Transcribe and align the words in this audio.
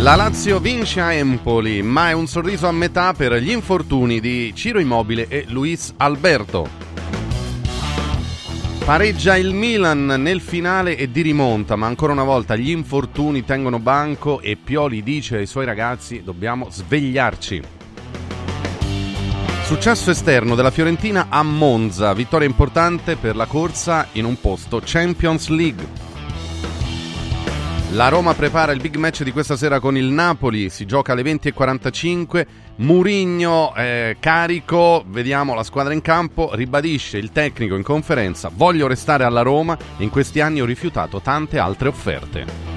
La 0.00 0.14
Lazio 0.14 0.60
vince 0.60 1.02
a 1.02 1.12
Empoli, 1.12 1.82
ma 1.82 2.08
è 2.08 2.12
un 2.12 2.26
sorriso 2.26 2.66
a 2.66 2.72
metà 2.72 3.12
per 3.12 3.34
gli 3.34 3.50
infortuni 3.50 4.18
di 4.18 4.50
Ciro 4.54 4.80
Immobile 4.80 5.28
e 5.28 5.44
Luis 5.48 5.92
Alberto. 5.98 6.66
Pareggia 8.82 9.36
il 9.36 9.52
Milan 9.52 10.06
nel 10.06 10.40
finale 10.40 10.96
e 10.96 11.10
di 11.10 11.20
rimonta, 11.20 11.76
ma 11.76 11.86
ancora 11.86 12.12
una 12.14 12.24
volta 12.24 12.56
gli 12.56 12.70
infortuni 12.70 13.44
tengono 13.44 13.78
banco 13.78 14.40
e 14.40 14.56
Pioli 14.56 15.02
dice 15.02 15.36
ai 15.36 15.46
suoi 15.46 15.66
ragazzi 15.66 16.22
dobbiamo 16.24 16.68
svegliarci. 16.70 17.62
Successo 19.64 20.10
esterno 20.10 20.54
della 20.54 20.70
Fiorentina 20.70 21.26
a 21.28 21.42
Monza, 21.42 22.14
vittoria 22.14 22.48
importante 22.48 23.16
per 23.16 23.36
la 23.36 23.44
corsa 23.44 24.08
in 24.12 24.24
un 24.24 24.40
posto 24.40 24.80
Champions 24.82 25.48
League. 25.48 25.99
La 27.92 28.06
Roma 28.06 28.34
prepara 28.34 28.70
il 28.70 28.80
big 28.80 28.94
match 28.94 29.24
di 29.24 29.32
questa 29.32 29.56
sera 29.56 29.80
con 29.80 29.96
il 29.96 30.04
Napoli, 30.04 30.70
si 30.70 30.86
gioca 30.86 31.12
alle 31.12 31.22
20.45, 31.22 32.46
Murigno 32.76 33.74
eh, 33.74 34.16
carico, 34.20 35.04
vediamo 35.08 35.54
la 35.54 35.64
squadra 35.64 35.92
in 35.92 36.00
campo, 36.00 36.54
ribadisce 36.54 37.18
il 37.18 37.32
tecnico 37.32 37.74
in 37.74 37.82
conferenza, 37.82 38.48
voglio 38.54 38.86
restare 38.86 39.24
alla 39.24 39.42
Roma, 39.42 39.76
in 39.96 40.08
questi 40.08 40.40
anni 40.40 40.60
ho 40.60 40.66
rifiutato 40.66 41.20
tante 41.20 41.58
altre 41.58 41.88
offerte. 41.88 42.70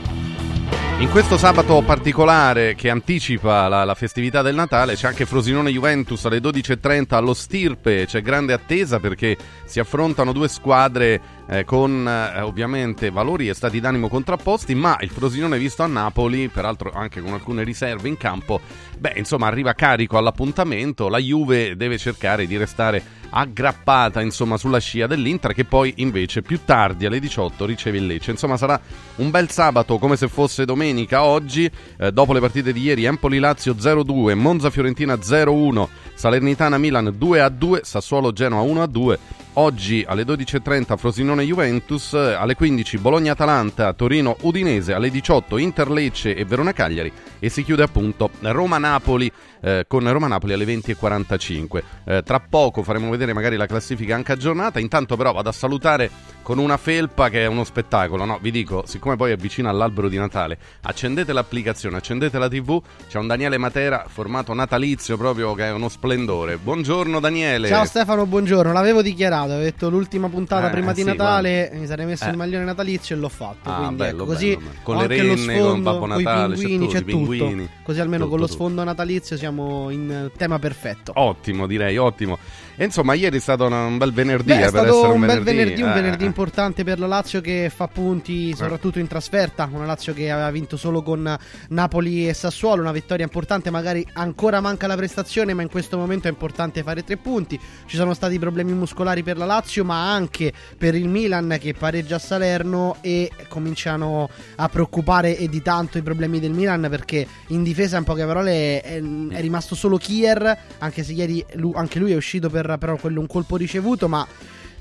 In 0.99 1.09
questo 1.09 1.37
sabato 1.37 1.81
particolare 1.81 2.75
che 2.75 2.89
anticipa 2.89 3.67
la, 3.67 3.83
la, 3.83 3.95
festività 3.95 4.41
del 4.41 4.55
Natale 4.55 4.95
c'è 4.95 5.07
anche 5.07 5.25
Frosinone 5.25 5.69
Juventus 5.69 6.23
alle 6.25 6.37
12.30 6.37 7.15
allo 7.15 7.33
Stirpe, 7.33 8.05
c'è 8.05 8.21
grande 8.21 8.53
attesa 8.53 8.99
perché 8.99 9.35
si 9.65 9.79
affrontano 9.79 10.31
due 10.31 10.47
squadre 10.47 11.19
eh, 11.47 11.63
con 11.65 12.07
eh, 12.07 12.41
ovviamente 12.41 13.09
valori 13.09 13.49
e 13.49 13.53
stati 13.53 13.79
d'animo 13.79 14.07
contrapposti, 14.07 14.75
ma 14.75 14.97
il 15.01 15.09
Frosinone 15.09 15.57
visto 15.57 15.83
a 15.83 15.87
Napoli, 15.87 16.47
peraltro 16.47 16.91
anche 16.91 17.21
con 17.21 17.33
alcune 17.33 17.63
riserve 17.63 18.07
in 18.07 18.17
campo, 18.17 18.61
beh 18.97 19.13
insomma 19.17 19.47
arriva 19.47 19.73
carico 19.73 20.17
all'appuntamento, 20.17 21.09
la 21.09 21.19
Juve 21.19 21.75
deve 21.75 21.97
cercare 21.97 22.47
di 22.47 22.57
restare 22.57 23.21
aggrappata 23.35 24.21
insomma 24.21 24.57
sulla 24.57 24.77
scia 24.77 25.07
dell'Inter 25.07 25.53
che 25.53 25.65
poi 25.65 25.91
invece 25.97 26.43
più 26.43 26.59
tardi 26.63 27.07
alle 27.07 27.19
18 27.19 27.65
riceve 27.65 27.97
il 27.97 28.05
Lecce, 28.05 28.31
insomma 28.31 28.57
sarà 28.57 28.79
un 29.15 29.31
bel 29.31 29.49
sabato 29.49 29.97
come 29.97 30.15
se 30.15 30.27
fosse 30.27 30.65
domenica 30.65 31.23
oggi, 31.23 31.69
eh, 31.97 32.11
dopo 32.11 32.33
le 32.33 32.39
partite 32.39 32.71
di 32.71 32.81
ieri 32.81 33.05
Empoli-Lazio 33.05 33.73
0-2, 33.73 34.35
Monza-Fiorentina 34.35 35.15
0-1, 35.15 35.87
Salernitana-Milan 36.13 37.15
2-2, 37.19 37.81
Sassuolo-Genoa 37.81 38.61
1-2 38.61 39.17
Oggi 39.55 40.03
alle 40.07 40.23
12.30 40.23 40.97
Frosinone-Juventus, 40.97 42.13
alle 42.13 42.55
15 42.55 42.97
Bologna-Atalanta, 42.97 43.93
Torino-Udinese, 43.93 44.93
alle 44.93 45.11
18 45.11 45.57
Inter-Lecce 45.57 46.33
e 46.33 46.43
Verona-Cagliari 46.43 47.11
e 47.37 47.49
si 47.49 47.63
chiude 47.63 47.83
appunto 47.83 48.31
Roma-Napoli 48.41 49.31
eh, 49.63 49.85
con 49.87 50.11
Roma-Napoli 50.11 50.53
alle 50.53 50.65
20.45. 50.65 51.83
Eh, 52.03 52.23
tra 52.23 52.39
poco 52.41 52.83
faremo 52.83 53.09
vedere 53.09 53.33
magari 53.33 53.55
la 53.55 53.65
classifica 53.65 54.13
anche 54.13 54.33
aggiornata, 54.33 54.79
intanto 54.79 55.15
però 55.15 55.31
vado 55.31 55.49
a 55.49 55.53
salutare 55.53 56.11
con 56.41 56.57
una 56.57 56.75
felpa 56.75 57.29
che 57.29 57.43
è 57.43 57.45
uno 57.45 57.63
spettacolo, 57.63 58.25
no? 58.25 58.37
Vi 58.41 58.51
dico, 58.51 58.83
siccome 58.85 59.15
poi 59.15 59.31
è 59.31 59.37
vicino 59.37 59.69
all'albero 59.69 60.09
di 60.09 60.17
Natale, 60.17 60.57
accendete 60.81 61.31
l'applicazione, 61.31 61.97
accendete 61.97 62.37
la 62.37 62.49
TV, 62.49 62.81
c'è 63.07 63.17
un 63.17 63.27
Daniele 63.27 63.57
Matera 63.57 64.05
formato 64.07 64.53
natalizio 64.53 65.15
proprio 65.15 65.53
che 65.53 65.65
è 65.65 65.71
uno 65.71 65.87
splendore. 65.87 66.57
Buongiorno 66.57 67.21
Daniele. 67.21 67.69
Ciao 67.69 67.85
Stefano, 67.85 68.25
buongiorno, 68.25 68.73
l'avevo 68.73 69.01
dichiarato 69.01 69.53
ho 69.53 69.59
detto 69.59 69.89
l'ultima 69.89 70.27
puntata 70.27 70.67
eh, 70.67 70.71
prima 70.71 70.91
di 70.91 71.03
Natale, 71.03 71.59
guarda. 71.59 71.79
mi 71.79 71.87
sarei 71.87 72.05
messo 72.05 72.25
eh. 72.25 72.29
il 72.31 72.37
maglione 72.37 72.65
natalizio 72.65 73.15
e 73.15 73.19
l'ho 73.19 73.29
fatto. 73.29 73.69
Ah, 73.69 73.75
quindi 73.75 73.95
bello, 73.95 74.23
ecco, 74.23 74.25
così 74.25 74.57
bello, 74.57 74.69
con 74.83 74.97
le 74.97 75.07
renne, 75.07 75.37
sfondo, 75.37 75.71
con 75.71 75.83
Babbo 75.83 76.05
Natale, 76.07 76.55
pinguini, 76.55 76.87
c'è, 76.87 77.03
tutto, 77.03 77.31
c'è 77.31 77.37
tutto. 77.37 77.69
Così 77.83 77.99
almeno 78.01 78.23
tutto, 78.25 78.35
con 78.35 78.39
lo 78.45 78.47
sfondo 78.47 78.83
natalizio 78.83 79.37
siamo 79.37 79.52
in 79.89 80.31
tema 80.37 80.59
perfetto. 80.59 81.11
Ottimo, 81.15 81.67
direi, 81.67 81.97
ottimo. 81.97 82.37
E 82.75 82.85
insomma, 82.85 83.13
ieri 83.13 83.37
è 83.37 83.39
stato 83.39 83.65
un 83.65 83.97
bel 83.99 84.11
venerdì 84.11 84.45
Beh, 84.47 84.61
è 84.61 84.63
eh, 84.63 84.67
stato 84.69 85.01
un, 85.03 85.11
un 85.11 85.19
venerdì. 85.21 85.43
bel 85.43 85.55
venerdì, 85.55 85.81
un 85.83 85.89
eh. 85.89 85.93
venerdì 85.93 86.25
importante 86.25 86.83
per 86.83 86.97
la 86.97 87.05
Lazio 87.05 87.39
che 87.39 87.71
fa 87.73 87.87
punti 87.87 88.55
soprattutto 88.55 88.97
in 88.97 89.05
trasferta. 89.05 89.69
Una 89.71 89.85
Lazio 89.85 90.13
che 90.13 90.31
aveva 90.31 90.49
vinto 90.49 90.75
solo 90.75 91.03
con 91.03 91.37
Napoli 91.69 92.27
e 92.27 92.33
Sassuolo. 92.33 92.81
Una 92.81 92.91
vittoria 92.91 93.25
importante, 93.25 93.69
magari 93.69 94.05
ancora 94.13 94.59
manca 94.59 94.87
la 94.87 94.95
prestazione, 94.95 95.53
ma 95.53 95.61
in 95.61 95.69
questo 95.69 95.97
momento 95.97 96.27
è 96.27 96.31
importante 96.31 96.81
fare 96.81 97.03
tre 97.03 97.17
punti. 97.17 97.59
Ci 97.85 97.95
sono 97.95 98.15
stati 98.15 98.39
problemi 98.39 98.73
muscolari 98.73 99.21
per 99.21 99.37
la 99.37 99.45
Lazio, 99.45 99.83
ma 99.83 100.11
anche 100.11 100.51
per 100.75 100.95
il 100.95 101.07
Milan 101.07 101.57
che 101.59 101.75
pareggia 101.75 102.15
a 102.15 102.19
Salerno 102.19 102.97
e 103.01 103.29
cominciano 103.49 104.27
a 104.55 104.67
preoccupare 104.67 105.37
e 105.37 105.47
di 105.47 105.61
tanto 105.61 105.99
i 105.99 106.01
problemi 106.01 106.39
del 106.39 106.53
Milan 106.53 106.87
perché 106.89 107.27
in 107.47 107.61
difesa, 107.61 107.97
in 107.97 108.03
poche 108.03 108.25
parole, 108.25 108.81
è, 108.81 108.99
è 108.99 109.41
rimasto 109.41 109.75
solo 109.75 109.97
Kier, 109.97 110.57
anche 110.79 111.03
se 111.03 111.11
ieri 111.13 111.45
lui, 111.53 111.73
anche 111.75 111.99
lui 111.99 112.13
è 112.13 112.15
uscito 112.15 112.49
per 112.49 112.62
però 112.77 112.97
quello 112.97 113.19
un 113.19 113.27
colpo 113.27 113.55
ricevuto, 113.55 114.07
ma 114.07 114.27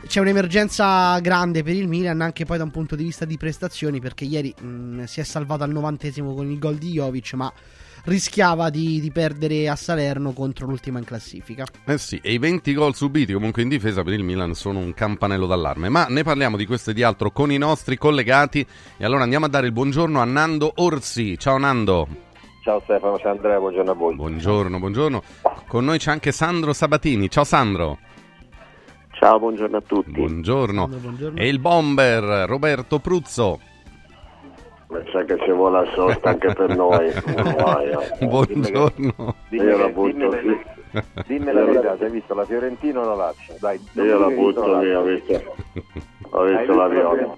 c'è 0.07 0.21
un'emergenza 0.21 1.19
grande 1.21 1.63
per 1.63 1.75
il 1.75 1.89
Milan 1.89 2.21
anche 2.21 2.45
poi 2.45 2.59
da 2.59 2.65
un 2.65 2.71
punto 2.71 2.97
di 2.97 3.05
vista 3.05 3.25
di 3.25 3.37
prestazioni 3.37 4.01
perché 4.01 4.25
ieri 4.25 4.53
mh, 4.59 5.05
si 5.05 5.21
è 5.21 5.23
salvato 5.23 5.63
al 5.63 5.71
novantesimo 5.71 6.35
con 6.35 6.51
il 6.51 6.59
gol 6.59 6.77
di 6.77 6.91
Jovic 6.91 7.35
ma 7.35 7.53
rischiava 8.05 8.69
di, 8.69 9.01
di, 9.01 9.11
perdere 9.13 9.69
a 9.69 9.77
Salerno 9.77 10.33
contro 10.33 10.67
l'ultima 10.67 10.99
in 10.99 11.05
classifica. 11.05 11.65
Eh 11.85 11.99
sì, 11.99 12.19
e 12.23 12.33
i 12.33 12.39
20 12.39 12.75
gol 12.75 12.95
subiti 12.95 13.33
comunque 13.33 13.63
in 13.63 13.69
difesa 13.69 14.03
per 14.03 14.15
il 14.15 14.25
Milan 14.25 14.55
sono 14.55 14.81
un 14.81 14.93
campanello 14.93 15.47
d'allarme, 15.47 15.89
ma 15.89 16.07
ne 16.09 16.23
parliamo 16.23 16.57
di 16.57 16.67
questo 16.67 16.91
e 16.91 16.95
di 16.95 17.03
altro 17.03 17.31
con 17.31 17.53
i 17.53 17.59
nostri 17.59 17.97
collegati 17.97 18.67
e 18.97 19.05
allora 19.05 19.23
andiamo 19.23 19.47
a 19.47 19.49
dare 19.49 19.67
il 19.67 19.73
buongiorno 19.73 20.21
a 20.21 20.25
Nando 20.25 20.73
Orsi. 20.77 21.39
Ciao 21.39 21.59
Nando. 21.59 22.32
Ciao 22.63 22.81
Stefano, 22.85 23.19
ciao 23.19 23.33
Andrea, 23.33 23.59
buongiorno 23.59 23.91
a 23.91 23.95
voi. 23.95 24.15
Buongiorno, 24.15 24.79
buongiorno. 24.79 25.23
Con 25.67 25.85
noi 25.85 25.99
c'è 25.99 26.13
anche 26.13 26.31
Sandro 26.31 26.73
Sabatini. 26.73 27.29
Ciao 27.29 27.43
Sandro. 27.43 27.99
Ciao, 29.11 29.41
buongiorno 29.41 29.79
a 29.79 29.81
tutti. 29.81 30.13
Buongiorno. 30.13 30.87
Buongiorno. 30.87 31.41
E 31.41 31.49
il 31.49 31.59
bomber 31.59 32.23
Roberto 32.49 33.01
Pruzzo. 33.01 33.59
Ma 34.87 35.03
sa 35.11 35.25
che 35.25 35.39
ci 35.45 35.51
vuole 35.51 35.85
la 35.85 35.93
sosta 35.93 36.31
anche 36.31 36.53
per 36.53 36.77
noi. 36.77 37.11
Buongiorno. 38.29 39.35
Io 39.49 39.77
la 39.77 39.89
butto 39.89 40.29
dimmi, 40.29 40.63
dimmi 41.27 41.53
la 41.53 41.65
verità, 41.65 41.97
hai 41.99 42.11
visto 42.11 42.33
la 42.33 42.45
Fiorentina 42.45 43.01
o 43.01 43.05
la 43.07 43.15
Lazio? 43.15 43.57
Dai, 43.59 43.81
Io 43.95 44.19
la 44.19 44.29
butto 44.29 44.79
via, 44.79 45.01
visto, 45.01 45.57
ho 46.35 46.45
visto 46.45 46.75
la 46.75 46.89
viola. 46.89 47.35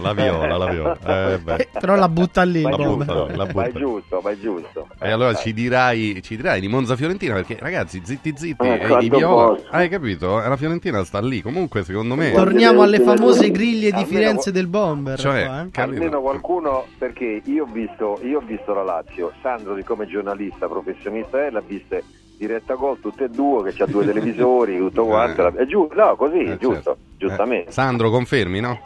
La 0.00 0.12
viola, 0.14 0.56
la 0.56 0.70
viola. 0.70 0.96
Eh, 1.06 1.38
beh. 1.38 1.54
Eh, 1.56 1.68
però 1.80 1.94
la 1.96 2.08
butta 2.08 2.42
lì. 2.44 2.62
Vai 2.62 2.72
La 2.72 2.76
butta, 2.78 3.04
bomber. 3.14 3.36
la 3.36 3.46
giusto, 3.46 3.46
butta. 3.46 3.52
vai 3.60 3.72
giusto, 3.72 4.20
vai 4.20 4.40
giusto. 4.40 4.86
E 5.00 5.10
allora 5.10 5.34
ci 5.34 5.52
dirai, 5.52 6.20
ci 6.22 6.36
dirai 6.36 6.60
di 6.60 6.68
Monza 6.68 6.94
Fiorentina 6.96 7.34
perché 7.34 7.56
ragazzi, 7.58 8.00
zitti 8.04 8.32
zitti, 8.36 8.66
Eh, 8.66 8.80
eh, 8.80 9.04
i 9.04 9.08
viola. 9.08 9.54
posso. 9.54 9.66
Hai 9.70 9.88
capito? 9.88 10.42
Eh, 10.42 10.48
La 10.48 10.56
Fiorentina 10.56 11.04
sta 11.04 11.20
lì. 11.20 11.42
Comunque, 11.42 11.82
secondo 11.84 12.14
me 12.14 12.32
Torniamo 12.32 12.82
alle 12.82 13.00
famose 13.00 13.50
griglie 13.50 13.90
di 13.90 14.04
Firenze 14.04 14.52
del 14.52 14.66
bomber. 14.68 15.18
Cioè, 15.18 15.44
qua, 15.44 15.66
eh. 15.72 15.80
Almeno 15.82 16.20
qualcuno, 16.20 16.84
perché 16.98 17.42
io 17.44 17.64
ho 17.64 17.68
visto, 17.70 18.18
io 18.22 18.38
ho 18.38 18.42
visto 18.44 18.72
la 18.74 18.82
Lazio, 18.82 19.32
Sandro 19.42 19.74
siccome 19.76 20.06
giornalista, 20.06 20.68
professionista 20.68 21.44
è, 21.44 21.50
l'ha 21.50 21.62
vista 21.66 21.96
diretta 22.36 22.74
gol 22.74 23.00
tutte 23.00 23.24
e 23.24 23.28
due, 23.28 23.62
che 23.64 23.72
c'ha 23.76 23.86
due 23.86 24.04
televisori, 24.06 24.78
tutto 24.78 25.04
quanto. 25.06 25.40
Eh. 25.46 25.52
la- 25.52 25.62
È 25.62 25.66
giusto, 25.66 25.94
no, 25.94 26.16
così, 26.16 26.38
Eh, 26.40 26.56
giusto, 26.58 26.82
certo. 26.82 26.96
giustamente. 27.16 27.68
Eh, 27.70 27.72
Sandro, 27.72 28.10
confermi, 28.10 28.60
no? 28.60 28.80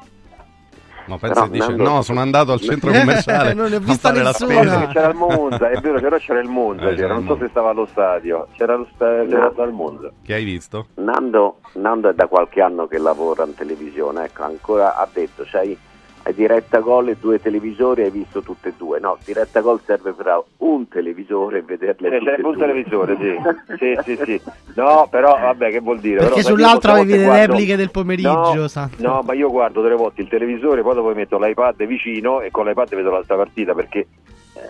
No, 1.06 1.18
pensa 1.18 1.40
No, 1.40 1.48
dice, 1.48 1.72
no, 1.74 2.02
sono 2.02 2.20
andato 2.20 2.52
al 2.52 2.60
centro 2.60 2.92
commerciale 2.92 3.52
Non 3.52 3.68
ne 3.68 3.74
ho 3.76 3.78
a 3.78 3.80
vista 3.80 4.10
fare 4.10 4.22
la 4.22 4.28
nessuna. 4.30 4.54
Perché 4.54 4.68
spesa. 4.68 4.86
c'era 4.92 5.08
il 5.08 5.16
Monza, 5.16 5.70
è 5.70 5.80
vero, 5.80 6.00
però 6.00 6.16
c'era 6.18 6.38
il 6.40 6.48
Monza, 6.48 6.88
Eh, 6.90 6.94
c'era 6.94 7.14
non 7.14 7.26
so 7.26 7.36
se 7.40 7.48
stava 7.48 7.70
allo 7.70 7.86
stadio, 7.90 8.46
c'era, 8.56 8.76
lo 8.76 8.86
sta- 8.94 9.24
c'era 9.26 9.64
il 9.64 9.72
Monza. 9.72 10.10
Che 10.22 10.34
hai 10.34 10.44
visto? 10.44 10.86
Nando, 10.96 11.58
Nando 11.72 12.10
è 12.10 12.14
da 12.14 12.26
qualche 12.28 12.60
anno 12.60 12.86
che 12.86 12.98
lavora 12.98 13.44
in 13.44 13.54
televisione, 13.54 14.26
ecco, 14.26 14.44
ancora 14.44 14.94
ha 14.94 15.08
detto, 15.12 15.44
sai, 15.46 15.76
hai 16.22 16.34
diretta 16.34 16.80
gol 16.80 17.08
e 17.08 17.16
due 17.18 17.40
televisori, 17.40 18.02
hai 18.02 18.10
visto 18.10 18.42
tutte 18.42 18.68
e 18.68 18.72
due. 18.76 18.98
No, 19.00 19.16
diretta 19.24 19.60
gol 19.60 19.80
serve 19.84 20.12
per 20.12 20.44
un 20.58 20.86
televisore 20.88 21.58
e 21.58 21.62
vederle 21.62 22.10
Sì, 22.10 22.18
tutte 22.18 22.34
e 22.34 22.42
un 22.42 22.52
due. 22.52 22.56
televisore, 22.66 23.16
sì. 23.18 23.36
sì, 23.78 23.98
sì, 24.04 24.22
sì. 24.24 24.40
No, 24.74 25.06
però 25.10 25.38
vabbè, 25.38 25.70
che 25.70 25.80
vuol 25.80 25.98
dire? 26.00 26.18
Perché 26.18 26.42
Però, 26.42 26.48
sull'altro 26.54 26.92
avevi 26.92 27.16
le 27.16 27.24
volte 27.24 27.46
repliche 27.46 27.76
del 27.76 27.90
pomeriggio, 27.90 28.54
No, 28.54 28.68
Sandro. 28.68 29.08
no, 29.08 29.22
ma 29.22 29.32
io 29.34 29.50
guardo 29.50 29.80
delle 29.82 29.96
volte 29.96 30.20
il 30.22 30.28
televisore, 30.28 30.82
poi 30.82 30.94
dopo 30.94 31.12
metto 31.14 31.38
l'iPad 31.38 31.84
vicino 31.86 32.40
e 32.40 32.50
con 32.50 32.66
l'iPad 32.66 32.94
vedo 32.94 33.10
l'altra 33.10 33.36
partita 33.36 33.74
perché 33.74 34.06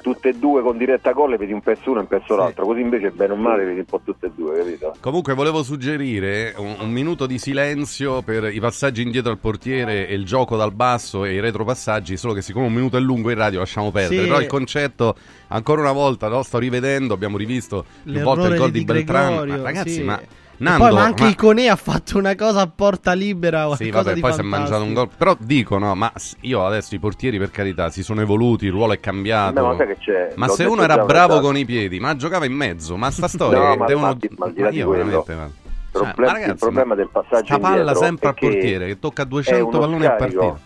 tutte 0.03 0.31
e 0.31 0.33
due 0.35 0.63
con 0.63 0.77
diretta 0.79 1.13
gol 1.13 1.37
vedi 1.37 1.53
un 1.53 1.61
pezzo 1.61 1.91
uno 1.91 1.99
e 1.99 2.03
un 2.03 2.09
pezzo 2.09 2.37
l'altro, 2.37 2.65
così 2.67 2.81
invece 2.81 3.11
bene 3.11 3.33
o 3.33 3.37
male 3.37 3.65
vedi 3.65 3.79
un 3.81 3.85
po' 3.85 4.01
tutte 4.05 4.27
e 4.27 4.31
due, 4.35 4.59
capito? 4.59 4.95
Comunque 5.01 5.35
volevo 5.35 5.63
suggerire 5.63 6.55
un, 6.57 6.77
un 6.81 6.91
minuto 6.91 7.27
di 7.27 7.39
silenzio 7.39 8.23
per 8.23 8.53
i 8.55 8.61
passaggi 8.61 9.03
indietro 9.03 9.31
al 9.31 9.39
portiere 9.39 10.09
e 10.09 10.15
il 10.15 10.25
gioco 10.25 10.57
dal 10.57 10.73
basso 10.73 11.25
e 11.25 11.35
i 11.35 11.41
retropassaggi, 11.41 12.17
solo 12.17 12.33
che 12.33 12.43
siccome 12.43 12.67
un 12.67 12.73
minuto 12.73 12.97
è 12.97 13.01
lungo 13.01 13.31
in 13.31 13.37
radio 13.37 13.59
lasciamo 13.61 13.91
perdere, 13.91 14.23
Sì. 14.23 14.29
però 14.29 14.41
il 14.41 14.47
concetto 14.47 15.15
ancora 15.49 15.81
una 15.81 15.93
volta 15.93 16.29
no, 16.29 16.43
sto 16.43 16.59
rivedendo, 16.59 17.15
abbiamo 17.15 17.37
rivisto 17.37 17.85
più 18.03 18.21
volte 18.21 18.49
il 18.49 18.57
gol 18.57 18.71
di 18.71 18.79
di 18.81 18.85
Beltrán, 18.85 19.47
ma 19.49 19.57
ragazzi 19.63 19.91
sì. 19.91 20.03
ma 20.03 20.21
Nando, 20.61 20.85
poi, 20.85 20.93
ma 20.95 21.03
anche 21.05 21.23
ma- 21.23 21.29
Iconè 21.31 21.67
ha 21.69 21.77
fatto 21.77 22.19
una 22.19 22.35
cosa 22.35 22.61
a 22.61 22.67
porta 22.67 23.13
libera. 23.15 23.75
Sì, 23.77 23.91
vabbè, 23.91 24.13
di 24.13 24.21
poi 24.21 24.33
si 24.35 24.41
è 24.41 24.43
mangiato 24.43 24.83
un 24.83 24.93
gol. 24.93 25.09
Però 25.17 25.35
dicono, 25.39 25.95
ma 25.95 26.13
io 26.41 26.65
adesso 26.65 26.95
i 26.95 26.99
portieri 26.99 27.39
per 27.39 27.51
carità 27.51 27.89
si 27.89 28.03
sono 28.03 28.21
evoluti, 28.21 28.67
il 28.67 28.73
ruolo 28.73 28.93
è 28.93 29.01
cambiato. 29.01 29.55
Beh, 29.55 29.61
ma 29.63 29.77
sai 29.77 29.87
che 29.87 29.97
c'è? 29.99 30.33
Ma 30.37 30.49
se 30.49 30.65
uno 30.65 30.83
era 30.83 31.05
bravo 31.05 31.41
con 31.41 31.57
i 31.57 31.65
piedi, 31.65 31.99
ma 31.99 32.15
giocava 32.15 32.45
in 32.45 32.53
mezzo, 32.53 32.97
ma 32.97 33.11
sta 33.11 33.27
storia 33.29 33.59
No, 33.59 33.71
che 33.73 33.79
ma 33.79 33.87
devono 33.87 34.07
ma 34.07 34.15
di 34.15 34.29
là 34.61 34.65
ma 34.65 34.71
io 34.71 34.91
veramente 34.91 35.35
ma- 35.35 35.51
Cioè, 35.93 36.03
ma 36.05 36.13
ragazzi, 36.33 36.51
il 36.51 36.57
problema 36.57 36.95
del 36.95 37.09
passaggio 37.11 37.59
palla 37.59 37.95
sempre 37.95 38.29
al 38.29 38.35
portiere 38.39 38.87
che 38.87 38.99
tocca 38.99 39.23
è 39.23 39.27
200 39.27 39.67
uno 39.67 39.79
palloni 39.79 40.05
a 40.07 40.11
partita. 40.13 40.59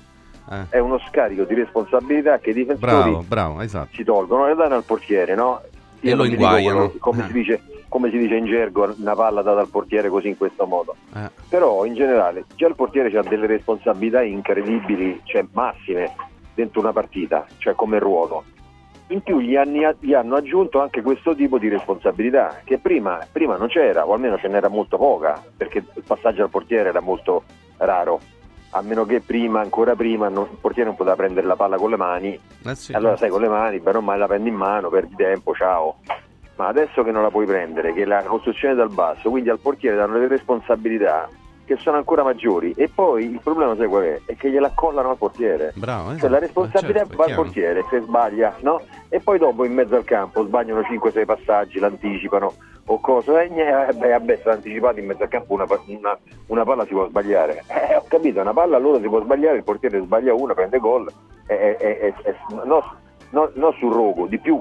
Eh, 0.50 0.64
È 0.70 0.78
uno 0.78 1.00
scarico 1.08 1.44
di 1.44 1.54
responsabilità 1.54 2.38
che 2.38 2.50
i 2.50 2.52
difensori 2.52 2.92
bravo, 2.92 3.24
bravo, 3.26 3.60
esatto. 3.62 3.88
si 3.94 4.04
tolgono 4.04 4.48
e 4.48 4.54
danno 4.54 4.74
al 4.74 4.82
portiere, 4.84 5.34
no? 5.34 5.62
E 6.00 6.14
lo 6.14 6.24
dico 6.24 6.34
inguaiano. 6.42 6.74
quello- 6.76 6.94
come, 6.98 7.22
Eh. 7.22 7.26
si 7.28 7.32
dice, 7.32 7.62
come 7.94 8.10
si 8.10 8.18
dice 8.18 8.34
in 8.34 8.46
gergo, 8.46 8.92
una 8.98 9.14
palla 9.14 9.40
data 9.40 9.60
al 9.60 9.68
portiere 9.68 10.08
così 10.08 10.26
in 10.26 10.36
questo 10.36 10.66
modo. 10.66 10.96
Eh, 11.14 11.30
Però 11.48 11.84
in 11.84 11.94
generale 11.94 12.44
già 12.56 12.66
il 12.66 12.74
portiere 12.74 13.16
ha 13.16 13.22
delle 13.22 13.46
responsabilità 13.46 14.20
incredibili, 14.20 15.20
cioè 15.22 15.46
massime, 15.52 16.12
dentro 16.54 16.80
una 16.80 16.92
partita, 16.92 17.46
cioè 17.58 17.76
come 17.76 18.00
ruolo. 18.00 18.42
In 19.08 19.20
più 19.20 19.38
gli, 19.38 19.54
anni- 19.54 19.86
gli 20.00 20.12
hanno 20.12 20.34
aggiunto 20.34 20.80
anche 20.80 21.02
questo 21.02 21.36
tipo 21.36 21.56
di 21.56 21.68
responsabilità, 21.68 22.62
che 22.64 22.78
prima, 22.78 23.24
prima 23.30 23.56
non 23.56 23.68
c'era, 23.68 24.04
o 24.04 24.12
almeno 24.12 24.38
ce 24.38 24.48
n'era 24.48 24.66
molto 24.66 24.96
poca, 24.96 25.40
perché 25.56 25.78
il 25.94 26.02
passaggio 26.04 26.42
al 26.42 26.50
portiere 26.50 26.88
era 26.88 27.00
molto 27.00 27.44
raro. 27.76 28.18
A 28.70 28.82
meno 28.82 29.04
che 29.04 29.20
prima, 29.20 29.60
ancora 29.60 29.94
prima, 29.94 30.28
non- 30.28 30.48
il 30.50 30.58
portiere 30.60 30.88
non 30.88 30.96
poteva 30.98 31.14
prendere 31.14 31.46
la 31.46 31.54
palla 31.54 31.76
con 31.76 31.90
le 31.90 31.96
mani, 31.96 32.36
eh 32.64 32.74
sì. 32.74 32.92
allora 32.92 33.16
sai 33.16 33.28
con 33.30 33.40
le 33.40 33.48
mani, 33.48 33.80
o 33.84 34.00
male 34.00 34.18
la 34.18 34.26
prendi 34.26 34.48
in 34.48 34.56
mano, 34.56 34.88
perdi 34.88 35.14
tempo, 35.14 35.54
ciao. 35.54 35.98
Ma 36.56 36.68
adesso 36.68 37.02
che 37.02 37.10
non 37.10 37.22
la 37.22 37.30
puoi 37.30 37.46
prendere, 37.46 37.92
che 37.92 38.02
è 38.02 38.04
la 38.04 38.22
costruzione 38.22 38.74
dal 38.74 38.92
basso, 38.92 39.28
quindi 39.30 39.50
al 39.50 39.58
portiere 39.58 39.96
danno 39.96 40.14
delle 40.14 40.28
responsabilità 40.28 41.28
che 41.64 41.76
sono 41.78 41.96
ancora 41.96 42.22
maggiori. 42.22 42.72
E 42.76 42.88
poi 42.94 43.24
il 43.24 43.40
problema 43.42 43.74
sai 43.74 43.88
qual 43.88 44.02
è? 44.04 44.20
È 44.26 44.36
che 44.36 44.50
gliela 44.50 44.66
accollano 44.68 45.10
al 45.10 45.16
portiere. 45.16 45.72
Bravo, 45.76 46.08
Cioè 46.08 46.14
esatto. 46.16 46.32
la 46.32 46.38
responsabilità 46.38 47.00
Eh, 47.00 47.06
certo, 47.06 47.16
va 47.16 47.24
è 47.24 47.30
al 47.30 47.34
portiere 47.36 47.84
se 47.90 48.00
sbaglia, 48.00 48.54
no? 48.60 48.80
E 49.08 49.20
poi 49.20 49.38
dopo 49.38 49.64
in 49.64 49.72
mezzo 49.72 49.96
al 49.96 50.04
campo 50.04 50.44
sbagliano 50.44 50.80
5-6 50.82 51.24
passaggi, 51.24 51.78
l'anticipano 51.80 52.52
o 52.86 53.00
cosa. 53.00 53.40
E 53.42 53.46
eh, 53.46 53.92
beh, 53.94 54.10
vabbè, 54.10 54.38
sono 54.42 54.54
anticipati 54.54 55.00
in 55.00 55.06
mezzo 55.06 55.22
al 55.22 55.28
campo 55.30 55.54
una, 55.54 55.64
una- 55.86 56.18
una 56.48 56.64
palla 56.64 56.84
si 56.84 56.92
può 56.92 57.08
sbagliare. 57.08 57.64
Eh, 57.88 57.96
ho 57.96 58.04
capito, 58.08 58.40
una 58.40 58.52
palla 58.52 58.76
allora 58.76 59.00
si 59.00 59.08
può 59.08 59.20
sbagliare, 59.22 59.56
il 59.56 59.64
portiere 59.64 60.00
sbaglia 60.02 60.34
una, 60.34 60.52
prende 60.54 60.78
gol. 60.78 61.10
E, 61.46 61.76
e- 61.80 61.98
e- 62.00 62.14
e- 62.24 62.36
no, 62.64 62.84
no- 63.30 63.50
non 63.54 63.72
sul 63.78 63.92
rogo, 63.92 64.26
di 64.26 64.38
più. 64.38 64.60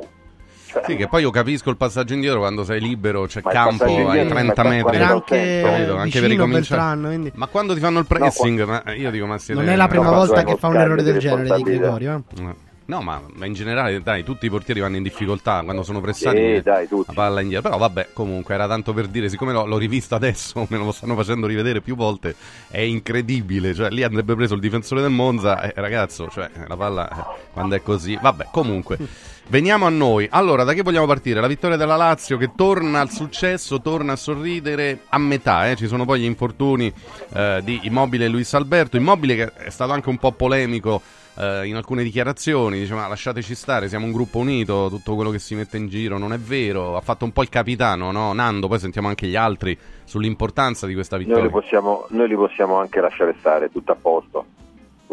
Cioè, 0.74 0.84
Sì, 0.88 0.96
che 0.96 1.08
poi 1.08 1.22
io 1.22 1.30
capisco 1.30 1.70
il 1.70 1.78
passaggio 1.78 2.16
indietro 2.16 2.40
quando 2.40 2.64
sei 2.64 2.82
libero, 2.82 3.28
c'è 3.28 3.44
campo 3.44 3.84
ai 3.84 3.94
indietro, 4.02 4.34
30 4.34 4.64
ma 4.64 4.70
metri. 4.70 4.98
Anche 4.98 5.62
capito? 5.64 5.96
Anche 5.98 6.20
per 6.20 6.30
ricominciare. 6.30 6.82
Beltrano, 6.82 7.08
quindi 7.08 7.32
Ma 7.36 7.48
quando 7.48 7.74
ti 7.76 7.80
fanno 7.80 8.00
il 8.00 8.06
pressing, 8.08 8.64
ma 8.64 8.84
io 8.94 9.12
dico, 9.12 9.28
ma 9.28 9.38
siete 9.38 9.62
non 9.62 9.70
è 9.70 9.76
la 9.76 9.88
prima 9.88 10.06
no, 10.06 10.14
volta 10.16 10.44
che 10.44 10.56
fa 10.58 10.68
un 10.68 10.78
errore 10.78 11.04
del 11.04 11.20
genere 11.20 11.56
di. 11.56 11.62
Gregorio. 11.62 12.24
eh. 12.40 12.72
No, 12.86 13.02
ma, 13.02 13.22
ma 13.36 13.46
in 13.46 13.54
generale, 13.54 14.02
dai, 14.02 14.24
tutti 14.24 14.46
i 14.46 14.50
portieri 14.50 14.82
vanno 14.82 14.98
in 14.98 15.04
difficoltà 15.04 15.62
quando 15.64 15.84
sono 15.84 16.02
pressati. 16.02 16.38
Sì, 16.38 16.44
eh, 16.56 16.62
dai, 16.62 16.88
tutti. 16.88 17.06
La 17.08 17.14
palla 17.14 17.40
indietro. 17.40 17.70
Però 17.70 17.80
vabbè, 17.80 18.10
comunque 18.12 18.56
era 18.56 18.68
tanto 18.68 18.94
per 18.94 19.08
dire, 19.08 19.30
siccome 19.30 19.54
l'ho, 19.54 19.66
l'ho 19.66 19.78
rivisto 19.78 20.16
adesso, 20.16 20.66
me 20.70 20.78
lo 20.78 20.92
stanno 20.92 21.16
facendo 21.16 21.48
rivedere 21.48 21.80
più 21.80 21.96
volte, 21.96 22.36
è 22.68 22.82
incredibile. 22.82 23.74
Cioè, 23.74 23.90
lì 23.90 24.04
andrebbe 24.04 24.36
preso 24.36 24.56
il 24.56 24.60
difensore 24.60 25.00
del 25.02 25.12
Monza, 25.12 25.62
eh, 25.62 25.72
ragazzo, 25.76 26.28
cioè, 26.30 26.50
la 26.68 26.76
palla 26.76 27.10
eh, 27.10 27.40
quando 27.54 27.76
è 27.76 27.82
così. 27.82 28.18
Vabbè, 28.22 28.48
comunque. 28.52 28.98
Veniamo 29.48 29.86
a 29.86 29.90
noi. 29.90 30.28
Allora, 30.32 30.64
da 30.64 30.74
che 30.74 30.82
vogliamo 30.82 31.06
partire? 31.06 31.40
La 31.40 31.48
vittoria 31.48 31.78
della 31.78 31.96
Lazio 31.96 32.38
che 32.38 32.52
torna 32.56 33.02
al 33.02 33.12
successo, 33.12 33.82
torna 33.82 34.14
a 34.14 34.16
sorridere 34.16 35.02
a 35.10 35.18
metà. 35.20 35.70
eh. 35.70 35.76
Ci 35.76 35.88
sono 35.88 36.06
poi 36.06 36.22
gli 36.22 36.26
infortuni 36.26 36.92
eh, 37.34 37.60
di 37.64 37.82
Immobile 37.84 38.26
e 38.26 38.30
Luis 38.30 38.54
Alberto. 38.54 38.98
Immobile 38.98 39.36
che 39.36 39.54
è 39.66 39.70
stato 39.70 39.92
anche 39.92 40.10
un 40.10 40.18
po' 40.18 40.32
polemico 40.32 41.02
eh, 41.36 41.68
in 41.68 41.76
alcune 41.76 42.02
dichiarazioni. 42.04 42.80
Dice: 42.80 42.96
Ma 42.96 43.08
lasciateci 43.08 43.54
stare, 43.54 43.90
siamo 43.90 44.06
un 44.06 44.12
gruppo 44.12 44.40
unito. 44.40 44.88
Tutto 44.90 45.14
quello 45.14 45.30
che 45.30 45.40
si 45.40 45.54
mette 45.54 45.78
in 45.78 45.88
giro 45.88 46.18
non 46.18 46.34
è 46.34 46.40
vero. 46.40 46.96
Ha 46.98 47.02
fatto 47.02 47.26
un 47.26 47.32
po' 47.32 47.44
il 47.44 47.50
capitano, 47.50 48.12
no? 48.12 48.34
Nando. 48.34 48.68
Poi 48.68 48.80
sentiamo 48.80 49.10
anche 49.10 49.28
gli 49.28 49.36
altri 49.36 49.78
sull'importanza 50.06 50.88
di 50.88 50.94
questa 50.96 51.18
Noi 51.18 51.26
vittoria. 51.26 51.46
li, 51.46 51.52
possiamo, 51.52 52.08
noi 52.10 52.28
li 52.28 52.36
possiamo 52.36 52.78
anche 52.80 53.00
lasciare 53.02 53.36
stare, 53.40 53.70
tutto 53.70 53.92
a 53.92 53.98
posto. 54.02 54.46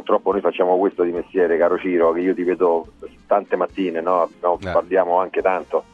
Purtroppo 0.00 0.32
noi 0.32 0.40
facciamo 0.40 0.78
questo 0.78 1.02
di 1.02 1.12
mestiere, 1.12 1.58
caro 1.58 1.76
Ciro, 1.78 2.12
che 2.12 2.20
io 2.20 2.34
ti 2.34 2.42
vedo 2.42 2.86
tante 3.26 3.54
mattine, 3.56 4.00
no? 4.00 4.30
No, 4.40 4.58
Eh. 4.58 4.70
parliamo 4.70 5.18
anche 5.18 5.42
tanto. 5.42 5.84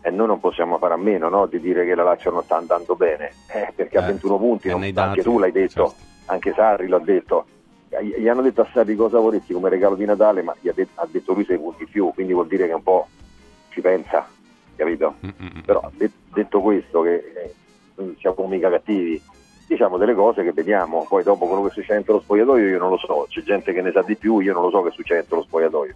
E 0.00 0.08
noi 0.10 0.26
non 0.28 0.40
possiamo 0.40 0.78
fare 0.78 0.94
a 0.94 0.96
meno 0.96 1.28
no? 1.28 1.44
di 1.46 1.60
dire 1.60 1.84
che 1.84 1.94
la 1.94 2.04
Lazio 2.04 2.30
non 2.30 2.42
sta 2.42 2.56
andando 2.56 2.96
bene, 2.96 3.32
eh, 3.52 3.70
perché 3.74 3.96
Eh, 3.98 4.00
a 4.02 4.06
21 4.06 4.38
punti, 4.38 4.68
non- 4.70 4.80
nei 4.80 4.92
anche 4.94 5.16
dati, 5.16 5.22
tu 5.22 5.38
l'hai 5.38 5.52
detto, 5.52 5.88
certo. 5.88 5.94
anche 6.32 6.52
Sarri 6.54 6.88
l'ha 6.88 6.98
detto. 6.98 7.44
Gli 8.18 8.26
hanno 8.28 8.40
detto 8.42 8.62
a 8.62 8.68
Sarri 8.72 8.96
cosa 8.96 9.18
vorresti 9.18 9.52
come 9.52 9.68
regalo 9.68 9.94
di 9.94 10.06
Natale, 10.06 10.40
ma 10.42 10.54
gli 10.58 10.68
ha, 10.68 10.72
det- 10.74 10.88
ha 10.94 11.06
detto 11.10 11.34
lui 11.34 11.44
sei 11.44 11.58
punti 11.58 11.82
in 11.82 11.88
più, 11.90 12.10
quindi 12.14 12.32
vuol 12.32 12.46
dire 12.48 12.66
che 12.66 12.72
un 12.72 12.82
po' 12.82 13.06
ci 13.68 13.82
pensa, 13.82 14.26
capito? 14.74 15.14
Mm, 15.24 15.28
mm, 15.28 15.46
mm. 15.58 15.60
Però 15.66 15.90
de- 15.94 16.10
detto 16.32 16.60
questo, 16.62 17.02
che 17.02 17.14
eh, 17.14 17.54
non 17.96 18.16
siamo 18.18 18.46
mica 18.46 18.70
cattivi, 18.70 19.20
diciamo 19.74 19.98
delle 19.98 20.14
cose 20.14 20.42
che 20.42 20.52
vediamo, 20.52 21.04
poi 21.08 21.22
dopo 21.22 21.46
quello 21.46 21.64
che 21.64 21.70
succede 21.70 21.94
dentro 21.94 22.14
lo 22.14 22.20
spogliatoio 22.20 22.68
io 22.68 22.78
non 22.78 22.90
lo 22.90 22.96
so, 22.96 23.26
c'è 23.28 23.42
gente 23.42 23.72
che 23.72 23.82
ne 23.82 23.92
sa 23.92 24.02
di 24.02 24.16
più, 24.16 24.38
io 24.40 24.52
non 24.52 24.62
lo 24.62 24.70
so 24.70 24.82
che 24.82 24.90
succede 24.90 25.20
dentro 25.20 25.36
lo 25.38 25.42
spogliatoio. 25.42 25.94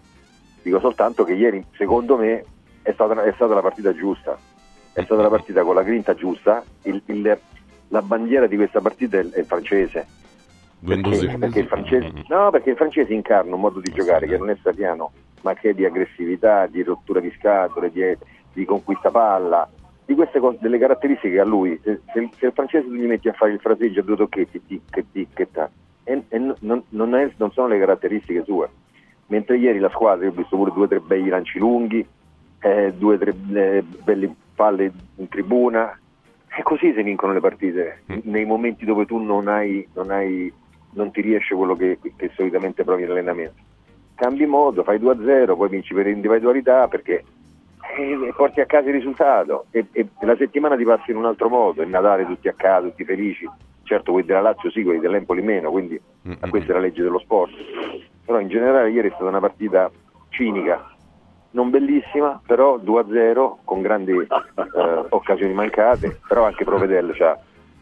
Dico 0.62 0.80
soltanto 0.80 1.24
che 1.24 1.32
ieri, 1.34 1.64
secondo 1.76 2.16
me, 2.16 2.44
è 2.82 2.92
stata, 2.92 3.22
è 3.22 3.32
stata 3.34 3.54
la 3.54 3.62
partita 3.62 3.94
giusta, 3.94 4.36
è 4.92 5.02
stata 5.02 5.22
la 5.22 5.28
partita 5.28 5.62
con 5.62 5.74
la 5.74 5.82
grinta 5.82 6.14
giusta, 6.14 6.62
il- 6.82 7.00
il- 7.06 7.38
la 7.88 8.02
bandiera 8.02 8.46
di 8.46 8.56
questa 8.56 8.80
partita 8.80 9.16
è 9.16 9.20
il, 9.20 9.30
è 9.30 9.38
il 9.38 9.46
francese. 9.46 10.06
Perché, 10.84 11.10
perché 11.38 11.58
il 11.60 11.66
francese, 11.66 12.12
no, 12.28 12.50
perché 12.50 12.70
il 12.70 12.76
francese 12.76 13.12
incarna 13.14 13.54
un 13.54 13.60
modo 13.60 13.80
di 13.80 13.90
giocare 13.92 14.26
che 14.26 14.36
non 14.38 14.50
è 14.50 14.56
saliano, 14.62 15.10
ma 15.42 15.54
che 15.54 15.70
è 15.70 15.74
di 15.74 15.84
aggressività, 15.84 16.66
di 16.66 16.82
rottura 16.82 17.20
di 17.20 17.32
scatole, 17.38 17.90
di, 17.90 18.16
di 18.52 18.64
conquista 18.64 19.10
palla, 19.10 19.68
di 20.08 20.14
queste 20.14 20.40
cose, 20.40 20.56
delle 20.62 20.78
caratteristiche 20.78 21.34
che 21.34 21.40
a 21.40 21.44
lui. 21.44 21.78
Se, 21.84 22.00
se- 22.14 22.30
se 22.38 22.46
il 22.46 22.52
francese 22.52 22.86
tu 22.86 22.94
gli 22.94 23.04
metti 23.06 23.28
a 23.28 23.34
fare 23.34 23.52
il 23.52 23.60
fraseggio 23.60 24.00
a 24.00 24.02
due 24.02 24.16
tocchetti, 24.16 24.62
tic, 24.66 24.80
che 24.88 25.04
tic, 25.12 25.28
che 25.34 25.50
ta, 25.50 25.70
e, 26.02 26.22
e 26.28 26.38
non, 26.60 26.82
non 26.88 27.14
è- 27.14 27.30
non 27.36 27.50
sono 27.52 27.68
le 27.68 27.78
caratteristiche 27.78 28.42
sue. 28.44 28.70
Mentre 29.26 29.58
ieri 29.58 29.78
la 29.78 29.90
squadra, 29.90 30.24
io 30.24 30.30
ho 30.30 30.34
visto 30.34 30.56
pure 30.56 30.72
due 30.72 30.84
o 30.84 30.88
tre 30.88 31.00
bei 31.00 31.28
lanci 31.28 31.58
lunghi, 31.58 32.06
eh, 32.60 32.94
due 32.96 33.16
o 33.16 33.18
tre 33.18 33.34
eh, 33.52 33.82
belle 34.02 34.34
palle 34.54 34.90
in 35.16 35.28
tribuna, 35.28 35.96
e 36.56 36.62
così 36.62 36.90
si 36.94 37.02
vincono 37.02 37.34
le 37.34 37.40
partite, 37.40 38.04
Mm. 38.10 38.18
nei 38.22 38.46
momenti 38.46 38.86
dove 38.86 39.04
tu 39.04 39.18
non 39.18 39.46
hai, 39.46 39.86
non 39.92 40.10
hai 40.10 40.50
non 40.92 41.10
ti 41.10 41.20
riesce 41.20 41.54
quello 41.54 41.76
che, 41.76 41.98
che 42.16 42.30
solitamente 42.34 42.82
provi 42.82 43.02
in 43.02 43.10
allenamento. 43.10 43.60
Cambi 44.14 44.46
modo, 44.46 44.82
fai 44.82 44.98
2-0, 44.98 45.54
poi 45.54 45.68
vinci 45.68 45.92
per 45.92 46.06
individualità 46.06 46.88
perché 46.88 47.22
eh, 47.96 48.32
porti 48.36 48.60
a 48.60 48.66
casa 48.66 48.88
il 48.88 48.94
risultato 48.94 49.66
e, 49.70 49.86
e 49.92 50.06
la 50.20 50.36
settimana 50.36 50.76
ti 50.76 50.84
passi 50.84 51.10
in 51.10 51.16
un 51.16 51.24
altro 51.26 51.48
modo, 51.48 51.82
il 51.82 51.88
Natale 51.88 52.26
tutti 52.26 52.48
a 52.48 52.54
casa, 52.56 52.86
tutti 52.88 53.04
felici. 53.04 53.48
Certo 53.82 54.12
quelli 54.12 54.26
della 54.26 54.42
Lazio 54.42 54.70
sì, 54.70 54.82
quelli 54.82 55.00
dell'Empoli 55.00 55.40
meno, 55.42 55.70
quindi 55.70 55.98
Mm, 56.28 56.32
ma 56.40 56.48
questa 56.50 56.72
è 56.72 56.74
la 56.74 56.80
legge 56.80 57.02
dello 57.02 57.18
sport. 57.20 57.52
Però 58.26 58.38
in 58.40 58.48
generale 58.48 58.90
ieri 58.90 59.08
è 59.08 59.12
stata 59.14 59.30
una 59.30 59.40
partita 59.40 59.90
cinica, 60.30 60.84
non 61.52 61.70
bellissima, 61.70 62.38
però 62.46 62.76
2-0 62.76 63.54
con 63.64 63.80
grandi 63.80 64.12
eh, 64.18 64.26
occasioni 65.08 65.54
mancate, 65.54 66.18
però 66.28 66.44
anche 66.44 66.64
Provedel 66.64 67.14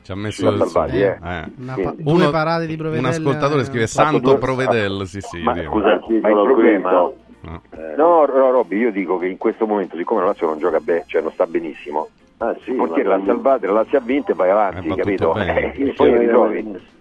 Ci 0.03 0.13
ha 0.13 0.15
messo 0.15 0.43
Ci 0.43 0.47
ha 0.47 0.57
salvati, 0.65 1.01
eh. 1.01 1.19
Una 1.59 1.75
Sì. 1.75 1.83
pa- 1.83 1.95
Uno- 2.05 2.19
due 2.19 2.31
parate 2.31 2.67
di 2.67 2.77
Provedel. 2.77 3.03
Un 3.05 3.11
ascoltatore 3.11 3.65
scrive 3.65 3.85
eh, 3.85 3.89
Santo 3.89 4.19
due- 4.21 4.39
Provedel, 4.39 5.07
sì 5.07 5.21
sì. 5.21 5.43
Ma 5.43 5.61
scusa, 5.65 5.99
ma 6.21 6.29
il 6.29 6.35
problema. 6.35 7.11
No. 7.47 7.61
Eh, 7.71 7.95
No, 7.97 8.27
no, 8.27 8.51
Robby, 8.51 8.77
io 8.79 8.91
dico 8.91 9.19
che 9.19 9.27
in 9.27 9.39
questo 9.39 9.67
momento, 9.67 9.97
siccome 9.97 10.21
la 10.21 10.27
Lazio 10.27 10.49
non 10.49 10.59
gioca 10.59 10.81
bene, 10.81 11.05
cioè 11.07 11.23
non 11.23 11.31
sta 11.33 11.47
benissimo, 11.47 12.09
ah, 12.39 12.55
sì, 12.63 12.71
il 12.71 12.77
portiere 12.77 13.09
l'ha 13.09 13.21
salvato, 13.25 13.67
la 13.67 13.73
Lazio 13.73 13.99
ha 13.99 14.03
vinto 14.03 14.33
e 14.33 14.35
vai 14.35 14.49
Eh, 14.49 14.53
avanti, 14.53 14.89
va 14.89 14.95
tutto 14.95 15.33
capito? 15.33 15.37
Eh, 15.39 15.93
poi 15.97 16.11
ti 16.13 16.19
ritrovi. 16.19 16.95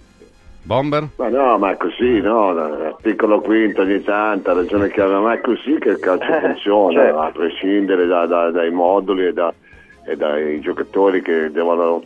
Bomber? 0.63 1.07
Ma 1.17 1.27
no, 1.29 1.57
ma 1.59 1.71
è 1.71 1.77
così, 1.77 2.19
no? 2.21 2.47
Articolo 2.49 3.39
quinto 3.41 3.81
ogni 3.81 4.01
tanto, 4.01 4.49
ha 4.49 4.53
ragione 4.53 4.87
che 4.87 4.99
aveva, 5.01 5.19
ma 5.19 5.33
è 5.33 5.41
così 5.41 5.77
che 5.77 5.89
il 5.89 5.99
calcio 5.99 6.25
Eh, 6.33 6.39
funziona, 6.41 7.01
certo. 7.01 7.19
a 7.19 7.31
prescindere 7.31 8.07
da- 8.07 8.25
da- 8.25 8.49
dai 8.49 8.71
moduli 8.71 9.27
e, 9.27 9.33
da- 9.33 9.53
e 10.07 10.15
dai 10.15 10.59
giocatori 10.61 11.21
che 11.21 11.51
devono 11.51 12.01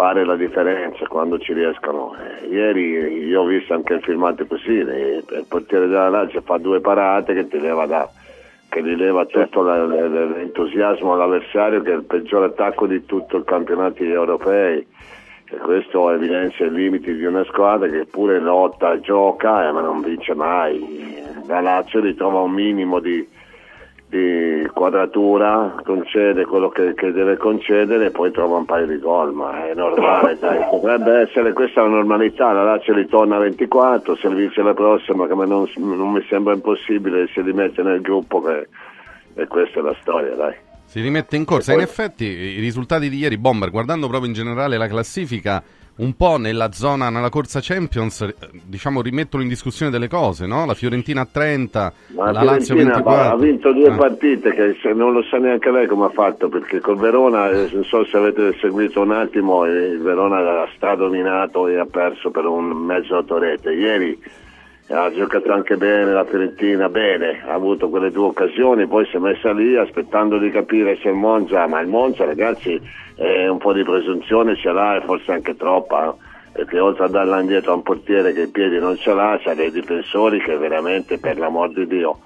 fare 0.00 0.24
la 0.24 0.34
differenza 0.34 1.06
quando 1.06 1.38
ci 1.38 1.52
riescono. 1.52 2.16
Eh, 2.16 2.46
ieri 2.46 3.26
io 3.26 3.42
ho 3.42 3.44
visto 3.44 3.74
anche 3.74 3.92
il 3.92 4.02
filmato 4.02 4.46
così, 4.46 4.70
il, 4.70 4.88
il 4.88 5.44
portiere 5.46 5.88
della 5.88 6.08
Lazio 6.08 6.40
fa 6.40 6.56
due 6.56 6.80
parate 6.80 7.34
che 7.34 7.46
ti 7.46 7.60
leva 7.60 7.84
da 7.84 8.08
che 8.70 8.82
gli 8.82 8.94
leva 8.94 9.26
tutto 9.26 9.62
l'entusiasmo 9.62 11.12
all'avversario 11.12 11.82
che 11.82 11.90
è 11.90 11.96
il 11.96 12.04
peggior 12.04 12.44
attacco 12.44 12.86
di 12.86 13.04
tutto 13.04 13.36
il 13.36 13.44
campionato 13.44 14.02
europei 14.04 14.86
e 15.44 15.56
questo 15.56 16.08
evidenzia 16.10 16.66
i 16.66 16.72
limiti 16.72 17.12
di 17.14 17.24
una 17.24 17.44
squadra 17.44 17.88
che 17.88 18.06
pure 18.06 18.38
lotta, 18.38 19.00
gioca 19.00 19.68
eh, 19.68 19.72
ma 19.72 19.82
non 19.82 20.00
vince 20.00 20.32
mai. 20.34 21.18
La 21.46 21.60
Lazio 21.60 22.00
ritrova 22.00 22.40
un 22.40 22.52
minimo 22.52 23.00
di, 23.00 23.28
di 24.10 24.68
quadratura, 24.74 25.76
concede 25.84 26.44
quello 26.44 26.68
che, 26.68 26.94
che, 26.94 27.12
deve 27.12 27.36
concedere 27.36 28.06
e 28.06 28.10
poi 28.10 28.32
trova 28.32 28.56
un 28.56 28.64
paio 28.64 28.86
di 28.86 28.98
gol, 28.98 29.32
ma 29.32 29.68
è 29.68 29.74
normale, 29.74 30.36
dai. 30.36 30.58
potrebbe 30.68 31.20
essere 31.20 31.52
questa 31.52 31.82
la 31.82 31.88
normalità, 31.88 32.50
la 32.50 32.64
Lazio 32.64 32.92
ritorna 32.92 33.36
a 33.36 33.38
24, 33.38 34.16
se 34.16 34.28
vince 34.30 34.62
la 34.62 34.74
prossima, 34.74 35.28
che 35.28 35.34
non, 35.34 35.68
non 35.76 36.10
mi 36.10 36.26
sembra 36.28 36.54
impossibile, 36.54 37.28
si 37.32 37.40
rimette 37.40 37.82
nel 37.82 38.00
gruppo 38.00 38.42
che, 38.42 38.66
e 39.34 39.46
questa 39.46 39.78
è 39.78 39.82
la 39.82 39.96
storia, 40.00 40.34
dai. 40.34 40.54
Si 40.86 41.00
rimette 41.00 41.36
in 41.36 41.44
corsa, 41.44 41.72
poi... 41.72 41.82
in 41.82 41.86
effetti 41.86 42.24
i 42.24 42.58
risultati 42.58 43.08
di 43.08 43.18
ieri, 43.18 43.38
Bomber, 43.38 43.70
guardando 43.70 44.08
proprio 44.08 44.28
in 44.28 44.34
generale 44.34 44.76
la 44.76 44.88
classifica, 44.88 45.62
un 45.96 46.14
po' 46.14 46.38
nella 46.38 46.72
zona, 46.72 47.10
nella 47.10 47.28
corsa 47.28 47.60
Champions, 47.60 48.22
eh, 48.22 48.34
diciamo, 48.64 49.02
rimettono 49.02 49.42
in 49.42 49.48
discussione 49.48 49.90
delle 49.90 50.08
cose, 50.08 50.46
no? 50.46 50.64
La 50.64 50.74
Fiorentina 50.74 51.22
a 51.22 51.28
30, 51.30 51.92
Ma 52.14 52.32
la 52.32 52.42
Lazio 52.42 52.74
24. 52.74 53.34
Ha 53.34 53.36
vinto 53.36 53.72
due 53.72 53.92
eh. 53.92 53.96
partite 53.96 54.50
che 54.52 54.92
non 54.94 55.12
lo 55.12 55.22
sa 55.24 55.38
neanche 55.38 55.70
lei 55.70 55.86
come 55.86 56.06
ha 56.06 56.10
fatto, 56.10 56.48
perché 56.48 56.80
col 56.80 56.98
Verona, 56.98 57.50
eh, 57.50 57.68
non 57.72 57.84
so 57.84 58.04
se 58.04 58.16
avete 58.16 58.56
seguito 58.60 59.00
un 59.00 59.12
attimo, 59.12 59.66
il 59.66 60.00
Verona 60.00 60.62
ha 60.62 60.68
stradominato 60.74 61.68
e 61.68 61.78
ha 61.78 61.86
perso 61.86 62.30
per 62.30 62.46
un 62.46 62.68
mezzo 62.68 63.16
autorete. 63.16 63.72
Ieri 63.72 64.18
ha 64.92 65.10
giocato 65.12 65.52
anche 65.52 65.76
bene 65.76 66.12
la 66.12 66.24
Fiorentina, 66.24 66.88
bene, 66.88 67.42
ha 67.46 67.52
avuto 67.52 67.88
quelle 67.88 68.10
due 68.10 68.26
occasioni, 68.26 68.86
poi 68.86 69.06
si 69.06 69.16
è 69.16 69.18
messa 69.20 69.52
lì 69.52 69.76
aspettando 69.76 70.38
di 70.38 70.50
capire 70.50 70.98
se 71.00 71.08
il 71.08 71.14
Monza, 71.14 71.66
ma 71.68 71.80
il 71.80 71.86
Monza 71.86 72.24
ragazzi 72.24 72.80
eh, 73.20 73.48
un 73.48 73.58
po' 73.58 73.74
di 73.74 73.82
presunzione 73.82 74.56
ce 74.56 74.72
l'ha 74.72 74.96
e 74.96 75.02
forse 75.02 75.32
anche 75.32 75.54
troppa, 75.54 76.16
perché 76.52 76.78
oltre 76.78 77.04
a 77.04 77.08
darla 77.08 77.40
indietro 77.40 77.72
a 77.72 77.74
un 77.74 77.82
portiere 77.82 78.32
che 78.32 78.42
i 78.42 78.48
piedi 78.48 78.78
non 78.78 78.96
ce 78.96 79.12
l'ha, 79.12 79.38
c'ha 79.42 79.54
dei 79.54 79.70
difensori 79.70 80.40
che 80.40 80.56
veramente 80.56 81.18
per 81.18 81.38
l'amor 81.38 81.70
di 81.72 81.86
Dio. 81.86 82.20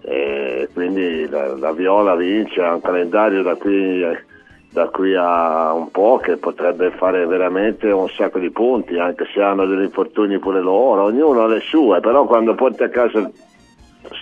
Eh, 0.00 0.68
quindi 0.72 1.28
la, 1.28 1.54
la, 1.54 1.72
Viola 1.72 2.16
vince, 2.16 2.62
ha 2.62 2.74
un 2.74 2.80
calendario 2.80 3.42
da 3.42 3.54
qui... 3.56 4.02
Eh, 4.02 4.26
da 4.70 4.88
qui 4.88 5.14
a 5.14 5.72
un 5.72 5.90
po' 5.90 6.20
che 6.22 6.36
potrebbe 6.36 6.90
fare 6.90 7.24
veramente 7.24 7.90
un 7.90 8.06
sacco 8.10 8.38
di 8.38 8.50
punti, 8.50 8.98
anche 8.98 9.24
se 9.32 9.40
hanno 9.40 9.64
degli 9.64 9.84
infortuni 9.84 10.38
pure 10.38 10.60
loro, 10.60 11.04
ognuno 11.04 11.42
ha 11.42 11.46
le 11.46 11.60
sue, 11.60 12.00
però 12.00 12.26
quando 12.26 12.54
porti 12.54 12.82
a 12.82 12.90
casa 12.90 13.30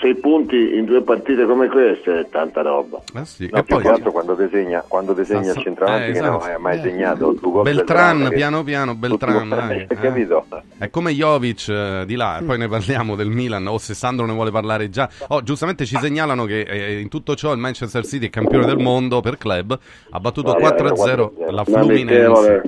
sei 0.01 0.15
punti 0.17 0.77
in 0.77 0.85
due 0.85 1.03
partite 1.03 1.45
come 1.47 1.69
queste 1.69 2.21
è 2.21 2.29
tanta 2.29 2.63
roba. 2.63 3.01
Eh 3.15 3.25
sì. 3.25 3.49
no, 3.51 3.59
e 3.59 3.63
poi 3.63 3.87
altro 3.87 4.13
quando 4.13 4.35
disegna, 4.35 4.85
quando 4.87 5.13
disegna 5.13 5.53
il 5.53 5.59
centravanti 5.59 6.09
eh, 6.09 6.11
esatto. 6.11 6.39
che 6.39 6.45
non 6.45 6.55
hai 6.55 6.61
mai 6.61 6.81
segnato 6.81 7.33
Beltran, 7.33 7.63
Beltran 7.63 8.29
piano 8.31 8.63
piano 8.63 8.95
Beltran 8.95 9.49
dai, 9.49 9.87
eh. 9.89 9.95
capito? 9.95 10.47
è 10.79 10.91
come 10.91 11.13
Jovic 11.13 11.69
eh, 11.69 12.05
di 12.07 12.15
là 12.15 12.43
poi 12.45 12.59
ne 12.59 12.69
parliamo 12.69 13.15
del 13.15 13.29
Milan 13.29 13.67
o 13.67 13.79
se 13.79 13.95
Sandro 13.95 14.27
ne 14.27 14.33
vuole 14.33 14.51
parlare 14.51 14.89
già 14.89 15.09
oh, 15.29 15.43
giustamente 15.43 15.85
ci 15.85 15.97
segnalano 15.97 16.45
che 16.45 16.61
eh, 16.61 17.01
in 17.01 17.09
tutto 17.09 17.35
ciò 17.35 17.53
il 17.53 17.59
Manchester 17.59 18.05
City 18.05 18.27
è 18.27 18.31
campione 18.31 18.67
del 18.67 18.79
mondo 18.79 19.21
per 19.21 19.39
club 19.39 19.79
ha 20.11 20.21
battuto 20.21 20.53
no, 20.53 20.67
4-0 20.67 21.53
la 21.53 21.65
Fluminense 21.65 22.63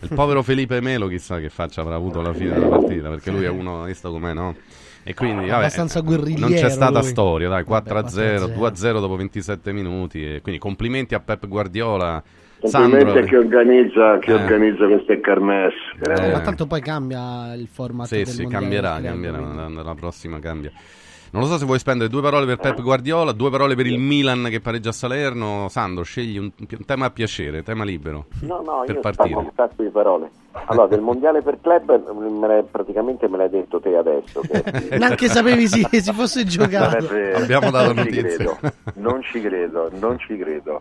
il 0.00 0.10
povero 0.14 0.42
Felipe 0.42 0.80
Melo 0.80 1.06
chissà 1.08 1.38
che 1.38 1.48
faccia 1.48 1.80
avrà 1.80 1.94
avuto 1.94 2.20
alla 2.20 2.32
fine 2.32 2.52
della 2.52 2.68
partita 2.68 3.08
perché 3.08 3.30
lui 3.30 3.44
è 3.44 3.48
uno 3.50 3.84
visto 3.84 4.10
com'è 4.10 4.32
no? 4.32 4.54
E 5.08 5.14
quindi, 5.14 5.46
vabbè, 5.46 5.58
abbastanza 5.58 6.00
guerrigliero. 6.00 6.48
Non 6.48 6.58
c'è 6.58 6.68
stata 6.68 6.98
lui. 6.98 7.08
storia, 7.08 7.48
dai, 7.48 7.62
4-0, 7.62 8.52
2-0 8.58 8.98
dopo 8.98 9.14
27 9.14 9.72
minuti. 9.72 10.34
E 10.34 10.40
quindi 10.40 10.60
complimenti 10.60 11.14
a 11.14 11.20
Pep 11.20 11.46
Guardiola. 11.46 12.20
Complimenti 12.58 12.98
Sandro, 12.98 13.20
a 13.20 13.22
chi 13.22 13.34
organizza, 13.36 14.18
chi 14.18 14.30
eh. 14.30 14.34
organizza 14.34 14.86
queste 14.88 15.20
kermesse. 15.20 15.76
Eh. 16.00 16.32
Ma 16.32 16.40
tanto 16.40 16.66
poi 16.66 16.80
cambia 16.80 17.54
il 17.54 17.68
format. 17.68 18.06
Sì, 18.06 18.24
sì, 18.24 18.46
cambierà, 18.48 19.00
cambierà, 19.00 19.38
la, 19.38 19.68
la 19.68 19.94
prossima 19.94 20.40
cambia. 20.40 20.72
Non 21.36 21.44
lo 21.44 21.50
so 21.50 21.58
se 21.58 21.66
vuoi 21.66 21.78
spendere 21.78 22.08
due 22.08 22.22
parole 22.22 22.46
per 22.46 22.56
Pep 22.56 22.80
Guardiola, 22.80 23.32
due 23.32 23.50
parole 23.50 23.74
per 23.74 23.84
il 23.86 23.98
Milan 23.98 24.46
che 24.48 24.60
pareggia 24.60 24.88
a 24.88 24.92
Salerno. 24.92 25.68
Sandro, 25.68 26.02
scegli 26.02 26.38
un, 26.38 26.50
un 26.58 26.84
tema 26.86 27.04
a 27.04 27.10
piacere, 27.10 27.62
tema 27.62 27.84
libero. 27.84 28.24
No, 28.40 28.62
no, 28.64 28.84
per 28.86 28.94
io 28.94 29.00
partire. 29.02 29.34
un 29.34 29.50
sacco 29.54 29.82
di 29.82 29.90
parole. 29.90 30.30
Allora, 30.52 30.86
del 30.86 31.02
mondiale 31.02 31.42
per 31.42 31.58
club 31.60 32.10
me 32.10 32.62
praticamente 32.62 33.28
me 33.28 33.36
l'hai 33.36 33.50
detto 33.50 33.78
te 33.80 33.94
adesso. 33.94 34.40
Che... 34.40 34.64
Neanche 34.96 35.28
sapevi 35.28 35.68
si, 35.68 35.86
si 35.90 36.12
fosse 36.14 36.42
giocato. 36.44 37.04
Abbiamo 37.36 37.70
dato 37.70 37.92
non 37.92 38.04
notizie. 38.04 38.58
non 38.94 39.20
ci 39.20 39.38
credo, 39.42 39.90
non 39.92 40.18
ci 40.18 40.38
credo. 40.38 40.80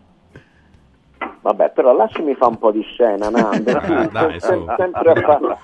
Vabbè, 1.41 1.71
però 1.71 1.93
lasciami 1.93 2.33
fare 2.33 2.51
un 2.51 2.59
po' 2.59 2.71
di 2.71 2.81
scena, 2.81 3.29
Nando. 3.29 3.71
Ah, 3.75 4.07
dai, 4.07 4.39
sem- 4.39 4.74
sempre 4.77 5.12
a 5.12 5.15
fare. 5.15 5.57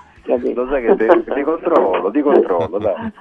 Lo 0.54 0.68
sai 0.68 0.84
che 0.84 1.24
ti 1.34 1.44
controllo, 1.44 2.12
ti 2.12 2.22
controllo, 2.22 2.78
dai. 2.78 3.14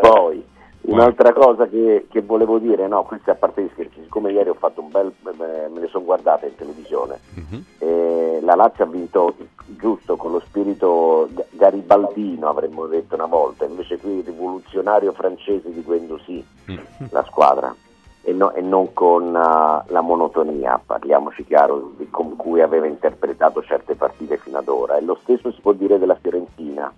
Poi, 0.00 0.44
un'altra 0.82 1.32
cosa 1.32 1.66
che, 1.66 2.06
che, 2.08 2.20
volevo 2.22 2.58
dire, 2.58 2.86
no, 2.86 3.02
questo 3.02 3.30
è 3.30 3.32
a 3.32 3.36
parte 3.36 3.62
gli 3.62 3.70
scherzi, 3.72 4.02
siccome 4.02 4.32
ieri 4.32 4.50
ho 4.50 4.54
fatto 4.54 4.80
un 4.80 4.90
bel, 4.90 5.12
me 5.22 5.80
le 5.80 5.88
sono 5.88 6.04
guardate 6.04 6.46
in 6.46 6.56
televisione, 6.56 7.18
uh-huh. 7.34 7.62
eh, 7.78 8.38
la 8.42 8.54
Lazio 8.54 8.84
ha 8.84 8.88
vinto 8.88 9.34
giusto 9.66 10.16
con 10.16 10.32
lo 10.32 10.40
spirito 10.40 11.28
garibaldino, 11.50 12.48
avremmo 12.48 12.86
detto 12.86 13.14
una 13.14 13.26
volta, 13.26 13.64
invece 13.64 13.98
qui 13.98 14.18
il 14.18 14.24
rivoluzionario 14.24 15.12
francese 15.12 15.72
di 15.72 15.82
Guendouzi, 15.82 16.44
uh-huh. 16.66 17.08
la 17.10 17.24
squadra. 17.24 17.74
E, 18.22 18.32
no, 18.34 18.52
e, 18.52 18.60
non 18.60 18.92
con 18.92 19.28
uh, 19.28 19.90
la 19.90 20.00
monotonia, 20.02 20.78
parliamoci 20.84 21.42
chiaro, 21.44 21.92
con 22.10 22.36
cui 22.36 22.60
aveva 22.60 22.86
interpretato 22.86 23.62
certe 23.62 23.94
partite 23.94 24.36
fino 24.36 24.58
ad 24.58 24.68
ora. 24.68 24.98
E 24.98 25.02
lo 25.02 25.18
stesso 25.22 25.50
si 25.50 25.60
può 25.62 25.72
dire 25.72 25.98
della 25.98 26.18
Fiorentina. 26.20 26.92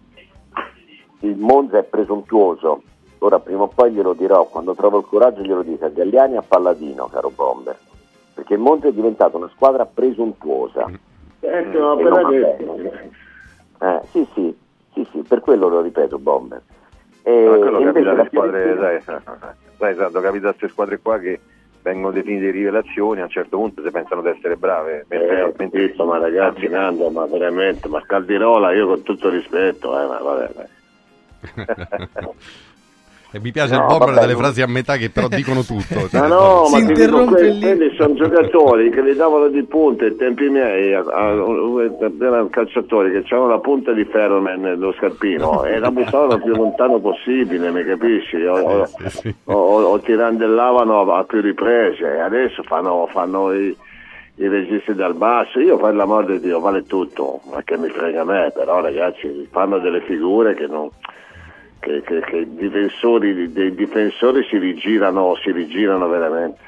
Il 1.23 1.37
Monza 1.37 1.79
è 1.79 1.85
presuntuoso, 1.85 2.83
ora 3.19 3.39
prima 3.39 3.63
o 3.63 3.69
poi 3.69 3.93
glielo 3.93 4.13
dirò, 4.13 4.45
quando 4.47 4.75
trovo 4.75 4.99
il 4.99 5.05
coraggio 5.05 5.43
glielo 5.43 5.63
dico 5.63 5.85
a 5.85 5.89
Galliani 5.89 6.35
e 6.35 6.39
a 6.39 6.45
Palladino, 6.47 7.09
caro 7.13 7.31
Bomber, 7.31 7.77
perché 8.35 8.55
il 8.55 8.61
Monza 8.61 8.89
è 8.89 8.93
diventato 8.93 9.37
una 9.37 9.51
squadra 9.55 9.87
presuntuosa. 9.87 10.91
Ecco, 11.41 12.31
eh, 12.31 13.11
eh, 13.81 14.01
sì, 14.11 14.27
sì, 14.35 14.57
sì, 14.93 15.07
sì, 15.13 15.23
per 15.27 15.41
quello 15.41 15.69
lo 15.69 15.81
ripeto, 15.81 16.19
Bomber. 16.19 16.61
E, 17.23 17.45
no, 17.45 17.59
quello 17.59 17.81
capita 17.85 18.11
alle 18.11 18.27
squadre, 18.27 18.75
dai, 18.75 19.01
dai, 19.79 19.91
esatto, 19.93 20.21
capita 20.21 20.49
a 20.49 20.51
queste 20.51 20.69
squadre 20.69 20.99
qua 20.99 21.19
che 21.19 21.39
vengono 21.83 22.13
definite 22.13 22.51
rivelazioni, 22.51 23.21
a 23.21 23.25
un 23.25 23.31
certo 23.31 23.59
punto 23.59 23.83
si 23.83 23.91
pensano 23.91 24.23
di 24.23 24.29
essere 24.29 24.57
brave. 24.57 25.05
Eh, 25.09 25.53
mentre... 25.57 25.95
ma 25.99 26.19
ragazzi, 26.19 26.69
Nando, 26.69 27.11
ma 27.11 27.27
veramente, 27.27 27.89
ma 27.89 28.03
Caldirola, 28.05 28.73
io 28.73 28.89
con 28.89 29.03
tutto 29.03 29.29
rispetto, 29.29 30.01
eh, 30.01 30.07
ma 30.07 30.19
vabbè. 30.19 30.81
E 33.35 33.41
mi 33.41 33.51
piace 33.51 33.75
no, 33.75 33.81
il 33.81 33.87
bomber 33.87 34.21
delle 34.21 34.35
frasi 34.35 34.61
a 34.61 34.67
metà 34.67 34.97
che 34.99 35.09
però 35.09 35.27
dicono 35.27 35.63
tutto. 35.63 36.07
Cioè, 36.13 36.29
no, 36.29 36.67
si 36.67 36.73
ma 36.73 36.79
interrompe 36.81 37.49
lì. 37.49 37.95
sono 37.97 38.13
giocatori 38.13 38.91
che 38.91 39.01
li 39.01 39.15
davano 39.15 39.49
di 39.49 39.63
punta 39.63 40.05
ai 40.05 40.15
tempi 40.17 40.51
miei, 40.51 40.91
erano 40.91 42.49
calciatori 42.51 43.11
che 43.11 43.19
avevano 43.19 43.49
la 43.49 43.59
punta 43.61 43.93
di 43.93 44.05
ferro 44.05 44.39
nello 44.43 44.93
scarpino 44.93 45.65
e 45.65 45.79
la 45.79 45.91
buttavano 45.91 46.39
più 46.43 46.55
lontano 46.55 47.01
possibile, 47.01 47.71
mi 47.71 47.83
capisci? 47.85 48.37
O, 48.45 48.59
o, 48.59 48.87
sì, 48.87 49.09
sì. 49.09 49.35
o, 49.45 49.55
o 49.55 49.99
tirandellavano 50.01 51.11
a 51.15 51.25
più 51.25 51.41
riprese, 51.41 52.21
adesso 52.21 52.63
fanno, 52.65 53.09
fanno 53.11 53.53
i 53.55 53.75
i 54.37 54.49
registi 54.49 54.95
dal 54.95 55.15
basso, 55.15 55.61
io 55.61 55.77
per 55.77 55.95
l'amor 55.95 56.25
di 56.25 56.41
Dio 56.41 56.59
vale 56.59 56.85
tutto, 56.85 57.41
ma 57.51 57.63
che 57.63 57.77
mi 57.77 57.89
frega 57.89 58.23
a 58.23 58.25
me, 58.25 58.51
però 58.53 58.81
ragazzi 58.81 59.47
fanno 59.51 59.79
delle 59.79 60.01
figure 60.01 60.55
che 60.55 60.67
non, 60.67 60.89
che, 61.83 62.01
che, 62.03 62.21
che 62.21 62.37
i 62.37 62.55
difensori, 62.55 63.51
dei 63.53 63.75
difensori 63.75 64.45
si 64.45 64.57
rigirano, 64.57 65.35
si 65.43 65.51
rigirano 65.51 66.07
veramente. 66.07 66.61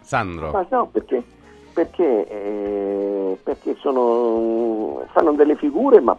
Sandro. 0.00 0.52
Ma 0.52 0.64
no, 0.70 0.86
perché, 0.86 1.20
perché, 1.72 2.28
eh, 2.28 3.38
perché 3.42 3.74
sono, 3.80 5.04
fanno 5.12 5.32
delle 5.32 5.56
figure, 5.56 6.00
ma, 6.00 6.16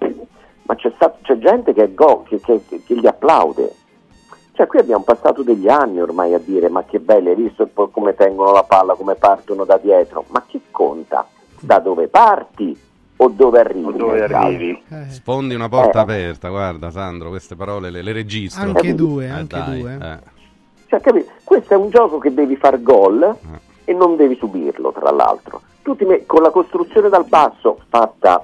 ma 0.63 0.75
c'è, 0.75 0.91
stato, 0.95 1.19
c'è, 1.21 1.37
gente 1.37 1.73
che, 1.73 1.93
go, 1.93 2.23
che, 2.23 2.41
che, 2.41 2.61
che, 2.67 2.95
gli 2.95 3.07
applaude. 3.07 3.75
Cioè 4.53 4.67
qui 4.67 4.79
abbiamo 4.79 5.03
passato 5.03 5.41
degli 5.41 5.69
anni 5.69 6.01
ormai 6.01 6.33
a 6.33 6.37
dire 6.37 6.67
ma 6.67 6.83
che 6.83 6.99
belli, 6.99 7.29
hai 7.29 7.35
visto 7.35 7.69
come 7.73 8.13
tengono 8.15 8.51
la 8.51 8.63
palla, 8.63 8.95
come 8.95 9.15
partono 9.15 9.63
da 9.63 9.77
dietro, 9.77 10.25
ma 10.27 10.43
che 10.45 10.59
conta? 10.69 11.25
Da 11.61 11.79
dove 11.79 12.09
parti? 12.09 12.77
O 13.23 13.29
dove 13.29 13.59
arrivi. 13.59 13.85
O 13.85 13.91
dove 13.91 14.23
arrivi. 14.23 14.83
Eh. 14.89 15.09
Sfondi 15.09 15.53
una 15.53 15.69
porta 15.69 15.99
eh. 15.99 16.01
aperta, 16.01 16.49
guarda 16.49 16.89
Sandro, 16.89 17.29
queste 17.29 17.55
parole 17.55 17.89
le, 17.89 18.01
le 18.01 18.13
registro. 18.13 18.63
Anche 18.63 18.95
due, 18.95 19.25
eh, 19.25 19.29
anche 19.29 19.57
dai, 19.57 19.79
due. 19.79 19.97
Eh. 20.01 20.29
Cioè, 20.87 20.99
capi? 20.99 21.25
Questo 21.43 21.73
è 21.73 21.77
un 21.77 21.89
gioco 21.89 22.17
che 22.17 22.33
devi 22.33 22.55
far 22.55 22.81
gol 22.81 23.21
eh. 23.23 23.91
e 23.91 23.93
non 23.93 24.15
devi 24.15 24.35
subirlo, 24.35 24.91
tra 24.91 25.11
l'altro. 25.11 25.61
Me- 25.83 26.25
con 26.25 26.41
la 26.41 26.51
costruzione 26.51 27.09
dal 27.09 27.25
basso, 27.25 27.79
fatta 27.89 28.43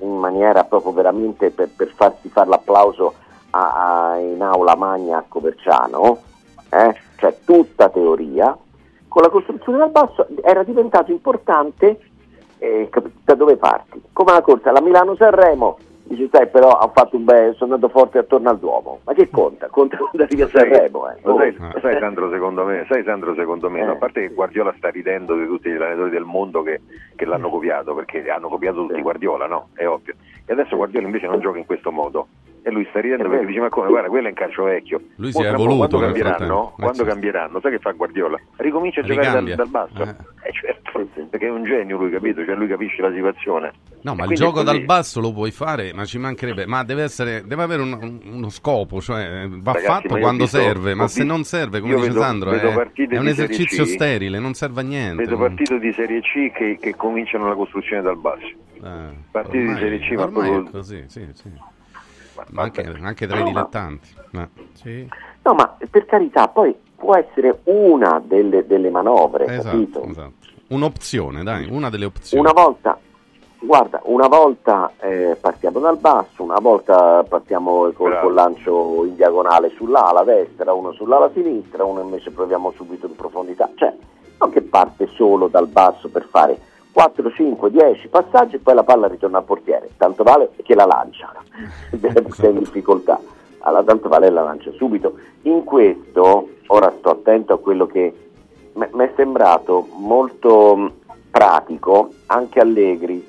in 0.00 0.16
maniera 0.16 0.64
proprio 0.64 0.92
veramente 0.92 1.50
per, 1.50 1.68
per 1.74 1.92
farsi 1.94 2.28
fare 2.28 2.48
l'applauso 2.48 3.14
a, 3.50 4.12
a, 4.12 4.18
in 4.18 4.40
aula 4.40 4.74
magna 4.76 5.18
a 5.18 5.24
Coverciano, 5.26 6.18
eh? 6.70 6.96
cioè 7.16 7.36
tutta 7.44 7.88
teoria, 7.90 8.56
con 9.08 9.22
la 9.22 9.28
costruzione 9.28 9.78
dal 9.78 9.90
basso 9.90 10.26
era 10.42 10.62
diventato 10.62 11.10
importante 11.10 12.09
eh, 12.60 12.88
da 13.24 13.34
dove 13.34 13.56
parti? 13.56 14.00
Come 14.12 14.32
la 14.32 14.40
corsa, 14.42 14.70
la 14.72 14.80
Milano-Sanremo, 14.80 15.78
Dice, 16.10 16.28
sai, 16.32 16.48
però 16.48 16.70
ha 16.70 16.90
fatto 16.92 17.14
un 17.14 17.24
bel, 17.24 17.54
sono 17.54 17.74
andato 17.74 17.92
forte 17.92 18.18
attorno 18.18 18.50
al 18.50 18.58
Duomo. 18.58 18.98
Ma 19.04 19.12
che 19.12 19.30
conta? 19.30 19.68
Conta 19.68 19.96
quando 19.96 20.24
arrivi 20.24 20.42
a 20.42 20.48
Sanremo, 20.48 21.08
eh. 21.08 21.14
Sai, 21.22 21.56
Oh. 21.56 21.70
lo 21.72 21.80
sai, 21.80 21.98
Sandro, 22.00 22.30
secondo 22.32 22.64
me, 22.64 22.84
sai 22.88 23.04
Sandro, 23.04 23.32
secondo 23.36 23.70
me, 23.70 23.84
no, 23.84 23.92
Eh. 23.92 23.94
a 23.94 23.96
parte 23.96 24.20
che 24.26 24.34
Guardiola 24.34 24.74
sta 24.76 24.88
ridendo 24.88 25.36
di 25.36 25.46
tutti 25.46 25.70
gli 25.70 25.76
allenatori 25.76 26.10
del 26.10 26.24
mondo 26.24 26.62
che, 26.64 26.80
che 27.14 27.24
l'hanno 27.26 27.48
copiato, 27.48 27.94
perché 27.94 28.28
hanno 28.28 28.48
copiato 28.48 28.84
tutti. 28.88 29.00
Guardiola, 29.00 29.46
no? 29.46 29.68
È 29.72 29.86
ovvio. 29.86 30.14
E 30.50 30.52
adesso 30.52 30.74
Guardiola 30.74 31.06
invece 31.06 31.28
non 31.28 31.38
gioca 31.38 31.58
in 31.58 31.64
questo 31.64 31.92
modo. 31.92 32.26
E 32.62 32.70
lui 32.72 32.84
sta 32.90 32.98
ridendo 33.00 33.24
È 33.24 33.28
perché 33.28 33.46
dice: 33.46 33.60
Ma 33.60 33.68
come? 33.68 33.86
Guarda, 33.86 34.08
quello 34.08 34.26
è 34.26 34.30
in 34.30 34.34
calcio 34.34 34.64
vecchio. 34.64 35.00
Lui 35.14 35.30
si 35.30 35.40
è 35.42 35.46
evoluto 35.46 35.76
Quando 35.96 35.98
cambieranno, 36.00 36.36
frattempo. 36.36 36.72
Eh, 36.76 36.82
quando 36.82 37.04
cambieranno, 37.04 37.60
sai 37.60 37.70
che 37.70 37.78
fa 37.78 37.92
Guardiola? 37.92 38.40
Ricomincia 38.56 39.00
a 39.00 39.04
giocare 39.04 39.30
dal, 39.30 39.54
dal 39.54 39.68
basso. 39.68 40.02
Eh. 40.02 40.08
Eh, 40.48 40.52
certo, 40.52 41.06
perché 41.30 41.46
è 41.46 41.50
un 41.50 41.62
genio 41.62 41.96
lui, 41.98 42.10
capito? 42.10 42.44
Cioè 42.44 42.56
lui 42.56 42.66
capisce 42.66 43.00
la 43.00 43.12
situazione. 43.12 43.72
No, 44.02 44.12
E 44.12 44.14
ma 44.16 44.24
il 44.24 44.34
gioco 44.34 44.62
dal 44.64 44.82
basso 44.82 45.20
lo 45.20 45.32
puoi 45.32 45.52
fare, 45.52 45.92
ma 45.94 46.04
ci 46.04 46.18
mancherebbe. 46.18 46.66
Ma 46.66 46.82
deve 46.82 47.04
essere, 47.04 47.44
deve 47.46 47.62
avere 47.62 47.82
un- 47.82 47.96
un- 48.02 48.20
uno 48.32 48.48
scopo, 48.48 49.00
cioè 49.00 49.46
va 49.48 49.72
Ragazzi, 49.72 49.86
fatto 49.86 50.18
quando 50.18 50.42
visto- 50.42 50.58
serve, 50.58 50.94
ma 50.94 51.06
se 51.06 51.22
non 51.22 51.44
serve, 51.44 51.78
come 51.80 51.94
dice 51.94 52.08
vedo- 52.08 52.20
Sandro, 52.20 52.50
vedo 52.50 52.70
è, 52.70 52.74
partite 52.74 53.14
è 53.14 53.18
un 53.20 53.28
esercizio 53.28 53.84
C. 53.84 53.88
sterile, 53.88 54.40
non 54.40 54.54
serve 54.54 54.80
a 54.80 54.84
niente. 54.84 55.22
Vedo 55.22 55.38
partite 55.38 55.78
di 55.78 55.92
Serie 55.92 56.20
C 56.22 56.50
che, 56.50 56.76
che 56.80 56.96
cominciano 56.96 57.46
la 57.46 57.54
costruzione 57.54 58.02
dal 58.02 58.18
basso. 58.18 58.48
Eh, 58.82 59.14
partite 59.30 59.58
di 59.58 59.64
ormai- 59.66 59.78
Serie 59.82 59.98
C, 60.00 60.10
ma 60.12 60.22
ormai 60.22 60.48
proprio- 60.50 60.68
è 60.68 60.70
così, 60.72 61.04
sì, 61.08 61.28
sì. 61.34 61.50
Ma- 62.36 62.44
Ma 62.50 62.62
anche, 62.62 62.82
anche 63.02 63.26
tra 63.26 63.36
i 63.36 63.40
No, 63.40 63.44
ma- 63.44 63.50
dilettanti. 63.52 64.14
eh. 64.32 64.48
Sì. 64.74 65.08
No, 65.42 65.54
ma 65.54 65.76
per 65.90 66.06
carità, 66.06 66.48
poi 66.48 66.74
può 66.96 67.16
essere 67.16 67.60
una 67.64 68.20
delle, 68.24 68.66
delle 68.66 68.90
manovre, 68.90 69.44
capito? 69.46 70.02
Esatto, 70.02 70.04
esatto. 70.10 70.48
Un'opzione, 70.68 71.42
dai, 71.42 71.66
una 71.70 71.90
delle 71.90 72.04
opzioni. 72.06 72.42
Una 72.42 72.52
volta, 72.52 72.98
guarda, 73.58 74.00
una 74.04 74.28
volta 74.28 74.92
eh, 75.00 75.36
partiamo 75.40 75.80
dal 75.80 75.98
basso, 75.98 76.42
una 76.42 76.60
volta 76.60 77.22
partiamo 77.24 77.90
col, 77.92 78.18
col 78.20 78.32
lancio 78.34 79.04
in 79.04 79.16
diagonale 79.16 79.70
sull'ala 79.70 80.22
destra, 80.22 80.72
uno 80.72 80.92
sull'ala 80.92 81.30
sinistra, 81.34 81.84
uno 81.84 82.00
invece 82.00 82.30
proviamo 82.30 82.70
subito 82.76 83.06
in 83.06 83.16
profondità. 83.16 83.68
Cioè, 83.74 83.92
non 84.38 84.50
che 84.50 84.62
parte 84.62 85.08
solo 85.08 85.48
dal 85.48 85.66
basso 85.66 86.08
per 86.08 86.26
fare 86.30 86.58
4, 87.00 87.32
5, 87.32 87.70
10 87.70 88.08
passaggi 88.08 88.56
e 88.56 88.58
poi 88.58 88.74
la 88.74 88.82
palla 88.82 89.08
ritorna 89.08 89.38
al 89.38 89.44
portiere. 89.44 89.88
Tanto 89.96 90.22
vale 90.22 90.50
che 90.62 90.74
la 90.74 90.84
lancia, 90.84 91.32
perché 91.98 92.30
sei 92.32 92.50
in 92.50 92.58
difficoltà. 92.58 93.18
Allora, 93.60 93.82
tanto 93.84 94.10
vale 94.10 94.28
la 94.28 94.42
lancia 94.42 94.70
subito. 94.72 95.14
In 95.42 95.64
questo, 95.64 96.48
ora 96.66 96.92
sto 96.98 97.08
attento 97.08 97.54
a 97.54 97.58
quello 97.58 97.86
che 97.86 98.14
mi 98.74 99.04
è 99.04 99.12
sembrato 99.16 99.86
molto 99.96 100.92
pratico 101.30 102.10
anche 102.26 102.60
Allegri 102.60 103.28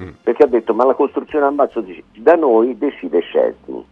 Mm. 0.00 0.12
perché 0.22 0.44
ha 0.44 0.46
detto 0.46 0.72
ma 0.72 0.86
la 0.86 0.94
costruzione 0.94 1.44
al 1.44 1.52
basso 1.52 1.82
dice, 1.82 2.04
da 2.16 2.34
noi 2.34 2.78
decide 2.78 3.20
Scesni 3.20 3.84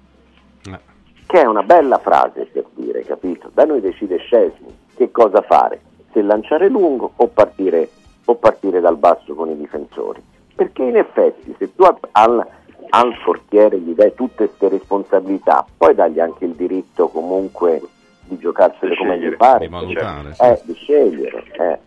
Eh, 0.64 0.78
che 1.26 1.42
è 1.42 1.44
una 1.44 1.62
bella 1.62 1.98
frase 1.98 2.46
per 2.46 2.64
dire 2.72 3.02
capito 3.02 3.50
da 3.52 3.66
noi 3.66 3.82
decide 3.82 4.16
Scesni 4.16 4.74
che 4.96 5.10
cosa 5.10 5.42
fare 5.42 5.82
se 6.12 6.22
lanciare 6.22 6.70
lungo 6.70 7.12
o 7.16 7.26
partire, 7.26 7.90
o 8.30 8.34
partire 8.34 8.80
dal 8.80 8.96
basso 8.96 9.34
con 9.34 9.48
i 9.48 9.56
difensori. 9.56 10.22
Perché 10.54 10.82
in 10.82 10.96
effetti 10.96 11.54
se 11.58 11.74
tu 11.74 11.82
al, 11.82 12.46
al, 12.90 13.14
portiere 13.24 13.78
gli 13.78 13.94
dai 13.94 14.12
tutte 14.14 14.46
queste 14.46 14.68
responsabilità 14.68 15.64
poi 15.76 15.94
dagli 15.94 16.20
anche 16.20 16.44
il 16.44 16.52
diritto 16.52 17.08
comunque 17.08 17.80
di 18.24 18.36
giocarsele 18.36 18.90
Di 18.90 18.96
come 18.96 19.18
gli 19.18 19.36
pare. 19.36 19.66
Di 19.66 19.72
valutare, 19.72 20.34
sì. 20.34 20.42
eh, 20.42 20.60
di 20.64 20.74
scegliere 20.74 21.44
eh. 21.52 21.78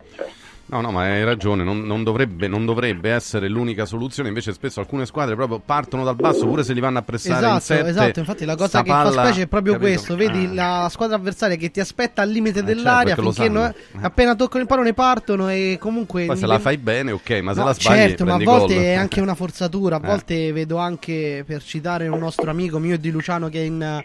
No, 0.71 0.79
no, 0.79 0.91
ma 0.91 1.01
hai 1.03 1.25
ragione, 1.25 1.65
non, 1.65 1.81
non 1.81 2.01
dovrebbe, 2.01 2.47
non 2.47 2.63
dovrebbe 2.63 3.11
essere 3.11 3.49
l'unica 3.49 3.85
soluzione, 3.85 4.29
invece 4.29 4.53
spesso 4.53 4.79
alcune 4.79 5.05
squadre 5.05 5.35
proprio 5.35 5.59
partono 5.59 6.05
dal 6.05 6.15
basso 6.15 6.47
pure 6.47 6.63
se 6.63 6.71
li 6.71 6.79
vanno 6.79 6.99
a 6.99 7.01
pressare 7.01 7.39
in 7.45 7.55
Esatto, 7.55 7.59
sette. 7.59 7.89
esatto, 7.89 8.19
infatti 8.19 8.45
la 8.45 8.55
cosa 8.55 8.81
che 8.81 8.89
palla- 8.89 9.11
fa 9.11 9.25
specie 9.25 9.41
è 9.41 9.47
proprio 9.47 9.73
capito? 9.73 9.91
questo, 9.91 10.15
vedi 10.15 10.45
Ah. 10.45 10.53
la 10.83 10.87
squadra 10.89 11.17
avversaria 11.17 11.57
che 11.57 11.71
ti 11.71 11.81
aspetta 11.81 12.21
al 12.21 12.29
limite 12.29 12.59
Eh, 12.61 12.63
certo, 12.63 13.03
perché 13.03 13.21
lo 13.21 13.31
finché 13.33 13.49
non- 13.49 13.65
Eh. 13.65 13.97
appena 13.99 14.33
toccano 14.33 14.61
il 14.61 14.67
pallone 14.69 14.93
partono 14.93 15.49
e 15.49 15.77
comunque... 15.77 16.25
Poi 16.25 16.37
se 16.37 16.45
la 16.47 16.57
fai 16.59 16.77
bene, 16.77 17.11
ok, 17.11 17.29
ma 17.41 17.51
se 17.53 17.59
No, 17.59 17.65
la 17.65 17.73
sbagli 17.73 17.97
certo, 17.97 18.23
ma 18.23 18.33
a 18.35 18.37
volte 18.37 18.73
gol. 18.75 18.83
è 18.83 18.93
anche 18.93 19.19
una 19.19 19.35
forzatura. 19.35 19.97
A 19.97 19.99
Eh. 20.01 20.07
volte 20.07 20.53
vedo 20.53 20.77
anche, 20.77 21.43
per 21.45 21.61
citare 21.63 22.07
un 22.07 22.17
nostro 22.17 22.49
amico 22.49 22.79
mio 22.79 22.97
di 22.97 23.11
Luciano 23.11 23.49
che 23.49 23.59
è 23.59 23.65
in, 23.65 24.03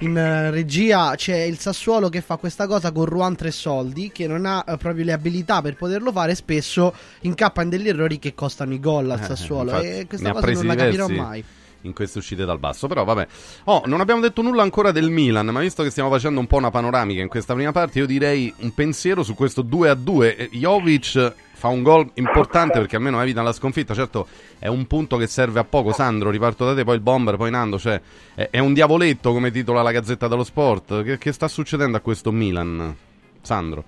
in 0.00 0.16
eh, 0.16 0.50
regia, 0.50 1.14
c'è 1.16 1.36
il 1.42 1.58
Sassuolo 1.58 2.08
che 2.08 2.20
fa 2.20 2.36
questa 2.36 2.66
cosa 2.66 2.92
con 2.92 3.06
Ruan 3.06 3.34
Tre 3.34 3.50
Soldi, 3.50 4.10
che 4.12 4.26
non 4.26 4.44
ha 4.44 4.64
eh, 4.66 4.76
proprio 4.76 5.04
le 5.04 5.12
abilità 5.12 5.62
per 5.62 5.76
poterlo 5.76 6.12
fare. 6.12 6.34
Spesso 6.34 6.94
incappa 7.20 7.62
in 7.62 7.68
degli 7.70 7.88
errori 7.88 8.18
che 8.18 8.34
costano 8.34 8.74
i 8.74 8.80
gol 8.80 9.10
al 9.10 9.20
Eh, 9.20 9.24
Sassuolo. 9.24 9.70
infatti, 9.70 9.86
e 9.86 10.06
questa 10.06 10.32
cosa 10.32 10.50
non 10.52 10.66
la 10.66 10.74
capirò 10.74 11.06
diversi 11.06 11.28
mai. 11.28 11.44
In 11.86 11.94
queste 11.94 12.18
uscite 12.18 12.44
dal 12.44 12.58
basso. 12.58 12.86
Però 12.86 13.04
vabbè. 13.04 13.26
Oh, 13.64 13.82
non 13.86 14.00
abbiamo 14.00 14.20
detto 14.20 14.42
nulla 14.42 14.62
ancora 14.62 14.92
del 14.92 15.10
Milan, 15.10 15.46
ma 15.46 15.60
visto 15.60 15.82
che 15.82 15.90
stiamo 15.90 16.10
facendo 16.10 16.40
un 16.40 16.46
po' 16.46 16.56
una 16.56 16.70
panoramica 16.70 17.22
in 17.22 17.28
questa 17.28 17.54
prima 17.54 17.72
parte, 17.72 17.98
io 18.00 18.06
direi 18.06 18.52
un 18.58 18.74
pensiero 18.74 19.22
su 19.22 19.34
questo 19.34 19.62
2 19.62 19.88
a 19.88 19.94
2. 19.94 20.50
Jovic 20.52 21.34
fa 21.54 21.68
un 21.68 21.82
gol 21.82 22.10
importante 22.14 22.78
perché 22.78 22.96
almeno 22.96 23.20
evita 23.20 23.42
la 23.42 23.52
sconfitta. 23.52 23.94
Certo, 23.94 24.26
è 24.58 24.68
un 24.68 24.86
punto 24.86 25.16
che 25.16 25.26
serve 25.26 25.60
a 25.60 25.64
poco. 25.64 25.92
Sandro, 25.92 26.30
riparto 26.30 26.64
da 26.64 26.74
te, 26.74 26.84
poi 26.84 26.96
il 26.96 27.00
bomber, 27.00 27.36
poi 27.36 27.50
Nando. 27.50 27.78
Cioè, 27.78 28.00
è, 28.34 28.48
è 28.50 28.58
un 28.58 28.74
diavoletto 28.74 29.32
come 29.32 29.50
titola 29.50 29.82
la 29.82 29.92
Gazzetta 29.92 30.28
dello 30.28 30.44
Sport. 30.44 31.02
Che, 31.02 31.18
che 31.18 31.32
sta 31.32 31.48
succedendo 31.48 31.96
a 31.96 32.00
questo 32.00 32.30
Milan? 32.32 32.94
Sandro. 33.40 33.84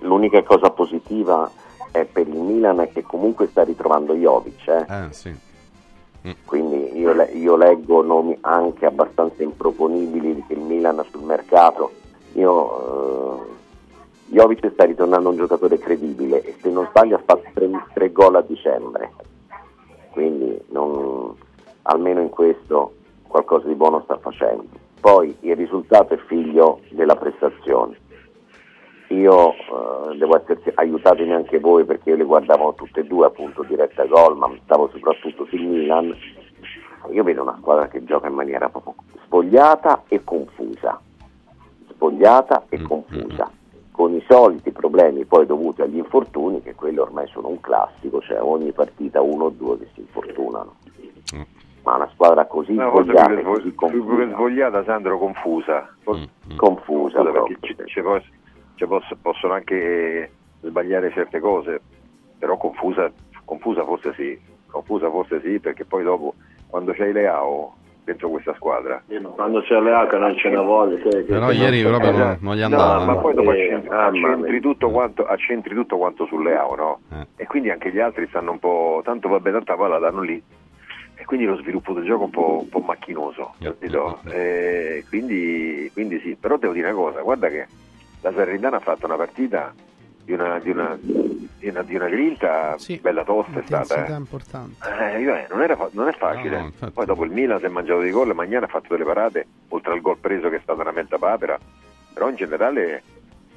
L'unica 0.00 0.42
cosa 0.42 0.70
positiva 0.70 1.48
è 1.92 2.04
per 2.04 2.26
il 2.26 2.34
Milan 2.34 2.80
è 2.80 2.90
che 2.90 3.02
comunque 3.02 3.46
sta 3.46 3.62
ritrovando 3.62 4.14
Jovic, 4.14 4.66
eh. 4.66 4.86
Eh, 4.88 5.12
sì. 5.12 5.34
Quindi 6.44 6.98
io, 6.98 7.12
le- 7.12 7.30
io 7.32 7.56
leggo 7.56 8.02
nomi 8.02 8.36
anche 8.40 8.86
abbastanza 8.86 9.42
improponibili 9.42 10.44
il 10.48 10.58
Milan 10.58 11.04
sul 11.10 11.22
mercato. 11.22 11.90
Io, 12.32 13.42
eh, 13.42 13.54
Jovic 14.26 14.70
sta 14.72 14.84
ritornando 14.84 15.28
un 15.28 15.36
giocatore 15.36 15.78
credibile 15.78 16.42
e 16.42 16.54
se 16.60 16.68
non 16.70 16.86
sbaglio 16.88 17.16
ha 17.16 17.22
fatto 17.24 17.48
tre, 17.54 17.68
tre 17.94 18.10
gol 18.12 18.36
a 18.36 18.40
dicembre, 18.40 19.12
quindi 20.10 20.60
non- 20.68 21.34
almeno 21.82 22.20
in 22.20 22.30
questo 22.30 22.94
qualcosa 23.28 23.68
di 23.68 23.74
buono 23.74 24.00
sta 24.02 24.18
facendo. 24.18 24.64
Poi 25.00 25.36
il 25.40 25.54
risultato 25.54 26.14
è 26.14 26.18
figlio 26.26 26.80
della 26.90 27.14
prestazione. 27.16 27.96
Io 29.08 29.52
eh, 29.52 30.16
devo 30.16 30.36
essere 30.36 30.72
aiutatemi 30.74 31.32
anche 31.32 31.60
voi 31.60 31.84
perché 31.84 32.10
io 32.10 32.16
le 32.16 32.24
guardavo 32.24 32.74
tutte 32.74 33.00
e 33.00 33.04
due 33.04 33.26
appunto 33.26 33.62
diretta 33.62 34.04
gol, 34.06 34.36
ma 34.36 34.50
stavo 34.64 34.88
soprattutto 34.92 35.44
sul 35.46 35.60
Milan. 35.62 36.14
Io 37.12 37.22
vedo 37.22 37.42
una 37.42 37.56
squadra 37.60 37.86
che 37.86 38.02
gioca 38.04 38.26
in 38.26 38.34
maniera 38.34 38.68
proprio 38.68 38.94
spogliata 39.24 40.02
e 40.08 40.24
confusa. 40.24 41.00
Spogliata 41.90 42.64
e 42.68 42.78
Mm, 42.80 42.84
confusa. 42.84 43.50
Con 43.92 44.12
i 44.14 44.22
soliti 44.28 44.72
problemi 44.72 45.24
poi 45.24 45.46
dovuti 45.46 45.80
agli 45.82 45.96
infortuni, 45.96 46.60
che 46.62 46.74
quelli 46.74 46.98
ormai 46.98 47.26
sono 47.28 47.48
un 47.48 47.60
classico, 47.60 48.20
cioè 48.20 48.42
ogni 48.42 48.72
partita 48.72 49.22
uno 49.22 49.44
o 49.44 49.50
due 49.50 49.78
che 49.78 49.88
si 49.94 50.00
infortunano. 50.00 50.74
Mm. 51.34 51.40
Ma 51.84 51.94
una 51.94 52.08
squadra 52.12 52.44
così 52.46 52.72
più 52.72 53.04
più 53.70 53.70
che 53.70 53.74
confusa, 53.76 54.28
svogliata, 54.34 54.84
Sandro, 54.84 55.18
confusa. 55.18 55.88
Mm, 56.10 56.22
mm. 56.52 56.56
confusa 56.56 57.20
proprio. 57.22 57.44
perché 57.44 57.58
ci- 57.60 57.76
ci 57.86 58.00
pos- 58.84 59.04
ci 59.06 59.14
poss- 59.14 59.16
possono 59.22 59.54
anche 59.54 60.30
sbagliare 60.60 61.10
certe 61.12 61.40
cose, 61.40 61.80
però 62.38 62.56
confusa, 62.56 63.10
confusa 63.44 63.84
forse 63.84 64.12
sì, 64.14 64.38
confusa 64.66 65.08
forse 65.10 65.40
sì, 65.42 65.58
perché 65.58 65.84
poi 65.84 66.02
dopo 66.04 66.34
quando 66.66 66.92
c'hai 66.92 67.12
Leao 67.12 67.74
dentro 68.04 68.28
questa 68.28 68.54
squadra, 68.54 69.02
Quando 69.34 69.62
c'è 69.62 69.80
l'H 69.80 70.16
non 70.16 70.36
ce 70.36 70.48
ne 70.48 70.56
voglio. 70.56 70.96
che- 70.98 71.08
che- 71.08 71.22
Però 71.24 71.48
che 71.48 71.54
ieri 71.54 71.82
non- 71.82 71.90
proprio 71.98 72.12
non, 72.16 72.36
non 72.40 72.54
gli 72.54 72.58
No, 72.60 72.64
andava. 72.66 73.04
ma 73.04 73.16
poi 73.16 73.34
dopo 73.34 73.52
Eh, 73.52 73.62
accentri, 73.64 73.88
accentri 73.96 74.60
tutto 74.60 74.90
quanto, 74.90 75.26
accentri 75.26 75.74
tutto 75.74 75.96
quanto 75.96 76.24
su 76.26 76.38
Leao, 76.40 76.74
no? 76.76 77.00
Eh. 77.12 77.26
E 77.42 77.46
quindi 77.46 77.70
anche 77.70 77.90
gli 77.90 77.98
altri 77.98 78.26
stanno 78.28 78.52
un 78.52 78.58
po', 78.60 79.00
tanto 79.04 79.28
vabbè, 79.28 79.50
tanta 79.50 79.74
palla 79.74 79.98
danno 79.98 80.20
lì. 80.22 80.40
E 81.18 81.24
quindi 81.24 81.46
lo 81.46 81.56
sviluppo 81.56 81.94
del 81.94 82.04
gioco 82.04 82.22
è 82.22 82.24
un 82.26 82.30
po', 82.30 82.58
un 82.60 82.68
po' 82.68 82.78
macchinoso, 82.80 83.54
capito? 83.60 84.20
E 84.30 85.04
quindi, 85.08 85.90
quindi 85.92 86.20
sì, 86.20 86.36
però 86.38 86.58
devo 86.58 86.74
dire 86.74 86.90
una 86.90 86.96
cosa, 86.96 87.22
guarda 87.22 87.48
che 87.48 87.66
la 88.20 88.32
Salernitana 88.32 88.76
ha 88.76 88.80
fatto 88.80 89.06
una 89.06 89.16
partita 89.16 89.72
di 90.24 90.32
una, 90.32 90.58
di 90.58 90.70
una, 90.70 90.98
di 91.00 91.68
una, 91.68 91.82
di 91.82 91.94
una 91.94 92.08
grinta 92.08 92.76
Sì. 92.78 92.98
bella 93.00 93.22
tosta 93.22 93.60
è 93.60 93.62
stata. 93.64 94.06
Eh. 94.06 94.16
importante. 94.16 94.88
Eh, 95.14 95.20
io, 95.20 95.34
eh, 95.36 95.46
non, 95.50 95.62
era 95.62 95.76
non 95.92 96.08
è 96.08 96.12
facile. 96.12 96.58
No, 96.58 96.72
no. 96.80 96.90
Poi 96.90 97.06
dopo 97.06 97.24
il 97.24 97.30
Milan 97.30 97.58
si 97.60 97.66
è 97.66 97.68
mangiato 97.68 98.00
dei 98.00 98.10
gol, 98.10 98.34
Magnana 98.34 98.66
ha 98.66 98.68
fatto 98.68 98.88
delle 98.90 99.04
parate, 99.04 99.46
oltre 99.68 99.92
al 99.92 100.00
gol 100.00 100.18
preso 100.18 100.48
che 100.48 100.56
è 100.56 100.60
stata 100.62 100.80
una 100.82 100.90
mezza 100.90 101.16
papera, 101.18 101.56
però 102.12 102.28
in 102.28 102.34
generale 102.34 103.02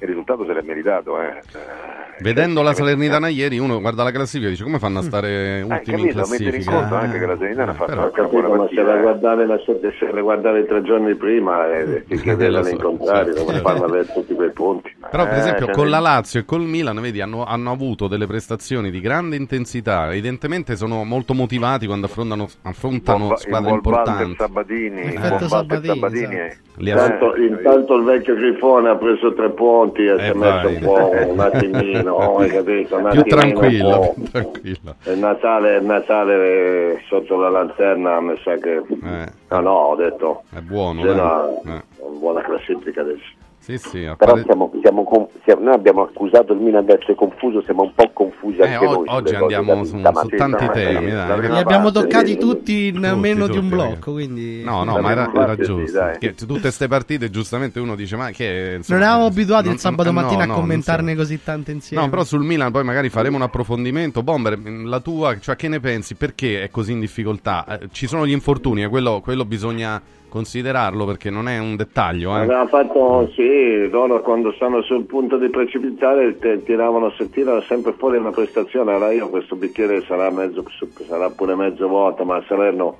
il 0.00 0.08
risultato 0.08 0.44
se 0.46 0.52
l'è 0.52 0.62
meritato. 0.62 1.20
Eh. 1.20 1.26
Eh, 1.26 2.22
Vedendo 2.22 2.60
la 2.62 2.68
cioè, 2.74 2.80
Salernitana 2.84 3.28
ieri, 3.28 3.58
uno 3.58 3.80
guarda 3.80 4.02
la 4.02 4.10
classifica 4.10 4.48
e 4.48 4.50
dice 4.50 4.62
come 4.64 4.78
fanno 4.78 4.98
a 4.98 5.02
stare 5.02 5.62
ultimi 5.62 6.00
in 6.02 6.06
capito, 6.08 6.28
mettere 6.28 6.44
in 6.44 6.50
classifica? 6.50 6.70
conto 6.72 6.94
anche 6.94 7.18
che 7.18 7.26
la 7.26 7.34
Salernitana 7.36 7.70
ha 7.70 7.74
fatto 7.74 7.90
però- 7.92 8.10
capito, 8.10 8.40
buona 8.42 8.62
ma 8.62 8.68
se 8.68 8.82
la 8.82 8.96
eh. 8.98 9.00
guardare, 9.00 9.46
la, 9.46 9.58
se 9.64 10.10
la 10.12 10.20
guardare 10.20 10.66
tre 10.66 10.82
giorni 10.82 11.14
prima 11.14 11.66
eh, 11.72 11.80
Eh, 11.80 12.04
lo 12.14 12.20
chiedevano 12.20 12.64
so, 12.64 12.70
il 12.74 12.82
contrario, 12.82 13.24
certo, 13.24 13.40
come 13.44 13.52
certo. 13.56 13.68
fanno 13.68 13.84
a 13.84 13.88
avere 13.88 14.06
tutti 14.12 14.34
quei 14.34 14.50
punti. 14.52 14.96
Però, 15.10 15.24
per 15.24 15.32
Eh, 15.32 15.38
esempio, 15.38 15.64
cioè, 15.66 15.74
con 15.74 15.88
la 15.88 15.98
Lazio 15.98 16.40
e 16.40 16.44
col 16.44 16.62
Milan, 16.62 17.00
vedi, 17.00 17.20
hanno, 17.22 17.44
hanno 17.44 17.70
avuto 17.70 18.06
delle 18.06 18.26
prestazioni 18.26 18.90
di 18.90 19.00
grande 19.00 19.36
intensità. 19.36 20.08
Evidentemente 20.10 20.76
sono 20.76 21.04
molto 21.04 21.32
motivati 21.34 21.86
quando 21.86 22.04
affrontano, 22.06 22.48
affrontano 22.62 23.24
Buon- 23.26 23.36
squadre 23.38 23.70
importanti. 23.70 24.34
Sabatini, 24.36 25.12
Sabatini, 25.16 25.84
Sabatini, 25.86 26.36
esatto. 26.36 27.34
Intanto, 27.36 27.36
intanto 27.36 27.94
il 27.96 28.04
vecchio 28.04 28.34
Grifone 28.34 28.90
ha 28.90 28.96
preso 28.96 29.32
tre 29.34 29.50
punti 29.50 29.89
e 29.98 30.18
si 30.18 30.24
è 30.30 30.34
messo 30.34 30.68
un 30.68 30.78
po' 30.80 31.10
un 31.32 31.40
attimino, 31.40 32.16
hai 32.38 32.48
capito? 32.50 32.96
Un 32.96 33.08
più 33.10 33.20
attimino, 33.20 33.36
tranquillo, 33.36 34.14
più 34.14 34.30
tranquillo. 34.30 34.94
Il 35.04 35.18
Natale, 35.18 35.76
il 35.76 35.84
Natale 35.84 36.34
eh, 36.34 37.02
sotto 37.08 37.36
la 37.36 37.48
lanterna 37.48 38.20
mi 38.20 38.38
sa 38.42 38.56
che... 38.56 38.76
Eh, 38.76 39.38
No, 39.50 39.60
no, 39.60 39.70
ho 39.72 39.96
detto... 39.96 40.42
è 40.54 40.60
buono. 40.60 41.02
Dai. 41.02 41.14
Eh, 41.14 41.16
è 41.16 42.02
una 42.02 42.18
buona 42.18 42.40
classifica 42.42 43.00
adesso. 43.00 43.38
Sì, 43.78 43.88
sì, 43.88 43.98
Però 44.00 44.16
pare- 44.16 44.42
siamo, 44.44 44.70
siamo 44.82 45.04
con- 45.04 45.26
siamo- 45.44 45.62
noi 45.62 45.74
abbiamo 45.74 46.02
accusato 46.02 46.52
il 46.52 46.60
Milan 46.60 46.84
di 46.84 46.92
essere 46.92 47.14
confuso, 47.14 47.62
siamo 47.62 47.82
un 47.82 47.92
po' 47.94 48.10
confusi 48.12 48.58
Eh, 48.58 48.72
anche 48.72 48.86
o- 48.86 48.92
noi. 48.94 49.04
oggi 49.08 49.34
andiamo 49.34 49.84
su, 49.84 49.96
vita, 49.96 50.12
su 50.14 50.28
tanti 50.36 50.68
temi. 50.72 51.10
dai. 51.10 51.40
Li 51.50 51.58
abbiamo 51.58 51.90
toccati 51.90 52.32
sì. 52.32 52.36
tutti 52.38 52.86
in 52.86 52.94
Tutti, 52.94 53.14
meno 53.18 53.46
di 53.46 53.56
un 53.56 53.62
tutti, 53.64 53.74
blocco, 53.74 54.12
quindi... 54.12 54.62
No, 54.64 54.84
no, 54.84 54.98
ma 54.98 55.10
era, 55.10 55.30
era 55.34 55.56
giusto. 55.56 56.10
Che 56.18 56.34
tutte 56.34 56.60
queste 56.60 56.88
partite, 56.88 57.30
giustamente, 57.30 57.80
uno 57.80 57.94
dice: 57.94 58.16
Ma 58.16 58.30
che. 58.30 58.74
insomma, 58.78 58.98
non 58.98 59.08
eravamo 59.08 59.26
abituati 59.28 59.64
non- 59.66 59.74
il 59.74 59.80
sabato 59.80 60.08
eh, 60.08 60.12
no, 60.12 60.20
mattina 60.20 60.44
no, 60.44 60.52
a 60.52 60.56
commentarne 60.56 61.12
so. 61.12 61.18
così 61.18 61.42
tante 61.42 61.72
insieme. 61.72 62.02
No, 62.02 62.08
però 62.10 62.24
sul 62.24 62.42
Milan 62.42 62.70
poi 62.72 62.84
magari 62.84 63.08
faremo 63.08 63.36
un 63.36 63.42
approfondimento. 63.42 64.22
Bomber, 64.22 64.58
la 64.84 65.00
tua, 65.00 65.38
cioè 65.38 65.56
che 65.56 65.68
ne 65.68 65.80
pensi? 65.80 66.14
Perché 66.14 66.62
è 66.62 66.70
così 66.70 66.92
in 66.92 67.00
difficoltà? 67.00 67.64
Eh, 67.80 67.88
ci 67.92 68.06
sono 68.06 68.26
gli 68.26 68.32
infortuni 68.32 68.82
e 68.82 68.88
quello, 68.88 69.20
quello 69.20 69.44
bisogna 69.44 70.00
considerarlo 70.30 71.04
perché 71.04 71.28
non 71.28 71.48
è 71.48 71.58
un 71.58 71.76
dettaglio. 71.76 72.34
Eh. 72.34 72.40
Aveva 72.40 72.66
fatto, 72.66 73.30
sì, 73.34 73.86
loro 73.90 74.22
quando 74.22 74.52
stanno 74.52 74.80
sul 74.80 75.04
punto 75.04 75.36
di 75.36 75.50
precipitare 75.50 76.38
te- 76.38 76.62
tiravano, 76.62 77.10
se 77.10 77.28
tirano 77.28 77.60
sempre 77.60 77.92
fuori 77.92 78.16
una 78.16 78.30
prestazione, 78.30 78.92
allora 78.92 79.12
io 79.12 79.28
questo 79.28 79.56
bicchiere 79.56 80.00
sarà, 80.02 80.30
mezzo, 80.30 80.64
sarà 81.06 81.28
pure 81.28 81.54
mezzo 81.54 81.86
vuoto, 81.86 82.24
ma 82.24 82.42
Salerno 82.48 82.96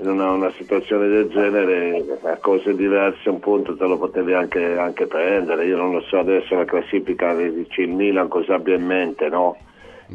in 0.00 0.08
una, 0.08 0.30
una 0.30 0.50
situazione 0.52 1.08
del 1.08 1.28
genere 1.28 2.18
a 2.22 2.36
cose 2.36 2.74
diverse 2.74 3.28
un 3.28 3.38
punto 3.38 3.76
te 3.76 3.84
lo 3.84 3.98
potevi 3.98 4.32
anche, 4.32 4.78
anche 4.78 5.06
prendere, 5.06 5.66
io 5.66 5.76
non 5.76 5.92
lo 5.92 6.00
so 6.02 6.18
adesso 6.18 6.54
la 6.54 6.64
classifica 6.64 7.34
dici 7.34 7.82
il 7.82 7.90
Milan 7.90 8.28
cosa 8.28 8.54
abbia 8.54 8.76
in 8.76 8.86
mente, 8.86 9.28
no? 9.28 9.56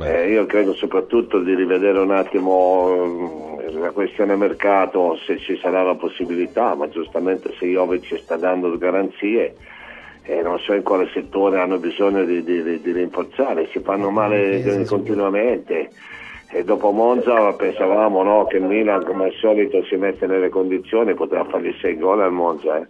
Eh, 0.02 0.30
io 0.32 0.46
credo 0.46 0.74
soprattutto 0.74 1.40
di 1.40 1.56
rivedere 1.56 2.00
un 2.00 2.12
attimo 2.12 3.58
eh, 3.60 3.72
la 3.72 3.92
questione 3.92 4.36
mercato, 4.36 5.18
se 5.26 5.38
ci 5.38 5.58
sarà 5.58 5.84
la 5.84 5.96
possibilità, 5.96 6.76
ma 6.76 6.90
giustamente 6.90 7.54
se 7.58 7.66
Jovic 7.68 8.04
ci 8.06 8.18
sta 8.18 8.36
dando 8.36 8.78
garanzie, 8.78 9.56
eh, 10.24 10.42
non 10.42 10.60
so 10.60 10.74
in 10.74 10.84
quale 10.84 11.08
settore 11.14 11.60
hanno 11.60 11.78
bisogno 11.78 12.24
di, 12.26 12.44
di- 12.44 12.82
di- 12.82 12.92
rinforzare, 12.92 13.68
si 13.72 13.80
fanno 13.80 14.10
male 14.10 14.58
Difesa, 14.58 14.80
eh, 14.82 14.86
continuamente. 14.86 15.90
E 16.52 16.64
dopo 16.64 16.92
Monza 16.92 17.54
pensavamo 17.54 18.22
no, 18.24 18.46
che 18.48 18.58
il 18.58 18.64
Milan 18.64 19.04
come 19.04 19.26
al 19.26 19.34
solito 19.34 19.84
si 19.86 19.96
mette 19.96 20.26
nelle 20.28 20.50
condizioni, 20.50 21.14
poteva 21.14 21.44
fargli 21.46 21.74
6 21.80 21.98
gol 21.98 22.22
al 22.22 22.32
Monza. 22.32 22.78
eh. 22.78 22.88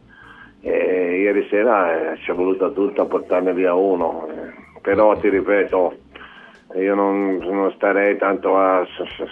E 0.62 1.20
ieri 1.22 1.46
sera 1.50 2.14
eh, 2.14 2.18
ci 2.18 2.32
è 2.32 2.34
voluta 2.34 2.70
tutta 2.70 3.04
a 3.04 3.06
portarne 3.06 3.54
via 3.54 3.74
uno, 3.76 4.28
eh. 4.30 4.80
però 4.82 5.16
ti 5.18 5.30
ripeto, 5.30 5.94
io 6.78 6.96
non, 6.96 7.38
non 7.38 7.72
starei 7.76 8.18
tanto 8.18 8.58
a. 8.58 8.86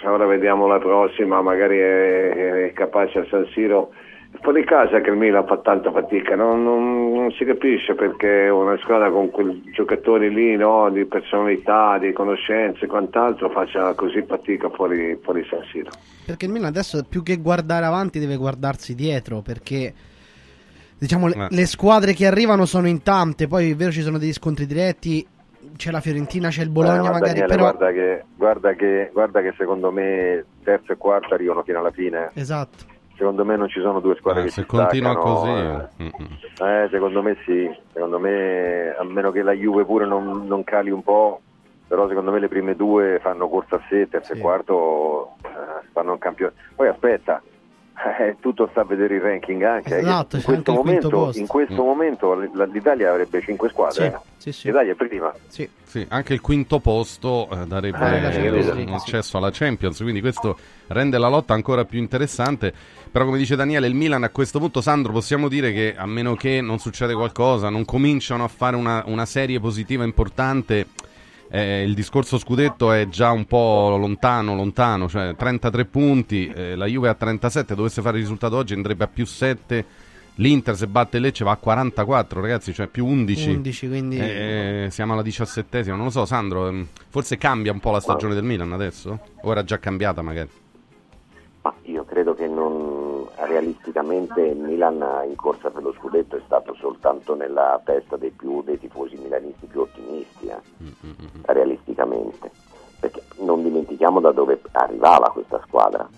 Ora 0.04 0.26
vediamo 0.26 0.66
la 0.66 0.78
prossima, 0.78 1.42
magari 1.42 1.78
è, 1.78 2.66
è 2.66 2.72
capace 2.72 3.20
a 3.20 3.26
San 3.30 3.46
Siro. 3.52 3.92
È 4.30 4.38
fuori 4.42 4.64
casa 4.64 5.00
che 5.00 5.10
il 5.10 5.16
Milan 5.16 5.46
fa 5.46 5.58
tanta 5.58 5.92
fatica, 5.92 6.34
non, 6.34 6.62
non- 6.64 7.12
non 7.12 7.30
si 7.32 7.44
capisce 7.44 7.94
perché 7.94 8.48
una 8.48 8.76
squadra 8.78 9.08
con 9.10 9.30
quei 9.30 9.62
giocatori 9.72 10.28
lì, 10.32 10.56
no, 10.56 10.90
di 10.90 11.04
personalità, 11.04 11.96
di 11.98 12.12
conoscenze 12.12 12.84
e 12.84 12.88
quant'altro 12.88 13.48
faccia 13.50 13.94
così 13.94 14.22
fatica 14.26 14.68
fuori, 14.70 15.18
fuori 15.22 15.44
San 15.48 15.62
Siro. 15.70 15.90
Perché 16.26 16.46
il 16.46 16.50
Milan 16.50 16.68
adesso 16.68 17.04
più 17.08 17.22
che 17.22 17.36
guardare 17.36 17.84
avanti 17.86 18.18
deve 18.18 18.36
guardarsi 18.36 18.94
dietro 18.94 19.40
perché 19.40 19.92
diciamo 20.98 21.28
le, 21.28 21.34
Eh. 21.34 21.46
le 21.50 21.66
squadre 21.66 22.12
che 22.12 22.26
arrivano 22.26 22.64
sono 22.66 22.88
in 22.88 23.02
tante, 23.02 23.46
poi 23.46 23.70
è 23.70 23.74
vero 23.76 23.90
ci 23.92 24.00
sono 24.02 24.18
degli 24.18 24.32
scontri 24.32 24.66
diretti, 24.66 25.24
c'è 25.76 25.90
la 25.90 26.00
Fiorentina, 26.00 26.48
c'è 26.48 26.62
il 26.62 26.70
Bologna 26.70 26.96
Eh, 26.96 27.02
ma 27.02 27.10
magari, 27.10 27.40
Daniele, 27.40 27.46
però 27.48 27.62
guarda, 27.70 27.92
che, 27.92 28.24
guarda, 28.36 28.72
che, 28.74 29.10
guarda 29.12 29.40
che 29.42 29.54
secondo 29.56 29.90
me 29.90 30.44
terzo 30.62 30.92
e 30.92 30.96
quarto 30.96 31.34
arrivano 31.34 31.62
fino 31.62 31.78
alla 31.78 31.90
fine. 31.90 32.30
esatto. 32.34 32.92
Secondo 33.16 33.44
me 33.44 33.56
non 33.56 33.68
ci 33.68 33.80
sono 33.80 34.00
due 34.00 34.16
squadre 34.16 34.40
Eh, 34.42 34.44
che 34.46 34.50
se 34.50 34.60
si 34.62 34.66
continua 34.66 35.12
staccano, 35.12 35.34
così. 35.34 35.50
eh. 35.50 36.02
mm, 36.02 36.06
mm. 36.06 36.66
Eh, 36.66 36.88
secondo 36.90 37.22
me 37.22 37.36
sì, 37.44 37.70
secondo 37.92 38.18
me 38.18 38.94
a 38.98 39.04
meno 39.04 39.30
che 39.30 39.42
la 39.42 39.52
Juve 39.52 39.84
pure 39.84 40.04
non, 40.04 40.46
non 40.48 40.64
cali 40.64 40.90
un 40.90 41.02
po', 41.02 41.40
però 41.86 42.08
secondo 42.08 42.32
me 42.32 42.40
le 42.40 42.48
prime 42.48 42.74
due 42.74 43.20
fanno 43.22 43.48
corsa 43.48 43.76
a 43.76 43.80
sé, 43.88 44.08
terzo 44.08 44.32
Sì. 44.34 44.38
e 44.40 44.42
quarto 44.42 45.34
eh, 45.44 45.86
fanno 45.92 46.10
un 46.12 46.18
campionato. 46.18 46.56
Poi 46.74 46.88
aspetta, 46.88 47.40
eh, 48.18 48.36
tutto 48.40 48.68
sta 48.70 48.82
a 48.82 48.84
vedere 48.84 49.14
il 49.16 49.20
ranking 49.20 49.62
anche. 49.62 49.96
eh, 49.96 50.00
Esatto, 50.00 50.36
in 50.36 50.42
anche 50.42 50.44
questo, 50.44 50.50
il 50.50 50.62
quinto 50.62 50.72
momento, 50.74 51.08
posto. 51.10 51.40
in 51.40 51.46
questo 51.46 51.82
Mm. 51.82 51.86
momento 51.86 52.34
l'Italia 52.72 53.10
avrebbe 53.10 53.40
5 53.40 53.68
squadre. 53.68 54.06
eh. 54.06 54.12
Sì, 54.36 54.52
sì, 54.52 54.60
sì. 54.60 54.66
L'Italia 54.68 54.92
è 54.92 54.94
prima. 54.94 55.34
Sì. 55.48 55.68
Sì, 55.94 56.04
anche 56.08 56.32
il 56.34 56.40
quinto 56.40 56.80
posto 56.80 57.48
eh, 57.52 57.66
darebbe 57.66 57.96
Eh, 57.98 58.50
League, 58.50 58.70
un 58.82 58.86
sì. 58.88 58.92
accesso 58.94 59.36
alla 59.38 59.50
Champions, 59.52 60.00
quindi 60.00 60.20
questo 60.20 60.58
rende 60.88 61.18
la 61.18 61.28
lotta 61.28 61.54
ancora 61.54 61.84
più 61.84 62.00
interessante. 62.00 62.72
Però 63.12 63.24
come 63.24 63.38
dice 63.38 63.54
Daniele, 63.54 63.86
il 63.86 63.94
Milan 63.94 64.24
a 64.24 64.30
questo 64.30 64.58
punto, 64.58 64.80
Sandro, 64.80 65.12
possiamo 65.12 65.46
dire 65.48 65.72
che 65.72 65.94
a 65.96 66.04
meno 66.06 66.34
che 66.34 66.60
non 66.60 66.78
succede 66.80 67.14
qualcosa, 67.14 67.68
non 67.68 67.84
cominciano 67.84 68.42
a 68.42 68.48
fare 68.48 68.74
una, 68.74 69.04
una 69.06 69.24
serie 69.24 69.60
positiva 69.60 70.02
importante, 70.02 70.86
eh, 71.50 71.82
il 71.82 71.94
discorso 71.94 72.38
scudetto 72.38 72.90
è 72.92 73.08
già 73.08 73.30
un 73.30 73.44
po' 73.44 73.96
lontano, 73.96 74.54
lontano, 74.54 75.08
cioè 75.08 75.34
33 75.36 75.84
punti, 75.84 76.48
eh, 76.48 76.74
la 76.74 76.86
Juve 76.86 77.08
a 77.08 77.14
37, 77.14 77.74
dovesse 77.74 78.02
fare 78.02 78.16
il 78.16 78.22
risultato 78.22 78.56
oggi 78.56 78.74
andrebbe 78.74 79.04
a 79.04 79.08
più 79.08 79.24
7, 79.26 79.84
l'Inter 80.36 80.74
se 80.76 80.86
batte 80.88 81.18
Lecce 81.20 81.44
va 81.44 81.52
a 81.52 81.56
44 81.56 82.40
ragazzi, 82.40 82.72
cioè 82.72 82.88
più 82.88 83.06
11. 83.06 83.50
11, 83.50 83.88
quindi 83.88 84.18
Eh, 84.18 84.88
siamo 84.90 85.12
alla 85.12 85.22
diciassettesima, 85.22 85.94
non 85.94 86.06
lo 86.06 86.10
so, 86.10 86.24
Sandro. 86.24 86.66
ehm, 86.68 86.86
Forse 87.08 87.36
cambia 87.38 87.70
un 87.72 87.78
po' 87.80 87.92
la 87.92 88.00
stagione 88.00 88.34
del 88.34 88.42
Milan 88.44 88.72
adesso? 88.72 89.20
O 89.42 89.50
era 89.52 89.62
già 89.62 89.78
cambiata, 89.78 90.22
magari? 90.22 90.48
Ma 91.62 91.72
io 91.84 92.04
credo 92.04 92.23
realisticamente 93.44 94.40
il 94.40 94.58
Milan 94.58 95.04
in 95.28 95.36
corsa 95.36 95.70
per 95.70 95.82
lo 95.82 95.92
scudetto 95.92 96.36
è 96.36 96.42
stato 96.44 96.74
soltanto 96.74 97.34
nella 97.34 97.80
testa 97.84 98.16
dei, 98.16 98.30
più, 98.30 98.62
dei 98.62 98.78
tifosi 98.78 99.16
milanisti 99.16 99.66
più 99.66 99.80
ottimisti, 99.80 100.46
eh, 100.46 100.60
Mm, 100.82 100.86
mm, 101.06 101.10
mm. 101.10 101.40
realisticamente. 101.46 102.50
Perché 103.00 103.22
non 103.38 103.62
dimentichiamo 103.62 104.20
da 104.20 104.32
dove 104.32 104.60
arrivava 104.72 105.30
questa 105.30 105.60
squadra. 105.66 106.08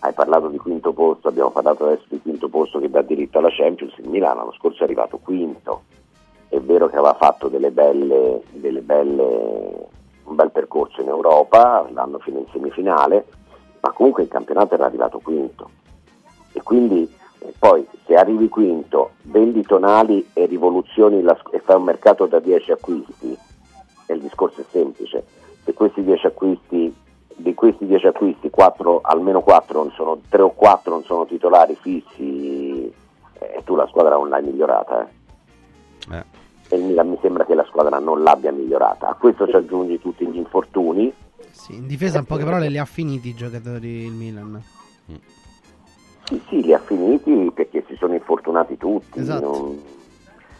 Hai 0.00 0.12
parlato 0.12 0.48
di 0.48 0.58
quinto 0.58 0.92
posto, 0.92 1.28
abbiamo 1.28 1.50
parlato 1.50 1.84
adesso 1.86 2.04
di 2.08 2.20
quinto 2.20 2.48
posto 2.48 2.78
che 2.78 2.88
dà 2.88 3.02
diritto 3.02 3.38
alla 3.38 3.50
Champions. 3.50 3.96
Il 3.98 4.08
Milan 4.08 4.36
l'anno 4.36 4.52
scorso 4.52 4.80
è 4.80 4.84
arrivato 4.84 5.18
quinto. 5.18 5.82
È 6.48 6.58
vero 6.60 6.86
che 6.86 6.96
aveva 6.96 7.14
fatto 7.14 7.48
delle 7.48 7.72
belle, 7.72 8.42
delle 8.52 8.82
belle, 8.82 9.88
un 10.24 10.34
bel 10.36 10.50
percorso 10.52 11.00
in 11.00 11.08
Europa, 11.08 11.88
l'anno 11.90 12.18
fino 12.20 12.38
in 12.38 12.46
semifinale, 12.52 13.26
ma 13.80 13.90
comunque 13.92 14.22
il 14.22 14.28
campionato 14.28 14.74
era 14.74 14.86
arrivato 14.86 15.18
quinto. 15.18 15.70
E 16.56 16.62
quindi 16.62 17.06
eh, 17.40 17.52
poi 17.58 17.86
se 18.06 18.14
arrivi 18.14 18.48
quinto, 18.48 19.10
vendi 19.24 19.60
tonali 19.62 20.26
e 20.32 20.46
rivoluzioni 20.46 21.20
la 21.20 21.38
e 21.50 21.60
fai 21.60 21.76
un 21.76 21.82
mercato 21.82 22.24
da 22.24 22.40
10 22.40 22.72
acquisti, 22.72 23.36
e 24.06 24.14
il 24.14 24.20
discorso 24.20 24.62
è 24.62 24.64
semplice, 24.70 25.22
se 25.62 25.74
questi 25.74 26.02
10 26.02 26.26
acquisti, 26.26 26.94
di 27.36 27.52
questi 27.52 27.84
10 27.84 28.06
acquisti, 28.06 28.48
quattro, 28.48 29.00
almeno 29.02 29.42
4 29.42 29.82
non 29.82 29.92
sono, 29.92 30.18
3 30.30 30.40
o 30.40 30.50
4 30.52 30.90
non 30.90 31.02
sono 31.04 31.26
titolari 31.26 31.76
fissi, 31.78 32.90
eh, 33.34 33.62
tu 33.66 33.74
la 33.74 33.86
squadra 33.88 34.14
non 34.16 34.30
l'hai 34.30 34.42
migliorata. 34.42 35.06
eh. 35.06 36.16
Eh, 36.16 36.24
E 36.70 36.76
il 36.76 36.84
Milan 36.84 37.10
mi 37.10 37.18
sembra 37.20 37.44
che 37.44 37.54
la 37.54 37.64
squadra 37.64 37.98
non 37.98 38.22
l'abbia 38.22 38.50
migliorata. 38.50 39.08
A 39.08 39.14
questo 39.14 39.46
ci 39.46 39.54
aggiungi 39.54 40.00
tutti 40.00 40.26
gli 40.26 40.36
infortuni, 40.36 41.12
sì, 41.50 41.74
in 41.74 41.86
difesa 41.86 42.18
in 42.18 42.24
poche 42.24 42.44
parole 42.44 42.70
li 42.70 42.78
ha 42.78 42.84
finiti 42.86 43.28
i 43.28 43.34
giocatori 43.34 44.04
il 44.06 44.12
Milan. 44.12 44.62
Sì, 46.28 46.42
sì, 46.48 46.62
li 46.62 46.74
ha 46.74 46.78
finiti 46.78 47.50
perché 47.54 47.84
si 47.86 47.94
sono 47.96 48.14
infortunati 48.14 48.76
tutti, 48.76 49.20
Esatto. 49.20 49.40
non- 49.46 49.82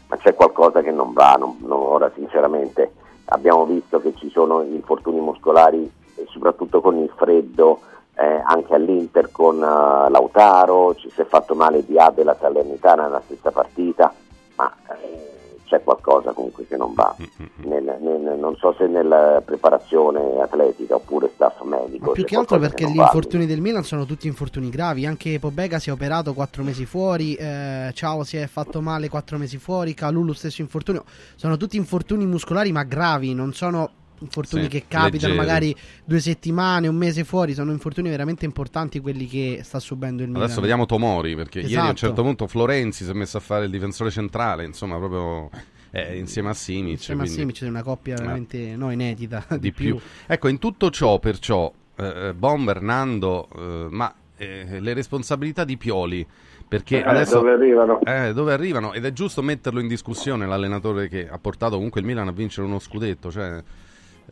ma 0.09 0.17
c'è 0.19 0.35
qualcosa 0.35 0.83
che 0.83 0.93
non 0.93 1.13
va, 1.13 1.35
non- 1.39 1.57
non- 1.61 1.81
ora 1.81 2.11
sinceramente 2.15 2.93
abbiamo 3.27 3.65
visto 3.67 4.01
che 4.01 4.15
ci 4.15 4.31
sono 4.31 4.63
gli 4.63 4.75
infortuni 4.75 5.19
muscolari 5.19 5.91
soprattutto 6.29 6.81
con 6.81 6.97
il 6.99 7.11
freddo 7.17 7.81
eh, 8.19 8.41
anche 8.45 8.75
all'Inter 8.75 9.31
con 9.33 9.57
eh, 9.57 10.09
Lautaro, 10.11 10.95
ci 10.95 11.11
si 11.11 11.21
è 11.21 11.25
fatto 11.25 11.55
male 11.55 11.85
di 11.85 11.99
Abbe 11.99 12.23
la 12.25 12.37
Salernitana 12.39 13.03
nella 13.05 13.21
stessa 13.25 13.51
partita, 13.51 14.15
ma 14.55 14.73
eh, 15.03 15.36
c'è 15.67 15.83
qualcosa 15.83 16.33
comunque 16.33 16.67
che 16.67 16.77
non 16.77 16.95
va. 16.95 17.15
Nel, 17.57 17.99
nel, 18.01 18.39
non 18.39 18.57
so 18.57 18.75
se 18.79 18.87
nella 18.87 19.43
preparazione 19.45 20.41
atletica 20.41 20.95
oppure 20.95 21.31
staff 21.35 21.61
medico. 21.63 22.07
Ma 22.07 22.13
più 22.13 22.25
che 22.25 22.37
altro 22.37 22.59
perché 22.59 22.89
gli 22.89 22.97
infortuni 22.97 23.47
del 23.47 23.61
Milan 23.61 23.83
sono 23.83 24.07
tutti 24.07 24.27
infortuni 24.27 24.71
gravi. 24.71 25.05
Anche 25.05 25.39
Pobega 25.39 25.79
si 25.79 25.91
è 25.91 25.93
operato 25.93 26.33
quattro 26.33 26.63
mesi 26.63 26.87
fuori, 26.87 27.35
eh, 27.35 27.91
Ciao 27.93 28.25
si 28.25 28.37
è 28.37 28.47
fatto 28.47 28.81
male 28.81 29.09
quattro 29.09 29.37
mesi 29.37 29.59
fuori, 29.59 29.95
Calulu 29.95 30.33
stesso 30.33 30.63
infortunio. 30.63 31.05
Sono 31.35 31.57
tutti 31.57 31.77
infortuni 31.77 32.25
muscolari 32.27 32.73
ma 32.73 32.85
gravi, 32.85 33.35
non 33.35 33.53
sono 33.53 33.91
infortuni 34.21 34.65
sì, 34.65 34.69
che 34.69 34.85
capitano 34.89 35.35
leggeri. 35.35 35.37
magari 35.37 35.77
due 36.05 36.21
settimane, 36.21 36.89
un 36.89 36.97
mese 36.97 37.25
fuori, 37.25 37.55
sono 37.55 37.73
infortuni 37.73 38.09
veramente 38.09 38.45
importanti 38.45 39.01
quelli 39.01 39.27
che 39.27 39.61
sta 39.63 39.79
subendo 39.79 40.23
il 40.23 40.29
Milan. 40.29 40.45
Adesso 40.45 40.61
vediamo 40.61 40.87
Tomori, 40.87 41.35
perché 41.35 41.61
esatto. 41.61 41.75
ieri 41.75 41.87
a 41.87 41.91
un 41.91 41.97
certo 41.97 42.23
punto 42.23 42.47
Florenzi 42.47 43.05
si 43.05 43.11
è 43.11 43.15
messo 43.15 43.37
a 43.37 43.41
fare 43.41 43.65
il 43.65 43.71
difensore 43.71 44.11
centrale, 44.11 44.65
insomma 44.65 44.97
proprio... 44.99 45.51
Eh, 45.93 46.19
insieme 46.19 46.51
a 46.51 46.53
Simic 46.53 46.91
insieme 46.95 47.23
quindi... 47.23 47.39
a 47.39 47.41
Simic 47.41 47.63
è 47.63 47.69
una 47.69 47.83
coppia 47.83 48.17
veramente 48.17 48.77
no, 48.77 48.91
inedita 48.91 49.47
di, 49.51 49.59
di 49.61 49.73
più. 49.73 49.97
più. 49.97 50.05
ecco 50.27 50.49
in 50.49 50.59
tutto 50.59 50.91
ciò 50.91 51.19
perciò 51.19 51.73
eh, 51.97 52.35
Bomber, 52.37 52.83
Nando 52.83 53.49
eh, 53.57 53.87
ma 53.89 54.13
eh, 54.37 54.81
le 54.81 54.93
responsabilità 54.93 55.65
di 55.65 55.77
Pioli 55.77 56.27
perché 56.69 56.99
eh, 56.99 57.09
adesso 57.09 57.39
dove 57.39 57.53
arrivano? 57.53 58.01
Eh, 58.03 58.33
dove 58.35 58.53
arrivano 58.53 58.93
ed 58.93 59.05
è 59.05 59.13
giusto 59.13 59.43
metterlo 59.43 59.81
in 59.81 59.89
discussione 59.89 60.47
l'allenatore 60.47 61.09
che 61.09 61.29
ha 61.29 61.39
portato 61.39 61.77
comunque 61.77 62.01
il 62.01 62.07
Milan 62.07 62.29
a 62.29 62.33
vincere 62.33 62.67
uno 62.67 62.79
scudetto 62.79 63.31
cioè 63.31 63.63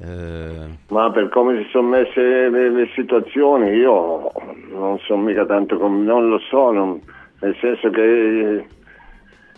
eh... 0.01 0.79
Ma 0.89 1.11
per 1.11 1.29
come 1.29 1.63
si 1.63 1.69
sono 1.71 1.89
messe 1.89 2.49
le, 2.49 2.71
le 2.71 2.89
situazioni, 2.95 3.71
io 3.71 4.31
non 4.71 4.99
so 5.01 5.17
mica 5.17 5.47
tanto, 5.47 5.79
com- 5.79 6.03
non 6.03 6.29
lo 6.29 6.39
so, 6.39 6.73
non, 6.73 7.01
nel 7.41 7.57
senso 7.61 7.91
che 7.91 8.67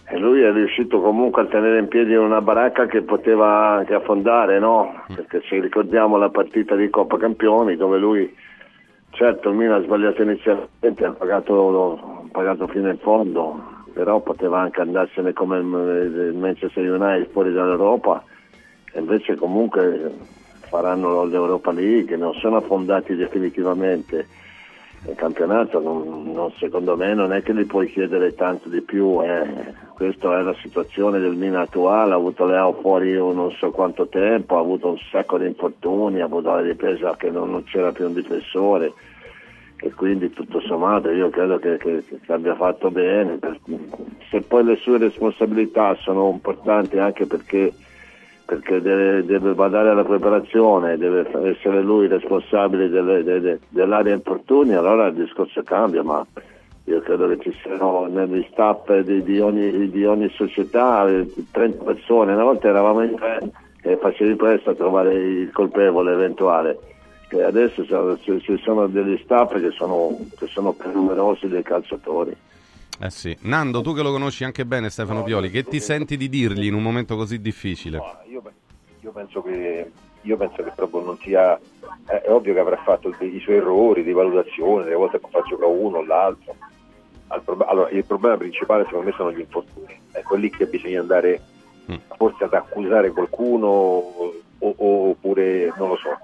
eh, 0.09 0.19
lui 0.19 0.43
è 0.43 0.53
riuscito 0.53 1.01
comunque 1.01 1.43
a 1.43 1.47
tenere 1.47 1.79
in 1.79 1.89
piedi 1.89 2.15
una 2.15 2.43
baracca 2.43 2.87
che 2.87 3.03
poteva 3.03 3.79
anche 3.79 3.95
affondare, 3.95 4.59
no? 4.59 5.05
Perché 5.15 5.43
se 5.49 5.59
ricordiamo 5.59 6.17
la 6.17 6.29
partita 6.29 6.77
di 6.77 6.91
Coppa 6.91 7.17
Campioni 7.17 7.77
dove 7.77 7.99
lui, 7.99 8.37
certo 9.11 9.49
il 9.49 9.57
Milan 9.57 9.81
ha 9.81 9.85
sbagliato 9.85 10.23
inizialmente, 10.23 11.05
ha 11.05 11.13
pagato, 11.13 11.99
ha 12.25 12.29
pagato 12.31 12.67
fino 12.67 12.91
in 12.91 12.99
fondo, 12.99 13.59
però 13.95 14.21
poteva 14.21 14.61
anche 14.61 14.83
andarsene 14.83 15.33
come 15.33 15.59
il 15.59 16.35
Manchester 16.37 16.89
United 16.89 17.31
fuori 17.31 17.53
dall'Europa 17.53 18.23
invece 18.99 19.37
comunque 19.37 20.13
faranno 20.69 21.25
l'Europa 21.25 21.73
League, 21.73 22.17
non 22.17 22.35
sono 22.35 22.57
affondati 22.57 23.15
definitivamente. 23.15 24.27
Il 25.09 25.15
campionato 25.15 25.79
non, 25.79 26.33
non, 26.33 26.51
secondo 26.59 26.97
me 26.97 27.15
non 27.15 27.33
è 27.33 27.43
che 27.43 27.55
gli 27.55 27.65
puoi 27.65 27.89
chiedere 27.89 28.35
tanto 28.35 28.69
di 28.69 28.81
più, 28.81 29.21
eh. 29.23 29.73
questa 29.95 30.39
è 30.39 30.43
la 30.43 30.55
situazione 30.61 31.21
del 31.21 31.37
Mina 31.37 31.61
attuale, 31.61 32.13
ha 32.13 32.17
avuto 32.17 32.45
Leo 32.45 32.73
fuori 32.81 33.13
non 33.13 33.53
so 33.53 33.71
quanto 33.71 34.09
tempo, 34.09 34.57
ha 34.57 34.61
avuto 34.61 34.89
un 34.89 34.99
sacco 35.11 35.39
di 35.39 35.47
infortuni, 35.47 36.21
ha 36.21 36.25
avuto 36.25 36.53
la 36.53 36.63
difesa 36.63 37.15
che 37.17 37.31
non, 37.31 37.51
non 37.51 37.63
c'era 37.65 37.93
più 37.93 38.07
un 38.07 38.15
difensore 38.15 38.93
e 39.79 39.93
quindi 39.93 40.31
tutto 40.31 40.61
sommato 40.61 41.11
io 41.11 41.29
credo 41.29 41.59
che, 41.59 41.77
che, 41.77 42.03
che 42.05 42.33
abbia 42.33 42.57
fatto 42.57 42.91
bene. 42.91 43.39
Se 44.31 44.41
poi 44.41 44.65
le 44.65 44.77
sue 44.77 44.99
responsabilità 44.99 45.95
sono 45.97 46.31
importanti 46.31 46.99
anche 46.99 47.27
perché 47.27 47.73
perché 48.47 48.81
deve, 48.81 49.25
deve, 49.25 49.55
badare 49.55 49.91
alla 49.91 50.05
preparazione, 50.05 50.97
deve 50.97 51.29
essere 51.51 51.83
lui 51.83 52.07
responsabile 52.07 52.89
delle, 52.89 53.25
delle, 53.25 53.59
dell'area 53.69 54.15
infortuni, 54.15 54.75
allora 54.75 55.09
il 55.09 55.15
discorso 55.15 55.63
cambia, 55.65 56.05
ma 56.05 56.25
io 56.85 57.01
credo 57.01 57.27
che 57.29 57.39
ci 57.41 57.53
siano 57.61 58.07
negli 58.07 58.47
staff 58.53 58.97
di, 59.01 59.21
di, 59.25 59.41
ogni, 59.41 59.91
di 59.91 60.05
ogni, 60.05 60.29
società 60.31 61.05
30 61.51 61.61
eh, 61.61 61.85
persone, 61.85 62.35
una 62.35 62.45
volta 62.45 62.69
eravamo 62.69 63.03
in 63.03 63.17
tre 63.17 63.51
e 63.83 63.97
facevi 63.97 64.37
presto 64.37 64.71
a 64.71 64.75
trovare 64.75 65.15
il 65.15 65.51
colpevole 65.51 66.13
eventuale. 66.13 66.79
E 67.29 67.43
adesso 67.43 67.85
ci 67.85 68.61
sono 68.63 68.87
degli 68.87 69.21
staff 69.25 69.61
che 69.61 69.73
sono, 69.73 70.17
che 70.39 70.47
sono 70.47 70.73
più 70.73 70.93
numerosi 70.93 71.49
dei 71.49 71.65
calciatori. 71.65 72.35
Eh 72.99 73.11
sì. 73.11 73.37
Nando, 73.43 73.83
tu 73.83 73.95
che 73.95 74.03
lo 74.03 74.11
conosci 74.11 74.45
anche 74.45 74.65
bene 74.65 74.89
Stefano 74.89 75.19
no, 75.19 75.25
Pioli, 75.25 75.51
che 75.51 75.65
ti 75.65 75.81
senti 75.81 76.17
di 76.17 76.29
dirgli 76.29 76.67
in 76.67 76.75
un 76.75 76.83
momento 76.83 77.17
così 77.17 77.41
difficile? 77.41 77.99
No, 77.99 78.19
io, 78.29 78.43
io, 79.01 79.11
penso 79.13 79.43
che, 79.43 79.91
io, 80.23 80.37
penso 80.37 80.63
che, 80.63 80.73
proprio 80.75 81.03
non 81.03 81.19
sia... 81.19 81.59
È, 82.07 82.13
è 82.13 82.31
ovvio 82.31 82.55
che 82.55 82.61
avrà 82.61 82.77
fatto 82.77 83.15
i 83.21 83.41
suoi 83.41 83.57
errori 83.57 84.03
di 84.03 84.13
valutazione, 84.13 84.85
delle 84.85 84.97
volte 84.97 85.21
che 85.21 85.27
fa 85.31 85.43
giocare 85.43 85.71
uno 85.71 85.99
o 85.99 86.05
l'altro. 86.05 86.55
Allora, 87.29 87.91
il 87.91 88.05
problema 88.05 88.37
principale 88.37 88.85
secondo 88.85 89.07
me 89.07 89.13
sono 89.17 89.33
gli 89.33 89.41
infortuni. 89.41 90.01
È 90.13 90.23
quelli 90.23 90.49
che 90.49 90.67
bisogna 90.67 91.01
andare 91.01 91.41
mm. 91.91 91.97
forse 92.17 92.45
ad 92.45 92.55
accusare 92.55 93.11
qualcuno 93.11 93.67
o, 93.67 94.35
o, 94.59 94.75
oppure 95.11 95.73
non 95.77 95.89
lo 95.89 95.97
so. 95.97 96.17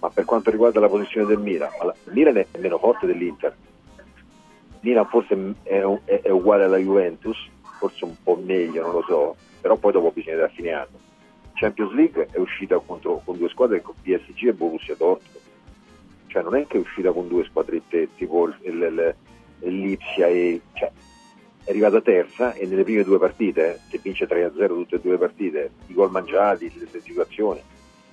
Ma 0.00 0.10
per 0.10 0.26
quanto 0.26 0.50
riguarda 0.50 0.80
la 0.80 0.88
posizione 0.88 1.26
del 1.26 1.38
Milan, 1.38 1.70
il 1.82 2.12
Milan 2.12 2.36
è 2.36 2.46
meno 2.58 2.76
forte 2.76 3.06
dell'Inter 3.06 3.56
Milan 4.84 5.08
forse 5.08 5.54
è, 5.62 5.80
è, 6.04 6.20
è, 6.20 6.30
uguale 6.30 6.64
alla 6.64 6.76
Juventus, 6.76 7.38
forse 7.78 8.04
un 8.04 8.14
po' 8.22 8.36
meglio, 8.36 8.82
non 8.82 8.92
lo 8.92 9.02
so, 9.06 9.36
però 9.60 9.76
poi 9.76 9.92
dopo 9.92 10.12
bisogna 10.12 10.36
vedere 10.36 10.52
a 10.52 10.54
fine 10.54 10.72
anno. 10.72 11.02
Champions 11.54 11.92
League 11.92 12.28
è 12.30 12.38
uscita 12.38 12.78
contro, 12.78 13.22
con 13.24 13.38
due 13.38 13.48
squadre 13.48 13.80
con 13.80 13.94
PSG 14.02 14.48
e 14.48 14.52
Borussia 14.52 14.94
Dortmund, 14.94 15.40
cioè 16.26 16.42
non 16.42 16.54
è 16.54 16.66
che 16.66 16.76
è 16.76 16.80
uscita 16.80 17.12
con 17.12 17.28
due 17.28 17.44
squadrette 17.44 18.10
tipo 18.14 18.52
Lipsia 19.60 20.26
e... 20.26 20.60
Cioè, 20.74 20.92
è 21.64 21.70
arrivata 21.70 22.02
terza 22.02 22.52
e 22.52 22.66
nelle 22.66 22.84
prime 22.84 23.04
due 23.04 23.18
partite, 23.18 23.80
se 23.88 23.98
vince 24.02 24.26
3-0 24.26 24.66
tutte 24.66 24.96
e 24.96 25.00
due 25.00 25.12
le 25.12 25.18
partite, 25.18 25.70
i 25.86 25.94
gol 25.94 26.10
mangiati, 26.10 26.70
le 26.78 27.00
situazioni, 27.00 27.62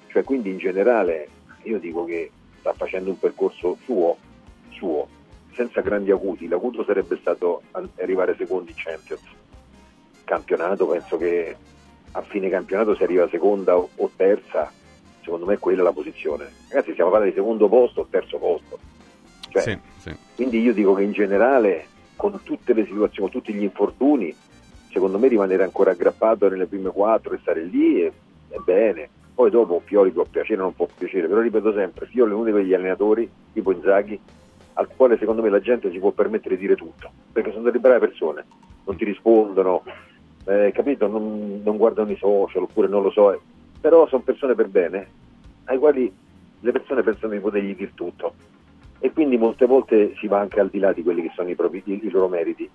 cioè 0.08 0.24
quindi 0.24 0.52
in 0.52 0.58
generale 0.58 1.28
io 1.64 1.78
dico 1.78 2.06
che 2.06 2.32
sta 2.60 2.72
facendo 2.72 3.10
un 3.10 3.20
percorso 3.20 3.78
suo, 3.84 4.16
suo 4.70 5.06
senza 5.54 5.82
grandi 5.82 6.12
acuti. 6.12 6.48
L'acuto 6.48 6.84
sarebbe 6.84 7.18
stato 7.20 7.62
arrivare 7.98 8.36
secondi 8.38 8.72
in 8.72 8.78
Champions. 8.78 9.22
Campionato, 10.24 10.88
penso 10.88 11.18
che 11.18 11.56
a 12.12 12.22
fine 12.22 12.50
campionato 12.50 12.96
si 12.96 13.04
arriva 13.04 13.28
seconda 13.30 13.76
o 13.78 14.12
terza, 14.16 14.72
secondo 15.22 15.46
me 15.46 15.58
quella 15.58 15.82
è 15.82 15.84
la 15.84 15.94
posizione. 15.94 16.50
Ragazzi, 16.70 16.92
stiamo 16.92 17.10
parlando 17.10 17.36
di 17.36 17.42
secondo 17.42 17.68
posto 17.68 18.02
o 18.02 18.08
terzo 18.10 18.38
posto. 18.38 18.80
Cioè, 19.50 19.62
sì, 19.62 19.78
sì. 19.98 20.16
Quindi 20.36 20.62
io 20.62 20.74
dico 20.74 20.94
che 20.94 21.04
in 21.04 21.12
generale, 21.12 21.86
con 22.16 22.40
tutte 22.44 22.74
le 22.74 22.86
situazioni, 22.86 23.30
con 23.30 23.42
tutti 23.42 23.54
gli 23.54 23.64
infortuni, 23.64 24.34
secondo 24.92 25.18
me 25.18 25.28
rimanere 25.28 25.64
ancora 25.64 25.92
aggrappato 25.92 26.50
nelle 26.50 26.66
prime 26.66 26.92
quattro 26.92 27.34
e 27.34 27.40
stare 27.42 27.64
lì 27.64 28.02
è, 28.02 28.12
è 28.50 28.58
bene. 28.64 29.10
Poi 29.34 29.50
dopo 29.50 29.82
Fiori 29.84 30.12
può 30.12 30.26
piacere 30.26 30.60
o 30.60 30.64
non 30.64 30.76
può 30.76 30.88
piacere, 30.94 31.28
però 31.28 31.40
ripeto 31.40 31.74
sempre, 31.74 32.06
Fiori 32.06 32.32
è 32.32 32.34
uno 32.34 32.44
di 32.44 32.52
quegli 32.52 32.74
allenatori, 32.74 33.30
tipo 33.54 33.72
Inzaghi, 33.72 34.20
al 34.74 34.88
quale 34.96 35.18
secondo 35.18 35.42
me 35.42 35.50
la 35.50 35.60
gente 35.60 35.92
si 35.92 36.00
può 36.00 36.12
permettere 36.12 36.56
di 36.56 36.62
dire 36.62 36.76
tutto, 36.76 37.12
perché 37.32 37.52
sono 37.52 37.64
delle 37.64 37.80
brave 37.80 38.00
persone, 38.00 38.46
non 38.86 38.96
ti 38.96 39.06
rispondono, 39.06 39.84
eh, 40.46 40.72
capito? 40.74 41.08
Non, 41.08 41.62
non, 41.64 41.78
guardano 41.78 42.12
i 42.12 42.18
social 42.18 42.64
oppure 42.64 42.88
non 42.88 43.04
lo 43.04 43.12
so, 43.12 43.34
eh. 43.34 43.40
però 43.80 44.08
sono 44.08 44.24
persone 44.24 44.56
per 44.56 44.68
bene, 44.68 45.08
ai 45.66 45.78
quali 45.78 46.12
le 46.60 46.72
persone 46.72 47.04
pensano 47.04 47.34
di 47.34 47.40
potergli 47.40 47.76
dire 47.76 47.92
tutto 47.94 48.34
e 49.04 49.12
quindi 49.12 49.36
molte 49.38 49.66
volte 49.66 50.14
si 50.18 50.28
va 50.28 50.40
anche 50.40 50.60
al 50.60 50.70
di 50.70 50.78
là 50.78 50.94
di 50.94 51.02
quelli 51.02 51.24
che 51.24 51.32
sono 51.34 51.50
i, 51.50 51.56
propri, 51.56 51.82
i, 51.86 52.00
i 52.04 52.10
loro 52.12 52.28
meriti. 52.28 52.70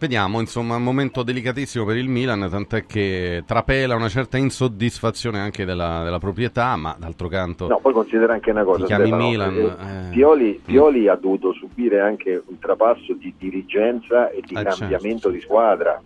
Vediamo, 0.00 0.38
insomma, 0.38 0.76
un 0.76 0.84
momento 0.84 1.24
delicatissimo 1.24 1.84
per 1.84 1.96
il 1.96 2.06
Milan, 2.06 2.48
tant'è 2.48 2.86
che 2.86 3.42
trapela 3.44 3.96
una 3.96 4.08
certa 4.08 4.36
insoddisfazione 4.36 5.40
anche 5.40 5.64
della, 5.64 6.04
della 6.04 6.20
proprietà, 6.20 6.76
ma 6.76 6.94
d'altro 6.96 7.26
canto... 7.26 7.66
No, 7.66 7.80
poi 7.80 7.92
considera 7.92 8.32
anche 8.32 8.52
una 8.52 8.62
cosa, 8.62 8.84
Stefano, 8.84 9.16
Milan, 9.16 9.56
eh, 9.56 9.64
eh, 9.64 10.10
Pioli, 10.10 10.60
Pioli 10.64 11.06
mm. 11.06 11.08
ha 11.08 11.16
dovuto 11.16 11.52
subire 11.52 11.98
anche 11.98 12.40
un 12.46 12.60
trapasso 12.60 13.12
di 13.14 13.34
dirigenza 13.36 14.30
e 14.30 14.40
di 14.40 14.54
eh, 14.54 14.62
cambiamento 14.62 15.22
certo. 15.22 15.30
di 15.30 15.40
squadra, 15.40 16.00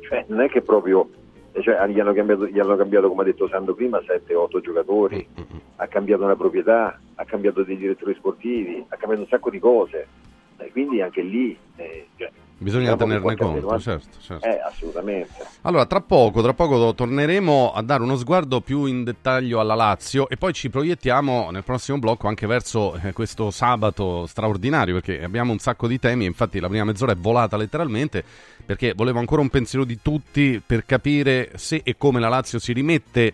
cioè 0.00 0.24
non 0.26 0.40
è 0.40 0.48
che 0.48 0.62
proprio... 0.62 1.08
Cioè, 1.52 1.86
gli, 1.88 2.00
hanno 2.00 2.12
cambiato, 2.12 2.46
gli, 2.46 2.58
hanno 2.58 2.76
cambiato, 2.76 3.08
come 3.08 3.22
ha 3.22 3.24
detto 3.24 3.48
Sandro 3.48 3.74
prima, 3.74 3.98
7-8 3.98 4.60
giocatori, 4.60 5.24
mm, 5.28 5.40
mm, 5.40 5.54
mm, 5.54 5.58
ha 5.76 5.86
cambiato 5.86 6.24
una 6.24 6.36
proprietà, 6.36 6.98
ha 7.14 7.24
cambiato 7.24 7.62
dei 7.62 7.76
direttori 7.76 8.14
sportivi, 8.14 8.84
ha 8.88 8.96
cambiato 8.96 9.22
un 9.22 9.28
sacco 9.28 9.50
di 9.50 9.60
cose, 9.60 10.06
e 10.56 10.70
quindi 10.72 11.00
anche 11.00 11.22
lì... 11.22 11.56
Eh, 11.76 12.06
cioè, 12.16 12.30
Bisogna 12.62 12.94
tenerne 12.94 13.36
conto, 13.36 13.80
certo, 13.80 14.18
certo. 14.20 14.44
Eh, 14.44 14.60
assolutamente. 14.62 15.32
Allora, 15.62 15.86
tra 15.86 16.02
poco, 16.02 16.42
tra 16.42 16.52
poco 16.52 16.94
torneremo 16.94 17.72
a 17.72 17.80
dare 17.80 18.02
uno 18.02 18.16
sguardo 18.16 18.60
più 18.60 18.84
in 18.84 19.02
dettaglio 19.02 19.60
alla 19.60 19.74
Lazio 19.74 20.28
e 20.28 20.36
poi 20.36 20.52
ci 20.52 20.68
proiettiamo 20.68 21.50
nel 21.50 21.64
prossimo 21.64 21.98
blocco 21.98 22.28
anche 22.28 22.46
verso 22.46 22.96
eh, 23.02 23.14
questo 23.14 23.50
sabato 23.50 24.26
straordinario 24.26 24.92
perché 24.92 25.24
abbiamo 25.24 25.52
un 25.52 25.58
sacco 25.58 25.86
di 25.86 25.98
temi 25.98 26.26
infatti 26.26 26.60
la 26.60 26.68
prima 26.68 26.84
mezz'ora 26.84 27.12
è 27.12 27.16
volata 27.16 27.56
letteralmente 27.56 28.22
perché 28.66 28.92
volevo 28.94 29.20
ancora 29.20 29.40
un 29.40 29.48
pensiero 29.48 29.86
di 29.86 29.98
tutti 30.02 30.62
per 30.64 30.84
capire 30.84 31.52
se 31.54 31.80
e 31.82 31.96
come 31.96 32.20
la 32.20 32.28
Lazio 32.28 32.58
si 32.58 32.74
rimette 32.74 33.32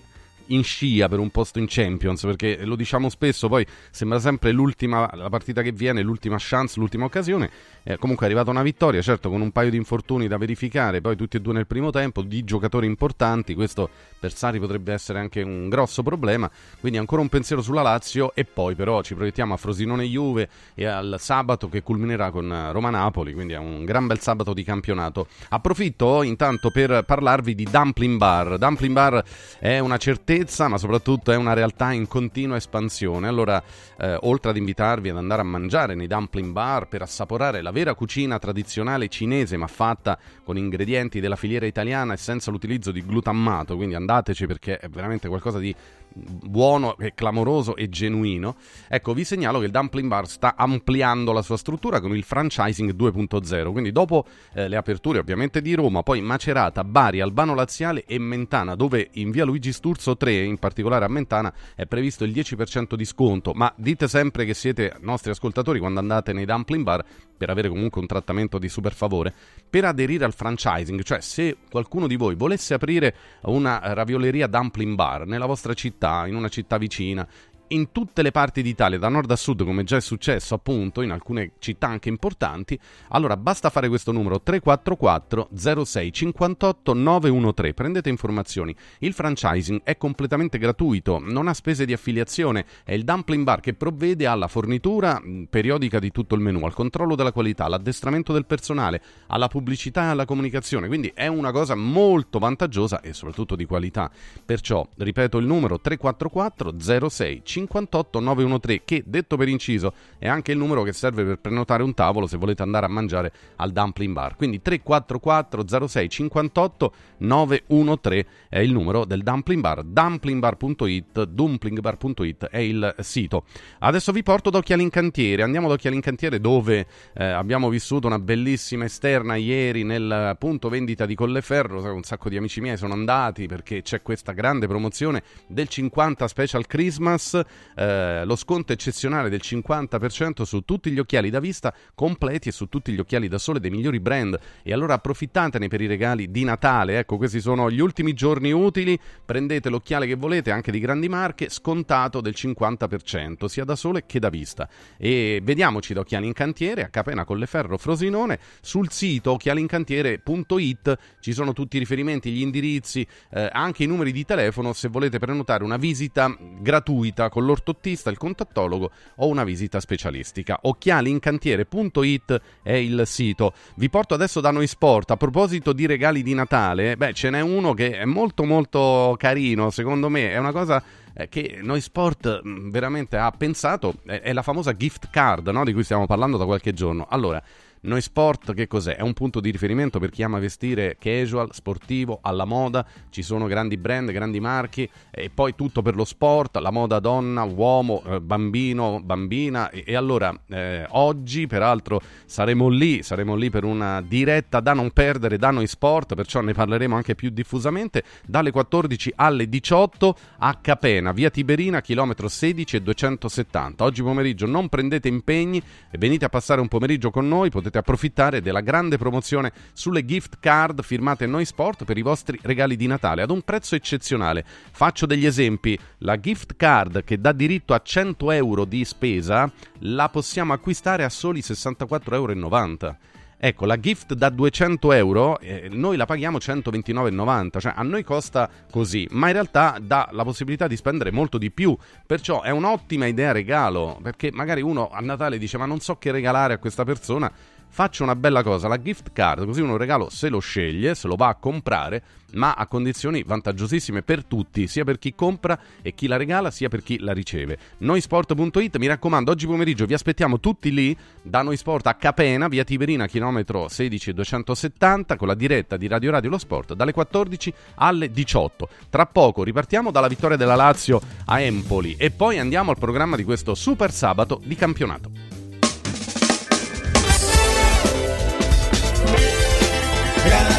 in 0.48 0.62
scia 0.62 1.08
per 1.08 1.18
un 1.18 1.30
posto 1.30 1.58
in 1.58 1.66
Champions, 1.68 2.22
perché 2.22 2.64
lo 2.64 2.76
diciamo 2.76 3.08
spesso, 3.08 3.48
poi 3.48 3.66
sembra 3.90 4.18
sempre 4.18 4.52
l'ultima, 4.52 5.10
la 5.14 5.28
partita 5.28 5.62
che 5.62 5.72
viene, 5.72 6.02
l'ultima 6.02 6.36
chance, 6.38 6.78
l'ultima 6.78 7.04
occasione. 7.04 7.50
Eh, 7.82 7.98
comunque 7.98 8.26
è 8.26 8.28
arrivata 8.28 8.50
una 8.50 8.62
vittoria, 8.62 9.00
certo 9.00 9.30
con 9.30 9.40
un 9.40 9.52
paio 9.52 9.70
di 9.70 9.76
infortuni 9.76 10.26
da 10.26 10.36
verificare, 10.38 11.00
poi 11.00 11.16
tutti 11.16 11.36
e 11.36 11.40
due 11.40 11.52
nel 11.52 11.66
primo 11.66 11.90
tempo, 11.90 12.22
di 12.22 12.44
giocatori 12.44 12.86
importanti, 12.86 13.54
questo 13.54 13.88
per 14.18 14.34
Sari 14.34 14.58
potrebbe 14.58 14.92
essere 14.92 15.20
anche 15.20 15.42
un 15.42 15.68
grosso 15.68 16.02
problema, 16.02 16.50
quindi 16.80 16.98
ancora 16.98 17.22
un 17.22 17.28
pensiero 17.28 17.62
sulla 17.62 17.82
Lazio 17.82 18.34
e 18.34 18.44
poi 18.44 18.74
però 18.74 19.02
ci 19.02 19.14
proiettiamo 19.14 19.54
a 19.54 19.56
Frosinone 19.56 20.04
Juve 20.04 20.48
e 20.74 20.84
al 20.84 21.16
sabato 21.18 21.68
che 21.68 21.82
culminerà 21.82 22.30
con 22.30 22.70
Roma 22.72 22.90
Napoli, 22.90 23.32
quindi 23.32 23.52
è 23.52 23.58
un 23.58 23.84
gran 23.84 24.06
bel 24.06 24.18
sabato 24.20 24.52
di 24.52 24.64
campionato. 24.64 25.28
Approfitto 25.50 26.22
intanto 26.22 26.70
per 26.70 27.04
parlarvi 27.04 27.54
di 27.54 27.66
Dumpling 27.70 28.16
Bar. 28.16 28.58
Dumpling 28.58 28.94
Bar 28.94 29.24
è 29.58 29.78
una 29.78 29.96
certezza, 29.96 30.34
ma 30.68 30.78
soprattutto 30.78 31.32
è 31.32 31.36
una 31.36 31.52
realtà 31.52 31.92
in 31.92 32.06
continua 32.06 32.56
espansione. 32.56 33.28
Allora, 33.28 33.62
eh, 33.98 34.18
oltre 34.22 34.50
ad 34.50 34.56
invitarvi 34.56 35.08
ad 35.08 35.16
andare 35.16 35.40
a 35.40 35.44
mangiare 35.44 35.94
nei 35.94 36.06
Dumpling 36.06 36.52
Bar 36.52 36.88
per 36.88 37.02
assaporare 37.02 37.62
la 37.62 37.70
vera 37.70 37.94
cucina 37.94 38.38
tradizionale 38.38 39.08
cinese, 39.08 39.56
ma 39.56 39.66
fatta 39.66 40.18
con 40.44 40.56
ingredienti 40.56 41.20
della 41.20 41.36
filiera 41.36 41.66
italiana 41.66 42.12
e 42.12 42.16
senza 42.16 42.50
l'utilizzo 42.50 42.92
di 42.92 43.04
glutammato, 43.04 43.76
quindi 43.76 43.94
andateci 43.94 44.46
perché 44.46 44.78
è 44.78 44.88
veramente 44.88 45.28
qualcosa 45.28 45.58
di 45.58 45.74
buono, 46.16 46.96
clamoroso 47.14 47.76
e 47.76 47.88
genuino. 47.88 48.56
Ecco, 48.88 49.12
vi 49.12 49.24
segnalo 49.24 49.58
che 49.58 49.66
il 49.66 49.70
Dumpling 49.70 50.08
Bar 50.08 50.26
sta 50.26 50.54
ampliando 50.56 51.32
la 51.32 51.42
sua 51.42 51.56
struttura 51.56 52.00
con 52.00 52.16
il 52.16 52.22
franchising 52.22 52.94
2.0. 52.94 53.72
Quindi, 53.72 53.92
dopo 53.92 54.24
eh, 54.54 54.68
le 54.68 54.76
aperture 54.76 55.18
ovviamente 55.18 55.60
di 55.60 55.74
Roma, 55.74 56.02
poi 56.02 56.20
Macerata, 56.20 56.84
Bari, 56.84 57.20
Albano 57.20 57.54
Laziale 57.54 58.04
e 58.06 58.18
Mentana, 58.18 58.74
dove 58.74 59.10
in 59.14 59.30
via 59.30 59.44
Luigi 59.44 59.72
Sturzo 59.72 60.16
3, 60.16 60.42
in 60.42 60.58
particolare 60.58 61.04
a 61.04 61.08
Mentana, 61.08 61.52
è 61.74 61.86
previsto 61.86 62.24
il 62.24 62.32
10% 62.32 62.94
di 62.94 63.04
sconto. 63.04 63.52
Ma 63.52 63.72
dite 63.76 64.08
sempre 64.08 64.44
che 64.44 64.54
siete 64.54 64.94
nostri 65.00 65.30
ascoltatori 65.30 65.78
quando 65.78 66.00
andate 66.00 66.32
nei 66.32 66.44
Dumpling 66.44 66.82
Bar 66.82 67.04
per 67.36 67.50
avere 67.50 67.68
comunque 67.68 68.00
un 68.00 68.06
trattamento 68.06 68.58
di 68.58 68.68
super 68.68 68.94
favore. 68.94 69.32
Per 69.68 69.84
aderire 69.84 70.24
al 70.24 70.32
franchising, 70.32 71.02
cioè 71.02 71.20
se 71.20 71.56
qualcuno 71.70 72.06
di 72.06 72.16
voi 72.16 72.34
volesse 72.34 72.74
aprire 72.74 73.14
una 73.42 73.80
ravioleria 73.82 74.46
Dumpling 74.46 74.94
Bar 74.94 75.26
nella 75.26 75.46
vostra 75.46 75.74
città, 75.74 76.05
città, 76.06 76.26
in 76.26 76.34
una 76.34 76.48
città 76.48 76.78
vicina, 76.78 77.26
in 77.68 77.92
tutte 77.92 78.22
le 78.22 78.30
parti 78.30 78.62
d'Italia, 78.62 78.98
da 78.98 79.08
nord 79.08 79.30
a 79.30 79.36
sud, 79.36 79.64
come 79.64 79.84
già 79.84 79.96
è 79.96 80.00
successo 80.00 80.54
appunto 80.54 81.00
in 81.02 81.10
alcune 81.10 81.52
città 81.58 81.88
anche 81.88 82.08
importanti, 82.08 82.78
allora 83.08 83.36
basta 83.36 83.70
fare 83.70 83.88
questo 83.88 84.12
numero 84.12 84.40
344 84.40 85.84
06 85.84 86.12
58 86.12 86.92
913. 86.94 87.74
Prendete 87.74 88.08
informazioni. 88.08 88.74
Il 89.00 89.12
franchising 89.12 89.80
è 89.82 89.96
completamente 89.96 90.58
gratuito, 90.58 91.18
non 91.18 91.48
ha 91.48 91.54
spese 91.54 91.84
di 91.84 91.92
affiliazione, 91.92 92.64
è 92.84 92.92
il 92.92 93.04
dumpling 93.04 93.44
bar 93.44 93.60
che 93.60 93.74
provvede 93.74 94.26
alla 94.26 94.48
fornitura 94.48 95.20
periodica 95.48 95.98
di 95.98 96.12
tutto 96.12 96.34
il 96.34 96.40
menù, 96.40 96.64
al 96.64 96.74
controllo 96.74 97.14
della 97.14 97.32
qualità, 97.32 97.64
all'addestramento 97.64 98.32
del 98.32 98.46
personale, 98.46 99.02
alla 99.28 99.48
pubblicità 99.48 100.04
e 100.04 100.08
alla 100.08 100.24
comunicazione. 100.24 100.86
Quindi 100.86 101.10
è 101.14 101.26
una 101.26 101.52
cosa 101.52 101.74
molto 101.74 102.38
vantaggiosa 102.38 103.00
e 103.00 103.12
soprattutto 103.12 103.56
di 103.56 103.64
qualità. 103.64 104.10
Perciò, 104.44 104.86
ripeto 104.96 105.38
il 105.38 105.46
numero 105.46 105.80
344 105.80 107.08
06 107.08 107.42
58 107.44 107.55
58 107.56 108.20
913 108.20 108.82
che 108.84 109.02
detto 109.06 109.36
per 109.36 109.48
inciso 109.48 109.94
è 110.18 110.28
anche 110.28 110.52
il 110.52 110.58
numero 110.58 110.82
che 110.82 110.92
serve 110.92 111.24
per 111.24 111.38
prenotare 111.38 111.82
un 111.82 111.94
tavolo 111.94 112.26
se 112.26 112.36
volete 112.36 112.62
andare 112.62 112.84
a 112.84 112.88
mangiare 112.88 113.32
al 113.56 113.72
Dumpling 113.72 114.12
Bar. 114.12 114.36
Quindi 114.36 114.60
344 114.60 115.88
06 115.88 116.08
58 116.08 116.92
913 117.18 118.26
è 118.50 118.58
il 118.58 118.72
numero 118.72 119.04
del 119.04 119.22
Dumpling 119.22 119.62
Bar, 119.62 119.82
dumplingbar.it, 119.82 121.22
dumplingbar.it 121.24 122.46
è 122.46 122.58
il 122.58 122.94
sito. 122.98 123.44
Adesso 123.78 124.12
vi 124.12 124.22
porto 124.22 124.50
da 124.50 124.58
Occhiali 124.58 124.82
in 124.82 124.90
Cantiere, 124.90 125.42
andiamo 125.42 125.68
da 125.68 125.74
Occhiali 125.74 125.96
in 125.96 126.02
Cantiere 126.02 126.40
dove 126.40 126.86
eh, 127.14 127.24
abbiamo 127.24 127.68
vissuto 127.70 128.06
una 128.06 128.18
bellissima 128.18 128.84
esterna 128.84 129.36
ieri 129.36 129.82
nel 129.82 130.36
punto 130.38 130.68
vendita 130.68 131.06
di 131.06 131.14
Colleferro, 131.14 131.94
un 131.94 132.02
sacco 132.02 132.28
di 132.28 132.36
amici 132.36 132.60
miei 132.60 132.76
sono 132.76 132.92
andati 132.92 133.46
perché 133.46 133.80
c'è 133.82 134.02
questa 134.02 134.32
grande 134.32 134.66
promozione 134.66 135.22
del 135.46 135.68
50 135.68 136.28
Special 136.28 136.66
Christmas 136.66 137.44
eh, 137.74 138.24
lo 138.24 138.36
sconto 138.36 138.72
eccezionale 138.72 139.28
del 139.28 139.40
50% 139.42 140.42
su 140.42 140.62
tutti 140.62 140.90
gli 140.90 140.98
occhiali 140.98 141.30
da 141.30 141.40
vista 141.40 141.74
completi 141.94 142.48
e 142.48 142.52
su 142.52 142.68
tutti 142.68 142.92
gli 142.92 142.98
occhiali 142.98 143.28
da 143.28 143.38
sole 143.38 143.60
dei 143.60 143.70
migliori 143.70 144.00
brand. 144.00 144.38
E 144.62 144.72
allora 144.72 144.94
approfittatene 144.94 145.68
per 145.68 145.80
i 145.80 145.86
regali 145.86 146.30
di 146.30 146.44
Natale. 146.44 146.98
Ecco, 146.98 147.16
questi 147.16 147.40
sono 147.40 147.70
gli 147.70 147.80
ultimi 147.80 148.12
giorni 148.14 148.52
utili. 148.52 148.98
Prendete 149.24 149.68
l'occhiale 149.68 150.06
che 150.06 150.14
volete, 150.14 150.50
anche 150.50 150.70
di 150.70 150.78
grandi 150.78 151.08
marche, 151.08 151.48
scontato 151.48 152.20
del 152.20 152.34
50%, 152.36 153.46
sia 153.46 153.64
da 153.64 153.76
sole 153.76 154.04
che 154.06 154.18
da 154.18 154.28
vista. 154.28 154.68
E 154.96 155.40
vediamoci 155.42 155.92
da 155.92 156.00
Occhiali 156.00 156.26
in 156.26 156.32
Cantiere 156.32 156.84
a 156.84 156.88
Capena 156.88 157.24
Colleferro 157.24 157.78
Frosinone. 157.78 158.38
Sul 158.60 158.90
sito 158.90 159.32
occhialincantiere.it 159.32 160.98
ci 161.20 161.32
sono 161.32 161.52
tutti 161.52 161.76
i 161.76 161.78
riferimenti, 161.78 162.30
gli 162.30 162.40
indirizzi, 162.40 163.06
eh, 163.30 163.48
anche 163.52 163.84
i 163.84 163.86
numeri 163.86 164.12
di 164.12 164.24
telefono 164.24 164.72
se 164.72 164.88
volete 164.88 165.18
prenotare 165.18 165.64
una 165.64 165.76
visita 165.76 166.34
gratuita 166.60 167.28
con 167.36 167.44
l'ortottista, 167.44 168.08
il 168.08 168.16
contattologo 168.16 168.90
o 169.16 169.26
una 169.26 169.44
visita 169.44 169.78
specialistica. 169.78 170.58
Occhialincantiere.it 170.62 172.40
è 172.62 172.72
il 172.72 173.02
sito. 173.04 173.52
Vi 173.74 173.90
porto 173.90 174.14
adesso 174.14 174.40
da 174.40 174.50
Noi 174.50 174.66
Sport. 174.66 175.10
A 175.10 175.18
proposito 175.18 175.74
di 175.74 175.84
regali 175.84 176.22
di 176.22 176.32
Natale, 176.32 176.96
beh, 176.96 177.12
ce 177.12 177.28
n'è 177.28 177.42
uno 177.42 177.74
che 177.74 177.98
è 177.98 178.06
molto 178.06 178.44
molto 178.44 179.16
carino, 179.18 179.68
secondo 179.68 180.08
me, 180.08 180.30
è 180.30 180.38
una 180.38 180.50
cosa 180.50 180.82
eh, 181.12 181.28
che 181.28 181.58
Noi 181.60 181.82
Sport 181.82 182.40
mm, 182.42 182.70
veramente 182.70 183.18
ha 183.18 183.30
pensato, 183.32 183.96
è 184.06 184.32
la 184.32 184.40
famosa 184.40 184.74
gift 184.74 185.10
card 185.10 185.48
no? 185.48 185.62
di 185.62 185.74
cui 185.74 185.84
stiamo 185.84 186.06
parlando 186.06 186.38
da 186.38 186.46
qualche 186.46 186.72
giorno. 186.72 187.06
Allora, 187.10 187.42
noi 187.86 188.00
Sport 188.00 188.52
che 188.52 188.66
cos'è? 188.66 188.96
È 188.96 189.02
un 189.02 189.12
punto 189.12 189.40
di 189.40 189.50
riferimento 189.50 189.98
per 189.98 190.10
chi 190.10 190.22
ama 190.22 190.38
vestire 190.38 190.96
casual, 190.98 191.52
sportivo, 191.52 192.18
alla 192.20 192.44
moda, 192.44 192.84
ci 193.10 193.22
sono 193.22 193.46
grandi 193.46 193.76
brand, 193.76 194.10
grandi 194.10 194.40
marchi 194.40 194.88
e 195.10 195.30
poi 195.32 195.54
tutto 195.54 195.82
per 195.82 195.94
lo 195.94 196.04
sport, 196.04 196.56
la 196.56 196.70
moda 196.70 196.98
donna, 196.98 197.44
uomo, 197.44 198.02
eh, 198.06 198.20
bambino, 198.20 199.00
bambina 199.02 199.70
e, 199.70 199.84
e 199.86 199.94
allora 199.94 200.34
eh, 200.48 200.84
oggi 200.90 201.46
peraltro 201.46 202.00
saremo 202.24 202.68
lì, 202.68 203.02
saremo 203.02 203.36
lì 203.36 203.50
per 203.50 203.64
una 203.64 204.02
diretta 204.02 204.60
da 204.60 204.72
non 204.72 204.90
perdere 204.90 205.38
da 205.38 205.50
Noi 205.50 205.66
Sport, 205.66 206.14
perciò 206.14 206.40
ne 206.40 206.52
parleremo 206.52 206.96
anche 206.96 207.14
più 207.14 207.30
diffusamente 207.30 208.02
dalle 208.26 208.50
14 208.50 209.12
alle 209.16 209.48
18 209.48 210.16
a 210.38 210.58
Capena, 210.60 211.12
via 211.12 211.30
Tiberina, 211.30 211.80
chilometro 211.80 212.28
16 212.28 212.76
e 212.76 212.82
270. 212.82 213.84
Oggi 213.84 214.02
pomeriggio 214.02 214.46
non 214.46 214.68
prendete 214.68 215.08
impegni 215.08 215.62
e 215.90 215.98
venite 215.98 216.24
a 216.24 216.28
passare 216.28 216.60
un 216.60 216.68
pomeriggio 216.68 217.10
con 217.10 217.28
noi, 217.28 217.50
potete 217.50 217.75
potete 217.76 217.78
approfittare 217.78 218.40
della 218.40 218.60
grande 218.60 218.96
promozione 218.96 219.52
sulle 219.72 220.04
gift 220.04 220.38
card 220.40 220.82
firmate 220.82 221.26
Noi 221.26 221.44
Sport 221.44 221.84
per 221.84 221.98
i 221.98 222.02
vostri 222.02 222.38
regali 222.42 222.76
di 222.76 222.86
Natale 222.86 223.22
ad 223.22 223.30
un 223.30 223.42
prezzo 223.42 223.74
eccezionale. 223.74 224.44
Faccio 224.46 225.06
degli 225.06 225.26
esempi. 225.26 225.78
La 225.98 226.18
gift 226.18 226.56
card 226.56 227.04
che 227.04 227.20
dà 227.20 227.32
diritto 227.32 227.74
a 227.74 227.80
100 227.82 228.30
euro 228.30 228.64
di 228.64 228.84
spesa 228.84 229.50
la 229.80 230.08
possiamo 230.08 230.52
acquistare 230.52 231.04
a 231.04 231.08
soli 231.08 231.40
64,90 231.40 232.12
euro. 232.14 232.96
Ecco, 233.38 233.66
la 233.66 233.78
gift 233.78 234.14
da 234.14 234.30
200 234.30 234.92
euro 234.92 235.38
eh, 235.40 235.68
noi 235.70 235.98
la 235.98 236.06
paghiamo 236.06 236.38
129,90, 236.38 237.60
cioè 237.60 237.74
a 237.76 237.82
noi 237.82 238.02
costa 238.02 238.48
così, 238.70 239.06
ma 239.10 239.26
in 239.26 239.34
realtà 239.34 239.76
dà 239.78 240.08
la 240.12 240.24
possibilità 240.24 240.66
di 240.66 240.74
spendere 240.74 241.10
molto 241.10 241.36
di 241.36 241.50
più, 241.50 241.76
perciò 242.06 242.40
è 242.40 242.48
un'ottima 242.48 243.04
idea 243.04 243.32
regalo, 243.32 243.98
perché 244.02 244.30
magari 244.32 244.62
uno 244.62 244.88
a 244.88 245.00
Natale 245.00 245.36
dice 245.36 245.58
ma 245.58 245.66
non 245.66 245.80
so 245.80 245.96
che 245.96 246.12
regalare 246.12 246.54
a 246.54 246.58
questa 246.58 246.84
persona, 246.84 247.30
faccio 247.68 248.02
una 248.02 248.16
bella 248.16 248.42
cosa, 248.42 248.68
la 248.68 248.80
gift 248.80 249.12
card, 249.12 249.44
così 249.44 249.60
uno 249.60 249.76
regalo 249.76 250.08
se 250.10 250.28
lo 250.28 250.38
sceglie, 250.38 250.94
se 250.94 251.08
lo 251.08 251.16
va 251.16 251.28
a 251.28 251.34
comprare, 251.34 252.02
ma 252.32 252.54
a 252.54 252.66
condizioni 252.66 253.22
vantaggiosissime 253.22 254.02
per 254.02 254.24
tutti, 254.24 254.66
sia 254.66 254.84
per 254.84 254.98
chi 254.98 255.14
compra 255.14 255.58
e 255.82 255.94
chi 255.94 256.06
la 256.06 256.16
regala, 256.16 256.50
sia 256.50 256.68
per 256.68 256.82
chi 256.82 256.98
la 256.98 257.12
riceve. 257.12 257.58
Noisport.it, 257.78 258.78
mi 258.78 258.86
raccomando, 258.86 259.30
oggi 259.30 259.46
pomeriggio 259.46 259.86
vi 259.86 259.94
aspettiamo 259.94 260.40
tutti 260.40 260.72
lì, 260.72 260.96
da 261.22 261.42
Noisport 261.42 261.86
a 261.86 261.94
Capena, 261.94 262.48
via 262.48 262.64
Tiberina, 262.64 263.06
chilometro 263.06 263.68
16270, 263.68 265.16
con 265.16 265.28
la 265.28 265.34
diretta 265.34 265.76
di 265.76 265.86
Radio 265.86 266.10
Radio 266.10 266.30
Lo 266.30 266.38
Sport, 266.38 266.74
dalle 266.74 266.92
14 266.92 267.52
alle 267.76 268.10
18. 268.10 268.68
Tra 268.90 269.06
poco 269.06 269.42
ripartiamo 269.42 269.90
dalla 269.90 270.08
vittoria 270.08 270.36
della 270.36 270.54
Lazio 270.54 271.00
a 271.26 271.40
Empoli 271.40 271.94
e 271.98 272.10
poi 272.10 272.38
andiamo 272.38 272.70
al 272.70 272.78
programma 272.78 273.16
di 273.16 273.24
questo 273.24 273.54
super 273.54 273.90
sabato 273.90 274.40
di 274.44 274.54
campionato. 274.54 275.25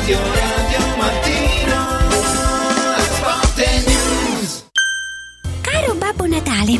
Radio 0.07 0.23
Radio 0.23 0.79
Mattino 0.95 1.79
Sport 3.11 3.59
News. 3.59 4.63
Caro 5.61 5.95
Babbo 5.95 6.25
Natale, 6.25 6.79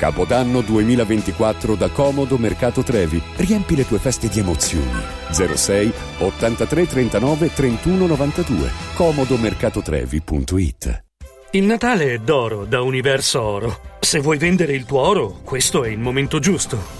Capodanno 0.00 0.62
2024 0.62 1.74
da 1.74 1.90
Comodo 1.90 2.38
Mercato 2.38 2.82
Trevi. 2.82 3.20
Riempi 3.36 3.76
le 3.76 3.86
tue 3.86 3.98
feste 3.98 4.28
di 4.28 4.38
emozioni. 4.38 4.98
06 5.30 5.92
83 6.20 6.86
39 6.86 7.52
31 7.52 8.06
92. 8.06 8.70
comodomercatotrevi.it 8.94 11.04
Il 11.50 11.64
Natale 11.64 12.14
è 12.14 12.18
d'oro 12.18 12.64
da 12.64 12.80
Universo 12.80 13.42
Oro. 13.42 13.78
Se 14.00 14.20
vuoi 14.20 14.38
vendere 14.38 14.72
il 14.72 14.86
tuo 14.86 15.00
oro, 15.00 15.40
questo 15.44 15.84
è 15.84 15.90
il 15.90 15.98
momento 15.98 16.38
giusto. 16.38 16.99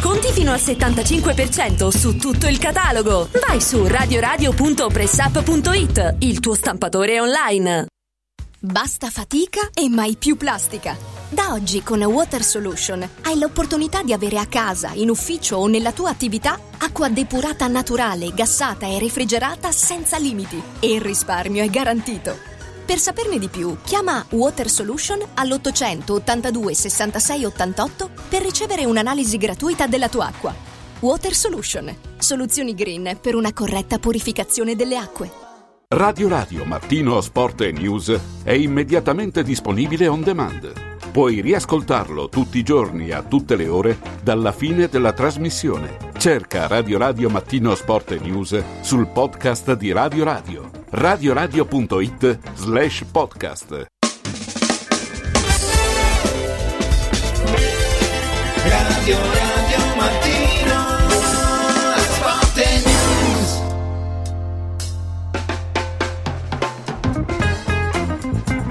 Sconti 0.00 0.32
fino 0.32 0.50
al 0.50 0.58
75% 0.58 1.88
su 1.88 2.16
tutto 2.16 2.46
il 2.46 2.58
catalogo. 2.58 3.28
Vai 3.46 3.60
su 3.60 3.86
radioradio.pressup.it, 3.86 6.14
il 6.20 6.40
tuo 6.40 6.54
stampatore 6.54 7.20
online. 7.20 7.88
Basta 8.58 9.10
fatica 9.10 9.68
e 9.74 9.90
mai 9.90 10.16
più 10.16 10.38
plastica. 10.38 10.96
Da 11.28 11.52
oggi 11.52 11.82
con 11.82 12.02
Water 12.02 12.42
Solution 12.42 13.06
hai 13.24 13.38
l'opportunità 13.38 14.02
di 14.02 14.14
avere 14.14 14.38
a 14.38 14.46
casa, 14.46 14.92
in 14.94 15.10
ufficio 15.10 15.56
o 15.56 15.66
nella 15.66 15.92
tua 15.92 16.08
attività 16.08 16.58
acqua 16.78 17.10
depurata 17.10 17.66
naturale, 17.66 18.32
gassata 18.32 18.86
e 18.86 18.98
refrigerata 18.98 19.70
senza 19.70 20.16
limiti 20.16 20.58
e 20.80 20.94
il 20.94 21.02
risparmio 21.02 21.62
è 21.62 21.68
garantito. 21.68 22.49
Per 22.90 22.98
saperne 22.98 23.38
di 23.38 23.46
più, 23.46 23.76
chiama 23.84 24.26
Water 24.30 24.68
Solution 24.68 25.20
all'800 25.34 26.10
82 26.10 26.74
66 26.74 27.44
88 27.44 28.10
per 28.28 28.42
ricevere 28.42 28.84
un'analisi 28.84 29.36
gratuita 29.36 29.86
della 29.86 30.08
tua 30.08 30.26
acqua. 30.26 30.52
Water 30.98 31.32
Solution, 31.32 31.94
soluzioni 32.18 32.74
green 32.74 33.16
per 33.22 33.36
una 33.36 33.52
corretta 33.52 34.00
purificazione 34.00 34.74
delle 34.74 34.96
acque. 34.96 35.30
Radio 35.86 36.26
Radio 36.26 36.64
Mattino 36.64 37.20
Sport 37.20 37.60
e 37.60 37.70
News 37.70 38.18
è 38.42 38.50
immediatamente 38.50 39.44
disponibile 39.44 40.08
on 40.08 40.22
demand. 40.24 40.89
Puoi 41.10 41.40
riascoltarlo 41.40 42.28
tutti 42.28 42.58
i 42.58 42.62
giorni 42.62 43.10
a 43.10 43.22
tutte 43.22 43.56
le 43.56 43.66
ore 43.66 43.98
dalla 44.22 44.52
fine 44.52 44.86
della 44.86 45.12
trasmissione. 45.12 45.96
Cerca 46.16 46.68
Radio 46.68 46.98
Radio 46.98 47.28
Mattino 47.28 47.74
Sport 47.74 48.20
News 48.20 48.62
sul 48.80 49.08
podcast 49.08 49.74
di 49.74 49.90
Radio 49.90 50.22
Radio. 50.22 50.70
radioradio.it 50.90 52.38
slash 52.54 53.04
podcast. 53.10 53.86
Radio 58.62 59.16
Radio 59.16 59.49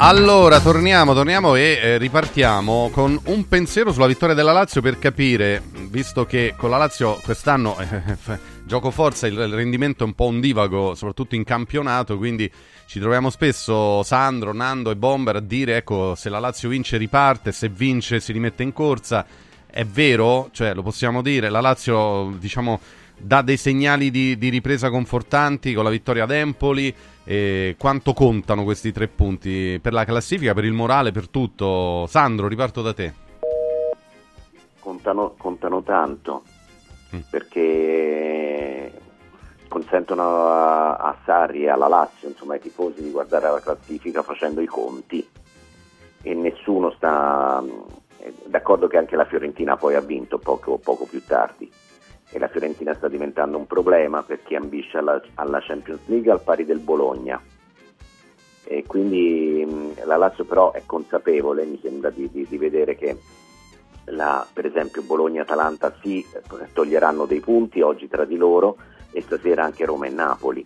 Allora, 0.01 0.61
torniamo, 0.61 1.13
torniamo 1.13 1.55
e 1.55 1.77
eh, 1.81 1.97
ripartiamo 1.97 2.89
con 2.89 3.19
un 3.25 3.47
pensiero 3.49 3.91
sulla 3.91 4.07
vittoria 4.07 4.33
della 4.33 4.53
Lazio 4.53 4.81
per 4.81 4.97
capire, 4.97 5.61
visto 5.89 6.25
che 6.25 6.53
con 6.55 6.69
la 6.69 6.77
Lazio 6.77 7.19
quest'anno 7.21 7.77
eh, 7.77 8.39
gioco 8.63 8.91
forza 8.91 9.27
il, 9.27 9.53
rendimento 9.53 10.05
è 10.05 10.07
un 10.07 10.13
po' 10.13 10.23
ondivago, 10.23 10.95
soprattutto 10.95 11.35
in 11.35 11.43
campionato, 11.43 12.17
quindi 12.17 12.49
ci 12.85 13.01
troviamo 13.01 13.29
spesso 13.29 14.01
Sandro, 14.03 14.53
Nando 14.53 14.89
e 14.89 14.95
Bomber 14.95 15.35
a 15.35 15.41
dire 15.41 15.75
ecco 15.75 16.15
se 16.15 16.29
la 16.29 16.39
Lazio 16.39 16.69
vince 16.69 16.95
riparte, 16.95 17.51
se 17.51 17.67
vince 17.67 18.21
si 18.21 18.31
rimette 18.31 18.63
in 18.63 18.71
corsa. 18.71 19.25
È 19.69 19.83
vero, 19.83 20.49
cioè 20.53 20.73
lo 20.73 20.81
possiamo 20.81 21.21
dire, 21.21 21.49
la 21.49 21.61
Lazio 21.61 22.33
diciamo 22.39 22.79
dà 23.19 23.41
dei 23.41 23.57
segnali 23.57 24.11
di, 24.11 24.37
di 24.37 24.49
ripresa 24.49 24.89
confortanti 24.89 25.73
con 25.73 25.83
la 25.83 25.89
vittoria 25.89 26.23
ad 26.23 26.31
Empoli. 26.31 26.93
E 27.23 27.75
quanto 27.77 28.13
contano 28.13 28.63
questi 28.63 28.91
tre 28.91 29.07
punti 29.07 29.79
per 29.81 29.93
la 29.93 30.03
classifica, 30.03 30.53
per 30.53 30.65
il 30.65 30.73
morale, 30.73 31.11
per 31.11 31.27
tutto? 31.27 32.07
Sandro, 32.07 32.47
riparto 32.47 32.81
da 32.81 32.93
te. 32.93 33.13
contano, 34.79 35.35
contano 35.37 35.83
tanto 35.83 36.43
Mm. 37.15 37.21
perché 37.31 38.91
consentono 39.67 40.47
a, 40.47 40.95
a 40.95 41.17
Sarri 41.25 41.63
e 41.63 41.69
alla 41.69 41.87
Lazio, 41.87 42.27
insomma 42.27 42.53
ai 42.53 42.59
tifosi 42.59 43.01
di 43.01 43.09
guardare 43.09 43.49
la 43.49 43.59
classifica 43.59 44.21
facendo 44.21 44.61
i 44.61 44.67
conti 44.67 45.27
e 46.21 46.33
nessuno 46.35 46.91
sta 46.91 47.63
è 48.17 48.31
d'accordo 48.45 48.87
che 48.87 48.97
anche 48.97 49.15
la 49.15 49.25
Fiorentina 49.25 49.75
poi 49.77 49.95
ha 49.95 50.01
vinto 50.01 50.37
poco, 50.37 50.77
poco 50.77 51.05
più 51.05 51.23
tardi 51.25 51.71
e 52.31 52.39
la 52.39 52.47
Fiorentina 52.47 52.93
sta 52.95 53.07
diventando 53.07 53.57
un 53.57 53.65
problema 53.65 54.21
per 54.23 54.43
chi 54.43 54.55
ambisce 54.55 54.97
alla, 54.97 55.21
alla 55.35 55.59
Champions 55.61 56.01
League 56.05 56.31
al 56.31 56.41
pari 56.41 56.65
del 56.65 56.79
Bologna 56.79 57.41
e 58.65 58.83
quindi 58.85 59.65
mh, 59.67 60.05
la 60.05 60.15
Lazio 60.17 60.45
però 60.45 60.71
è 60.71 60.83
consapevole, 60.85 61.65
mi 61.65 61.79
sembra 61.81 62.11
di, 62.11 62.29
di- 62.31 62.45
di 62.47 62.57
vedere 62.57 62.95
che 62.95 63.17
la- 64.05 64.45
per 64.51 64.65
esempio 64.67 65.01
Bologna-Atalanta 65.01 65.95
sì, 66.01 66.23
toglieranno 66.73 67.25
dei 67.25 67.39
punti 67.39 67.81
oggi 67.81 68.07
tra 68.07 68.25
di 68.25 68.37
loro 68.37 68.77
e 69.11 69.21
stasera 69.21 69.63
anche 69.63 69.85
Roma 69.85 70.05
e 70.05 70.09
Napoli. 70.11 70.63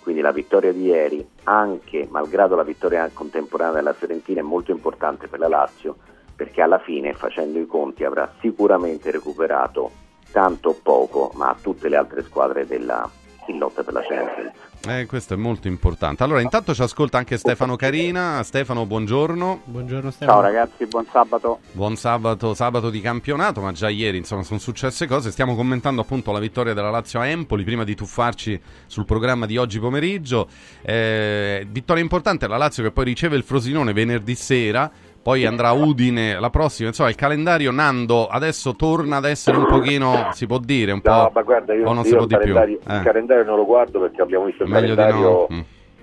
Quindi 0.00 0.20
la 0.22 0.32
vittoria 0.32 0.72
di 0.72 0.84
ieri, 0.84 1.28
anche 1.44 2.06
malgrado 2.08 2.54
la 2.54 2.62
vittoria 2.62 3.10
contemporanea 3.12 3.74
della 3.74 3.92
Fiorentina, 3.92 4.40
è 4.40 4.44
molto 4.44 4.70
importante 4.70 5.26
per 5.26 5.40
la 5.40 5.48
Lazio 5.48 5.96
perché 6.34 6.62
alla 6.62 6.78
fine, 6.78 7.12
facendo 7.14 7.58
i 7.58 7.66
conti, 7.66 8.04
avrà 8.04 8.32
sicuramente 8.40 9.10
recuperato 9.10 9.90
tanto 10.30 10.70
o 10.70 10.78
poco, 10.82 11.30
ma 11.34 11.56
tutte 11.60 11.88
le 11.88 11.96
altre 11.96 12.22
squadre 12.22 12.66
della 12.66 13.08
in 13.50 13.58
lotta 13.58 13.82
per 13.82 13.92
la 13.92 14.02
Champions. 14.02 14.52
Eh, 14.86 15.04
questo 15.04 15.34
è 15.34 15.36
molto 15.36 15.68
importante. 15.68 16.22
Allora, 16.22 16.40
intanto 16.40 16.72
ci 16.72 16.80
ascolta 16.80 17.18
anche 17.18 17.36
Stefano 17.36 17.76
Carina. 17.76 18.42
Stefano, 18.42 18.86
buongiorno. 18.86 19.62
Buongiorno 19.64 20.10
Ciao 20.10 20.40
ragazzi, 20.40 20.86
buon 20.86 21.04
sabato. 21.10 21.58
Buon 21.72 21.96
sabato, 21.96 22.54
sabato 22.54 22.88
di 22.88 23.00
campionato, 23.02 23.60
ma 23.60 23.72
già 23.72 23.90
ieri 23.90 24.16
insomma 24.16 24.42
sono 24.42 24.58
successe 24.58 25.06
cose. 25.06 25.32
Stiamo 25.32 25.54
commentando 25.54 26.00
appunto 26.00 26.32
la 26.32 26.38
vittoria 26.38 26.72
della 26.72 26.88
Lazio 26.88 27.20
a 27.20 27.26
Empoli, 27.26 27.62
prima 27.62 27.84
di 27.84 27.94
tuffarci 27.94 28.58
sul 28.86 29.04
programma 29.04 29.44
di 29.44 29.58
oggi 29.58 29.78
pomeriggio. 29.78 30.48
Eh, 30.80 31.66
vittoria 31.68 32.02
importante, 32.02 32.46
la 32.46 32.56
Lazio 32.56 32.82
che 32.82 32.90
poi 32.90 33.04
riceve 33.04 33.36
il 33.36 33.42
Frosinone 33.42 33.92
venerdì 33.92 34.34
sera, 34.34 34.90
poi 35.22 35.44
andrà 35.46 35.72
Udine 35.72 36.38
la 36.40 36.50
prossima. 36.50 36.88
Insomma, 36.88 37.08
il 37.10 37.14
calendario 37.14 37.70
Nando 37.70 38.26
adesso 38.26 38.74
torna 38.74 39.16
ad 39.18 39.24
essere 39.26 39.56
un 39.58 39.66
pochino, 39.66 40.28
si 40.32 40.46
può 40.46 40.58
dire, 40.58 40.92
un 40.92 41.00
po'... 41.00 41.10
No, 41.10 41.30
ma 41.34 41.42
guarda, 41.42 41.74
io, 41.74 41.86
o 41.86 41.92
non 41.92 42.04
io 42.04 42.08
si 42.10 42.14
può 42.14 42.22
il, 42.22 42.26
di 42.28 42.36
più. 42.36 42.54
calendario, 42.54 42.78
il 42.82 43.00
Eh. 43.00 43.02
calendario 43.02 43.44
non 43.44 43.56
lo 43.56 43.64
guardo 43.66 44.00
perché 44.00 44.22
abbiamo 44.22 44.44
visto 44.46 44.62
il 44.62 44.70
Meglio 44.70 44.94
di 44.94 44.96
calendario. 44.96 45.46
no. 45.48 45.56
Mm. 45.56 45.60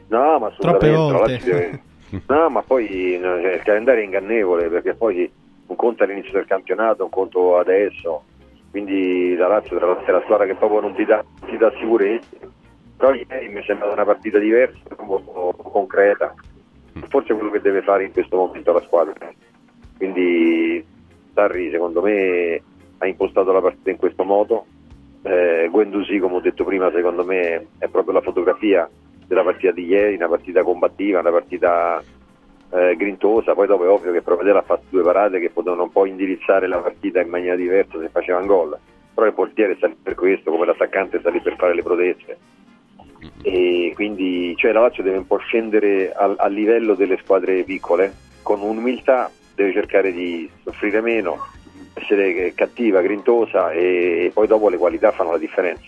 No, 0.09 0.39
ma 0.39 0.51
Troppe 0.57 0.91
volte. 0.91 1.82
No, 2.28 2.49
ma 2.49 2.61
poi 2.61 3.18
no, 3.22 3.41
cioè, 3.41 3.55
il 3.55 3.61
calendario 3.63 4.01
è 4.01 4.05
ingannevole 4.05 4.70
perché 4.70 4.93
poi 4.93 5.30
un 5.68 5.76
conto 5.76 6.03
all'inizio 6.03 6.32
del 6.32 6.45
campionato, 6.45 7.03
un 7.03 7.09
conto 7.09 7.57
adesso. 7.57 8.24
Quindi 8.72 9.36
la 9.36 9.47
Lazio 9.49 9.76
tra 9.78 9.88
l'altro 9.88 10.05
è 10.05 10.11
la 10.11 10.22
squadra 10.24 10.45
che 10.45 10.55
proprio 10.55 10.80
non 10.80 10.93
ti 10.95 11.03
dà, 11.03 11.22
ti 11.45 11.57
dà 11.57 11.70
sicurezza. 11.78 12.38
Però 12.95 13.13
ieri 13.13 13.49
mi 13.49 13.59
è 13.59 13.63
sembrata 13.65 13.91
una 13.93 14.05
partita 14.05 14.39
diversa, 14.39 14.78
molto 14.99 15.53
concreta. 15.63 16.34
Forse 17.07 17.33
è 17.33 17.35
quello 17.35 17.51
che 17.51 17.61
deve 17.61 17.81
fare 17.81 18.05
in 18.05 18.11
questo 18.11 18.37
momento 18.37 18.73
la 18.73 18.81
squadra. 18.81 19.13
Quindi 19.97 20.85
Sarri 21.33 21.69
secondo 21.71 22.01
me 22.01 22.61
ha 22.97 23.07
impostato 23.07 23.51
la 23.51 23.61
partita 23.61 23.89
in 23.89 23.97
questo 23.97 24.23
modo. 24.23 24.65
Eh, 25.23 25.67
Guendouzi, 25.69 26.19
come 26.19 26.35
ho 26.35 26.39
detto 26.39 26.63
prima, 26.63 26.91
secondo 26.91 27.23
me 27.23 27.67
è 27.77 27.87
proprio 27.87 28.13
la 28.13 28.21
fotografia 28.21 28.89
della 29.25 29.43
partita 29.43 29.71
di 29.71 29.85
ieri, 29.85 30.15
una 30.15 30.29
partita 30.29 30.63
combattiva, 30.63 31.19
una 31.19 31.31
partita 31.31 32.01
eh, 32.71 32.95
grintosa. 32.95 33.53
Poi 33.53 33.67
dopo 33.67 33.83
è 33.83 33.89
ovvio 33.89 34.11
che 34.11 34.21
Provedela 34.21 34.59
ha 34.59 34.63
fatto 34.63 34.85
due 34.89 35.03
parate 35.03 35.39
che 35.39 35.49
potevano 35.49 35.83
un 35.83 35.91
po' 35.91 36.05
indirizzare 36.05 36.67
la 36.67 36.79
partita 36.79 37.21
in 37.21 37.29
maniera 37.29 37.55
diversa 37.55 37.99
se 37.99 38.09
facevano 38.09 38.45
gol. 38.45 38.77
Però 39.13 39.25
il 39.25 39.33
portiere 39.33 39.75
sta 39.75 39.87
lì 39.87 39.97
per 40.01 40.15
questo, 40.15 40.51
come 40.51 40.65
l'attaccante 40.65 41.19
sta 41.19 41.29
lì 41.29 41.41
per 41.41 41.55
fare 41.55 41.73
le 41.73 41.83
proteste. 41.83 42.37
E 43.41 43.91
quindi 43.95 44.55
cioè, 44.57 44.72
la 44.72 44.82
Lazio 44.82 45.03
deve 45.03 45.18
un 45.18 45.28
po' 45.28 45.38
scendere 45.38 46.11
al, 46.11 46.36
al 46.38 46.53
livello 46.53 46.93
delle 46.93 47.18
squadre 47.24 47.63
piccole, 47.63 48.13
con 48.41 48.61
umiltà 48.61 49.32
deve 49.55 49.74
cercare 49.74 50.11
di 50.11 50.49
soffrire 50.63 51.01
meno, 51.01 51.47
essere 51.95 52.53
cattiva, 52.53 53.01
grintosa 53.01 53.72
e, 53.72 54.32
poi 54.34 54.47
dopo 54.47 54.70
le 54.70 54.78
qualità 54.78 55.11
fanno 55.11 55.32
la 55.32 55.38
differenza. 55.38 55.86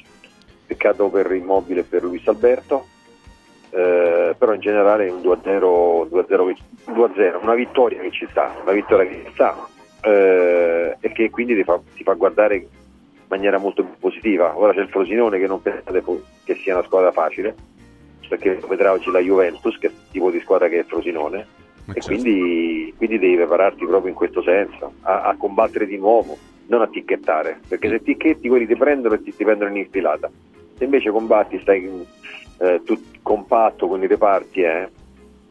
Peccato 0.66 1.10
per 1.10 1.32
Immobile 1.32 1.82
e 1.82 1.84
per 1.84 2.04
Luis 2.04 2.28
Alberto, 2.28 2.88
eh, 3.72 4.36
però 4.38 4.54
in 4.54 4.60
generale 4.60 5.08
è 5.08 5.12
un 5.12 5.22
2-0, 5.22 6.08
2-0, 6.10 6.46
che- 6.48 6.92
2-0, 6.92 7.40
una 7.42 7.54
vittoria 7.54 8.02
che 8.02 8.12
ci 8.12 8.28
sta, 8.30 8.56
una 8.62 8.72
vittoria 8.72 9.08
che 9.08 9.22
ci 9.26 9.32
sta. 9.34 9.68
Eh, 10.02 10.96
e 11.00 11.12
che 11.12 11.30
quindi 11.30 11.56
ti 11.56 11.64
fa, 11.64 11.80
ti 11.94 12.04
fa 12.04 12.14
guardare 12.14 12.68
maniera 13.30 13.58
molto 13.58 13.84
più 13.84 13.94
positiva. 14.00 14.58
Ora 14.58 14.74
c'è 14.74 14.82
il 14.82 14.90
Frosinone 14.90 15.40
che 15.40 15.48
non 15.48 15.62
pensate 15.62 16.04
che 16.44 16.56
sia 16.56 16.76
una 16.76 16.86
squadra 16.86 17.12
facile, 17.12 17.56
perché 18.28 18.60
vedrà 18.68 18.92
oggi 18.92 19.10
la 19.12 19.20
Juventus, 19.20 19.78
che 19.78 19.88
è 19.88 19.90
il 19.90 19.96
tipo 20.12 20.30
di 20.30 20.40
squadra 20.40 20.68
che 20.68 20.80
è 20.80 20.84
Frosinone, 20.84 21.48
e 21.94 22.02
quindi, 22.02 22.94
quindi 22.98 23.18
devi 23.18 23.36
prepararti 23.36 23.86
proprio 23.86 24.10
in 24.10 24.16
questo 24.16 24.42
senso, 24.42 24.94
a, 25.02 25.22
a 25.24 25.36
combattere 25.38 25.88
di 25.88 25.98
nuovo, 25.98 26.38
non 26.68 26.82
a 26.82 26.88
ticchettare, 26.88 27.60
perché 27.68 27.90
se 27.90 28.04
ticchetti 28.04 28.48
quelli 28.48 28.68
ti 28.68 28.76
prendono 28.76 29.16
e 29.16 29.24
ti, 29.24 29.34
ti 29.34 29.44
prendono 29.44 29.72
in 29.72 29.78
infilata. 29.78 30.30
Se 30.78 30.84
invece 30.84 31.10
combatti, 31.10 31.60
stai 31.60 32.08
eh, 32.60 32.82
compatto 33.22 33.88
con 33.88 34.04
i 34.04 34.08
reparti, 34.08 34.62
eh, 34.62 34.90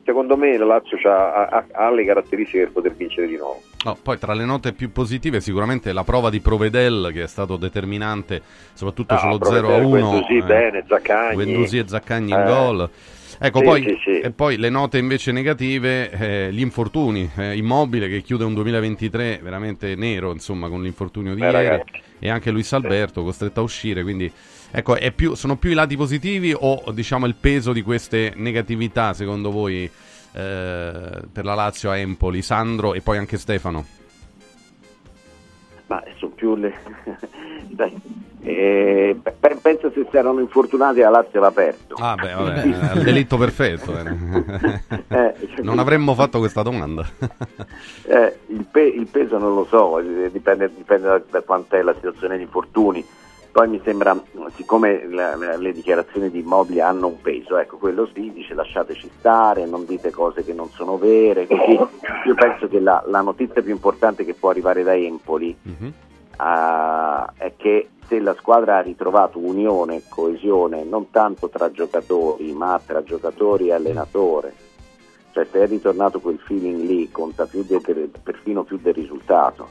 secondo 0.05 0.37
me 0.37 0.57
la 0.57 0.65
Lazio 0.65 0.97
ha, 1.11 1.47
ha- 1.47 1.67
ha 1.73 1.91
le 1.91 2.05
caratteristiche 2.05 2.65
per 2.65 2.73
poter 2.73 2.93
vincere 2.95 3.27
di 3.27 3.37
nuovo. 3.37 3.61
No, 3.85 3.97
poi 4.03 4.19
tra 4.19 4.35
le 4.35 4.45
note 4.45 4.73
più 4.73 4.91
positive 4.91 5.41
sicuramente 5.41 5.93
la 5.93 6.03
prova 6.03 6.31
di 6.31 6.41
Provedel 6.41 7.11
che 7.13 7.23
è 7.23 7.27
stato 7.29 7.57
determinante 7.57 8.43
soprattutto 8.75 9.15
Ah, 9.15 9.19
sullo 9.19 9.39
Provedel, 9.39 9.65
0 9.67 9.75
a 9.75 9.79
1 9.87 9.89
Guendouzi 9.89 10.43
bene, 10.43 10.85
Zaccagni. 10.89 11.35
Guendouzi 11.35 11.79
e 11.79 11.85
Zaccagni 11.87 12.33
in 12.33 12.39
Eh. 12.41 12.45
gol 12.45 12.91
ecco 13.39 13.59
Sì, 13.61 13.65
poi, 13.65 13.83
sì, 13.85 13.99
sì. 14.03 14.19
e 14.21 14.31
poi 14.33 14.57
le 14.57 14.69
note 14.69 14.99
invece 14.99 15.31
negative 15.31 16.11
eh, 16.11 16.53
gli 16.53 16.61
infortuni 16.61 17.31
eh, 17.37 17.57
Immobile 17.57 18.09
che 18.09 18.21
chiude 18.23 18.43
un 18.43 18.55
2023 18.55 19.39
veramente 19.45 19.95
nero 19.95 20.33
insomma 20.33 20.69
con 20.69 20.83
l'infortunio 20.83 21.35
di 21.37 21.41
Eh, 21.41 21.45
ieri 21.45 21.57
ragazzi. 21.69 22.01
e 22.19 22.29
anche 22.31 22.51
Luis 22.51 22.73
Alberto 22.73 23.23
costretto 23.23 23.61
a 23.61 23.63
uscire 23.63 24.03
quindi 24.03 24.31
ecco 24.73 24.97
è 24.97 25.13
più, 25.13 25.35
sono 25.35 25.57
più 25.57 25.71
i 25.71 25.75
lati 25.75 25.97
positivi 25.97 26.53
o 26.53 26.83
diciamo 26.93 27.27
il 27.27 27.37
peso 27.37 27.73
di 27.73 27.83
queste 27.83 28.33
negatività 28.35 29.13
secondo 29.15 29.53
voi 29.53 29.89
eh, 30.39 31.23
per 31.33 31.45
la 31.45 31.55
Lazio 31.55 31.91
a 31.91 31.97
Empoli 31.97 32.43
Sandro 32.43 32.95
e 32.95 33.01
poi 33.01 33.19
anche 33.19 33.37
Stefano 33.39 33.85
Ma 35.87 36.03
sono 36.19 36.33
più 36.33 36.55
le... 36.55 36.73
Dai. 37.69 38.27
Eh, 38.41 39.19
pe- 39.23 39.59
penso 39.61 39.91
se 39.93 40.07
si 40.11 40.17
erano 40.17 40.41
infortunati 40.41 41.01
la 41.01 41.11
Lazio 41.11 41.41
l'ha 41.41 41.49
aperto. 41.49 41.97
Ah 41.99 42.15
beh, 42.15 42.33
vabbè, 42.33 42.63
è 42.63 42.97
il 42.97 43.03
delitto 43.03 43.37
perfetto. 43.37 43.99
eh. 43.99 45.35
non 45.63 45.79
avremmo 45.79 46.15
fatto 46.15 46.39
questa 46.39 46.63
domanda. 46.63 47.07
Eh, 48.05 48.39
il, 48.47 48.65
pe- 48.71 48.81
il 48.83 49.07
peso 49.07 49.39
non 49.39 49.55
lo 49.55 49.65
so, 49.67 49.99
eh, 49.99 50.31
dipende, 50.31 50.71
dipende 50.75 51.09
da, 51.09 51.21
da 51.31 51.41
quant'è 51.43 51.83
la 51.83 51.95
situazione 51.95 52.37
di 52.37 52.45
infortuni. 52.45 53.05
Poi 53.59 53.67
mi 53.67 53.81
sembra, 53.83 54.17
siccome 54.55 55.09
la- 55.09 55.35
le 55.35 55.73
dichiarazioni 55.73 56.31
di 56.31 56.39
Immobili 56.39 56.81
hanno 56.81 57.09
un 57.09 57.21
peso, 57.21 57.59
ecco, 57.59 57.77
quello 57.77 58.09
sì, 58.15 58.31
dice 58.33 58.55
lasciateci 58.55 59.11
stare, 59.19 59.67
non 59.67 59.85
dite 59.85 60.13
cose 60.13 60.45
che 60.45 60.53
non 60.53 60.69
sono 60.69 60.97
vere, 60.97 61.49
così. 61.49 61.73
Io 61.73 62.35
penso 62.37 62.69
che 62.69 62.79
la, 62.79 63.03
la 63.09 63.21
notizia 63.21 63.61
più 63.61 63.73
importante 63.73 64.25
che 64.25 64.35
può 64.35 64.51
arrivare 64.51 64.85
da 64.85 64.95
Empoli 64.95 65.57
ah, 66.37 67.33
è 67.37 67.55
che 67.57 67.89
se 68.07 68.21
la 68.21 68.37
squadra 68.39 68.77
ha 68.77 68.81
ritrovato 68.81 69.41
unione, 69.41 70.03
coesione, 70.09 70.85
non 70.85 71.11
tanto 71.11 71.49
tra 71.49 71.69
giocatori, 71.73 72.53
ma 72.53 72.81
tra 72.87 73.03
giocatori 73.03 73.71
e 73.71 73.73
allenatore, 73.73 74.55
cioè 75.33 75.45
se 75.51 75.63
è 75.65 75.67
ritornato 75.67 76.21
quel 76.21 76.39
feeling 76.39 76.81
lì 76.83 77.11
conta 77.11 77.45
più 77.47 77.65
del- 77.65 78.09
perfino 78.23 78.63
più 78.63 78.79
del 78.81 78.95
risultato 78.95 79.67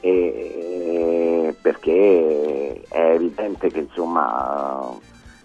E- 0.00 1.54
perché 1.60 2.82
è 2.88 3.12
evidente 3.12 3.68
che 3.68 3.80
insomma 3.80 4.96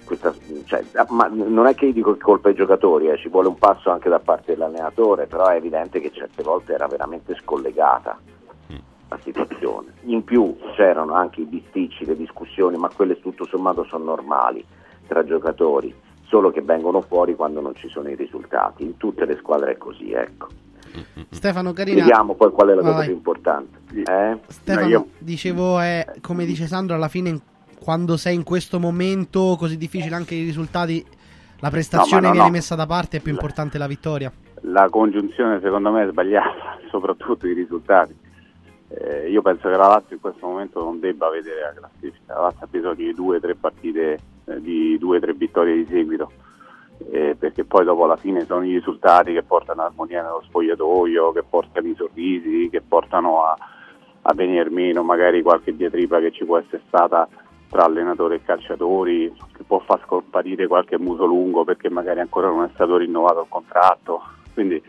questa, 0.04 0.34
cioè, 0.66 0.84
ma 1.10 1.28
non 1.32 1.66
è 1.66 1.76
che 1.76 1.86
io 1.88 1.93
dico 1.93 2.14
che 2.14 2.20
colpa 2.20 2.49
ai 2.49 2.56
giocatori 2.56 3.08
eh, 3.08 3.18
ci 3.18 3.30
vuole 3.30 3.47
un 3.47 3.58
passo 3.58 3.89
anche 3.89 4.10
da 4.10 4.20
parte 4.20 4.54
dell'allenatore 4.54 5.28
però 5.28 5.47
è 5.47 5.56
evidente 5.56 5.99
che 5.99 6.12
certe 6.12 6.43
volte 6.43 6.74
era 6.74 6.88
veramente 6.88 7.36
scollegata 7.41 8.20
la 9.10 9.20
situazione 9.22 9.93
in 10.04 10.24
più 10.24 10.56
c'erano 10.76 11.14
anche 11.14 11.41
i 11.41 11.45
bisticci 11.45 12.06
le 12.06 12.16
discussioni 12.16 12.78
ma 12.78 12.89
quelle 12.93 13.20
tutto 13.20 13.45
sommato 13.45 13.86
sono 13.86 14.04
normali 14.04 14.64
tra 15.08 15.24
giocatori 15.24 15.93
solo 16.34 16.49
che 16.49 16.62
vengono 16.62 17.01
fuori 17.01 17.36
quando 17.36 17.62
non 17.62 17.76
ci 17.76 17.88
sono 17.89 18.10
i 18.10 18.16
risultati. 18.16 18.82
In 18.82 18.97
tutte 18.97 19.26
le 19.26 19.38
squadre 19.38 19.74
è 19.74 19.78
così, 19.78 20.14
ecco. 20.14 20.47
Stefano 21.30 21.74
Carina. 21.74 22.00
Vediamo 22.00 22.36
poi 22.36 22.52
qual 22.52 22.70
è 22.70 22.74
la 22.76 22.82
cosa 22.82 22.94
Vai. 22.94 23.06
più 23.08 23.16
importante. 23.16 23.80
Eh? 23.94 24.38
Stefano, 24.48 24.88
Io- 24.88 25.08
dicevo, 25.18 25.80
è 25.80 26.06
come 26.22 26.46
dice 26.46 26.68
Sandro, 26.68 26.96
alla 26.96 27.08
fine, 27.08 27.30
in- 27.30 27.41
quando 27.80 28.16
sei 28.18 28.36
in 28.36 28.44
questo 28.44 28.80
momento 28.80 29.56
così 29.58 29.78
difficile, 29.78 30.16
anche 30.16 30.36
i 30.36 30.44
risultati, 30.44 31.06
la 31.60 31.70
prestazione 31.70 32.22
No, 32.22 32.28
no, 32.28 32.34
viene 32.34 32.48
no. 32.48 32.54
messa 32.54 32.76
da 32.76 32.86
parte, 32.86 33.18
è 33.18 33.20
più 33.22 33.32
importante 33.32 33.78
la 33.78 33.88
vittoria. 33.88 34.32
La 34.62 34.88
congiunzione 34.89 35.60
secondo 35.62 35.91
me 35.91 36.04
è 36.06 36.10
sbagliata, 36.10 36.78
soprattutto 36.89 37.48
i 37.48 37.54
risultati. 37.54 38.16
Eh, 38.89 39.30
io 39.32 39.41
penso 39.41 39.70
che 39.70 39.76
la 39.76 39.88
Lazio 39.88 40.16
in 40.16 40.22
questo 40.22 40.46
momento 40.46 40.84
non 40.84 41.00
debba 41.00 41.28
vedere 41.30 41.62
la 41.62 41.74
classifica, 41.74 42.36
la 42.36 42.41
Lazio 42.41 42.66
ha 42.66 42.68
bisogno 42.70 42.94
di 42.94 43.14
due 43.14 43.38
o 43.38 43.39
tre 43.39 43.56
partite 43.56 44.20
eh, 44.46 44.62
di 44.62 44.98
due 45.00 45.18
o 45.18 45.20
tre 45.20 45.34
vittorie 45.34 45.76
di 45.76 45.88
seguito. 45.89 46.32
Eh, 47.12 47.36
perché 47.38 47.64
poi 47.64 47.84
dopo 47.84 48.06
alla 48.06 48.16
fine 48.18 48.46
sono 48.46 48.64
i 48.66 48.74
risultati 48.74 49.34
che 49.34 49.44
portano 49.44 49.84
armonia 49.84 50.22
nello 50.22 50.41
spogliatoio, 50.46 51.32
che 51.32 51.44
portano 51.44 51.88
i 51.88 51.96
sorrisi, 51.96 52.70
che 52.70 52.82
portano 52.82 53.44
a, 53.44 53.56
a 54.22 54.34
venire 54.34 54.70
meno 54.70 55.04
magari 55.04 55.41
qualche 55.41 55.76
diatriba 55.76 56.20
che 56.20 56.32
ci 56.32 56.46
può 56.46 56.58
essere 56.58 56.82
stata 56.88 57.28
tra 57.70 57.86
allenatore 57.86 58.36
e 58.36 58.44
calciatori, 58.44 59.34
che 59.56 59.64
può 59.64 59.80
far 59.80 60.02
scomparire 60.06 60.68
qualche 60.68 60.98
muso 61.00 61.26
lungo 61.26 61.64
perché 61.64 61.89
magari 61.89 62.20
ancora 62.20 62.48
non 62.48 62.64
è 62.64 62.70
stato 62.74 62.98
rinnovato 62.98 63.41
il 63.41 63.48
contratto. 63.50 64.22
Quindi 64.54 64.82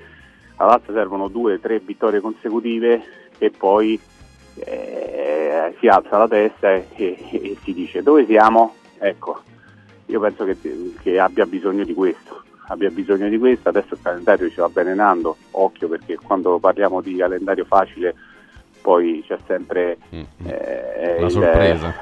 alla 0.57 0.73
Lazio 0.73 0.93
servono 0.93 1.29
due 1.29 1.55
o 1.55 1.59
tre 1.59 1.79
vittorie 1.81 2.21
consecutive 2.21 3.03
e 3.39 3.51
poi 3.51 3.99
eh, 4.57 5.75
si 5.81 5.89
alza 5.89 6.19
la 6.19 6.29
testa 6.29 6.73
e, 6.75 6.87
e- 6.95 7.17
e 7.31 7.57
si 7.63 7.73
dice 7.73 8.03
dove 8.03 8.25
siamo? 8.27 8.75
Ecco, 8.99 9.41
io 10.07 10.21
penso 10.21 10.45
che, 10.45 10.57
che 11.03 11.19
abbia 11.19 11.47
bisogno 11.47 11.85
di 11.85 11.95
questo, 11.95 12.43
abbia 12.69 12.91
bisogno 12.91 13.29
di 13.29 13.39
questo, 13.39 13.69
adesso 13.69 13.95
il 13.95 14.01
calendario 14.03 14.49
ci 14.51 14.57
va 14.61 14.67
avvelenando, 14.67 15.37
occhio 15.53 15.89
perché 15.89 16.17
quando 16.17 16.59
parliamo 16.59 17.01
di 17.01 17.17
calendario 17.17 17.65
facile 17.65 18.15
poi 18.81 19.25
c'è 19.27 19.39
sempre 19.47 19.97
eh, 20.11 21.17
La 21.21 21.25
il- 21.27 21.31
sorpresa. 21.31 21.95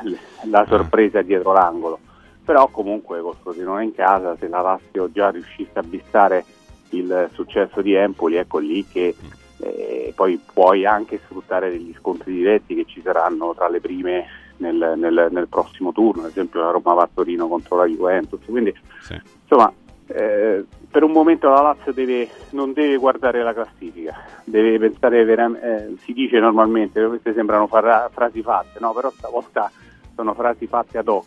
la 0.50 0.66
sorpresa 0.68 1.22
dietro 1.22 1.52
l'angolo. 1.52 1.98
Però 2.44 2.66
comunque 2.68 3.20
col 3.20 3.36
Frosinone 3.40 3.84
in 3.84 3.94
casa, 3.94 4.36
se 4.36 4.48
la 4.48 4.60
Lazio 4.62 5.08
già 5.12 5.30
riuscisse 5.30 5.78
a 5.78 5.82
bissare 5.82 6.44
il 6.90 7.28
successo 7.32 7.80
di 7.82 7.94
Empoli, 7.94 8.34
ecco 8.34 8.58
lì 8.58 8.84
che 8.84 9.14
eh, 9.58 10.12
poi 10.16 10.40
puoi 10.52 10.84
anche 10.84 11.20
sfruttare 11.24 11.70
degli 11.70 11.94
scontri 11.96 12.32
diretti 12.32 12.74
che 12.74 12.84
ci 12.84 13.00
saranno 13.00 13.54
tra 13.54 13.68
le 13.68 13.80
prime 13.80 14.26
nel, 14.58 14.94
nel- 14.96 15.28
nel 15.30 15.48
prossimo 15.48 15.92
turno, 15.92 16.22
ad 16.22 16.30
esempio 16.30 16.60
la 16.60 16.70
Roma 16.70 16.94
va 16.94 17.02
a 17.02 17.10
Torino 17.12 17.48
contro 17.48 17.76
la 17.76 17.86
Juventus. 17.86 18.40
Quindi 18.44 18.74
insomma 19.42 19.72
eh, 20.06 20.64
per 20.90 21.02
un 21.04 21.12
momento 21.12 21.48
la 21.48 21.62
Lazio 21.62 21.92
deve- 21.92 22.28
non 22.50 22.72
deve 22.72 22.96
guardare 22.96 23.42
la 23.42 23.54
classifica, 23.54 24.14
deve 24.44 24.78
pensare 24.78 25.24
veramente, 25.24 25.94
si 26.02 26.12
dice 26.12 26.38
normalmente, 26.38 27.02
queste 27.06 27.32
sembrano 27.32 27.66
fra- 27.66 28.10
frasi 28.12 28.42
fatte, 28.42 28.78
no? 28.80 28.92
però 28.92 29.10
stavolta 29.10 29.70
sono 30.14 30.34
frasi 30.34 30.66
fatte 30.66 30.98
ad 30.98 31.08
hoc, 31.08 31.24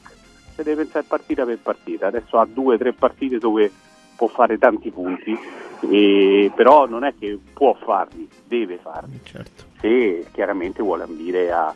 si 0.56 0.62
deve 0.64 0.84
pensare 0.84 1.06
partita 1.08 1.46
per 1.46 1.58
partita, 1.58 2.08
adesso 2.08 2.38
ha 2.38 2.46
due 2.46 2.76
o 2.76 2.78
tre 2.78 2.94
partite 2.94 3.40
dove 3.40 3.72
può 4.16 4.28
fare 4.28 4.58
tanti 4.60 4.92
punti, 4.92 5.36
e- 5.90 6.52
però 6.56 6.86
non 6.86 7.04
è 7.04 7.14
che 7.18 7.40
può 7.54 7.74
farli, 7.74 8.30
deve 8.46 8.78
farli, 8.78 9.20
se 9.80 10.28
chiaramente 10.32 10.84
vuole 10.84 11.04
ambire 11.04 11.52
a, 11.52 11.74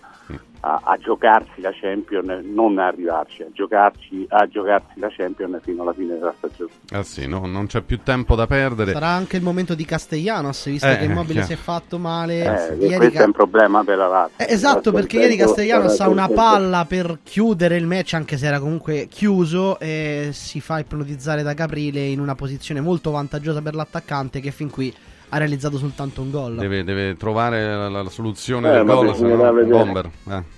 a- 0.61 0.82
a 0.84 0.97
giocarsi 0.97 1.61
la 1.61 1.71
Champion, 1.73 2.41
non 2.53 2.77
a 2.80 2.88
arrivarci, 2.88 3.43
a, 3.43 3.47
giocarci, 3.53 4.25
a 4.30 4.45
giocarsi 4.47 4.99
la 4.99 5.07
Champion 5.09 5.57
fino 5.63 5.84
alla 5.84 5.93
fine 5.93 6.15
della 6.15 6.34
stagione. 6.38 6.71
Ah 6.91 7.03
sì, 7.03 7.27
no, 7.27 7.45
non 7.45 7.67
c'è 7.67 7.82
più 7.82 8.01
tempo 8.03 8.36
da 8.36 8.45
perdere. 8.45 8.91
Sarà 8.91 9.07
anche 9.07 9.38
il 9.38 9.43
momento 9.43 9.73
di 9.73 9.86
Castellanos, 9.86 10.65
visto 10.69 10.86
Eh, 10.88 10.97
che 10.97 11.05
Immobile 11.05 11.34
chiaro. 11.34 11.47
si 11.47 11.53
è 11.53 11.55
fatto 11.55 11.97
male. 11.97 12.39
Eh, 12.43 12.75
Ieri 12.75 12.95
questo 12.97 13.17
Ca- 13.17 13.23
è 13.23 13.25
un 13.25 13.32
problema 13.32 13.84
per 13.86 13.97
la 13.97 14.07
Lazio. 14.07 14.45
Eh, 14.45 14.51
esatto, 14.53 14.91
perché 14.91 15.19
ieri 15.19 15.38
Castellanos 15.38 15.99
ha 15.99 16.09
una 16.09 16.27
palla 16.27 16.38
palla 16.49 16.86
per 16.86 17.19
chiudere 17.23 17.77
il 17.77 17.86
match, 17.86 18.15
anche 18.15 18.36
se 18.36 18.47
era 18.47 18.59
comunque 18.59 19.07
chiuso, 19.09 19.80
e 19.80 20.30
si 20.34 20.59
fa 20.59 20.80
ipnotizzare 20.80 21.41
da 21.43 21.53
Caprile 21.53 22.01
in 22.05 22.19
una 22.19 22.36
posizione 22.36 22.82
molto 22.82 23.11
vantaggiosa 23.11 23.61
per 23.61 23.75
l'attaccante 23.75 24.39
che 24.41 24.51
fin 24.51 24.69
qui 24.69 24.93
ha 25.30 25.38
realizzato 25.38 25.77
soltanto 25.77 26.21
un 26.21 26.32
gol. 26.32 26.55
Deve, 26.55 26.84
deve 26.84 27.15
trovare 27.17 27.63
la, 27.75 27.89
la 27.89 28.09
soluzione 28.09 28.69
Eh, 28.69 28.73
del 28.73 28.86
gol, 28.86 29.05
se 29.15 29.23
bisogna 29.23 29.36
no 29.45 29.53
vedere. 29.53 29.77
bomber. 29.77 30.09
Eh. 30.30 30.57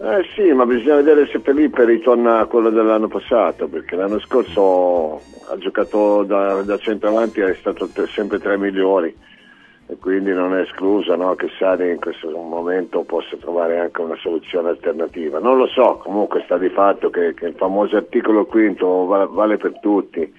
Eh 0.00 0.24
sì, 0.36 0.52
ma 0.52 0.64
bisogna 0.64 0.96
vedere 0.96 1.26
se 1.26 1.40
Felipe 1.40 1.84
ritorna 1.84 2.38
a 2.38 2.46
quello 2.46 2.70
dell'anno 2.70 3.08
passato, 3.08 3.66
perché 3.66 3.96
l'anno 3.96 4.20
scorso 4.20 5.16
ha 5.50 5.56
giocato 5.58 6.22
da, 6.22 6.62
da 6.62 6.78
centravanti 6.78 7.40
e 7.40 7.50
è 7.50 7.56
stato 7.58 7.88
te- 7.88 8.06
sempre 8.06 8.38
tra 8.38 8.52
i 8.54 8.58
migliori 8.58 9.12
e 9.90 9.96
quindi 9.98 10.32
non 10.32 10.54
è 10.54 10.60
escluso 10.60 11.16
no, 11.16 11.34
che 11.34 11.48
Sari 11.58 11.90
in 11.90 11.98
questo 11.98 12.28
momento 12.30 13.02
possa 13.02 13.36
trovare 13.40 13.80
anche 13.80 14.00
una 14.02 14.16
soluzione 14.20 14.68
alternativa. 14.68 15.38
Non 15.40 15.56
lo 15.56 15.66
so, 15.66 15.98
comunque 16.02 16.42
sta 16.44 16.58
di 16.58 16.68
fatto 16.68 17.10
che, 17.10 17.34
che 17.34 17.46
il 17.46 17.54
famoso 17.56 17.96
articolo 17.96 18.44
quinto 18.44 19.06
va- 19.06 19.26
vale 19.26 19.56
per 19.56 19.80
tutti. 19.80 20.32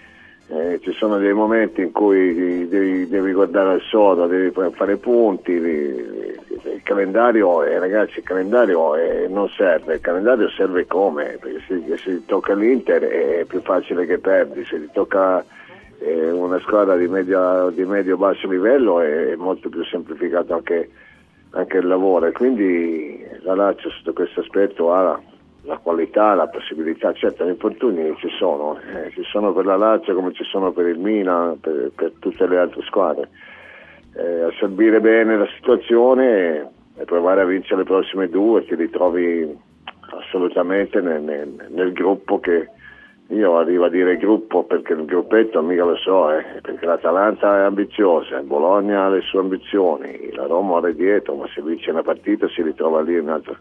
Eh, 0.51 0.79
ci 0.81 0.91
sono 0.93 1.19
dei 1.19 1.33
momenti 1.33 1.81
in 1.81 1.91
cui 1.91 2.67
devi, 2.67 3.07
devi 3.07 3.33
guardare 3.33 3.73
al 3.73 3.81
sodo, 3.81 4.25
devi 4.25 4.51
fare 4.71 4.97
punti, 4.97 5.51
il 5.51 6.81
calendario, 6.81 7.63
eh, 7.63 7.77
ragazzi, 7.77 8.17
il 8.17 8.23
calendario 8.23 8.95
eh, 8.95 9.27
non 9.29 9.47
serve, 9.49 9.95
il 9.95 10.01
calendario 10.01 10.49
serve 10.49 10.87
come? 10.87 11.37
Perché 11.39 11.61
se, 11.67 11.97
se 11.97 12.17
ti 12.17 12.25
tocca 12.25 12.55
l'Inter 12.55 13.03
è 13.03 13.45
più 13.45 13.61
facile 13.61 14.07
che 14.07 14.17
perdi, 14.17 14.65
se 14.65 14.79
ti 14.79 14.89
tocca 14.91 15.45
eh, 15.99 16.31
una 16.31 16.59
squadra 16.59 16.95
di, 16.95 17.07
media- 17.07 17.69
di 17.69 17.85
medio-basso 17.85 18.47
livello 18.47 19.01
è 19.01 19.35
molto 19.35 19.69
più 19.69 19.83
semplificato 19.83 20.53
anche, 20.55 20.89
anche 21.51 21.77
il 21.77 21.87
lavoro 21.87 22.31
quindi 22.31 23.23
la 23.41 23.53
Lazio 23.53 23.89
sotto 23.91 24.13
questo 24.13 24.39
aspetto 24.39 24.93
ha 24.93 25.19
la 25.63 25.77
qualità, 25.77 26.33
la 26.35 26.47
possibilità, 26.47 27.13
certo 27.13 27.45
gli 27.45 27.49
infortuni 27.49 28.15
ci 28.17 28.29
sono, 28.37 28.77
eh, 28.79 29.11
ci 29.11 29.23
sono 29.23 29.53
per 29.53 29.65
la 29.65 29.75
Lazio 29.75 30.15
come 30.15 30.33
ci 30.33 30.43
sono 30.45 30.71
per 30.71 30.87
il 30.87 30.99
Milan, 30.99 31.59
per, 31.59 31.91
per 31.95 32.13
tutte 32.19 32.47
le 32.47 32.57
altre 32.57 32.81
squadre. 32.83 33.29
Eh, 34.15 34.41
assorbire 34.43 34.99
bene 35.01 35.37
la 35.37 35.47
situazione 35.55 36.71
e, 36.97 37.05
provare 37.05 37.41
a 37.41 37.45
vincere 37.45 37.77
le 37.77 37.83
prossime 37.83 38.29
due, 38.29 38.65
ti 38.65 38.75
ritrovi 38.75 39.57
assolutamente 40.11 41.01
nel, 41.01 41.21
nel- 41.21 41.67
nel 41.69 41.93
gruppo 41.93 42.39
che 42.39 42.69
io 43.27 43.57
arrivo 43.57 43.85
a 43.85 43.89
dire 43.89 44.17
gruppo 44.17 44.63
perché 44.63 44.93
il 44.93 45.05
gruppetto 45.05 45.61
mica 45.61 45.83
lo 45.83 45.95
so, 45.97 46.31
eh, 46.31 46.43
perché 46.61 46.85
l'Atalanta 46.85 47.59
è 47.59 47.61
ambiziosa, 47.61 48.37
il 48.37 48.45
Bologna 48.45 49.05
ha 49.05 49.09
le 49.09 49.21
sue 49.21 49.39
ambizioni, 49.39 50.31
la 50.33 50.47
Roma 50.47 50.75
ora 50.75 50.87
è 50.87 50.93
dietro, 50.93 51.35
ma 51.35 51.47
se 51.53 51.61
vince 51.61 51.91
una 51.91 52.01
partita 52.01 52.47
si 52.47 52.63
ritrova 52.63 53.01
lì 53.01 53.17
un'altra, 53.19 53.55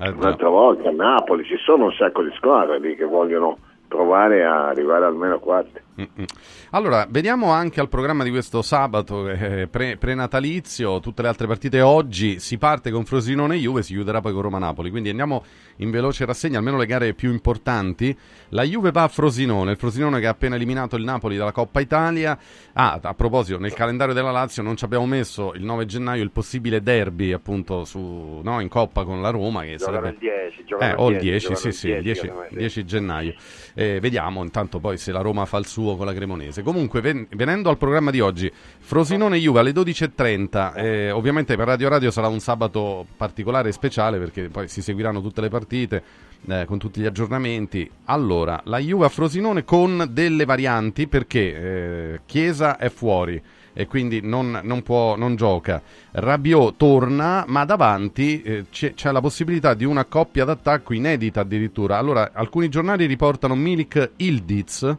Eh, 0.00 0.10
un'altra 0.10 0.48
volta. 0.48 0.88
A 0.88 0.92
Napoli 0.92 1.44
ci 1.44 1.56
sono 1.64 1.86
un 1.86 1.92
sacco 1.92 2.22
di 2.22 2.30
squadre 2.36 2.78
lì 2.78 2.94
che 2.94 3.04
vogliono 3.04 3.58
provare 3.88 4.44
a 4.44 4.68
arrivare 4.68 5.04
almeno 5.04 5.34
a 5.34 5.40
quarti. 5.40 5.80
Mm-mm. 6.00 6.24
Allora, 6.70 7.06
vediamo 7.10 7.50
anche 7.50 7.80
al 7.80 7.88
programma 7.88 8.22
di 8.22 8.30
questo 8.30 8.62
sabato 8.62 9.28
eh, 9.28 9.66
pre- 9.66 9.96
prenatalizio, 9.96 11.00
tutte 11.00 11.22
le 11.22 11.28
altre 11.28 11.48
partite 11.48 11.80
oggi, 11.80 12.38
si 12.38 12.56
parte 12.56 12.90
con 12.92 13.04
Frosinone 13.04 13.56
e 13.56 13.58
Juve, 13.58 13.82
si 13.82 13.94
chiuderà 13.94 14.20
poi 14.20 14.32
con 14.32 14.42
Roma-Napoli, 14.42 14.90
quindi 14.90 15.08
andiamo 15.08 15.44
in 15.76 15.90
veloce 15.90 16.24
rassegna, 16.24 16.58
almeno 16.58 16.76
le 16.76 16.86
gare 16.86 17.14
più 17.14 17.32
importanti. 17.32 18.16
La 18.50 18.62
Juve 18.62 18.92
va 18.92 19.02
a 19.04 19.08
Frosinone, 19.08 19.72
il 19.72 19.76
Frosinone 19.76 20.20
che 20.20 20.26
ha 20.26 20.30
appena 20.30 20.54
eliminato 20.54 20.94
il 20.94 21.02
Napoli 21.04 21.36
dalla 21.36 21.52
Coppa 21.52 21.80
Italia. 21.80 22.38
Ah, 22.74 23.00
a 23.02 23.14
proposito, 23.14 23.58
nel 23.58 23.72
calendario 23.72 24.14
della 24.14 24.30
Lazio 24.30 24.62
non 24.62 24.76
ci 24.76 24.84
abbiamo 24.84 25.06
messo 25.06 25.52
il 25.54 25.64
9 25.64 25.84
gennaio 25.84 26.22
il 26.22 26.30
possibile 26.30 26.80
derby 26.80 27.32
appunto 27.32 27.84
su, 27.84 28.40
no, 28.42 28.60
in 28.60 28.68
Coppa 28.68 29.02
con 29.04 29.20
la 29.20 29.30
Roma, 29.30 29.62
che 29.62 29.78
sarebbe... 29.78 30.10
il 30.10 30.18
10, 30.18 30.64
Eh, 30.78 30.94
o 30.96 31.08
il 31.08 31.16
il 31.16 31.20
10, 31.20 31.22
10, 31.22 31.40
giocano 31.40 31.58
sì, 31.58 31.72
sì, 31.72 31.88
il 31.88 32.02
10, 32.02 32.20
chiaramente. 32.20 32.56
10 32.56 32.84
gennaio. 32.84 33.34
Eh, 33.74 33.98
vediamo 34.00 34.42
intanto 34.44 34.78
poi 34.78 34.96
se 34.96 35.10
la 35.10 35.20
Roma 35.20 35.44
fa 35.44 35.58
il 35.58 35.66
suo 35.66 35.87
con 35.96 36.06
la 36.06 36.14
Cremonese. 36.14 36.62
Comunque, 36.62 37.00
ven- 37.00 37.26
venendo 37.30 37.70
al 37.70 37.78
programma 37.78 38.10
di 38.10 38.20
oggi, 38.20 38.50
Frosinone-Juve 38.78 39.60
alle 39.60 39.72
12.30. 39.72 40.74
eh, 40.76 41.10
ovviamente 41.10 41.56
per 41.56 41.66
Radio 41.66 41.88
Radio 41.88 42.10
sarà 42.10 42.28
un 42.28 42.40
sabato 42.40 43.06
particolare 43.16 43.68
e 43.68 43.72
speciale 43.72 44.18
perché 44.18 44.48
poi 44.48 44.68
si 44.68 44.82
seguiranno 44.82 45.20
tutte 45.20 45.40
le 45.40 45.48
partite 45.48 46.02
eh, 46.46 46.64
con 46.66 46.78
tutti 46.78 47.00
gli 47.00 47.06
aggiornamenti. 47.06 47.88
Allora, 48.06 48.60
la 48.64 48.78
Juve 48.78 49.06
a 49.06 49.08
Frosinone 49.08 49.64
con 49.64 50.08
delle 50.10 50.44
varianti 50.44 51.06
perché 51.06 51.40
eh, 51.40 52.20
Chiesa 52.26 52.76
è 52.76 52.88
fuori 52.88 53.40
e 53.72 53.86
quindi 53.86 54.20
non, 54.20 54.60
non 54.64 54.82
può, 54.82 55.16
non 55.16 55.36
gioca. 55.36 55.80
Rabiot 56.10 56.76
torna, 56.76 57.44
ma 57.46 57.64
davanti 57.64 58.42
eh, 58.42 58.64
c'è, 58.70 58.94
c'è 58.94 59.12
la 59.12 59.20
possibilità 59.20 59.74
di 59.74 59.84
una 59.84 60.04
coppia 60.04 60.44
d'attacco 60.44 60.94
inedita 60.94 61.42
addirittura. 61.42 61.96
Allora, 61.96 62.30
alcuni 62.32 62.68
giornali 62.68 63.06
riportano 63.06 63.54
Milik 63.54 64.10
Ildiz, 64.16 64.96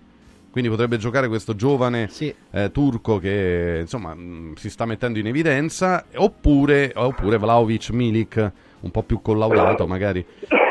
quindi 0.51 0.69
potrebbe 0.69 0.97
giocare 0.97 1.27
questo 1.27 1.55
giovane 1.55 2.09
eh, 2.51 2.71
turco 2.71 3.17
che 3.17 3.77
insomma 3.81 4.13
mh, 4.13 4.55
si 4.55 4.69
sta 4.69 4.85
mettendo 4.85 5.19
in 5.19 5.27
evidenza, 5.27 6.05
oppure, 6.15 6.91
oppure 6.95 7.37
Vlaovic 7.37 7.91
Milik, 7.91 8.51
un 8.81 8.91
po' 8.91 9.03
più 9.03 9.21
collaudato 9.21 9.85
magari. 9.87 10.25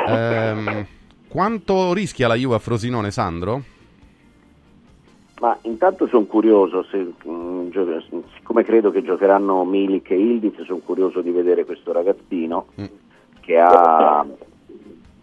Ehm, 0.09 0.87
quanto 1.29 1.93
rischia 1.93 2.26
la 2.29 2.35
Juve 2.35 2.57
a 2.57 2.59
Frosinone, 2.59 3.11
Sandro? 3.11 3.62
Ma 5.41 5.57
intanto 5.62 6.09
sono 6.09 6.24
curioso, 6.24 6.85
se, 6.91 7.12
mm, 7.29 7.68
gio- 7.70 8.03
siccome 8.35 8.64
credo 8.64 8.91
che 8.91 9.03
giocheranno 9.03 9.64
Milik 9.64 10.11
e 10.11 10.18
Ildiz, 10.18 10.62
sono 10.62 10.81
curioso 10.81 11.20
di 11.20 11.31
vedere 11.31 11.64
questo 11.64 11.93
ragazzino 11.93 12.66
che 13.41 13.57
ha, 13.59 14.26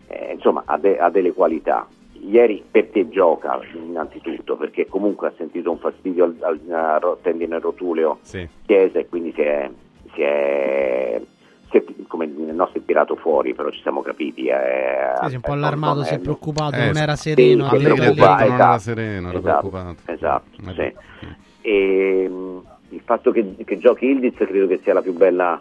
eh, 0.08 0.34
insomma, 0.34 0.64
ha, 0.66 0.78
de- 0.78 0.98
ha 0.98 1.10
delle 1.10 1.34
qualità. 1.34 1.86
Ieri 2.28 2.64
perché 2.70 3.08
gioca 3.10 3.60
innanzitutto? 3.74 4.56
Perché 4.56 4.88
comunque 4.88 5.28
ha 5.28 5.34
sentito 5.38 5.70
un 5.72 5.78
fastidio 5.78 6.24
al, 6.26 6.36
al, 6.42 6.60
al 6.72 7.18
tendine 7.22 7.60
rotuleo 7.60 8.20
Chiesa 8.66 9.00
e 9.00 9.08
quindi 9.08 9.32
si 9.34 9.42
è, 9.42 9.70
si 10.14 10.22
è- 10.22 11.22
si 11.70 11.78
è, 11.78 11.84
come 12.08 12.26
nel 12.28 12.56
nostro 12.56 12.80
è 12.80 12.86
tirato 12.86 13.16
fuori, 13.16 13.54
però 13.54 13.70
ci 13.70 13.82
siamo 13.82 14.02
capiti. 14.02 14.46
Eh, 14.48 15.14
Sì, 15.22 15.28
si 15.28 15.34
è 15.34 15.36
un 15.36 15.42
po' 15.42 15.52
allarmato, 15.54 16.04
si 16.04 16.14
è 16.14 16.20
preoccupato, 16.20 16.76
Eh, 16.76 16.86
non 16.86 16.96
sì. 16.96 17.02
era 17.02 17.16
sereno. 17.16 17.68
Sì, 17.70 17.76
Allegri, 17.76 17.92
Allegri. 18.06 18.20
non 18.22 18.40
era 18.40 18.54
esatto, 18.56 18.80
sereno, 18.80 19.30
era 19.30 19.38
esatto, 19.40 19.70
preoccupato. 19.70 20.12
Esatto, 20.12 20.46
Eh, 20.82 20.94
sì. 21.20 21.28
E, 21.62 22.30
mh, 22.30 22.62
il 22.90 23.02
fatto 23.04 23.32
che, 23.32 23.56
che 23.66 23.78
giochi 23.80 24.06
Ildiz 24.06 24.36
credo 24.38 24.68
che 24.68 24.80
sia 24.84 24.94
la 24.94 25.02
più 25.02 25.14
bella, 25.14 25.60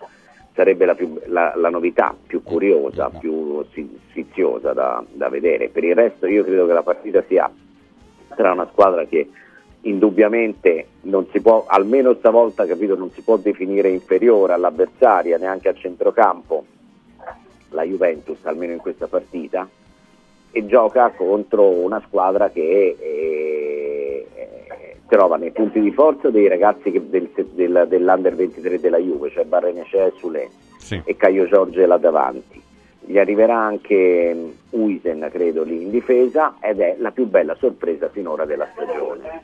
sarebbe 0.55 0.85
la, 0.87 0.95
più- 0.95 1.21
la- 1.27 1.55
la 1.57 1.69
novità 1.69 2.15
più 2.27 2.43
curiosa, 2.43 3.11
più 3.11 3.65
sfiziosa 4.11 4.73
da, 4.73 5.05
da 5.13 5.29
vedere. 5.29 5.69
Per 5.69 5.85
il 5.85 5.95
resto 5.95 6.27
io 6.27 6.45
credo 6.45 6.67
che 6.67 6.73
la 6.73 6.83
partita 6.83 7.23
sia 7.27 7.51
tra 8.35 8.53
una 8.53 8.69
squadra 8.71 9.05
che 9.05 9.29
indubbiamente 9.83 10.87
non 11.03 11.27
si 11.31 11.41
può, 11.41 11.67
almeno 11.67 12.15
stavolta 12.15 12.67
capito, 12.67 12.97
non 12.97 13.11
si 13.11 13.21
può 13.23 13.37
definire 13.37 13.89
inferiore 13.91 14.53
all'avversaria 14.55 15.37
neanche 15.39 15.69
a 15.69 15.75
centrocampo, 15.75 16.65
la 17.71 17.83
Juventus 17.83 18.39
almeno 18.45 18.73
in 18.73 18.79
questa 18.79 19.09
partita, 19.09 19.69
e 20.51 20.67
gioca 20.67 21.11
contro 21.11 21.69
una 21.69 22.01
squadra 22.07 22.49
che 22.49 22.61
eh, 22.61 22.97
eh, 22.99 23.64
trova 25.15 25.37
nei 25.37 25.53
punti 25.53 25.81
di 25.81 25.93
forza 25.93 26.29
dei 26.31 26.49
ragazzi 26.49 26.91
che- 26.91 27.09
del- 27.09 27.31
del- 27.53 27.87
dell'Under 27.89 28.35
23 28.35 28.81
della 28.81 28.99
Juve, 28.99 29.31
cioè 29.31 29.45
Barrenecea 29.45 30.07
e 30.07 30.13
Sule 30.17 30.49
Sì. 30.79 31.01
e 31.05 31.17
Caio 31.17 31.47
Giorge 31.47 31.87
là 31.87 31.99
davanti. 31.99 32.61
Gli 33.07 33.17
arriverà 33.19 33.57
anche 33.57 34.35
mm, 34.35 34.51
Uisen, 34.71 35.29
credo, 35.31 35.63
lì 35.63 35.83
in 35.83 35.91
difesa 35.91 36.57
ed 36.61 36.81
è 36.81 36.97
la 36.99 37.13
più 37.13 37.27
bella 37.29 37.55
sorpresa 37.61 38.09
finora 38.09 38.45
della 38.45 38.67
stagione. 38.73 39.43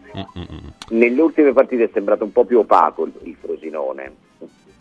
Nelle 0.88 1.20
ultime 1.22 1.52
partite 1.52 1.84
è 1.84 1.90
sembrato 1.92 2.24
un 2.24 2.32
po' 2.32 2.44
più 2.44 2.58
opaco 2.58 3.04
il, 3.04 3.12
il 3.22 3.36
Frosinone, 3.40 4.12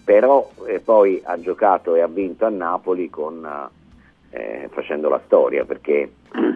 però 0.04 0.50
eh, 0.66 0.80
poi 0.80 1.22
ha 1.24 1.40
giocato 1.40 1.94
e 1.94 2.02
ha 2.02 2.08
vinto 2.08 2.46
a 2.46 2.50
Napoli 2.50 3.12
con, 3.12 3.48
eh, 4.32 4.68
facendo 4.72 5.08
la 5.08 5.22
storia, 5.26 5.66
perché 5.66 6.10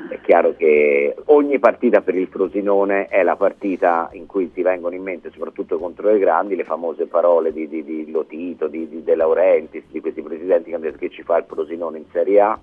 è 0.10 0.20
chiaro 0.22 0.56
che 0.56 1.16
ogni 1.26 1.58
partita 1.58 2.02
per 2.02 2.16
il 2.16 2.28
Frosinone 2.28 3.08
è 3.08 3.24
la 3.24 3.36
partita 3.36 4.10
in 4.14 4.28
cui 4.28 4.52
ti 4.52 4.62
vengono 4.62 4.96
in 4.96 5.02
mente, 5.02 5.32
soprattutto 5.32 5.80
contro 5.80 6.12
le 6.12 6.20
grandi, 6.20 6.56
le 6.56 6.64
famose 6.64 7.08
parole 7.08 7.52
di, 7.52 7.68
di, 7.68 7.84
di 7.84 8.12
Lotito, 8.12 8.68
di, 8.68 8.88
di 8.88 9.04
De 9.04 9.16
Laurentiis, 9.16 9.86
di 9.90 10.00
questi 10.00 10.22
presidenti 10.22 10.70
che 10.70 10.76
hanno 10.76 10.86
detto 10.86 10.98
che 10.98 11.10
ci 11.10 11.24
fa 11.24 11.38
il 11.38 11.46
Frosinone 11.48 11.98
in 11.98 12.06
Serie 12.12 12.40
A. 12.40 12.60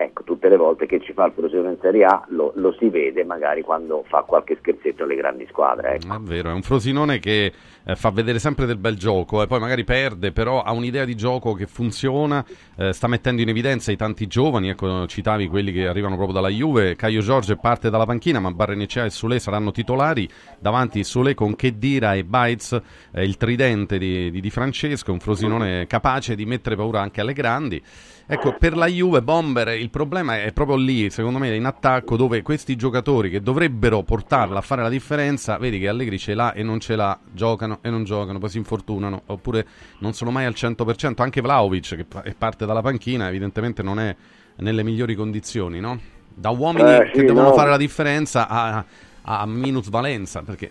Ecco, 0.00 0.22
tutte 0.22 0.48
le 0.48 0.56
volte 0.56 0.86
che 0.86 1.00
ci 1.00 1.12
fa 1.12 1.26
il 1.26 1.32
Frosinone 1.34 1.70
in 1.70 1.78
Serie 1.80 2.04
A 2.04 2.24
lo, 2.28 2.52
lo 2.54 2.72
si 2.78 2.88
vede 2.88 3.24
magari 3.24 3.62
quando 3.62 4.04
fa 4.06 4.22
qualche 4.22 4.56
scherzetto 4.60 5.02
alle 5.02 5.16
grandi 5.16 5.44
squadre. 5.50 5.94
Ecco. 5.96 6.14
È 6.14 6.18
vero, 6.20 6.50
è 6.50 6.52
un 6.52 6.62
Frosinone 6.62 7.18
che 7.18 7.52
eh, 7.84 7.96
fa 7.96 8.10
vedere 8.10 8.38
sempre 8.38 8.66
del 8.66 8.76
bel 8.76 8.94
gioco 8.96 9.42
e 9.42 9.48
poi 9.48 9.58
magari 9.58 9.82
perde, 9.82 10.30
però 10.30 10.62
ha 10.62 10.70
un'idea 10.70 11.04
di 11.04 11.16
gioco 11.16 11.52
che 11.54 11.66
funziona, 11.66 12.44
eh, 12.76 12.92
sta 12.92 13.08
mettendo 13.08 13.42
in 13.42 13.48
evidenza 13.48 13.90
i 13.90 13.96
tanti 13.96 14.28
giovani, 14.28 14.68
ecco, 14.68 15.04
citavi 15.08 15.48
quelli 15.48 15.72
che 15.72 15.88
arrivano 15.88 16.14
proprio 16.14 16.36
dalla 16.36 16.48
Juve, 16.48 16.94
Caio 16.94 17.20
Giorge 17.20 17.56
parte 17.56 17.90
dalla 17.90 18.06
panchina, 18.06 18.38
ma 18.38 18.52
Barrenecea 18.52 19.04
e 19.04 19.10
Sule 19.10 19.40
saranno 19.40 19.72
titolari, 19.72 20.28
davanti 20.60 21.02
Sule 21.02 21.34
con 21.34 21.56
Chedira 21.56 22.14
e 22.14 22.22
Baez, 22.22 22.80
eh, 23.10 23.24
il 23.24 23.36
tridente 23.36 23.98
di, 23.98 24.30
di 24.30 24.40
Di 24.40 24.50
Francesco, 24.50 25.10
un 25.10 25.18
Frosinone 25.18 25.88
capace 25.88 26.36
di 26.36 26.46
mettere 26.46 26.76
paura 26.76 27.00
anche 27.00 27.20
alle 27.20 27.32
grandi. 27.32 27.82
Ecco, 28.30 28.54
per 28.58 28.76
la 28.76 28.84
Juve, 28.84 29.22
Bomber, 29.22 29.68
il 29.68 29.87
problema 29.90 30.42
è 30.42 30.52
proprio 30.52 30.76
lì, 30.76 31.10
secondo 31.10 31.38
me, 31.38 31.54
in 31.54 31.64
attacco, 31.64 32.16
dove 32.16 32.42
questi 32.42 32.76
giocatori 32.76 33.30
che 33.30 33.40
dovrebbero 33.40 34.02
portarla 34.02 34.58
a 34.58 34.62
fare 34.62 34.82
la 34.82 34.88
differenza, 34.88 35.58
vedi 35.58 35.78
che 35.78 35.88
Allegri 35.88 36.18
ce 36.18 36.34
l'ha 36.34 36.52
e 36.52 36.62
non 36.62 36.80
ce 36.80 36.96
l'ha, 36.96 37.18
giocano 37.32 37.78
e 37.82 37.90
non 37.90 38.04
giocano, 38.04 38.38
poi 38.38 38.48
si 38.48 38.58
infortunano, 38.58 39.22
oppure 39.26 39.66
non 39.98 40.12
sono 40.12 40.30
mai 40.30 40.44
al 40.44 40.54
100%. 40.56 41.22
Anche 41.22 41.40
Vlaovic, 41.40 41.96
che 41.96 42.06
è 42.22 42.34
parte 42.36 42.66
dalla 42.66 42.82
panchina, 42.82 43.28
evidentemente 43.28 43.82
non 43.82 43.98
è 44.00 44.14
nelle 44.56 44.82
migliori 44.82 45.14
condizioni, 45.14 45.80
no? 45.80 45.98
Da 46.34 46.50
uomini 46.50 46.90
Eh, 46.90 47.10
che 47.12 47.20
sì, 47.20 47.24
devono 47.24 47.48
no. 47.48 47.54
fare 47.54 47.70
la 47.70 47.76
differenza 47.76 48.48
a, 48.48 48.84
a 49.22 49.46
minusvalenza, 49.46 50.42
perché... 50.42 50.68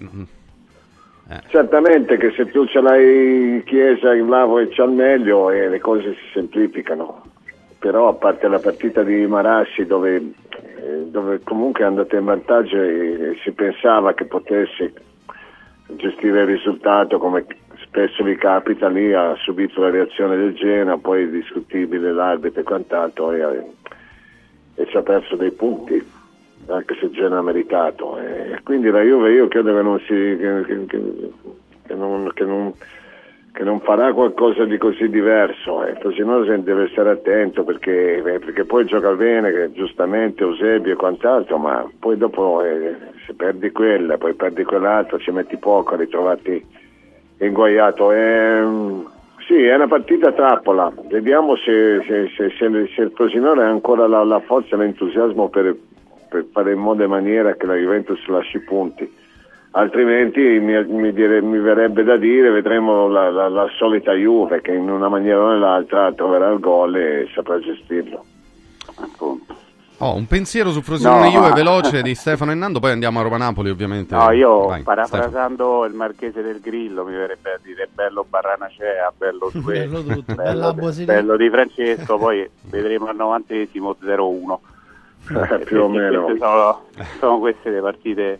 eh. 1.29 1.41
Certamente 1.47 2.17
che 2.17 2.31
se 2.35 2.49
tu 2.51 2.65
ce 2.67 2.79
l'hai 2.81 3.63
Chiesa, 3.65 4.13
in 4.15 4.25
Vlaovic 4.25 4.79
al 4.79 4.91
meglio 4.91 5.49
e 5.51 5.67
le 5.69 5.79
cose 5.79 6.13
si 6.13 6.29
semplificano. 6.33 7.23
Però 7.87 8.09
a 8.09 8.13
parte 8.15 8.49
la 8.49 8.59
partita 8.59 9.01
di 9.01 9.25
Marassi 9.27 9.85
dove, 9.85 10.15
eh, 10.17 11.05
dove 11.05 11.39
comunque 11.41 11.85
è 11.85 11.87
andata 11.87 12.17
in 12.17 12.25
vantaggio 12.25 12.81
e 12.81 13.37
si 13.45 13.53
pensava 13.53 14.13
che 14.13 14.25
potesse 14.25 14.91
gestire 15.95 16.41
il 16.41 16.47
risultato 16.47 17.17
come 17.17 17.45
spesso 17.85 18.25
gli 18.27 18.35
capita 18.35 18.89
lì, 18.89 19.13
ha 19.13 19.33
subito 19.35 19.79
la 19.79 19.89
reazione 19.89 20.35
del 20.35 20.53
Genoa, 20.55 20.97
poi 20.97 21.29
discutibile 21.29 22.11
l'arbitro 22.11 22.59
e 22.59 22.63
quant'altro 22.65 23.31
e, 23.31 23.61
e 24.75 24.85
ci 24.87 24.97
ha 24.97 25.01
perso 25.01 25.37
dei 25.37 25.51
punti 25.51 26.05
anche 26.67 26.93
se 26.99 27.09
Genoa 27.11 27.39
ha 27.39 27.41
meritato. 27.41 28.19
E 28.19 28.59
quindi 28.63 28.89
la 28.89 29.01
Juve 29.01 29.31
io 29.31 29.47
credo 29.47 29.73
che 29.73 29.81
non, 29.81 29.97
si, 29.99 30.07
che- 30.07 30.63
che- 30.65 30.85
che 31.87 31.93
non, 31.95 32.29
che 32.33 32.43
non- 32.43 32.73
che 33.57 33.63
non 33.63 33.79
farà 33.79 34.13
qualcosa 34.13 34.65
di 34.65 34.77
così 34.77 35.09
diverso. 35.09 35.83
Eh. 35.83 35.95
Frosinone 35.95 36.61
deve 36.61 36.89
stare 36.89 37.09
attento 37.09 37.63
perché, 37.63 38.17
eh, 38.17 38.37
perché 38.37 38.65
poi 38.65 38.85
gioca 38.85 39.11
bene, 39.13 39.71
giustamente 39.73 40.43
Eusebio 40.43 40.93
e 40.93 40.95
quant'altro, 40.95 41.57
ma 41.57 41.83
poi 41.97 42.17
dopo 42.17 42.63
eh, 42.63 42.95
se 43.25 43.33
perdi 43.33 43.71
quella, 43.71 44.19
poi 44.19 44.35
perdi 44.35 44.63
quell'altro, 44.63 45.17
ci 45.17 45.31
metti 45.31 45.57
poco 45.57 45.95
a 45.95 45.97
ritrovarti 45.97 46.63
inguaiato. 47.39 48.11
Ehm, 48.11 49.09
sì, 49.47 49.63
è 49.63 49.73
una 49.73 49.87
partita 49.87 50.31
trappola. 50.33 50.93
Vediamo 51.09 51.55
se, 51.55 52.03
se- 52.05 52.29
se- 52.37 52.51
se- 52.59 53.01
il 53.01 53.11
Frosinone 53.15 53.63
ha 53.63 53.69
ancora 53.69 54.05
la, 54.05 54.23
la 54.23 54.39
forza 54.41 54.75
e 54.75 54.77
l'entusiasmo 54.77 55.49
per, 55.49 55.75
per 56.29 56.45
fare 56.51 56.73
in 56.73 56.79
modo 56.79 57.01
e 57.01 57.07
maniera 57.07 57.55
che 57.55 57.65
la 57.65 57.73
Juventus 57.73 58.23
lasci 58.27 58.59
punti. 58.59 59.11
Altrimenti 59.77 60.41
mi, 60.41 60.83
mi 60.85 61.13
dire- 61.13 61.39
mi 61.41 61.59
verrebbe 61.59 62.03
da 62.03 62.17
dire, 62.17 62.49
vedremo 62.49 63.07
la, 63.07 63.29
la- 63.29 63.47
la 63.47 63.67
solita 63.77 64.11
Juve 64.13 64.59
che 64.61 64.71
in 64.73 64.89
una 64.89 65.07
maniera 65.07 65.39
o 65.39 65.49
nell'altra 65.51 66.11
troverà 66.13 66.49
il 66.49 66.59
gol 66.59 66.95
e 66.95 67.27
saprà 67.35 67.59
gestirlo. 67.59 68.23
Oh, 69.99 70.15
un 70.15 70.25
pensiero 70.25 70.71
su 70.71 70.81
Frosinone 70.81 71.25
No, 71.25 71.29
Juve 71.29 71.49
ma- 71.49 71.53
veloce 71.55 72.01
di 72.01 72.15
Stefano 72.15 72.51
e 72.51 72.55
Nando, 72.55 72.79
poi 72.79 72.91
andiamo 72.91 73.19
a 73.19 73.23
Roma 73.23 73.37
Napoli 73.37 73.69
ovviamente. 73.69 74.15
No, 74.15 74.31
io 74.31 74.65
Vai, 74.65 74.81
Stefano. 74.81 74.83
parafrasando 74.83 75.85
il 75.85 75.93
marchese 75.93 76.41
del 76.41 76.59
Grillo 76.59 77.03
mi 77.05 77.13
verrebbe 77.13 77.53
a 77.53 77.59
dire 77.61 77.87
bello 77.93 78.25
Barranacea, 78.27 79.11
bello 79.15 79.49
Sue, 79.53 79.85
Bello 79.87 80.03
tutto, 80.03 80.33
bello, 80.33 80.73
Bosilì. 80.73 81.05
bello 81.05 81.35
di 81.37 81.49
Francesco, 81.51 82.17
poi 82.17 82.47
vedremo 82.69 83.07
al 83.07 83.15
novantesimo 83.15 83.95
0-1. 84.03 84.57
Eh, 85.51 85.59
più 85.65 85.81
o 85.83 85.87
meno. 85.89 86.27
Sono, 86.39 86.81
sono 87.19 87.37
queste 87.39 87.69
le 87.69 87.81
partite 87.81 88.39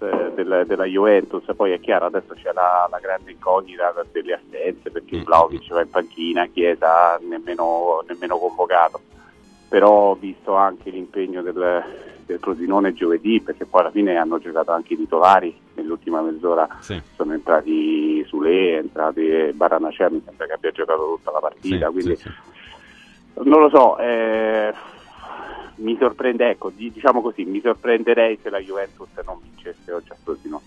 eh, 0.00 0.32
della, 0.34 0.64
della 0.64 0.84
Juventus, 0.84 1.44
poi 1.56 1.72
è 1.72 1.80
chiaro 1.80 2.06
adesso 2.06 2.34
c'è 2.34 2.52
la, 2.52 2.86
la 2.90 2.98
grande 2.98 3.30
incognita 3.32 3.94
delle 4.12 4.34
assenze 4.34 4.90
perché 4.90 5.22
Vlaovic 5.22 5.68
va 5.72 5.82
in 5.82 5.90
panchina, 5.90 6.46
Chiesa 6.46 7.18
nemmeno, 7.20 8.02
nemmeno 8.06 8.38
convocato, 8.38 9.00
però 9.68 9.90
ho 10.10 10.14
visto 10.14 10.54
anche 10.54 10.90
l'impegno 10.90 11.42
del, 11.42 11.82
del 12.24 12.38
Frosinone 12.38 12.92
giovedì 12.94 13.40
perché 13.40 13.64
poi 13.66 13.80
alla 13.82 13.90
fine 13.90 14.16
hanno 14.16 14.38
giocato 14.38 14.72
anche 14.72 14.94
i 14.94 14.96
titolari 14.96 15.56
nell'ultima 15.74 16.20
mezz'ora 16.20 16.66
Sì. 16.80 17.00
sono 17.16 17.32
entrati 17.34 18.24
Sule, 18.26 18.74
è 18.74 18.76
entrati 18.78 19.50
Baranacea, 19.52 20.10
mi 20.10 20.22
sembra 20.24 20.46
che 20.46 20.52
abbia 20.52 20.70
giocato 20.70 21.14
tutta 21.16 21.30
la 21.30 21.40
partita, 21.40 21.86
Sì, 21.86 21.92
quindi 21.92 22.16
sì, 22.16 22.30
non 23.44 23.60
lo 23.60 23.68
so, 23.68 23.96
eh, 23.98 24.72
mi 25.78 25.96
sorprende, 25.98 26.50
ecco, 26.50 26.70
di- 26.70 26.90
diciamo 26.92 27.20
così, 27.22 27.44
mi 27.44 27.60
sorprenderei 27.60 28.38
se 28.42 28.50
la 28.50 28.58
Juventus 28.60 29.10
non 29.24 29.40
vincesse 29.40 29.92
oggi 29.92 30.12
a 30.12 30.16
Frosinone. 30.22 30.64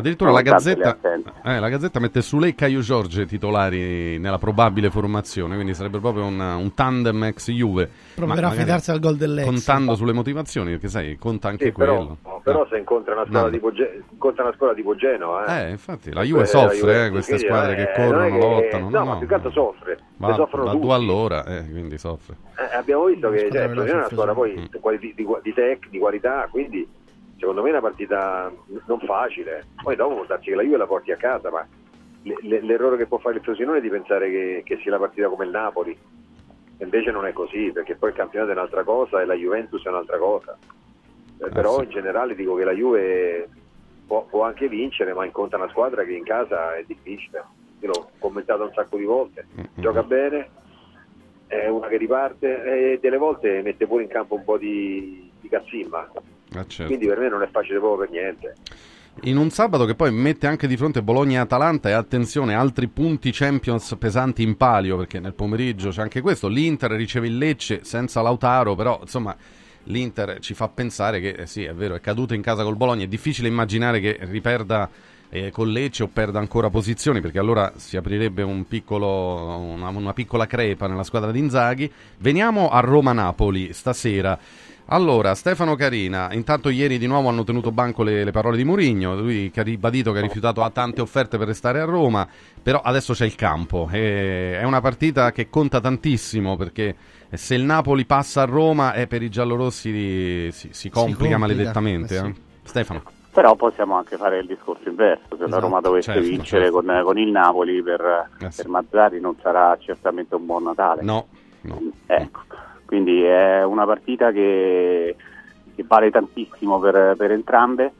Addirittura 0.00 0.30
la 0.32 0.42
Gazzetta, 0.42 0.98
eh, 1.44 1.58
la 1.58 1.68
Gazzetta 1.68 2.00
mette 2.00 2.20
su 2.22 2.38
lei 2.38 2.54
Caio 2.54 2.80
Giorge 2.80 3.24
titolari 3.26 4.18
nella 4.18 4.38
probabile 4.38 4.90
formazione, 4.90 5.54
quindi 5.54 5.74
sarebbe 5.74 5.98
proprio 5.98 6.24
un, 6.24 6.38
un 6.40 6.74
tandem 6.74 7.24
ex 7.24 7.50
Juve. 7.50 7.88
Proverà 8.14 8.48
a 8.48 8.50
fidarsi 8.50 8.90
al 8.90 8.98
gol 9.00 9.16
dell'ex. 9.16 9.44
Contando 9.44 9.94
sulle 9.94 10.12
motivazioni, 10.12 10.70
perché 10.72 10.88
sai, 10.88 11.16
conta 11.16 11.48
anche 11.48 11.66
Sì, 11.66 11.72
però, 11.72 11.96
quello. 11.96 12.40
però 12.42 12.66
se 12.68 12.78
incontra 12.78 13.14
una 13.14 13.24
squadra 13.26 13.46
No. 13.48 13.52
tipo, 13.54 13.72
Ge- 13.72 14.02
incontra 14.10 14.42
una 14.44 14.52
squadra 14.54 14.74
tipo 14.74 14.94
Genoa, 14.96 15.44
eh. 15.46 15.66
Eh, 15.66 15.70
infatti, 15.70 16.12
la 16.12 16.22
Juve 16.22 16.42
Eh, 16.42 16.46
soffre, 16.46 16.76
Juve- 16.76 17.04
eh, 17.06 17.10
queste 17.10 17.34
quindi, 17.36 17.46
squadre 17.54 17.72
eh, 17.72 17.76
che 17.86 17.92
corrono, 17.94 18.38
che- 18.38 18.38
lottano. 18.38 18.88
No, 18.90 19.04
ma 19.04 19.16
più 19.18 19.26
che 19.28 19.34
altro 19.34 19.50
soffre, 19.50 19.98
Va, 20.16 20.34
soffrono 20.34 20.64
va 20.64 20.70
tutti. 20.72 20.84
due 20.84 20.94
all'ora, 20.94 21.44
eh, 21.44 21.70
quindi 21.70 21.98
soffre. 21.98 22.36
Eh, 22.56 22.76
abbiamo 22.76 23.04
visto 23.06 23.30
che 23.30 23.48
cioè, 23.50 23.68
è 23.68 23.92
una 23.92 24.06
squadra 24.10 24.34
poi 24.34 24.52
Mm. 24.58 24.96
di, 24.98 25.14
di, 25.14 25.26
di 25.42 25.54
tech, 25.54 25.88
di 25.88 25.98
qualità, 25.98 26.46
quindi 26.50 26.86
secondo 27.40 27.62
me 27.62 27.68
è 27.68 27.72
una 27.72 27.80
partita 27.80 28.52
non 28.86 29.00
facile. 29.00 29.64
Poi 29.82 29.96
dopo 29.96 30.16
può 30.16 30.24
darsi 30.26 30.50
che 30.50 30.54
la 30.54 30.62
Juve 30.62 30.76
la 30.76 30.86
porti 30.86 31.10
a 31.10 31.16
casa, 31.16 31.50
ma 31.50 31.66
le- 32.22 32.36
le- 32.42 32.60
l'errore 32.60 32.98
che 32.98 33.06
può 33.06 33.18
fare 33.18 33.36
il 33.36 33.42
Frosinone 33.42 33.78
è 33.78 33.80
di 33.80 33.88
pensare 33.88 34.30
che, 34.30 34.62
che 34.62 34.76
sia 34.82 34.90
la 34.90 34.98
partita 34.98 35.28
come 35.28 35.46
il 35.46 35.50
Napoli. 35.50 35.98
Invece 36.78 37.10
non 37.10 37.26
è 37.26 37.32
così, 37.32 37.72
perché 37.72 37.96
poi 37.96 38.10
il 38.10 38.14
campionato 38.14 38.50
è 38.50 38.54
un'altra 38.54 38.84
cosa 38.84 39.20
e 39.20 39.24
la 39.24 39.34
Juventus 39.34 39.84
è 39.84 39.88
un'altra 39.88 40.18
cosa. 40.18 40.56
Eh, 41.38 41.48
però 41.48 41.78
sì. 41.78 41.84
in 41.84 41.90
generale 41.90 42.34
dico 42.34 42.54
che 42.54 42.64
la 42.64 42.72
Juve 42.72 43.48
può, 44.06 44.24
può 44.26 44.44
anche 44.44 44.68
vincere, 44.68 45.14
ma 45.14 45.24
incontra 45.24 45.56
una 45.56 45.70
squadra 45.70 46.04
che 46.04 46.12
in 46.12 46.24
casa 46.24 46.76
è 46.76 46.84
difficile. 46.86 47.42
Io 47.80 47.88
l'ho 47.88 48.10
commentato 48.18 48.64
un 48.64 48.72
sacco 48.74 48.98
di 48.98 49.04
volte. 49.04 49.46
Mm, 49.58 49.64
Gioca 49.80 50.02
bene, 50.02 50.48
è 51.46 51.68
una 51.68 51.88
che 51.88 51.96
riparte 51.96 52.64
e 52.64 52.98
delle 53.00 53.16
volte 53.16 53.62
mette 53.62 53.86
pure 53.86 54.02
in 54.02 54.08
campo 54.10 54.34
un 54.34 54.44
po' 54.44 54.58
di, 54.58 55.30
di 55.40 55.48
cazzimma. 55.48 56.10
Ah, 56.54 56.66
certo. 56.66 56.86
Quindi 56.86 57.06
per 57.06 57.18
me 57.18 57.28
non 57.28 57.42
è 57.42 57.48
facile 57.50 57.78
proprio 57.78 58.06
per 58.06 58.10
niente. 58.10 58.54
In 59.22 59.36
un 59.36 59.50
sabato 59.50 59.84
che 59.84 59.94
poi 59.94 60.12
mette 60.12 60.46
anche 60.46 60.66
di 60.66 60.76
fronte 60.76 61.02
Bologna 61.02 61.38
e 61.38 61.42
Atalanta 61.42 61.88
e 61.88 61.92
attenzione, 61.92 62.54
altri 62.54 62.88
punti 62.88 63.32
Champions 63.32 63.96
pesanti 63.98 64.42
in 64.42 64.56
palio 64.56 64.96
perché 64.96 65.20
nel 65.20 65.34
pomeriggio 65.34 65.90
c'è 65.90 66.00
anche 66.00 66.20
questo, 66.20 66.48
l'Inter 66.48 66.92
riceve 66.92 67.26
il 67.26 67.36
Lecce 67.36 67.84
senza 67.84 68.22
Lautaro, 68.22 68.74
però 68.74 68.98
insomma 69.02 69.36
l'Inter 69.84 70.38
ci 70.38 70.54
fa 70.54 70.68
pensare 70.68 71.20
che 71.20 71.30
eh, 71.30 71.46
sì, 71.46 71.64
è 71.64 71.74
vero, 71.74 71.94
è 71.96 72.00
caduto 72.00 72.34
in 72.34 72.40
casa 72.40 72.62
col 72.62 72.76
Bologna, 72.76 73.04
è 73.04 73.08
difficile 73.08 73.48
immaginare 73.48 74.00
che 74.00 74.16
riperda 74.22 74.88
eh, 75.28 75.50
con 75.50 75.68
Lecce 75.68 76.02
o 76.04 76.08
perda 76.08 76.38
ancora 76.38 76.70
posizioni 76.70 77.20
perché 77.20 77.38
allora 77.38 77.72
si 77.76 77.96
aprirebbe 77.96 78.42
un 78.42 78.66
piccolo, 78.66 79.56
una, 79.58 79.88
una 79.88 80.12
piccola 80.12 80.46
crepa 80.46 80.86
nella 80.86 81.04
squadra 81.04 81.30
di 81.30 81.38
Inzaghi. 81.38 81.90
Veniamo 82.18 82.70
a 82.70 82.80
Roma-Napoli 82.80 83.72
stasera. 83.72 84.38
Allora, 84.92 85.36
Stefano 85.36 85.76
Carina, 85.76 86.32
intanto 86.32 86.68
ieri 86.68 86.98
di 86.98 87.06
nuovo 87.06 87.28
hanno 87.28 87.44
tenuto 87.44 87.70
banco 87.70 88.02
le, 88.02 88.24
le 88.24 88.32
parole 88.32 88.56
di 88.56 88.64
Mourinho, 88.64 89.14
lui 89.14 89.48
che 89.52 89.60
ha 89.60 89.62
ribadito 89.62 90.10
che 90.10 90.18
ha 90.18 90.22
rifiutato 90.22 90.64
a 90.64 90.70
tante 90.70 91.00
offerte 91.00 91.38
per 91.38 91.46
restare 91.46 91.80
a 91.80 91.84
Roma, 91.84 92.26
però 92.60 92.80
adesso 92.80 93.12
c'è 93.12 93.24
il 93.24 93.36
campo, 93.36 93.88
e 93.92 94.58
è 94.58 94.64
una 94.64 94.80
partita 94.80 95.30
che 95.30 95.48
conta 95.48 95.80
tantissimo 95.80 96.56
perché 96.56 96.96
se 97.30 97.54
il 97.54 97.62
Napoli 97.62 98.04
passa 98.04 98.42
a 98.42 98.46
Roma 98.46 98.92
eh, 98.94 99.06
per 99.06 99.22
i 99.22 99.28
giallorossi 99.28 100.50
si, 100.50 100.68
si 100.72 100.90
complica 100.90 101.36
complica, 101.36 101.38
maledettamente. 101.38 102.14
eh 102.16 102.18
sì. 102.18 102.26
eh. 102.26 102.34
Stefano. 102.64 103.02
Però 103.32 103.54
possiamo 103.54 103.96
anche 103.96 104.16
fare 104.16 104.40
il 104.40 104.46
discorso 104.46 104.88
inverso, 104.88 105.36
se 105.36 105.36
la 105.42 105.46
Esatto, 105.46 105.60
Roma 105.60 105.80
dovesse 105.80 106.12
certo, 106.14 106.28
vincere 106.28 106.64
certo. 106.64 106.82
Con, 106.84 107.00
con 107.04 107.16
il 107.16 107.30
Napoli 107.30 107.80
per, 107.80 108.28
per 108.36 108.66
Mazzari 108.66 109.20
non 109.20 109.36
sarà 109.40 109.78
certamente 109.78 110.34
un 110.34 110.46
buon 110.46 110.64
Natale. 110.64 111.02
No, 111.02 111.28
no. 111.60 111.80
Ecco, 112.06 112.40
quindi 112.90 113.22
è 113.22 113.62
una 113.62 113.86
partita 113.86 114.32
che, 114.32 115.14
che 115.76 115.84
vale 115.86 116.10
tantissimo 116.10 116.80
per, 116.80 117.14
per 117.16 117.30
entrambe, 117.30 117.92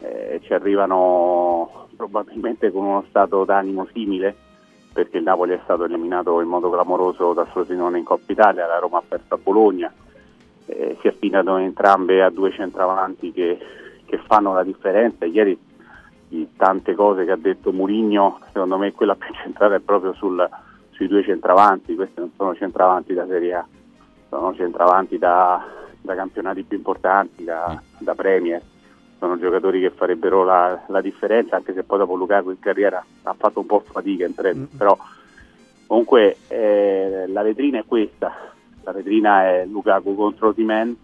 Eh, 0.00 0.40
ci 0.42 0.52
arrivano 0.52 1.88
probabilmente 1.96 2.70
con 2.70 2.84
uno 2.84 3.04
stato 3.08 3.46
d'animo 3.46 3.88
simile, 3.90 4.36
perché 4.92 5.16
il 5.16 5.22
Napoli 5.22 5.54
è 5.54 5.60
stato 5.64 5.84
eliminato 5.84 6.42
in 6.42 6.46
modo 6.46 6.68
clamoroso 6.68 7.32
da 7.32 7.46
Frosinone 7.46 7.96
in 7.96 8.04
Coppa 8.04 8.30
Italia, 8.30 8.66
la 8.66 8.78
Roma 8.78 8.98
ha 8.98 9.02
perso 9.08 9.32
a 9.32 9.38
Bologna, 9.42 9.90
eh, 10.66 10.98
si 11.00 11.08
affidano 11.08 11.56
entrambe 11.56 12.22
a 12.22 12.28
due 12.28 12.52
centravanti 12.52 13.32
che, 13.32 13.58
che 14.04 14.18
fanno 14.26 14.52
la 14.52 14.62
differenza. 14.62 15.24
Ieri 15.24 15.58
di 16.28 16.46
tante 16.54 16.94
cose 16.94 17.24
che 17.24 17.32
ha 17.32 17.38
detto 17.40 17.72
Murigno, 17.72 18.40
secondo 18.52 18.76
me 18.76 18.92
quella 18.92 19.14
più 19.14 19.32
centrale 19.42 19.76
è 19.76 19.80
proprio 19.80 20.12
sul- 20.12 20.46
sui 20.90 21.08
due 21.08 21.22
centravanti, 21.22 21.94
questi 21.94 22.20
non 22.20 22.30
sono 22.36 22.54
centravanti 22.54 23.14
da 23.14 23.26
Serie 23.26 23.54
A, 23.54 23.66
sono 24.28 24.54
centravanti 24.54 25.18
da, 25.18 25.64
da 26.00 26.14
campionati 26.14 26.62
più 26.62 26.76
importanti, 26.76 27.44
da, 27.44 27.80
da 27.98 28.14
Premier, 28.14 28.60
sono 29.18 29.38
giocatori 29.38 29.80
che 29.80 29.90
farebbero 29.90 30.44
la, 30.44 30.84
la 30.86 31.00
differenza, 31.00 31.56
anche 31.56 31.72
se 31.74 31.82
poi 31.82 31.98
dopo 31.98 32.14
Lukaku 32.14 32.50
in 32.50 32.60
carriera 32.60 33.04
ha 33.22 33.34
fatto 33.34 33.60
un 33.60 33.66
po' 33.66 33.80
fatica 33.80 34.26
in 34.26 34.34
Premier, 34.34 34.68
però 34.76 34.96
comunque 35.86 36.36
eh, 36.48 37.24
la 37.28 37.42
vetrina 37.42 37.78
è 37.78 37.84
questa, 37.86 38.32
la 38.82 38.92
vetrina 38.92 39.44
è 39.44 39.66
Lukaku 39.66 40.14
contro 40.14 40.52
Timen, 40.52 40.96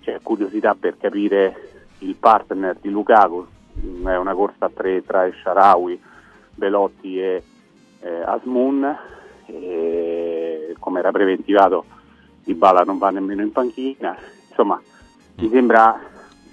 c'è 0.00 0.20
curiosità 0.22 0.74
per 0.74 0.96
capire 0.96 1.66
il 1.98 2.14
partner 2.14 2.76
di 2.80 2.88
Lukaku, 2.88 3.46
Mm, 3.84 4.08
è 4.08 4.16
una 4.16 4.34
corsa 4.34 4.66
a 4.66 4.70
tre 4.74 5.04
tra 5.04 5.30
Sharawi, 5.30 6.00
Belotti 6.54 7.20
e 7.20 7.42
eh, 8.00 8.22
Asmun, 8.22 8.96
e 9.46 10.74
come 10.78 10.98
era 10.98 11.10
preventivato 11.10 11.84
Di 12.48 12.54
Bala 12.54 12.80
non 12.80 12.96
va 12.96 13.10
nemmeno 13.10 13.42
in 13.42 13.52
panchina, 13.52 14.16
insomma 14.48 14.80
mi 15.36 15.50
sembra, 15.50 16.00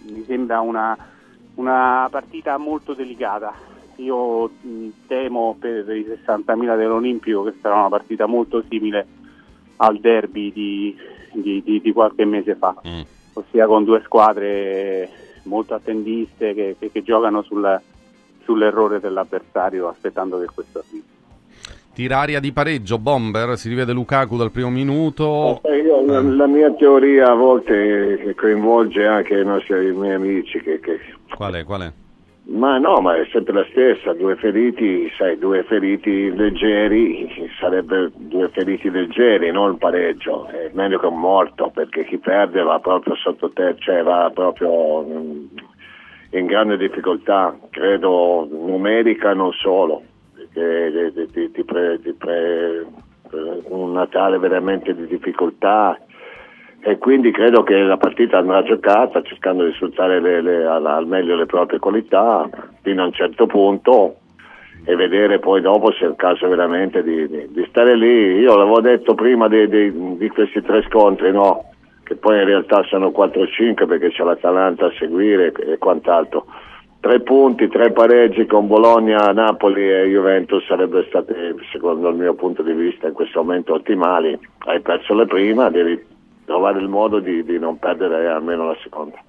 mi 0.09 0.25
sembra 0.25 0.59
una, 0.59 0.97
una 1.53 2.05
partita 2.11 2.57
molto 2.57 2.93
delicata. 2.93 3.53
Io 3.95 4.49
temo 5.07 5.55
per 5.57 5.87
i 5.95 6.03
60.000 6.05 6.75
dell'Olimpico 6.75 7.43
che 7.43 7.53
sarà 7.61 7.75
una 7.75 7.87
partita 7.87 8.25
molto 8.25 8.61
simile 8.67 9.07
al 9.77 9.97
derby 10.01 10.51
di, 10.51 10.97
di- 11.31 11.63
di- 11.63 11.79
di 11.79 11.91
qualche 11.93 12.25
mese 12.25 12.55
fa, 12.55 12.75
ossia 13.31 13.65
con 13.65 13.85
due 13.85 14.01
squadre 14.03 15.09
molto 15.43 15.75
attendiste 15.75 16.53
che, 16.53 16.75
che- 16.77 16.91
che 16.91 17.03
giocano 17.03 17.41
sul- 17.43 17.79
sull'errore 18.43 18.99
dell'avversario 18.99 19.87
aspettando 19.87 20.39
che 20.41 20.47
questo 20.53 20.79
arrivi. 20.79 21.03
Tiraria 21.95 22.41
di 22.41 22.51
pareggio, 22.51 22.99
Bomber, 22.99 23.57
si 23.57 23.69
rivede 23.69 23.93
Lukaku 23.93 24.35
dal 24.35 24.51
primo 24.51 24.69
minuto. 24.69 25.61
Eh, 25.63 25.77
io- 25.77 26.05
la, 26.05 26.19
la 26.21 26.45
mia 26.45 26.69
teoria 26.73 27.31
a 27.31 27.35
volte 27.35 28.33
coinvolge 28.35 29.05
anche 29.07 29.39
i 29.39 29.45
nostri 29.45 29.87
i 29.87 29.91
miei 29.93 30.15
amici 30.15 30.59
che, 30.61 30.81
che- 30.81 30.99
Qual 31.33 31.53
è? 31.53 31.63
Qual 31.63 31.81
è? 31.81 31.91
ma 32.47 32.77
no, 32.77 32.99
ma 32.99 33.15
è 33.15 33.25
sempre 33.31 33.53
la 33.53 33.65
stessa, 33.71 34.13
due 34.13 34.35
feriti, 34.35 35.09
sai, 35.17 35.39
due 35.39 35.63
feriti 35.63 36.29
leggeri, 36.35 37.27
sarebbe 37.59 38.11
due 38.13 38.49
feriti 38.49 38.89
leggeri, 38.91 39.49
non 39.51 39.71
il 39.71 39.77
pareggio, 39.77 40.45
è 40.47 40.69
meglio 40.73 40.99
che 40.99 41.07
un 41.07 41.19
morto, 41.19 41.71
perché 41.73 42.05
chi 42.05 42.17
perde 42.19 42.61
va 42.61 42.77
proprio 42.79 43.15
sotto 43.15 43.49
te, 43.51 43.75
cioè 43.79 44.03
va 44.03 44.29
proprio 44.31 45.01
mm, 45.01 45.45
in 46.31 46.45
grande 46.45 46.77
difficoltà, 46.77 47.57
credo 47.71 48.47
numerica 48.51 49.33
non 49.33 49.51
solo, 49.53 50.03
pre- 51.63 51.99
ti 52.01 52.13
pre- 52.13 52.85
un 53.69 53.91
Natale 53.91 54.37
veramente 54.37 54.95
di 54.95 55.07
difficoltà 55.07 55.99
e 56.79 56.97
quindi 56.97 57.31
credo 57.31 57.63
che 57.63 57.75
la 57.81 57.97
partita 57.97 58.37
andrà 58.37 58.61
giocata 58.63 59.21
cercando 59.23 59.65
di 59.65 59.73
sfruttare 59.73 60.21
le- 60.21 60.41
le- 60.41 60.65
al, 60.65 60.85
al 60.85 61.07
meglio 61.07 61.35
le 61.35 61.45
proprie 61.47 61.79
qualità 61.79 62.47
fino 62.81 63.01
a 63.01 63.05
un 63.05 63.11
certo 63.11 63.47
punto 63.47 64.17
e 64.85 64.95
vedere 64.95 65.39
poi 65.39 65.61
dopo 65.61 65.91
se 65.93 66.05
è 66.05 66.07
il 66.07 66.15
caso 66.15 66.47
veramente 66.47 67.01
di, 67.01 67.27
di- 67.27 67.47
di 67.49 67.65
stare 67.69 67.95
lì. 67.95 68.37
Io 68.37 68.55
l'avevo 68.55 68.81
detto 68.81 69.15
prima 69.15 69.47
di- 69.47 69.67
di 70.17 70.29
questi 70.29 70.61
tre 70.61 70.83
scontri, 70.83 71.31
no? 71.31 71.71
che 72.03 72.15
poi 72.15 72.37
in 72.37 72.45
realtà 72.45 72.83
sono 72.83 73.09
4-5 73.09 73.87
perché 73.87 74.09
c'è 74.11 74.23
l'Atalanta 74.23 74.85
a 74.85 74.93
seguire 74.99 75.51
e 75.51 75.77
quant'altro. 75.79 76.45
Tre 77.05 77.21
punti, 77.21 77.67
tre 77.67 77.91
pareggi 77.91 78.47
con 78.47 78.65
Bologna, 78.65 79.31
Napoli 79.31 79.87
e 79.87 80.07
Juventus 80.07 80.65
sarebbero 80.65 81.05
state, 81.07 81.53
secondo 81.71 82.09
il 82.09 82.15
mio 82.15 82.33
punto 82.33 82.63
di 82.63 82.73
vista, 82.73 83.05
in 83.05 83.13
questo 83.13 83.43
momento 83.43 83.75
ottimali. 83.75 84.35
Hai 84.65 84.81
perso 84.81 85.13
le 85.13 85.27
prima, 85.27 85.69
devi 85.69 86.03
trovare 86.45 86.79
il 86.79 86.87
modo 86.87 87.19
di, 87.19 87.43
di 87.43 87.59
non 87.59 87.77
perdere 87.77 88.27
almeno 88.27 88.65
la 88.65 88.77
seconda. 88.81 89.23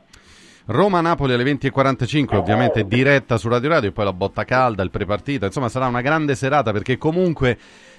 Roma-Napoli 0.65 1.35
alle 1.35 1.45
20.45, 1.45 2.37
ovviamente 2.37 2.85
diretta 2.85 3.37
su 3.37 3.47
Radio 3.51 3.69
Radio 3.69 3.91
e 3.91 3.93
poi 3.93 4.07
la 4.07 4.15
botta 4.15 4.45
calda, 4.45 4.83
il 4.83 4.91
prepartita. 4.91 5.45
Insomma, 5.45 5.69
sarà 5.69 5.87
una 5.87 6.01
grande 6.01 6.35
serata 6.35 6.73
perché 6.73 6.97
comunque 6.97 7.59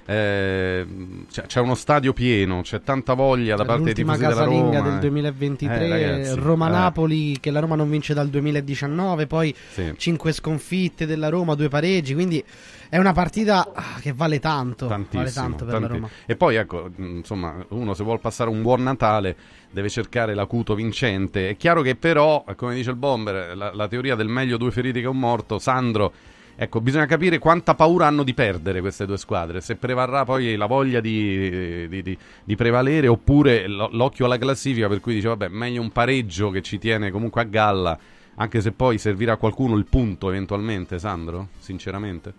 eh, 0.10 0.86
c'è, 1.30 1.46
c'è 1.48 1.60
uno 1.60 1.76
stadio 1.76 2.14
pieno, 2.14 2.62
c'è 2.62 2.82
tanta 2.82 3.14
voglia 3.14 3.56
da 3.58 3.66
parte 3.66 3.84
dei 3.84 3.94
tifosi 3.94 4.20
della 4.20 4.30
casalinga 4.30 4.78
Roma. 4.78 4.88
del 4.90 4.98
eh. 4.98 5.00
2023, 5.02 5.86
Eh, 5.86 5.90
ragazzi, 5.90 6.40
Roma-Napoli, 6.40 7.40
che 7.42 7.52
la 7.52 7.60
Roma 7.60 7.76
non 7.76 7.90
vince 7.90 8.14
dal 8.14 8.30
2019, 8.30 9.28
poi 9.28 9.54
Sì. 9.72 9.94
5 9.98 10.32
sconfitte 10.32 11.06
della 11.06 11.28
Roma, 11.28 11.56
due 11.56 11.68
pareggi, 11.68 12.14
quindi 12.14 12.42
è 12.90 12.98
una 12.98 13.12
partita 13.12 13.70
che 14.00 14.14
vale 14.14 14.40
tanto, 14.40 14.88
vale 14.88 15.32
tanto 15.32 15.66
per 15.66 15.74
la 15.74 15.80
tanti- 15.82 15.94
Roma. 15.94 16.10
E 16.26 16.36
poi 16.38 16.56
ecco, 16.56 16.90
mh, 16.96 17.04
insomma, 17.18 17.56
uno 17.70 17.94
se 17.94 18.04
vuole 18.04 18.20
passare 18.20 18.50
un 18.50 18.62
buon 18.62 18.84
Natale 18.84 19.36
deve 19.70 19.90
cercare 19.90 20.34
l'acuto 20.34 20.74
vincente. 20.74 21.50
È 21.50 21.58
chiaro 21.58 21.82
che 21.82 21.96
però, 21.98 22.46
come 22.56 22.76
dice 22.76 22.92
il 22.92 22.96
Bomber, 22.96 23.58
la, 23.58 23.74
la 23.74 23.88
teoria 23.90 24.16
del 24.16 24.30
meglio 24.30 24.56
due 24.56 24.72
feriti 24.72 25.02
che 25.02 25.08
un 25.08 25.20
morto, 25.20 25.60
Sandro, 25.60 26.14
ecco, 26.60 26.82
bisogna 26.82 27.06
capire 27.06 27.38
quanta 27.38 27.76
paura 27.76 28.08
hanno 28.08 28.24
di 28.24 28.34
perdere 28.34 28.82
queste 28.82 29.06
due 29.06 29.18
squadre, 29.18 29.62
se 29.62 29.76
prevarrà 29.76 30.26
poi 30.26 30.56
la 30.56 30.66
voglia 30.66 31.00
di, 31.00 31.88
di- 31.88 32.02
di- 32.02 32.18
di 32.44 32.56
prevalere 32.56 33.08
oppure 33.08 33.68
lo- 33.68 33.90
l'occhio 33.92 34.26
alla 34.26 34.40
classifica 34.40 34.88
per 34.88 35.00
cui 35.00 35.14
dice 35.14 35.28
vabbè, 35.28 35.50
meglio 35.50 35.82
un 35.82 35.92
pareggio 35.92 36.50
che 36.50 36.62
ci 36.64 36.80
tiene 36.80 37.12
comunque 37.12 37.42
a 37.42 37.46
galla, 37.46 37.98
anche 38.36 38.60
se 38.62 38.72
poi 38.72 38.98
servirà 38.98 39.34
a 39.34 39.38
qualcuno 39.38 39.76
il 39.78 39.86
punto 39.86 40.30
eventualmente, 40.30 40.98
Sandro, 41.00 41.50
sinceramente. 41.60 42.34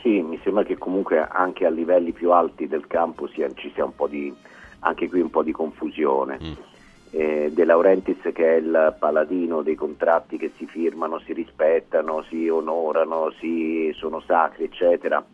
Sì, 0.00 0.22
mi 0.22 0.40
sembra 0.42 0.62
che 0.64 0.78
comunque 0.78 1.18
anche 1.20 1.66
a 1.66 1.70
livelli 1.70 2.12
più 2.12 2.32
alti 2.32 2.66
del 2.66 2.86
campo 2.86 3.28
sia- 3.28 3.52
ci 3.54 3.70
sia 3.74 3.84
un 3.84 3.94
po' 3.94 4.06
di, 4.06 4.32
anche 4.80 5.08
qui 5.08 5.20
un 5.20 5.30
po' 5.30 5.42
di 5.42 5.52
confusione. 5.52 6.38
Eh, 7.10 7.50
De 7.52 7.64
Laurentiis 7.64 8.20
che 8.32 8.56
è 8.56 8.56
il 8.56 8.96
paladino 8.98 9.62
dei 9.62 9.74
contratti 9.74 10.36
che 10.36 10.52
si 10.56 10.66
firmano, 10.66 11.18
si 11.20 11.32
rispettano, 11.32 12.22
si 12.28 12.48
onorano, 12.48 13.32
si, 13.38 13.90
sono 13.96 14.20
sacri, 14.20 14.64
eccetera. 14.64 15.24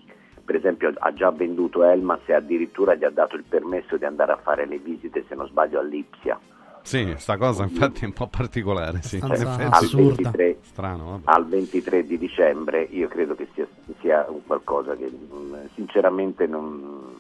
Per 0.45 0.55
esempio 0.55 0.93
ha 0.95 1.12
già 1.14 1.31
venduto 1.31 1.85
Elmas 1.85 2.20
e 2.27 2.35
addirittura 2.35 2.95
gli 2.95 3.05
ha 3.05 3.11
dato 3.11 3.35
il 3.37 3.45
permesso 3.49 3.97
di 3.97 4.05
andare 4.05 4.33
a 4.33 4.37
fare 4.37 4.66
le 4.66 4.79
visite, 4.79 5.25
se 5.27 5.35
non 5.35 5.49
sbaglio, 5.49 5.81
all'Ipsia. 5.81 6.39
Sì, 6.85 7.14
sta 7.16 7.39
cosa 7.39 7.62
infatti 7.62 8.03
è 8.03 8.05
un 8.05 8.12
po' 8.12 8.27
particolare, 8.27 9.01
sì. 9.01 9.16
Effetti- 9.16 9.62
al 9.70 9.89
23, 9.91 10.59
Strano, 10.61 11.05
vabbè. 11.05 11.22
al 11.25 11.47
23 11.47 12.05
di 12.05 12.18
dicembre 12.18 12.83
io 12.91 13.09
credo 13.09 13.35
che 13.35 13.49
sia, 13.55 13.66
sia 14.01 14.27
un 14.29 14.45
qualcosa 14.47 14.95
che 14.95 15.11
mm, 15.11 15.55
sinceramente 15.72 16.47
non, 16.47 17.13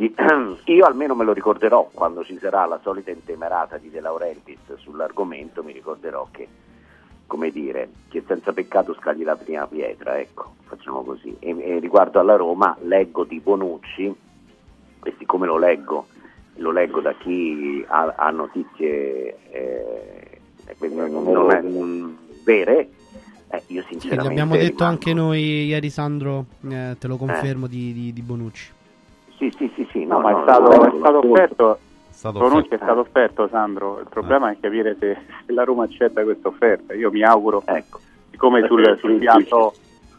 Io 0.64 0.84
almeno 0.86 1.14
me 1.14 1.24
lo 1.24 1.32
ricorderò 1.32 1.90
quando 1.92 2.24
ci 2.24 2.38
sarà 2.38 2.64
la 2.66 2.80
solita 2.82 3.10
intemerata 3.10 3.76
di 3.76 3.90
De 3.90 4.00
Laurentiis 4.00 4.74
sull'argomento, 4.76 5.62
mi 5.62 5.72
ricorderò 5.72 6.28
che, 6.30 6.48
come 7.26 7.50
dire, 7.50 7.88
che 8.08 8.22
senza 8.26 8.52
peccato 8.52 8.94
scagli 8.94 9.24
la 9.24 9.36
prima 9.36 9.66
pietra, 9.66 10.18
ecco, 10.18 10.54
facciamo 10.64 11.02
così. 11.02 11.36
E, 11.38 11.54
e 11.58 11.78
riguardo 11.78 12.18
alla 12.18 12.36
Roma, 12.36 12.76
leggo 12.82 13.24
di 13.24 13.40
Bonucci, 13.40 14.14
e 15.02 15.14
siccome 15.18 15.46
lo 15.46 15.58
leggo, 15.58 16.06
lo 16.56 16.70
leggo 16.72 17.00
da 17.00 17.14
chi 17.14 17.84
ha, 17.86 18.14
ha 18.16 18.30
notizie 18.30 19.36
eh, 19.50 20.40
non, 20.88 21.22
non 21.24 21.50
è- 21.50 21.60
non 21.60 22.16
vere, 22.42 22.88
eh, 23.48 23.62
io 23.66 23.82
Sì, 23.82 23.88
sinceramente... 23.90 24.28
l'abbiamo 24.28 24.52
detto 24.56 24.64
rimango- 24.76 24.84
anche 24.84 25.12
noi 25.14 25.64
ieri, 25.66 25.90
Sandro. 25.90 26.46
eh, 26.70 26.96
te 26.98 27.06
lo 27.06 27.16
confermo 27.16 27.66
di, 27.66 27.92
di- 27.92 28.12
di 28.14 28.22
Bonucci. 28.22 28.78
Sì, 29.38 29.50
sì, 29.56 29.72
sì, 29.74 29.88
sì, 29.89 29.89
No, 30.10 30.16
no, 30.16 30.20
ma 30.20 30.38
è 30.38 30.42
stato, 30.42 30.70
è 30.70 30.98
stato 30.98 31.18
offerto. 31.18 31.78
offerto. 32.44 32.74
è 32.74 32.76
stato 32.76 33.00
offerto, 33.00 33.48
Sandro. 33.48 34.00
Il 34.00 34.08
problema 34.10 34.50
è 34.50 34.56
capire 34.60 34.96
se, 34.98 35.16
se 35.46 35.52
la 35.52 35.62
Roma 35.62 35.84
accetta 35.84 36.24
questa 36.24 36.48
offerta. 36.48 36.94
Io 36.94 37.12
mi 37.12 37.22
auguro, 37.22 37.62
siccome 38.30 38.66
sul, 38.66 38.96
sul 38.98 39.18
piatto 39.18 39.72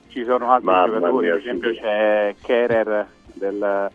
ci 0.07 0.23
sono 0.23 0.49
altri 0.51 0.65
Mamma 0.65 0.85
giocatori, 0.87 1.25
mia, 1.25 1.33
per 1.33 1.41
esempio 1.41 1.73
sì. 1.73 1.79
c'è 1.79 2.35
Kerer 2.41 3.07
del 3.33 3.89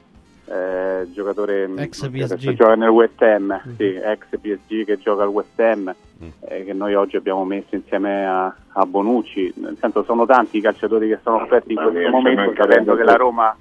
eh, 0.48 1.06
giocatore 1.12 1.70
Ex 1.76 2.10
che 2.10 2.24
PSG. 2.24 2.52
gioca 2.52 2.74
nel 2.74 2.88
West 2.88 3.20
Ham, 3.20 3.60
sì, 3.76 3.94
ex 3.94 4.26
PSG 4.40 4.84
che 4.84 4.98
gioca 4.98 5.24
al 5.24 5.28
West 5.28 5.58
Ham, 5.58 5.94
eh, 6.40 6.64
che 6.64 6.72
noi 6.72 6.94
oggi 6.94 7.16
abbiamo 7.16 7.44
messo 7.44 7.74
insieme 7.74 8.26
a, 8.26 8.54
a 8.72 8.86
Bonucci. 8.86 9.52
Nel 9.56 9.76
senso 9.80 10.04
sono 10.04 10.24
tanti 10.24 10.58
i 10.58 10.60
calciatori 10.60 11.08
che 11.08 11.18
sono 11.22 11.42
offerti 11.42 11.72
in 11.72 11.78
questo 11.82 12.10
momento, 12.10 12.54
sapendo 12.56 12.94
che 12.94 13.02
la 13.02 13.16
Roma 13.16 13.56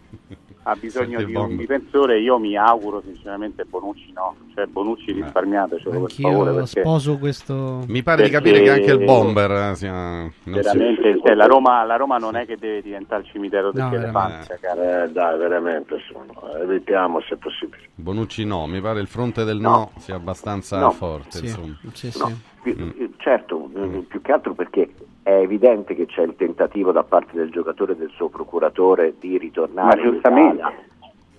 ha 0.67 0.75
bisogno 0.75 1.19
Senti 1.19 1.25
di 1.33 1.37
un 1.37 1.55
difensore, 1.57 2.19
io 2.19 2.39
mi 2.39 2.57
auguro 2.57 2.99
sinceramente 3.05 3.65
Bonucci 3.65 4.11
no, 4.13 4.35
cioè 4.55 4.65
Bonucci 4.65 5.11
risparmiatecelo 5.11 5.89
per 6.01 6.11
favore 6.11 6.49
Anch'io 6.49 6.53
perché 6.63 6.81
sposo 6.81 7.17
questo. 7.19 7.83
Mi 7.87 8.01
pare 8.01 8.23
di 8.23 8.29
Perché- 8.31 8.49
capire 8.51 8.63
che 8.63 8.71
anche 8.71 8.91
il 8.91 9.05
bomber 9.05 9.51
eh, 9.51 9.75
sia... 9.75 9.91
non 10.21 10.31
si- 10.43 10.51
veramente 10.51 11.19
cioè, 11.23 11.35
la, 11.35 11.45
Roma, 11.45 11.83
la 11.83 11.95
Roma 11.97 12.17
non 12.17 12.35
è 12.35 12.45
che 12.47 12.57
deve 12.57 12.81
diventare 12.81 13.21
il 13.21 13.27
cimitero 13.29 13.71
degli 13.71 13.83
No, 13.83 13.93
elefanti 13.93 14.47
ragazzi. 14.49 14.79
Eh, 14.79 15.11
dai, 15.11 15.37
veramente 15.37 15.97
sono. 16.11 16.33
Evitiamo 16.61 17.21
se 17.21 17.35
possibile. 17.37 17.83
Bonucci 17.93 18.43
no, 18.45 18.65
mi 18.65 18.81
pare 18.81 19.01
il 19.01 19.07
fronte 19.07 19.43
del 19.43 19.59
no, 19.59 19.91
sia 19.97 20.15
abbastanza 20.15 20.79
No. 20.79 20.91
forte. 20.91 21.45
Sì. 21.93 22.11
No, 22.17 22.31
più- 22.63 22.75
eh, 22.75 23.09
certo, 23.17 23.69
eh, 23.75 24.03
più 24.07 24.21
che 24.21 24.31
altro 24.31 24.53
perché 24.55 24.91
è 25.25 25.39
evidente 25.39 25.95
che 25.95 26.05
c'è 26.05 26.21
il 26.21 26.35
tentativo 26.35 26.91
da 26.91 27.01
parte 27.01 27.31
del 27.35 27.49
giocatore 27.49 27.93
e 27.93 27.95
del 27.95 28.11
suo 28.11 28.29
procuratore 28.29 29.15
di 29.19 29.39
ritornare 29.39 29.99
Ma 29.99 30.05
in 30.05 30.11
giustamente. 30.11 30.55
Italia. 30.57 30.77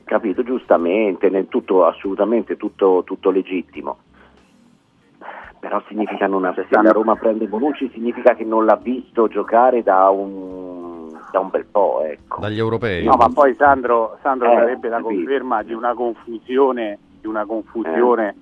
Capito, 0.03 0.43
giustamente, 0.43 1.31
nel 1.31 1.47
tutto 1.47 1.87
assolutamente 1.87 2.57
tutto, 2.57 3.05
tutto 3.05 3.31
legittimo. 3.31 3.99
Però 5.61 5.81
significa 5.87 6.27
non 6.27 6.53
se 6.57 6.67
la 6.69 6.91
Roma 6.91 7.15
prende 7.15 7.47
Bonucci 7.47 7.89
significa 7.93 8.35
che 8.35 8.43
non 8.43 8.65
l'ha 8.65 8.75
visto 8.75 9.29
giocare 9.29 9.85
da 9.85 10.09
un, 10.09 11.17
da 11.31 11.39
un 11.39 11.51
bel 11.51 11.67
po', 11.67 12.03
ecco. 12.03 12.41
Dagli 12.41 12.59
europei. 12.59 13.05
No, 13.05 13.15
ma 13.15 13.29
poi 13.29 13.55
Sandro, 13.55 14.19
Sandro 14.21 14.51
Eh, 14.51 14.55
sarebbe 14.57 14.89
la 14.89 14.97
capito. 14.97 15.15
conferma 15.15 15.63
di 15.63 15.73
una 15.73 15.95
confusione, 15.95 16.99
di 17.21 17.29
una 17.29 17.45
confusione 17.47 18.35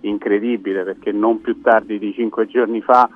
incredibile, 0.00 0.84
perché 0.84 1.10
non 1.10 1.40
più 1.40 1.58
tardi 1.62 1.98
di 1.98 2.12
cinque 2.12 2.46
giorni 2.46 2.82
fa 2.82 3.08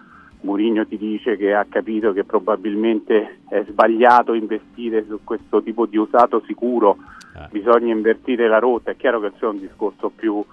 Mourinho 0.45 0.86
ti 0.86 0.99
dice 0.99 1.36
che 1.36 1.55
ha 1.55 1.64
capito 1.68 2.12
che 2.12 2.24
probabilmente 2.24 3.40
è 3.49 3.64
sbagliato 3.66 4.34
investire 4.34 5.05
su 5.09 5.20
questo 5.24 5.62
tipo 5.62 5.86
di 5.86 5.97
usato 5.97 6.42
sicuro, 6.47 6.99
bisogna 7.51 7.92
invertire 7.92 8.47
la 8.47 8.59
rotta, 8.59 8.92
è 8.92 8.97
chiaro 8.97 9.20
che 9.20 9.28
questo 9.28 9.47
è 9.47 9.51
un 9.51 9.61
discorso 9.61 10.11
più 10.14 10.45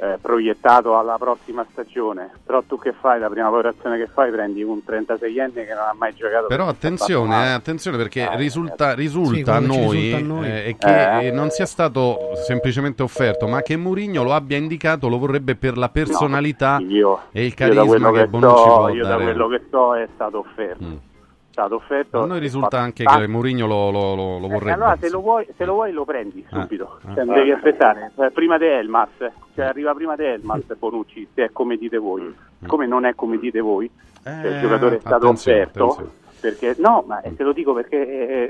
eh, 0.00 0.16
proiettato 0.22 0.96
alla 0.96 1.16
prossima 1.18 1.66
stagione, 1.72 2.30
però 2.46 2.62
tu 2.62 2.78
che 2.78 2.92
fai? 2.92 3.18
La 3.18 3.28
prima 3.28 3.48
operazione 3.48 3.98
che 3.98 4.06
fai 4.06 4.30
prendi 4.30 4.62
un 4.62 4.80
36enne 4.86 5.52
che 5.66 5.74
non 5.74 5.84
ha 5.90 5.94
mai 5.98 6.14
giocato. 6.14 6.46
Però 6.46 6.68
attenzione, 6.68 7.46
eh, 7.46 7.50
attenzione 7.50 7.96
perché 7.96 8.28
risulta, 8.36 8.94
risulta, 8.94 9.54
a 9.54 9.58
quello 9.58 9.72
ci 9.72 9.78
noi, 9.80 9.96
risulta 9.98 10.16
a 10.16 10.20
noi. 10.20 10.46
eh, 10.46 10.76
che 10.78 11.18
Eh. 11.18 11.26
eh, 11.26 11.30
non 11.32 11.50
sia 11.50 11.66
stato 11.66 12.16
semplicemente 12.46 13.02
offerto, 13.02 13.48
ma 13.48 13.60
che 13.62 13.76
Mourinho 13.76 14.22
lo 14.22 14.34
abbia 14.34 14.56
indicato, 14.56 15.08
lo 15.08 15.18
vorrebbe 15.18 15.56
per 15.56 15.76
la 15.76 15.88
personalità 15.88 16.78
io, 16.80 17.22
e 17.32 17.44
il 17.44 17.54
da 17.54 17.66
carisma 17.66 18.12
che, 18.12 18.18
che 18.20 18.26
Bonucci 18.28 18.56
so, 18.62 18.74
può 18.76 18.88
io 18.90 19.02
da 19.02 19.08
dare. 19.08 19.22
quello 19.24 19.48
che 19.48 19.62
so 19.70 19.96
è 19.96 20.08
stato 20.14 20.38
offerto. 20.38 20.84
È 20.84 21.17
stato 21.58 21.74
offerto. 21.74 22.22
A 22.22 22.26
noi 22.26 22.38
risulta 22.38 22.68
Fatto- 22.68 22.82
anche 22.82 23.02
Ah, 23.04 23.18
che 23.18 23.26
Mourinho 23.26 23.66
lo, 23.66 23.90
lo- 23.90 24.14
lo- 24.14 24.38
lo 24.38 24.46
eh, 24.46 24.48
vorrebbe. 24.48 24.72
allora 24.72 24.96
se 24.96 25.10
lo, 25.10 25.20
vuoi, 25.20 25.46
se 25.56 25.64
lo 25.64 25.72
vuoi 25.74 25.92
lo 25.92 26.04
prendi 26.04 26.44
Ah, 26.50 26.60
subito, 26.62 26.98
ah. 27.04 27.14
Cioè, 27.14 27.24
non 27.24 27.34
devi 27.34 27.50
aspettare. 27.50 28.12
Cioè, 28.14 28.30
prima 28.30 28.58
di 28.58 28.66
Elmas, 28.66 29.08
cioè 29.54 29.64
arriva 29.64 29.92
prima 29.94 30.14
di 30.14 30.24
Elmas 30.24 30.62
Bonucci, 30.78 31.28
se 31.34 31.44
è 31.46 31.50
come 31.52 31.76
dite 31.76 31.96
voi. 31.98 32.32
Come 32.66 32.86
non 32.86 33.04
è 33.04 33.14
come 33.14 33.38
dite 33.38 33.60
voi, 33.60 33.90
cioè, 34.22 34.32
il 34.46 34.56
Eh, 34.56 34.60
giocatore 34.60 34.96
è 34.96 35.00
stato 35.00 35.28
offerto. 35.28 35.84
attenzione. 35.84 36.16
Perché, 36.40 36.74
no, 36.78 37.02
ma 37.06 37.20
eh, 37.22 37.34
te 37.34 37.42
lo 37.42 37.52
dico 37.52 37.72
perché 37.72 37.96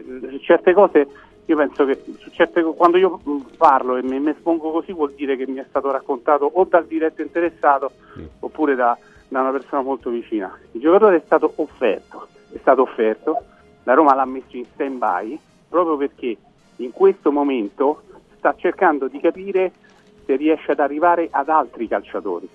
eh, 0.03 0.41
certe 0.43 0.75
cose 0.75 1.07
io 1.47 1.57
penso 1.57 1.87
che 1.87 2.03
certe 2.33 2.63
quando 2.63 2.99
io 2.99 3.19
mh, 3.25 3.37
parlo 3.57 3.97
e 3.97 4.03
mi, 4.03 4.21
mi 4.21 4.29
espongo 4.31 4.71
così 4.71 4.93
vuol 4.93 5.15
dire 5.17 5.37
che 5.39 5.47
mi 5.47 5.57
è 5.57 5.65
stato 5.71 5.91
raccontato 5.91 6.45
o 6.53 6.65
dal 6.65 6.85
diretto 6.85 7.23
interessato 7.23 7.91
oppure 8.41 8.75
da, 8.75 8.95
da 9.29 9.41
una 9.41 9.51
persona 9.53 9.81
molto 9.81 10.11
vicina. 10.11 10.55
Il 10.73 10.83
giocatore 10.83 11.17
è 11.17 11.23
stato 11.25 11.51
offerto, 11.57 12.29
è 12.53 12.59
stato 12.61 12.83
offerto, 12.83 13.37
la 13.85 13.95
Roma 13.95 14.15
l'ha 14.15 14.25
messo 14.25 14.57
in 14.57 14.65
stand 14.75 14.99
by 14.99 15.39
proprio 15.69 15.97
perché 15.97 16.37
in 16.77 16.93
questo 16.93 17.31
momento 17.31 18.03
sta 18.37 18.55
cercando 18.57 19.09
di 19.09 19.21
capire 19.21 19.73
se 20.25 20.37
riesce 20.37 20.73
ad 20.73 20.81
arrivare 20.81 21.29
ad 21.31 21.49
altri 21.49 21.89
calciatori 21.89 22.49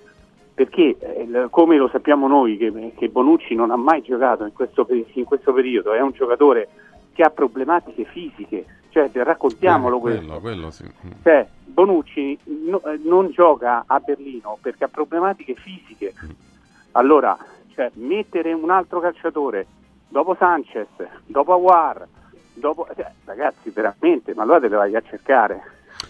perché 0.54 0.96
eh, 1.00 1.46
come 1.50 1.76
lo 1.76 1.88
sappiamo 1.88 2.28
noi 2.28 2.56
che, 2.56 2.92
che 2.96 3.08
Bonucci 3.08 3.56
non 3.56 3.72
ha 3.72 3.76
mai 3.76 4.02
giocato 4.02 4.44
in 4.44 4.52
questo, 4.52 4.86
in 4.88 5.24
questo 5.24 5.52
periodo, 5.52 5.92
è 5.92 6.00
un 6.00 6.12
giocatore 6.12 6.68
che 7.12 7.22
ha 7.22 7.30
problematiche 7.30 8.04
fisiche, 8.04 8.64
cioè 8.90 9.10
raccontiamolo 9.12 9.96
Eh, 9.96 10.00
quello, 10.00 10.38
quello 10.38 10.70
sì. 10.70 10.84
Cioè, 11.22 11.46
Bonucci 11.64 12.38
no- 12.66 12.82
eh, 12.84 13.00
non 13.02 13.30
gioca 13.30 13.82
a 13.84 13.98
Berlino 13.98 14.56
perché 14.62 14.84
ha 14.84 14.88
problematiche 14.88 15.54
fisiche. 15.54 16.14
Allora, 16.92 17.36
cioè, 17.74 17.90
mettere 17.94 18.52
un 18.52 18.70
altro 18.70 19.00
calciatore 19.00 19.66
dopo 20.14 20.36
Sanchez, 20.36 20.86
dopo 21.26 21.54
Aguar, 21.54 22.06
dopo... 22.52 22.86
cioè, 22.94 23.10
ragazzi, 23.24 23.70
veramente, 23.70 24.32
ma 24.32 24.44
allora 24.44 24.60
te 24.60 24.68
le 24.68 24.76
vai 24.76 24.94
a 24.94 25.02
cercare. 25.02 25.60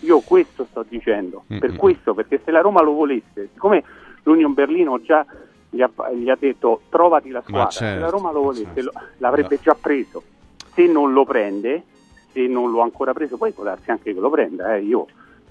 Io 0.00 0.20
questo 0.20 0.66
sto 0.68 0.84
dicendo, 0.86 1.44
per 1.46 1.70
Mm-mm. 1.70 1.76
questo, 1.78 2.12
perché 2.12 2.38
se 2.44 2.50
la 2.50 2.60
Roma 2.60 2.82
lo 2.82 2.92
volesse, 2.92 3.48
siccome 3.54 3.82
l'Union 4.24 4.52
Berlino 4.52 5.00
già 5.00 5.24
gli 5.70 5.80
ha, 5.80 5.90
gli 6.12 6.28
ha 6.28 6.36
detto 6.38 6.82
trovati 6.90 7.30
la 7.30 7.40
squadra, 7.40 7.70
se 7.70 7.78
certo, 7.78 8.00
la 8.00 8.10
Roma 8.10 8.30
lo 8.30 8.42
volesse 8.42 8.82
lo- 8.82 8.92
l'avrebbe 9.18 9.58
già 9.58 9.74
preso. 9.74 10.22
Se 10.74 10.86
non 10.86 11.14
lo 11.14 11.24
prende, 11.24 11.82
se 12.32 12.46
non 12.46 12.70
lo 12.70 12.80
ha 12.80 12.84
ancora 12.84 13.14
preso, 13.14 13.38
poi 13.38 13.52
può 13.52 13.64
darsi 13.64 13.90
anche 13.90 14.12
che 14.12 14.20
lo 14.20 14.28
prenda, 14.28 14.74
eh, 14.74 14.82
io 14.82 15.06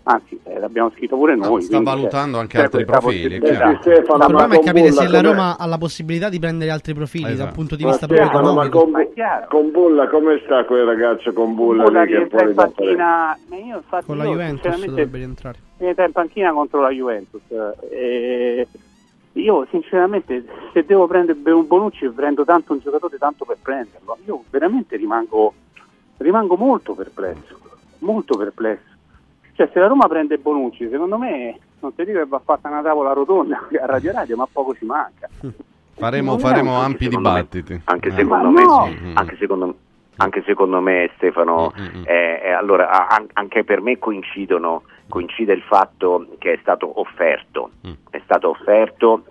anzi 0.06 0.38
eh, 0.44 0.60
l'abbiamo 0.60 0.90
scritto 0.92 1.16
pure 1.16 1.36
noi. 1.36 1.62
sta 1.62 1.80
valutando 1.82 2.36
c'è- 2.38 2.42
anche 2.42 2.58
c'è 2.58 2.64
altri 2.64 2.86
profili. 2.86 3.36
Il 3.36 3.42
problema 4.06 4.56
è 4.56 4.60
capire 4.60 4.92
se 4.92 5.08
la? 5.08 5.22
Roma 5.22 5.58
ha 5.58 5.66
la 5.66 5.78
possibilità 5.78 6.30
di 6.30 6.40
prendere 6.40 6.72
altri 6.72 6.94
profili 6.94 7.26
Esatto. 7.26 7.44
dal 7.46 7.54
punto 7.54 7.76
di 7.76 7.84
Ma 7.84 7.90
vista 7.92 8.08
proprio 8.08 8.28
Stefano, 8.28 8.54
ma 8.54 8.66
economico. 8.66 9.14
con, 9.48 9.62
con 9.62 9.72
Bulla 9.72 10.08
come 10.10 10.42
sta 10.44 10.66
quel 10.66 10.86
ragazzo 10.86 11.32
con 11.34 11.56
Bulla 11.56 11.84
Bulla 11.84 12.02
lì 12.04 12.10
che 12.10 12.16
rientra 12.18 12.44
in 12.44 12.54
panchina, 12.54 13.38
ma 13.48 13.56
io 13.56 13.76
infatti 13.78 14.06
Con 14.06 14.18
la 14.18 14.24
io 14.26 14.30
Juventus 14.32 14.62
sinceramente 14.62 14.90
dovrebbe 14.90 15.18
rientrare. 15.18 15.58
rientra 15.78 16.06
in 16.06 16.12
panchina 16.12 16.52
contro 16.52 16.82
la 16.82 16.90
Juventus. 16.90 17.42
E 17.90 18.68
io 19.34 19.66
sinceramente 19.72 20.46
se 20.74 20.86
devo 20.86 21.08
prendere 21.08 21.40
un 21.52 21.66
Bonucci 21.66 22.08
prendo 22.10 22.44
tanto 22.44 22.74
un 22.74 22.80
giocatore 22.80 23.18
tanto 23.18 23.46
per 23.46 23.58
prenderlo. 23.62 24.18
Io 24.26 24.44
veramente 24.50 24.96
rimango, 24.98 25.54
rimango 26.18 26.56
molto 26.56 26.94
perplesso, 26.94 27.58
molto 28.00 28.38
perplesso. 28.38 28.92
Cioè 29.56 29.70
se 29.72 29.80
la 29.80 29.88
Roma 29.88 30.08
prende 30.08 30.38
Bonucci, 30.38 30.90
secondo 30.90 31.18
me 31.18 31.58
non 31.80 31.94
ti 31.96 32.06
dico 32.06 32.20
che 32.20 32.26
va 32.26 32.40
fatta 32.44 32.70
una 32.70 32.82
tavola 32.82 33.14
rotonda 33.14 33.68
a 33.82 33.86
Radio 33.86 34.12
Radio, 34.12 34.36
ma 34.36 34.48
poco 34.52 34.74
ci 34.76 34.86
manca. 34.86 35.30
Faremo, 35.96 36.36
è 36.36 36.40
faremo 36.40 36.78
un- 36.78 36.84
ampi 36.84 37.06
secondo 37.06 37.30
me- 37.32 37.36
dibattiti. 37.48 37.82
Anche 37.86 38.10
Eh. 38.10 38.12
secondo 38.14 38.50
me, 38.50 38.64
no! 38.64 38.86
sì, 38.88 39.12
anche 39.14 39.36
secondo, 39.38 39.76
anche 40.18 40.44
secondo 40.46 40.80
me 40.82 41.12
Stefano, 41.16 41.72
eh, 42.06 42.42
eh, 42.46 42.52
allora, 42.52 43.08
an- 43.08 43.28
anche 43.34 43.64
per 43.64 43.82
me 43.82 44.00
coincidono, 44.00 44.84
coincide 45.08 45.54
il 45.54 45.62
fatto 45.62 46.26
che 46.40 46.54
è 46.54 46.58
stato 46.62 47.00
offerto, 47.00 47.72
è 48.10 48.20
stato 48.24 48.50
offerto 48.50 49.24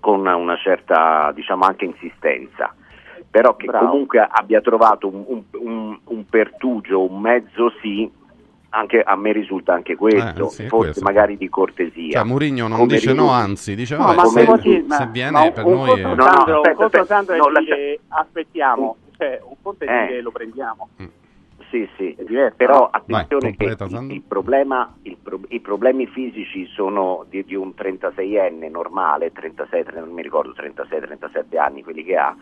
con 0.00 0.26
una 0.26 0.56
certa, 0.58 1.32
diciamo, 1.34 1.64
anche 1.64 1.86
insistenza, 1.86 2.74
però 3.30 3.56
che 3.56 3.64
Bravo. 3.66 3.86
comunque 3.88 4.18
abbia 4.30 4.60
trovato 4.60 5.08
un, 5.08 5.24
un- 5.26 5.42
un- 5.52 5.98
un 6.04 6.26
pertugio, 6.26 7.02
un 7.10 7.18
mezzo 7.22 7.72
sì, 7.80 8.10
anche 8.74 9.00
a 9.00 9.14
me 9.16 9.32
risulta 9.32 9.72
anche 9.72 9.94
questo, 9.94 10.46
Eh, 10.46 10.50
sì, 10.50 10.66
forse 10.66 10.86
questo. 10.90 11.04
magari 11.04 11.36
di 11.36 11.48
cortesia. 11.48 12.18
Cioè, 12.18 12.24
Mourinho 12.24 12.66
non 12.66 12.78
Come 12.78 12.94
dice 12.94 13.06
no, 13.12 13.22
risulta- 13.22 13.34
anzi, 13.36 13.74
dice 13.74 13.96
No, 13.96 14.04
vabbè, 14.04 14.16
ma 14.16 14.24
se, 14.26 14.40
se 14.44 14.50
oggi- 14.50 14.74
se 14.74 14.84
ma- 14.86 15.04
viene 15.10 15.30
ma 15.30 15.42
un- 15.42 15.52
per 15.52 15.64
un 15.64 15.72
noi... 15.72 15.88
conto, 15.88 15.94
è- 16.00 16.02
No, 16.02 16.14
no, 16.14 16.22
Sandro, 16.24 16.60
un 16.60 16.66
aspetta, 16.66 17.00
aspetta, 17.00 17.36
no, 17.36 17.48
lascia- 17.48 17.74
dire 17.74 18.00
aspettiamo, 18.08 18.96
cioè 19.16 19.40
un 19.44 19.54
conto 19.62 19.84
è 19.84 19.88
Eh. 20.02 20.06
dire 20.08 20.20
lo 20.22 20.30
prendiamo. 20.32 20.88
Sì, 21.70 21.88
sì, 21.96 22.14
diverso, 22.26 22.54
però 22.56 22.78
no? 22.80 22.88
attenzione 22.92 23.54
Vai, 23.56 23.76
che 23.76 23.84
il, 23.84 24.10
il 24.12 24.22
problema, 24.22 24.94
il 25.02 25.16
pro- 25.20 25.40
i 25.48 25.58
problemi 25.60 26.06
fisici 26.06 26.66
sono 26.66 27.24
di, 27.28 27.44
di 27.44 27.54
un 27.56 27.72
36enne 27.76 28.70
normale, 28.70 29.32
36, 29.32 29.82
tre- 29.84 29.98
non 30.00 30.10
mi 30.10 30.22
ricordo 30.22 30.52
36-37 30.52 31.58
anni 31.58 31.82
quelli 31.82 32.04
che 32.04 32.16
ha, 32.16 32.34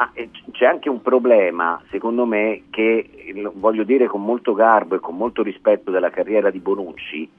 ma 0.00 0.10
eh, 0.14 0.30
c'è 0.52 0.64
anche 0.64 0.88
un 0.88 1.02
problema, 1.02 1.78
secondo 1.90 2.24
me, 2.24 2.62
che 2.70 3.34
voglio 3.52 3.82
dire 3.84 4.06
con 4.06 4.22
molto 4.24 4.54
garbo 4.54 4.94
e 4.94 5.00
con 5.00 5.14
molto 5.14 5.42
rispetto 5.42 5.90
della 5.90 6.08
carriera 6.08 6.48
di 6.48 6.58
Bonucci, 6.58 7.30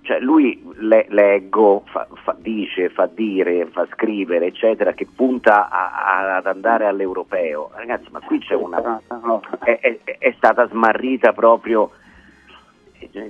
cioè 0.00 0.18
lui 0.18 0.64
le- 0.76 1.04
leggo, 1.10 1.82
fa- 1.84 2.08
fa- 2.24 2.34
dice, 2.38 2.88
fa 2.88 3.10
dire, 3.12 3.66
fa 3.66 3.86
scrivere, 3.92 4.46
eccetera, 4.46 4.94
che 4.94 5.06
punta 5.14 5.68
a- 5.68 5.92
a- 5.92 6.36
ad 6.36 6.46
andare 6.46 6.86
all'europeo. 6.86 7.72
Ragazzi, 7.74 8.06
ma 8.10 8.20
qui 8.20 8.38
c'è 8.38 8.54
una. 8.54 9.02
È, 9.62 9.78
è- 9.78 9.98
è 10.18 10.32
stata 10.38 10.66
smarrita 10.68 11.34
proprio 11.34 11.90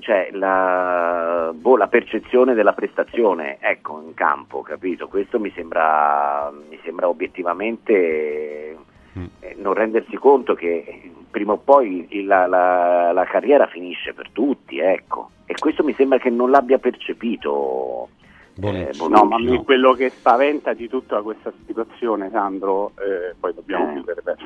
cioè, 0.00 0.30
la, 0.32 1.52
boh, 1.54 1.76
la 1.76 1.88
percezione 1.88 2.54
della 2.54 2.72
prestazione 2.72 3.58
ecco, 3.60 4.02
in 4.04 4.14
campo, 4.14 4.62
capito? 4.62 5.08
Questo 5.08 5.38
mi 5.38 5.50
sembra, 5.54 6.50
mi 6.68 6.78
sembra 6.84 7.08
obiettivamente 7.08 8.76
eh, 9.40 9.56
non 9.58 9.74
rendersi 9.74 10.16
conto 10.16 10.54
che 10.54 11.10
prima 11.30 11.52
o 11.52 11.56
poi 11.58 12.06
il- 12.10 12.26
la, 12.26 12.46
la- 12.46 13.12
la 13.12 13.24
carriera 13.24 13.66
finisce 13.66 14.14
per 14.14 14.30
tutti, 14.30 14.78
ecco. 14.78 15.30
E 15.44 15.54
questo 15.58 15.82
mi 15.82 15.92
sembra 15.94 16.18
che 16.18 16.30
non 16.30 16.50
l'abbia 16.50 16.78
percepito. 16.78 18.08
eh, 18.60 18.90
No, 19.08 19.24
ma 19.24 19.36
no? 19.38 19.62
quello 19.62 19.92
che 19.92 20.10
spaventa 20.10 20.72
di 20.72 20.88
tutta 20.88 21.22
questa 21.22 21.52
situazione, 21.66 22.28
Sandro, 22.30 22.92
eh, 22.98 23.34
poi 23.38 23.54
dobbiamo 23.54 23.90
Eh. 23.90 23.92
chiudere 23.94 24.22
per 24.22 24.36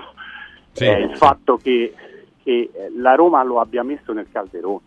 Sì. 0.73 0.85
è 0.85 0.97
il 0.99 1.17
fatto 1.17 1.57
che, 1.57 1.95
che, 2.43 2.71
la 2.97 3.15
Roma 3.15 3.43
lo 3.43 3.61
abbia 3.61 3.83
messo 3.83 4.13
nel 4.13 4.29
calderone. 4.31 4.81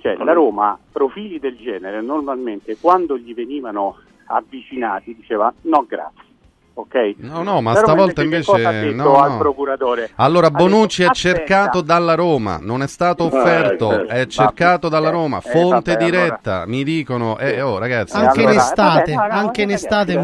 Cioè, 0.00 0.16
la 0.16 0.32
Roma, 0.32 0.78
profili 0.90 1.38
del 1.38 1.56
genere, 1.56 2.00
normalmente 2.00 2.76
quando 2.78 3.16
gli 3.16 3.34
venivano 3.34 3.98
avvicinati 4.26 5.14
diceva 5.14 5.52
no 5.62 5.84
grazie. 5.86 6.29
Ok? 6.72 6.94
No, 7.18 7.42
no, 7.42 7.60
ma 7.60 7.72
Roma 7.72 7.74
stavolta 7.74 8.22
invece 8.22 8.50
cosa 8.52 8.68
ha 8.68 8.72
detto 8.72 9.02
no, 9.02 9.20
al 9.20 9.30
no. 9.32 9.38
procuratore? 9.38 10.10
Allora, 10.16 10.46
Ha 10.46 10.50
detto, 10.50 10.62
Bonucci 10.64 11.02
è 11.02 11.10
cercato 11.10 11.80
dalla 11.82 12.14
Roma, 12.14 12.58
non 12.60 12.82
è 12.82 12.86
stato 12.86 13.24
offerto, 13.24 13.90
certo. 13.90 14.12
è 14.12 14.26
cercato 14.26 14.88
dalla 14.88 15.08
eh, 15.08 15.12
Roma, 15.12 15.38
eh, 15.38 15.50
fonte 15.50 15.92
vabbè, 15.92 16.04
diretta, 16.04 16.64
mi 16.66 16.82
dicono, 16.84 17.38
eh, 17.38 17.60
oh 17.60 17.78
ragazzi, 17.78 18.16
Anche 18.16 18.40
in 18.40 18.46
allora, 18.48 18.62
estate, 18.62 19.12
vabbè, 19.14 19.32
no, 19.32 19.38
anche 19.38 19.62
in 19.62 19.70
estate 19.70 20.12
eh, 20.12 20.16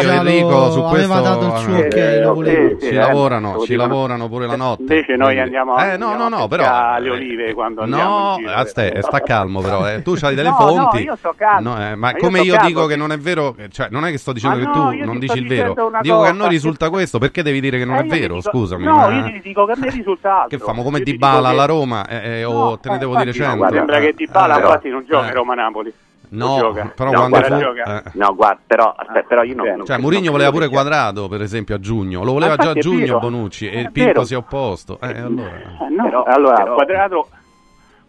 già 0.00 0.14
Enrico 0.14 0.70
su 0.70 0.80
aveva 0.80 0.90
questo 0.90 1.20
dato 1.20 1.46
il 1.46 1.56
suo 1.58 1.76
eh, 1.76 1.86
ok, 1.86 2.24
lo 2.24 2.34
voleva. 2.34 2.78
ci 2.80 2.92
lavorano, 2.92 3.62
eh, 3.62 3.66
ci 3.66 3.74
lavorano 3.76 4.28
pure 4.28 4.46
la 4.46 4.56
notte. 4.56 4.82
Invece 4.82 5.16
noi 5.16 5.38
andiamo 5.38 5.78
Eh, 5.78 5.96
no, 5.96 6.16
no, 6.16 6.28
no, 6.28 6.48
però 6.48 6.64
alle 6.64 7.10
olive 7.10 7.54
quando 7.54 7.82
andiamo 7.82 8.36
No, 8.38 8.38
in 8.38 9.00
sta 9.02 9.20
calmo 9.20 9.60
però, 9.60 9.88
eh. 9.88 10.02
tu 10.02 10.16
hai 10.20 10.34
delle 10.34 10.52
fonti. 10.52 10.96
no, 10.98 11.02
io 11.02 11.16
sto 11.16 11.34
calmo. 11.36 11.78
Eh, 11.80 11.94
ma 11.94 12.14
come 12.16 12.40
io 12.40 12.56
dico 12.64 12.86
che 12.86 12.96
non 12.96 13.12
è 13.12 13.18
vero, 13.18 13.54
cioè 13.70 13.88
non 13.90 14.04
è 14.04 14.10
che 14.10 14.18
sto 14.18 14.32
dicendo 14.32 14.58
che 14.58 14.70
tu 14.70 15.04
non 15.04 15.18
dici 15.18 15.38
il 15.38 15.46
vero, 15.46 15.74
una 15.92 16.00
dico 16.02 16.14
che 16.20 16.26
a 16.28 16.30
cosa, 16.30 16.42
noi 16.42 16.48
risulta 16.48 16.90
questo, 16.90 17.18
perché 17.18 17.42
devi 17.42 17.60
dire 17.60 17.78
che 17.78 17.84
non 17.84 17.96
Eh, 17.96 18.00
è 18.00 18.04
vero, 18.06 18.36
dico- 18.36 18.50
scusami. 18.50 18.84
No, 18.84 18.96
ma- 18.96 19.10
io 19.10 19.24
ti 19.24 19.40
dico 19.42 19.64
che 19.66 19.72
a 19.72 19.76
me 19.78 19.90
risulta 19.90 20.42
altro. 20.42 20.58
Che 20.58 20.64
famo 20.64 20.82
come 20.82 20.98
Io 20.98 21.04
Di 21.04 21.16
Bala 21.16 21.36
dico 21.36 21.48
alla 21.50 21.60
che- 21.66 21.66
Roma 21.72 22.06
eh, 22.08 22.28
eh, 22.40 22.44
o 22.44 22.78
te 22.78 22.88
ne 22.90 22.94
eh, 22.96 22.98
devo 22.98 23.12
dire 23.16 23.26
no, 23.26 23.32
100? 23.32 23.68
Sembra 23.70 23.98
che 24.00 24.12
Di 24.14 24.26
Bala 24.30 24.56
Eh, 24.56 24.60
infatti 24.60 24.88
non 24.88 25.04
gioca 25.06 25.26
eh. 25.26 25.30
a 25.30 25.32
Roma-Napoli. 25.32 25.92
No, 26.34 26.72
però 26.96 27.10
No, 27.10 27.18
quando 27.18 27.28
guarda, 27.28 27.56
fu- 27.56 27.62
gioca. 27.62 28.02
eh. 28.04 28.10
No, 28.14 28.34
guarda, 28.34 28.60
però, 28.66 28.94
aspetta, 28.96 29.26
però 29.28 29.42
io 29.42 29.54
non, 29.54 29.66
non 29.76 29.84
Cioè, 29.84 29.98
Mourinho 29.98 30.30
voleva 30.30 30.50
pure 30.50 30.64
che- 30.66 30.72
Quadrado, 30.72 31.28
per 31.28 31.42
esempio, 31.42 31.74
a 31.74 31.78
giugno. 31.78 32.24
Lo 32.24 32.32
voleva 32.32 32.56
Ma 32.56 32.62
già 32.62 32.70
a 32.70 32.74
giugno. 32.74 33.18
Bonucci 33.18 33.68
e 33.68 33.80
il 33.80 33.92
Pinto 33.92 34.24
si 34.24 34.32
è 34.32 34.36
opposto. 34.38 34.98
Eh, 35.02 35.18
allora. 35.20 35.50
Eh, 35.50 35.88
no, 35.90 36.04
Però- 36.04 36.22
allora, 36.22 36.56
però- 36.62 36.74
Quadrato, 36.74 37.28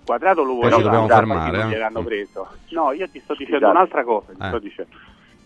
Quadrato 0.06 0.44
lo 0.44 0.56
Però 0.58 0.64
ci 0.64 0.68
vuole 0.70 0.84
dobbiamo 0.84 1.08
fermare, 1.08 1.58
eh. 1.62 2.00
Mm. 2.00 2.04
preso. 2.04 2.48
No, 2.70 2.92
io 2.92 3.08
ti 3.10 3.20
sto 3.24 3.34
dicendo 3.38 3.58
Scusate. 3.68 3.76
un'altra 3.78 4.04
cosa. 4.04 4.26
ti 4.34 4.42
Eh. 4.42 4.48
sto 4.48 4.60
dicendo. 4.60 4.92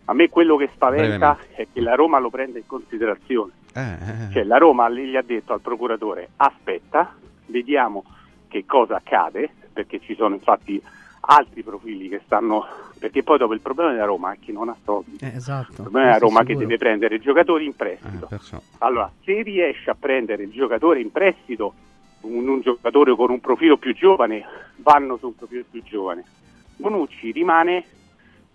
A 0.10 0.14
me 0.14 0.30
quello 0.30 0.56
che 0.56 0.70
spaventa 0.74 1.34
Brevemente. 1.34 1.62
è 1.62 1.68
che 1.72 1.82
la 1.82 1.94
Roma 1.96 2.18
lo 2.20 2.30
prenda 2.30 2.58
in 2.58 2.66
considerazione. 2.66 3.52
Eh, 3.74 3.82
eh, 3.82 4.32
Cioè, 4.32 4.44
la 4.44 4.58
Roma 4.58 4.90
gli 4.90 5.16
ha 5.16 5.22
detto 5.22 5.52
al 5.54 5.60
procuratore: 5.60 6.30
aspetta, 6.38 7.14
vediamo 7.48 8.04
che 8.48 8.66
cosa 8.66 8.96
accade, 8.96 9.50
perché 9.74 10.00
ci 10.00 10.16
sono 10.16 10.36
infatti 10.36 10.82
altri 11.20 11.62
profili 11.62 12.08
che 12.08 12.22
stanno. 12.26 12.66
Perché 12.98 13.22
poi 13.22 13.38
dopo 13.38 13.54
il 13.54 13.60
problema 13.60 13.92
della 13.92 14.06
Roma 14.06 14.32
è 14.32 14.38
che 14.44 14.52
non 14.52 14.70
ha 14.70 14.78
soldi. 14.84 15.18
Eh, 15.20 15.34
esatto. 15.36 15.72
Il 15.72 15.82
problema 15.82 16.06
della 16.06 16.18
Roma 16.18 16.42
è 16.42 16.46
che 16.46 16.56
deve 16.56 16.78
prendere 16.78 17.20
giocatori 17.20 17.66
in 17.66 17.72
eh, 17.72 17.76
prestito. 17.76 18.28
perciò. 18.28 18.60
Allora, 18.80 19.12
se 19.24 19.42
riesce 19.44 19.90
a 19.90 19.96
prendere 20.00 20.44
il 20.44 20.52
giocatore 20.52 21.02
in 21.02 21.12
prestito, 21.12 21.74
un, 22.22 22.48
un 22.48 22.62
giocatore 22.62 23.14
con 23.16 23.30
un 23.30 23.40
profilo 23.40 23.78
più 23.78 23.94
giovane, 23.94 24.44
vanno 24.78 25.18
su 25.18 25.28
un 25.28 25.36
profilo 25.36 25.66
più 25.70 25.84
giovane. 25.84 26.24
Bonucci 26.78 27.32
rimane, 27.32 27.84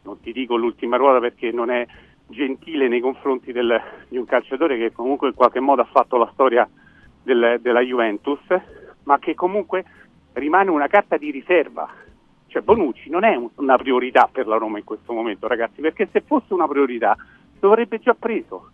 non 0.04 0.20
ti 0.20 0.32
dico 0.32 0.56
l'ultima 0.56 0.96
ruota 0.96 1.20
perché 1.20 1.50
non 1.52 1.70
è 1.70 1.86
gentile 2.26 2.88
nei 2.88 3.00
confronti 3.00 3.52
del- 3.52 3.80
di 4.08 4.16
un 4.16 4.24
calciatore 4.24 4.78
che 4.78 4.92
comunque 4.92 5.28
in 5.28 5.34
qualche 5.34 5.60
modo 5.60 5.82
ha 5.82 5.86
fatto 5.90 6.16
la 6.16 6.30
storia 6.32 6.68
del- 7.22 7.58
della 7.60 7.80
Juventus, 7.80 8.40
ma 9.04 9.18
che 9.18 9.34
comunque 9.34 9.84
rimane 10.34 10.70
una 10.70 10.88
carta 10.88 11.16
di 11.16 11.30
riserva. 11.30 11.88
Cioè 12.46 12.62
Bonucci 12.62 13.10
non 13.10 13.24
è 13.24 13.34
un- 13.36 13.50
una 13.56 13.76
priorità 13.76 14.28
per 14.30 14.46
la 14.46 14.56
Roma 14.56 14.78
in 14.78 14.84
questo 14.84 15.12
momento, 15.12 15.46
ragazzi, 15.46 15.80
perché 15.80 16.08
se 16.10 16.20
fosse 16.20 16.52
una 16.52 16.68
priorità 16.68 17.16
lo 17.60 17.68
avrebbe 17.68 17.98
già 17.98 18.14
preso. 18.14 18.70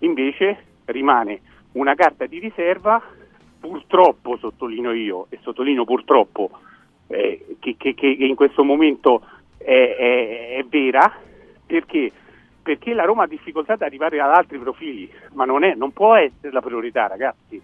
Invece 0.00 0.64
rimane 0.86 1.40
una 1.72 1.94
carta 1.94 2.26
di 2.26 2.38
riserva, 2.38 3.02
purtroppo 3.60 4.36
sottolineo 4.36 4.92
io, 4.92 5.26
e 5.30 5.38
sottolineo 5.42 5.84
purtroppo 5.84 6.50
eh, 7.12 7.56
che, 7.58 7.74
che- 7.76 7.94
che 7.94 8.06
in 8.06 8.34
questo 8.36 8.62
momento 8.62 9.22
è, 9.62 9.96
è- 9.96 10.56
è 10.58 10.64
vera, 10.68 11.12
perché? 11.66 12.10
perché 12.62 12.92
la 12.92 13.04
Roma 13.04 13.24
ha 13.24 13.26
difficoltà 13.26 13.72
ad 13.72 13.82
arrivare 13.82 14.20
ad 14.20 14.30
altri 14.32 14.58
profili, 14.58 15.10
ma 15.32 15.44
non, 15.44 15.64
è, 15.64 15.74
non 15.74 15.92
può 15.92 16.14
essere 16.14 16.52
la 16.52 16.60
priorità 16.60 17.06
ragazzi. 17.06 17.60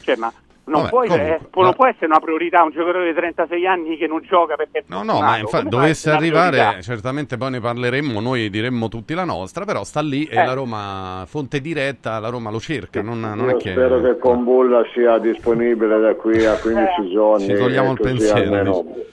Cioè, 0.00 0.16
ma 0.16 0.32
non, 0.66 0.82
Vabbè, 0.82 0.88
può, 0.88 1.00
comunque, 1.02 1.34
eh, 1.34 1.38
può- 1.50 1.62
non 1.62 1.70
ma- 1.70 1.76
può 1.76 1.86
essere 1.88 2.06
una 2.06 2.20
priorità 2.20 2.62
un 2.62 2.70
giocatore 2.70 3.06
di 3.08 3.14
36 3.14 3.66
anni 3.66 3.96
che 3.96 4.06
non 4.06 4.20
gioca 4.22 4.54
perché 4.56 4.78
è 4.78 4.82
No, 4.86 5.02
no, 5.02 5.20
ma 5.20 5.36
infatti 5.38 5.68
dovesse 5.68 6.10
arrivare, 6.10 6.56
priorità? 6.58 6.80
certamente 6.80 7.36
poi 7.36 7.50
ne 7.50 7.60
parleremmo, 7.60 8.20
noi 8.20 8.48
diremmo 8.50 8.88
tutti 8.88 9.14
la 9.14 9.24
nostra, 9.24 9.64
però 9.64 9.84
sta 9.84 10.00
lì 10.00 10.24
e 10.24 10.38
Eh. 10.38 10.44
la 10.44 10.54
Roma, 10.54 11.24
fonte 11.26 11.60
diretta, 11.60 12.18
la 12.20 12.28
Roma 12.28 12.50
lo 12.50 12.60
cerca, 12.60 13.02
non, 13.02 13.20
non 13.20 13.50
è 13.50 13.56
che... 13.56 13.72
spero 13.72 14.00
che 14.00 14.16
con 14.16 14.44
Bulla 14.44 14.84
sia 14.94 15.18
disponibile 15.18 15.98
da 15.98 16.14
qui 16.14 16.44
a 16.46 16.56
15 16.58 17.10
giorni. 17.10 17.46
Ci 17.48 17.54
togliamo 17.54 17.88
e 17.88 17.92
il 17.92 18.00
pensiero, 18.00 18.40
eh, 18.40 19.06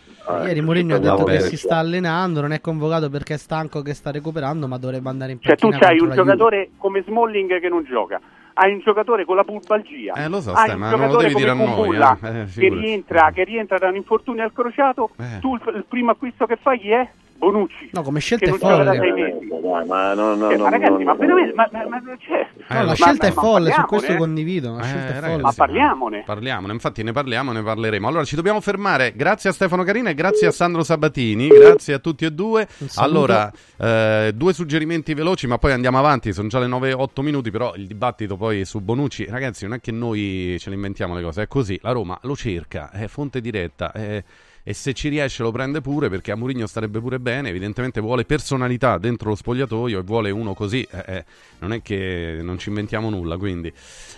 Ieri 0.46 0.62
Mourinho 0.62 0.96
ha 0.96 1.00
torniamo 1.00 1.26
detto 1.26 1.30
che 1.32 1.50
si 1.50 1.58
sta 1.58 1.78
allenando, 1.78 2.42
non 2.42 2.52
è 2.54 2.62
convocato 2.62 3.10
perché 3.10 3.34
è 3.34 3.38
stanco 3.38 3.82
che 3.82 3.94
sta 3.94 4.12
recuperando, 4.12 4.68
ma 4.68 4.78
dovrebbe 4.78 5.10
andare 5.10 5.34
in 5.34 5.40
Cioè 5.42 5.56
tu 5.56 5.70
panchina 5.70 5.88
c'hai 5.90 5.98
contro 5.98 6.22
un 6.22 6.28
la 6.28 6.34
Juve. 6.34 6.38
giocatore 6.38 6.70
come 6.78 7.04
Smalling 7.06 7.60
che 7.60 7.70
non 7.70 7.84
gioca, 7.84 8.22
hai 8.54 8.72
un 8.74 8.80
giocatore 8.80 9.26
con 9.26 9.36
la 9.36 9.44
pulbalgia, 9.44 10.14
Eh, 10.14 10.28
lo 10.30 10.40
so, 10.42 10.54
hai 10.54 10.64
stai, 10.64 10.76
un 10.76 10.80
ma 10.82 10.90
non 10.92 11.00
lo 11.00 11.06
giocatore 11.20 11.52
come 11.54 11.74
Kumbulla 11.74 12.18
eh. 12.22 12.40
Eh, 12.40 12.46
che, 12.46 12.70
rientra, 12.70 13.32
che 13.34 13.44
rientra 13.44 13.78
da 13.78 13.88
un 13.90 13.96
infortunio 13.96 14.44
al 14.44 14.54
crociato, 14.54 15.10
Eh. 15.18 15.40
tu 15.40 15.56
il, 15.56 15.62
il 15.76 15.86
primo 15.88 16.12
acquisto 16.12 16.46
che 16.46 16.58
fai 16.62 16.80
chi 16.80 16.90
è? 16.92 17.10
Bonucci. 17.44 17.89
No, 17.91 18.02
come 18.04 18.20
scelta 18.20 18.46
è 18.46 18.54
folle. 18.54 18.96
Eh, 18.96 19.48
dai, 19.50 19.86
ma 19.86 20.14
no, 20.14 20.36
no, 20.36 20.48
Cioè, 20.48 20.58
no, 20.58 20.64
ma 20.64 20.70
ragazzi, 20.70 21.04
ma 21.04 21.14
veramente, 21.16 21.54
ma, 21.54 21.70
ma, 21.72 21.88
ma 21.88 21.98
non 22.00 22.18
c'è. 22.18 22.48
No, 22.70 22.80
Eh, 22.80 22.84
la 22.86 22.94
scelta 22.94 23.28
è 23.28 23.32
folle, 23.32 23.72
su 23.72 23.82
questo 23.84 24.12
eh. 24.14 24.16
condivido. 24.18 24.76
La 24.76 24.82
Eh, 24.82 24.84
scelta 24.84 25.06
è 25.08 25.14
ragazzi, 25.14 25.30
folle. 25.32 25.41
Ma 25.41 25.54
parliamone. 25.56 26.24
Parliamone, 26.26 26.74
infatti 26.74 27.04
ne 27.04 27.12
parliamo, 27.12 27.52
ne 27.52 27.62
parleremo. 27.62 28.08
Allora 28.08 28.24
ci 28.24 28.36
dobbiamo 28.36 28.62
fermare. 28.62 29.14
Grazie 29.16 29.50
a 29.50 29.54
Stefano 29.54 29.84
Carina 29.84 30.10
e 30.10 30.14
grazie 30.14 30.48
a 30.48 30.52
Sandro 30.52 30.84
Sabatini. 30.84 31.48
Grazie 31.48 31.96
a 31.96 32.00
tutti 32.00 32.26
e 32.26 32.32
due. 32.32 32.68
Allora, 32.96 33.52
eh, 33.78 34.32
due 34.34 34.54
suggerimenti 34.54 35.14
veloci, 35.14 35.48
ma 35.48 35.58
poi 35.58 35.72
andiamo 35.74 35.98
avanti. 35.98 36.32
Sono 36.34 36.48
già 36.48 36.60
le 36.60 36.68
9-8 36.68 37.22
minuti, 37.22 37.52
però 37.52 37.74
il 37.76 37.88
dibattito 37.88 38.38
poi 38.38 38.66
su 38.66 38.80
Bonucci. 38.82 39.26
Ragazzi, 39.30 39.66
non 39.66 39.76
è 39.76 39.80
che 39.80 39.91
noi 39.91 40.56
ce 40.60 40.70
le 40.70 40.76
inventiamo 40.76 41.14
le 41.15 41.22
cose, 41.22 41.44
è 41.44 41.48
così. 41.48 41.78
La 41.82 41.91
Roma 41.91 42.18
lo 42.24 42.36
cerca, 42.36 42.90
è 42.91 43.07
fonte 43.07 43.41
diretta. 43.41 43.91
è- 43.91 44.24
E 44.64 44.73
se 44.73 44.94
ci 44.94 45.10
riesce 45.10 45.44
lo 45.44 45.52
prende 45.52 45.81
pure 45.81 46.10
perché 46.10 46.31
a 46.31 46.35
Mourinho 46.35 46.68
starebbe 46.68 46.99
pure 46.99 47.19
bene. 47.19 47.49
Evidentemente 47.49 47.99
vuole 47.99 48.26
personalità 48.26 48.98
dentro 48.98 49.30
lo 49.30 49.35
spogliatoio 49.35 49.99
e 49.99 50.03
vuole 50.03 50.31
uno 50.31 50.53
così. 50.53 50.88
eh, 50.90 51.03
eh, 51.06 51.26
non 51.60 51.73
è 51.73 51.81
che 51.81 52.40
non 52.41 52.57
ci 52.57 52.69
inventiamo 52.69 53.10
nulla. 53.10 53.38
Quindi, 53.38 53.72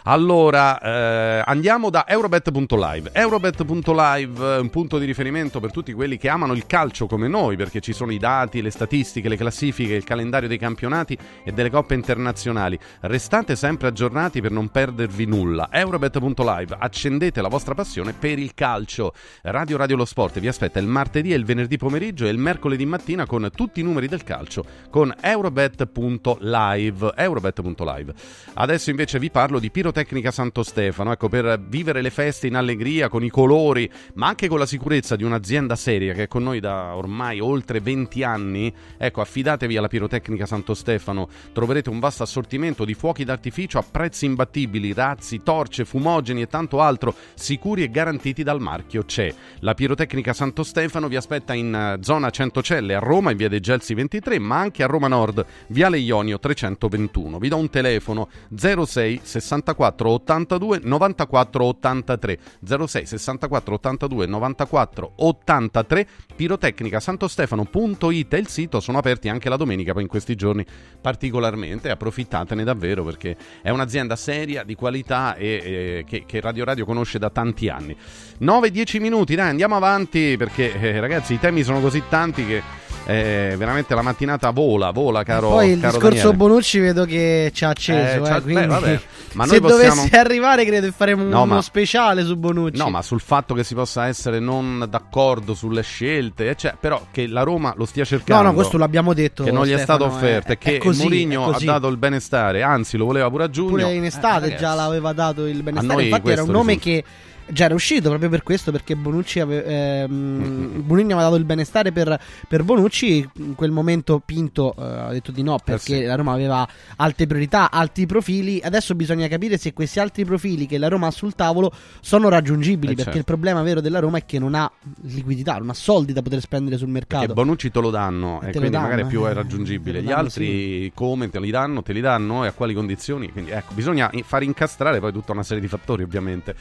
allora 0.03 0.79
eh, 0.79 1.43
andiamo 1.45 1.89
da 1.89 2.07
Eurobet.live. 2.07 3.11
Eurobet.live 3.13 4.55
è 4.55 4.59
un 4.59 4.69
punto 4.69 4.97
di 4.97 5.05
riferimento 5.05 5.59
per 5.59 5.71
tutti 5.71 5.93
quelli 5.93 6.17
che 6.17 6.29
amano 6.29 6.53
il 6.53 6.65
calcio 6.65 7.07
come 7.07 7.27
noi, 7.27 7.55
perché 7.55 7.81
ci 7.81 7.93
sono 7.93 8.11
i 8.11 8.17
dati, 8.17 8.61
le 8.61 8.71
statistiche, 8.71 9.29
le 9.29 9.37
classifiche, 9.37 9.93
il 9.93 10.03
calendario 10.03 10.47
dei 10.47 10.57
campionati 10.57 11.17
e 11.43 11.51
delle 11.51 11.69
coppe 11.69 11.93
internazionali. 11.93 12.77
Restate 13.01 13.55
sempre 13.55 13.87
aggiornati 13.87 14.41
per 14.41 14.51
non 14.51 14.69
perdervi 14.69 15.25
nulla. 15.25 15.69
Eurobet.live, 15.71 16.75
accendete 16.77 17.41
la 17.41 17.47
vostra 17.47 17.73
passione 17.73 18.13
per 18.13 18.39
il 18.39 18.53
calcio. 18.53 19.13
Radio 19.43 19.77
Radio 19.77 19.95
Lo 19.95 20.05
Sport, 20.05 20.34
Sport 20.35 20.39
vi 20.39 20.47
aspetta 20.47 20.79
il 20.79 20.87
martedì 20.87 21.31
e 21.33 21.35
il 21.35 21.45
venerdì 21.45 21.77
pomeriggio 21.77 22.25
e 22.25 22.29
il 22.29 22.37
mercoledì 22.37 22.85
mattina 22.85 23.25
con 23.25 23.49
tutti 23.53 23.79
i 23.79 23.83
numeri 23.83 24.07
del 24.07 24.23
calcio 24.23 24.65
con 24.89 25.13
eurobet.live. 25.19 27.13
eurobet.live. 27.15 28.13
Adesso 28.53 28.89
invece 28.89 29.19
vi 29.19 29.29
parlo 29.29 29.59
di 29.59 29.71
Pirotecnica 29.71 30.31
Santo 30.31 30.63
Stefano, 30.63 31.11
ecco 31.11 31.29
per 31.29 31.59
vivere 31.67 32.01
le 32.01 32.09
feste 32.09 32.47
in 32.47 32.55
allegria 32.55 33.09
con 33.09 33.23
i 33.23 33.29
colori, 33.29 33.89
ma 34.15 34.27
anche 34.27 34.47
con 34.47 34.59
la 34.59 34.65
sicurezza 34.65 35.15
di 35.15 35.23
un'azienda 35.23 35.75
seria 35.75 36.13
che 36.13 36.23
è 36.23 36.27
con 36.27 36.43
noi 36.43 36.59
da 36.59 36.95
ormai 36.95 37.39
oltre 37.39 37.79
20 37.79 38.23
anni. 38.23 38.73
Ecco, 38.97 39.21
affidatevi 39.21 39.77
alla 39.77 39.87
Pirotecnica 39.87 40.45
Santo 40.45 40.73
Stefano, 40.73 41.29
troverete 41.53 41.89
un 41.89 41.99
vasto 41.99 42.23
assortimento 42.23 42.85
di 42.85 42.93
fuochi 42.93 43.23
d'artificio 43.23 43.77
a 43.77 43.85
prezzi 43.89 44.25
imbattibili, 44.25 44.93
razzi, 44.93 45.41
torce, 45.43 45.85
fumogeni 45.85 46.41
e 46.41 46.47
tanto 46.47 46.81
altro, 46.81 47.13
sicuri 47.35 47.83
e 47.83 47.89
garantiti 47.89 48.43
dal 48.43 48.61
marchio 48.61 49.05
CE. 49.05 49.33
La 49.59 49.73
Pirotecnica 49.73 50.24
Santo 50.33 50.63
Stefano 50.63 51.07
vi 51.07 51.15
aspetta 51.15 51.53
in 51.53 51.73
eh, 51.73 51.97
zona 52.01 52.31
Centocelle 52.31 52.95
a 52.95 52.99
Roma 52.99 53.31
in 53.31 53.37
via 53.37 53.47
dei 53.47 53.59
Gelsi 53.59 53.93
23, 53.93 54.39
ma 54.39 54.57
anche 54.57 54.81
a 54.81 54.87
Roma 54.87 55.07
Nord, 55.07 55.45
viale 55.67 55.99
Ionio 55.99 56.39
321. 56.39 57.37
Vi 57.37 57.47
do 57.47 57.57
un 57.57 57.69
telefono 57.69 58.29
06 58.55 59.21
64 59.21 60.09
82 60.09 60.79
94 60.83 61.65
83 61.65 62.39
06 62.63 63.05
64 63.05 63.75
82 63.75 64.25
94 64.25 65.11
83 65.15 66.07
pirotecnicasantostefano.it 66.35 68.33
e 68.33 68.37
il 68.37 68.47
sito 68.47 68.79
sono 68.79 68.97
aperti 68.97 69.29
anche 69.29 69.49
la 69.49 69.57
domenica 69.57 69.93
poi 69.93 70.01
in 70.01 70.07
questi 70.07 70.35
giorni 70.35 70.65
particolarmente 70.99 71.89
approfittatene 71.89 72.63
davvero 72.63 73.03
perché 73.03 73.37
è 73.61 73.69
un'azienda 73.69 74.15
seria 74.15 74.63
di 74.63 74.73
qualità 74.73 75.35
e, 75.35 75.47
e 75.47 76.03
che, 76.07 76.23
che 76.25 76.39
Radio 76.41 76.65
Radio 76.65 76.85
conosce 76.85 77.19
da 77.19 77.29
tanti 77.29 77.69
anni. 77.69 77.95
9-10 78.41 78.99
minuti 78.99 79.35
dai 79.35 79.49
andiamo 79.49 79.75
avanti 79.75 80.13
perché 80.37 80.79
eh, 80.79 80.99
ragazzi 80.99 81.33
i 81.33 81.39
temi 81.39 81.63
sono 81.63 81.79
così 81.81 82.03
tanti 82.09 82.45
che 82.45 82.61
eh, 83.07 83.53
veramente 83.55 83.93
la 83.93 84.01
mattinata 84.01 84.49
vola 84.49 84.89
vola 84.89 85.21
caro 85.21 85.49
Poi 85.49 85.71
il 85.73 85.79
caro 85.79 85.93
discorso 85.97 86.15
Daniele. 86.15 86.37
Bonucci 86.37 86.79
vedo 86.79 87.05
che 87.05 87.51
ci 87.53 87.63
ha 87.63 87.69
acceso. 87.69 88.25
Eh, 88.25 88.27
eh, 88.27 88.31
beh, 88.31 88.41
quindi 88.41 88.65
vabbè, 88.65 88.99
ma 89.33 89.45
se 89.45 89.59
possiamo- 89.61 89.95
dovesse 89.95 90.17
arrivare, 90.17 90.65
credo 90.65 90.87
che 90.87 90.93
faremo 90.95 91.21
No, 91.21 91.43
uno 91.43 91.53
ma- 91.55 91.61
speciale 91.61 92.23
su 92.23 92.35
Bonucci. 92.35 92.77
No, 92.77 92.89
ma 92.89 93.03
sul 93.03 93.19
fatto 93.21 93.53
che 93.53 93.63
si 93.63 93.75
possa 93.75 94.07
essere 94.07 94.39
non 94.39 94.87
d'accordo 94.89 95.53
sulle 95.53 95.83
scelte, 95.83 96.49
eh, 96.49 96.55
cioè, 96.55 96.73
però 96.79 97.05
che 97.11 97.27
la 97.27 97.43
Roma 97.43 97.73
lo 97.77 97.85
stia 97.85 98.05
cercando. 98.05 98.41
No, 98.41 98.49
no, 98.49 98.55
questo 98.55 98.77
l'abbiamo 98.79 99.13
detto, 99.13 99.43
Che 99.43 99.51
non 99.51 99.65
gli 99.67 99.71
è 99.71 99.77
Stefano, 99.77 99.99
stato 99.99 100.15
offerto 100.15 100.47
è- 100.47 100.51
e 100.53 100.57
che 100.57 100.75
è 100.75 100.77
così, 100.79 101.01
Mourinho 101.03 101.51
è 101.51 101.55
ha 101.55 101.59
dato 101.63 101.87
il 101.89 101.97
benestare, 101.97 102.63
anzi 102.63 102.97
lo 102.97 103.05
voleva 103.05 103.29
pure 103.29 103.43
a 103.43 103.49
giugno. 103.51 103.69
Pure 103.69 103.93
in 103.93 104.05
estate 104.05 104.55
Eh, 104.55 104.57
già 104.57 104.73
l'aveva 104.73 105.13
dato 105.13 105.45
il 105.45 105.61
benestare. 105.61 106.05
Infatti, 106.05 106.29
era 106.31 106.41
un 106.41 106.47
questo 106.47 106.51
nome 106.51 106.73
risulta. 106.73 106.89
che 107.01 107.03
già 107.47 107.65
era 107.65 107.73
uscito 107.73 108.09
proprio 108.09 108.29
per 108.29 108.43
questo. 108.43 108.71
Perché 108.71 108.95
Bonucci 108.95 109.39
ave- 109.39 109.65
ehm, 109.65 110.83
Mourinho 110.85 111.13
aveva 111.13 111.29
dato 111.29 111.35
il 111.35 111.45
benestare 111.45 111.91
per, 111.91 112.19
per 112.47 112.63
Bonucci. 112.63 113.27
In 113.35 113.55
quel 113.55 113.71
momento 113.71 114.21
Pinto 114.23 114.73
eh, 114.77 114.83
ha 114.83 115.11
detto 115.11 115.31
di 115.31 115.43
no 115.43 115.59
perché 115.63 115.97
sì. 115.97 116.03
la 116.03 116.15
Roma 116.15 116.33
aveva 116.33 116.67
alte 116.97 117.27
priorità, 117.27 117.71
alti 117.71 118.05
profili. 118.05 118.59
Adesso 118.63 118.95
bisogna 118.95 119.27
capire 119.27 119.57
se 119.57 119.73
questi 119.73 119.99
altri 119.99 120.25
profili 120.25 120.65
che 120.65 120.77
la 120.77 120.87
Roma 120.87 121.07
ha 121.07 121.11
sul 121.11 121.35
tavolo 121.35 121.71
sono 121.99 122.29
raggiungibili. 122.29 122.93
Eh, 122.93 122.95
perché 122.95 123.03
certo. 123.03 123.17
il 123.17 123.25
problema 123.25 123.61
vero 123.61 123.81
della 123.81 123.99
Roma 123.99 124.17
è 124.17 124.25
che 124.25 124.39
non 124.39 124.55
ha 124.55 124.69
liquidità, 125.01 125.57
non 125.57 125.69
ha 125.69 125.73
soldi 125.73 126.13
da 126.13 126.21
poter 126.21 126.41
spendere 126.41 126.77
sul 126.77 126.89
mercato. 126.89 127.25
Che 127.25 127.33
Bonucci 127.33 127.71
te 127.71 127.79
lo 127.79 127.89
danno 127.89 128.39
Te 128.39 128.45
e 128.45 128.53
lo 128.53 128.59
quindi 128.59 128.69
danno, 128.71 128.87
magari 128.87 129.01
è 129.03 129.07
più 129.07 129.25
eh. 129.25 129.31
è 129.31 129.33
raggiungibile. 129.33 130.01
Gli 130.01 130.07
danno, 130.07 130.19
altri 130.19 130.91
come 130.93 131.29
te 131.29 131.39
li 131.39 131.51
danno, 131.51 131.81
te 131.81 131.93
li 131.93 132.01
danno 132.01 132.43
e 132.43 132.47
a 132.47 132.51
quali 132.51 132.73
condizioni? 132.73 133.31
Quindi 133.31 133.51
ecco, 133.51 133.73
bisogna 133.73 134.11
far 134.23 134.43
incastrare 134.43 134.99
poi 134.99 135.11
tutta 135.11 135.31
una 135.31 135.43
serie 135.43 135.61
di 135.61 135.67
fattori 135.67 136.03
ovviamente. 136.03 136.55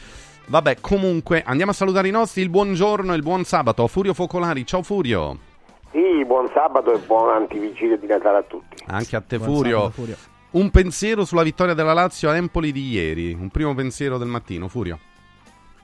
Vabbè, 0.46 0.76
comunque 0.80 1.42
andiamo 1.44 1.70
a 1.70 1.74
salutare 1.74 2.08
i 2.08 2.10
nostri, 2.10 2.42
il 2.42 2.50
buongiorno 2.50 3.12
e 3.12 3.16
il 3.16 3.22
buon 3.22 3.44
sabato. 3.44 3.86
Furio 3.86 4.12
Focolari, 4.14 4.66
ciao 4.66 4.82
Furio. 4.82 5.38
Sì, 5.90 6.24
buon 6.26 6.50
sabato 6.52 6.92
e 6.92 6.98
buon 6.98 7.30
antivigilia 7.30 7.96
di 7.96 8.06
Natale 8.06 8.38
a 8.38 8.42
tutti. 8.42 8.82
Anche 8.88 9.16
a 9.16 9.22
te 9.26 9.38
Furio. 9.38 9.76
sabato, 9.78 9.90
Furio. 9.92 10.16
Un 10.50 10.70
pensiero 10.70 11.24
sulla 11.24 11.42
vittoria 11.42 11.74
della 11.74 11.92
Lazio 11.94 12.28
a 12.30 12.36
Empoli 12.36 12.72
di 12.72 12.88
ieri, 12.90 13.32
un 13.32 13.48
primo 13.48 13.74
pensiero 13.74 14.18
del 14.18 14.28
mattino, 14.28 14.68
Furio. 14.68 14.98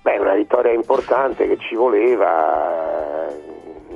Beh, 0.02 0.18
una 0.18 0.34
vittoria 0.34 0.72
importante 0.72 1.46
che 1.48 1.58
ci 1.58 1.74
voleva, 1.74 3.26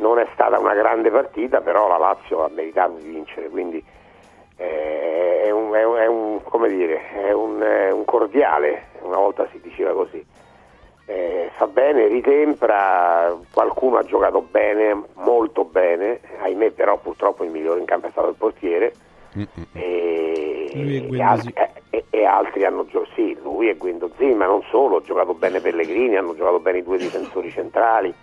non 0.01 0.19
è 0.19 0.27
stata 0.35 0.59
una 0.59 0.75
grande 0.75 1.11
partita, 1.11 1.61
però 1.61 1.89
la 1.89 1.99
Lazio 1.99 2.45
ha 2.45 2.49
meritato 2.49 2.97
di 3.01 3.09
vincere, 3.11 3.49
quindi 3.49 3.83
eh, 4.57 5.43
è, 5.45 5.51
un, 5.51 5.73
è 5.75 5.85
un- 5.85 5.97
è 5.97 6.07
un- 6.07 6.43
come 6.43 6.69
dire, 6.69 7.11
è 7.27 7.33
un, 7.33 7.61
è 7.61 7.91
un 7.93 8.05
cordiale, 8.05 8.89
una 9.03 9.17
volta 9.17 9.47
si 9.53 9.61
diceva 9.63 9.93
così. 9.93 10.25
Eh, 11.07 11.51
fa 11.57 11.67
bene, 11.67 12.07
ritempra, 12.07 13.37
qualcuno 13.53 13.99
ha 13.99 14.05
giocato 14.05 14.41
bene, 14.41 15.03
molto 15.15 15.65
bene, 15.65 16.21
ahimè 16.41 16.71
però 16.71 16.97
purtroppo 16.97 17.45
il 17.45 17.51
migliore 17.51 17.81
in 17.81 17.85
campo 17.87 18.07
è 18.07 18.11
stato 18.11 18.29
il 18.29 18.37
portiere. 18.37 18.95
e, 19.73 20.71
Lui 20.73 21.19
e 21.19 21.21
e 21.21 21.23
altri, 21.23 21.53
eh, 21.57 21.71
e- 21.91 22.05
e 22.09 22.25
altri 22.25 22.65
hanno 22.65 22.87
giocato, 22.87 23.11
sì, 23.15 23.37
lui 23.43 23.69
e 23.69 23.75
Guendouzi, 23.75 24.27
ma 24.33 24.47
non 24.47 24.63
solo, 24.71 24.97
ha 24.99 25.03
giocato 25.03 25.35
bene 25.35 25.61
Pellegrini, 25.61 26.17
hanno 26.17 26.35
giocato 26.35 26.61
bene 26.61 26.79
i 26.79 26.83
due 26.83 26.97
difensori 26.99 27.51
centrali, 27.51 28.15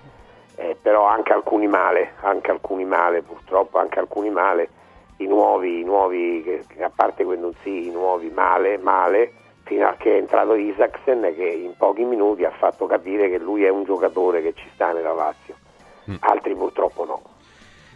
eh, 0.55 0.75
però 0.81 1.05
anche 1.05 1.33
alcuni 1.33 1.67
male, 1.67 2.13
anche 2.21 2.49
alcuni 2.51 2.85
male, 2.85 3.21
purtroppo 3.21 3.77
anche 3.77 3.99
alcuni 3.99 4.29
male, 4.29 4.69
i 5.17 5.27
nuovi, 5.27 5.81
i 5.81 5.83
nuovi 5.83 6.63
a 6.79 6.91
parte 6.93 7.23
Guendouzi, 7.25 7.87
i 7.87 7.91
nuovi 7.91 8.29
male, 8.29 8.77
male, 8.77 9.33
fino 9.63 9.87
a 9.87 9.95
che 9.97 10.15
è 10.15 10.17
entrato 10.17 10.55
Isaacsen 10.55 11.33
che 11.35 11.45
in 11.45 11.73
pochi 11.77 12.03
minuti 12.03 12.43
ha 12.43 12.51
fatto 12.51 12.85
capire 12.85 13.29
che 13.29 13.37
lui 13.37 13.63
è 13.63 13.69
un 13.69 13.83
giocatore 13.83 14.41
che 14.41 14.53
ci 14.55 14.67
sta 14.73 14.91
nella 14.91 15.13
Lazio, 15.13 15.55
altri 16.19 16.55
purtroppo 16.55 17.05
no. 17.05 17.21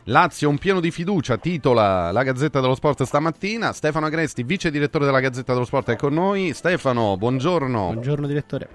Lazio 0.09 0.49
un 0.49 0.59
pieno 0.59 0.79
di 0.79 0.91
fiducia, 0.91 1.37
titola 1.37 2.11
la 2.11 2.21
Gazzetta 2.21 2.59
dello 2.59 2.75
Sport 2.75 3.01
stamattina. 3.03 3.71
Stefano 3.73 4.05
Agresti, 4.05 4.43
vice 4.43 4.69
direttore 4.69 5.03
della 5.05 5.19
Gazzetta 5.19 5.53
dello 5.53 5.65
Sport, 5.65 5.89
è 5.89 5.95
con 5.95 6.13
noi. 6.13 6.53
Stefano, 6.53 7.17
buongiorno. 7.17 7.89
Buongiorno 7.91 8.27
direttore. 8.27 8.69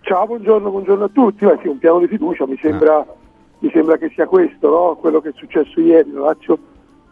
Ciao, 0.00 0.26
buongiorno, 0.26 0.70
buongiorno 0.70 1.04
a 1.04 1.08
tutti. 1.08 1.44
Beh, 1.44 1.60
sì, 1.62 1.68
un 1.68 1.78
piano 1.78 2.00
di 2.00 2.08
fiducia, 2.08 2.44
mi 2.48 2.58
sembra, 2.60 3.06
mi 3.60 3.70
sembra 3.70 3.96
che 3.98 4.10
sia 4.16 4.26
questo, 4.26 4.68
no? 4.68 4.96
quello 4.96 5.20
che 5.20 5.28
è 5.28 5.32
successo 5.36 5.80
ieri. 5.80 6.10
La 6.10 6.22
Lazio 6.22 6.58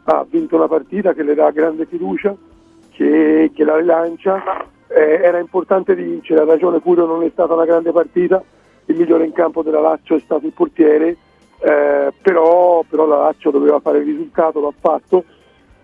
ha 0.05 0.27
vinto 0.29 0.57
una 0.57 0.67
partita 0.67 1.13
che 1.13 1.23
le 1.23 1.35
dà 1.35 1.53
grande 1.53 1.87
fiducia, 1.87 2.35
che, 2.91 3.53
che 3.55 3.65
la 3.65 3.77
rilancia. 3.77 4.43
Eh, 4.95 5.21
era 5.23 5.39
importante 5.39 5.95
vincere, 5.95 6.41
ha 6.41 6.45
ragione 6.45 6.81
Curio, 6.81 7.07
non 7.07 7.23
è 7.23 7.31
stata 7.31 7.55
una 7.55 7.65
grande 7.65 7.93
partita, 7.93 8.43
il 8.87 8.97
migliore 8.97 9.25
in 9.25 9.33
campo 9.33 9.63
della 9.63 9.81
Lazio 9.81 10.17
è 10.17 10.21
stato 10.21 10.45
il 10.45 10.53
portiere, 10.53 11.17
eh, 11.61 12.13
però, 12.21 12.85
però 12.87 13.07
la 13.07 13.17
Lazio 13.17 13.51
doveva 13.51 13.81
fare 13.81 13.99
il 13.99 14.05
risultato, 14.05 14.61
l'ha 14.61 14.73
fatto, 14.79 15.25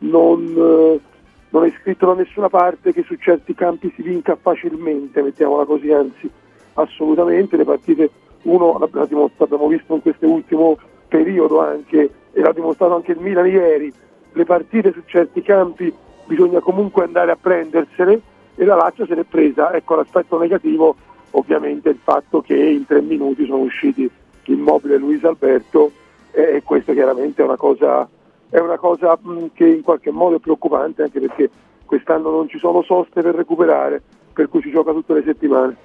non, 0.00 0.54
eh, 0.54 1.00
non 1.48 1.64
è 1.64 1.72
scritto 1.80 2.04
da 2.04 2.14
nessuna 2.14 2.50
parte 2.50 2.92
che 2.92 3.02
su 3.04 3.14
certi 3.14 3.54
campi 3.54 3.90
si 3.96 4.02
vinca 4.02 4.36
facilmente, 4.36 5.22
mettiamola 5.22 5.64
così, 5.64 5.90
anzi 5.90 6.30
assolutamente 6.74 7.56
le 7.56 7.64
partite, 7.64 8.10
uno 8.42 8.76
l'ha- 8.78 8.88
l'ha 8.90 9.06
dimostrato, 9.06 9.54
abbiamo 9.54 9.68
visto 9.68 9.94
in 9.94 10.02
questo 10.02 10.28
ultimo 10.28 10.76
periodo 11.08 11.60
anche, 11.60 12.10
e 12.32 12.40
l'ha 12.42 12.52
dimostrato 12.52 12.94
anche 12.94 13.12
il 13.12 13.20
Milan 13.20 13.46
ieri, 13.46 13.90
le 14.32 14.44
partite 14.44 14.92
su 14.92 15.00
certi 15.06 15.40
campi 15.40 15.90
bisogna 16.26 16.60
comunque 16.60 17.04
andare 17.04 17.30
a 17.30 17.38
prendersele 17.40 18.20
e 18.58 18.64
la 18.64 18.74
Lazio 18.74 19.06
se 19.06 19.14
l'è 19.14 19.22
presa. 19.24 19.72
Ecco 19.72 19.94
l'aspetto 19.94 20.36
negativo 20.36 20.96
ovviamente 21.30 21.90
il 21.90 21.98
fatto 22.02 22.40
che 22.40 22.56
in 22.56 22.84
tre 22.84 23.00
minuti 23.00 23.46
sono 23.46 23.62
usciti 23.62 24.10
Immobile 24.46 24.94
e 24.94 24.98
Luis 24.98 25.22
Alberto 25.24 25.92
e 26.32 26.62
questo 26.64 26.92
chiaramente 26.92 27.42
è 27.42 27.44
una 27.44 27.56
cosa, 27.56 28.08
è 28.48 28.58
una 28.58 28.78
cosa 28.78 29.18
che 29.52 29.66
in 29.66 29.82
qualche 29.82 30.10
modo 30.10 30.36
è 30.36 30.40
preoccupante 30.40 31.02
anche 31.02 31.20
perché 31.20 31.50
quest'anno 31.84 32.30
non 32.30 32.48
ci 32.48 32.58
sono 32.58 32.82
soste 32.82 33.22
per 33.22 33.34
recuperare, 33.34 34.02
per 34.32 34.48
cui 34.48 34.62
si 34.62 34.70
gioca 34.70 34.92
tutte 34.92 35.14
le 35.14 35.22
settimane. 35.22 35.76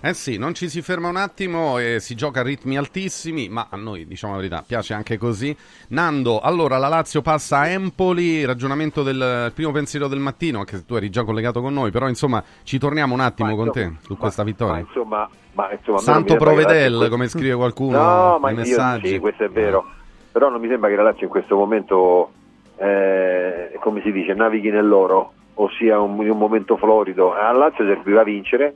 Eh 0.00 0.14
sì, 0.14 0.38
non 0.38 0.54
ci 0.54 0.68
si 0.68 0.80
ferma 0.80 1.08
un 1.08 1.16
attimo 1.16 1.78
e 1.78 1.98
si 1.98 2.14
gioca 2.14 2.38
a 2.38 2.42
ritmi 2.44 2.78
altissimi, 2.78 3.48
ma 3.48 3.66
a 3.68 3.76
noi, 3.76 4.06
diciamo 4.06 4.34
la 4.34 4.38
verità, 4.40 4.62
piace 4.64 4.94
anche 4.94 5.18
così. 5.18 5.54
Nando, 5.88 6.38
allora 6.38 6.78
la 6.78 6.86
Lazio 6.86 7.20
passa 7.20 7.58
a 7.58 7.66
Empoli, 7.68 8.44
ragionamento 8.44 9.02
del 9.02 9.50
primo 9.52 9.72
pensiero 9.72 10.06
del 10.06 10.20
mattino, 10.20 10.60
anche 10.60 10.76
se 10.76 10.84
tu 10.86 10.94
eri 10.94 11.10
già 11.10 11.24
collegato 11.24 11.60
con 11.60 11.72
noi, 11.74 11.90
però 11.90 12.06
insomma 12.08 12.40
ci 12.62 12.78
torniamo 12.78 13.12
un 13.12 13.18
attimo 13.20 13.56
con 13.56 13.72
te 13.72 13.94
su 14.02 14.16
questa 14.16 14.42
Ma 14.44 14.48
vittoria. 14.48 14.78
insomma, 14.78 15.28
ma 15.54 15.72
insomma 15.72 15.98
a 15.98 16.00
me 16.00 16.06
non 16.06 16.14
Santo 16.14 16.32
che 16.34 16.38
Provedel, 16.38 17.08
come 17.10 17.26
scrive 17.28 17.56
qualcuno 17.56 17.98
No, 18.00 18.38
ma 18.38 18.48
nei 18.50 18.58
io- 18.58 18.60
messaggi. 18.62 19.08
sì, 19.08 19.18
questo 19.18 19.44
è 19.44 19.48
vero. 19.50 19.84
Però 20.30 20.48
non 20.48 20.60
mi 20.60 20.68
sembra 20.68 20.88
che 20.90 20.94
la 20.94 21.02
Lazio 21.02 21.24
in 21.24 21.30
questo 21.30 21.56
momento, 21.56 22.30
eh, 22.76 23.76
come 23.80 24.00
si 24.02 24.12
dice, 24.12 24.32
navighi 24.34 24.70
nell'oro, 24.70 25.32
ossia 25.54 25.98
un, 25.98 26.22
in 26.22 26.30
un 26.30 26.38
momento 26.38 26.76
florido. 26.76 27.34
A 27.34 27.50
Lazio 27.50 27.84
serviva 27.84 28.22
vincere, 28.22 28.72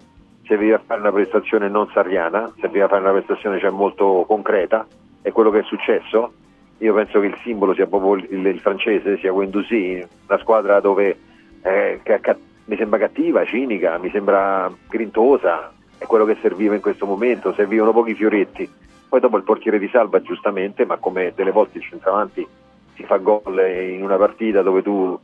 serviva 0.46 0.80
fare 0.84 1.00
una 1.00 1.12
prestazione 1.12 1.68
non 1.68 1.88
sarriana, 1.92 2.52
serviva 2.60 2.88
fare 2.88 3.02
una 3.02 3.12
prestazione 3.12 3.58
cioè, 3.58 3.70
molto 3.70 4.24
concreta. 4.26 4.86
È 5.20 5.30
quello 5.32 5.50
che 5.50 5.60
è 5.60 5.64
successo. 5.64 6.32
Io 6.78 6.94
penso 6.94 7.20
che 7.20 7.26
il 7.26 7.38
simbolo 7.42 7.74
sia 7.74 7.86
proprio 7.86 8.14
il, 8.14 8.46
il 8.46 8.58
francese, 8.60 9.18
sia 9.18 9.30
Guendouzi, 9.30 10.04
una 10.26 10.38
squadra 10.38 10.80
dove 10.80 11.16
eh, 11.62 12.00
che- 12.02 12.36
mi 12.64 12.76
sembra 12.76 12.98
cattiva, 12.98 13.44
cinica, 13.44 13.98
mi 13.98 14.10
sembra 14.10 14.72
grintosa, 14.88 15.72
è 15.98 16.06
quello 16.06 16.24
che 16.24 16.36
serviva 16.40 16.74
in 16.74 16.80
questo 16.80 17.06
momento, 17.06 17.52
servivano 17.54 17.92
pochi 17.92 18.14
fioretti 18.14 18.68
Poi 19.08 19.20
dopo 19.20 19.36
il 19.36 19.42
portiere 19.42 19.78
ti 19.78 19.88
salva 19.88 20.20
giustamente, 20.22 20.84
ma 20.84 20.96
come 20.96 21.32
delle 21.34 21.50
volte 21.50 21.78
il 21.78 21.84
centravanti 21.84 22.46
si 22.94 23.04
fa 23.04 23.16
gol 23.18 23.58
in 23.58 24.02
una 24.02 24.16
partita 24.16 24.62
dove 24.62 24.82
tu 24.82 25.18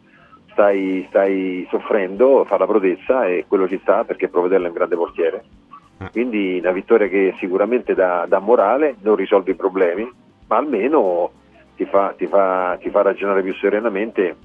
stai, 0.59 1.06
stai 1.09 1.66
soffrendo, 1.70 2.44
fa 2.44 2.59
la 2.59 2.66
protezza 2.66 3.26
e 3.26 3.44
quello 3.47 3.68
ci 3.68 3.78
sta 3.80 4.02
perché 4.02 4.28
Provedello 4.28 4.64
è 4.64 4.68
un 4.68 4.74
grande 4.74 4.97
portiere. 4.97 5.44
Quindi 6.10 6.59
una 6.59 6.72
vittoria 6.72 7.09
che 7.09 7.35
sicuramente 7.39 7.94
dà, 7.94 8.26
dà 8.28 8.40
morale, 8.40 8.97
non 9.02 9.14
risolve 9.14 9.52
i 9.52 9.56
problemi, 9.56 10.10
ma 10.48 10.56
almeno 10.56 11.30
ti 11.76 11.85
fa, 11.85 12.12
ti 12.16 12.26
fa- 12.26 12.76
ti 12.80 12.90
fa 12.90 13.02
ragionare 13.02 13.43
più 13.43 13.55
serenamente 13.55 14.36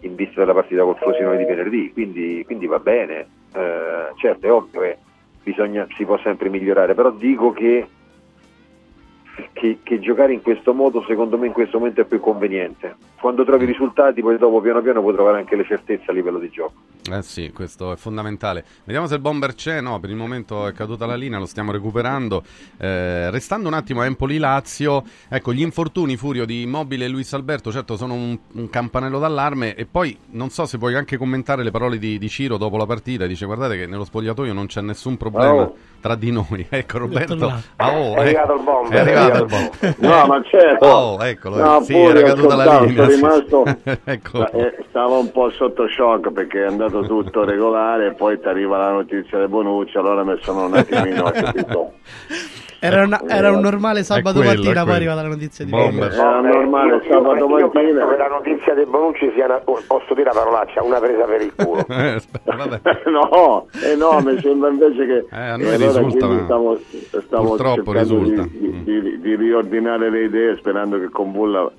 in 0.00 0.14
vista 0.14 0.40
della 0.40 0.54
partita 0.54 0.82
col 0.82 0.96
Frosinone 0.96 1.36
di 1.36 1.44
venerdì, 1.44 1.92
quindi, 1.92 2.42
quindi 2.44 2.66
va 2.66 2.78
bene. 2.78 3.26
Eh, 3.52 4.12
certo, 4.16 4.46
è 4.46 4.52
ovvio 4.52 4.80
che 4.80 4.98
bisogna, 5.42 5.86
si 5.96 6.04
può 6.04 6.16
sempre 6.18 6.48
migliorare, 6.48 6.94
però 6.94 7.10
dico 7.10 7.52
che, 7.52 7.86
che, 9.52 9.78
che 9.82 10.00
giocare 10.00 10.32
in 10.32 10.42
questo 10.42 10.74
modo 10.74 11.04
secondo 11.06 11.38
me 11.38 11.46
in 11.46 11.52
questo 11.52 11.78
momento 11.78 12.00
è 12.00 12.04
più 12.04 12.20
conveniente. 12.20 12.96
Quando 13.20 13.44
trovi 13.44 13.64
i 13.64 13.66
risultati 13.66 14.20
poi 14.22 14.38
dopo 14.38 14.60
piano 14.60 14.80
piano 14.80 15.00
puoi 15.00 15.14
trovare 15.14 15.38
anche 15.38 15.56
le 15.56 15.64
certezze 15.64 16.10
a 16.10 16.12
livello 16.12 16.38
di 16.38 16.48
gioco. 16.48 16.72
Eh 17.10 17.22
sì, 17.22 17.50
questo 17.52 17.92
è 17.92 17.96
fondamentale. 17.96 18.64
Vediamo 18.84 19.06
se 19.06 19.14
il 19.14 19.20
bomber 19.20 19.54
c'è. 19.54 19.80
No, 19.80 19.98
per 20.00 20.10
il 20.10 20.16
momento 20.16 20.66
è 20.66 20.72
caduta 20.72 21.06
la 21.06 21.16
linea, 21.16 21.38
lo 21.38 21.46
stiamo 21.46 21.72
recuperando. 21.72 22.42
Eh, 22.78 23.30
restando 23.30 23.68
un 23.68 23.74
attimo 23.74 24.00
a 24.00 24.06
Empoli-Lazio, 24.06 25.02
ecco, 25.28 25.52
gli 25.52 25.62
infortuni 25.62 26.16
Furio 26.16 26.44
di 26.44 26.62
Immobile 26.62 27.04
e 27.04 27.08
Luis 27.08 27.32
Alberto, 27.32 27.72
certo, 27.72 27.96
sono 27.96 28.14
un, 28.14 28.38
un 28.52 28.70
campanello 28.70 29.18
d'allarme. 29.18 29.74
E 29.74 29.86
poi 29.86 30.16
non 30.30 30.50
so 30.50 30.66
se 30.66 30.78
puoi 30.78 30.94
anche 30.94 31.16
commentare 31.16 31.62
le 31.62 31.70
parole 31.70 31.98
di, 31.98 32.18
di 32.18 32.28
Ciro 32.28 32.56
dopo 32.56 32.76
la 32.76 32.86
partita. 32.86 33.26
Dice: 33.26 33.46
Guardate 33.46 33.76
che 33.76 33.86
nello 33.86 34.04
spogliatoio 34.04 34.52
non 34.52 34.66
c'è 34.66 34.80
nessun 34.80 35.16
problema 35.16 35.48
Oh. 35.50 35.76
Tra 36.00 36.14
di 36.14 36.30
noi. 36.30 36.66
Ecco, 36.80 36.98
Roberto. 36.98 37.52
Ah, 37.76 37.98
oh, 37.98 38.14
È 38.14 38.18
eh, 38.18 38.20
arrivato 38.20 38.54
il 38.54 38.62
bomber, 38.62 38.92
È 38.92 39.00
arrivato 39.00 39.42
il 39.42 39.48
bomber. 39.48 39.94
No, 39.98 40.26
ma 40.26 40.42
certo. 40.44 40.86
Oh, 41.00 41.24
eccolo. 41.24 41.56
No, 41.56 41.82
sì, 41.82 41.92
pure, 41.92 42.18
era 42.18 42.28
caduta 42.28 42.56
la 42.56 42.80
linea. 42.80 42.94
sono 42.94 43.08
sì, 43.08 43.14
rimasto- 43.14 43.64
sì. 43.66 43.98
ecco. 44.04 44.52
Eh, 44.52 44.84
stavo 44.88 45.18
un 45.20 45.30
po' 45.30 45.50
sotto 45.50 45.88
shock 45.88 46.30
perché 46.32 46.62
è 46.62 46.66
andato 46.66 47.02
tutto 47.02 47.44
regolare 47.44 48.08
e 48.08 48.12
poi 48.12 48.40
ti 48.40 48.48
arriva 48.48 48.78
la 48.78 48.90
notizia 48.90 49.38
del 49.38 49.48
Bonucci, 49.48 49.96
allora 49.96 50.24
mi 50.24 50.38
sono 50.42 50.64
un 50.66 50.74
attimino 50.74 51.30
capito. 51.30 51.92
Era, 52.82 53.02
una- 53.04 53.22
era 53.28 53.52
un 53.52 53.60
normale 53.60 54.02
sabato 54.02 54.38
quello, 54.38 54.52
è 54.52 54.56
mattina, 54.56 54.84
poi 54.84 54.94
arriva 54.94 55.12
la 55.14 55.22
notizia 55.28 55.64
di 55.66 55.70
Bomber. 55.70 56.12
Era 56.12 56.40
normale 56.40 56.94
io, 56.94 57.02
sabato 57.10 57.46
io, 57.46 57.58
io 57.58 57.70
mattina. 57.74 58.08
che 58.08 58.16
la 58.16 58.28
notizia 58.28 58.74
del 58.74 58.86
Bonucci 58.86 59.30
sia 59.34 59.44
una, 59.44 59.60
posso 59.86 60.14
dire 60.14 60.24
la 60.24 60.32
parolaccia, 60.32 60.82
una 60.82 60.98
presa 60.98 61.24
per 61.24 61.40
il 61.42 61.52
culo. 61.54 61.84
no, 63.10 63.66
eh 63.84 63.96
no, 63.96 64.20
mi 64.20 64.40
sembra 64.40 64.70
invece 64.70 65.06
che 65.06 65.26
Eh, 65.30 65.36
a 65.36 65.56
noi 65.56 65.66
e 65.66 65.74
allora 65.74 66.00
risulta, 66.00 66.44
stavo, 66.44 66.78
stavo 67.26 67.46
purtroppo 67.48 67.92
risulta. 67.92 68.42
Di, 68.42 68.82
di- 68.84 69.02
di- 69.02 69.20
di 69.20 69.36
riordinare 69.36 70.10
le 70.10 70.24
idee 70.24 70.56
sperando 70.56 70.98
che 70.98 71.08
con 71.10 71.32
Bulla 71.32 71.70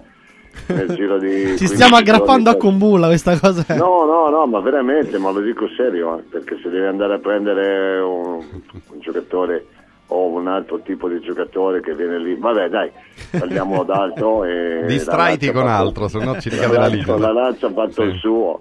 nel 0.67 0.89
giro 0.93 1.17
di 1.17 1.57
Ci 1.57 1.65
stiamo 1.67 1.95
15 1.95 2.11
aggrappando 2.11 2.49
a 2.51 2.55
Combulla 2.57 3.07
questa 3.07 3.39
cosa. 3.39 3.65
No, 3.75 4.05
no, 4.05 4.29
no, 4.29 4.45
ma 4.45 4.59
veramente, 4.59 5.17
ma 5.17 5.31
lo 5.31 5.39
dico 5.39 5.67
serio, 5.75 6.19
eh, 6.19 6.21
perché 6.29 6.59
se 6.61 6.69
devi 6.69 6.85
andare 6.85 7.15
a 7.15 7.17
prendere 7.19 7.99
un, 8.01 8.33
un 8.35 8.99
giocatore 8.99 9.65
o 10.13 10.27
un 10.27 10.47
altro 10.47 10.79
tipo 10.81 11.07
di 11.07 11.19
giocatore 11.21 11.81
che 11.81 11.93
viene 11.95 12.19
lì, 12.19 12.35
vabbè 12.35 12.67
dai, 12.69 12.91
parliamo 13.31 13.83
d'altro 13.83 14.43
e... 14.45 14.83
Distraiti 14.85 15.51
con 15.51 15.63
fatto- 15.65 15.83
altro, 15.83 16.07
se 16.07 16.19
no 16.23 16.39
ci 16.39 16.49
ricade 16.49 16.77
la 16.77 16.87
linea. 16.87 17.17
La 17.17 17.31
Lazio 17.31 17.67
ha 17.67 17.71
fatto 17.71 18.01
Sì. 18.01 18.07
il 18.07 18.15
suo, 18.15 18.59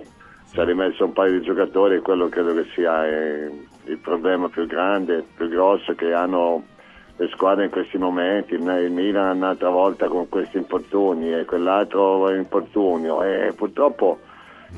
ci 0.53 0.61
ha 0.61 0.65
rimesso 0.65 1.05
un 1.05 1.13
paio 1.13 1.33
di 1.33 1.43
giocatori 1.45 1.97
e 1.97 2.01
quello 2.01 2.29
credo 2.29 2.55
che 2.55 2.67
sia 2.75 3.07
eh, 3.07 3.51
il 3.85 3.99
problema 3.99 4.49
più 4.49 4.67
grande, 4.67 5.25
più 5.37 5.49
grosso 5.49 5.95
che 5.95 6.13
hanno 6.13 6.63
le 7.17 7.29
squadre 7.35 7.65
in 7.65 7.71
questi 7.71 7.99
momenti, 7.99 8.55
il 8.55 8.91
Milan 8.91 9.37
un'altra 9.37 9.69
volta 9.69 10.07
con 10.07 10.29
questi 10.29 10.57
infortuni 10.57 11.35
e 11.35 11.45
quell'altro 11.45 12.33
infortunio. 12.33 13.23
E 13.23 13.53
purtroppo 13.55 14.21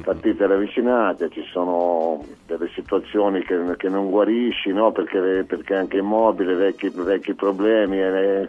partite 0.00 0.46
ravvicinate, 0.46 1.28
ci 1.30 1.42
sono 1.50 2.24
delle 2.46 2.68
situazioni 2.74 3.42
che, 3.42 3.58
che 3.76 3.88
non 3.88 4.10
guarisci, 4.10 4.72
no? 4.72 4.90
perché, 4.92 5.44
perché 5.46 5.74
anche 5.74 5.98
immobile, 5.98 6.54
vecchi, 6.54 6.90
vecchi 6.94 7.34
problemi 7.34 8.00
e, 8.00 8.48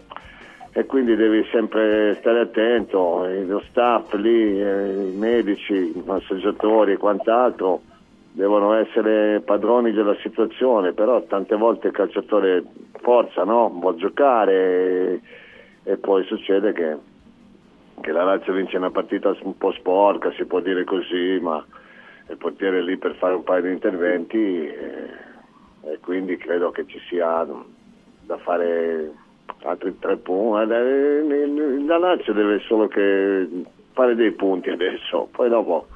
e 0.72 0.86
quindi 0.86 1.16
devi 1.16 1.46
sempre 1.52 2.16
stare 2.20 2.42
attento, 2.42 3.28
lo 3.46 3.62
staff 3.70 4.14
lì, 4.14 4.58
i 4.58 5.14
medici, 5.16 5.74
i 5.74 6.04
massaggiatori 6.06 6.94
e 6.94 6.98
quant'altro 6.98 7.82
devono 8.32 8.74
essere 8.74 9.42
padroni 9.42 9.92
della 9.92 10.16
situazione, 10.22 10.94
però 10.94 11.22
tante 11.24 11.56
volte 11.56 11.88
il 11.88 11.94
calciatore 11.94 12.64
forza, 13.00 13.44
no? 13.44 13.70
vuol 13.70 13.96
giocare 13.98 14.54
e, 14.54 15.22
e 15.84 15.98
poi 15.98 16.24
succede 16.26 16.74
che, 16.74 16.98
che 18.02 18.12
la 18.12 18.24
Lazio 18.24 18.54
vince 18.54 18.78
una 18.78 18.92
partita 18.92 19.36
un 19.42 19.58
po' 19.58 19.72
sporca, 19.74 20.32
si 20.34 20.46
può 20.46 20.60
dire 20.60 20.84
così, 20.84 21.40
ma 21.42 21.64
il 22.30 22.38
portiere 22.38 22.80
è 22.80 22.82
lì 22.82 22.98
per 22.98 23.16
fare 23.16 23.34
un 23.34 23.44
paio 23.44 23.64
di 23.64 23.72
interventi 23.72 24.38
e, 24.38 25.10
e 25.82 26.00
quindi 26.02 26.38
credo 26.38 26.72
che 26.72 26.86
ci 26.88 27.00
sia 27.10 27.46
da 28.26 28.38
fare 28.38 29.12
altri 29.64 29.98
tre 30.00 30.18
punti. 30.18 30.74
Eh, 30.74 31.84
La 31.86 31.98
Lazio 31.98 32.34
deve 32.34 32.60
solo 32.60 32.88
che 32.88 33.48
fare 33.94 34.16
dei 34.16 34.32
punti 34.32 34.70
adesso, 34.70 35.28
poi 35.32 35.50
dopo 35.50 35.88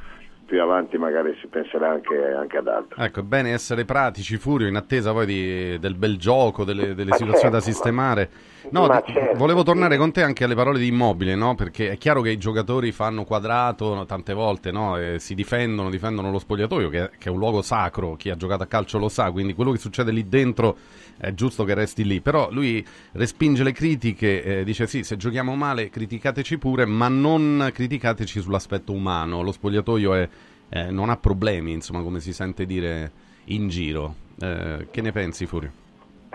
più 0.46 0.62
avanti 0.62 0.98
magari 0.98 1.36
si 1.42 1.48
penserà 1.48 1.90
anche, 1.90 2.32
anche 2.32 2.58
ad 2.58 2.68
altro. 2.68 3.04
Ecco, 3.04 3.20
è 3.20 3.24
bene 3.24 3.52
essere 3.52 3.84
pratici, 3.84 4.38
Furio, 4.38 4.68
in 4.68 4.76
attesa 4.76 5.12
poi 5.12 5.26
di- 5.26 5.78
del 5.78 5.96
bel 5.96 6.18
gioco, 6.18 6.64
delle, 6.64 6.96
delle 6.96 7.12
situazioni 7.14 7.52
da 7.54 7.60
certo, 7.60 7.74
sistemare. 7.74 8.30
No, 8.70 8.86
certo, 8.88 9.38
volevo 9.38 9.64
tornare 9.64 9.96
con 9.96 10.12
te 10.12 10.22
anche 10.22 10.44
alle 10.44 10.54
parole 10.56 10.78
di 10.78 10.88
Immobile, 10.88 11.36
no? 11.36 11.56
Perché 11.56 11.92
è 11.92 11.98
chiaro 11.98 12.22
che 12.22 12.32
i 12.32 12.38
giocatori 12.38 12.92
fanno 12.92 13.24
quadrato 13.24 13.94
no, 13.94 14.06
tante 14.06 14.34
volte, 14.34 14.72
no? 14.72 14.98
E 14.98 15.20
si 15.20 15.36
difendono, 15.36 15.90
difendono 15.90 16.32
lo 16.32 16.40
spogliatoio, 16.40 16.90
che 16.90 17.04
è, 17.04 17.10
che 17.18 17.30
è 17.30 17.32
un 17.32 17.38
luogo 17.38 17.62
sacro, 17.62 18.16
chi 18.18 18.30
ha 18.30 18.36
giocato 18.36 18.64
a 18.64 18.66
calcio 18.68 18.98
lo 18.98 19.08
sa, 19.08 19.32
quindi 19.32 19.54
quello 19.54 19.72
che 19.72 19.78
succede 19.78 20.12
lì 20.12 20.28
dentro 20.28 20.78
è 21.18 21.34
giusto 21.34 21.64
che 21.64 21.74
resti 21.76 22.04
lì. 22.04 22.20
Però 22.20 22.50
lui 22.52 22.86
respinge 23.14 23.64
le 23.64 23.72
critiche, 23.72 24.44
eh, 24.44 24.64
dice 24.66 24.86
sì, 24.86 25.04
se 25.04 25.16
giochiamo 25.16 25.56
male 25.56 25.90
criticateci 25.90 26.58
pure, 26.58 26.86
ma 26.86 27.08
non 27.08 27.70
criticateci 27.74 28.42
sull'aspetto 28.42 28.92
umano. 28.92 29.42
Lo 29.44 29.54
spogliatoio 29.54 30.14
è- 30.14 30.30
eh, 30.70 30.92
non 30.92 31.10
ha 31.10 31.16
problemi, 31.16 31.72
insomma, 31.72 32.02
come 32.02 32.20
si 32.20 32.34
sente 32.34 32.66
dire 32.66 33.12
in 33.46 33.70
giro. 33.70 34.14
Eh, 34.42 34.88
che 34.92 35.02
ne 35.02 35.12
pensi, 35.14 35.46
Furio? 35.46 35.86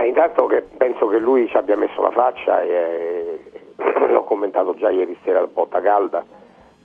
Eh, 0.03 0.09
intanto 0.09 0.47
che 0.47 0.63
penso 0.63 1.07
che 1.07 1.19
lui 1.19 1.47
ci 1.47 1.57
abbia 1.57 1.77
messo 1.77 2.03
la 2.03 2.11
faccia 2.11 2.61
e 2.61 3.39
eh, 3.77 4.09
l'ho 4.11 4.25
commentato 4.25 4.75
già 4.75 4.91
ieri 4.91 5.17
sera 5.23 5.39
al 5.39 5.47
Botta 5.47 5.81
Calda, 5.81 6.25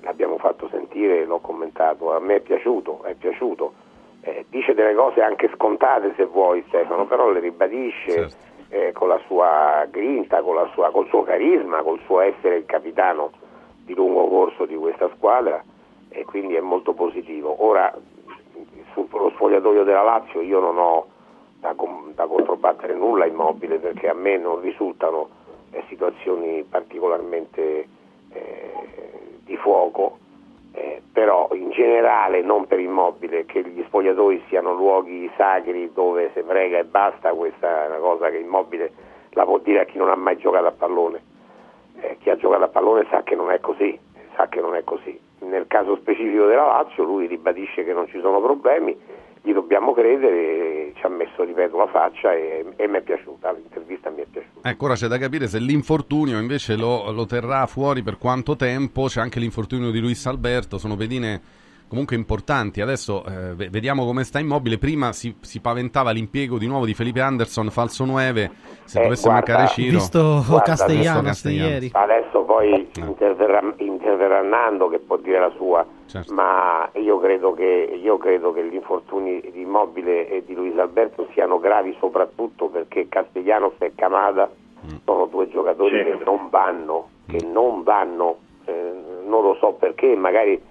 l'abbiamo 0.02 0.38
fatto 0.38 0.68
sentire, 0.69 1.26
l'ho 1.26 1.39
commentato, 1.39 2.14
a 2.14 2.19
me 2.19 2.35
è 2.35 2.39
piaciuto, 2.41 3.02
è 3.02 3.15
piaciuto. 3.15 3.73
Eh, 4.22 4.45
dice 4.49 4.76
delle 4.76 4.94
cose 4.94 5.22
anche 5.22 5.49
scontate 5.56 6.14
se 6.15 6.26
vuoi 6.26 6.64
Stefano, 6.68 7.07
però 7.07 7.31
le 7.31 7.39
ribadisce 7.39 8.30
eh, 8.69 8.91
con 8.91 9.07
la 9.07 9.19
sua 9.26 9.88
grinta, 9.89 10.44
con 10.44 10.53
la 10.53 10.69
sua- 10.73 10.91
col 10.91 11.07
suo 11.07 11.23
carisma, 11.23 11.81
col 11.81 11.99
suo 12.06 12.19
essere 12.19 12.57
il 12.57 12.65
capitano 12.68 13.31
di 13.84 13.95
lungo 13.95 14.27
corso 14.27 14.65
di 14.65 14.76
questa 14.76 15.10
squadra 15.15 15.64
e 16.10 16.23
quindi 16.23 16.53
è 16.53 16.61
molto 16.61 16.94
positivo. 16.94 17.65
Ora 17.65 17.91
sullo 18.94 19.31
spogliatoio 19.31 19.84
della 19.84 20.03
Lazio 20.03 20.41
io 20.41 20.60
non 20.60 20.77
ho 20.77 21.15
da, 21.59 21.75
da 22.13 22.25
controbattere 22.25 22.93
nulla 22.93 23.25
immobile 23.25 23.79
perché 23.79 24.09
a 24.09 24.13
me 24.13 24.38
non 24.38 24.61
risultano 24.61 25.29
eh, 25.71 25.84
situazioni 25.88 26.63
particolarmente 26.63 27.88
eh, 28.31 28.73
di 29.43 29.55
fuoco, 29.57 30.17
eh, 30.73 31.01
però 31.11 31.49
in 31.53 31.71
generale 31.71 32.41
non 32.41 32.67
per 32.67 32.79
immobile 32.79 33.45
che 33.45 33.63
gli 33.63 33.84
spogliatoi 33.85 34.43
siano 34.47 34.73
luoghi 34.73 35.29
sacri 35.35 35.91
dove 35.93 36.31
si 36.34 36.41
prega 36.41 36.79
e 36.79 36.85
basta, 36.85 37.34
questa 37.34 37.85
è 37.85 37.88
una 37.88 37.97
cosa 37.97 38.29
che 38.29 38.38
immobile 38.38 38.91
la 39.31 39.45
può 39.45 39.57
dire 39.59 39.81
a 39.81 39.85
chi 39.85 39.97
non 39.97 40.09
ha 40.09 40.15
mai 40.15 40.38
giocato 40.38 40.67
a 40.67 40.71
pallone. 40.71 41.35
Eh, 41.99 42.17
chi 42.19 42.29
ha 42.29 42.35
giocato 42.35 42.63
a 42.63 42.67
pallone 42.67 43.07
sa 43.09 43.23
che 43.23 43.35
non 43.35 43.51
è 43.51 43.59
così, 43.59 43.97
sa 44.35 44.47
che 44.47 44.61
non 44.61 44.75
è 44.75 44.84
così. 44.84 45.19
Nel 45.39 45.67
caso 45.67 45.95
specifico 45.95 46.45
della 46.45 46.65
Lazio 46.65 47.03
lui 47.03 47.27
ribadisce 47.27 47.84
che 47.84 47.93
non 47.93 48.07
ci 48.07 48.19
sono 48.19 48.41
problemi, 48.41 48.95
gli 49.47 49.53
dobbiamo 49.53 49.93
credere, 49.93 50.91
ci 50.95 51.05
ha 51.05 51.09
messo, 51.09 51.43
ripeto, 51.43 51.77
la 51.77 51.87
faccia 51.87 52.33
e, 52.33 52.65
e 52.75 52.87
mi 52.89 52.97
è 52.97 53.01
piaciuta, 53.01 53.53
l'intervista 53.53 54.09
mi 54.09 54.21
è 54.21 54.25
piaciuta. 54.29 54.67
Ecco, 54.69 54.85
ora 54.85 54.95
c'è 54.95 55.07
da 55.07 55.17
capire 55.17 55.47
se 55.47 55.59
l'infortunio 55.59 56.37
invece 56.37 56.75
lo, 56.75 57.09
lo 57.11 57.25
terrà 57.25 57.65
fuori 57.65 58.03
per 58.03 58.17
quanto 58.17 58.57
tempo. 58.57 59.05
C'è 59.05 59.21
anche 59.21 59.39
l'infortunio 59.39 59.89
di 59.91 60.01
Luis 60.01 60.25
Alberto, 60.25 60.77
sono 60.77 60.97
pedine 60.97 61.41
comunque 61.88 62.15
importanti. 62.15 62.81
Adesso 62.81 63.23
eh, 63.26 63.53
ve- 63.55 63.69
vediamo 63.69 64.05
come 64.05 64.23
sta 64.23 64.39
immobile. 64.39 64.77
Prima 64.77 65.11
si, 65.14 65.35
si 65.41 65.59
paventava 65.59 66.11
l'impiego 66.11 66.57
di 66.57 66.68
nuovo 66.68 66.85
di 66.85 66.93
Felipe 66.93 67.22
Anderson, 67.22 67.69
falso 67.69 68.05
9. 68.05 68.51
Se 68.84 68.99
Eh, 68.99 69.03
dovesse 69.03 69.27
guarda, 69.30 69.51
mancare 69.53 69.73
Ciro, 69.73 69.97
Visto 69.97 70.19
Guarda, 70.47 70.61
Castellanos 70.61 71.23
Castellanos. 71.26 71.69
ieri. 71.72 71.89
Adesso 71.93 72.41
poi 72.43 72.88
interverrà, 72.95 73.61
interverrà 73.77 74.41
Nando 74.41 74.88
che 74.89 74.99
può 74.99 75.18
dire 75.18 75.39
la 75.39 75.51
sua, 75.57 75.85
Certo. 76.05 76.34
ma 76.34 76.89
io 76.93 77.19
credo, 77.19 77.53
che, 77.53 77.99
io 78.01 78.18
credo 78.18 78.53
che 78.53 78.65
gli 78.65 78.76
infortuni 78.76 79.41
di 79.51 79.61
Immobile 79.61 80.30
e 80.30 80.43
di 80.45 80.53
Luis 80.55 80.77
Alberto 80.77 81.27
siano 81.34 81.59
gravi 81.59 81.95
soprattutto 81.99 82.68
perché 82.68 83.07
Castellanos 83.09 83.73
e 83.80 83.91
Camada 83.95 84.49
sono 85.03 85.26
due 85.26 85.49
giocatori 85.49 86.03
che 86.03 86.18
non 86.23 86.47
vanno, 86.49 87.09
che 87.27 87.45
non 87.45 87.84
vanno, 87.84 88.38
eh, 88.65 88.93
non 89.26 89.41
lo 89.43 89.57
so 89.59 89.73
perché, 89.73 90.15
magari, 90.15 90.61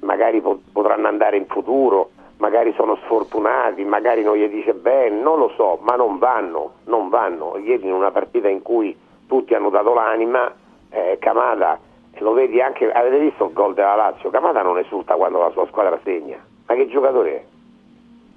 magari 0.00 0.40
po- 0.40 0.60
potranno 0.72 1.08
andare 1.08 1.36
in 1.36 1.46
futuro, 1.46 2.10
magari 2.38 2.72
sono 2.76 2.96
sfortunati, 3.04 3.84
magari 3.84 4.22
non 4.22 4.36
gli 4.36 4.48
dice 4.48 4.74
bene, 4.74 5.20
non 5.20 5.38
lo 5.38 5.52
so, 5.56 5.78
ma 5.82 5.96
non 5.96 6.18
vanno, 6.18 6.72
non 6.84 7.08
vanno. 7.08 7.56
Ieri 7.58 7.86
in 7.86 7.92
una 7.92 8.10
partita 8.10 8.48
in 8.48 8.62
cui 8.62 8.96
tutti 9.26 9.54
hanno 9.54 9.70
dato 9.70 9.92
l'anima, 9.94 10.52
eh, 10.90 11.16
Camada, 11.20 11.78
lo 12.18 12.32
vedi 12.32 12.60
anche, 12.60 12.90
avete 12.90 13.18
visto 13.18 13.44
il 13.46 13.52
gol 13.52 13.74
della 13.74 13.94
Lazio, 13.94 14.30
Camada 14.30 14.62
non 14.62 14.78
esulta 14.78 15.14
quando 15.14 15.38
la 15.38 15.50
sua 15.50 15.66
squadra 15.66 15.98
segna, 16.02 16.36
ma 16.66 16.74
che 16.74 16.88
giocatore 16.88 17.30
è? 17.36 17.44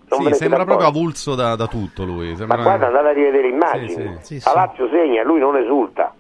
Non 0.10 0.26
Sì, 0.26 0.34
sembra 0.34 0.66
proprio 0.66 0.88
avulso 0.88 1.36
da, 1.36 1.56
da 1.56 1.68
tutto 1.68 2.04
lui. 2.04 2.32
Ma 2.32 2.36
Sembra, 2.36 2.62
guarda, 2.62 2.88
andate 2.88 3.08
a 3.08 3.12
rivedere 3.14 3.48
immagini, 3.48 4.18
Sì, 4.20 4.40
sì. 4.42 4.50
la 4.50 4.54
Lazio 4.56 4.90
segna, 4.90 5.24
lui 5.24 5.40
non 5.40 5.56
esulta. 5.56 6.14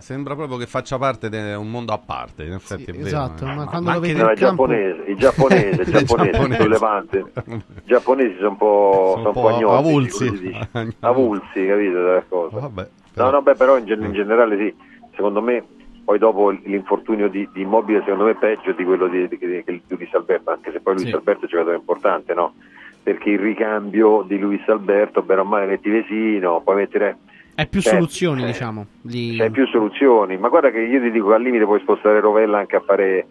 Sembra 0.00 0.34
proprio 0.34 0.56
che 0.58 0.66
faccia 0.66 0.98
parte 0.98 1.28
di 1.28 1.36
un 1.36 1.70
mondo 1.70 1.92
a 1.92 1.98
parte. 1.98 2.44
In 2.44 2.52
effetti 2.52 2.84
è 2.90 2.92
vero. 2.92 3.06
esatto, 3.06 3.44
eh. 3.44 3.54
ma 3.54 3.64
quando 3.66 3.92
lo 3.92 4.00
vedi 4.00 4.14
di- 4.14 4.20
No, 4.20 4.30
i 4.32 4.36
giapponesi, 4.36 5.10
i 5.10 5.16
giapponesi, 5.16 5.80
i 5.80 5.84
giapponesi, 5.92 6.68
Levante. 6.68 7.24
I 7.46 7.62
giapponesi 7.84 8.36
sono 8.36 8.48
un 8.50 8.56
po', 8.56 9.12
sono 9.16 9.28
un 9.28 9.32
po' 9.34 9.72
avulsi. 9.72 10.26
avulsi, 11.00 11.66
capito? 11.66 11.92
Della 12.02 12.24
cosa. 12.28 12.58
Vabbè, 12.58 12.88
No, 13.14 13.30
no, 13.30 13.40
beh, 13.42 13.54
però 13.54 13.78
in, 13.78 13.86
gen- 13.86 14.02
in 14.04 14.12
generale 14.12 14.56
sì, 14.58 14.74
secondo 15.14 15.40
me, 15.40 15.64
poi 16.04 16.18
dopo 16.18 16.50
l'infortunio 16.50 17.28
di, 17.30 17.48
di 17.52 17.62
Immobile 17.62 18.00
secondo 18.00 18.24
me 18.24 18.32
è 18.32 18.36
peggio 18.36 18.72
di 18.72 18.84
quello 18.84 19.08
di, 19.08 19.26
di, 19.26 19.38
di- 19.38 19.64
di 19.64 19.82
Luis 19.88 20.12
Alberto, 20.12 20.50
anche 20.50 20.70
se 20.70 20.80
poi 20.80 20.94
Luis 20.96 21.06
Sì. 21.08 21.14
Alberto 21.14 21.40
è 21.40 21.44
un 21.44 21.48
giocatore 21.50 21.76
importante, 21.76 22.34
no? 22.34 22.54
Perché 23.02 23.30
il 23.30 23.38
ricambio 23.38 24.22
di 24.26 24.38
Luis 24.38 24.66
Alberto, 24.68 25.22
bene 25.22 25.40
o 25.40 25.44
male, 25.44 25.66
metti 25.66 25.88
Vesino, 25.88 26.60
puoi 26.62 26.76
mettere... 26.76 27.16
È 27.56 27.66
più 27.66 27.80
Cioè, 27.80 27.94
soluzioni, 27.94 28.42
eh, 28.42 28.46
diciamo. 28.46 28.86
Di... 29.00 29.34
C'è 29.38 29.48
più 29.50 29.66
soluzioni, 29.66 30.36
ma 30.36 30.48
guarda 30.50 30.70
che 30.70 30.80
io 30.80 31.00
ti 31.00 31.10
dico, 31.10 31.32
al 31.32 31.40
limite 31.40 31.64
puoi 31.64 31.80
spostare 31.80 32.20
Rovella 32.20 32.58
anche 32.58 32.76
a 32.76 32.80
fare, 32.80 33.26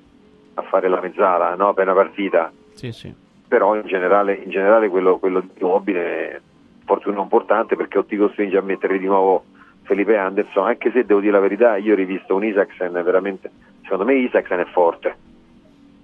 a 0.56 0.62
fare 0.64 0.90
la 0.90 1.00
mezzala, 1.00 1.54
no? 1.54 1.74
Per 1.76 1.86
una 1.86 1.94
partita, 1.94 2.52
Sì, 2.74 2.92
sì. 2.92 3.14
però 3.48 3.76
in 3.76 3.84
generale, 3.86 4.34
in 4.44 4.50
generale 4.50 4.90
quello, 4.90 5.20
quello 5.20 5.42
di 5.42 5.50
Immobile 5.60 6.02
è 6.32 6.40
fortuna 6.86 7.22
importante 7.22 7.76
perché 7.76 8.00
o 8.00 8.04
ti 8.06 8.18
costringe 8.18 8.58
a 8.58 8.62
mettere 8.62 8.98
di 8.98 9.06
nuovo 9.06 9.44
Felipe 9.84 10.18
Anderson, 10.18 10.66
anche 10.68 10.90
se 10.92 11.06
devo 11.06 11.20
dire 11.20 11.32
la 11.34 11.40
verità, 11.40 11.78
io 11.78 11.94
ho 11.94 11.96
rivisto 11.96 12.34
un 12.34 12.44
Isaacsen 12.44 12.92
veramente, 12.92 13.52
secondo 13.84 14.06
me 14.06 14.16
Isaacsen 14.16 14.60
è 14.60 14.66
forte, 14.66 15.16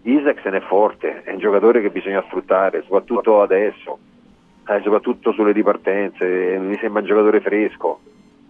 Isaacsen 0.03 0.53
è 0.53 0.61
forte, 0.61 1.23
è 1.23 1.31
un 1.31 1.39
giocatore 1.39 1.81
che 1.81 1.89
bisogna 1.89 2.23
sfruttare, 2.27 2.83
soprattutto 2.83 3.41
adesso, 3.41 3.97
eh, 4.75 4.81
soprattutto 4.83 5.31
sulle 5.33 5.51
ripartenze, 5.51 6.25
mi 6.59 6.77
sembra 6.79 7.01
un 7.01 7.07
giocatore 7.07 7.41
fresco, 7.41 8.01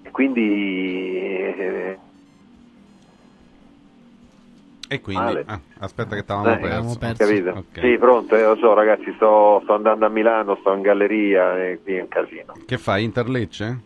e 0.03 0.11
quindi... 0.11 1.38
eh, 1.38 1.98
E 4.88 4.99
quindi, 4.99 5.38
ah, 5.45 5.61
aspetta 5.80 6.15
che 6.15 6.26
t'avevamo 6.26 6.91
eh, 6.91 6.98
perso. 6.98 7.23
capito? 7.23 7.49
Ok. 7.52 7.80
Sì, 7.80 7.98
pronto, 7.98 8.35
eh, 8.35 8.43
lo 8.43 8.57
so 8.57 8.73
ragazzi, 8.73 9.14
sto, 9.15 9.61
sto 9.64 9.73
andando 9.73 10.06
a 10.06 10.10
Milano, 10.10 10.57
sto 10.60 10.73
in 10.73 10.81
galleria 10.81 11.57
e 11.65 11.80
qui 11.81 11.95
è 11.95 12.02
un 12.02 12.10
casino. 12.10 12.53
Che 12.65 12.77
fai, 12.77 13.06
Interlecce? 13.06 13.80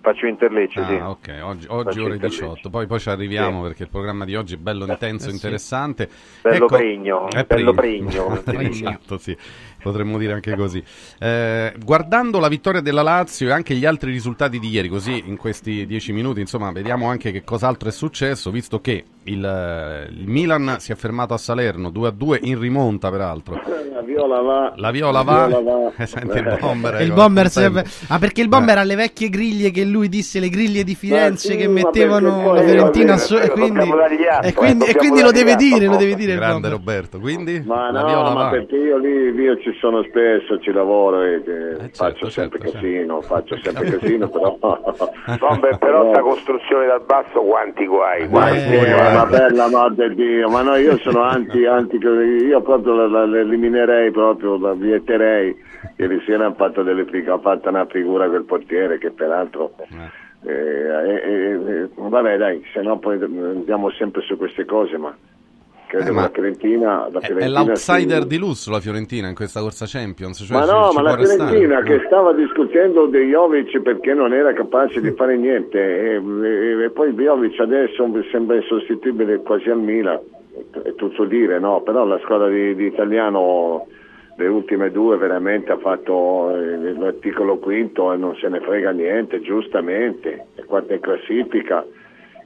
Faccio 0.00 0.26
Interlecce, 0.26 0.80
Ah, 0.80 0.86
sì. 0.86 0.94
ok, 0.94 1.40
oggi, 1.42 1.66
oggi 1.68 1.98
ore 2.00 2.14
Interlecce. 2.14 2.44
18, 2.44 2.70
poi, 2.70 2.86
poi 2.86 3.00
ci 3.00 3.08
arriviamo 3.08 3.62
Sì. 3.62 3.68
perché 3.68 3.82
il 3.84 3.88
programma 3.88 4.24
di 4.24 4.36
oggi 4.36 4.54
è 4.54 4.58
bello 4.58 4.84
intenso, 4.86 5.26
Eh, 5.26 5.30
sì. 5.30 5.34
interessante. 5.34 6.08
Bello 6.40 6.66
Ecco- 6.66 6.76
pregno, 6.76 7.28
è 7.28 7.44
bello 7.44 7.72
pregno, 7.72 8.42
dice. 8.46 8.88
esatto, 8.88 9.18
sì, 9.18 9.36
potremmo 9.82 10.18
dire 10.18 10.32
anche 10.34 10.54
così. 10.56 10.82
Eh, 11.18 11.72
guardando 11.84 12.38
la 12.38 12.48
vittoria 12.48 12.80
della 12.80 13.02
Lazio 13.02 13.48
e 13.48 13.52
anche 13.52 13.74
gli 13.74 13.84
altri 13.84 14.10
risultati 14.12 14.58
di 14.58 14.68
ieri, 14.68 14.88
così 14.88 15.22
in 15.26 15.36
questi 15.36 15.86
dieci 15.86 16.12
minuti, 16.12 16.40
insomma, 16.40 16.70
vediamo 16.72 17.08
anche 17.08 17.30
che 17.32 17.42
cos'altro 17.44 17.88
è 17.88 17.92
successo, 17.92 18.50
visto 18.50 18.80
che 18.80 19.04
il, 19.24 19.44
eh, 19.44 20.08
il 20.12 20.26
Milan 20.26 20.76
si 20.78 20.92
è 20.92 20.94
fermato 20.94 21.34
a 21.34 21.38
Salerno 21.38 21.90
2-2 21.90 22.38
in 22.42 22.58
rimonta, 22.58 23.10
peraltro. 23.10 23.54
La 23.92 24.00
viola 24.02 24.40
va. 24.40 24.72
La 24.76 24.90
Viola 24.90 25.22
va, 25.22 25.46
va. 25.48 25.92
Eh, 26.02 26.06
senti 26.06 26.38
il 26.38 26.56
bomber. 26.60 27.00
Il 27.02 27.12
bomber 27.12 27.48
sarebbe- 27.50 27.84
Ah, 28.08 28.18
perché 28.18 28.40
il 28.40 28.48
bomber 28.48 28.78
ha 28.78 28.82
le 28.82 28.94
vecchie 28.94 29.28
griglie 29.28 29.70
che 29.70 29.84
lui 29.84 30.08
disse, 30.08 30.40
le 30.40 30.48
griglie 30.48 30.84
di 30.84 30.94
Firenze 30.94 31.52
sì, 31.52 31.56
che 31.56 31.68
mettevano 31.68 32.52
la 32.54 32.62
Fiorentina 32.62 33.14
eh, 33.14 33.18
su- 33.18 33.36
e 33.36 33.44
eh, 33.44 33.50
quindi, 33.50 33.80
e 34.42 34.52
quindi, 34.54 34.84
eh, 34.86 34.90
e 34.90 34.94
quindi 34.94 35.20
lo 35.22 35.30
deve 35.30 35.54
dire, 35.56 35.86
lo 35.86 35.96
deve 35.96 36.14
dire 36.14 36.32
il 36.32 36.38
Grande 36.38 36.68
bomber. 36.68 36.70
Roberto, 36.70 37.18
quindi 37.20 37.62
Ma 37.64 37.90
la 37.90 38.00
no, 38.00 38.06
Viola 38.06 38.30
ma 38.32 38.42
va. 38.44 38.48
perché 38.50 38.76
io 38.76 38.96
lì 38.98 39.10
io 39.42 39.58
ci 39.60 39.71
sono 39.74 40.02
spesso, 40.04 40.58
ci 40.60 40.72
lavoro 40.72 41.22
e 41.22 41.42
che 41.42 41.76
certo, 41.76 41.88
faccio 41.92 42.30
sempre 42.30 42.58
certo, 42.60 42.72
casino, 42.78 43.20
faccio 43.22 43.56
sempre 43.58 43.90
casino, 43.90 44.28
però... 44.28 44.56
Vabbè, 45.38 45.78
però 45.78 46.10
sta 46.10 46.20
costruzione 46.20 46.86
dal 46.86 47.02
basso 47.04 47.40
quanti 47.40 47.86
guai, 47.86 48.22
Eh, 48.22 48.26
guai. 48.28 49.14
ma 49.14 49.26
per 49.26 49.52
l'amor 49.52 49.92
di 49.94 50.14
Dio, 50.14 50.48
ma 50.48 50.62
no, 50.62 50.76
io 50.76 50.98
sono 50.98 51.22
anti, 51.22 51.64
anti 51.66 51.96
io 51.96 52.60
proprio 52.60 52.94
la, 52.94 53.06
la- 53.06 53.26
la 53.26 53.38
eliminerei 53.38 54.10
proprio, 54.10 54.58
la 54.58 54.72
vieterei. 54.74 55.56
Ieri 55.96 56.22
sera 56.24 56.46
hanno 56.46 56.54
fatto 56.54 56.82
delle 56.82 57.04
ha 57.28 57.38
fatto 57.38 57.68
una 57.68 57.86
figura 57.86 58.28
quel 58.28 58.44
portiere 58.44 58.98
che 58.98 59.10
peraltro 59.10 59.74
eh, 60.44 60.50
eh, 60.50 61.50
eh, 61.52 61.88
vabbè 61.94 62.36
dai, 62.36 62.64
se 62.72 62.80
no 62.82 62.98
poi 62.98 63.20
andiamo 63.20 63.90
sempre 63.90 64.22
su 64.22 64.36
queste 64.36 64.64
cose, 64.64 64.96
ma 64.96 65.14
credo 65.92 66.08
Eh, 66.10 66.12
ma 66.14 66.22
la 66.22 66.30
Fiorentina, 66.32 67.08
la 67.12 67.18
È, 67.20 67.22
è 67.22 67.26
Fiorentina 67.26 67.60
l'outsider 67.64 68.22
sì. 68.22 68.26
di 68.28 68.38
lusso 68.38 68.70
la 68.70 68.80
Fiorentina 68.80 69.28
in 69.28 69.34
questa 69.34 69.60
corsa 69.60 69.84
Champions. 69.86 70.38
Cioè 70.46 70.56
ma 70.56 70.64
ci- 70.64 70.70
no, 70.72 70.88
ci 70.88 70.94
ma 70.96 71.00
può 71.02 71.02
la 71.02 71.14
restare. 71.16 71.50
Fiorentina 71.50 71.78
Eh. 71.80 71.82
che 71.82 72.02
stava 72.06 72.32
discutendo 72.32 73.06
di 73.06 73.18
Jovic 73.28 73.80
perché 73.80 74.14
non 74.14 74.32
era 74.32 74.52
capace 74.54 75.00
di 75.02 75.10
fare 75.12 75.36
niente 75.36 75.78
e, 75.78 76.14
e- 76.16 76.84
e 76.84 76.90
poi 76.90 77.12
Jovic 77.12 77.60
adesso 77.60 78.08
sembra 78.30 78.56
insostituibile 78.56 79.42
quasi 79.42 79.68
al 79.68 79.80
Milan, 79.80 80.18
è 80.82 80.94
tutto 80.94 81.24
dire, 81.24 81.58
no? 81.58 81.82
Però 81.82 82.04
la 82.06 82.18
squadra 82.22 82.48
di, 82.48 82.74
di 82.74 82.86
Italiano 82.86 83.86
le 84.36 84.46
ultime 84.46 84.90
due 84.90 85.18
veramente 85.18 85.72
ha 85.72 85.76
fatto 85.78 86.56
eh, 86.56 86.94
l'articolo 86.98 87.58
quinto 87.58 88.12
e 88.14 88.16
non 88.16 88.34
se 88.36 88.48
ne 88.48 88.60
frega 88.60 88.90
niente, 88.90 89.40
giustamente, 89.42 90.46
è 90.54 90.62
quarta 90.64 90.94
in 90.94 91.00
classifica 91.00 91.84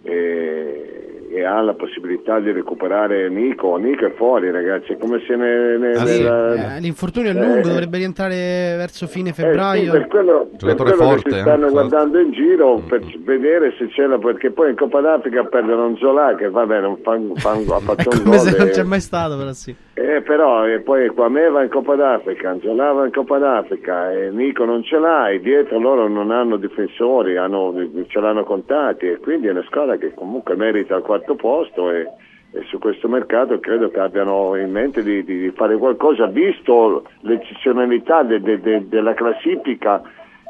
e, 0.02 1.15
e 1.36 1.44
ha 1.44 1.60
la 1.60 1.74
possibilità 1.74 2.40
di 2.40 2.50
recuperare 2.52 3.28
Nico, 3.28 3.76
Nico 3.76 4.06
è 4.06 4.12
fuori 4.12 4.50
ragazzi, 4.50 4.92
è 4.92 4.96
come 4.96 5.20
se 5.26 5.36
ne... 5.36 5.76
ne- 5.76 5.90
Ah, 5.92 6.06
sì. 6.06 6.22
nella- 6.22 6.76
Eh, 6.76 6.80
l'infortunio 6.80 7.30
è 7.32 7.34
Eh, 7.34 7.38
lungo, 7.40 7.58
eh. 7.58 7.62
dovrebbe 7.62 7.98
rientrare 7.98 8.74
verso 8.76 9.06
fine 9.06 9.30
eh, 9.30 9.32
sì, 9.34 9.42
febbraio. 9.42 9.90
per 9.92 10.06
quello, 10.06 10.46
per 10.50 10.56
Giocatore 10.56 10.90
quello 10.94 11.04
forte, 11.10 11.22
che 11.24 11.30
si 11.30 11.36
eh, 11.36 11.40
stanno 11.42 11.68
forte. 11.68 11.72
guardando 11.72 12.18
in 12.20 12.30
giro 12.32 12.82
per 12.88 13.00
vedere 13.24 13.74
se 13.78 13.86
c'è 13.88 14.06
la 14.06 14.18
perché 14.18 14.50
poi 14.50 14.70
in 14.70 14.76
Coppa 14.76 15.00
d'Africa 15.00 15.44
perdono 15.44 15.86
un 15.86 15.96
Zola 15.98 16.34
che 16.36 16.48
vabbè 16.48 16.80
non 16.80 16.96
fa, 17.02 17.18
fa- 17.34 17.50
ha 17.52 17.80
fatto 17.80 18.08
un 18.10 18.22
Come 18.22 18.36
gol 18.36 18.38
se 18.38 18.56
non 18.58 18.66
e- 18.68 18.70
c'è 18.70 18.82
mai 18.82 19.00
stato, 19.00 19.36
però 19.36 19.52
sì. 19.52 19.74
eh, 19.94 20.22
però 20.22 20.66
e 20.66 20.80
poi 20.80 21.08
qua 21.08 21.28
me 21.28 21.48
va 21.50 21.62
in 21.62 21.68
Coppa 21.68 21.94
d'Africa, 21.96 22.50
Anzola 22.50 22.92
va 22.92 23.04
in 23.06 23.12
Coppa 23.12 23.38
d'Africa 23.38 24.12
e 24.12 24.30
Nico 24.30 24.64
non 24.64 24.82
ce 24.84 24.98
l'hai, 24.98 25.40
dietro 25.40 25.78
loro 25.78 26.08
non 26.08 26.30
hanno 26.30 26.56
difensori, 26.56 27.36
hanno- 27.36 27.74
ce 28.08 28.20
l'hanno 28.20 28.44
contati 28.44 29.06
e 29.06 29.18
quindi 29.18 29.48
è 29.48 29.50
una 29.50 29.64
squadra 29.66 29.96
che 29.96 30.12
comunque 30.14 30.54
merita 30.56 30.96
il 30.96 31.02
quarto 31.02 31.25
posto 31.34 31.90
e, 31.90 32.08
e 32.52 32.62
su 32.68 32.78
questo 32.78 33.08
mercato 33.08 33.58
credo 33.58 33.90
che 33.90 33.98
abbiano 34.00 34.54
in 34.56 34.70
mente 34.70 35.02
di, 35.02 35.24
di- 35.24 35.40
di 35.40 35.50
fare 35.50 35.76
qualcosa, 35.76 36.26
visto 36.26 37.04
l'eccezionalità 37.20 38.22
de- 38.22 38.40
de- 38.40 38.60
de- 38.60 38.88
della 38.88 39.14
classifica 39.14 40.00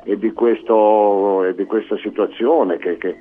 e 0.05 0.17
di, 0.19 0.33
questo, 0.33 1.43
e 1.45 1.55
di 1.55 1.65
questa 1.65 1.97
situazione 1.99 2.77
che- 2.77 2.97
che 2.99 3.17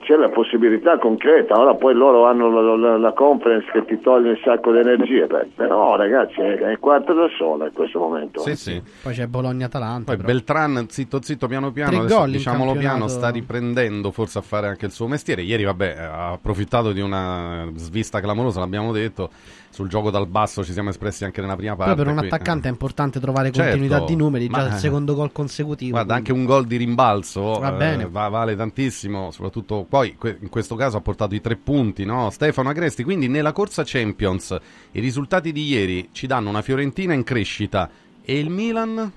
c'è 0.00 0.16
la 0.16 0.30
possibilità 0.30 0.98
concreta, 0.98 1.58
ora 1.58 1.74
poi 1.74 1.94
loro 1.94 2.26
hanno 2.26 2.48
la, 2.50 2.76
la- 2.76 2.96
la 2.98 3.12
conference 3.12 3.70
che 3.70 3.84
ti 3.84 4.00
toglie 4.00 4.30
un 4.30 4.38
sacco 4.42 4.72
di 4.72 4.78
energie, 4.78 5.26
beh, 5.26 5.48
però 5.54 5.96
ragazzi 5.96 6.40
è, 6.40 6.56
è 6.58 6.78
quarto 6.78 7.12
da 7.12 7.28
sola 7.36 7.66
in 7.66 7.72
questo 7.72 7.98
momento. 7.98 8.40
Sì, 8.40 8.56
sì. 8.56 8.82
Poi 9.02 9.12
c'è 9.12 9.26
Bologna-Atalanta. 9.26 10.04
Poi 10.04 10.16
però. 10.16 10.28
Beltran, 10.28 10.86
zitto 10.88 11.20
zitto, 11.22 11.46
piano 11.46 11.70
piano, 11.70 12.00
adesso, 12.00 12.24
diciamolo 12.26 12.72
piano, 12.72 12.80
campionato. 12.82 13.08
sta 13.08 13.28
riprendendo 13.30 14.10
forse 14.10 14.38
a 14.38 14.42
fare 14.42 14.66
anche 14.68 14.86
il 14.86 14.92
suo 14.92 15.06
mestiere. 15.06 15.42
Ieri, 15.42 15.64
vabbè, 15.64 15.96
ha 15.98 16.30
approfittato 16.32 16.92
di 16.92 17.00
una 17.00 17.68
svista 17.74 18.20
clamorosa, 18.20 18.60
l'abbiamo 18.60 18.90
detto. 18.92 19.30
Sul 19.74 19.88
gioco 19.88 20.12
dal 20.12 20.28
basso 20.28 20.62
ci 20.62 20.70
siamo 20.72 20.90
espressi 20.90 21.24
anche 21.24 21.40
nella 21.40 21.56
prima 21.56 21.74
parte. 21.74 21.94
Poi 21.96 22.04
per 22.04 22.12
un 22.12 22.18
qui- 22.20 22.28
attaccante 22.28 22.68
è 22.68 22.70
importante 22.70 23.18
trovare 23.18 23.50
Certo, 23.50 23.70
continuità 23.76 24.04
di 24.04 24.14
numeri, 24.14 24.46
già 24.46 24.56
ma- 24.56 24.66
il 24.66 24.72
secondo 24.74 25.16
gol 25.16 25.32
consecutivo. 25.32 25.90
Guarda, 25.90 26.12
quindi. 26.12 26.30
anche 26.30 26.40
un 26.40 26.46
gol 26.46 26.64
di 26.68 26.76
rimbalzo 26.76 27.58
Va 27.58 27.74
eh, 27.74 27.76
bene. 27.76 28.08
va- 28.08 28.28
vale 28.28 28.54
tantissimo, 28.54 29.32
soprattutto 29.32 29.84
poi 29.88 30.14
que- 30.16 30.38
in 30.40 30.48
questo 30.48 30.76
caso 30.76 30.96
ha 30.96 31.00
portato 31.00 31.34
i 31.34 31.40
tre 31.40 31.56
punti, 31.56 32.04
no? 32.04 32.30
Stefano 32.30 32.68
Agresti. 32.68 33.02
Quindi 33.02 33.26
nella 33.26 33.50
corsa 33.50 33.82
Champions 33.84 34.56
i 34.92 35.00
risultati 35.00 35.50
di 35.50 35.64
ieri 35.64 36.08
ci 36.12 36.28
danno 36.28 36.50
una 36.50 36.62
Fiorentina 36.62 37.12
in 37.12 37.24
crescita 37.24 37.90
e 38.24 38.38
il 38.38 38.50
Milan? 38.50 39.12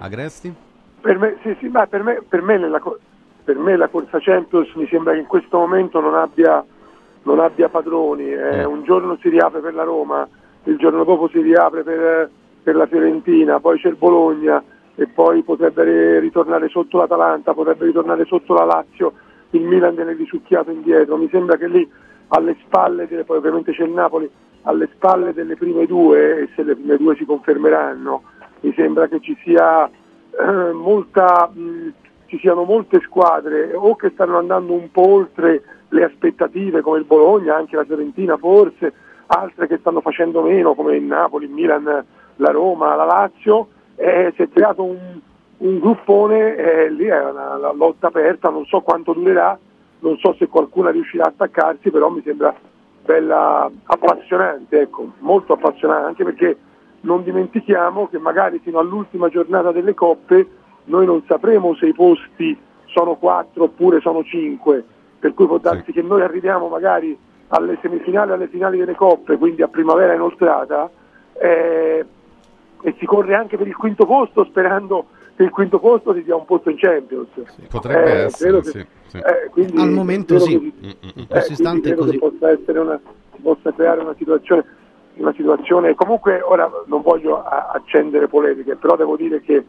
Agresti? 0.00 0.54
Per 1.00 1.18
me, 1.18 1.38
sì, 1.42 1.56
sì, 1.58 1.68
ma 1.68 1.86
per 1.86 2.02
me, 2.02 2.22
per 2.28 2.42
me 2.42 2.58
nella 2.58 2.80
co- 2.80 2.98
per 3.44 3.56
me 3.56 3.76
la 3.76 3.88
corsa 3.88 4.18
Champions 4.20 4.70
mi 4.74 4.86
sembra 4.88 5.14
che 5.14 5.20
in 5.20 5.26
questo 5.26 5.56
momento 5.56 6.00
non 6.00 6.14
abbia, 6.14 6.62
non 7.22 7.40
abbia 7.40 7.68
padroni. 7.68 8.32
eh, 8.32 8.64
Un 8.64 8.82
giorno 8.84 9.16
si 9.20 9.28
riapre 9.28 9.60
per 9.60 9.74
la 9.74 9.84
Roma, 9.84 10.28
il 10.64 10.76
giorno 10.76 11.04
dopo 11.04 11.28
si 11.28 11.40
riapre 11.40 11.82
per, 11.82 12.30
per 12.62 12.76
la 12.76 12.86
Fiorentina, 12.86 13.60
poi 13.60 13.78
c'è 13.78 13.88
il 13.88 13.96
Bologna. 13.96 14.62
E 14.94 15.06
poi 15.06 15.42
potrebbe 15.42 16.18
ritornare 16.20 16.68
sotto 16.68 16.98
l'Atalanta, 16.98 17.54
potrebbe 17.54 17.86
ritornare 17.86 18.26
sotto 18.26 18.52
la 18.52 18.64
Lazio, 18.64 19.14
il 19.52 19.62
Milan 19.62 19.94
viene 19.94 20.12
risucchiato 20.12 20.70
indietro, 20.70 21.16
mi 21.16 21.30
sembra 21.30 21.56
che 21.56 21.66
lì 21.66 21.90
alle 22.28 22.56
spalle, 22.62 23.08
delle, 23.08 23.24
poi 23.24 23.38
ovviamente 23.38 23.72
c'è 23.72 23.84
il 23.84 23.90
Napoli, 23.90 24.30
alle 24.64 24.90
spalle 24.92 25.32
delle 25.32 25.56
prime 25.56 25.86
due, 25.86 26.40
e 26.40 26.48
se 26.54 26.62
le 26.62 26.74
prime 26.74 26.98
due 26.98 27.16
si 27.16 27.24
confermeranno, 27.24 28.22
mi 28.60 28.74
sembra 28.74 29.08
che 29.08 29.20
ci 29.20 29.34
sia 29.42 29.86
eh, 29.88 30.72
molta, 30.72 31.50
mh, 31.50 31.92
ci 32.26 32.38
siano 32.38 32.64
molte 32.64 33.00
squadre 33.00 33.72
o 33.74 33.96
che 33.96 34.10
stanno 34.10 34.36
andando 34.36 34.74
un 34.74 34.90
po' 34.90 35.08
oltre 35.08 35.62
le 35.92 36.04
aspettative 36.04 36.80
come 36.80 36.98
il 36.98 37.04
Bologna, 37.04 37.56
anche 37.56 37.76
la 37.76 37.84
Fiorentina 37.84 38.36
forse, 38.36 38.92
altre 39.26 39.66
che 39.66 39.78
stanno 39.78 40.00
facendo 40.00 40.42
meno 40.42 40.74
come 40.74 40.96
il 40.96 41.02
Napoli, 41.02 41.46
il 41.46 41.52
Milan, 41.52 42.04
la 42.36 42.50
Roma, 42.50 42.94
la 42.94 43.04
Lazio, 43.04 43.68
eh, 43.96 44.32
si 44.34 44.42
è 44.42 44.48
creato 44.48 44.82
un, 44.82 45.20
un 45.58 45.78
gruppone, 45.78 46.56
eh, 46.56 46.90
lì 46.90 47.04
è 47.04 47.18
una, 47.18 47.56
una 47.56 47.72
lotta 47.72 48.08
aperta, 48.08 48.48
non 48.48 48.64
so 48.66 48.80
quanto 48.80 49.12
durerà, 49.12 49.58
non 50.00 50.16
so 50.18 50.34
se 50.38 50.48
qualcuno 50.48 50.90
riuscirà 50.90 51.24
a 51.24 51.28
attaccarsi, 51.28 51.90
però 51.90 52.08
mi 52.08 52.22
sembra 52.24 52.54
bella 53.04 53.70
appassionante, 53.84 54.80
ecco, 54.80 55.12
molto 55.18 55.52
appassionante, 55.52 56.06
anche 56.06 56.24
perché 56.24 56.56
non 57.00 57.22
dimentichiamo 57.22 58.08
che 58.08 58.18
magari 58.18 58.60
fino 58.60 58.78
all'ultima 58.78 59.28
giornata 59.28 59.72
delle 59.72 59.94
coppe 59.94 60.46
noi 60.84 61.06
non 61.06 61.22
sapremo 61.26 61.74
se 61.76 61.86
i 61.86 61.92
posti 61.92 62.56
sono 62.86 63.14
4 63.16 63.64
oppure 63.64 64.00
sono 64.00 64.22
5, 64.22 64.84
per 65.22 65.34
cui 65.34 65.46
può 65.46 65.58
darsi 65.58 65.92
che 65.92 66.02
noi 66.02 66.20
arriviamo 66.22 66.66
magari 66.66 67.16
alle 67.48 67.78
semifinali, 67.80 68.32
alle 68.32 68.48
finali 68.48 68.76
delle 68.78 68.96
coppe, 68.96 69.36
quindi 69.38 69.62
a 69.62 69.68
primavera 69.68 70.14
inoltrata, 70.14 70.90
eh, 71.34 72.04
e 72.82 72.94
si 72.98 73.06
corre 73.06 73.36
anche 73.36 73.56
per 73.56 73.68
il 73.68 73.76
quinto 73.76 74.04
posto 74.04 74.42
sperando 74.46 75.06
che 75.36 75.44
il 75.44 75.50
quinto 75.50 75.78
posto 75.78 76.12
si 76.12 76.24
sia 76.24 76.34
un 76.34 76.44
posto 76.44 76.70
in 76.70 76.76
Champions. 76.76 77.28
Potrebbe 77.70 78.12
Eh, 78.12 78.24
essere, 78.24 78.60
che- 78.62 78.70
sì, 78.70 78.86
sì. 79.06 79.16
eh, 79.18 79.48
quindi 79.52 79.80
Al 79.80 79.90
momento 79.92 80.40
sì. 80.40 80.58
che- 80.58 80.72
Mm, 80.88 80.90
In 81.14 81.22
eh, 81.22 81.26
questo 81.28 81.52
istante 81.52 81.80
quindi 81.80 81.88
è 81.88 81.92
credo 81.92 82.02
così. 82.04 82.18
che 82.18 82.18
possa 82.18 82.50
essere 82.50 82.78
una, 82.80 83.00
si 83.36 83.40
possa 83.42 83.72
creare 83.72 84.00
una 84.00 84.14
situazione, 84.18 84.64
una 85.14 85.32
situazione. 85.34 85.94
Comunque 85.94 86.40
ora 86.42 86.68
non 86.86 87.00
voglio 87.00 87.44
a- 87.44 87.70
accendere 87.72 88.26
polemiche, 88.26 88.74
però 88.74 88.96
devo 88.96 89.14
dire 89.14 89.40
che 89.40 89.64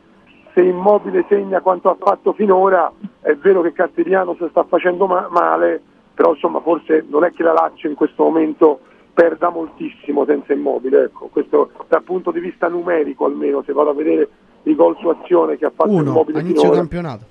se 0.53 0.61
Immobile 0.61 1.25
segna 1.27 1.61
quanto 1.61 1.89
ha 1.89 1.95
fatto 1.99 2.33
finora, 2.33 2.91
è 3.21 3.33
vero 3.35 3.61
che 3.61 3.73
Castigliano 3.73 4.35
si 4.35 4.45
sta 4.49 4.63
facendo 4.63 5.07
ma- 5.07 5.27
male, 5.29 5.81
però 6.13 6.33
insomma 6.33 6.59
forse 6.61 7.05
non 7.09 7.23
è 7.23 7.31
che 7.31 7.43
la 7.43 7.53
Lazio 7.53 7.89
in 7.89 7.95
questo 7.95 8.23
momento 8.23 8.79
perda 9.13 9.49
moltissimo 9.49 10.25
senza 10.25 10.53
Immobile, 10.53 11.05
ecco, 11.05 11.27
questo 11.31 11.71
dal 11.87 12.03
punto 12.03 12.31
di 12.31 12.39
vista 12.39 12.67
numerico 12.67 13.25
almeno, 13.25 13.63
se 13.63 13.73
vado 13.73 13.89
a 13.89 13.93
vedere 13.93 14.29
i 14.63 14.75
gol 14.75 14.95
su 14.99 15.07
azione 15.07 15.57
che 15.57 15.65
ha 15.65 15.71
fatto 15.73 15.91
Uno, 15.91 16.09
Immobile 16.09 16.39
inizio 16.39 16.61
finora. 16.61 16.77
campionato. 16.77 17.25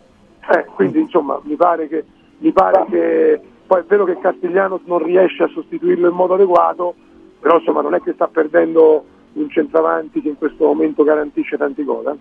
Eh, 0.53 0.65
quindi 0.75 1.01
insomma 1.01 1.41
mi 1.45 1.55
pare 1.55 1.89
che 1.89 2.05
mi 2.39 2.51
pare 2.51 2.85
che 2.91 3.41
poi 3.65 3.81
è 3.81 3.85
vero 3.85 4.05
che 4.05 4.19
Castigliano 4.19 4.81
non 4.85 5.03
riesce 5.03 5.45
a 5.45 5.49
sostituirlo 5.49 6.09
in 6.09 6.15
modo 6.15 6.35
adeguato, 6.35 6.95
però 7.39 7.59
insomma 7.59 7.81
non 7.81 7.95
è 7.95 8.01
che 8.01 8.13
sta 8.15 8.27
perdendo 8.27 9.05
un 9.35 9.51
centravanti 9.51 10.21
che 10.23 10.29
in 10.29 10.37
questo 10.37 10.65
momento 10.65 11.03
garantisce 11.05 11.57
tanti 11.57 11.85
gol. 11.85 12.07
eh. 12.09 12.17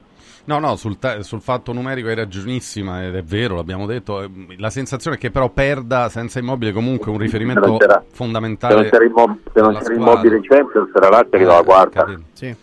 No, 0.46 0.58
no, 0.60 0.76
sul, 0.76 0.98
ta- 0.98 1.22
sul 1.22 1.40
fatto 1.42 1.72
numerico 1.72 2.08
hai 2.08 2.16
ragionissima 2.16 3.06
ed 3.06 3.16
è 3.16 3.22
vero, 3.24 3.56
l'abbiamo 3.56 3.86
detto. 3.86 4.22
eh, 4.22 4.30
La 4.58 4.70
sensazione 4.72 5.18
è 5.18 5.20
che 5.20 5.30
però 5.30 5.50
perda 5.50 6.10
senza 6.10 6.40
immobile 6.40 6.72
comunque 6.72 7.12
un 7.12 7.18
riferimento 7.20 7.78
Se 7.80 8.02
fondamentale. 8.12 8.74
non 8.76 8.84
c'era, 8.90 9.04
Immo- 9.06 9.38
se 9.54 9.62
non 9.62 9.78
c'era 9.78 9.94
immobile 9.94 10.36
in 10.38 10.42
Champions, 10.44 10.90
era 10.96 11.10
Lazio 11.10 11.38
che 11.38 11.44
dava 11.46 11.64
quarta. 11.64 12.06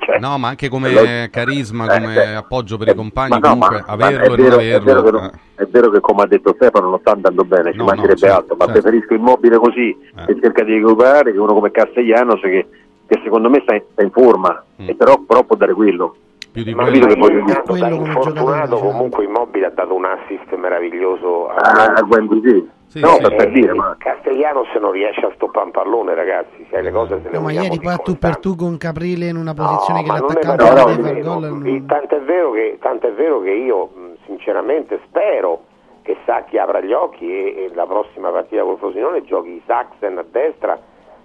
Cioè, 0.00 0.18
No, 0.18 0.38
ma 0.38 0.48
anche 0.48 0.68
come 0.70 0.88
Allora- 0.88 1.28
carisma, 1.28 1.84
Eh, 1.84 2.00
come 2.00 2.14
cioè, 2.14 2.26
appoggio 2.32 2.78
per 2.78 2.88
i 2.88 2.94
compagni, 2.94 3.30
Ma 3.30 3.36
no, 3.36 3.48
comunque 3.48 3.76
ma- 3.80 3.84
ma 3.86 3.92
averlo 3.92 4.18
è 4.18 4.24
e 4.24 4.28
non 4.28 4.36
vero, 4.36 4.58
è 4.58 4.80
vero 4.80 4.98
averlo. 5.00 5.22
eh. 5.22 5.30
è 5.54 5.66
vero 5.66 5.90
che 5.90 6.00
come 6.00 6.22
ha 6.22 6.26
detto 6.26 6.52
Stefano 6.56 6.88
non 6.88 6.98
sta 7.00 7.12
andando 7.12 7.44
bene, 7.44 7.70
ci 7.72 7.76
No, 7.76 7.84
mancherebbe 7.84 8.12
no, 8.12 8.16
certo, 8.16 8.36
altro, 8.36 8.56
ma 8.56 8.64
certo. 8.64 8.80
preferisco 8.80 9.14
immobile 9.14 9.56
così 9.58 9.96
che 10.26 10.38
cerca 10.40 10.64
di 10.64 10.72
recuperare 10.74 11.32
che 11.32 11.38
uno 11.38 11.52
come 11.52 11.70
Castellanos 11.70 12.40
che, 12.40 12.66
che 13.10 13.20
secondo 13.24 13.50
me 13.50 13.60
sta 13.62 13.74
in, 13.74 13.82
sta 13.90 14.02
in 14.02 14.10
forma, 14.12 14.62
Mm. 14.80 14.88
e 14.88 14.94
però, 14.94 15.18
però 15.26 15.42
può 15.42 15.56
dare 15.56 15.74
quello. 15.74 16.14
Più 16.52 16.62
di 16.64 16.74
capito 16.74 17.06
che 17.08 17.16
voglio 17.16 17.44
dire? 17.44 17.62
Da 17.66 17.88
infortunato 17.88 18.76
comunque 18.78 19.24
Immobile 19.24 19.66
ha 19.66 19.70
dato 19.70 19.94
un 19.94 20.04
assist 20.04 20.52
meraviglioso 20.56 21.48
a, 21.48 21.54
Ah, 21.56 21.92
a 21.96 22.02
Guendouzi. 22.02 22.68
no, 22.94 23.16
per, 23.20 23.34
per 23.36 23.52
dire, 23.52 23.72
ma 23.74 23.94
Castellanos 23.98 24.68
non 24.80 24.90
riesce 24.92 25.26
a 25.26 25.30
stoppare 25.34 25.66
un 25.66 25.70
pallone 25.72 26.14
ragazzi, 26.14 26.66
se 26.70 26.80
le 26.80 26.90
cose 26.90 27.20
se 27.22 27.28
le 27.30 27.36
No, 27.36 27.42
ma 27.44 27.52
ieri 27.52 27.78
poi 27.78 27.92
a 27.92 27.96
tu 27.98 28.16
per 28.16 28.38
tu 28.38 28.56
con 28.56 28.76
Caprile 28.78 29.26
in 29.26 29.36
una 29.36 29.54
posizione 29.54 30.02
che 30.02 30.08
ma 30.08 30.18
non 30.18 30.26
ne 30.28 30.34
l'attaccante 30.34 30.64
non 30.64 30.74
deve 30.74 30.80
fare 30.80 31.12
nemmeno. 31.12 31.40
gol. 31.58 31.62
Sì, 31.64 31.84
Tant'è 31.86 32.20
vero 32.22 32.50
che, 32.52 32.78
tant'è 32.80 33.12
vero 33.12 33.40
che 33.42 33.50
io 33.50 33.90
sinceramente 34.26 35.00
spero 35.08 35.64
che 36.02 36.16
Sacchi 36.24 36.56
apra 36.58 36.80
gli 36.80 36.92
occhi 36.92 37.26
e, 37.30 37.64
e 37.66 37.70
la 37.74 37.86
prossima 37.86 38.30
partita 38.30 38.62
col 38.62 38.78
Frosinone 38.78 39.22
giochi 39.24 39.62
Saxen 39.66 40.18
a 40.18 40.24
destra, 40.28 40.78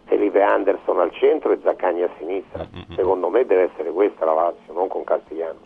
Felipe 0.06 0.42
Anderson 0.42 1.00
al 1.00 1.12
centro 1.14 1.52
e 1.52 1.60
Zaccagni 1.64 2.04
a 2.04 2.10
sinistra. 2.18 2.66
Mm, 2.66 2.94
Secondo 2.96 3.30
me 3.30 3.46
deve 3.46 3.70
essere 3.72 3.92
questa 3.92 4.26
la 4.26 4.34
Lazio, 4.34 4.74
non 4.74 4.88
con 4.88 5.04
Castigliano. 5.04 5.60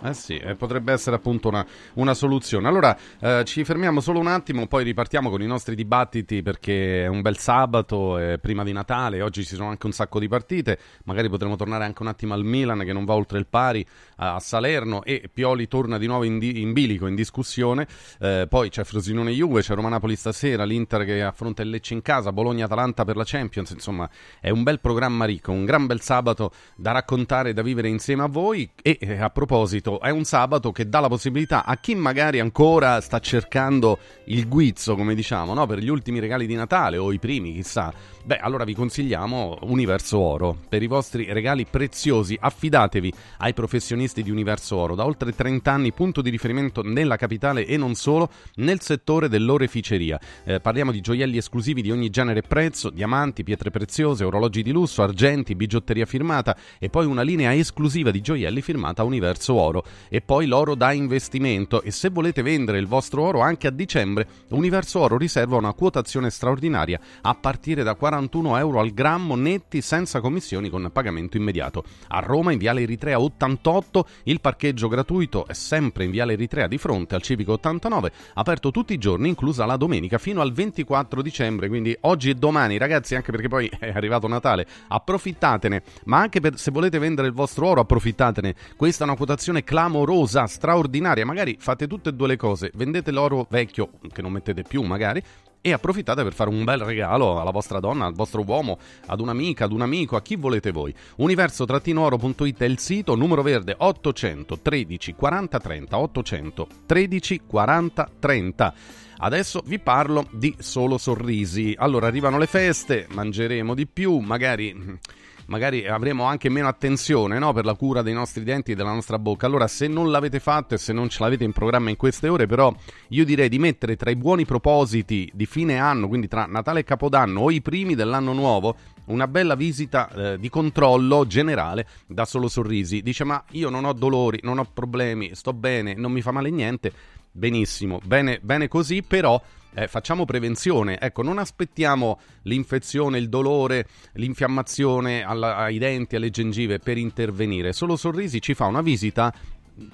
Eh 0.00 0.14
sì, 0.14 0.36
eh, 0.36 0.54
potrebbe 0.54 0.92
essere 0.92 1.16
appunto 1.16 1.48
una, 1.48 1.66
una 1.94 2.14
soluzione. 2.14 2.68
Allora 2.68 2.96
eh, 3.20 3.42
ci 3.44 3.64
fermiamo 3.64 4.00
solo 4.00 4.20
un 4.20 4.28
attimo, 4.28 4.68
poi 4.68 4.84
ripartiamo 4.84 5.28
con 5.28 5.42
i 5.42 5.46
nostri 5.46 5.74
dibattiti 5.74 6.40
perché 6.40 7.02
è 7.02 7.06
un 7.08 7.20
bel 7.20 7.36
sabato, 7.36 8.16
è 8.16 8.38
prima 8.38 8.62
di 8.62 8.72
Natale, 8.72 9.22
oggi 9.22 9.44
ci 9.44 9.56
sono 9.56 9.70
anche 9.70 9.86
un 9.86 9.92
sacco 9.92 10.20
di 10.20 10.28
partite, 10.28 10.78
magari 11.04 11.28
potremo 11.28 11.56
tornare 11.56 11.84
anche 11.84 12.02
un 12.02 12.08
attimo 12.08 12.34
al 12.34 12.44
Milan 12.44 12.84
che 12.84 12.92
non 12.92 13.04
va 13.04 13.14
oltre 13.14 13.40
il 13.40 13.46
pari 13.48 13.84
a 14.18 14.38
Salerno 14.38 15.02
e 15.02 15.28
Pioli 15.32 15.66
torna 15.66 15.98
di 15.98 16.06
nuovo 16.06 16.22
in, 16.22 16.38
di- 16.38 16.60
in 16.60 16.72
bilico, 16.72 17.08
in 17.08 17.16
discussione, 17.16 17.86
Eh, 18.20 18.46
poi 18.48 18.68
c'è 18.68 18.84
Frosinone 18.84 19.32
Juve, 19.32 19.62
c'è 19.62 19.74
Roma 19.74 19.88
Napoli 19.88 20.14
stasera, 20.14 20.64
l'Inter 20.64 21.04
che 21.04 21.22
affronta 21.22 21.62
il 21.62 21.70
Lecce 21.70 21.94
in 21.94 22.02
casa, 22.02 22.30
Bologna 22.30 22.66
Atalanta 22.66 23.04
per 23.04 23.16
la 23.16 23.24
Champions, 23.24 23.70
insomma 23.70 24.08
è 24.40 24.50
un 24.50 24.62
bel 24.62 24.78
programma 24.78 25.24
ricco, 25.24 25.50
un 25.50 25.64
gran 25.64 25.86
bel 25.86 26.00
sabato 26.00 26.52
da 26.76 26.92
raccontare 26.92 27.50
e 27.50 27.52
da 27.52 27.62
vivere 27.62 27.88
insieme 27.88 28.22
a 28.22 28.28
voi 28.28 28.70
e 28.80 28.96
eh, 29.00 29.18
a 29.18 29.30
proposito 29.30 29.86
è 29.96 30.10
un 30.10 30.24
sabato 30.24 30.72
che 30.72 30.88
dà 30.88 31.00
la 31.00 31.08
possibilità 31.08 31.64
a 31.64 31.76
chi 31.76 31.94
magari 31.94 32.38
ancora 32.40 33.00
sta 33.00 33.18
cercando 33.18 33.98
il 34.24 34.46
guizzo, 34.46 34.94
come 34.94 35.14
diciamo, 35.14 35.54
no? 35.54 35.66
per 35.66 35.78
gli 35.78 35.88
ultimi 35.88 36.20
regali 36.20 36.46
di 36.46 36.54
Natale 36.54 36.98
o 36.98 37.12
i 37.12 37.18
primi, 37.18 37.54
chissà. 37.54 37.92
Beh, 38.28 38.36
allora 38.36 38.64
vi 38.64 38.74
consigliamo 38.74 39.60
Universo 39.62 40.18
Oro. 40.18 40.54
Per 40.68 40.82
i 40.82 40.86
vostri 40.86 41.32
regali 41.32 41.64
preziosi 41.64 42.36
affidatevi 42.38 43.10
ai 43.38 43.54
professionisti 43.54 44.22
di 44.22 44.30
Universo 44.30 44.76
Oro. 44.76 44.94
Da 44.94 45.06
oltre 45.06 45.34
30 45.34 45.72
anni 45.72 45.92
punto 45.94 46.20
di 46.20 46.28
riferimento 46.28 46.82
nella 46.82 47.16
capitale 47.16 47.64
e 47.64 47.78
non 47.78 47.94
solo 47.94 48.28
nel 48.56 48.82
settore 48.82 49.30
dell'oreficeria. 49.30 50.20
Eh, 50.44 50.60
parliamo 50.60 50.92
di 50.92 51.00
gioielli 51.00 51.38
esclusivi 51.38 51.80
di 51.80 51.90
ogni 51.90 52.10
genere 52.10 52.40
e 52.40 52.42
prezzo, 52.46 52.90
diamanti, 52.90 53.44
pietre 53.44 53.70
preziose, 53.70 54.24
orologi 54.24 54.62
di 54.62 54.72
lusso, 54.72 55.02
argenti, 55.02 55.54
bigiotteria 55.54 56.04
firmata 56.04 56.54
e 56.78 56.90
poi 56.90 57.06
una 57.06 57.22
linea 57.22 57.54
esclusiva 57.54 58.10
di 58.10 58.20
gioielli 58.20 58.60
firmata 58.60 59.04
Universo 59.04 59.54
Oro 59.54 59.77
e 60.08 60.20
poi 60.20 60.46
l'oro 60.46 60.74
da 60.74 60.92
investimento. 60.92 61.82
E 61.82 61.90
se 61.90 62.08
volete 62.10 62.42
vendere 62.42 62.78
il 62.78 62.86
vostro 62.86 63.22
oro 63.22 63.40
anche 63.40 63.66
a 63.66 63.70
dicembre 63.70 64.26
Universo 64.48 65.00
Oro 65.00 65.16
riserva 65.16 65.56
una 65.56 65.72
quotazione 65.72 66.30
straordinaria 66.30 67.00
a 67.22 67.34
partire 67.34 67.82
da 67.82 67.94
41 67.94 68.56
euro 68.56 68.80
al 68.80 68.90
grammo 68.90 69.36
netti 69.36 69.80
senza 69.80 70.20
commissioni 70.20 70.70
con 70.70 70.90
pagamento 70.92 71.36
immediato. 71.36 71.84
A 72.08 72.20
Roma 72.20 72.52
in 72.52 72.58
Viale 72.58 72.82
Eritrea 72.82 73.20
88 73.20 74.06
il 74.24 74.40
parcheggio 74.40 74.88
gratuito 74.88 75.46
è 75.46 75.52
sempre 75.52 76.04
in 76.04 76.10
Viale 76.10 76.32
Eritrea 76.34 76.66
di 76.66 76.78
fronte 76.78 77.14
al 77.14 77.22
Civico 77.22 77.52
89 77.52 78.12
aperto 78.34 78.70
tutti 78.70 78.92
i 78.92 78.98
giorni 78.98 79.28
inclusa 79.28 79.66
la 79.66 79.76
domenica 79.76 80.18
fino 80.18 80.40
al 80.40 80.52
24 80.52 81.22
dicembre. 81.22 81.68
Quindi 81.68 81.96
oggi 82.02 82.30
e 82.30 82.34
domani 82.34 82.78
ragazzi 82.78 83.14
anche 83.14 83.30
perché 83.30 83.48
poi 83.48 83.70
è 83.78 83.90
arrivato 83.90 84.26
Natale 84.26 84.66
approfittatene. 84.88 85.82
Ma 86.04 86.18
anche 86.18 86.40
per, 86.40 86.58
se 86.58 86.70
volete 86.70 86.98
vendere 86.98 87.28
il 87.28 87.34
vostro 87.34 87.66
oro 87.66 87.80
approfittatene. 87.80 88.54
Questa 88.76 89.04
è 89.04 89.06
una 89.06 89.16
quotazione 89.16 89.64
clamorosa 89.68 90.46
straordinaria 90.46 91.26
magari 91.26 91.58
fate 91.60 91.86
tutte 91.86 92.08
e 92.08 92.12
due 92.14 92.26
le 92.26 92.36
cose 92.38 92.70
vendete 92.72 93.10
l'oro 93.10 93.46
vecchio 93.50 93.90
che 94.10 94.22
non 94.22 94.32
mettete 94.32 94.62
più 94.62 94.80
magari 94.80 95.22
e 95.60 95.72
approfittate 95.74 96.22
per 96.22 96.32
fare 96.32 96.48
un 96.48 96.64
bel 96.64 96.80
regalo 96.80 97.38
alla 97.38 97.50
vostra 97.50 97.80
donna, 97.80 98.06
al 98.06 98.14
vostro 98.14 98.44
uomo, 98.46 98.78
ad 99.06 99.20
un'amica, 99.20 99.64
ad 99.64 99.72
un 99.72 99.82
amico, 99.82 100.14
a 100.14 100.22
chi 100.22 100.36
volete 100.36 100.70
voi. 100.70 100.94
Universo-oro.it 101.16 102.58
è 102.58 102.64
il 102.64 102.78
sito, 102.78 103.16
numero 103.16 103.42
verde 103.42 103.74
813 103.76 105.14
40 105.14 105.58
30 105.58 105.98
813 105.98 107.40
40 107.44 108.10
30. 108.20 108.74
Adesso 109.18 109.62
vi 109.66 109.80
parlo 109.80 110.28
di 110.30 110.54
solo 110.60 110.96
sorrisi. 110.96 111.74
Allora 111.76 112.06
arrivano 112.06 112.38
le 112.38 112.46
feste, 112.46 113.06
mangeremo 113.10 113.74
di 113.74 113.86
più, 113.88 114.18
magari 114.18 115.00
magari 115.48 115.86
avremo 115.86 116.24
anche 116.24 116.48
meno 116.48 116.68
attenzione 116.68 117.38
no, 117.38 117.52
per 117.52 117.64
la 117.64 117.74
cura 117.74 118.02
dei 118.02 118.14
nostri 118.14 118.44
denti 118.44 118.72
e 118.72 118.74
della 118.74 118.92
nostra 118.92 119.18
bocca. 119.18 119.46
Allora, 119.46 119.66
se 119.66 119.86
non 119.86 120.10
l'avete 120.10 120.40
fatto 120.40 120.74
e 120.74 120.78
se 120.78 120.92
non 120.92 121.08
ce 121.08 121.22
l'avete 121.22 121.44
in 121.44 121.52
programma 121.52 121.90
in 121.90 121.96
queste 121.96 122.28
ore, 122.28 122.46
però 122.46 122.74
io 123.08 123.24
direi 123.24 123.48
di 123.48 123.58
mettere 123.58 123.96
tra 123.96 124.10
i 124.10 124.16
buoni 124.16 124.44
propositi 124.44 125.30
di 125.34 125.46
fine 125.46 125.78
anno, 125.78 126.08
quindi 126.08 126.28
tra 126.28 126.46
Natale 126.46 126.80
e 126.80 126.84
Capodanno 126.84 127.40
o 127.40 127.50
i 127.50 127.60
primi 127.60 127.94
dell'anno 127.94 128.32
nuovo, 128.32 128.76
una 129.06 129.26
bella 129.26 129.54
visita 129.54 130.10
eh, 130.10 130.38
di 130.38 130.48
controllo 130.50 131.26
generale 131.26 131.86
da 132.06 132.24
Solo 132.24 132.48
Sorrisi. 132.48 133.02
Dice: 133.02 133.24
Ma 133.24 133.42
io 133.52 133.70
non 133.70 133.84
ho 133.84 133.92
dolori, 133.92 134.40
non 134.42 134.58
ho 134.58 134.66
problemi, 134.72 135.34
sto 135.34 135.52
bene, 135.52 135.94
non 135.94 136.12
mi 136.12 136.20
fa 136.20 136.30
male 136.30 136.50
niente. 136.50 136.92
Benissimo, 137.30 138.00
bene, 138.04 138.40
bene 138.42 138.68
così, 138.68 139.02
però 139.02 139.40
eh, 139.78 139.86
facciamo 139.86 140.24
prevenzione. 140.24 140.98
Ecco, 140.98 141.22
non 141.22 141.38
aspettiamo 141.38 142.18
l'infezione, 142.42 143.18
il 143.18 143.28
dolore, 143.28 143.86
l'infiammazione 144.14 145.22
alla- 145.22 145.56
ai 145.56 145.78
denti, 145.78 146.16
alle 146.16 146.30
gengive 146.30 146.80
per 146.80 146.98
intervenire. 146.98 147.72
Solo 147.72 147.96
Sorrisi 147.96 148.40
ci 148.40 148.54
fa 148.54 148.66
una 148.66 148.82
visita 148.82 149.32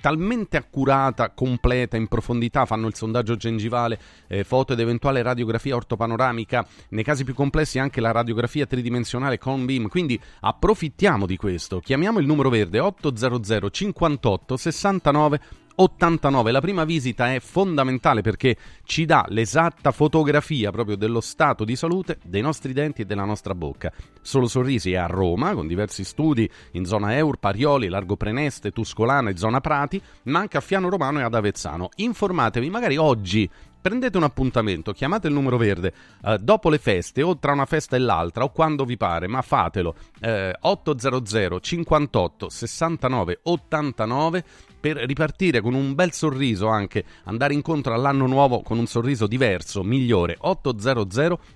talmente 0.00 0.56
accurata, 0.56 1.30
completa, 1.30 1.98
in 1.98 2.08
profondità, 2.08 2.64
fanno 2.64 2.86
il 2.86 2.94
sondaggio 2.94 3.36
gengivale, 3.36 4.00
eh, 4.28 4.42
foto 4.42 4.72
ed 4.72 4.80
eventuale 4.80 5.20
radiografia 5.20 5.76
ortopanoramica, 5.76 6.66
nei 6.90 7.04
casi 7.04 7.22
più 7.22 7.34
complessi 7.34 7.78
anche 7.78 8.00
la 8.00 8.10
radiografia 8.10 8.64
tridimensionale 8.64 9.36
con 9.36 9.66
BIM, 9.66 9.88
quindi 9.88 10.18
approfittiamo 10.40 11.26
di 11.26 11.36
questo, 11.36 11.80
chiamiamo 11.80 12.18
il 12.18 12.24
numero 12.26 12.48
verde 12.48 12.78
800 12.78 13.68
58 13.68 14.56
69 14.56 15.40
89. 15.76 16.52
La 16.52 16.60
prima 16.60 16.84
visita 16.84 17.32
è 17.32 17.40
fondamentale 17.40 18.22
perché 18.22 18.56
ci 18.84 19.04
dà 19.04 19.24
l'esatta 19.28 19.90
fotografia 19.90 20.70
proprio 20.70 20.96
dello 20.96 21.20
stato 21.20 21.64
di 21.64 21.76
salute 21.76 22.18
dei 22.24 22.42
nostri 22.42 22.72
denti 22.72 23.02
e 23.02 23.04
della 23.04 23.24
nostra 23.24 23.54
bocca. 23.54 23.92
Solo 24.20 24.46
Sorrisi 24.46 24.92
è 24.92 24.96
a 24.96 25.06
Roma 25.06 25.54
con 25.54 25.66
diversi 25.66 26.04
studi 26.04 26.48
in 26.72 26.84
zona 26.84 27.16
Eur, 27.16 27.38
Parioli, 27.38 27.88
Largo 27.88 28.16
Preneste, 28.16 28.70
Tuscolana 28.70 29.30
e 29.30 29.36
zona 29.36 29.60
Prati, 29.60 30.00
ma 30.24 30.40
anche 30.40 30.56
a 30.56 30.60
Fiano 30.60 30.88
Romano 30.88 31.20
e 31.20 31.22
ad 31.22 31.34
Avezzano. 31.34 31.88
Informatevi 31.96 32.70
magari 32.70 32.96
oggi 32.96 33.50
prendete 33.84 34.16
un 34.16 34.22
appuntamento, 34.22 34.92
chiamate 34.92 35.28
il 35.28 35.34
numero 35.34 35.58
verde 35.58 35.92
eh, 36.24 36.38
dopo 36.38 36.70
le 36.70 36.78
feste 36.78 37.20
o 37.20 37.38
tra 37.38 37.52
una 37.52 37.66
festa 37.66 37.96
e 37.96 37.98
l'altra 37.98 38.44
o 38.44 38.50
quando 38.50 38.86
vi 38.86 38.96
pare, 38.96 39.26
ma 39.26 39.42
fatelo 39.42 39.94
eh, 40.20 40.56
800 40.58 41.60
58 41.60 42.48
69 42.48 43.40
89 43.42 44.44
per 44.84 44.98
ripartire 44.98 45.62
con 45.62 45.72
un 45.72 45.94
bel 45.94 46.12
sorriso 46.12 46.68
anche, 46.68 47.06
andare 47.24 47.54
incontro 47.54 47.94
all'anno 47.94 48.26
nuovo 48.26 48.60
con 48.60 48.76
un 48.76 48.84
sorriso 48.84 49.26
diverso, 49.26 49.82
migliore. 49.82 50.36
800 50.38 51.10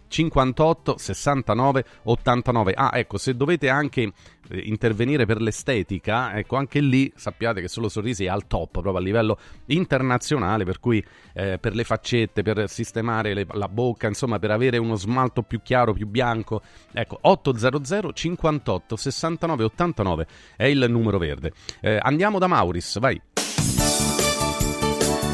58 0.09 0.97
69 0.99 1.85
89. 2.05 2.73
Ah, 2.75 2.91
ecco, 2.95 3.19
se 3.19 3.37
dovete 3.37 3.69
anche 3.69 4.13
eh, 4.49 4.59
intervenire 4.65 5.27
per 5.27 5.41
l'estetica, 5.41 6.37
ecco, 6.37 6.57
anche 6.57 6.81
lì 6.81 7.13
sappiate 7.15 7.61
che 7.61 7.69
Solo 7.69 7.89
Sorrisi 7.89 8.25
è 8.25 8.29
al 8.29 8.47
top 8.47 8.71
proprio 8.71 8.97
a 8.97 9.01
livello 9.01 9.39
internazionale, 9.67 10.65
per 10.65 10.81
cui 10.81 11.05
eh, 11.35 11.59
per 11.59 11.75
le 11.75 11.85
faccette, 11.85 12.43
per 12.43 12.69
sistemare 12.69 13.35
le- 13.35 13.47
la 13.53 13.69
bocca, 13.69 14.09
insomma, 14.09 14.39
per 14.39 14.51
avere 14.51 14.79
uno 14.79 14.97
smalto 14.97 15.43
più 15.43 15.61
chiaro, 15.63 15.93
più 15.93 16.07
bianco. 16.07 16.63
Ecco, 16.93 17.19
800 17.21 18.13
58 18.13 18.97
69 18.97 19.65
89 19.65 20.27
è 20.57 20.65
il 20.65 20.87
numero 20.89 21.19
verde. 21.19 21.53
Eh, 21.81 21.99
andiamo 22.01 22.39
da 22.39 22.47
Mauris, 22.47 22.99
vai. 22.99 23.21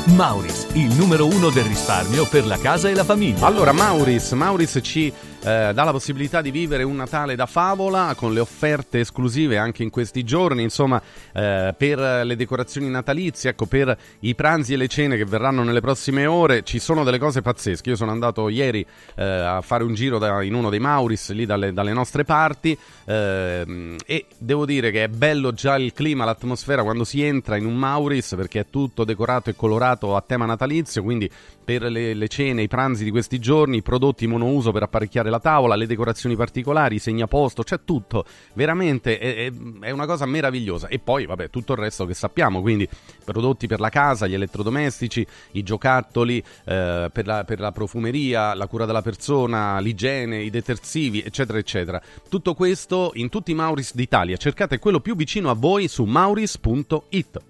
Mauris, 0.07 0.67
il 0.75 0.95
numero 0.95 1.27
uno 1.27 1.49
del 1.49 1.65
risparmio 1.65 2.27
per 2.27 2.47
la 2.47 2.59
casa 2.59 2.91
e 2.91 2.95
la 2.95 3.05
famiglia. 3.05 3.47
Allora, 3.47 3.73
Mauris, 3.73 4.33
Mauris 4.33 4.79
ci 4.83 5.11
eh, 5.45 5.73
dà 5.75 5.85
la 5.85 5.91
possibilità 5.91 6.41
di 6.41 6.51
vivere 6.51 6.83
un 6.83 6.97
Natale 6.97 7.35
da 7.35 7.45
favola 7.45 8.15
con 8.17 8.33
le 8.33 8.41
offerte 8.41 9.01
esclusive 9.01 9.59
anche 9.59 9.83
in 9.83 9.91
questi 9.91 10.25
giorni, 10.25 10.63
insomma, 10.63 11.01
eh, 11.35 11.75
per 11.77 11.99
le 12.25 12.35
decorazioni 12.35 12.89
natalizie, 12.89 13.51
ecco, 13.51 13.67
per 13.67 13.97
i 14.21 14.35
pranzi 14.35 14.73
e 14.73 14.77
le 14.77 14.89
cene 14.89 15.17
che 15.17 15.27
verranno 15.27 15.63
nelle 15.63 15.81
prossime 15.81 16.25
ore, 16.25 16.63
ci 16.63 16.79
sono 16.79 17.05
delle 17.05 17.19
cose 17.19 17.43
pazzesche. 17.43 17.91
Io 17.91 17.97
sono 17.97 18.11
andato 18.11 18.49
ieri 18.49 18.85
eh, 19.17 19.23
a 19.23 19.61
fare 19.61 19.85
un 19.85 19.95
giro 19.95 20.19
da- 20.19 20.43
in 20.43 20.55
uno 20.55 20.71
dei 20.71 20.81
Mauris 20.81 21.33
lì 21.33 21.45
dalle, 21.45 21.73
dalle 21.73 21.93
nostre 21.93 22.25
parti 22.25 22.77
ehm, 23.05 23.97
e 24.07 24.27
devo 24.39 24.65
dire 24.65 24.91
che 24.91 25.05
è 25.05 25.09
bello 25.09 25.53
già 25.53 25.77
il 25.77 25.93
clima, 25.93 26.25
l'atmosfera 26.25 26.83
quando 26.83 27.05
si 27.05 27.23
entra 27.23 27.57
in 27.57 27.67
un 27.67 27.77
Mauris 27.77 28.35
perché 28.35 28.61
è 28.61 28.67
tutto 28.71 29.05
decorato 29.05 29.51
e 29.51 29.57
colorato 29.57 30.17
a 30.17 30.23
tema 30.27 30.47
natalizio, 30.47 31.03
quindi 31.03 31.31
per 31.65 31.83
le, 31.83 32.15
le 32.15 32.29
cene, 32.29 32.63
i 32.63 32.69
pranzi 32.69 33.05
di 33.05 33.11
questi 33.11 33.39
giorni, 33.39 33.79
i 33.79 33.83
prodotti 33.83 34.27
monouso 34.27 34.71
per 34.71 34.83
apparecchiare 34.83 35.31
la 35.31 35.41
tavola, 35.41 35.75
le 35.75 35.87
decorazioni 35.87 36.37
particolari, 36.37 36.97
i 36.97 36.99
segnaposto, 36.99 37.63
c'è 37.63 37.81
tutto. 37.85 38.25
Veramente 38.53 39.19
è, 39.19 39.47
è- 39.47 39.53
è 39.81 39.91
una 39.91 40.07
cosa 40.07 40.27
meravigliosa. 40.27 40.89
E 40.89 40.99
poi, 40.99 41.27
vabbè, 41.27 41.51
tutto 41.51 41.73
il 41.73 41.79
resto 41.79 42.05
che 42.07 42.15
sappiamo, 42.15 42.61
quindi 42.61 42.89
prodotti 43.25 43.67
per 43.67 43.81
la 43.81 43.89
casa, 43.89 44.27
gli 44.27 44.35
elettrodomestici, 44.35 45.27
i 45.53 45.63
giocattoli, 45.63 46.39
eh, 46.65 47.11
per, 47.13 47.27
la, 47.27 47.45
per 47.45 47.61
la 47.61 47.73
profumeria, 47.73 48.55
la 48.55 48.67
cura 48.67 48.85
della 48.85 49.03
persona, 49.03 49.79
l'igiene, 49.81 50.43
i 50.43 50.51
detersivi, 50.51 51.23
eccetera, 51.23 51.59
eccetera. 51.59 52.01
Tutto 52.29 52.55
questo 52.55 53.13
in 53.15 53.29
tutti 53.29 53.51
i 53.53 53.55
Mauris 53.55 53.95
d'Italia. 53.95 54.37
Cercate 54.37 54.79
quello 54.79 55.01
più 55.01 55.17
vicino 55.17 55.51
a 55.51 55.55
voi 55.55 55.89
su 55.89 56.05
mauris.it. 56.05 57.41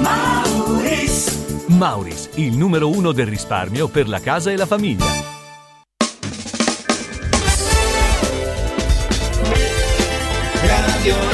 Mauris! 0.00 1.03
Mauris, 1.68 2.30
il 2.34 2.56
numero 2.56 2.88
uno 2.88 3.12
del 3.12 3.26
risparmio 3.26 3.88
per 3.88 4.08
la 4.08 4.20
casa 4.20 4.50
e 4.50 4.56
la 4.56 4.66
famiglia. 4.66 5.04
Radio 10.62 11.33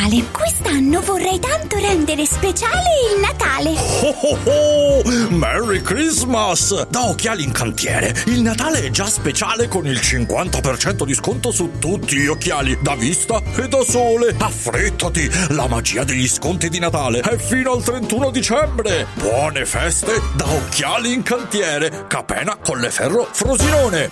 Natale, 0.00 0.24
quest'anno 0.30 1.00
vorrei 1.02 1.38
tanto 1.38 1.76
rendere 1.76 2.24
speciale 2.24 2.88
il 3.14 3.20
Natale. 3.20 3.74
Oh 4.00 4.16
oh 4.22 4.38
oh! 4.44 5.28
Merry 5.28 5.82
Christmas! 5.82 6.86
Da 6.88 7.10
Occhiali 7.10 7.44
in 7.44 7.52
Cantiere, 7.52 8.14
il 8.26 8.40
Natale 8.40 8.82
è 8.82 8.90
già 8.90 9.04
speciale 9.04 9.68
con 9.68 9.86
il 9.86 9.98
50% 9.98 11.04
di 11.04 11.12
sconto 11.12 11.50
su 11.50 11.72
tutti 11.78 12.16
gli 12.16 12.28
occhiali, 12.28 12.78
da 12.80 12.94
vista 12.94 13.42
e 13.56 13.68
da 13.68 13.82
sole. 13.82 14.34
Affrettati! 14.38 15.28
La 15.50 15.68
magia 15.68 16.02
degli 16.02 16.28
sconti 16.28 16.70
di 16.70 16.78
Natale 16.78 17.20
è 17.20 17.36
fino 17.36 17.72
al 17.72 17.82
31 17.82 18.30
dicembre. 18.30 19.06
Buone 19.14 19.66
feste 19.66 20.22
da 20.34 20.50
Occhiali 20.50 21.12
in 21.12 21.22
Cantiere, 21.22 22.06
Capena, 22.08 22.56
Colleferro, 22.56 23.28
Frosinone. 23.30 24.10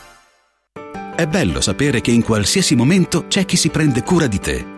È 1.17 1.27
bello 1.27 1.63
sapere 1.63 2.03
che 2.03 2.11
in 2.11 2.23
qualsiasi 2.23 2.75
momento 2.75 3.27
c'è 3.27 3.47
chi 3.47 3.57
si 3.57 3.71
prende 3.71 4.03
cura 4.03 4.27
di 4.27 4.39
te. 4.39 4.78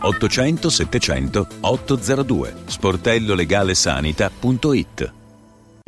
800 0.00 0.70
700 0.70 1.46
802 1.60 2.54
sportellolegalesanita.it 2.66 5.18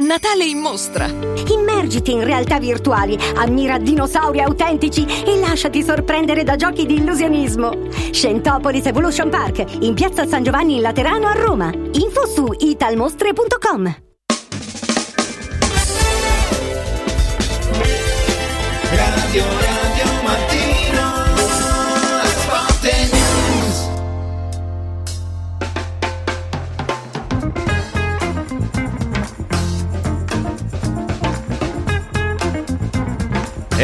Natale 0.02 0.44
in 0.44 0.58
mostra! 0.58 1.06
Immergiti 1.06 2.12
in 2.12 2.24
realtà 2.24 2.58
virtuali, 2.58 3.16
ammira 3.36 3.78
dinosauri 3.78 4.40
autentici 4.40 5.04
e 5.04 5.38
lasciati 5.38 5.82
sorprendere 5.82 6.42
da 6.42 6.56
giochi 6.56 6.86
di 6.86 6.96
illusionismo. 6.96 7.88
Scentopolis 8.10 8.86
Evolution 8.86 9.28
Park, 9.28 9.64
in 9.80 9.94
piazza 9.94 10.26
San 10.26 10.42
Giovanni 10.42 10.76
in 10.76 10.82
Laterano 10.82 11.28
a 11.28 11.34
Roma. 11.34 11.72
Info 11.72 12.26
su 12.26 12.46
italmostre.com. 12.58 14.11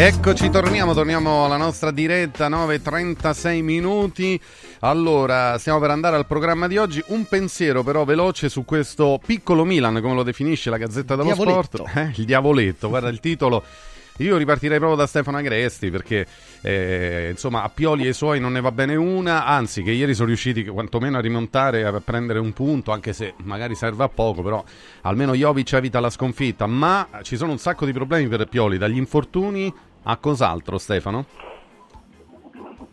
Eccoci, 0.01 0.49
torniamo, 0.49 0.95
torniamo 0.95 1.45
alla 1.45 1.57
nostra 1.57 1.91
diretta, 1.91 2.49
9.36 2.49 3.63
minuti. 3.65 4.41
Allora, 4.79 5.59
stiamo 5.59 5.81
per 5.81 5.91
andare 5.91 6.15
al 6.15 6.25
programma 6.25 6.69
di 6.69 6.77
oggi. 6.77 7.03
Un 7.09 7.25
pensiero 7.25 7.83
però 7.83 8.05
veloce 8.05 8.49
su 8.49 8.65
questo 8.65 9.19
piccolo 9.27 9.65
Milan, 9.65 10.01
come 10.01 10.15
lo 10.15 10.23
definisce 10.23 10.71
la 10.71 10.77
Gazzetta 10.77 11.17
dello 11.17 11.35
Diavoletto. 11.35 11.79
Sport. 11.79 11.97
Eh, 11.97 12.13
il 12.15 12.27
diavoletto, 12.27 12.89
guarda 12.89 13.09
il 13.09 13.19
titolo. 13.19 13.65
Io 14.19 14.37
ripartirei 14.37 14.79
proprio 14.79 14.99
da 14.99 15.07
Stefano 15.07 15.37
Agresti 15.37 15.91
perché 15.91 16.27
eh, 16.63 17.29
insomma 17.31 17.63
a 17.63 17.69
Pioli 17.69 18.05
e 18.05 18.09
i 18.09 18.13
suoi 18.13 18.41
non 18.41 18.53
ne 18.53 18.61
va 18.61 18.73
bene 18.73 18.97
una, 18.97 19.45
anzi 19.47 19.83
che 19.83 19.93
ieri 19.93 20.13
sono 20.15 20.27
riusciti 20.27 20.65
quantomeno 20.65 21.19
a 21.19 21.21
rimontare, 21.21 21.85
a 21.85 22.01
prendere 22.01 22.41
un 22.41 22.53
punto, 22.53 22.91
anche 22.91 23.13
se 23.13 23.35
magari 23.45 23.77
serve 23.77 24.05
a 24.05 24.09
poco, 24.09 24.43
però 24.43 24.63
almeno 25.03 25.35
Jovic 25.35 25.73
evita 25.75 26.01
la 26.01 26.11
sconfitta, 26.11 26.67
ma 26.67 27.09
ci 27.23 27.37
sono 27.37 27.53
un 27.53 27.59
sacco 27.59 27.85
di 27.85 27.93
problemi 27.93 28.27
per 28.27 28.47
Pioli, 28.49 28.77
dagli 28.77 28.97
infortuni 28.97 29.73
a 30.05 30.17
cos'altro 30.17 30.79
Stefano? 30.79 31.25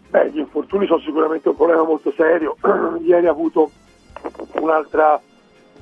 Beh, 0.10 0.30
gli 0.32 0.40
infortuni 0.40 0.86
sono 0.86 1.00
sicuramente 1.00 1.50
un 1.50 1.56
problema 1.56 1.84
molto 1.84 2.12
serio. 2.16 2.56
Ieri 3.04 3.28
ha 3.28 3.32
avuto 3.32 3.72
un'altra, 4.62 5.20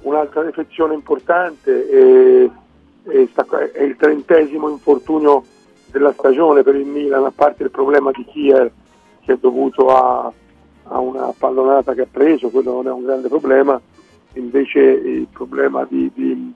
un'altra 0.02 0.44
defezione 0.44 0.94
importante 0.94 1.90
e, 1.90 2.50
e 3.04 3.28
sta- 3.32 3.46
è 3.72 3.82
il 3.84 3.96
trentesimo 3.96 4.70
infortunio 4.70 5.44
della 5.92 6.14
stagione 6.14 6.64
per 6.64 6.76
il 6.76 6.86
Milan, 6.88 7.26
a 7.26 7.32
parte 7.34 7.64
il 7.64 7.70
problema 7.72 8.12
di 8.12 8.26
Kier 8.26 8.72
che 9.24 9.34
è 9.34 9.38
dovuto 9.38 9.88
a, 9.96 10.32
a 10.86 11.00
una 11.00 11.34
pallonata 11.38 11.94
che 11.94 12.02
ha 12.02 12.08
preso, 12.10 12.50
quello 12.50 12.74
non 12.74 12.88
è 12.88 12.92
un 12.92 13.04
grande 13.04 13.30
problema, 13.30 13.80
invece 14.34 14.80
il 14.80 15.28
problema 15.32 15.86
di, 15.88 16.12
di- 16.14 16.54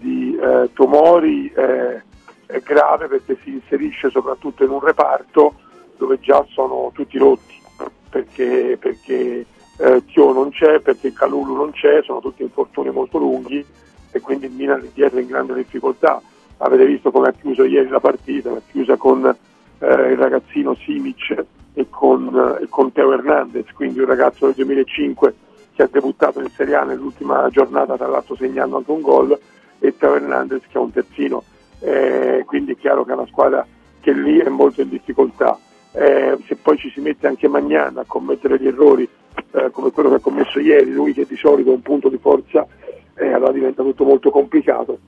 di, 0.00 0.38
eh, 0.40 0.70
Tomori 0.74 1.50
è, 1.50 2.00
è 2.48 2.60
grave 2.60 3.08
perché 3.08 3.36
si 3.42 3.50
inserisce 3.50 4.08
soprattutto 4.08 4.64
in 4.64 4.70
un 4.70 4.80
reparto 4.80 5.54
dove 5.98 6.18
già 6.18 6.44
sono 6.48 6.90
tutti 6.94 7.18
rotti, 7.18 7.60
perché, 8.08 8.78
perché 8.80 9.44
eh, 9.76 10.02
Chio 10.06 10.32
non 10.32 10.50
c'è, 10.50 10.80
perché 10.80 11.12
Calulu 11.12 11.54
non 11.54 11.72
c'è, 11.72 12.02
sono 12.02 12.20
tutti 12.20 12.42
infortuni 12.42 12.90
molto 12.90 13.18
lunghi 13.18 13.64
e 14.10 14.20
quindi 14.20 14.46
il 14.46 14.52
Milan 14.52 14.80
è 14.80 14.88
dietro 14.94 15.18
in 15.18 15.26
grande 15.26 15.54
difficoltà. 15.54 16.20
Avete 16.58 16.86
visto 16.86 17.10
come 17.10 17.28
ha 17.28 17.32
chiuso 17.32 17.64
ieri 17.64 17.88
la 17.88 18.00
partita, 18.00 18.50
l'ha 18.50 18.62
chiusa 18.70 18.96
con 18.96 19.26
eh, 19.26 19.86
il 19.86 20.16
ragazzino 20.16 20.74
Simic 20.74 21.44
e 21.74 21.86
con, 21.90 22.58
eh, 22.60 22.66
con 22.68 22.92
Teo 22.92 23.12
Hernandez, 23.12 23.70
quindi 23.74 23.98
un 23.98 24.06
ragazzo 24.06 24.46
del 24.46 24.54
2005 24.54 25.34
che 25.74 25.82
ha 25.82 25.88
debuttato 25.90 26.40
in 26.40 26.48
Serie 26.48 26.76
A 26.76 26.84
nell'ultima 26.84 27.48
giornata, 27.50 27.96
tra 27.96 28.08
l'altro 28.08 28.34
segnando 28.36 28.78
anche 28.78 28.90
un 28.90 29.00
gol, 29.00 29.38
e 29.78 29.96
Teo 29.96 30.14
Hernandez 30.14 30.62
che 30.62 30.78
è 30.78 30.80
un 30.80 30.90
terzino. 30.90 31.44
Eh, 31.80 32.42
quindi 32.46 32.72
è 32.72 32.76
chiaro 32.76 33.04
che 33.04 33.12
è 33.12 33.14
una 33.14 33.26
squadra 33.26 33.66
che 34.00 34.12
lì 34.12 34.38
è 34.38 34.48
molto 34.48 34.80
in 34.80 34.88
difficoltà. 34.88 35.58
Eh, 35.92 36.38
se 36.46 36.56
poi 36.56 36.76
ci 36.76 36.90
si 36.90 37.00
mette 37.00 37.26
anche 37.26 37.48
Magnan 37.48 37.98
a 37.98 38.04
commettere 38.06 38.58
gli 38.58 38.66
errori 38.66 39.08
eh, 39.52 39.70
come 39.70 39.90
quello 39.90 40.10
che 40.10 40.16
ha 40.16 40.20
commesso 40.20 40.60
ieri, 40.60 40.92
lui 40.92 41.12
che 41.12 41.26
di 41.26 41.36
solito 41.36 41.70
è 41.70 41.74
un 41.74 41.82
punto 41.82 42.08
di 42.08 42.18
forza, 42.18 42.66
eh, 43.14 43.32
allora 43.32 43.52
diventa 43.52 43.82
tutto 43.82 44.04
molto 44.04 44.30
complicato. 44.30 44.98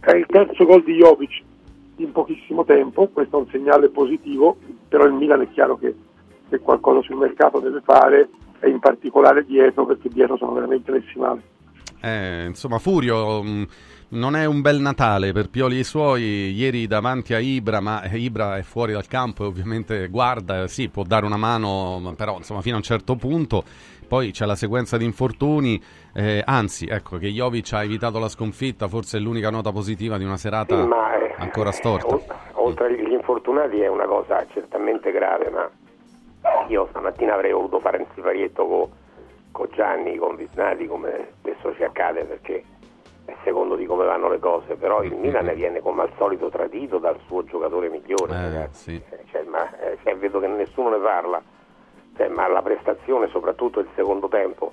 È 0.00 0.14
il 0.14 0.26
terzo 0.26 0.64
gol 0.64 0.82
di 0.82 0.94
Jovic 0.94 1.42
in 1.96 2.12
pochissimo 2.12 2.64
tempo, 2.64 3.08
questo 3.08 3.36
è 3.36 3.40
un 3.40 3.48
segnale 3.48 3.88
positivo, 3.88 4.56
però 4.88 5.04
il 5.04 5.12
Milan 5.12 5.40
è 5.40 5.48
chiaro 5.50 5.76
che, 5.76 5.94
che 6.48 6.58
qualcosa 6.58 7.02
sul 7.02 7.16
mercato 7.16 7.58
deve 7.58 7.80
fare 7.82 8.28
e 8.60 8.68
in 8.68 8.78
particolare 8.78 9.44
dietro 9.44 9.86
perché 9.86 10.08
dietro 10.08 10.36
sono 10.36 10.52
veramente 10.52 10.92
messi 10.92 11.18
male. 11.18 11.42
Eh, 12.02 12.44
insomma, 12.46 12.78
Furio 12.78 13.42
mh, 13.42 13.66
non 14.08 14.36
è 14.36 14.44
un 14.44 14.60
bel 14.60 14.80
Natale 14.80 15.32
per 15.32 15.48
Pioli 15.50 15.76
e 15.76 15.80
i 15.80 15.84
suoi. 15.84 16.52
Ieri 16.52 16.86
davanti 16.86 17.34
a 17.34 17.38
Ibra, 17.38 17.80
ma 17.80 18.02
eh, 18.02 18.18
Ibra 18.18 18.56
è 18.56 18.62
fuori 18.62 18.92
dal 18.92 19.06
campo 19.06 19.44
e 19.44 19.46
ovviamente 19.46 20.08
guarda, 20.08 20.62
eh, 20.62 20.68
sì, 20.68 20.88
può 20.88 21.02
dare 21.02 21.26
una 21.26 21.36
mano, 21.36 21.98
ma 21.98 22.14
però 22.14 22.36
insomma 22.36 22.60
fino 22.60 22.74
a 22.74 22.78
un 22.78 22.84
certo 22.84 23.16
punto. 23.16 23.64
Poi 24.06 24.30
c'è 24.30 24.46
la 24.46 24.54
sequenza 24.54 24.96
di 24.96 25.04
infortuni, 25.04 25.82
eh, 26.14 26.40
anzi, 26.44 26.86
ecco 26.86 27.18
che 27.18 27.28
Jovic 27.28 27.72
ha 27.72 27.82
evitato 27.82 28.20
la 28.20 28.28
sconfitta, 28.28 28.86
forse 28.86 29.18
è 29.18 29.20
l'unica 29.20 29.50
nota 29.50 29.72
positiva 29.72 30.16
di 30.16 30.22
una 30.24 30.36
serata 30.36 30.80
Sì, 30.80 30.86
ma, 30.86 31.16
eh, 31.16 31.34
ancora 31.38 31.72
storta. 31.72 32.14
o- 32.14 32.24
oltre 32.52 32.86
agli 32.86 33.12
infortunati 33.12 33.80
è 33.80 33.88
una 33.88 34.06
cosa 34.06 34.46
certamente 34.52 35.10
grave, 35.10 35.50
ma 35.50 35.68
io 36.68 36.86
stamattina 36.90 37.34
avrei 37.34 37.50
voluto 37.50 37.80
fare 37.80 37.98
un 37.98 38.06
siparietto 38.14 38.90
con 39.50 39.68
Gianni, 39.74 40.16
con 40.18 40.36
Visnati, 40.36 40.86
come 40.86 41.30
spesso 41.40 41.74
ci 41.74 41.82
accade, 41.82 42.24
perché 42.24 42.62
secondo 43.44 43.74
di 43.76 43.86
come 43.86 44.04
vanno 44.04 44.28
le 44.28 44.38
cose, 44.38 44.74
però 44.76 45.02
il 45.02 45.14
Milan 45.14 45.52
viene 45.54 45.80
come 45.80 46.02
al 46.02 46.10
solito 46.16 46.48
tradito 46.48 46.98
dal 46.98 47.18
suo 47.26 47.44
giocatore 47.44 47.88
migliore, 47.88 48.32
Eh, 48.34 48.40
ragazzi. 48.42 48.82
sì. 48.92 49.02
Eh, 49.10 49.24
cioè, 49.30 49.42
ma, 49.44 49.68
eh, 49.80 49.98
cioè, 50.02 50.16
vedo 50.16 50.38
che 50.40 50.46
nessuno 50.46 50.90
ne 50.90 50.98
parla, 50.98 51.42
Cioè, 52.16 52.28
ma 52.28 52.46
la 52.48 52.62
prestazione, 52.62 53.28
soprattutto 53.28 53.80
il 53.80 53.88
secondo 53.94 54.26
tempo, 54.28 54.72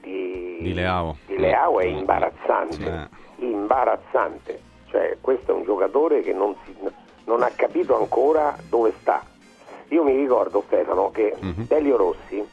di, 0.00 0.58
Di 0.60 0.74
Leao. 0.74 1.16
di 1.26 1.36
Leao 1.36 1.80
è 1.80 1.86
imbarazzante, 1.86 3.08
imbarazzante. 3.38 4.60
Cioè, 4.86 5.18
questo 5.20 5.50
è 5.50 5.54
un 5.54 5.64
giocatore 5.64 6.20
che 6.22 6.32
non, 6.32 6.54
si- 6.64 6.76
non 7.24 7.42
ha 7.42 7.50
capito 7.54 7.96
ancora 7.98 8.56
dove 8.68 8.92
sta. 9.00 9.22
Io 9.88 10.04
mi 10.04 10.14
ricordo, 10.14 10.62
Stefano, 10.66 11.10
che 11.10 11.34
Mhm. 11.40 11.66
Delio 11.66 11.96
Rossi 11.96 12.46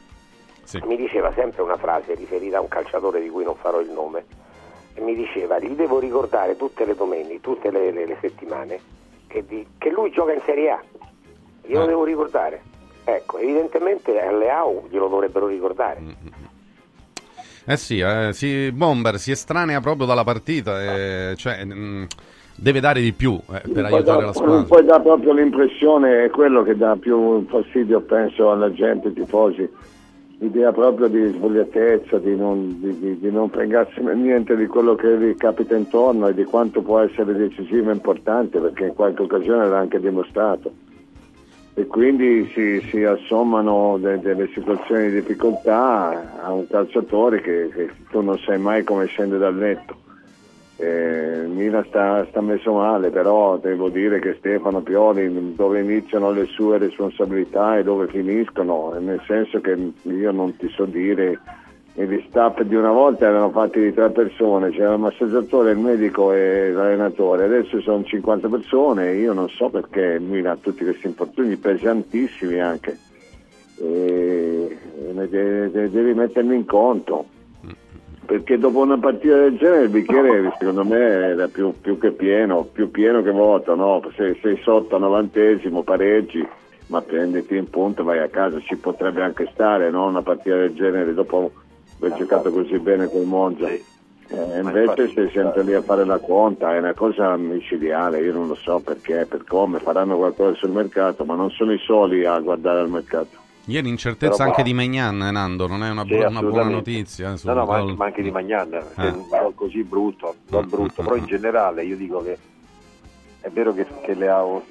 mi 0.84 0.96
diceva 0.96 1.32
sempre 1.34 1.62
una 1.62 1.76
frase 1.76 2.14
riferita 2.14 2.58
a 2.58 2.60
un 2.60 2.68
calciatore 2.68 3.20
di 3.20 3.28
cui 3.30 3.44
non 3.44 3.54
farò 3.54 3.78
il 3.80 3.90
nome, 3.90 4.24
mi 5.00 5.14
diceva, 5.14 5.58
gli 5.58 5.74
devo 5.74 5.98
ricordare 5.98 6.56
tutte 6.56 6.84
le 6.84 6.94
domeniche, 6.94 7.40
tutte 7.40 7.70
le, 7.70 7.90
le- 7.92 8.06
le 8.06 8.16
settimane, 8.20 8.78
che, 9.26 9.44
di- 9.46 9.66
che 9.78 9.90
lui 9.90 10.10
gioca 10.10 10.32
in 10.32 10.40
Serie 10.44 10.70
A. 10.70 10.82
Glielo 11.64 11.84
Eh. 11.84 11.86
devo 11.86 12.04
ricordare. 12.04 12.62
Ecco, 13.04 13.38
evidentemente 13.38 14.18
a 14.20 14.30
Leao 14.32 14.86
glielo 14.90 15.08
dovrebbero 15.08 15.46
ricordare. 15.46 16.00
Eh 17.68 17.76
sì, 17.76 17.98
eh, 17.98 18.30
si- 18.32 18.70
Bomber 18.72 19.18
si 19.18 19.32
estranea 19.32 19.80
proprio 19.80 20.06
dalla 20.06 20.22
partita, 20.24 20.82
eh, 20.82 21.34
cioè 21.36 21.64
mh, 21.64 22.06
deve 22.56 22.78
dare 22.80 23.00
di 23.00 23.12
più 23.12 23.34
eh, 23.34 23.60
per 23.60 23.72
Poi 23.72 23.84
aiutare 23.84 24.20
dà- 24.20 24.26
la 24.26 24.32
squadra. 24.32 24.62
Poi 24.62 24.84
dà 24.84 25.00
proprio 25.00 25.32
l'impressione, 25.32 26.24
è 26.24 26.30
quello 26.30 26.62
che 26.62 26.76
dà 26.76 26.96
più 26.96 27.44
fastidio, 27.48 28.00
penso, 28.02 28.50
alla 28.52 28.72
gente, 28.72 29.08
ai 29.08 29.14
tifosi, 29.14 29.68
l'idea 30.38 30.70
proprio 30.72 31.08
di 31.08 31.32
svogliatezza, 31.36 32.18
di 32.18 32.36
non, 32.36 32.78
di, 32.80 32.98
di- 32.98 33.18
di 33.18 33.30
non 33.30 33.48
fregarsene 33.48 34.14
niente 34.14 34.54
di 34.56 34.66
quello 34.66 34.94
che 34.94 35.16
gli 35.18 35.34
capita 35.36 35.74
intorno 35.74 36.28
e 36.28 36.34
di 36.34 36.44
quanto 36.44 36.82
può 36.82 36.98
essere 37.00 37.34
decisivo 37.34 37.90
e 37.90 37.94
importante, 37.94 38.58
perché 38.58 38.86
in 38.86 38.94
qualche 38.94 39.22
occasione 39.22 39.68
l'ha 39.68 39.78
anche 39.78 39.98
dimostrato. 40.00 40.72
E 41.74 41.86
quindi 41.86 42.48
si, 42.54 42.80
si 42.90 43.02
assommano 43.04 43.98
de- 44.00 44.18
delle 44.20 44.48
situazioni 44.54 45.10
di 45.10 45.20
difficoltà 45.20 46.40
a 46.42 46.52
un 46.52 46.66
calciatore 46.66 47.40
che, 47.42 47.70
che 47.74 47.90
tu 48.10 48.20
non 48.22 48.38
sai 48.38 48.58
mai 48.58 48.82
come 48.82 49.06
scende 49.06 49.36
dal 49.36 49.56
letto. 49.56 50.04
Eh, 50.78 51.42
il 51.44 51.48
Milan 51.48 51.84
sta, 51.88 52.26
sta 52.28 52.42
messo 52.42 52.72
male, 52.74 53.08
però 53.10 53.56
devo 53.56 53.88
dire 53.88 54.18
che 54.18 54.34
Stefano 54.38 54.82
Pioli 54.82 55.54
dove 55.54 55.80
iniziano 55.80 56.30
le 56.30 56.44
sue 56.44 56.76
responsabilità 56.76 57.78
e 57.78 57.82
dove 57.82 58.08
finiscono, 58.08 58.94
nel 58.98 59.22
senso 59.26 59.60
che 59.60 59.74
io 60.02 60.30
non 60.32 60.54
ti 60.56 60.68
so 60.68 60.84
dire, 60.84 61.40
gli 61.94 62.24
staff 62.28 62.60
di 62.60 62.74
una 62.74 62.90
volta 62.90 63.26
erano 63.26 63.48
fatti 63.48 63.80
di 63.80 63.94
tre 63.94 64.10
persone, 64.10 64.68
c'era 64.68 64.92
il 64.92 65.00
massaggiatore, 65.00 65.70
il 65.70 65.78
medico 65.78 66.30
e 66.32 66.70
l'allenatore, 66.70 67.44
adesso 67.44 67.80
sono 67.80 68.04
50 68.04 68.48
persone 68.48 69.08
e 69.08 69.16
io 69.16 69.32
non 69.32 69.48
so 69.48 69.70
perché 69.70 70.18
il 70.18 70.22
Milan 70.22 70.52
ha 70.52 70.58
tutti 70.60 70.84
questi 70.84 71.06
infortuni 71.06 71.56
pesantissimi 71.56 72.60
anche. 72.60 72.98
E, 73.78 74.78
e 75.16 75.28
de- 75.28 75.90
devi 75.90 76.12
mettermi 76.12 76.54
in 76.54 76.66
conto 76.66 77.34
perché 78.26 78.58
dopo 78.58 78.80
una 78.80 78.98
partita 78.98 79.36
del 79.36 79.56
genere 79.56 79.84
il 79.84 79.88
bicchiere 79.88 80.52
secondo 80.58 80.84
me 80.84 80.98
era 80.98 81.48
più, 81.48 81.72
più 81.80 81.96
che 81.98 82.10
pieno, 82.10 82.64
più 82.64 82.90
pieno 82.90 83.22
che 83.22 83.30
vuoto, 83.30 83.74
no? 83.74 84.02
Se 84.14 84.38
sei 84.42 84.60
sotto 84.62 84.96
a 84.96 84.98
novantesimo 84.98 85.82
pareggi, 85.82 86.46
ma 86.88 87.00
prenditi 87.00 87.56
in 87.56 87.70
punto 87.70 88.02
e 88.02 88.04
vai 88.04 88.18
a 88.18 88.28
casa, 88.28 88.60
ci 88.60 88.76
potrebbe 88.76 89.22
anche 89.22 89.48
stare 89.52 89.90
no? 89.90 90.06
una 90.06 90.22
partita 90.22 90.56
del 90.56 90.74
genere 90.74 91.14
dopo 91.14 91.52
aver 92.00 92.16
giocato 92.18 92.50
così 92.50 92.78
bene 92.78 93.08
col 93.08 93.24
Monza. 93.24 93.68
Eh, 93.68 94.58
invece 94.60 95.08
sei 95.14 95.30
sempre 95.30 95.62
lì 95.62 95.72
a 95.72 95.82
fare 95.82 96.04
la 96.04 96.18
conta, 96.18 96.74
è 96.74 96.78
una 96.78 96.94
cosa 96.94 97.36
micidiale, 97.36 98.20
io 98.20 98.32
non 98.32 98.48
lo 98.48 98.56
so 98.56 98.80
perché, 98.80 99.24
per 99.24 99.44
come, 99.44 99.78
faranno 99.78 100.16
qualcosa 100.16 100.56
sul 100.56 100.70
mercato, 100.70 101.24
ma 101.24 101.36
non 101.36 101.50
sono 101.50 101.72
i 101.72 101.78
soli 101.78 102.24
a 102.24 102.38
guardare 102.40 102.80
al 102.80 102.90
mercato. 102.90 103.44
Ieri 103.68 103.88
incertezza 103.88 104.36
Però 104.36 104.48
anche 104.50 104.62
di 104.62 104.72
Megnan, 104.74 105.22
eh, 105.22 105.30
Nando, 105.32 105.66
non 105.66 105.82
è 105.82 105.90
una, 105.90 106.02
Sì, 106.02 106.08
buona- 106.08 106.28
una 106.28 106.42
buona 106.42 106.68
notizia. 106.70 107.32
eh, 107.32 107.38
No, 107.42 107.52
no, 107.54 107.64
ma 107.64 107.76
anche, 107.76 107.92
ma 107.94 108.04
anche 108.06 108.22
di 108.22 108.30
Magnan, 108.30 108.72
Eh. 108.96 109.08
un 109.08 109.26
gol 109.28 109.54
così 109.56 109.82
brutto, 109.82 110.36
gol 110.48 110.66
brutto, 110.66 111.02
però 111.02 111.16
in 111.16 111.24
generale 111.26 111.84
io 111.84 111.96
dico 111.96 112.22
che 112.22 112.38
è 113.40 113.48
vero 113.50 113.72
che, 113.74 113.86
che 114.02 114.14
Leao 114.14 114.64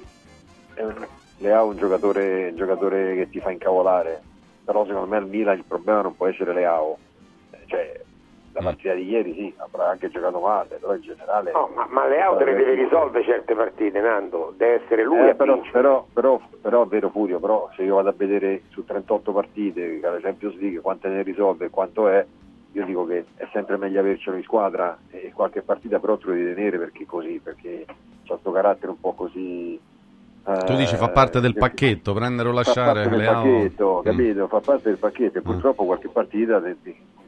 è 0.74 0.82
un, 0.82 1.06
Leao 1.38 1.66
è 1.66 1.72
un 1.72 1.76
giocatore, 1.76 2.48
un 2.48 2.56
giocatore 2.56 3.14
che 3.16 3.28
ti 3.28 3.38
fa 3.40 3.50
incavolare, 3.50 4.22
però 4.64 4.86
secondo 4.86 5.06
me 5.08 5.16
al 5.18 5.28
Milan 5.28 5.58
il 5.58 5.64
problema 5.64 6.00
non 6.00 6.16
può 6.16 6.26
essere 6.26 6.54
Leao, 6.54 6.96
cioè 7.66 8.00
la 8.56 8.62
partita 8.62 8.94
di 8.94 9.06
ieri 9.08 9.34
sì, 9.34 9.54
avrà 9.58 9.90
anche 9.90 10.08
giocato 10.08 10.40
male, 10.40 10.76
però 10.80 10.94
in 10.94 11.02
generale... 11.02 11.52
No, 11.52 11.68
ma, 11.74 11.86
ma 11.90 12.06
Leao 12.08 12.36
deve 12.36 12.74
risolvere 12.74 13.22
certe 13.24 13.54
partite, 13.54 14.00
Nando, 14.00 14.54
deve 14.56 14.82
essere 14.84 15.04
lui 15.04 15.18
Eh, 15.18 15.30
a 15.30 15.34
però, 15.34 15.54
vincere. 15.54 15.72
però, 15.72 16.06
però, 16.12 16.40
però 16.62 16.84
è 16.84 16.86
vero 16.86 17.10
Furio, 17.10 17.38
però 17.38 17.68
se 17.76 17.82
io 17.82 17.96
vado 17.96 18.08
a 18.08 18.14
vedere 18.16 18.62
su 18.70 18.84
38 18.84 19.32
partite 19.32 20.00
alla 20.02 20.20
Champions 20.20 20.56
League 20.58 20.80
quante 20.80 21.08
ne 21.08 21.22
risolve 21.22 21.66
e 21.66 21.70
quanto 21.70 22.08
è, 22.08 22.24
io 22.72 22.84
dico 22.84 23.04
che 23.06 23.24
è 23.36 23.46
sempre 23.52 23.76
meglio 23.76 24.00
avercelo 24.00 24.36
in 24.36 24.42
squadra 24.42 24.96
e 25.10 25.32
qualche 25.34 25.60
partita 25.62 25.98
però 25.98 26.16
te 26.16 26.26
lo 26.26 26.32
devi 26.32 26.54
tenere 26.54 26.78
perché 26.78 27.04
così, 27.04 27.38
perché 27.42 27.84
c'ha 27.86 27.94
questo 28.24 28.52
carattere 28.52 28.90
un 28.90 29.00
po' 29.00 29.12
così... 29.12 29.78
Tu 30.64 30.76
dici 30.76 30.94
fa 30.94 31.08
parte 31.08 31.40
del 31.40 31.56
pacchetto, 31.56 32.14
prendere 32.14 32.48
o 32.48 32.52
Fa 32.52 32.58
lasciare 32.58 33.02
parte 33.02 33.08
del 33.08 33.18
Leao. 33.18 33.42
pacchetto, 33.42 33.98
Mm. 33.98 34.02
capito? 34.04 34.46
Fa 34.46 34.60
parte 34.60 34.88
del 34.90 34.98
pacchetto 34.98 35.38
e 35.38 35.42
purtroppo 35.42 35.84
qualche 35.84 36.08
partita 36.08 36.60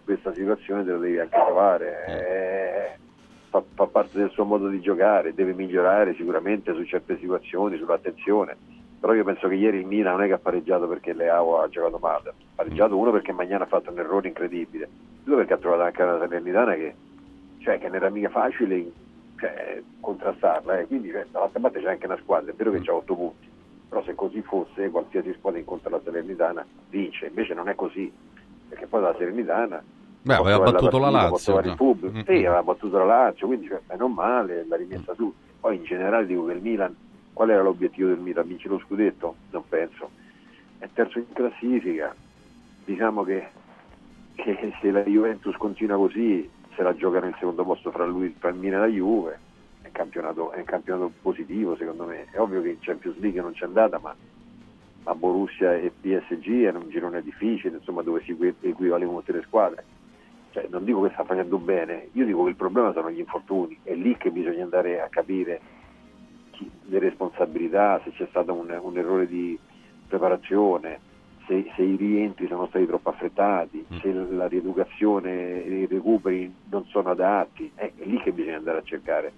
questa 0.09 0.33
situazione 0.33 0.85
te 0.85 0.93
lo 0.93 0.99
devi 0.99 1.19
anche 1.19 1.37
trovare. 1.37 2.05
eh, 2.07 2.99
fa, 3.51 3.63
fa 3.75 3.87
parte 3.87 4.19
del 4.19 4.31
suo 4.31 4.45
modo 4.45 4.69
di 4.69 4.81
giocare, 4.81 5.35
deve 5.35 5.53
migliorare 5.53 6.15
sicuramente 6.15 6.73
su 6.75 6.83
certe 6.85 7.19
situazioni, 7.19 7.77
sull'attenzione. 7.77 8.57
Però 9.01 9.13
io 9.13 9.23
penso 9.23 9.49
che 9.49 9.55
ieri 9.55 9.79
il 9.79 9.87
Milan 9.87 10.15
non 10.15 10.25
è 10.25 10.27
che 10.27 10.33
ha 10.33 10.39
pareggiato 10.39 10.89
perché 10.89 11.13
Leao 11.13 11.61
ha 11.61 11.69
giocato 11.69 11.99
male, 11.99 12.31
ha 12.31 12.35
pareggiato 12.55 12.97
uno 12.97 13.13
perché 13.13 13.33
Magnana 13.33 13.65
ha 13.65 13.69
fatto 13.69 13.91
un 13.91 13.99
errore 13.99 14.29
incredibile, 14.29 14.89
due 15.23 15.37
perché 15.37 15.53
ha 15.53 15.59
trovato 15.59 15.83
anche 15.83 16.03
una 16.03 16.19
Salernitana 16.19 16.75
che, 16.75 16.95
cioè, 17.59 17.79
che 17.79 17.87
non 17.87 17.97
era 17.97 18.11
mica 18.11 18.31
facile 18.31 18.91
cioè, 19.39 19.83
contrastarla, 20.01 20.81
eh. 20.81 20.87
quindi 20.87 21.11
cioè, 21.11 21.27
dall'altra 21.31 21.61
parte 21.61 21.81
c'è 21.81 21.91
anche 21.91 22.07
una 22.07 22.19
squadra, 22.23 22.51
è 22.51 22.55
vero 22.55 22.73
che 22.73 22.81
c'ha 22.81 22.95
8 22.95 23.15
punti, 23.15 23.49
però 23.89 24.03
se 24.03 24.15
così 24.17 24.43
fosse 24.43 24.91
qualsiasi 24.91 25.33
squadra 25.35 25.61
incontra 25.61 25.91
la 25.91 26.01
Salernitana 26.03 26.67
vince, 26.89 27.27
invece 27.27 27.55
non 27.55 27.69
è 27.69 27.77
così, 27.77 28.11
perché 28.69 28.87
poi 28.87 29.03
la 29.03 29.13
Salernitana 29.13 29.81
Beh, 30.23 30.35
aveva 30.35 30.59
battuto 30.59 30.99
la 30.99 31.11
partita, 31.11 31.29
può 31.29 31.55
Lazio, 31.57 31.75
pubblico. 31.75 32.17
Mm, 32.17 32.21
Sì, 32.21 32.33
mm. 32.33 32.37
aveva 32.47 32.63
battuto 32.63 32.99
la 32.99 33.05
Lazio, 33.05 33.47
quindi 33.47 33.67
cioè, 33.67 33.81
non 33.97 34.13
male, 34.13 34.65
l'ha 34.67 34.77
rimessa 34.77 35.15
su. 35.15 35.33
Poi 35.61 35.77
in 35.77 35.85
generale 35.85 36.27
dico 36.27 36.45
che 36.47 36.53
il 36.53 36.63
Milan, 36.63 36.95
qual 37.33 37.51
era 37.51 37.63
l'obiettivo 37.63 38.09
del 38.09 38.19
Milan? 38.19 38.47
Vincere 38.47 38.75
lo 38.75 38.81
scudetto? 38.81 39.35
Non 39.51 39.63
penso. 39.69 40.11
È 40.79 40.89
terzo 40.93 41.19
in 41.19 41.33
classifica, 41.33 42.15
diciamo 42.85 43.23
che, 43.25 43.47
che 44.35 44.73
se 44.81 44.91
la 44.91 45.03
Juventus 45.03 45.57
continua 45.57 45.97
così 45.97 46.49
se 46.77 46.85
la 46.85 46.95
giocano 46.95 47.27
il 47.27 47.35
secondo 47.39 47.65
posto 47.65 47.91
fra 47.91 48.07
lui, 48.07 48.37
tra 48.39 48.51
il 48.51 48.55
Milan 48.55 48.83
e 48.83 48.87
la 48.87 48.93
Juve, 48.93 49.39
è 49.83 49.87
un 49.87 49.93
campionato, 49.93 50.53
è 50.53 50.59
un 50.59 50.65
campionato 50.65 51.11
positivo 51.21 51.75
secondo 51.77 52.05
me. 52.05 52.27
È 52.31 52.39
ovvio 52.39 52.63
che 52.63 52.69
in 52.69 52.79
Champions 52.79 53.19
League 53.19 53.41
non 53.41 53.53
c'è 53.53 53.65
andata, 53.65 53.99
ma 53.99 54.15
a 55.05 55.15
Borussia 55.17 55.75
e 55.75 55.91
PSG 55.91 56.63
era 56.63 56.79
un 56.79 56.89
girone 56.89 57.21
difficile, 57.23 57.79
insomma, 57.79 58.03
dove 58.03 58.23
si 58.23 58.31
equi- 58.31 58.55
equivalevano 58.61 59.19
tutte 59.19 59.33
le 59.33 59.43
squadre. 59.43 59.85
Cioè, 60.51 60.67
non 60.71 60.85
dico 60.85 61.03
che 61.03 61.11
sta 61.13 61.25
facendo 61.25 61.59
bene, 61.59 62.09
io 62.13 62.25
dico 62.25 62.45
che 62.45 62.51
il 62.51 62.57
problema 62.57 62.93
sono 62.93 63.11
gli 63.11 63.19
infortuni, 63.19 63.79
è 63.83 63.95
lì 63.95 64.17
che 64.17 64.31
bisogna 64.31 64.63
andare 64.63 65.01
a 65.01 65.09
capire 65.09 65.61
chi- 66.53 66.71
le 66.89 66.99
responsabilità, 66.99 68.01
se 68.05 68.11
c'è 68.13 68.27
stato 68.31 68.53
un, 68.55 68.77
un 68.83 68.97
errore 68.97 69.27
di 69.27 69.59
preparazione, 70.07 71.01
se, 71.47 71.71
se 71.77 71.83
i 71.83 71.97
rientri 71.97 72.47
sono 72.47 72.67
stati 72.67 72.87
troppo 72.87 73.11
affrettati, 73.11 73.85
se 74.01 74.13
la 74.13 74.47
rieducazione 74.47 75.65
e 75.65 75.81
i 75.81 75.87
recuperi 75.87 76.53
non 76.71 76.85
sono 76.87 77.11
adatti, 77.11 77.71
è, 77.75 77.93
è 77.97 78.05
lì 78.05 78.21
che 78.21 78.33
bisogna 78.33 78.57
andare 78.57 78.79
a 78.79 78.83
cercare. 78.83 79.33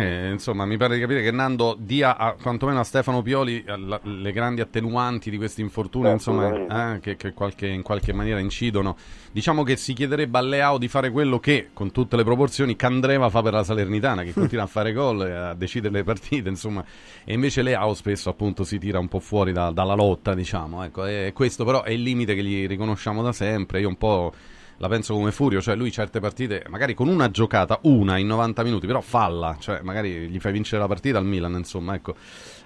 Eh, 0.00 0.30
insomma, 0.30 0.64
mi 0.66 0.76
pare 0.76 0.94
di 0.94 1.00
capire 1.00 1.22
che 1.22 1.30
Nando 1.30 1.76
dia 1.78 2.16
a, 2.16 2.32
quantomeno 2.40 2.80
a 2.80 2.84
Stefano 2.84 3.22
Pioli 3.22 3.62
eh, 3.66 3.76
la- 3.78 4.00
le 4.02 4.32
grandi 4.32 4.60
attenuanti 4.60 5.30
di 5.30 5.36
questi 5.36 5.60
infortuni, 5.60 6.10
insomma, 6.10 6.94
eh, 6.94 7.00
che, 7.00 7.16
che 7.16 7.32
qualche- 7.32 7.68
in 7.68 7.82
qualche 7.82 8.12
maniera 8.12 8.40
incidono. 8.40 8.96
Diciamo 9.30 9.62
che 9.62 9.76
si 9.76 9.92
chiederebbe 9.92 10.38
a 10.38 10.40
Leao 10.40 10.78
di 10.78 10.88
fare 10.88 11.10
quello 11.10 11.38
che, 11.38 11.68
con 11.72 11.90
tutte 11.92 12.16
le 12.16 12.24
proporzioni, 12.24 12.76
Candreva 12.76 13.28
fa 13.30 13.42
per 13.42 13.52
la 13.52 13.64
Salernitana, 13.64 14.22
che 14.22 14.32
continua 14.34 14.64
a 14.64 14.68
fare 14.68 14.92
gol, 14.92 15.26
e 15.26 15.32
a 15.32 15.54
decidere 15.54 15.92
le 15.94 16.04
partite, 16.04 16.48
insomma. 16.48 16.84
E 17.24 17.32
invece 17.34 17.62
Leao 17.62 17.94
spesso 17.94 18.30
appunto 18.30 18.64
si 18.64 18.78
tira 18.78 18.98
un 18.98 19.08
po' 19.08 19.20
fuori 19.20 19.52
da- 19.52 19.70
dalla 19.70 19.94
lotta, 19.94 20.34
diciamo. 20.34 20.82
Ecco, 20.84 21.04
e 21.06 21.32
questo 21.34 21.64
però 21.64 21.82
è 21.82 21.90
il 21.90 22.02
limite 22.02 22.34
che 22.34 22.42
gli 22.42 22.66
riconosciamo 22.66 23.22
da 23.22 23.32
sempre. 23.32 23.80
Io 23.80 23.88
un 23.88 23.96
po' 23.96 24.32
la 24.78 24.88
penso 24.88 25.14
come 25.14 25.32
Furio, 25.32 25.60
cioè 25.60 25.76
lui 25.76 25.90
certe 25.90 26.20
partite, 26.20 26.64
magari 26.68 26.94
con 26.94 27.08
una 27.08 27.30
giocata, 27.30 27.78
una 27.82 28.18
in 28.18 28.26
90 28.26 28.62
minuti, 28.62 28.86
però 28.86 29.00
falla, 29.00 29.56
cioè 29.58 29.80
magari 29.82 30.28
gli 30.28 30.40
fai 30.40 30.52
vincere 30.52 30.80
la 30.80 30.88
partita 30.88 31.18
al 31.18 31.24
Milan, 31.24 31.52
insomma, 31.52 31.94
ecco. 31.94 32.14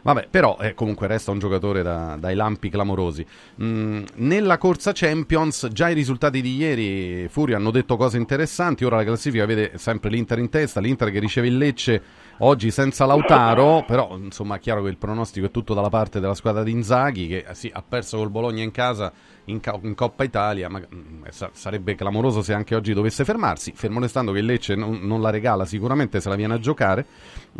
Vabbè, 0.02 0.28
però 0.30 0.56
eh, 0.60 0.74
comunque 0.74 1.06
resta 1.06 1.30
un 1.32 1.38
giocatore 1.38 1.82
da- 1.82 2.16
dai 2.18 2.34
lampi 2.34 2.68
clamorosi. 2.70 3.26
Mm, 3.62 4.04
nella 4.16 4.56
corsa 4.56 4.92
Champions, 4.92 5.68
già 5.72 5.88
i 5.88 5.94
risultati 5.94 6.40
di 6.40 6.56
ieri, 6.56 7.28
Furio, 7.28 7.56
hanno 7.56 7.70
detto 7.70 7.96
cose 7.96 8.16
interessanti, 8.16 8.84
ora 8.84 8.96
la 8.96 9.04
classifica 9.04 9.44
vede 9.44 9.72
sempre 9.76 10.10
l'Inter 10.10 10.38
in 10.38 10.48
testa, 10.48 10.80
l'Inter 10.80 11.10
che 11.10 11.18
riceve 11.18 11.48
il 11.48 11.58
Lecce 11.58 12.02
oggi 12.38 12.70
senza 12.70 13.06
Lautaro, 13.06 13.84
però 13.86 14.16
insomma 14.16 14.56
è 14.56 14.58
chiaro 14.60 14.82
che 14.82 14.88
il 14.88 14.98
pronostico 14.98 15.46
è 15.46 15.50
tutto 15.50 15.74
dalla 15.74 15.88
parte 15.88 16.20
della 16.20 16.34
squadra 16.34 16.62
di 16.62 16.70
Inzaghi, 16.70 17.26
che 17.26 17.44
eh, 17.48 17.54
sì, 17.54 17.70
ha 17.72 17.82
perso 17.82 18.18
col 18.18 18.30
Bologna 18.30 18.62
in 18.62 18.70
casa 18.70 19.12
in, 19.48 19.60
ca- 19.60 19.78
in 19.82 19.94
Coppa 19.94 20.24
Italia, 20.24 20.68
ma 20.68 20.80
mm, 20.80 21.24
sa- 21.30 21.50
sarebbe 21.52 21.94
clamoroso 21.94 22.42
se 22.42 22.52
anche 22.54 22.74
oggi 22.74 22.92
dovesse 22.92 23.24
fermarsi, 23.24 23.72
fermo 23.74 24.00
restando 24.00 24.32
che 24.32 24.40
Lecce 24.40 24.74
non, 24.74 25.00
non 25.02 25.20
la 25.20 25.30
regala 25.30 25.64
sicuramente 25.64 26.20
se 26.20 26.28
la 26.28 26.36
viene 26.36 26.54
a 26.54 26.58
giocare, 26.58 27.04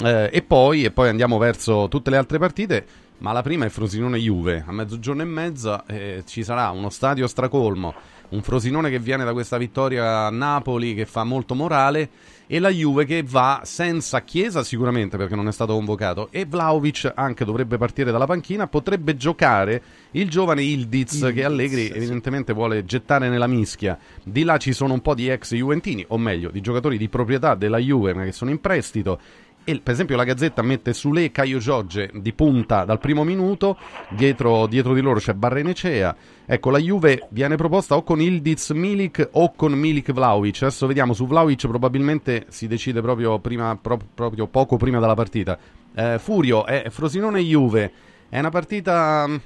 Eh, 0.05 0.31
e, 0.33 0.43
poi, 0.43 0.85
e 0.85 0.91
poi 0.91 1.09
andiamo 1.09 1.39
verso 1.39 1.89
tutte 1.89 2.11
le 2.11 2.17
altre 2.17 2.39
partite, 2.39 2.87
ma 3.19 3.33
la 3.33 3.43
prima 3.43 3.65
è 3.65 3.69
Frosinone-Juve, 3.69 4.65
a 4.67 4.73
mezzogiorno 4.73 5.23
e 5.23 5.25
mezza 5.25 5.85
eh, 5.87 6.23
ci 6.25 6.45
sarà 6.45 6.71
uno 6.71 6.89
stadio 6.89 7.27
stracolmo, 7.27 7.95
un 8.31 8.43
Frosinone 8.43 8.91
che 8.91 9.01
viene 9.01 9.25
da 9.25 9.33
questa 9.33 9.57
vittoria 9.57 10.27
a 10.27 10.31
Napoli 10.31 10.95
che 10.95 11.05
fa 11.05 11.25
molto 11.25 11.55
morale 11.55 12.09
e 12.51 12.59
la 12.59 12.71
Juve 12.71 13.05
che 13.05 13.23
va 13.23 13.61
senza 13.65 14.23
Chiesa 14.23 14.65
sicuramente 14.65 15.19
perché 15.19 15.37
non 15.37 15.49
è 15.49 15.53
stato 15.53 15.75
convocato 15.75 16.29
e 16.31 16.47
Vlaovic 16.47 17.13
anche 17.15 17.45
dovrebbe 17.45 17.77
partire 17.77 18.11
dalla 18.11 18.27
panchina, 18.27 18.67
potrebbe 18.67 19.17
giocare 19.17 19.83
il 20.13 20.31
giovane 20.31 20.63
Ildiz 20.63 21.31
che 21.35 21.45
Allegri 21.45 21.91
evidentemente 21.91 22.55
vuole 22.55 22.87
gettare 22.87 23.29
nella 23.29 23.47
mischia. 23.47 23.99
Di 24.23 24.45
là 24.45 24.57
ci 24.57 24.73
sono 24.73 24.95
un 24.95 25.03
po' 25.03 25.15
di 25.15 25.29
ex 25.29 25.55
Juventini, 25.55 26.05
o 26.09 26.17
meglio, 26.17 26.51
di 26.51 26.63
giocatori 26.63 26.97
di 26.97 27.09
proprietà 27.09 27.55
della 27.55 27.79
Juve 27.79 28.15
ma 28.15 28.25
che 28.25 28.33
sono 28.33 28.51
in 28.51 28.61
prestito 28.61 29.21
e 29.69 29.79
per 29.83 29.93
esempio 29.93 30.17
la 30.17 30.25
Gazzetta 30.25 30.63
mette 30.63 30.95
Sule 30.95 31.25
e 31.25 31.31
Caio 31.31 31.59
Giorge 31.59 32.11
di 32.15 32.33
punta 32.33 32.87
dal 32.87 32.99
primo 32.99 33.23
minuto, 33.23 33.77
dietro, 34.09 34.67
dietro 34.67 34.95
di 34.95 35.03
loro 35.03 35.19
c'è 35.19 35.35
Barrenecea. 35.35 36.17
Ecco, 36.47 36.71
la 36.71 36.79
Juve 36.79 37.27
viene 37.29 37.57
proposta 37.57 37.95
o 37.95 38.03
con 38.03 38.19
Ildiz 38.19 38.71
Milik 38.71 39.29
o 39.33 39.53
con 39.55 39.73
Milik 39.73 40.13
Vlaovic. 40.13 40.63
Adesso 40.63 40.87
vediamo, 40.87 41.13
su 41.13 41.27
Vlaovic 41.27 41.67
probabilmente 41.67 42.47
si 42.49 42.67
decide 42.67 43.03
proprio, 43.03 43.41
prima, 43.41 43.77
pro- 43.77 44.01
proprio 44.15 44.47
poco 44.47 44.79
prima 44.79 45.01
della 45.01 45.13
partita. 45.13 45.59
Eh, 45.95 46.19
Furio, 46.19 46.65
è 46.65 46.87
Frosinone 46.89 47.43
Juve, 47.43 47.93
è 48.31 48.39
una 48.39 48.49
partita 48.49 49.27
mm, 49.29 49.37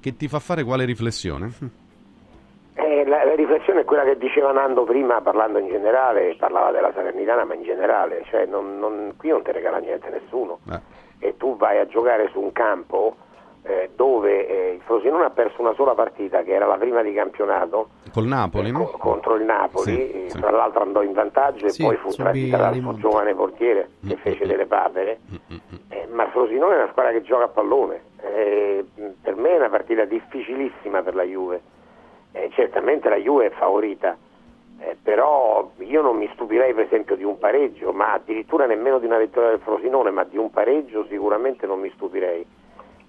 che 0.00 0.16
ti 0.16 0.26
fa 0.26 0.40
fare 0.40 0.64
quale 0.64 0.84
riflessione? 0.84 1.52
Eh, 2.84 3.04
la, 3.06 3.24
la 3.24 3.34
riflessione 3.34 3.80
è 3.80 3.84
quella 3.84 4.02
che 4.02 4.16
diceva 4.18 4.50
Nando 4.52 4.82
prima 4.84 5.20
parlando 5.20 5.58
in 5.58 5.68
generale, 5.68 6.34
parlava 6.38 6.70
della 6.72 6.92
Salernitana 6.92 7.44
ma 7.44 7.54
in 7.54 7.62
generale, 7.62 8.22
cioè 8.26 8.44
non- 8.46 8.78
non- 8.78 9.14
qui 9.16 9.28
non 9.28 9.42
ti 9.42 9.52
regala 9.52 9.78
niente 9.78 10.08
nessuno. 10.10 10.58
E 11.20 11.36
tu 11.36 11.56
vai 11.56 11.78
a 11.78 11.86
giocare 11.86 12.28
su 12.32 12.40
un 12.40 12.50
campo 12.52 13.14
eh, 13.64 13.90
dove 13.94 14.48
eh, 14.48 14.72
il 14.74 14.80
Frosinone 14.80 15.24
ha 15.26 15.30
perso 15.30 15.60
una 15.60 15.72
sola 15.74 15.94
partita 15.94 16.42
che 16.42 16.52
era 16.52 16.66
la 16.66 16.74
prima 16.76 17.00
di 17.02 17.12
campionato. 17.14 17.90
Col 18.12 18.24
Napoli, 18.24 18.72
no? 18.72 18.86
contro 18.98 19.36
il 19.36 19.44
Napoli, 19.44 19.94
Sì, 19.94 20.24
eh, 20.24 20.30
sì. 20.30 20.40
tra 20.40 20.50
l'altro 20.50 20.82
andò 20.82 21.00
in 21.02 21.12
vantaggio 21.12 21.68
Sì, 21.68 21.82
e 21.82 21.86
poi 21.86 21.96
fu 21.98 22.08
tradita 22.10 22.56
dal 22.56 22.74
suo 22.74 22.94
giovane 22.96 23.34
portiere 23.36 23.90
Mm, 24.04 24.08
che 24.08 24.16
fece 24.16 24.46
delle 24.46 24.66
papere, 24.66 25.20
Eh, 25.90 26.08
ma 26.10 26.24
il 26.24 26.30
Frosinone 26.30 26.74
è 26.74 26.78
una 26.82 26.88
squadra 26.90 27.12
che 27.12 27.22
gioca 27.22 27.44
a 27.44 27.48
pallone, 27.48 28.02
Eh, 28.20 28.84
per 29.22 29.36
me 29.36 29.50
è 29.50 29.56
una 29.58 29.68
partita 29.70 30.04
difficilissima 30.06 31.02
per 31.02 31.14
la 31.14 31.22
Juve, 31.22 31.60
Eh, 32.32 32.50
certamente 32.54 33.08
la 33.08 33.16
Juve 33.16 33.46
è 33.46 33.50
favorita, 33.50 34.16
eh, 34.80 34.96
però 35.02 35.70
io 35.78 36.00
non 36.00 36.16
mi 36.16 36.28
stupirei 36.32 36.72
per 36.74 36.86
esempio 36.86 37.14
di 37.14 37.24
un 37.24 37.38
pareggio, 37.38 37.92
ma 37.92 38.12
addirittura 38.12 38.66
nemmeno 38.66 38.98
di 38.98 39.06
una 39.06 39.18
vittoria 39.18 39.50
del 39.50 39.60
Frosinone, 39.60 40.10
ma 40.10 40.24
di 40.24 40.38
un 40.38 40.50
pareggio 40.50 41.06
sicuramente 41.08 41.66
non 41.66 41.80
mi 41.80 41.90
stupirei. 41.94 42.44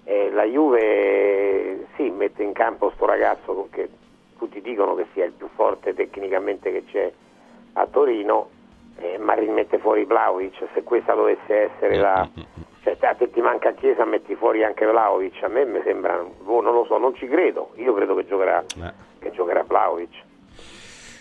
Eh, 0.04 0.30
la 0.30 0.44
Juve 0.44 1.86
sì, 1.96 2.10
mette 2.10 2.42
in 2.42 2.52
campo 2.52 2.92
sto 2.94 3.06
ragazzo 3.06 3.68
che 3.70 3.88
tutti 4.36 4.60
dicono 4.60 4.94
che 4.94 5.06
sia 5.14 5.24
il 5.24 5.32
più 5.32 5.48
forte 5.54 5.94
tecnicamente 5.94 6.70
che 6.70 6.84
c'è 6.84 7.12
a 7.72 7.86
Torino, 7.86 8.50
eh, 8.98 9.16
ma 9.18 9.32
rimette 9.32 9.78
fuori 9.78 10.04
Vlaovic, 10.04 10.68
se 10.74 10.82
questa 10.82 11.14
dovesse 11.14 11.72
essere 11.72 11.96
la... 11.96 12.28
Cioè, 12.84 12.96
a 13.00 13.14
te 13.14 13.30
ti 13.30 13.40
manca 13.40 13.72
Chiesa, 13.72 14.04
metti 14.04 14.34
fuori 14.34 14.62
anche 14.62 14.84
Vlaovic, 14.86 15.42
a 15.42 15.48
me 15.48 15.64
mi 15.64 15.80
sembra, 15.84 16.22
boh, 16.44 16.60
non 16.60 16.74
lo 16.74 16.84
so, 16.86 16.98
non 16.98 17.14
ci 17.16 17.26
credo, 17.26 17.70
io 17.76 17.94
credo 17.94 18.14
che 18.14 18.26
giocherà, 18.26 18.62
che 19.18 19.30
giocherà 19.32 19.64
Vlaovic. 19.66 20.10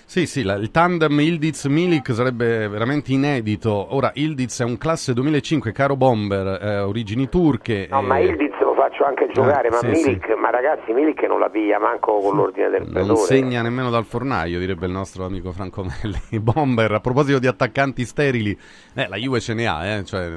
Sì, 0.06 0.28
sì, 0.28 0.44
la- 0.44 0.56
il 0.56 0.70
tandem 0.70 1.18
Ildiz-Milik 1.20 2.14
sarebbe 2.14 2.68
veramente 2.68 3.12
inedito. 3.14 3.96
Ora, 3.96 4.12
Ildiz 4.14 4.62
è 4.62 4.64
un 4.64 4.78
classe 4.78 5.14
2005, 5.14 5.72
caro 5.72 5.96
bomber, 5.96 6.60
eh, 6.62 6.80
origini 6.82 7.28
turche. 7.30 7.88
No, 7.90 8.02
ma 8.04 8.18
eh, 8.18 8.26
Ildiz 8.26 8.60
lo 8.60 8.76
faccio 8.76 9.06
anche 9.06 9.28
giocare, 9.32 9.70
ma 9.70 9.78
sì, 9.78 9.88
Milik, 9.88 10.36
ma 10.36 10.52
ragazzi, 10.52 10.92
Milik 10.92 11.24
non 11.24 11.40
la 11.40 11.50
piglia 11.50 11.80
manco 11.80 12.20
con 12.20 12.36
l'ordine 12.36 12.70
del 12.70 12.82
non 12.84 12.92
pretore. 12.92 13.16
segna 13.22 13.62
nemmeno 13.64 13.90
dal 13.90 14.06
fornaio, 14.06 14.60
direbbe 14.60 14.86
il 14.86 14.92
nostro 14.92 15.26
amico 15.26 15.52
Franco 15.52 15.84
Melli. 15.84 16.20
Bomber, 16.40 16.92
a 16.92 17.00
proposito 17.00 17.40
di 17.40 17.48
attaccanti 17.48 18.04
sterili, 18.06 18.56
eh, 18.94 19.08
la 19.08 19.16
Juve 19.16 19.40
ce 19.40 19.54
ne 19.56 19.66
ha, 19.66 19.84
eh, 19.86 20.04
cioè, 20.04 20.30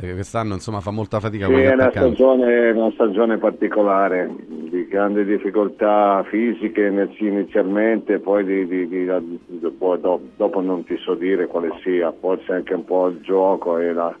eh, 0.00 0.12
quest'anno 0.14 0.54
insomma 0.54 0.80
fa 0.80 0.90
molta 0.90 1.20
fatica 1.20 1.46
Sì, 1.46 1.52
è 1.54 1.72
una 1.72 1.90
stagione, 1.90 2.70
una 2.70 2.90
stagione 2.92 3.38
particolare, 3.38 4.30
di 4.46 4.86
grandi 4.86 5.24
difficoltà 5.24 6.22
fisiche 6.28 6.86
inizi- 6.86 7.26
inizialmente, 7.26 8.18
poi, 8.18 8.44
di- 8.44 8.66
di- 8.66 8.88
di- 8.88 9.06
di- 9.46 9.70
poi 9.78 10.00
do- 10.00 10.20
dopo 10.36 10.60
non 10.60 10.84
ti 10.84 10.96
so 10.98 11.14
dire 11.14 11.46
quale 11.46 11.70
sia, 11.82 12.12
forse 12.18 12.52
anche 12.52 12.74
un 12.74 12.84
po' 12.84 13.08
il 13.08 13.20
gioco 13.22 13.78
e 13.78 13.92
la, 13.92 14.14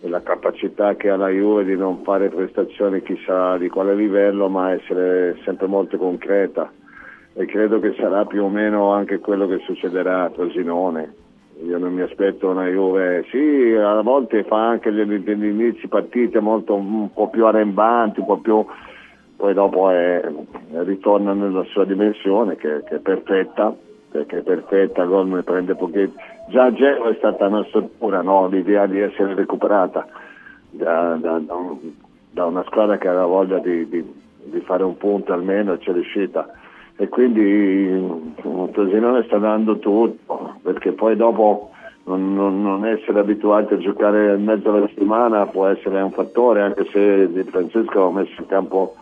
e 0.00 0.08
la 0.08 0.22
capacità 0.22 0.94
che 0.94 1.10
ha 1.10 1.16
la 1.16 1.28
Juve 1.28 1.64
di 1.64 1.76
non 1.76 2.02
fare 2.02 2.28
prestazioni 2.28 3.02
chissà 3.02 3.56
di 3.58 3.68
quale 3.68 3.94
livello, 3.94 4.48
ma 4.48 4.72
essere 4.72 5.36
sempre 5.44 5.66
molto 5.66 5.96
concreta. 5.96 6.70
E 7.34 7.46
credo 7.46 7.80
che 7.80 7.94
sarà 7.98 8.26
più 8.26 8.44
o 8.44 8.48
meno 8.48 8.92
anche 8.92 9.18
quello 9.18 9.46
che 9.46 9.58
succederà 9.64 10.24
a 10.24 10.30
Frosinone. 10.30 11.14
Io 11.64 11.78
non 11.78 11.94
mi 11.94 12.00
aspetto 12.02 12.48
una 12.48 12.66
Juve, 12.66 13.24
sì, 13.30 13.72
a 13.78 14.00
volte 14.00 14.42
fa 14.44 14.68
anche 14.68 14.90
degli, 14.90 15.22
inizi 15.28 15.86
partite 15.86 16.40
molto, 16.40 16.74
un 16.74 17.12
po' 17.12 17.28
più 17.28 17.46
arrembanti, 17.46 18.20
un 18.20 18.26
po' 18.26 18.38
più, 18.38 18.64
poi 19.36 19.54
dopo 19.54 19.90
è- 19.90 20.28
ritorna 20.84 21.32
nella 21.34 21.62
sua 21.64 21.84
dimensione 21.84 22.56
che, 22.56 22.82
che 22.84 22.96
è 22.96 22.98
perfetta, 22.98 23.72
perché 24.10 24.38
è 24.38 24.42
perfetta, 24.42 25.04
gol 25.04 25.28
ne 25.28 25.42
prende 25.42 25.74
pochetti. 25.76 26.14
Già 26.48 26.64
a 26.64 26.72
Genoa 26.72 27.10
è 27.10 27.14
stata 27.14 27.46
una 27.46 27.64
struttura, 27.64 28.22
no? 28.22 28.48
l'idea 28.48 28.86
di 28.86 28.98
essere 28.98 29.34
recuperata 29.34 30.06
da, 30.70 31.16
da- 31.20 31.38
da 31.38 31.54
un- 31.54 31.78
da 32.30 32.46
una 32.46 32.64
squadra 32.64 32.96
che 32.98 33.08
aveva 33.08 33.26
voglia 33.26 33.58
di, 33.58 33.88
di- 33.88 34.12
di 34.44 34.60
fare 34.60 34.82
un 34.82 34.96
punto 34.96 35.32
almeno 35.32 35.74
e 35.74 35.78
c'è 35.78 35.92
riuscita 35.92 36.48
e 36.96 37.08
quindi 37.08 37.40
il 37.40 38.32
Frosinone 38.72 39.24
sta 39.24 39.38
dando 39.38 39.78
tutto 39.78 40.56
perché 40.62 40.92
poi 40.92 41.16
dopo 41.16 41.70
non, 42.04 42.34
non- 42.34 42.62
non 42.62 42.84
essere 42.86 43.20
abituati 43.20 43.74
a 43.74 43.78
giocare 43.78 44.36
mezzo 44.36 44.70
alla 44.72 44.86
settimana 44.88 45.46
può 45.46 45.66
essere 45.66 46.00
un 46.00 46.10
fattore 46.10 46.62
anche 46.62 46.84
se 46.90 47.30
Di 47.32 47.42
Francesco 47.44 48.06
ha 48.06 48.12
messo 48.12 48.40
in 48.40 48.46
campo 48.46 48.94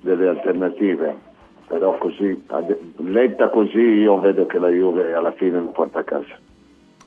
delle 0.00 0.28
alternative. 0.28 1.30
Però 1.68 1.96
così 1.96 2.44
letta 2.96 3.48
così 3.48 3.78
io 3.80 4.20
vedo 4.20 4.44
che 4.46 4.58
la 4.58 4.68
Juve 4.68 5.14
alla 5.14 5.32
fine 5.32 5.58
lo 5.58 5.68
porta 5.68 6.00
a 6.00 6.04
casa 6.04 6.38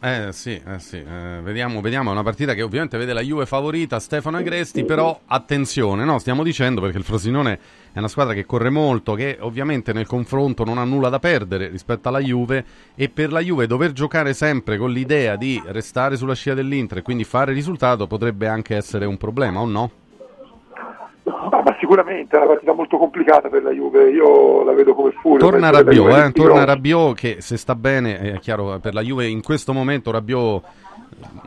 Eh 0.06 0.32
sì, 0.34 0.62
eh 0.64 0.78
sì, 0.78 0.98
eh, 0.98 1.40
vediamo, 1.42 1.82
vediamo, 1.82 2.10
è 2.10 2.12
una 2.12 2.22
partita 2.22 2.54
che 2.54 2.62
ovviamente 2.62 2.96
vede 2.96 3.12
la 3.12 3.22
Juve 3.22 3.48
favorita, 3.48 4.00
Stefano 4.00 4.38
Agresti, 4.38 4.86
però 4.86 5.20
attenzione, 5.26 6.04
no, 6.04 6.20
stiamo 6.20 6.44
dicendo 6.44 6.80
perché 6.80 7.00
il 7.00 7.04
Frosinone 7.04 7.60
è 7.92 7.98
una 7.98 8.08
squadra 8.08 8.36
che 8.36 8.46
corre 8.46 8.70
molto, 8.70 9.16
che 9.16 9.38
ovviamente 9.40 9.94
nel 9.94 10.06
confronto 10.06 10.64
non 10.64 10.78
ha 10.78 10.84
nulla 10.84 11.10
da 11.10 11.18
perdere 11.18 11.70
rispetto 11.70 12.08
alla 12.08 12.20
Juve 12.20 12.64
e 12.94 13.10
per 13.10 13.32
la 13.32 13.40
Juve 13.40 13.66
dover 13.66 13.94
giocare 13.94 14.36
sempre 14.36 14.78
con 14.78 14.92
l'idea 14.92 15.38
di 15.38 15.60
restare 15.66 16.18
sulla 16.18 16.36
scia 16.36 16.54
dell'Inter 16.54 17.00
e 17.00 17.02
quindi 17.02 17.24
fare 17.24 17.52
risultato 17.52 18.06
potrebbe 18.06 18.48
anche 18.48 18.76
essere 18.76 19.06
un 19.06 19.18
problema, 19.18 19.60
o 19.60 19.66
no? 19.66 19.92
Ah, 21.28 21.62
ma 21.66 21.76
sicuramente 21.80 22.36
è 22.36 22.38
una 22.40 22.48
partita 22.50 22.74
molto 22.74 22.98
complicata 22.98 23.50
per 23.50 23.64
la 23.64 23.72
Juve, 23.72 24.10
io 24.12 24.64
la 24.64 24.74
vedo 24.74 24.94
come 24.94 25.12
furia. 25.12 25.40
Torna 25.40 25.72
Rabiot, 25.72 26.12
eh, 26.14 26.32
torna. 26.32 26.64
Rabiot 26.66 27.16
che 27.16 27.38
se 27.40 27.58
sta 27.58 27.74
bene, 27.74 28.20
è 28.20 28.40
chiaro, 28.40 28.78
per 28.80 28.94
la 28.94 29.02
Juve 29.02 29.26
in 29.26 29.42
questo 29.42 29.74
momento 29.74 30.12
Rabiot 30.12 30.64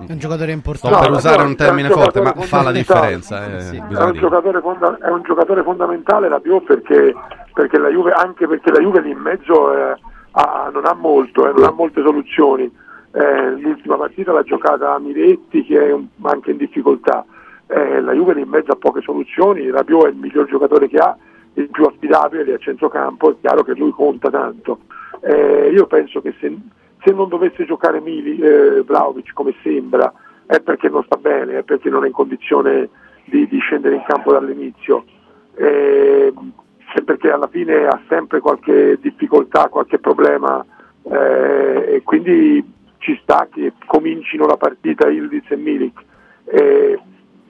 È 0.09 0.11
un 0.13 0.19
giocatore 0.19 0.51
importante. 0.51 0.99
per 0.99 1.11
No, 1.11 1.17
usare 1.17 1.43
no, 1.43 1.49
un 1.49 1.55
termine 1.57 1.89
un 1.89 1.95
forte, 1.95 2.21
ma 2.21 2.33
fa 2.33 2.63
la 2.63 2.73
differenza. 2.73 3.57
eh, 3.57 3.61
Sì. 3.61 3.77
È 3.77 3.81
un, 4.03 4.61
fonda- 4.61 4.99
è 5.01 5.11
un 5.11 5.23
giocatore 5.23 5.63
fondamentale 5.63 6.29
la 6.29 6.41
perché, 6.67 7.15
perché 7.55 7.79
la 7.79 7.89
Juve, 7.89 8.11
anche 8.13 8.49
perché 8.49 8.73
la 8.73 8.81
Juve 8.81 9.01
lì 9.01 9.11
in 9.11 9.19
mezzo 9.19 9.73
eh, 9.77 9.97
ha- 10.33 10.71
non 10.73 10.87
ha 10.87 10.95
molto, 10.95 11.49
eh, 11.49 11.53
non 11.53 11.65
ha 11.65 11.71
molte 11.71 12.03
soluzioni. 12.03 12.65
Eh, 13.13 13.51
l'ultima 13.53 13.97
partita 13.97 14.33
l'ha 14.33 14.43
giocata 14.43 14.99
Miretti 14.99 15.65
che 15.65 15.87
è 15.87 15.93
un- 15.93 16.09
anche 16.23 16.51
in 16.51 16.57
difficoltà. 16.57 17.25
Eh, 17.69 18.01
la 18.01 18.13
Juve 18.13 18.35
lì 18.35 18.41
in 18.41 18.49
mezzo 18.49 18.73
ha 18.73 18.77
poche 18.77 19.03
soluzioni, 19.03 19.71
Rabiot 19.71 20.07
è 20.07 20.09
il 20.09 20.17
miglior 20.17 20.47
giocatore 20.47 20.89
che 20.89 20.97
ha, 20.97 21.17
il 21.55 21.69
più 21.69 21.85
affidabile 21.85 22.55
a 22.55 22.59
centrocampo, 22.59 23.31
è 23.31 23.35
chiaro 23.41 23.63
che 23.63 23.75
lui 23.75 23.91
conta 23.91 24.31
tanto. 24.31 24.81
Eh, 25.21 25.71
io 25.73 25.87
penso 25.87 26.21
che 26.21 26.35
se, 26.41 26.57
se 27.05 27.13
non 27.13 27.29
dovesse 27.29 27.67
giocare 27.67 28.01
Mili, 28.01 28.39
eh, 28.39 28.83
Vlaovic 28.83 29.33
come 29.35 29.55
sembra, 29.63 30.13
è 30.47 30.61
perché 30.61 30.89
non 30.89 31.03
sta 31.05 31.17
bene, 31.17 31.59
è 31.59 31.63
perché 31.63 31.91
non 31.91 32.05
è 32.05 32.07
in 32.07 32.13
condizione 32.13 32.89
di, 33.25 33.47
di 33.47 33.59
scendere 33.59 33.97
in 33.97 34.05
campo 34.07 34.33
dall'inizio. 34.33 35.05
Eh, 35.55 36.33
è 36.95 37.03
perché 37.03 37.31
alla 37.31 37.49
fine 37.49 37.87
ha 37.87 38.01
sempre 38.09 38.41
qualche 38.41 38.99
difficoltà, 39.01 39.69
qualche 39.69 39.99
problema 39.99 40.65
eh, 41.03 41.97
e 41.97 42.03
quindi 42.03 42.65
ci 42.99 43.19
sta 43.23 43.47
che 43.51 43.75
comincino 43.87 44.47
la 44.47 44.57
partita 44.57 45.09
Ildiz 45.09 45.51
e 45.51 45.57
Milik. 45.57 46.07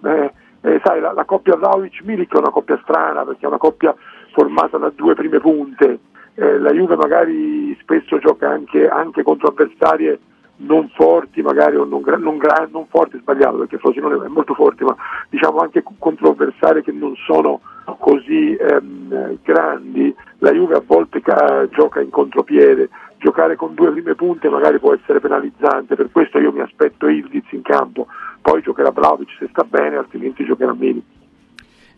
Eh, 0.02 0.32
eh, 0.60 0.80
sai, 0.84 1.00
la, 1.00 1.12
la 1.12 1.24
coppia 1.24 1.56
Vlaovic-Milik 1.56 2.34
è 2.34 2.38
una 2.38 2.50
coppia 2.50 2.78
strana 2.82 3.24
perché 3.24 3.44
è 3.44 3.48
una 3.48 3.58
coppia 3.58 3.94
formata 4.32 4.78
da 4.78 4.90
due 4.94 5.14
prime 5.14 5.40
punte. 5.40 5.98
Eh, 6.34 6.58
la 6.58 6.72
Juve 6.72 6.96
magari 6.96 7.76
spesso 7.80 8.18
gioca 8.18 8.48
anche, 8.48 8.88
anche 8.88 9.22
contro 9.22 9.48
avversarie 9.48 10.20
non 10.58 10.88
forti, 10.94 11.42
magari 11.42 11.76
o 11.76 11.84
non, 11.84 12.02
non, 12.04 12.38
non 12.70 12.86
forti, 12.88 13.18
sbagliato 13.18 13.58
perché 13.58 13.78
Frosinone 13.78 14.24
è 14.24 14.28
molto 14.28 14.54
forte, 14.54 14.84
ma 14.84 14.96
diciamo 15.28 15.58
anche 15.58 15.82
co- 15.82 15.94
contro 15.98 16.30
avversari 16.30 16.82
che 16.82 16.92
non 16.92 17.14
sono 17.26 17.60
così 17.98 18.54
ehm, 18.54 19.38
grandi. 19.42 20.14
La 20.38 20.52
Juve 20.52 20.74
a 20.74 20.82
volte 20.84 21.20
ca- 21.20 21.68
gioca 21.70 22.00
in 22.00 22.10
contropiede, 22.10 22.88
giocare 23.18 23.56
con 23.56 23.74
due 23.74 23.90
prime 23.90 24.14
punte 24.14 24.48
magari 24.48 24.78
può 24.78 24.94
essere 24.94 25.20
penalizzante, 25.20 25.96
per 25.96 26.10
questo 26.10 26.38
io 26.38 26.52
mi 26.52 26.60
aspetto 26.60 27.08
Ildiz 27.08 27.50
in 27.50 27.62
campo, 27.62 28.06
poi 28.40 28.62
giocherà 28.62 28.90
Vlaovic 28.90 29.36
se 29.38 29.48
sta 29.50 29.64
bene, 29.64 29.96
altrimenti 29.96 30.44
giocherà 30.44 30.72
Mili. 30.72 31.04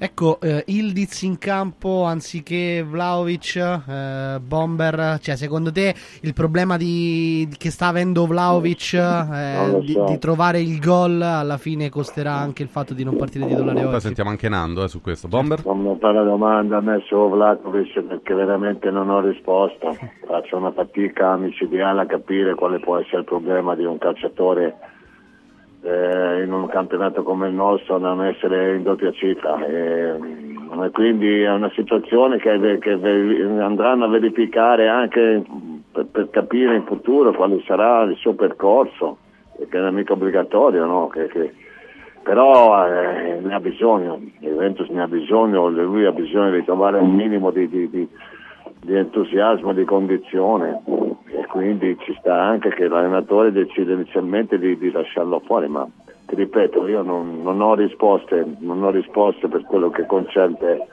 Ecco, 0.02 0.40
eh, 0.40 0.64
Ildiz 0.68 1.20
in 1.24 1.36
campo 1.36 2.04
anziché 2.04 2.82
Vlaovic, 2.82 3.56
eh, 3.56 4.40
Bomber, 4.40 5.18
cioè 5.20 5.36
secondo 5.36 5.70
te 5.70 5.94
il 6.22 6.32
problema 6.32 6.78
di, 6.78 7.46
di- 7.46 7.56
che 7.58 7.68
sta 7.70 7.88
avendo 7.88 8.24
Vlaovic 8.24 8.94
eh, 8.94 9.70
lo 9.70 9.80
di, 9.80 9.92
so. 9.92 10.04
di 10.06 10.16
trovare 10.16 10.58
il 10.58 10.80
gol 10.80 11.20
alla 11.20 11.58
fine 11.58 11.90
costerà 11.90 12.32
anche 12.32 12.62
il 12.62 12.70
fatto 12.70 12.94
di 12.94 13.04
non 13.04 13.14
partire 13.16 13.46
titolare 13.46 13.78
Poi 13.82 13.92
oggi? 13.92 14.00
sentiamo 14.00 14.30
anche 14.30 14.48
Nando 14.48 14.84
eh, 14.84 14.88
su 14.88 15.02
questo. 15.02 15.28
Bomber? 15.28 15.62
Non 15.66 15.80
mi 15.82 15.94
fa 16.00 16.12
la 16.12 16.22
domanda 16.22 16.78
a 16.78 16.80
me 16.80 17.02
su 17.06 17.16
Vlakovic 17.28 18.00
perché 18.00 18.32
veramente 18.32 18.90
non 18.90 19.10
ho 19.10 19.20
risposta. 19.20 19.92
Faccio 20.26 20.56
una 20.56 20.72
fatica 20.72 21.36
micidiale 21.36 22.00
a 22.00 22.06
capire 22.06 22.54
quale 22.54 22.80
può 22.80 22.96
essere 22.96 23.18
il 23.18 23.24
problema 23.24 23.74
di 23.74 23.84
un 23.84 23.98
calciatore 23.98 24.78
eh, 25.82 26.42
in 26.42 26.52
un 26.52 26.66
campionato 26.68 27.22
come 27.22 27.48
il 27.48 27.54
nostro 27.54 27.98
non 27.98 28.24
essere 28.24 28.76
in 28.76 28.82
doppia 28.82 29.12
cifra. 29.12 29.64
E, 29.64 30.12
mm, 30.18 30.86
quindi 30.92 31.42
è 31.42 31.50
una 31.50 31.70
situazione 31.74 32.38
che, 32.38 32.78
che 32.80 32.90
andranno 32.92 34.04
a 34.04 34.08
verificare 34.08 34.88
anche 34.88 35.42
per, 35.92 36.06
per 36.06 36.30
capire 36.30 36.76
in 36.76 36.84
futuro 36.84 37.32
quale 37.32 37.62
sarà 37.66 38.02
il 38.02 38.16
suo 38.16 38.34
percorso, 38.34 39.18
perché 39.56 39.78
non 39.78 39.88
è 39.88 39.90
mica 39.90 40.12
obbligatorio, 40.12 40.84
no? 40.86 41.08
Che- 41.08 41.26
che- 41.28 41.54
però 42.22 42.86
eh, 42.86 43.40
ne 43.40 43.54
ha 43.54 43.60
bisogno, 43.60 44.20
Juventus 44.40 44.88
ne 44.88 45.02
ha 45.02 45.08
bisogno, 45.08 45.68
lui 45.70 46.04
ha 46.04 46.12
bisogno 46.12 46.50
di 46.50 46.62
trovare 46.64 46.98
un 46.98 47.14
minimo 47.14 47.50
di, 47.50 47.66
di- 47.66 47.88
di- 47.88 48.08
di 48.80 48.96
entusiasmo, 48.96 49.72
di 49.72 49.84
condizione 49.84 50.82
e 51.26 51.46
quindi 51.46 51.96
ci 52.00 52.16
sta 52.18 52.40
anche 52.40 52.70
che 52.70 52.88
l'allenatore 52.88 53.52
decide 53.52 53.92
inizialmente 53.92 54.58
di, 54.58 54.76
di 54.78 54.90
lasciarlo 54.90 55.40
fuori, 55.44 55.68
ma 55.68 55.86
ti 56.26 56.34
ripeto, 56.34 56.86
io 56.86 57.02
non, 57.02 57.42
non 57.42 57.60
ho 57.60 57.74
risposte, 57.74 58.44
non 58.60 58.82
ho 58.82 58.90
risposte 58.90 59.48
per 59.48 59.62
quello 59.64 59.90
che 59.90 60.06
concerne 60.06 60.86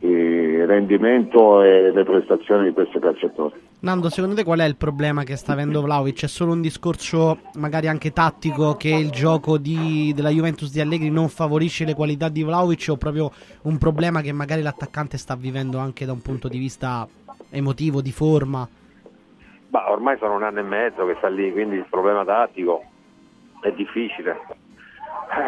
il 0.00 0.66
rendimento 0.66 1.62
e 1.62 1.90
le 1.90 2.04
prestazioni 2.04 2.68
di 2.68 2.72
questo 2.72 2.98
calciatore. 2.98 3.60
Nando, 3.78 4.08
secondo 4.08 4.34
te 4.34 4.44
qual 4.44 4.60
è 4.60 4.64
il 4.64 4.76
problema 4.76 5.22
che 5.22 5.36
sta 5.36 5.52
avendo 5.52 5.82
Vlaovic? 5.82 6.24
È 6.24 6.28
solo 6.28 6.52
un 6.52 6.60
discorso 6.60 7.38
magari 7.54 7.88
anche 7.88 8.12
tattico 8.12 8.74
che 8.74 8.88
il 8.88 9.10
gioco 9.10 9.58
di- 9.58 10.12
della 10.14 10.30
Juventus 10.30 10.72
di 10.72 10.80
Allegri 10.80 11.10
non 11.10 11.28
favorisce 11.28 11.84
le 11.84 11.94
qualità 11.94 12.28
di 12.28 12.42
Vlaovic 12.42 12.86
o 12.90 12.96
proprio 12.96 13.30
un 13.62 13.78
problema 13.78 14.22
che 14.22 14.32
magari 14.32 14.62
l'attaccante 14.62 15.18
sta 15.18 15.36
vivendo 15.36 15.78
anche 15.78 16.04
da 16.04 16.12
un 16.12 16.22
punto 16.22 16.48
di 16.48 16.58
vista 16.58 17.06
emotivo, 17.50 18.00
di 18.00 18.12
forma? 18.12 18.68
Ma 19.68 19.90
ormai 19.90 20.16
sono 20.18 20.34
un 20.34 20.42
anno 20.42 20.60
e 20.60 20.62
mezzo 20.62 21.06
che 21.06 21.16
sta 21.18 21.28
lì, 21.28 21.52
quindi 21.52 21.76
il 21.76 21.86
problema 21.88 22.24
tattico 22.24 22.82
è 23.60 23.72
difficile. 23.72 24.38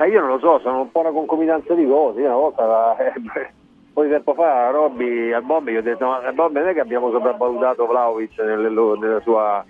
Eh, 0.03 0.09
io 0.09 0.21
non 0.21 0.31
lo 0.31 0.39
so, 0.39 0.59
sono 0.59 0.81
un 0.81 0.91
po' 0.91 1.01
una 1.01 1.13
concomitanza 1.13 1.75
di 1.75 1.87
cose. 1.87 2.21
Io 2.21 2.27
una 2.27 2.37
volta, 2.37 2.97
eh, 2.97 3.13
un 3.17 3.93
po' 3.93 4.03
di 4.03 4.11
tempo 4.11 4.35
fa, 4.35 4.67
a 4.67 4.71
Robby, 4.71 5.33
al 5.33 5.45
Bombi, 5.45 5.73
gli 5.73 5.77
ho 5.77 5.83
detto: 5.83 6.07
Ma 6.07 6.33
Bombi, 6.33 6.59
non 6.59 6.69
è 6.69 6.73
che 6.75 6.81
abbiamo 6.81 7.11
sopravvalutato 7.11 7.87
Vlaovic 7.87 8.35
sua- 9.23 9.65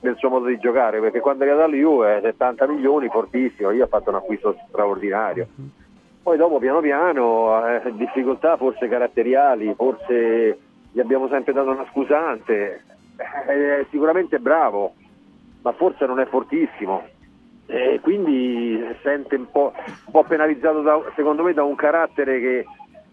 nel 0.00 0.16
suo 0.16 0.28
modo 0.28 0.46
di 0.46 0.58
giocare, 0.58 1.00
perché 1.00 1.20
quando 1.20 1.44
è 1.44 1.48
arrivato 1.48 1.66
alla 1.68 1.76
Juve 1.76 2.20
70 2.22 2.66
milioni, 2.66 3.08
fortissimo. 3.08 3.70
Io 3.70 3.84
ho 3.84 3.88
fatto 3.88 4.10
un 4.10 4.16
acquisto 4.16 4.56
straordinario. 4.68 5.48
Poi 6.22 6.36
dopo 6.36 6.58
piano 6.58 6.80
piano 6.80 7.66
eh, 7.66 7.92
difficoltà 7.94 8.56
forse 8.56 8.88
caratteriali, 8.88 9.74
forse 9.74 10.58
gli 10.94 11.00
abbiamo 11.00 11.26
sempre 11.28 11.52
dato 11.52 11.70
una 11.70 11.86
scusante, 11.90 12.82
Eh, 13.16 13.78
è 13.80 13.86
sicuramente 13.90 14.40
bravo, 14.40 14.94
ma 15.62 15.70
forse 15.72 16.04
non 16.04 16.18
è 16.18 16.26
fortissimo. 16.26 17.06
E 17.66 18.00
quindi 18.02 18.82
sente 19.02 19.36
un 19.36 19.48
po', 19.52 19.72
un 20.06 20.10
po' 20.12 20.24
penalizzato 20.24 20.82
da- 20.82 21.00
secondo 21.14 21.44
me 21.44 21.52
da 21.52 21.62
un 21.62 21.76
carattere 21.76 22.40
che, 22.40 22.64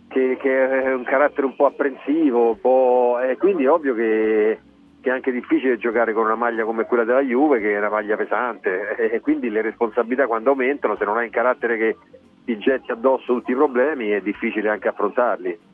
che- 0.10 0.38
che 0.40 0.70
è 0.82 0.92
un 0.94 1.04
carattere 1.04 1.46
un 1.46 1.56
po' 1.56 1.68
apprensivo, 1.68 2.50
un 2.50 2.60
po', 2.60 3.20
e 3.22 3.38
quindi 3.38 3.66
è 3.66 3.70
ovvio 3.70 3.94
che, 3.94 4.60
che 5.02 5.10
è 5.10 5.14
anche 5.14 5.32
difficile 5.32 5.78
giocare 5.78 6.14
con 6.14 6.26
una 6.26 6.36
maglia 6.36 6.64
come 6.66 6.86
quella 6.86 7.04
della 7.04 7.22
Juve 7.22 7.60
che 7.60 7.74
è 7.74 7.78
una 7.78 7.90
maglia 7.90 8.16
pesante 8.16 8.96
e 8.96 9.20
quindi 9.20 9.50
le 9.52 9.62
responsabilità 9.62 10.26
quando 10.26 10.50
aumentano 10.50 10.96
se 10.98 11.06
non 11.06 11.18
hai 11.18 11.26
un 11.26 11.32
carattere 11.32 11.78
che 11.78 11.98
ti 12.44 12.58
getti 12.58 12.92
addosso 12.92 13.34
tutti 13.36 13.52
i 13.52 13.56
problemi 13.56 14.10
è 14.10 14.22
difficile 14.22 14.70
anche 14.70 14.88
affrontarli. 14.88 15.70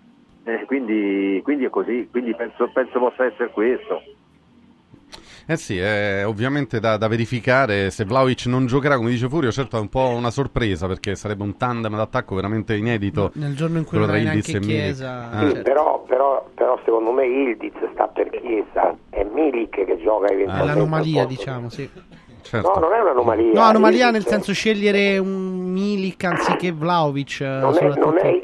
Eh, 0.48 0.64
quindi, 0.66 1.42
quindi 1.44 1.66
è 1.66 1.70
così, 1.70 2.08
quindi 2.10 2.34
penso, 2.34 2.70
penso 2.74 3.00
possa 3.00 3.26
essere 3.26 3.50
questo. 3.52 4.02
Eh 5.50 5.56
sì, 5.58 5.78
è 5.78 6.24
ovviamente 6.26 6.80
da, 6.82 6.98
da 6.98 7.08
verificare 7.08 7.90
se 7.90 8.04
Vlaovic 8.04 8.46
non 8.48 8.66
giocherà, 8.66 8.98
come 8.98 9.10
dice 9.10 9.30
Furio, 9.30 9.50
certo 9.52 9.78
è 9.78 9.80
un 9.80 9.88
po' 9.88 10.08
una 10.10 10.30
sorpresa 10.30 10.88
perché 10.88 11.16
sarebbe 11.16 11.44
un 11.44 11.56
tandem 11.58 11.96
d'attacco 11.96 12.36
veramente 12.36 12.76
inedito. 12.76 13.32
Nel 13.36 13.56
giorno 13.56 13.78
in 13.78 13.86
cui 13.86 13.98
non 13.98 14.08
tra 14.08 14.16
hai 14.18 14.24
Ildiz 14.24 14.48
neanche 14.50 14.58
e 14.58 14.60
Milik. 14.70 14.84
Chiesa, 14.84 15.30
Eh. 15.32 15.40
certo. 15.52 15.62
Però, 15.64 16.04
però, 16.08 16.50
però 16.54 16.80
secondo 16.84 17.12
me 17.12 17.26
Ildiz 17.26 17.76
sta 17.94 18.08
per 18.08 18.30
Chiesa, 18.30 18.96
è 19.10 19.24
Milik 19.24 19.86
che 19.86 19.98
gioca 20.02 20.28
È 20.28 20.32
eventualmente. 20.34 20.74
l'anomalia, 20.74 21.22
al 21.22 21.28
posto 21.28 21.40
diciamo, 21.44 21.70
sì. 21.70 21.90
Certo. 22.42 22.68
No, 22.74 22.80
non 22.80 22.94
è 22.94 23.02
un'anomalia. 23.02 23.54
No, 23.54 23.62
anomalia 23.62 24.06
Ildiz- 24.08 24.14
nel 24.14 24.26
senso 24.34 24.54
scegliere 24.54 25.18
un 25.18 25.72
Milik 25.72 26.24
anziché 26.26 26.72
Vlaovic. 26.74 27.40
eh, 27.42 27.46
Non 27.46 27.78
è, 27.78 27.88
non 27.98 28.18
è 28.18 28.44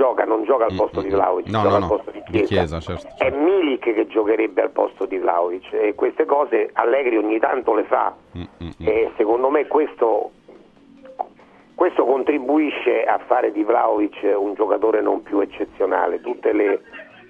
gioca, 0.00 0.24
non 0.24 0.44
gioca 0.44 0.64
al 0.64 0.74
posto 0.74 1.02
di 1.02 1.10
Vlaovic, 1.10 1.48
Mm, 1.48 1.52
No, 1.52 1.62
gioca 1.62 1.78
no, 1.78 1.84
al 1.84 1.90
posto 1.90 2.10
di 2.10 2.22
di 2.30 2.42
Chiesa. 2.44 2.78
Chiesa, 2.78 2.80
certo. 2.80 3.22
È 3.22 3.30
Milik 3.30 3.92
che 3.92 4.06
giocherebbe 4.06 4.62
al 4.62 4.70
posto 4.70 5.04
di 5.04 5.18
Vlaovic 5.18 5.72
e 5.74 5.94
queste 5.94 6.24
cose 6.24 6.70
Allegri 6.72 7.18
ogni 7.18 7.38
tanto 7.38 7.74
le 7.74 7.84
fa 7.84 8.14
Mm, 8.36 8.70
e 8.86 9.10
secondo 9.18 9.50
me 9.50 9.66
questo, 9.66 10.30
questo 11.74 12.04
contribuisce 12.06 13.04
a 13.04 13.18
fare 13.26 13.52
di 13.52 13.62
Vlaovic 13.62 14.22
un 14.36 14.54
giocatore 14.54 15.02
non 15.02 15.22
più 15.22 15.40
eccezionale, 15.40 16.20
tutte 16.22 16.52
le 16.52 16.80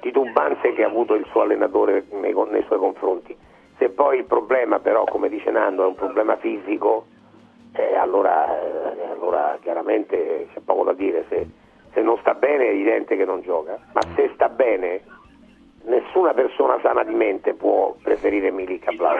titubanze 0.01 0.73
che 0.73 0.85
ha 0.85 0.87
avuto 0.87 1.15
il 1.15 1.27
suo 1.31 1.41
allenatore 1.43 2.05
nei, 2.21 2.33
nei 2.51 2.63
suoi 2.67 2.79
confronti. 2.79 3.37
Se 3.79 3.89
poi 3.89 4.19
il 4.19 4.25
problema 4.25 4.79
però, 4.79 5.05
come 5.05 5.29
dice 5.29 5.51
Nando, 5.51 5.83
è 5.85 5.87
un 5.87 5.95
problema 5.95 6.37
fisico, 6.37 7.07
eh, 7.73 7.97
allora, 7.97 8.47
eh, 8.61 9.11
allora 9.13 9.59
chiaramente 9.61 10.49
c'è 10.53 10.61
poco 10.61 10.85
da 10.85 10.93
dire, 10.93 11.25
se, 11.29 11.47
se 11.93 12.01
non 12.03 12.19
sta 12.21 12.35
bene 12.35 12.67
è 12.67 12.71
evidente 12.71 13.17
che 13.17 13.25
non 13.25 13.41
gioca, 13.43 13.79
ma 13.93 14.01
se 14.15 14.31
sta 14.35 14.49
bene 14.49 15.03
nessuna 15.85 16.35
persona 16.35 16.79
sana 16.83 17.03
di 17.05 17.15
mente 17.15 17.55
può 17.55 17.97
preferire 18.03 18.51
Milik 18.51 18.95
Blanc. 18.95 19.19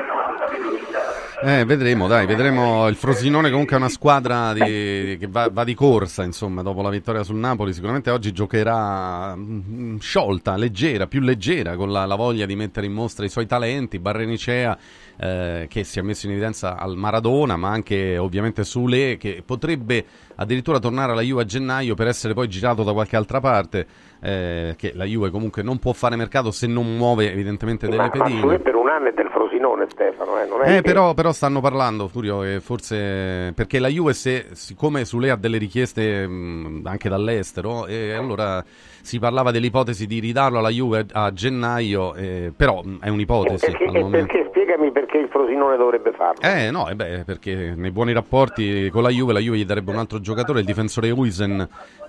Eh, 1.43 1.65
vedremo, 1.65 2.07
dai, 2.07 2.27
vedremo. 2.27 2.87
Il 2.89 2.97
Frosinone 2.97 3.51
comunque 3.51 3.77
è 3.77 3.79
una 3.79 3.89
squadra 3.89 4.53
di- 4.53 5.17
che 5.19 5.27
va, 5.29 5.49
va 5.51 5.65
di 5.65 5.75
corsa, 5.75 6.23
insomma, 6.23 6.63
dopo 6.63 6.83
la 6.83 6.91
vittoria 6.91 7.23
sul 7.23 7.37
Napoli. 7.37 7.73
Sicuramente 7.73 8.11
oggi 8.11 8.33
giocherà 8.33 9.35
mm, 9.35 9.99
sciolta, 9.99 10.57
leggera, 10.57 11.07
più 11.07 11.21
leggera, 11.21 11.77
con 11.77 11.91
la, 11.91 12.05
la 12.05 12.17
voglia 12.17 12.45
di 12.45 12.57
mettere 12.57 12.87
in 12.87 12.93
mostra 12.93 13.25
i 13.25 13.31
suoi 13.31 13.47
talenti. 13.47 13.99
Barrenicea, 13.99 14.77
eh, 15.19 15.67
che 15.69 15.85
si 15.85 15.99
è 15.99 16.03
messo 16.03 16.27
in 16.27 16.33
evidenza 16.33 16.77
al 16.77 16.97
Maradona, 16.97 17.57
ma 17.57 17.71
anche 17.71 18.19
ovviamente 18.19 18.65
Sule, 18.65 19.17
che 19.17 19.43
potrebbe 19.45 20.05
addirittura 20.41 20.79
tornare 20.79 21.13
alla 21.13 21.21
Juve 21.21 21.43
a 21.43 21.45
gennaio 21.45 21.95
per 21.95 22.07
essere 22.09 22.33
poi 22.33 22.49
girato 22.49 22.83
da 22.83 22.93
qualche 22.93 23.17
altra 23.17 23.41
parte. 23.41 23.87
eh, 24.23 24.75
che 24.77 24.93
la 24.97 25.05
Juve 25.07 25.31
comunque 25.31 25.63
non 25.63 25.79
può 25.79 25.95
fare 25.95 26.15
mercato 26.15 26.51
se 26.51 26.67
non 26.67 26.95
muove 26.95 27.33
evidentemente 27.33 27.87
delle 27.89 27.97
Ma, 28.03 28.11
ma 28.15 28.23
pedine. 28.25 28.41
Sule 28.41 28.59
per 28.59 28.75
un 28.75 28.89
anno 28.91 29.09
è 29.09 29.13
del 29.15 29.29
Frosinone 29.33 29.87
Stefano, 29.89 30.39
eh, 30.39 30.45
Eh, 30.73 30.75
che- 30.75 30.83
però, 30.83 31.15
però 31.15 31.33
stanno 31.33 31.63
parlando, 31.63 32.07
Furio, 32.07 32.43
e 32.45 32.61
forse 32.61 33.53
perché 33.55 33.79
la 33.79 33.89
Juve, 33.89 34.13
se, 34.13 34.49
siccome 34.53 35.07
Sule 35.07 35.31
ha 35.31 35.37
delle 35.37 35.57
richieste 35.57 36.27
mh, 36.27 36.83
anche 36.85 37.09
dall'estero, 37.09 37.87
e 37.87 38.13
allora 38.13 38.63
si 39.01 39.19
parlava 39.19 39.51
dell'ipotesi 39.51 40.07
di 40.07 40.19
ridarlo 40.21 40.59
alla 40.59 40.69
Juve 40.69 41.07
a 41.13 41.33
gennaio, 41.33 42.15
eh, 42.15 42.53
però 42.55 42.83
mh, 42.85 42.99
è 43.01 43.09
un'ipotesi 43.09 43.65
perché, 43.71 43.85
al 43.85 44.01
momento. 44.03 44.27
perché 44.35 44.50
spiegami 44.71 44.93
perché 44.93 45.19
il 45.19 45.29
Frosinone 45.29 45.77
dovrebbe 45.77 46.13
farlo. 46.13 46.41
Eh 46.43 46.71
no, 46.71 46.89
eh 46.89 46.95
beh, 46.95 47.25
perché 47.25 47.75
nei 47.77 47.91
buoni 47.91 48.13
rapporti 48.13 48.89
con 48.91 49.03
la 49.03 49.09
Juve, 49.09 49.33
la 49.33 49.41
Juve 49.41 49.57
gli 49.59 49.65
darebbe 49.65 49.91
un 49.91 49.99
altro 49.99 50.21
giocatore, 50.21 50.61
il 50.61 50.67
difensore 50.67 51.11
Huisen. 51.11 51.69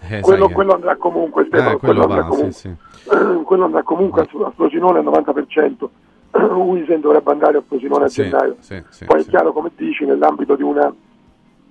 eh, 0.10 0.20
quello, 0.22 0.40
sai 0.40 0.48
che- 0.48 0.54
quello 0.54 0.74
andrà 0.74 0.96
comunque, 0.98 1.46
Stefano, 1.46 1.72
Eh, 1.76 1.78
quello 1.78 2.02
andrà 2.04 2.22
va, 2.22 2.28
comunque. 2.28 2.52
sì, 2.54 2.70
sì. 2.70 2.76
quello 3.44 3.66
andrà 3.66 3.84
comunque 3.84 4.22
al- 4.22 4.44
al 4.44 4.54
Frosinone 4.56 5.00
al 5.00 5.04
90%. 5.06 5.90
Wisen 6.32 7.02
dovrebbe 7.02 7.32
andare 7.32 7.58
al 7.58 7.64
Frosinone 7.68 8.06
a 8.06 8.08
Sì, 8.08 8.22
gennaio. 8.24 8.58
Poi 9.06 9.22
è 9.22 9.26
chiaro, 9.26 9.52
come 9.54 9.72
dici, 9.76 10.06
nell'ambito 10.06 10.56
di 10.56 10.64
un 10.64 10.94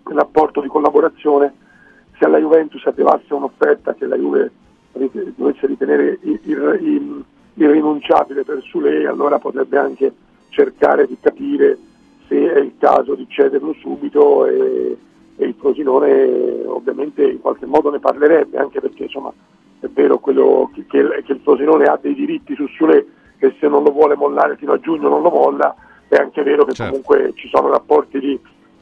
rapporto 0.04 0.60
di 0.60 0.68
collaborazione, 0.68 1.54
se 2.18 2.24
alla 2.24 2.38
Juventus 2.38 2.84
arrivasse 2.86 3.32
un'offerta 3.32 3.94
che 3.94 4.06
la 4.06 4.16
Juve 4.16 4.50
dovesse 5.36 5.66
ritenere 5.66 6.18
irrinunciabile 7.54 8.44
per 8.44 8.60
Sule, 8.62 9.06
allora 9.06 9.38
potrebbe 9.38 9.78
anche 9.78 10.12
cercare 10.50 11.06
di 11.06 11.16
capire 11.20 11.78
se 12.28 12.52
è 12.52 12.58
il 12.58 12.72
caso 12.78 13.14
di 13.14 13.26
cederlo 13.28 13.72
subito 13.80 14.46
e, 14.46 14.96
e 15.36 15.44
il 15.46 15.54
Frosinone 15.58 16.62
ovviamente 16.66 17.24
in 17.24 17.40
qualche 17.40 17.66
modo 17.66 17.90
ne 17.90 17.98
parlerebbe, 17.98 18.58
anche 18.58 18.80
perché 18.80 19.04
insomma 19.04 19.32
è 19.80 19.86
vero 19.88 20.18
quello 20.18 20.70
che, 20.74 20.84
che- 20.86 21.22
che 21.24 21.32
il 21.32 21.40
Frosinone 21.42 21.84
ha 21.84 21.98
dei 22.00 22.14
diritti 22.14 22.54
su 22.54 22.66
Sule 22.68 23.06
e 23.38 23.54
se 23.58 23.66
non 23.68 23.82
lo 23.82 23.90
vuole 23.90 24.14
mollare 24.16 24.56
fino 24.56 24.72
a 24.72 24.78
giugno 24.80 25.08
non 25.08 25.22
lo 25.22 25.30
molla, 25.30 25.74
è 26.08 26.16
anche 26.16 26.42
vero 26.42 26.64
che 26.64 26.72
Certo. 26.74 26.90
comunque 27.02 27.32
ci 27.34 27.48
sono 27.48 27.68
rapporti 27.70 28.18
di, 28.20 28.38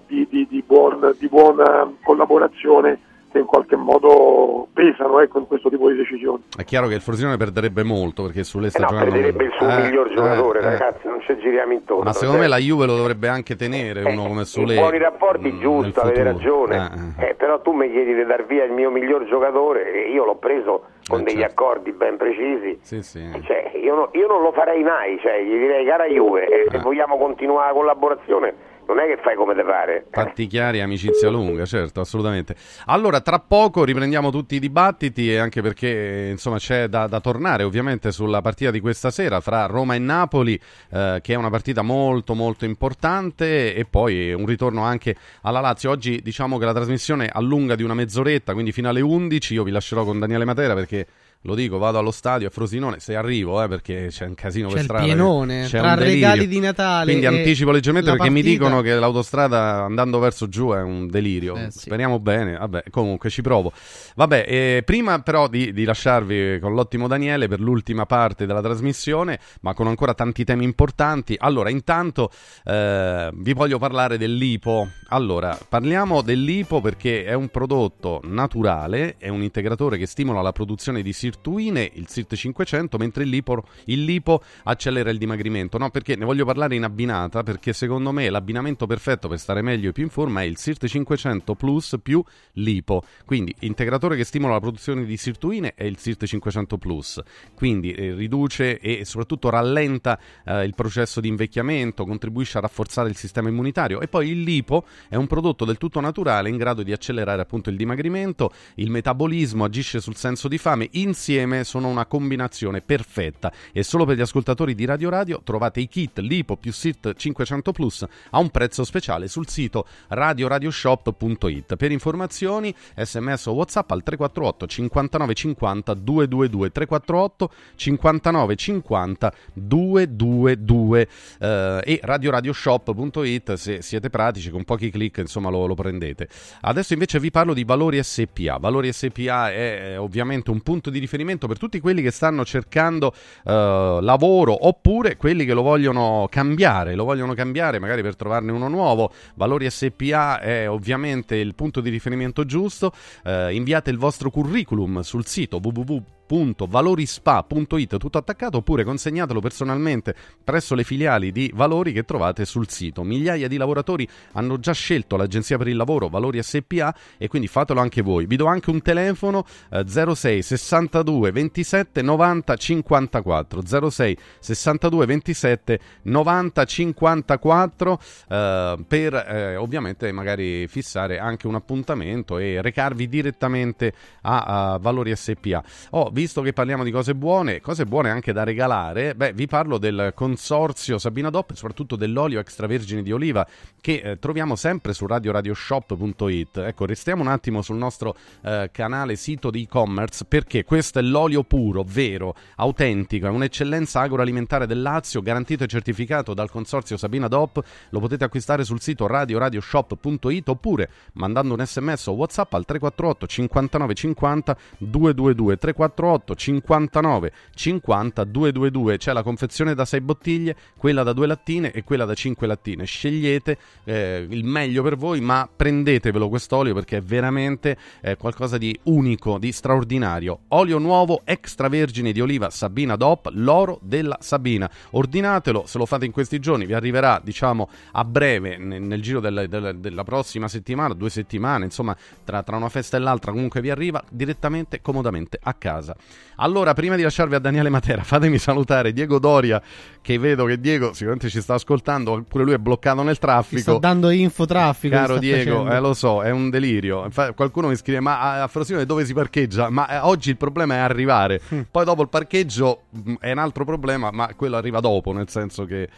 di- 0.08 0.26
di- 0.28 0.46
di 0.48 0.62
buon- 0.66 1.14
di 1.18 1.28
buona 1.28 1.88
collaborazione 2.02 2.98
che 3.30 3.38
in 3.38 3.44
qualche 3.46 3.76
modo 3.76 4.68
pesano 4.72 5.20
ecco, 5.20 5.38
in 5.38 5.46
questo 5.46 5.68
tipo 5.68 5.90
di 5.90 5.96
decisioni. 5.96 6.42
È 6.56 6.64
chiaro 6.64 6.86
che 6.86 6.94
il 6.94 7.00
Frosinone 7.00 7.36
perderebbe 7.36 7.82
molto 7.82 8.24
perché 8.24 8.42
Sule 8.44 8.70
sta 8.70 8.78
Eh 8.78 8.82
no, 8.82 8.88
giocando... 8.88 9.10
perderebbe 9.12 9.44
il 9.44 9.52
suo 9.58 9.68
Eh, 9.68 9.82
miglior 9.82 10.06
eh, 10.10 10.14
giocatore, 10.14 10.58
eh. 10.60 10.62
ragazzi, 10.62 11.06
non 11.08 11.20
ci 11.20 11.36
giriamo 11.38 11.72
intorno. 11.72 12.04
Ma 12.04 12.12
secondo 12.12 12.40
me 12.40 12.48
cioè, 12.48 12.58
la 12.58 12.62
Juve 12.62 12.86
lo 12.86 12.96
dovrebbe 12.96 13.28
anche 13.28 13.56
tenere 13.56 14.02
uno 14.02 14.26
come 14.26 14.44
Sule. 14.44 14.74
in 14.74 14.80
buoni 14.80 14.98
rapporti, 14.98 15.52
mm, 15.52 15.60
giusto, 15.60 16.00
avete 16.00 16.22
ragione. 16.22 17.16
Eh, 17.18 17.28
Eh, 17.28 17.34
però 17.34 17.60
tu 17.60 17.72
mi 17.72 17.90
chiedi 17.90 18.14
di 18.14 18.24
dar 18.24 18.44
via 18.46 18.64
il 18.64 18.72
mio 18.72 18.90
miglior 18.90 19.24
giocatore 19.26 19.92
e 19.92 20.10
io 20.10 20.24
l'ho 20.24 20.36
preso 20.36 20.84
con 21.06 21.20
Eh, 21.20 21.24
degli 21.24 21.38
certo. 21.40 21.62
accordi 21.62 21.92
ben 21.92 22.16
precisi. 22.16 22.78
Sì, 22.82 23.02
sì. 23.02 23.28
Cioè, 23.44 23.72
io, 23.82 23.94
no- 23.94 24.08
io 24.12 24.26
non 24.26 24.42
lo 24.42 24.52
farei 24.52 24.82
mai, 24.82 25.18
cioè, 25.20 25.42
gli 25.42 25.56
direi 25.58 25.84
cara 25.86 26.04
Juve, 26.06 26.46
eh, 26.46 26.66
se 26.70 26.78
vogliamo 26.78 27.16
continuare 27.18 27.68
la 27.68 27.72
collaborazione 27.74 28.54
non 28.88 29.00
è 29.00 29.06
che 29.06 29.20
fai 29.22 29.36
come 29.36 29.54
te 29.54 29.62
pare. 29.62 30.06
Fatti 30.10 30.46
chiari, 30.46 30.80
amicizia 30.80 31.28
lunga, 31.28 31.64
certo, 31.66 32.00
assolutamente. 32.00 32.54
Allora, 32.86 33.20
tra 33.20 33.38
poco 33.38 33.84
riprendiamo 33.84 34.30
tutti 34.30 34.54
i 34.54 34.58
dibattiti 34.58 35.36
anche 35.36 35.60
perché 35.60 36.28
insomma 36.30 36.56
c'è 36.56 36.88
da, 36.88 37.06
da 37.06 37.20
tornare 37.20 37.64
ovviamente 37.64 38.10
sulla 38.10 38.40
partita 38.40 38.70
di 38.70 38.80
questa 38.80 39.10
sera 39.10 39.40
fra 39.40 39.66
Roma 39.66 39.94
e 39.94 39.98
Napoli, 39.98 40.58
eh, 40.90 41.18
che 41.22 41.34
è 41.34 41.36
una 41.36 41.50
partita 41.50 41.82
molto 41.82 42.34
molto 42.34 42.64
importante 42.64 43.74
e 43.74 43.84
poi 43.84 44.32
un 44.32 44.46
ritorno 44.46 44.82
anche 44.82 45.14
alla 45.42 45.60
Lazio. 45.60 45.90
Oggi 45.90 46.22
diciamo 46.22 46.56
che 46.56 46.64
la 46.64 46.74
trasmissione 46.74 47.28
allunga 47.30 47.74
di 47.74 47.82
una 47.82 47.94
mezz'oretta, 47.94 48.54
quindi 48.54 48.72
fino 48.72 48.88
alle 48.88 49.02
11. 49.02 49.52
Io 49.54 49.64
vi 49.64 49.70
lascerò 49.70 50.04
con 50.04 50.18
Daniele 50.18 50.46
Matera 50.46 50.72
perché 50.74 51.06
lo 51.42 51.54
dico, 51.54 51.78
vado 51.78 51.98
allo 51.98 52.10
stadio 52.10 52.48
a 52.48 52.50
Frosinone 52.50 52.98
se 52.98 53.14
arrivo, 53.14 53.62
eh, 53.62 53.68
perché 53.68 54.08
c'è 54.10 54.26
un 54.26 54.34
casino 54.34 54.68
C'è 54.68 54.74
per 54.74 54.82
strada. 54.84 55.04
pienone, 55.04 55.62
c'è 55.66 55.78
tra 55.78 55.92
un 55.92 55.98
delirio. 55.98 56.14
regali 56.28 56.48
di 56.48 56.58
Natale 56.60 57.04
Quindi 57.12 57.26
anticipo 57.26 57.70
leggermente 57.70 58.10
perché 58.10 58.28
mi 58.28 58.42
partita. 58.42 58.64
dicono 58.64 58.80
che 58.82 58.94
l'autostrada 58.94 59.84
andando 59.84 60.18
verso 60.18 60.48
giù 60.48 60.70
è 60.72 60.80
un 60.82 61.06
delirio. 61.06 61.54
Eh, 61.56 61.70
sì. 61.70 61.78
Speriamo 61.80 62.18
bene. 62.18 62.56
Vabbè, 62.58 62.84
comunque 62.90 63.30
ci 63.30 63.40
provo. 63.40 63.72
Vabbè, 64.16 64.44
eh, 64.48 64.82
prima 64.84 65.20
però 65.20 65.48
di, 65.48 65.72
di 65.72 65.84
lasciarvi 65.84 66.58
con 66.60 66.74
l'ottimo 66.74 67.06
Daniele 67.06 67.46
per 67.48 67.60
l'ultima 67.60 68.04
parte 68.04 68.44
della 68.44 68.60
trasmissione, 68.60 69.38
ma 69.60 69.74
con 69.74 69.86
ancora 69.86 70.14
tanti 70.14 70.44
temi 70.44 70.64
importanti. 70.64 71.36
Allora, 71.38 71.70
intanto 71.70 72.30
eh, 72.64 73.30
vi 73.32 73.52
voglio 73.52 73.78
parlare 73.78 74.18
dell'IPO. 74.18 74.88
Allora, 75.10 75.56
parliamo 75.68 76.20
dell'IPO 76.20 76.80
perché 76.80 77.24
è 77.24 77.32
un 77.32 77.48
prodotto 77.48 78.20
naturale, 78.24 79.14
è 79.18 79.28
un 79.28 79.42
integratore 79.42 79.96
che 79.96 80.06
stimola 80.06 80.42
la 80.42 80.52
produzione 80.52 81.00
di 81.02 81.12
sirtuine, 81.28 81.90
il 81.94 82.08
SIRT 82.08 82.34
500, 82.34 82.96
mentre 82.96 83.24
il 83.24 83.28
lipo, 83.28 83.62
il 83.84 84.04
lipo 84.04 84.42
accelera 84.64 85.10
il 85.10 85.18
dimagrimento. 85.18 85.76
No, 85.76 85.90
perché 85.90 86.16
ne 86.16 86.24
voglio 86.24 86.44
parlare 86.44 86.74
in 86.74 86.84
abbinata, 86.84 87.42
perché 87.42 87.72
secondo 87.72 88.12
me 88.12 88.30
l'abbinamento 88.30 88.86
perfetto 88.86 89.28
per 89.28 89.38
stare 89.38 89.60
meglio 89.60 89.90
e 89.90 89.92
più 89.92 90.04
in 90.04 90.08
forma 90.08 90.40
è 90.40 90.44
il 90.44 90.56
SIRT 90.56 90.86
500 90.86 91.54
Plus 91.54 91.96
più 92.02 92.22
lipo. 92.54 93.02
Quindi, 93.26 93.54
integratore 93.60 94.16
che 94.16 94.24
stimola 94.24 94.54
la 94.54 94.60
produzione 94.60 95.04
di 95.04 95.16
sirtuine 95.16 95.74
è 95.74 95.84
il 95.84 95.98
SIRT 95.98 96.24
500 96.24 96.78
Plus. 96.78 97.20
Quindi 97.54 97.92
eh, 97.92 98.14
riduce 98.14 98.78
e 98.78 99.04
soprattutto 99.04 99.50
rallenta 99.50 100.18
eh, 100.44 100.64
il 100.64 100.74
processo 100.74 101.20
di 101.20 101.28
invecchiamento, 101.28 102.06
contribuisce 102.06 102.58
a 102.58 102.62
rafforzare 102.62 103.10
il 103.10 103.16
sistema 103.16 103.48
immunitario. 103.48 104.00
E 104.00 104.08
poi 104.08 104.30
il 104.30 104.40
lipo 104.40 104.86
è 105.08 105.16
un 105.16 105.26
prodotto 105.26 105.66
del 105.66 105.76
tutto 105.76 106.00
naturale 106.00 106.48
in 106.48 106.56
grado 106.56 106.82
di 106.82 106.92
accelerare 106.92 107.42
appunto 107.42 107.68
il 107.68 107.76
dimagrimento, 107.76 108.50
il 108.76 108.90
metabolismo, 108.90 109.64
agisce 109.64 110.00
sul 110.00 110.16
senso 110.16 110.48
di 110.48 110.56
fame. 110.56 110.88
Insieme 111.18 111.64
sono 111.64 111.88
una 111.88 112.06
combinazione 112.06 112.80
perfetta. 112.80 113.52
E 113.72 113.82
solo 113.82 114.04
per 114.04 114.16
gli 114.16 114.20
ascoltatori 114.20 114.76
di 114.76 114.84
Radio 114.84 115.10
Radio 115.10 115.40
trovate 115.42 115.80
i 115.80 115.88
kit 115.88 116.20
lipo 116.20 116.56
più 116.56 116.72
SIRT 116.72 117.16
500 117.16 117.72
Plus 117.72 118.06
a 118.30 118.38
un 118.38 118.50
prezzo 118.50 118.84
speciale 118.84 119.26
sul 119.26 119.48
sito 119.48 119.84
radioradioshop.it. 120.06 121.74
Per 121.74 121.90
informazioni 121.90 122.72
sms 122.94 123.46
o 123.46 123.52
whatsapp 123.54 123.90
al 123.90 124.04
348 124.04 124.66
59 124.68 125.34
50 125.34 125.94
222 125.94 126.70
348 126.70 127.52
59 127.74 128.56
50 128.56 129.34
222 129.54 131.08
eh, 131.40 131.80
e 131.84 132.00
radioradioshop.it 132.00 133.54
se 133.54 133.82
siete 133.82 134.08
pratici 134.08 134.50
con 134.50 134.62
pochi 134.62 134.88
clic 134.90 135.18
insomma 135.18 135.50
lo, 135.50 135.66
lo 135.66 135.74
prendete 135.74 136.28
adesso 136.60 136.92
invece 136.92 137.18
vi 137.18 137.32
parlo 137.32 137.54
di 137.54 137.64
Valori 137.64 138.00
SPA 138.02 138.58
Valori 138.58 138.92
SPA 138.92 139.50
è 139.50 139.80
eh, 139.80 139.96
ovviamente 139.96 140.50
un 140.50 140.60
punto 140.60 140.90
di 140.90 140.98
riferimento 140.98 141.06
per 141.46 141.58
tutti 141.58 141.80
quelli 141.80 142.02
che 142.02 142.10
stanno 142.10 142.44
cercando 142.44 143.12
eh, 143.44 143.98
lavoro 144.00 144.66
oppure 144.66 145.16
quelli 145.16 145.44
che 145.44 145.54
lo 145.54 145.62
vogliono 145.62 146.28
cambiare 146.30 146.94
lo 146.94 147.04
vogliono 147.04 147.34
cambiare 147.34 147.78
magari 147.78 148.02
per 148.02 148.16
trovarne 148.16 148.52
uno 148.52 148.68
nuovo. 148.68 149.12
Valori 149.34 149.68
SPA 149.70 150.40
è 150.40 150.68
ovviamente 150.68 151.36
il 151.36 151.54
punto 151.54 151.80
di 151.80 151.90
riferimento 151.90 152.44
giusto. 152.44 152.92
Eh, 153.24 153.54
inviate 153.54 153.90
il 153.90 153.98
vostro 153.98 154.30
curriculum 154.30 155.00
sul 155.00 155.24
sito 155.26 155.60
www 155.62 156.17
www.valorispa.it 156.28 157.96
tutto 157.96 158.18
attaccato 158.18 158.58
oppure 158.58 158.84
consegnatelo 158.84 159.40
personalmente 159.40 160.14
presso 160.44 160.74
le 160.74 160.84
filiali 160.84 161.32
di 161.32 161.50
Valori 161.54 161.92
che 161.92 162.04
trovate 162.04 162.44
sul 162.44 162.68
sito. 162.68 163.02
Migliaia 163.02 163.48
di 163.48 163.56
lavoratori 163.56 164.06
hanno 164.32 164.58
già 164.58 164.72
scelto 164.72 165.16
l'agenzia 165.16 165.56
per 165.56 165.68
il 165.68 165.76
lavoro 165.76 166.08
Valori 166.08 166.42
SPA 166.42 166.94
e 167.16 167.28
quindi 167.28 167.48
fatelo 167.48 167.80
anche 167.80 168.02
voi. 168.02 168.26
Vi 168.26 168.36
do 168.36 168.46
anche 168.46 168.70
un 168.70 168.82
telefono 168.82 169.44
eh, 169.70 169.84
06 169.86 170.42
62 170.42 171.32
27 171.32 172.02
90 172.02 172.56
54 172.56 173.90
06 173.90 174.18
62 174.40 175.06
27 175.06 175.80
90 176.02 176.64
54 176.64 178.00
eh, 178.28 178.76
per 178.86 179.14
eh, 179.14 179.56
ovviamente 179.56 180.12
magari 180.12 180.68
fissare 180.68 181.18
anche 181.18 181.46
un 181.46 181.54
appuntamento 181.54 182.38
e 182.38 182.60
recarvi 182.60 183.08
direttamente 183.08 183.92
a, 184.22 184.72
a 184.72 184.78
Valori 184.78 185.14
SPA. 185.14 185.62
Oh, 185.90 186.10
visto 186.18 186.42
che 186.42 186.52
parliamo 186.52 186.82
di 186.82 186.90
cose 186.90 187.14
buone, 187.14 187.60
cose 187.60 187.84
buone 187.84 188.10
anche 188.10 188.32
da 188.32 188.42
regalare, 188.42 189.14
beh, 189.14 189.34
vi 189.34 189.46
parlo 189.46 189.78
del 189.78 190.10
consorzio 190.16 190.98
Sabina 190.98 191.30
Dop 191.30 191.52
e 191.52 191.54
soprattutto 191.54 191.94
dell'olio 191.94 192.40
extravergine 192.40 193.04
di 193.04 193.12
oliva 193.12 193.46
che 193.80 194.00
eh, 194.02 194.18
troviamo 194.18 194.56
sempre 194.56 194.94
su 194.94 195.06
radioradioshop.it. 195.06 196.56
Ecco, 196.56 196.86
restiamo 196.86 197.22
un 197.22 197.28
attimo 197.28 197.62
sul 197.62 197.76
nostro 197.76 198.16
eh, 198.42 198.68
canale 198.72 199.14
sito 199.14 199.52
di 199.52 199.62
e-commerce 199.62 200.24
perché 200.24 200.64
questo 200.64 200.98
è 200.98 201.02
l'olio 201.02 201.44
puro, 201.44 201.84
vero, 201.86 202.34
autentico, 202.56 203.28
è 203.28 203.30
un'eccellenza 203.30 204.00
agroalimentare 204.00 204.66
del 204.66 204.82
Lazio, 204.82 205.22
garantito 205.22 205.62
e 205.62 205.68
certificato 205.68 206.34
dal 206.34 206.50
consorzio 206.50 206.96
Sabina 206.96 207.28
Dop. 207.28 207.62
Lo 207.90 208.00
potete 208.00 208.24
acquistare 208.24 208.64
sul 208.64 208.80
sito 208.80 209.06
radioradioshop.it 209.06 210.48
oppure 210.48 210.90
mandando 211.12 211.54
un 211.54 211.64
sms 211.64 212.06
o 212.06 212.12
WhatsApp 212.14 212.54
al 212.54 212.64
348 212.64 213.26
59 213.28 213.94
50 213.94 214.56
222 214.78 215.56
348 215.56 216.06
59 216.16 217.32
50 217.54 218.24
222. 218.24 218.96
C'è 218.96 219.12
la 219.12 219.22
confezione 219.22 219.74
da 219.74 219.84
6 219.84 220.00
bottiglie, 220.00 220.56
quella 220.76 221.02
da 221.02 221.12
2 221.12 221.26
lattine 221.26 221.72
e 221.72 221.84
quella 221.84 222.04
da 222.04 222.14
5 222.14 222.46
lattine. 222.46 222.84
Scegliete 222.84 223.58
eh, 223.84 224.26
il 224.28 224.44
meglio 224.44 224.82
per 224.82 224.96
voi, 224.96 225.20
ma 225.20 225.48
prendetevelo 225.54 226.28
quest'olio 226.28 226.74
perché 226.74 226.98
è 226.98 227.02
veramente 227.02 227.76
eh, 228.00 228.16
qualcosa 228.16 228.58
di 228.58 228.78
unico, 228.84 229.38
di 229.38 229.52
straordinario. 229.52 230.40
Olio 230.48 230.78
nuovo 230.78 231.22
extravergine 231.24 232.12
di 232.12 232.20
oliva 232.20 232.50
Sabina 232.50 232.96
DOP, 232.96 233.30
l'oro 233.32 233.78
della 233.82 234.16
Sabina. 234.20 234.70
Ordinatelo, 234.90 235.64
se 235.66 235.78
lo 235.78 235.86
fate 235.86 236.04
in 236.04 236.12
questi 236.12 236.38
giorni, 236.38 236.66
vi 236.66 236.74
arriverà, 236.74 237.20
diciamo, 237.22 237.68
a 237.92 238.04
breve, 238.04 238.56
nel, 238.56 238.82
nel 238.82 239.02
giro 239.02 239.20
del- 239.20 239.46
del- 239.48 239.78
della 239.78 240.04
prossima 240.04 240.48
settimana, 240.48 240.94
due 240.94 241.10
settimane, 241.10 241.64
insomma, 241.64 241.96
tra, 242.24 242.42
tra 242.42 242.56
una 242.56 242.68
festa 242.68 242.96
e 242.96 243.00
l'altra, 243.00 243.32
comunque 243.32 243.60
vi 243.60 243.70
arriva 243.70 244.02
direttamente, 244.10 244.80
comodamente 244.80 245.38
a 245.42 245.54
casa. 245.54 245.96
Allora, 246.40 246.72
prima 246.72 246.94
di 246.94 247.02
lasciarvi 247.02 247.34
a 247.34 247.40
Daniele 247.40 247.68
Matera, 247.68 248.02
fatemi 248.04 248.38
salutare 248.38 248.92
Diego 248.92 249.18
Doria, 249.18 249.60
che 250.00 250.18
vedo 250.18 250.44
che 250.44 250.60
Diego 250.60 250.92
sicuramente 250.92 251.28
ci 251.28 251.40
sta 251.40 251.54
ascoltando, 251.54 252.24
pure 252.28 252.44
lui 252.44 252.52
è 252.54 252.58
bloccato 252.58 253.02
nel 253.02 253.18
traffico. 253.18 253.78
dando 253.78 254.10
infotraffico. 254.10 254.94
Caro 254.94 255.12
sta 255.14 255.18
Diego, 255.20 255.68
eh, 255.68 255.80
lo 255.80 255.94
so, 255.94 256.22
è 256.22 256.30
un 256.30 256.48
delirio. 256.48 257.04
Infa- 257.04 257.32
qualcuno 257.32 257.68
mi 257.68 257.74
scrive: 257.76 257.98
Ma 258.00 258.42
a- 258.42 258.46
Frosinone 258.46 258.86
dove 258.86 259.04
si 259.04 259.12
parcheggia? 259.14 259.68
Ma 259.68 259.88
eh, 259.88 259.98
oggi 259.98 260.30
il 260.30 260.36
problema 260.36 260.74
è 260.74 260.78
arrivare. 260.78 261.40
Mm. 261.52 261.60
Poi 261.70 261.84
dopo 261.84 262.02
il 262.02 262.08
parcheggio 262.08 262.82
mh, 262.90 263.14
è 263.18 263.32
un 263.32 263.38
altro 263.38 263.64
problema, 263.64 264.10
ma 264.12 264.32
quello 264.36 264.56
arriva 264.56 264.78
dopo, 264.80 265.12
nel 265.12 265.28
senso 265.28 265.64
che. 265.64 265.88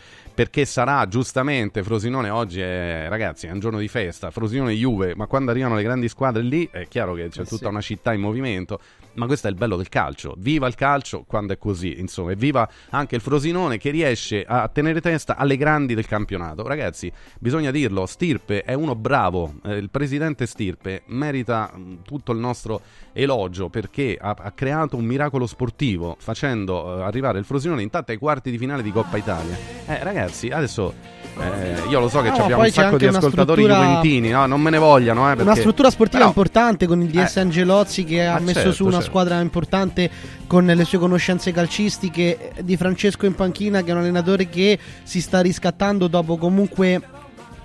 Perché 0.41 0.65
sarà 0.65 1.07
giustamente 1.07 1.83
Frosinone 1.83 2.31
oggi 2.31 2.63
è 2.63 3.05
ragazzi, 3.11 3.47
è 3.47 3.51
un 3.51 3.59
giorno 3.59 3.79
di 3.79 3.89
festa, 3.89 4.31
Frosinone 4.31 4.73
Juve, 4.73 5.15
ma 5.15 5.27
quando 5.27 5.51
arrivano 5.51 5.75
le 5.75 5.83
grandi 5.83 6.09
squadre 6.09 6.41
lì 6.41 6.67
è 6.73 6.89
chiaro 6.89 7.13
che 7.13 7.29
c'è 7.29 7.43
Eh 7.43 7.45
tutta 7.45 7.65
sì. 7.65 7.67
una 7.67 7.83
città 7.83 8.15
in 8.15 8.23
movimento, 8.23 8.81
ma 9.17 9.27
questo 9.27 9.49
è 9.49 9.51
il 9.51 9.57
bello 9.59 9.77
del 9.77 9.91
calcio. 9.91 10.35
Viva 10.39 10.67
il 10.67 10.77
calcio 10.77 11.25
quando 11.27 11.53
è 11.53 11.59
così, 11.59 12.01
insomma, 12.01 12.31
e 12.31 12.37
viva 12.37 12.67
anche 12.89 13.17
il 13.17 13.21
Frosinone 13.21 13.77
che 13.77 13.91
riesce 13.91 14.43
a 14.49 14.67
tenere 14.69 15.03
testa 15.03 15.37
alle 15.37 15.59
grandi 15.59 15.95
del 15.95 16.07
campionato. 16.07 16.67
Ragazzi, 16.67 17.13
bisogna 17.39 17.71
dirlo, 17.71 18.07
Stirpe 18.07 18.63
è 18.63 18.73
uno 18.73 18.95
bravo, 18.95 19.57
eh, 19.67 19.77
il 19.77 19.91
presidente 19.91 20.47
Stirpe 20.47 21.03
merita 21.09 21.71
mh, 21.71 21.99
tutto 22.03 22.33
il 22.33 22.39
nostro 22.39 22.81
elogio 23.13 23.69
perché 23.69 24.17
ha, 24.19 24.35
ha 24.39 24.53
creato 24.53 24.97
un 24.97 25.05
miracolo 25.05 25.47
sportivo 25.47 26.17
facendo 26.19 26.97
eh, 26.97 27.03
arrivare 27.03 27.39
il 27.39 27.45
Frosinone 27.45 27.83
intanto 27.83 28.13
ai 28.13 28.17
quarti 28.17 28.51
di 28.51 28.57
finale 28.57 28.83
di 28.83 28.91
Coppa 28.91 29.19
Italia. 29.19 29.55
Eh, 29.87 30.03
ragazzi, 30.05 30.29
adesso 30.51 30.93
eh, 31.39 31.89
io 31.89 32.01
lo 32.01 32.09
so 32.09 32.21
che 32.21 32.29
No, 32.31 32.37
abbiamo 32.37 32.63
un 32.63 32.71
sacco 32.71 32.97
di 32.99 33.07
ascoltatori 33.07 33.63
struttura- 33.63 33.87
juventini, 33.87 34.29
no? 34.31 34.47
non 34.47 34.61
me 34.61 34.71
ne 34.71 34.79
vogliano, 34.79 35.25
eh, 35.27 35.35
perché... 35.37 35.43
Una 35.51 35.55
struttura 35.55 35.91
sportiva 35.91 36.19
Però- 36.19 36.29
importante 36.29 36.87
con 36.87 37.01
il 37.01 37.09
DS 37.09 37.37
Eh. 37.37 37.41
Angelozzi 37.41 38.05
che 38.05 38.27
ha 38.27 38.35
Ah, 38.35 38.41
messo 38.41 38.55
certo, 38.61 38.73
su 38.73 38.83
una 38.85 38.93
certo. 38.95 39.07
squadra 39.09 39.41
importante 39.41 40.11
con 40.47 40.67
le 40.67 40.85
sue 40.85 40.99
conoscenze 40.99 41.53
calcistiche 41.53 42.53
di 42.63 42.77
Francesco 42.77 43.27
in 43.27 43.35
panchina 43.35 43.83
che 43.83 43.91
è 43.91 43.93
un 43.93 44.01
allenatore 44.01 44.49
che 44.49 44.79
si 45.03 45.21
sta 45.21 45.41
riscattando 45.41 46.09
dopo 46.09 46.37
comunque 46.37 47.01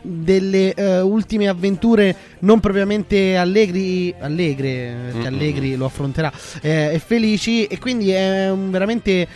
delle 0.08 0.74
eh, 0.76 1.02
ultime 1.02 1.48
avventure 1.48 2.16
non 2.40 2.60
propriamente 2.60 3.36
allegri 3.38 4.14
allegre 4.20 5.10
perché. 5.12 5.28
Allegri 5.28 5.76
lo 5.76 5.86
affronterà 5.86 6.32
eh, 6.62 6.92
e 6.94 7.00
felici 7.00 7.66
e 7.66 7.80
quindi 7.80 8.12
è 8.12 8.52
un- 8.52 8.70
veramente 8.70 9.28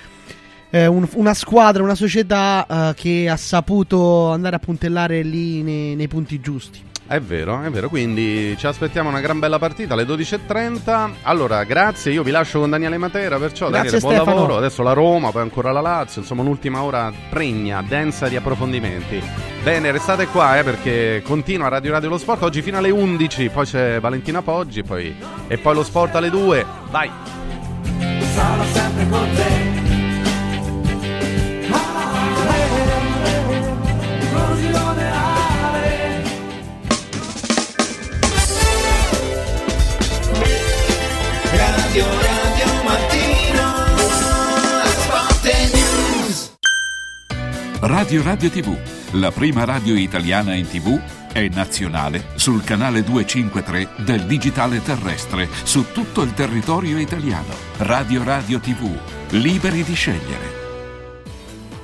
eh, 0.72 0.86
un- 0.88 1.08
una 1.14 1.34
squadra, 1.34 1.84
una 1.84 1.96
società 1.96 2.66
eh, 2.70 2.94
che 2.96 3.28
ha 3.30 3.38
saputo 3.38 4.32
andare 4.32 4.56
a 4.56 4.60
puntellare 4.60 5.22
lì 5.24 5.62
nei- 5.64 5.96
nei 5.96 6.08
punti 6.08 6.40
giusti. 6.40 6.88
È 7.10 7.20
vero, 7.20 7.64
è 7.64 7.72
vero, 7.72 7.90
quindi 7.90 8.56
ci 8.56 8.68
aspettiamo 8.68 9.10
una 9.10 9.20
gran 9.20 9.40
bella 9.40 9.58
partita 9.58 9.96
alle 9.96 10.04
12.30. 10.06 11.10
Allora, 11.24 11.64
grazie, 11.64 12.12
io 12.12 12.22
vi 12.22 12.30
lascio 12.30 12.60
con 12.60 12.70
Daniele 12.70 13.00
Matera, 13.00 13.40
perciò 13.40 13.68
Grazie, 13.70 13.90
Daniele, 13.90 14.00
buon 14.00 14.14
Stefano. 14.14 14.36
lavoro. 14.36 14.58
Adesso 14.58 14.84
la 14.84 14.94
Roma, 14.94 15.32
poi 15.32 15.42
ancora 15.42 15.72
la 15.72 15.82
Lazio, 15.82 16.22
insomma 16.22 16.44
un'ultima 16.44 16.84
ora 16.84 17.12
pregna, 17.32 17.82
densa 17.82 18.28
di 18.28 18.36
approfondimenti. 18.36 19.20
Bene, 19.64 19.90
restate 19.90 20.28
qua 20.28 20.60
eh, 20.60 20.64
perché 20.64 21.24
continua 21.26 21.68
Radio 21.68 21.92
Radio 21.94 22.10
Lo 22.10 22.18
Sport, 22.20 22.44
oggi 22.44 22.62
fino 22.62 22.78
alle 22.78 22.92
11, 22.92 23.50
poi 23.50 23.66
c'è 23.66 24.00
Valentina 24.00 24.44
Poggi 24.44 24.84
poi- 24.84 25.16
e 25.48 25.58
poi 25.58 25.74
lo 25.74 25.84
sport 25.84 26.14
alle 26.14 26.30
2. 26.30 26.64
Vai! 26.92 27.10
Sarò 28.36 28.64
sempre 28.66 29.08
con 29.10 29.28
te. 29.34 29.59
Ale. 35.12 36.22
Radio 41.52 42.06
Radio 42.06 42.84
Mattino 42.84 43.74
Sport 44.86 45.44
News 45.74 46.52
Radio 47.82 48.24
Radio 48.24 48.50
TV, 48.50 48.78
la 49.12 49.32
prima 49.32 49.64
radio 49.64 49.96
italiana 49.96 50.54
in 50.54 50.68
TV, 50.68 51.00
è 51.32 51.48
nazionale 51.48 52.26
sul 52.36 52.64
canale 52.64 53.04
253 53.04 54.04
del 54.04 54.26
digitale 54.26 54.82
terrestre 54.82 55.48
su 55.64 55.86
tutto 55.94 56.22
il 56.22 56.34
territorio 56.34 56.98
italiano. 56.98 57.54
Radio 57.78 58.24
Radio 58.24 58.60
TV, 58.60 58.90
liberi 59.30 59.84
di 59.84 59.94
scegliere. 59.94 60.59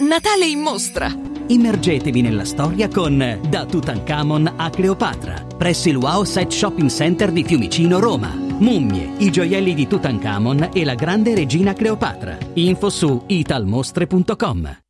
Natale 0.00 0.46
in 0.46 0.60
mostra! 0.60 1.14
Immergetevi 1.48 2.22
nella 2.22 2.46
storia 2.46 2.88
con 2.88 3.38
Da 3.50 3.66
Tutankhamon 3.66 4.54
a 4.56 4.70
Cleopatra, 4.70 5.44
presso 5.58 5.90
il 5.90 5.96
Wow 5.96 6.24
Set 6.24 6.50
Shopping 6.50 6.88
Center 6.88 7.30
di 7.30 7.44
Fiumicino, 7.44 7.98
Roma. 7.98 8.34
Mummie, 8.34 9.12
i 9.18 9.30
gioielli 9.30 9.74
di 9.74 9.86
Tutankhamon 9.86 10.70
e 10.72 10.84
la 10.84 10.94
grande 10.94 11.34
regina 11.34 11.74
Cleopatra. 11.74 12.38
Info 12.54 12.88
su 12.88 13.24
italmostre.com. 13.26 14.89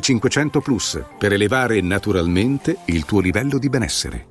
500 0.01 0.59
Plus 0.59 1.01
per 1.17 1.31
elevare 1.31 1.79
naturalmente 1.81 2.79
il 2.85 3.05
tuo 3.05 3.21
livello 3.21 3.57
di 3.57 3.69
benessere. 3.69 4.30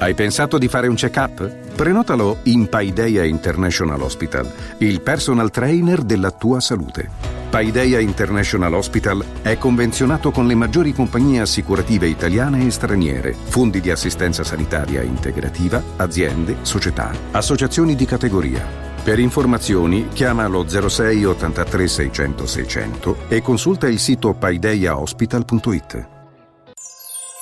Hai 0.00 0.14
pensato 0.14 0.56
di 0.56 0.66
fare 0.66 0.88
un 0.88 0.94
check-up? 0.94 1.46
Prenotalo 1.76 2.38
in 2.44 2.70
Paideia 2.70 3.22
International 3.22 4.00
Hospital, 4.00 4.50
il 4.78 5.02
personal 5.02 5.50
trainer 5.50 6.00
della 6.00 6.30
tua 6.30 6.58
salute. 6.60 7.06
Paideia 7.50 7.98
International 7.98 8.72
Hospital 8.72 9.22
è 9.42 9.58
convenzionato 9.58 10.30
con 10.30 10.46
le 10.46 10.54
maggiori 10.54 10.94
compagnie 10.94 11.40
assicurative 11.40 12.06
italiane 12.06 12.64
e 12.64 12.70
straniere, 12.70 13.34
fondi 13.34 13.82
di 13.82 13.90
assistenza 13.90 14.42
sanitaria 14.42 15.02
integrativa, 15.02 15.82
aziende, 15.96 16.56
società, 16.62 17.12
associazioni 17.32 17.94
di 17.94 18.06
categoria. 18.06 18.66
Per 19.04 19.18
informazioni 19.18 20.08
chiama 20.08 20.46
lo 20.46 20.66
06 20.66 21.26
83 21.26 21.88
600 21.88 22.46
600 22.46 23.16
e 23.28 23.42
consulta 23.42 23.86
il 23.86 23.98
sito 23.98 24.32
paideiahospital.it. 24.32 26.19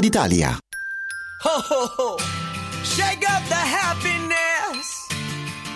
d'Italia. 0.00 0.56
Ho 1.42 1.60
ho 1.60 1.86
ho! 1.96 2.18
Shake 2.84 3.24
up 3.28 3.42
the 3.48 3.54
happiness! 3.54 5.08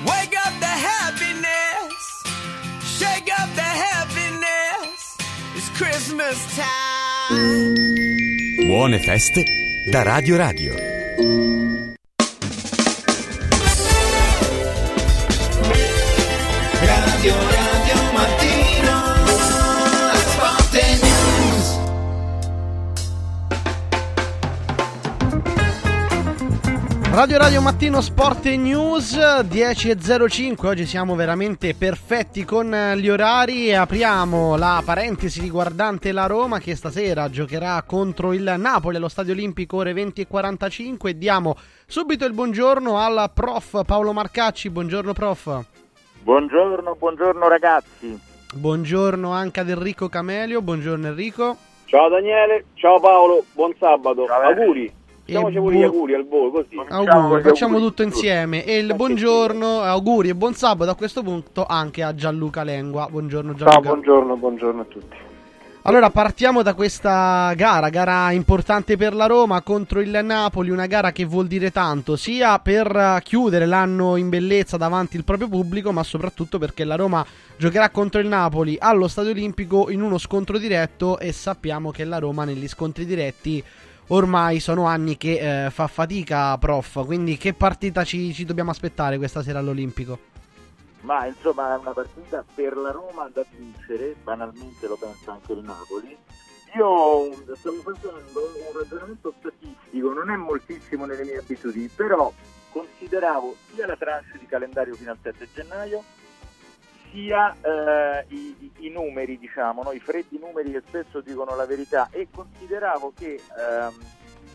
Wake 0.06 0.36
up 0.46 0.54
the 0.60 0.66
happiness! 0.66 2.22
Shake 2.80 3.28
up 3.40 3.52
the 3.56 3.70
happiness! 3.86 5.16
It's 5.56 5.68
Christmas 5.76 6.38
time! 6.56 7.74
Buone 8.66 8.98
feste 9.00 9.42
da 9.90 10.02
Radio. 10.02 10.36
Radio 10.36 11.87
Radio 27.10 27.38
Radio 27.38 27.60
Mattino 27.62 28.00
Sport 28.00 28.46
e 28.46 28.56
News 28.56 29.16
10.05 29.16 30.66
Oggi 30.66 30.84
siamo 30.84 31.16
veramente 31.16 31.74
perfetti 31.74 32.44
con 32.44 32.72
eh, 32.72 32.96
gli 32.98 33.08
orari 33.08 33.68
e 33.68 33.74
apriamo 33.74 34.56
la 34.56 34.82
parentesi 34.84 35.40
riguardante 35.40 36.12
la 36.12 36.26
Roma 36.26 36.60
che 36.60 36.76
stasera 36.76 37.28
giocherà 37.30 37.82
contro 37.84 38.32
il 38.32 38.54
Napoli 38.58 38.96
allo 38.96 39.08
Stadio 39.08 39.32
Olimpico 39.32 39.78
ore 39.78 39.94
20.45 39.94 41.08
e 41.08 41.18
diamo 41.18 41.56
subito 41.86 42.24
il 42.26 42.34
buongiorno 42.34 42.98
al 42.98 43.30
prof 43.34 43.84
Paolo 43.84 44.12
Marcacci. 44.12 44.70
Buongiorno 44.70 45.12
prof. 45.12 45.64
Buongiorno, 46.22 46.94
buongiorno 46.94 47.48
ragazzi. 47.48 48.20
Buongiorno 48.54 49.32
anche 49.32 49.60
ad 49.60 49.70
Enrico 49.70 50.08
Camelio. 50.08 50.62
Buongiorno 50.62 51.08
Enrico. 51.08 51.56
Ciao 51.86 52.08
Daniele, 52.10 52.66
ciao 52.74 53.00
Paolo, 53.00 53.44
buon 53.54 53.74
sabato, 53.78 54.26
auguri. 54.26 54.97
Facciamoci 55.30 55.56
E 55.56 55.60
pure 55.60 55.74
gli 55.74 55.78
bu- 55.80 55.84
auguri 55.84 56.14
al 56.14 56.26
volo 56.26 56.50
così. 56.50 56.80
Auguri, 56.88 57.42
facciamo 57.42 57.78
tutto 57.78 58.02
insieme 58.02 58.64
e 58.64 58.78
il 58.78 58.94
buongiorno, 58.94 59.80
auguri 59.80 60.30
e 60.30 60.34
buon 60.34 60.54
sabato 60.54 60.90
a 60.90 60.94
questo 60.94 61.22
punto 61.22 61.66
anche 61.66 62.02
a 62.02 62.14
Gianluca 62.14 62.62
Lengua. 62.62 63.08
Buongiorno 63.10 63.54
Ciao, 63.54 63.66
Gianluca. 63.66 63.88
buongiorno, 63.88 64.36
buongiorno 64.36 64.80
a 64.80 64.84
tutti. 64.84 65.16
Allora 65.82 66.10
partiamo 66.10 66.62
da 66.62 66.74
questa 66.74 67.52
gara, 67.56 67.88
gara 67.90 68.30
importante 68.32 68.96
per 68.96 69.14
la 69.14 69.26
Roma 69.26 69.60
contro 69.62 70.00
il 70.00 70.18
Napoli, 70.22 70.70
una 70.70 70.86
gara 70.86 71.12
che 71.12 71.24
vuol 71.24 71.46
dire 71.46 71.70
tanto, 71.70 72.16
sia 72.16 72.58
per 72.58 72.94
eh, 72.94 73.20
chiudere 73.22 73.64
l'anno 73.64 74.16
in 74.16 74.28
bellezza 74.28 74.76
davanti 74.76 75.16
il 75.16 75.24
proprio 75.24 75.48
pubblico, 75.48 75.92
ma 75.92 76.02
soprattutto 76.02 76.58
perché 76.58 76.84
la 76.84 76.94
Roma 76.96 77.24
giocherà 77.56 77.88
contro 77.90 78.20
il 78.20 78.26
Napoli 78.28 78.76
allo 78.78 79.08
Stadio 79.08 79.30
Olimpico 79.30 79.88
in 79.90 80.02
uno 80.02 80.18
scontro 80.18 80.58
diretto 80.58 81.18
e 81.18 81.32
sappiamo 81.32 81.90
che 81.90 82.04
la 82.04 82.18
Roma 82.18 82.44
negli 82.44 82.68
scontri 82.68 83.06
diretti 83.06 83.62
ormai 84.08 84.60
sono 84.60 84.86
anni 84.86 85.16
che 85.16 85.66
eh, 85.66 85.70
fa 85.70 85.86
fatica, 85.86 86.56
prof, 86.58 87.04
quindi 87.04 87.36
che 87.36 87.54
partita 87.54 88.04
ci, 88.04 88.32
ci 88.32 88.44
dobbiamo 88.44 88.70
aspettare 88.70 89.18
questa 89.18 89.42
sera 89.42 89.58
all'Olimpico? 89.58 90.36
Ma 91.00 91.26
insomma 91.26 91.74
è 91.74 91.78
una 91.78 91.92
partita 91.92 92.44
per 92.54 92.76
la 92.76 92.90
Roma 92.90 93.28
da 93.32 93.44
vincere, 93.56 94.16
banalmente 94.22 94.86
lo 94.86 94.96
pensa 94.96 95.32
anche 95.32 95.52
il 95.52 95.60
Napoli. 95.60 96.16
Io 96.76 97.32
stavo 97.54 97.80
facendo 97.80 98.40
un 98.40 98.78
ragionamento 98.78 99.32
statistico, 99.38 100.12
non 100.12 100.30
è 100.30 100.36
moltissimo 100.36 101.06
nelle 101.06 101.24
mie 101.24 101.38
abitudini, 101.38 101.88
però 101.88 102.32
consideravo 102.70 103.56
sia 103.72 103.86
la 103.86 103.96
tranche 103.96 104.38
di 104.38 104.46
calendario 104.46 104.94
fino 104.94 105.10
al 105.10 105.18
7 105.22 105.48
gennaio, 105.54 106.04
sia 107.10 107.54
eh, 107.60 108.24
i, 108.28 108.72
i- 108.78 108.90
numeri, 108.90 109.38
diciamo, 109.38 109.82
no? 109.82 109.92
i 109.92 110.00
freddi 110.00 110.38
numeri 110.38 110.72
che 110.72 110.82
spesso 110.86 111.20
dicono 111.20 111.54
la 111.54 111.66
verità 111.66 112.08
e 112.10 112.28
consideravo 112.32 113.12
che 113.16 113.34
ehm, 113.34 113.94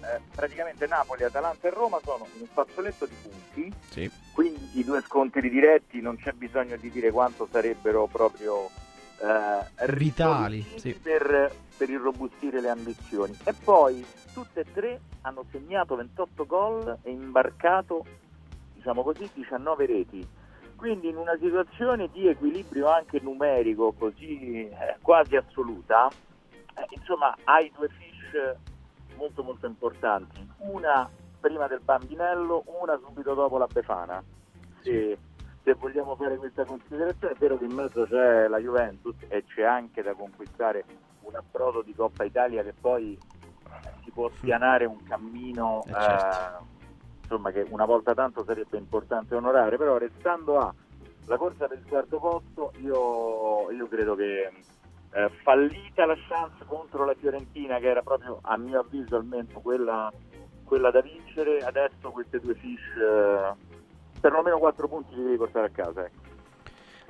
eh, 0.03 0.19
praticamente 0.35 0.85
Napoli, 0.87 1.23
Atalanta 1.23 1.67
e 1.67 1.71
Roma 1.71 1.99
sono 2.03 2.27
in 2.35 2.41
un 2.41 2.47
fazzoletto 2.47 3.05
di 3.05 3.15
punti 3.21 3.73
Sì. 3.89 4.11
quindi 4.33 4.69
i 4.73 4.83
due 4.83 5.01
scontri 5.03 5.49
diretti 5.49 6.01
non 6.01 6.17
c'è 6.17 6.31
bisogno 6.33 6.75
di 6.77 6.89
dire 6.89 7.11
quanto 7.11 7.47
sarebbero 7.49 8.07
proprio 8.07 8.69
eh, 9.19 9.85
Vitali, 9.95 10.65
sì. 10.75 10.93
per, 10.95 11.53
per 11.77 11.89
irrobustire 11.89 12.59
le 12.59 12.69
ambizioni. 12.69 13.33
E 13.45 13.53
poi 13.53 14.05
tutte 14.33 14.61
e 14.61 14.65
tre 14.73 14.99
hanno 15.21 15.45
segnato 15.51 15.95
28 15.95 16.45
gol 16.45 16.97
e 17.03 17.11
imbarcato, 17.11 18.03
diciamo 18.73 19.03
così, 19.03 19.29
19 19.33 19.85
reti. 19.85 20.27
Quindi 20.83 21.07
in 21.07 21.15
una 21.15 21.37
situazione 21.39 22.09
di 22.11 22.27
equilibrio 22.27 22.89
anche 22.89 23.21
numerico 23.21 23.93
così 23.93 24.67
eh, 24.67 24.97
quasi 25.01 25.37
assoluta, 25.37 26.09
eh, 26.09 26.85
insomma 26.89 27.33
hai 27.45 27.71
due 27.73 27.87
fish 27.87 29.15
molto 29.15 29.43
molto 29.43 29.65
importanti. 29.65 30.45
Una 30.57 31.09
prima 31.39 31.67
del 31.67 31.79
bambinello, 31.79 32.65
una 32.81 32.99
subito 33.01 33.33
dopo 33.33 33.57
la 33.57 33.67
Befana. 33.67 34.21
Se, 34.81 35.17
se 35.63 35.73
vogliamo 35.75 36.17
fare 36.17 36.35
questa 36.35 36.65
considerazione, 36.65 37.33
è 37.33 37.37
vero 37.37 37.57
che 37.57 37.63
in 37.63 37.71
mezzo 37.71 38.05
c'è 38.05 38.49
la 38.49 38.57
Juventus 38.57 39.15
e 39.29 39.45
c'è 39.45 39.63
anche 39.63 40.01
da 40.01 40.13
conquistare 40.13 40.83
un 41.21 41.33
approdo 41.33 41.81
di 41.81 41.95
Coppa 41.95 42.25
Italia 42.25 42.61
che 42.61 42.73
poi 42.73 43.17
eh, 43.17 43.89
si 44.03 44.11
può 44.11 44.29
spianare 44.35 44.83
un 44.83 45.01
cammino 45.03 45.81
Eh, 45.87 45.93
certo. 45.93 46.72
Insomma 47.33 47.51
che 47.51 47.65
una 47.69 47.85
volta 47.85 48.13
tanto 48.13 48.43
sarebbe 48.43 48.77
importante 48.77 49.35
onorare, 49.35 49.77
però 49.77 49.97
restando 49.97 50.59
a 50.59 50.73
la 51.25 51.37
corsa 51.37 51.67
per 51.67 51.77
il 51.77 51.85
quarto 51.87 52.19
posto 52.19 52.73
io, 52.81 53.71
io 53.71 53.87
credo 53.87 54.13
che 54.15 54.51
eh, 55.11 55.29
fallita 55.41 56.05
la 56.05 56.17
chance 56.27 56.65
contro 56.65 57.05
la 57.05 57.15
Fiorentina 57.15 57.79
che 57.79 57.87
era 57.87 58.01
proprio 58.01 58.39
a 58.41 58.57
mio 58.57 58.81
avviso 58.81 59.15
almeno 59.15 59.47
quella, 59.61 60.11
quella 60.65 60.91
da 60.91 61.01
vincere, 61.01 61.59
adesso 61.59 62.11
queste 62.11 62.39
due 62.39 62.55
fish 62.55 62.97
eh, 62.97 63.53
perlomeno 64.19 64.57
4 64.57 64.87
punti 64.87 65.15
li 65.15 65.23
devi 65.23 65.37
portare 65.37 65.67
a 65.67 65.69
casa. 65.69 66.05
Ecco. 66.05 66.32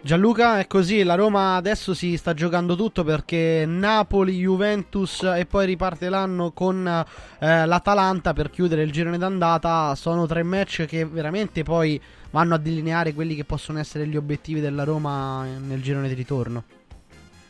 Gianluca, 0.05 0.59
è 0.59 0.67
così, 0.67 1.01
la 1.03 1.15
Roma 1.15 1.55
adesso 1.55 1.93
si 1.93 2.17
sta 2.17 2.34
giocando 2.34 2.75
tutto 2.75 3.05
perché 3.05 3.63
Napoli, 3.65 4.34
Juventus 4.34 5.23
e 5.23 5.45
poi 5.45 5.65
riparte 5.65 6.09
l'anno 6.09 6.51
con 6.51 6.85
eh, 6.85 7.65
l'Atalanta 7.65 8.34
per 8.34 8.49
chiudere 8.49 8.84
il 8.84 8.91
girone 8.91 9.17
d'andata. 9.17 9.95
Sono 9.95 10.25
tre 10.25 10.43
match 10.43 10.84
che 10.88 11.05
veramente 11.05 11.63
poi 11.63 12.01
vanno 12.31 12.55
a 12.55 12.57
delineare 12.57 13.13
quelli 13.13 13.34
che 13.34 13.45
possono 13.45 13.80
essere 13.80 14.05
gli 14.05 14.17
obiettivi 14.17 14.59
della 14.59 14.84
Roma 14.84 15.45
nel 15.45 15.81
girone 15.81 16.09
di 16.09 16.15
ritorno. 16.15 16.63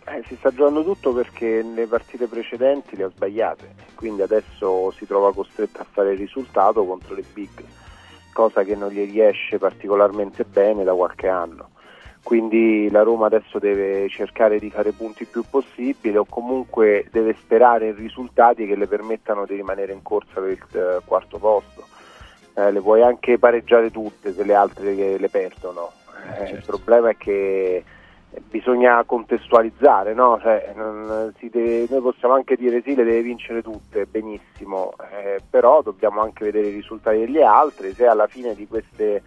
Eh, 0.05 0.23
si 0.27 0.35
sta 0.35 0.51
giocando 0.51 0.84
tutto 0.84 1.11
perché 1.11 1.63
nelle 1.63 1.88
partite 1.88 2.27
precedenti 2.27 2.95
le 2.95 3.05
ha 3.05 3.09
sbagliate, 3.09 3.73
quindi 3.95 4.21
adesso 4.21 4.91
si 4.91 5.07
trova 5.07 5.34
costretto 5.34 5.81
a 5.81 5.88
fare 5.89 6.11
il 6.11 6.19
risultato 6.19 6.85
contro 6.85 7.15
le 7.15 7.23
big, 7.34 7.63
cosa 8.31 8.61
che 8.61 8.75
non 8.75 8.91
gli 8.91 9.09
riesce 9.09 9.57
particolarmente 9.57 10.43
bene 10.43 10.84
da 10.84 10.93
qualche 10.93 11.27
anno. 11.27 11.71
Quindi 12.24 12.90
la 12.90 13.04
Roma 13.04 13.26
adesso 13.26 13.60
deve 13.60 14.08
cercare 14.08 14.58
di 14.58 14.70
fare 14.70 14.94
punti 14.94 15.24
il 15.24 15.30
più 15.30 15.44
possibile 15.50 16.18
o 16.18 16.26
comunque 16.26 17.06
deve 17.12 17.36
sperare 17.38 17.90
in 17.90 17.95
risultati 17.95 18.66
che 18.66 18.76
le 18.76 18.88
permettano 18.88 19.45
di 19.45 19.56
rimanere 19.56 19.91
in 19.91 20.02
corsa 20.02 20.40
per 20.40 20.50
il 20.50 20.66
eh, 20.72 21.02
quarto 21.06 21.38
posto. 21.38 21.86
Eh, 22.56 22.72
le 22.72 22.82
puoi 22.82 23.02
anche 23.02 23.38
pareggiare 23.38 23.91
tutte 23.91 24.34
se 24.34 24.44
le 24.44 24.56
altre 24.56 25.18
le 25.18 25.30
perdono. 25.30 25.91
Eh, 26.40 26.52
Il 26.52 26.64
problema 26.66 27.10
è 27.10 27.18
che 27.18 27.84
bisogna 28.50 29.04
contestualizzare, 29.04 30.14
no? 30.14 30.40
Cioè, 30.41 30.74
deve- 31.40 31.86
noi 31.90 32.02
possiamo 32.02 32.34
anche 32.34 32.56
dire 32.56 32.82
sì, 32.82 32.95
le 32.95 33.04
deve 33.04 33.22
vincere 33.22 33.62
tutte, 33.62 34.06
benissimo, 34.06 34.94
eh, 35.12 35.41
però 35.48 35.82
dobbiamo 35.82 36.22
anche 36.22 36.45
vedere 36.45 36.68
i 36.68 36.74
risultati 36.74 37.20
delle 37.20 37.44
altre, 37.44 37.94
se 37.94 38.06
alla 38.06 38.28
fine 38.28 38.56
di, 38.56 38.68
queste, 38.68 39.22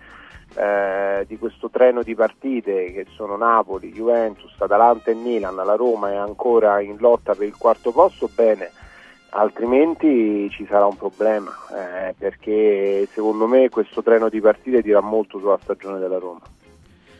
eh, 0.57 1.25
di 1.27 1.37
questo 1.39 1.69
treno 1.69 2.03
di 2.03 2.15
partite 2.15 2.93
che 2.93 3.07
sono 3.15 3.37
Napoli, 3.37 3.93
Juventus, 3.93 4.55
Atalanta 4.59 5.11
e 5.11 5.15
Milan, 5.15 5.55
la 5.55 5.75
Roma 5.75 6.11
è 6.13 6.17
ancora 6.17 6.81
in 6.81 6.97
lotta 6.99 7.35
per 7.35 7.47
il 7.47 7.57
quarto 7.57 7.93
posto, 7.93 8.29
bene, 8.35 8.71
altrimenti 9.31 10.49
ci 10.51 10.67
sarà 10.69 10.87
un 10.87 10.97
problema, 10.97 11.51
eh, 11.75 12.15
perché 12.17 13.07
secondo 13.13 13.47
me 13.47 13.69
questo 13.69 14.03
treno 14.03 14.29
di 14.29 14.41
partite 14.41 14.81
dirà 14.83 15.01
molto 15.01 15.39
sulla 15.39 15.59
stagione 15.63 15.99
della 15.99 16.19
Roma. 16.19 16.41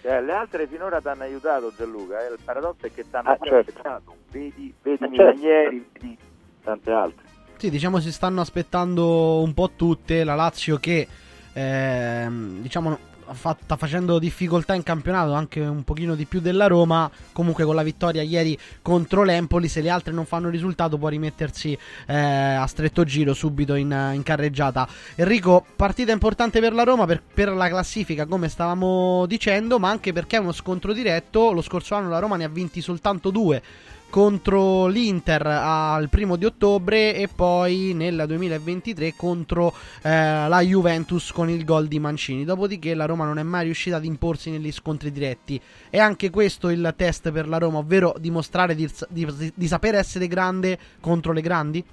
Cioè, 0.03 0.21
le 0.23 0.33
altre 0.33 0.67
finora 0.67 1.01
ti 1.01 1.09
hanno 1.09 1.25
aiutato 1.25 1.73
Gianluca, 1.77 2.27
eh, 2.27 2.33
il 2.33 2.39
paradosso 2.45 2.87
è 2.87 2.93
che 2.93 3.03
ti 3.03 3.15
hanno 3.17 3.31
Ah, 3.31 3.39
certo. 3.43 3.71
aspettato, 3.71 4.15
vedi, 4.31 4.73
vedi 4.83 5.05
Ah, 5.05 5.09
certo. 5.09 5.11
Milanieri, 5.11 5.87
vedi 5.93 6.17
tante 6.63 6.91
altre. 6.91 7.25
Sì, 7.57 7.71
diciamo 7.71 7.99
si 8.01 8.13
stanno 8.13 8.41
aspettando 8.41 9.41
un 9.43 9.53
po' 9.55 9.71
tutte. 9.77 10.25
La 10.25 10.35
Lazio 10.35 10.77
che 10.77 11.09
ehm, 11.55 12.61
diciamo 12.61 12.97
fa- 13.33 13.57
sta 13.61 13.77
facendo 13.77 14.19
difficoltà 14.19 14.75
in 14.75 14.83
campionato 14.83 15.33
anche 15.33 15.61
un 15.61 15.83
pochino 15.85 16.15
di 16.15 16.25
più 16.25 16.41
della 16.41 16.67
Roma. 16.67 17.11
Comunque 17.33 17.65
con 17.65 17.75
la 17.75 17.83
vittoria 17.83 18.23
ieri 18.23 18.59
contro 18.83 19.23
l'Empoli, 19.23 19.69
se 19.69 19.81
le 19.81 19.91
altre 19.91 20.13
non 20.13 20.25
fanno 20.25 20.49
risultato 20.49 20.99
può 20.99 21.09
rimettersi 21.09 21.77
eh, 22.07 22.15
a 22.17 22.67
stretto 22.67 23.05
giro 23.05 23.35
subito 23.35 23.75
in, 23.75 24.11
in 24.15 24.23
carreggiata. 24.23 24.89
Enrico, 25.15 25.65
partita 25.77 26.13
importante 26.13 26.61
per 26.61 26.73
la 26.73 26.83
Roma 26.83 27.07
per, 27.07 27.23
per 27.23 27.53
la 27.53 27.69
classifica 27.69 28.27
come 28.27 28.49
stavamo 28.49 29.27
dicendo, 29.27 29.79
ma 29.79 29.91
anche 29.91 30.13
perché 30.13 30.37
è 30.37 30.41
uno 30.41 30.53
scontro 30.53 30.93
diretto. 30.93 31.53
Lo 31.53 31.63
scorso 31.63 31.95
anno 31.95 32.09
la 32.09 32.19
Roma 32.19 32.37
ne 32.37 32.45
ha 32.45 32.49
vinti 32.49 32.81
soltanto 32.81 33.31
due 33.31 33.63
contro 34.11 34.87
l'Inter 34.87 35.47
al 35.47 36.09
primo 36.09 36.37
di 36.37 36.45
ottobre 36.45 37.15
e 37.15 37.29
poi 37.29 37.93
nel 37.95 38.25
2023 38.27 39.15
contro 39.17 39.73
eh, 40.03 40.49
la 40.49 40.61
Juventus 40.61 41.33
con 41.33 41.51
il 41.51 41.65
gol 41.65 41.87
di 41.87 41.99
Mancini. 41.99 42.45
Dopodiché 42.45 42.95
la 42.95 43.07
Roma 43.07 43.25
non 43.25 43.39
è 43.39 43.43
mai 43.43 43.65
riuscita 43.65 43.97
ad 43.97 44.05
imporsi 44.05 44.51
negli 44.51 44.73
scontri 44.73 45.11
diretti. 45.11 45.61
È 45.91 45.99
anche 45.99 46.31
questo 46.31 46.69
il 46.71 46.95
test 46.97 47.31
per 47.31 47.49
la 47.49 47.59
Roma, 47.59 47.79
ovvero 47.79 48.15
dimostrare 48.19 48.75
di, 48.75 48.89
di, 49.09 49.53
di 49.55 49.67
sapere 49.67 49.99
essere 49.99 50.27
grande 50.27 50.79
contro 51.01 51.33
le 51.33 51.41
grandi? 51.41 51.85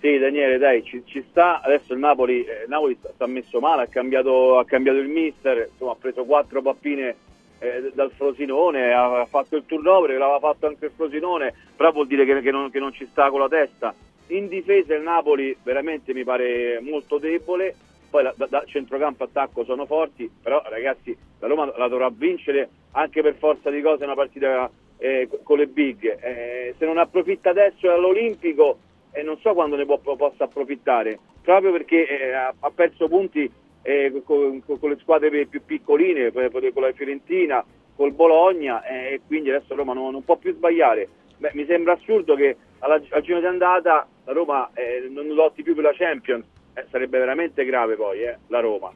Sì, 0.00 0.18
Daniele, 0.18 0.58
dai, 0.58 0.82
ci, 0.82 1.02
ci 1.04 1.24
sta. 1.30 1.60
Adesso 1.62 1.92
il 1.92 2.00
Napoli, 2.00 2.44
eh, 2.44 2.66
Napoli 2.66 2.96
sta, 2.98 3.10
sta 3.14 3.26
messo 3.26 3.60
male, 3.60 3.82
ha 3.82 3.86
cambiato, 3.86 4.58
ha 4.58 4.64
cambiato 4.64 4.98
il 4.98 5.08
mister, 5.08 5.68
insomma, 5.70 5.92
ha 5.92 5.96
preso 5.98 6.24
quattro 6.24 6.60
pappine 6.60 7.14
eh, 7.62 7.92
dal 7.94 8.10
Frosinone, 8.10 8.92
ha 8.92 9.24
fatto 9.26 9.54
il 9.54 9.64
turnover, 9.64 10.10
l'aveva 10.10 10.40
fatto 10.40 10.66
anche 10.66 10.86
il 10.86 10.92
Frosinone, 10.94 11.54
però 11.76 11.92
vuol 11.92 12.08
dire 12.08 12.24
che, 12.24 12.40
che 12.40 12.50
non, 12.50 12.70
che 12.70 12.80
non 12.80 12.92
ci 12.92 13.06
sta 13.06 13.30
con 13.30 13.38
la 13.38 13.48
testa. 13.48 13.94
In 14.28 14.48
difesa 14.48 14.94
il 14.94 15.02
Napoli 15.02 15.56
veramente 15.62 16.12
mi 16.12 16.24
pare 16.24 16.80
molto 16.80 17.18
debole, 17.18 17.74
poi 18.10 18.24
da, 18.34 18.46
da 18.46 18.64
centrocampo 18.66 19.24
attacco 19.24 19.64
sono 19.64 19.86
forti, 19.86 20.28
però 20.42 20.60
ragazzi 20.68 21.16
la 21.38 21.46
Roma 21.46 21.72
la 21.76 21.86
dovrà 21.86 22.10
vincere 22.12 22.68
anche 22.92 23.22
per 23.22 23.36
forza 23.36 23.70
di 23.70 23.80
cose 23.80 24.04
una 24.04 24.14
partita 24.14 24.68
eh, 24.98 25.28
con 25.44 25.58
le 25.58 25.66
big. 25.68 26.18
Eh, 26.20 26.74
se 26.76 26.84
non 26.84 26.98
approfitta 26.98 27.50
adesso 27.50 27.90
all'Olimpico 27.90 28.78
e 29.12 29.22
non 29.22 29.38
so 29.38 29.52
quando 29.52 29.76
ne 29.76 29.84
può, 29.84 29.98
possa 29.98 30.44
approfittare, 30.44 31.18
proprio 31.42 31.70
perché 31.70 32.08
eh, 32.08 32.32
ha, 32.32 32.52
ha 32.58 32.70
perso 32.70 33.06
punti 33.08 33.50
eh, 33.82 34.22
con, 34.24 34.62
con- 34.64 34.90
le 34.90 34.98
squadre 35.00 35.46
più- 35.46 35.62
piccoline, 35.64 36.32
con 36.32 36.42
la 36.42 36.92
Fiorentina, 36.92 37.64
col 37.94 38.12
Bologna 38.12 38.84
eh, 38.84 39.14
e 39.14 39.20
quindi 39.26 39.50
adesso 39.50 39.74
Roma 39.74 39.92
non, 39.92 40.12
non 40.12 40.24
può 40.24 40.36
più 40.36 40.54
sbagliare. 40.54 41.08
Beh, 41.38 41.50
mi 41.54 41.66
sembra 41.66 41.94
assurdo 41.94 42.34
che 42.34 42.56
alla, 42.78 43.00
al 43.10 43.22
giro 43.22 43.40
di 43.40 43.46
andata 43.46 44.06
la 44.24 44.32
Roma 44.32 44.70
eh, 44.74 45.08
non 45.10 45.26
lotti 45.28 45.62
più 45.62 45.74
per 45.74 45.84
la 45.84 45.94
Champions, 45.94 46.44
Eh, 46.74 46.86
sarebbe 46.90 47.18
veramente 47.18 47.66
grave 47.66 47.96
poi 47.96 48.22
eh, 48.22 48.38
la 48.48 48.60
Roma. 48.60 48.90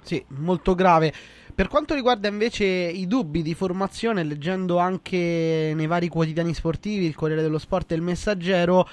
Sì, 0.00 0.24
molto 0.38 0.74
grave. 0.74 1.12
Per 1.54 1.68
quanto 1.68 1.94
riguarda 1.94 2.28
invece 2.28 2.64
i 2.64 3.06
dubbi 3.06 3.42
di 3.42 3.52
formazione, 3.52 4.24
leggendo 4.24 4.78
anche 4.78 5.72
nei 5.74 5.86
vari 5.86 6.08
quotidiani 6.08 6.54
sportivi, 6.54 7.04
il 7.04 7.14
Corriere 7.14 7.42
dello 7.42 7.58
Sport 7.58 7.92
e 7.92 7.96
il 7.96 8.02
Messaggero, 8.02 8.88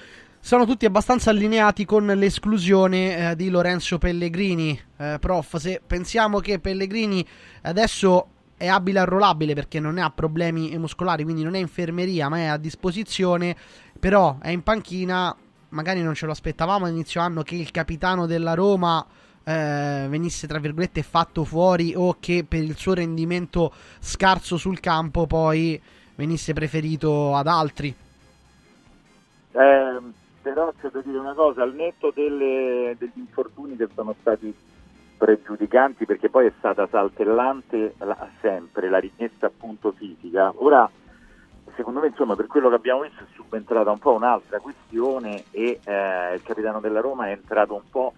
sono 0.46 0.66
tutti 0.66 0.86
abbastanza 0.86 1.30
allineati 1.30 1.86
con 1.86 2.06
l'esclusione 2.06 3.32
eh, 3.32 3.36
di 3.38 3.50
Lorenzo 3.50 3.98
Pellegrini. 3.98 4.78
Eh, 4.98 5.16
prof, 5.18 5.56
se 5.56 5.82
pensiamo 5.88 6.40
che 6.40 6.60
Pellegrini 6.60 7.26
adesso 7.62 8.28
è 8.58 8.68
abile 8.68 9.00
e 9.00 9.02
arruolabile 9.04 9.54
perché 9.54 9.80
non 9.80 9.98
ha 9.98 10.12
problemi 10.12 10.78
muscolari, 10.78 11.24
quindi 11.24 11.44
non 11.44 11.56
è 11.56 11.60
infermeria, 11.60 12.28
ma 12.28 12.40
è 12.40 12.46
a 12.48 12.58
disposizione, 12.58 13.56
però 13.98 14.38
è 14.42 14.50
in 14.50 14.64
panchina, 14.64 15.34
magari 15.70 16.02
non 16.02 16.14
ce 16.14 16.26
lo 16.26 16.34
aspettavamo 16.34 16.88
all'inizio 16.88 17.22
anno 17.22 17.42
che 17.42 17.56
il 17.56 17.72
capitano 17.72 18.26
della 18.26 18.54
Roma 18.54 19.04
eh, 19.46 20.08
venisse 20.10 20.46
tra 20.46 20.60
virgolette 20.60 21.04
fatto 21.04 21.46
fuori 21.46 21.94
o 21.96 22.18
che 22.20 22.44
per 22.46 22.62
il 22.62 22.76
suo 22.76 22.96
rendimento 22.96 23.74
scarso 24.00 24.58
sul 24.58 24.82
campo 24.82 25.26
poi 25.26 25.82
venisse 26.16 26.52
preferito 26.52 27.34
ad 27.34 27.48
altri. 27.48 27.96
Eh, 29.54 30.22
però 30.44 30.72
c'è 30.80 30.90
da 30.90 31.02
dire 31.02 31.18
una 31.18 31.34
cosa, 31.34 31.64
al 31.64 31.74
netto 31.74 32.12
delle- 32.14 32.96
degli 33.00 33.12
infortuni 33.16 33.78
che 33.78 33.88
sono 33.96 34.14
stati 34.20 34.54
pregiudicanti, 35.18 36.06
perché 36.06 36.30
poi 36.30 36.48
è 36.48 36.54
stata 36.58 36.86
saltellante 36.88 37.96
la- 38.00 38.30
sempre 38.42 38.90
la 38.90 38.98
rimessa 39.00 39.46
appunto 39.46 39.94
fisica, 39.94 40.52
ora 40.58 40.88
secondo 41.76 42.02
me 42.02 42.08
insomma 42.08 42.36
per 42.36 42.48
quello 42.48 42.68
che 42.70 42.76
abbiamo 42.76 43.02
visto 43.02 43.24
è 43.24 43.28
subentrata 43.34 43.90
un 43.90 44.00
po' 44.00 44.12
un'altra 44.14 44.60
questione 44.60 45.46
e 45.52 45.80
eh, 45.84 46.34
il 46.36 46.44
capitano 46.44 46.82
della 46.82 47.00
Roma 47.00 47.28
è 47.28 47.32
entrato 47.32 47.74
un 47.74 47.90
po' 47.90 48.14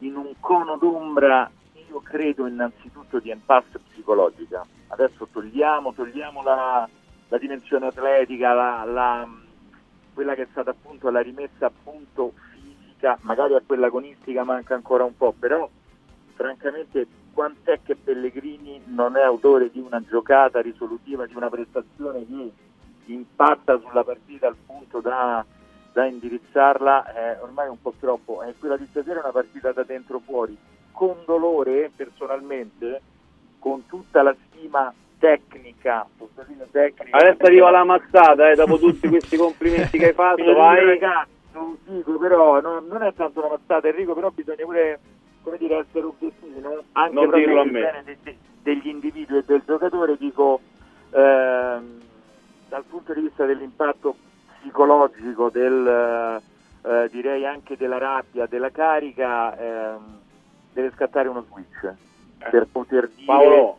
in 0.00 0.16
un 0.16 0.34
cono 0.38 0.76
d'ombra, 0.76 1.50
io 1.88 2.00
credo 2.02 2.46
innanzitutto 2.46 3.18
di 3.20 3.30
impasse 3.30 3.78
psicologica. 3.78 4.62
Adesso 4.88 5.26
togliamo, 5.32 5.94
togliamo 5.94 6.42
la, 6.42 6.86
la 7.28 7.38
dimensione 7.38 7.86
atletica, 7.86 8.52
la, 8.52 8.84
la- 8.84 9.28
quella 10.14 10.34
che 10.34 10.42
è 10.42 10.48
stata 10.50 10.70
appunto 10.70 11.10
la 11.10 11.20
rimessa 11.20 11.66
appunto 11.66 12.32
fisica, 12.52 13.18
magari 13.22 13.54
a 13.54 13.62
quella 13.64 13.86
agonistica 13.86 14.44
manca 14.44 14.74
ancora 14.74 15.04
un 15.04 15.16
po', 15.16 15.34
però 15.38 15.68
francamente 16.34 17.06
quant'è 17.32 17.80
che 17.82 17.96
Pellegrini 17.96 18.80
non 18.86 19.16
è 19.16 19.22
autore 19.22 19.70
di 19.70 19.80
una 19.80 20.00
giocata 20.00 20.60
risolutiva, 20.60 21.26
di 21.26 21.34
una 21.34 21.50
prestazione 21.50 22.24
che 22.26 22.52
impatta 23.12 23.78
sulla 23.80 24.04
partita 24.04 24.46
al 24.46 24.56
punto 24.64 25.00
da, 25.00 25.44
da 25.92 26.06
indirizzarla, 26.06 27.12
eh, 27.12 27.38
ormai 27.40 27.68
un 27.68 27.80
po' 27.80 27.92
troppo. 27.98 28.42
Eh, 28.42 28.54
quella 28.58 28.76
di 28.76 28.86
stasera 28.86 29.18
è 29.18 29.22
una 29.22 29.32
partita 29.32 29.72
da 29.72 29.82
dentro 29.82 30.20
fuori, 30.20 30.56
con 30.92 31.16
dolore 31.26 31.90
personalmente, 31.94 33.02
con 33.58 33.84
tutta 33.86 34.22
la 34.22 34.34
stima 34.46 34.92
tecnica, 35.18 36.06
sottolineo 36.16 36.66
tecnica. 36.70 37.16
Adesso 37.16 37.42
arriva 37.44 37.70
la 37.70 37.84
mazzata, 37.84 38.50
eh, 38.50 38.54
dopo 38.54 38.78
tutti 38.78 39.08
questi 39.08 39.36
complimenti 39.36 39.98
che 39.98 40.06
hai 40.06 40.12
fatto, 40.12 40.52
vai. 40.54 40.84
ragazzo, 40.84 41.76
dico 41.84 42.18
però, 42.18 42.60
no, 42.60 42.80
non 42.80 43.02
è 43.02 43.12
tanto 43.14 43.40
una 43.40 43.50
mazzata 43.50 43.88
Enrico, 43.88 44.14
però 44.14 44.30
bisogna 44.30 44.64
pure 44.64 45.00
come 45.42 45.58
dire, 45.58 45.78
essere 45.78 46.06
obiettivi, 46.06 46.58
no? 46.60 46.82
anche 46.92 47.14
Non 47.14 47.28
proprio 47.28 47.46
dirlo 47.46 47.60
a 47.60 47.64
me. 47.64 47.70
bene 47.70 48.02
de- 48.04 48.18
de- 48.22 48.38
degli 48.62 48.88
individui 48.88 49.38
e 49.38 49.44
del 49.44 49.62
giocatore, 49.66 50.16
dico 50.16 50.60
ehm, 51.10 52.00
dal 52.68 52.84
punto 52.84 53.12
di 53.12 53.20
vista 53.20 53.44
dell'impatto 53.44 54.16
psicologico, 54.60 55.50
del, 55.50 56.40
eh, 56.82 57.08
direi 57.10 57.46
anche 57.46 57.76
della 57.76 57.98
rabbia, 57.98 58.46
della 58.46 58.70
carica, 58.70 59.56
ehm, 59.56 60.18
deve 60.72 60.90
scattare 60.94 61.28
uno 61.28 61.44
switch 61.50 61.92
per 62.50 62.66
poter 62.72 63.08
dire... 63.10 63.26
Paolo, 63.26 63.78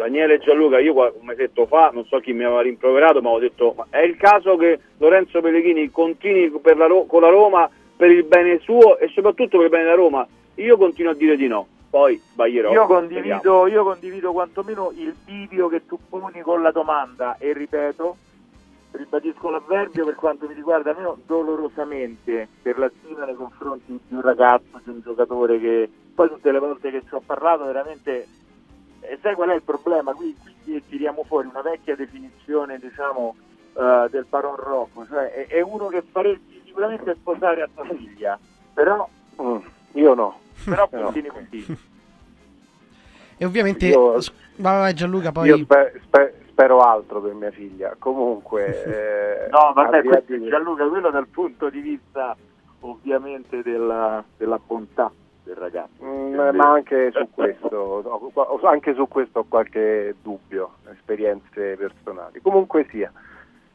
Daniele 0.00 0.34
e 0.34 0.38
Gianluca, 0.38 0.78
io 0.78 0.94
un 0.94 1.26
mesetto 1.26 1.66
fa, 1.66 1.90
non 1.92 2.06
so 2.06 2.20
chi 2.20 2.32
mi 2.32 2.42
aveva 2.42 2.62
rimproverato, 2.62 3.20
ma 3.20 3.28
ho 3.28 3.38
detto, 3.38 3.74
ma 3.76 3.86
è 3.90 3.98
il 3.98 4.16
caso 4.16 4.56
che 4.56 4.80
Lorenzo 4.96 5.42
Pellegrini 5.42 5.90
continui 5.90 6.50
per 6.58 6.78
la 6.78 6.88
con 7.06 7.20
la 7.20 7.28
Roma 7.28 7.68
per 7.98 8.10
il 8.10 8.24
bene 8.24 8.58
suo 8.60 8.96
e 8.96 9.08
soprattutto 9.08 9.58
per 9.58 9.66
il 9.66 9.70
bene 9.70 9.84
della 9.84 9.96
Roma? 9.96 10.26
Io 10.54 10.78
continuo 10.78 11.12
a 11.12 11.14
dire 11.14 11.36
di 11.36 11.46
no, 11.48 11.66
poi 11.90 12.16
sbaglierò. 12.16 12.72
Io 12.72 12.86
condivido, 12.86 13.66
io 13.66 13.84
condivido 13.84 14.32
quantomeno 14.32 14.90
il 14.96 15.14
bivio 15.22 15.68
che 15.68 15.84
tu 15.84 15.98
poni 16.08 16.40
con 16.40 16.62
la 16.62 16.70
domanda 16.70 17.36
e 17.38 17.52
ripeto, 17.52 18.16
ribadisco 18.92 19.50
l'avverbio 19.50 20.06
per 20.06 20.14
quanto 20.14 20.48
mi 20.48 20.54
riguarda 20.54 20.92
almeno 20.92 21.18
dolorosamente 21.26 22.48
per 22.62 22.78
la 22.78 22.90
stima 23.02 23.26
nei 23.26 23.34
confronti 23.34 24.00
di 24.08 24.14
un 24.14 24.22
ragazzo, 24.22 24.80
di 24.82 24.90
un 24.90 25.00
giocatore 25.02 25.60
che 25.60 25.90
poi 26.14 26.28
tutte 26.28 26.50
le 26.50 26.58
volte 26.58 26.90
che 26.90 27.02
ci 27.06 27.14
ho 27.14 27.22
parlato 27.24 27.66
veramente 27.66 28.26
e 29.00 29.18
sai 29.22 29.34
qual 29.34 29.50
è 29.50 29.54
il 29.54 29.62
problema? 29.62 30.12
Qui, 30.12 30.36
qui 30.64 30.82
tiriamo 30.88 31.24
fuori 31.24 31.48
una 31.48 31.62
vecchia 31.62 31.96
definizione 31.96 32.78
diciamo 32.78 33.34
eh, 33.76 34.06
del 34.10 34.26
Baron 34.28 34.56
Rocco, 34.56 35.06
cioè 35.06 35.32
è, 35.32 35.46
è 35.48 35.60
uno 35.60 35.86
che 35.88 36.02
faresti 36.02 36.62
sicuramente 36.64 37.14
sposare 37.14 37.62
a 37.62 37.68
tua 37.74 37.84
figlia, 37.86 38.38
però 38.74 39.08
Mm, 39.40 39.56
io 39.92 40.12
no. 40.14 40.38
però 40.64 40.86
No. 40.92 41.00
puntini 41.04 41.28
puntini. 41.28 41.78
E 43.38 43.44
ovviamente. 43.46 43.86
Io- 43.86 44.18
Vai, 44.56 44.78
vai, 44.78 44.92
Gianluca, 44.94 45.32
poi. 45.32 45.46
Io 45.48 45.56
spe- 45.58 45.98
spe- 46.04 46.34
spero 46.50 46.80
altro 46.80 47.22
per 47.22 47.32
mia 47.32 47.50
figlia. 47.50 47.96
Comunque, 47.98 48.66
eh, 49.46 49.48
No, 49.48 49.72
vabbè, 49.74 50.02
questo 50.02 50.36
di- 50.36 50.48
Gianluca, 50.48 50.86
quello 50.86 51.10
dal 51.10 51.26
punto 51.28 51.70
di 51.70 51.80
vista 51.80 52.36
ovviamente 52.80 53.62
della, 53.62 54.22
della 54.36 54.58
bontà 54.64 55.10
del 55.50 55.56
ragazzo. 55.56 56.04
Mm, 56.04 56.34
ma 56.54 56.70
anche 56.70 57.10
su 57.12 57.28
questo, 57.34 58.20
anche 58.62 58.94
su 58.94 59.08
questo 59.08 59.40
ho 59.40 59.44
qualche 59.48 60.14
dubbio, 60.22 60.76
esperienze 60.92 61.76
personali. 61.76 62.40
Comunque 62.40 62.86
sia, 62.90 63.12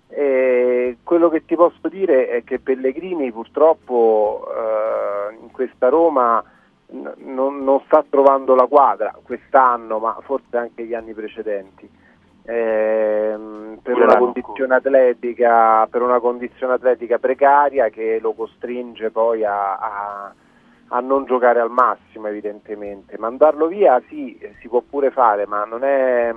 eh, 0.08 0.98
quello 1.04 1.30
che 1.30 1.46
ti 1.46 1.56
posso 1.56 1.88
dire 1.90 2.30
è 2.30 2.44
che 2.44 2.60
Pellegrini 2.60 3.32
purtroppo 3.32 4.48
eh, 4.50 5.36
in 5.42 5.52
questa 5.52 5.90
Roma 5.90 6.44
n- 6.92 7.14
non, 7.18 7.64
non 7.64 7.82
sta 7.86 8.04
trovando 8.10 8.56
la 8.56 8.68
quadra 8.68 9.14
quest'anno, 9.22 10.00
ma 10.00 10.18
forse 10.22 10.58
anche 10.58 10.86
gli 10.86 10.94
anni 10.94 11.14
precedenti. 11.14 12.04
Ehm, 12.48 13.80
per, 13.82 13.96
una 13.96 14.06
l'anno 14.06 14.20
condizione 14.20 14.76
atletica, 14.76 15.88
per 15.88 16.04
una 16.04 16.20
condizione 16.20 16.74
atletica 16.74 17.18
precaria 17.18 17.90
che 17.90 18.20
lo 18.22 18.34
costringe 18.34 19.10
poi 19.10 19.44
a- 19.44 19.78
a, 19.78 20.34
a 20.90 21.00
non 21.00 21.26
giocare 21.26 21.60
al 21.60 21.72
massimo 21.72 22.28
evidentemente. 22.28 23.18
Mandarlo 23.18 23.68
via 23.68 24.02
sì, 24.08 24.38
si 24.60 24.68
può 24.68 24.82
pure 24.82 25.12
fare, 25.12 25.46
ma 25.46 25.66
non 25.66 25.84
è, 25.84 26.34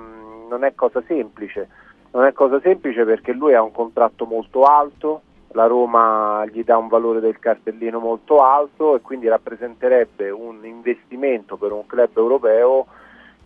non 0.47 0.63
è 0.63 0.73
cosa 0.73 1.01
semplice. 1.05 1.69
Non 2.11 2.25
è 2.25 2.33
cosa 2.33 2.59
semplice 2.59 3.05
perché 3.05 3.33
lui 3.33 3.53
ha 3.53 3.61
un 3.61 3.71
contratto 3.71 4.25
molto 4.25 4.63
alto, 4.63 5.21
la 5.51 5.67
Roma 5.67 6.43
gli 6.51 6.63
dà 6.63 6.77
un 6.77 6.87
valore 6.87 7.19
del 7.19 7.37
cartellino 7.39 7.99
molto 7.99 8.43
alto 8.43 8.95
e 8.95 9.01
quindi 9.01 9.27
rappresenterebbe 9.27 10.29
un 10.29 10.59
investimento 10.63 11.55
per 11.57 11.71
un 11.71 11.85
club 11.85 12.17
europeo 12.17 12.87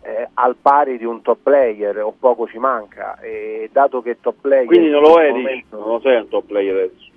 eh, 0.02 0.28
al 0.34 0.56
pari 0.60 0.98
di 0.98 1.04
un 1.04 1.22
top 1.22 1.38
player 1.42 2.02
o 2.02 2.14
poco 2.18 2.46
ci 2.46 2.58
manca 2.58 3.18
e 3.20 3.70
dato 3.72 4.02
che 4.02 4.18
top 4.20 4.36
player 4.42 4.66
Quindi 4.66 4.90
non 4.90 5.02
lo 5.02 5.18
è, 5.18 5.30
momento- 5.30 5.78
non 5.78 5.88
lo 5.88 6.00
sei 6.00 6.16
un 6.16 6.28
top 6.28 6.44
player 6.44 6.74
adesso. 6.74 7.12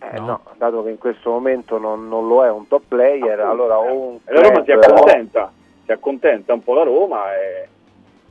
Eh, 0.00 0.18
no, 0.20 0.40
dato 0.56 0.82
che 0.84 0.90
in 0.90 0.98
questo 0.98 1.30
momento 1.30 1.78
non, 1.78 2.08
non 2.08 2.26
lo 2.28 2.44
è 2.44 2.50
un 2.50 2.66
top 2.68 2.82
player, 2.88 3.40
allora 3.40 3.78
o 3.78 3.92
un 3.94 4.18
E 4.24 4.32
la 4.32 4.40
Roma 4.42 4.58
si 4.60 4.64
club- 4.70 4.84
accontenta, 4.84 5.52
si 5.84 5.92
accontenta 5.92 6.52
un 6.54 6.62
po' 6.62 6.74
la 6.74 6.82
Roma 6.84 7.34
e 7.36 7.68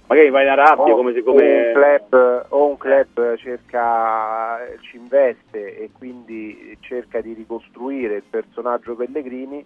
magari 0.07 0.30
va 0.30 0.41
in 0.41 0.48
Arabia 0.49 0.94
o- 0.94 0.95
come 0.95 1.14
se 1.14 1.23
come... 1.23 1.68
un 1.68 1.73
club, 1.73 2.45
o 2.49 2.68
un 2.68 2.77
club 2.77 3.35
cerca, 3.38 4.60
ci 4.81 4.98
investe 4.98 5.77
e 5.77 5.89
quindi 5.98 6.77
cerca 6.81 7.19
di 7.22 7.34
ricostruire 7.34 8.15
il 8.15 8.23
personaggio 8.30 8.95
Pellegrini 8.95 9.65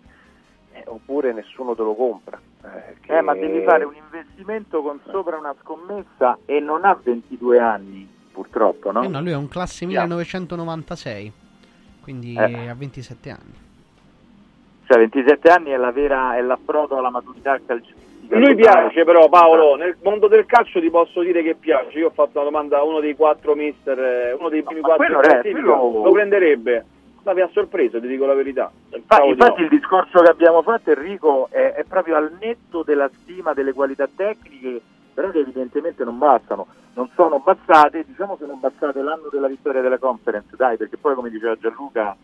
eh, 0.74 0.84
oppure 0.88 1.34
nessuno 1.34 1.76
te 1.76 1.82
lo 1.84 1.94
compra. 1.96 2.40
eh, 2.64 2.96
che- 3.02 3.18
Eh, 3.18 3.22
ma 3.22 3.34
devi 3.36 3.62
fare 3.64 3.84
un 3.84 3.94
investimento 3.96 4.82
con 4.82 5.00
sopra 5.10 5.38
una 5.38 5.54
scommessa 5.62 6.38
e 6.46 6.60
non 6.60 6.86
ha 6.86 6.98
22 7.02 7.60
anni, 7.60 8.08
purtroppo, 8.32 8.92
no? 8.92 9.04
Eh 9.04 9.08
no, 9.08 9.20
lui 9.22 9.32
è 9.32 9.36
un 9.36 9.48
classe 9.50 9.86
1996. 9.86 11.34
Quindi 12.02 12.36
Eh. 12.36 12.68
ha 12.70 12.74
27 12.76 13.30
anni. 13.30 13.54
Cioè 14.86 14.98
27 14.98 15.50
anni 15.50 15.70
è 15.72 15.78
la 15.78 15.92
vera 15.92 16.36
è 16.36 16.42
l'approdo 16.42 16.98
alla 16.98 17.10
maturità 17.10 17.60
calcistica. 17.66 18.00
Lui 18.38 18.56
piace 18.56 19.04
però 19.04 19.28
Paolo, 19.28 19.76
nel 19.76 19.98
mondo 20.04 20.28
del 20.28 20.46
calcio 20.46 20.80
ti 20.80 20.90
posso 20.90 21.22
dire 21.22 21.44
che 21.44 21.56
piace, 21.56 21.98
io 22.00 22.08
ho 22.08 22.12
fatto 22.12 22.40
una 22.40 22.46
domanda 22.46 22.78
a 22.78 22.84
uno 22.84 23.02
dei 23.02 23.14
quattro 23.16 23.56
mister, 23.56 24.00
eh, 24.00 24.32
uno 24.40 24.48
dei 24.48 24.64
primi 24.64 24.80
quattro 24.82 25.06
in 25.06 25.12
è- 25.12 25.20
classifica, 25.20 25.60
quello- 25.60 26.04
lo 26.04 26.12
prenderebbe, 26.12 26.86
ma 27.24 27.34
mi 27.34 27.42
ha 27.42 27.50
sorpreso, 27.52 28.00
ti 28.00 28.08
dico 28.08 28.26
la 28.26 28.34
verità. 28.34 28.72
Infatti, 28.94 29.28
infatti 29.28 29.60
no. 29.60 29.68
il 29.68 29.70
discorso 29.70 30.22
che 30.22 30.30
abbiamo 30.30 30.62
fatto 30.62 30.92
Enrico 30.92 31.48
è, 31.52 31.74
è 31.74 31.84
proprio 31.84 32.16
al 32.16 32.32
netto 32.40 32.84
della 32.84 33.10
stima 33.22 33.54
delle 33.54 33.74
qualità 33.74 34.08
tecniche, 34.14 34.80
però 35.22 35.30
che 35.32 35.40
evidentemente 35.40 36.04
non 36.04 36.18
bastano. 36.18 36.66
Non 36.94 37.10
sono 37.14 37.40
bastate, 37.40 38.04
diciamo 38.06 38.36
sono 38.38 38.56
bastate 38.56 39.02
l'anno 39.02 39.30
della 39.32 39.48
vittoria 39.48 39.82
della 39.82 40.00
conference, 40.00 40.56
dai, 40.56 40.78
perché 40.78 40.98
poi 40.98 41.14
come 41.14 41.30
diceva 41.30 41.56
Gianluca, 41.56 42.16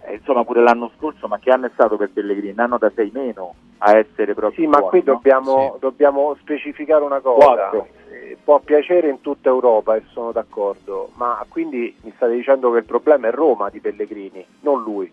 eh, 0.00 0.14
insomma 0.14 0.44
pure 0.44 0.62
l'anno 0.62 0.90
scorso, 0.96 1.28
ma 1.28 1.38
che 1.38 1.50
anno 1.50 1.66
è 1.66 1.70
stato 1.74 1.96
per 1.96 2.10
Pellegrini? 2.10 2.52
Un 2.52 2.60
anno 2.60 2.78
da 2.78 2.90
6 2.92 3.10
meno 3.12 3.54
a 3.78 3.96
essere 3.96 4.34
proprio 4.34 4.58
Sì, 4.58 4.66
ma 4.66 4.78
buoni, 4.78 4.90
qui 4.90 5.02
no? 5.04 5.12
dobbiamo, 5.12 5.76
dobbiamo 5.78 6.34
specificare 6.40 7.04
una 7.04 7.20
cosa. 7.20 7.44
Quattro. 7.44 7.88
Eh, 8.10 8.38
Può 8.42 8.58
piacere 8.60 9.10
in 9.10 9.20
tutta 9.20 9.50
Europa 9.50 9.94
e 9.94 10.02
sono 10.10 10.32
d'accordo, 10.32 11.10
ma 11.14 11.44
quindi 11.48 11.94
mi 12.02 12.12
state 12.16 12.34
dicendo 12.34 12.72
che 12.72 12.78
il 12.78 12.84
problema 12.84 13.28
è 13.28 13.30
Roma 13.30 13.68
di 13.68 13.80
Pellegrini, 13.80 14.44
non 14.60 14.82
lui. 14.82 15.12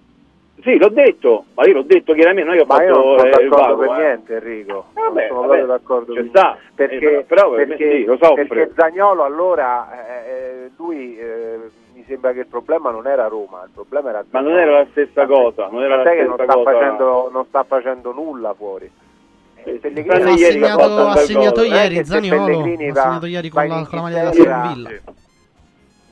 Sì, 0.63 0.77
l'ho 0.77 0.89
detto, 0.89 1.45
ma 1.53 1.65
io 1.67 1.73
l'ho 1.73 1.81
detto 1.83 2.13
chiaramente, 2.13 2.47
non 2.47 2.55
io 2.57 2.63
ho 2.63 2.65
Ma 2.65 2.75
fatto 2.75 2.87
io 2.87 2.93
non 2.95 3.03
sono 3.03 3.23
eh, 3.23 3.27
il 3.27 3.49
d'accordo 3.49 3.55
vago, 3.75 3.77
per 3.77 3.89
eh. 3.89 4.03
niente 4.03 4.35
Enrico, 4.35 4.85
Eh, 4.95 4.99
vabbè, 5.01 5.19
non 5.19 5.27
sono 5.27 5.39
vabbè, 5.41 5.47
proprio 5.47 5.65
d'accordo 5.65 6.13
ci 6.13 6.19
per 6.21 6.27
sta. 6.29 6.41
niente. 6.43 6.71
perché, 6.75 7.17
Eh, 7.19 7.23
però 7.23 7.49
per 7.51 7.59
me 7.59 7.65
perché, 7.67 7.91
sì, 7.91 8.03
lo 8.05 8.17
soffre. 8.19 8.45
perché 8.45 8.71
Zagnolo 8.75 9.23
allora 9.23 9.87
eh, 10.07 10.29
eh, 10.29 10.71
lui 10.77 11.17
eh, 11.19 11.59
mi 11.93 12.03
sembra 12.07 12.31
che 12.31 12.39
il 12.39 12.47
problema 12.47 12.89
non 12.89 13.05
era 13.05 13.27
Roma, 13.27 13.63
il 13.65 13.71
problema 13.73 14.09
era 14.09 14.23
Ma 14.29 14.39
non 14.39 14.53
Zagnolo. 14.53 14.69
era 14.71 14.79
la 14.79 14.87
stessa 14.91 15.25
cosa, 15.27 15.67
non 15.69 15.83
era 15.83 15.95
la 15.97 16.03
che 16.09 16.23
non 16.23 16.33
stessa 16.35 16.43
sta, 16.51 16.53
cosa. 16.53 16.71
facendo, 16.71 17.29
non 17.31 17.45
sta 17.45 17.63
facendo 17.63 18.11
nulla 18.13 18.53
fuori. 18.53 18.91
Eh, 19.65 19.71
Pellegrini 19.73 20.31
ha 20.31 20.37
segnato, 20.37 21.63
ha 21.63 21.63
ieri 21.65 22.05
Zaniolo. 22.05 22.43
Ha 22.43 22.91
va- 22.93 23.01
segnato 23.01 23.25
ieri 23.25 23.49
con 23.49 23.67
la, 23.67 23.85
con 23.87 23.97
la 23.97 24.01
maglia 24.01 24.29
della 24.29 24.67
Villa. 24.73 24.89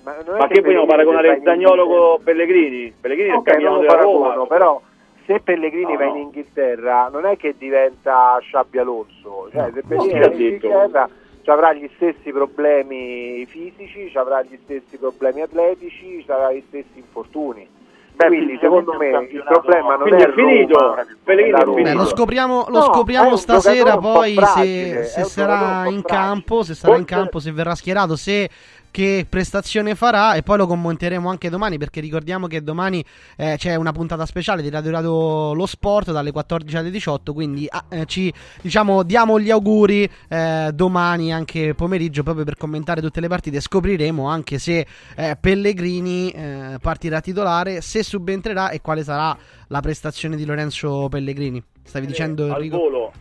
Ma, 0.03 0.15
non 0.25 0.35
è 0.35 0.39
Ma 0.39 0.47
che 0.47 0.61
poi 0.61 0.73
non 0.73 0.85
Pellegrini 0.85 0.87
paragonare 0.87 1.27
il 1.29 1.37
in 1.37 1.43
Zagnolo 1.43 1.87
con 1.87 2.23
Pellegrini? 2.23 2.93
Pellegrini 2.99 3.29
è 3.29 3.35
il 3.35 3.41
lo 3.41 3.77
della 3.79 4.01
Roma. 4.01 4.19
paragono, 4.27 4.47
però 4.47 4.81
se 5.25 5.39
Pellegrini 5.39 5.91
No, 5.93 5.97
va 5.97 6.05
in 6.05 6.15
Inghilterra 6.17 7.09
non 7.11 7.25
è 7.25 7.37
che 7.37 7.55
diventa 7.57 8.37
Sciabbi 8.41 8.77
Alonso, 8.77 9.49
cioè 9.51 9.71
se 9.73 9.81
Pellegrini 9.87 10.19
va 10.19 10.25
in? 10.25 10.41
Inghilterra 10.41 11.09
ci 11.43 11.49
avrà 11.49 11.73
gli 11.73 11.89
stessi 11.95 12.31
problemi 12.31 13.45
fisici, 13.45 14.09
ci 14.09 14.17
avrà 14.17 14.41
gli 14.43 14.57
stessi 14.63 14.97
problemi 14.97 15.41
atletici, 15.41 16.21
ci 16.23 16.31
avrà 16.31 16.51
gli 16.51 16.63
stessi 16.67 16.95
infortuni. 16.95 17.67
Beh, 18.15 18.27
Quindi 18.27 18.57
secondo 18.61 18.93
me 18.93 19.27
il 19.31 19.43
problema 19.43 19.95
non 19.95 20.13
è 20.13 20.17
è 20.17 20.31
finito, 20.33 20.77
Roma, 20.77 21.05
Pellegrini 21.23 21.57
è 21.59 21.63
Roma. 21.63 21.81
Beh, 21.81 21.93
lo 21.93 22.05
scopriamo, 22.05 22.65
lo 22.67 22.77
No, 22.77 22.81
scopriamo 22.83 23.35
stasera 23.37 23.97
poi 23.97 24.35
fragile, 24.35 25.03
se, 25.05 25.23
se 25.23 25.23
sarà 25.23 25.87
in 25.87 26.01
campo, 26.03 26.61
se 26.63 26.75
sarà 26.75 26.93
in 26.95 26.99
Forse- 26.99 27.15
campo, 27.15 27.39
se 27.39 27.51
verrà 27.51 27.73
schierato, 27.75 28.15
se 28.15 28.49
che 28.93 29.25
prestazione 29.27 29.95
farà 29.95 30.35
e 30.35 30.43
poi 30.43 30.57
lo 30.57 30.67
commenteremo 30.67 31.27
anche 31.27 31.49
domani 31.49 31.79
perché 31.79 31.99
ricordiamo 31.99 32.45
che 32.45 32.61
domani 32.61 33.03
eh, 33.35 33.55
c'è 33.57 33.73
una 33.73 33.91
puntata 33.91 34.23
speciale 34.27 34.61
di 34.61 34.69
Radio 34.69 34.91
Radio 34.91 35.53
Lo 35.55 35.65
Sport 35.65 36.11
dalle 36.11 36.31
14 36.31 36.77
alle 36.77 36.91
18 36.91 37.33
quindi 37.33 37.65
ah, 37.67 37.85
eh, 37.89 38.05
ci 38.05 38.31
diciamo 38.61 39.01
diamo 39.01 39.39
gli 39.39 39.49
auguri 39.49 40.07
eh, 40.29 40.69
domani 40.75 41.33
anche 41.33 41.73
pomeriggio 41.73 42.21
proprio 42.21 42.45
per 42.45 42.55
commentare 42.55 43.01
tutte 43.01 43.19
le 43.19 43.27
partite 43.27 43.59
scopriremo 43.59 44.27
anche 44.27 44.59
se 44.59 44.85
eh, 45.17 45.37
Pellegrini 45.41 46.29
eh, 46.29 46.77
partirà 46.79 47.19
titolare 47.19 47.81
se 47.81 48.03
subentrerà 48.03 48.69
e 48.69 48.79
quale 48.79 49.01
sarà 49.01 49.35
la 49.69 49.79
prestazione 49.79 50.35
di 50.35 50.45
Lorenzo 50.45 51.07
Pellegrini 51.09 51.59
stavi 51.81 52.05
dicendo 52.05 52.45
Eh, 52.45 52.49
al 52.51 52.55
Enrico 52.57 52.77
volo. 52.77 53.11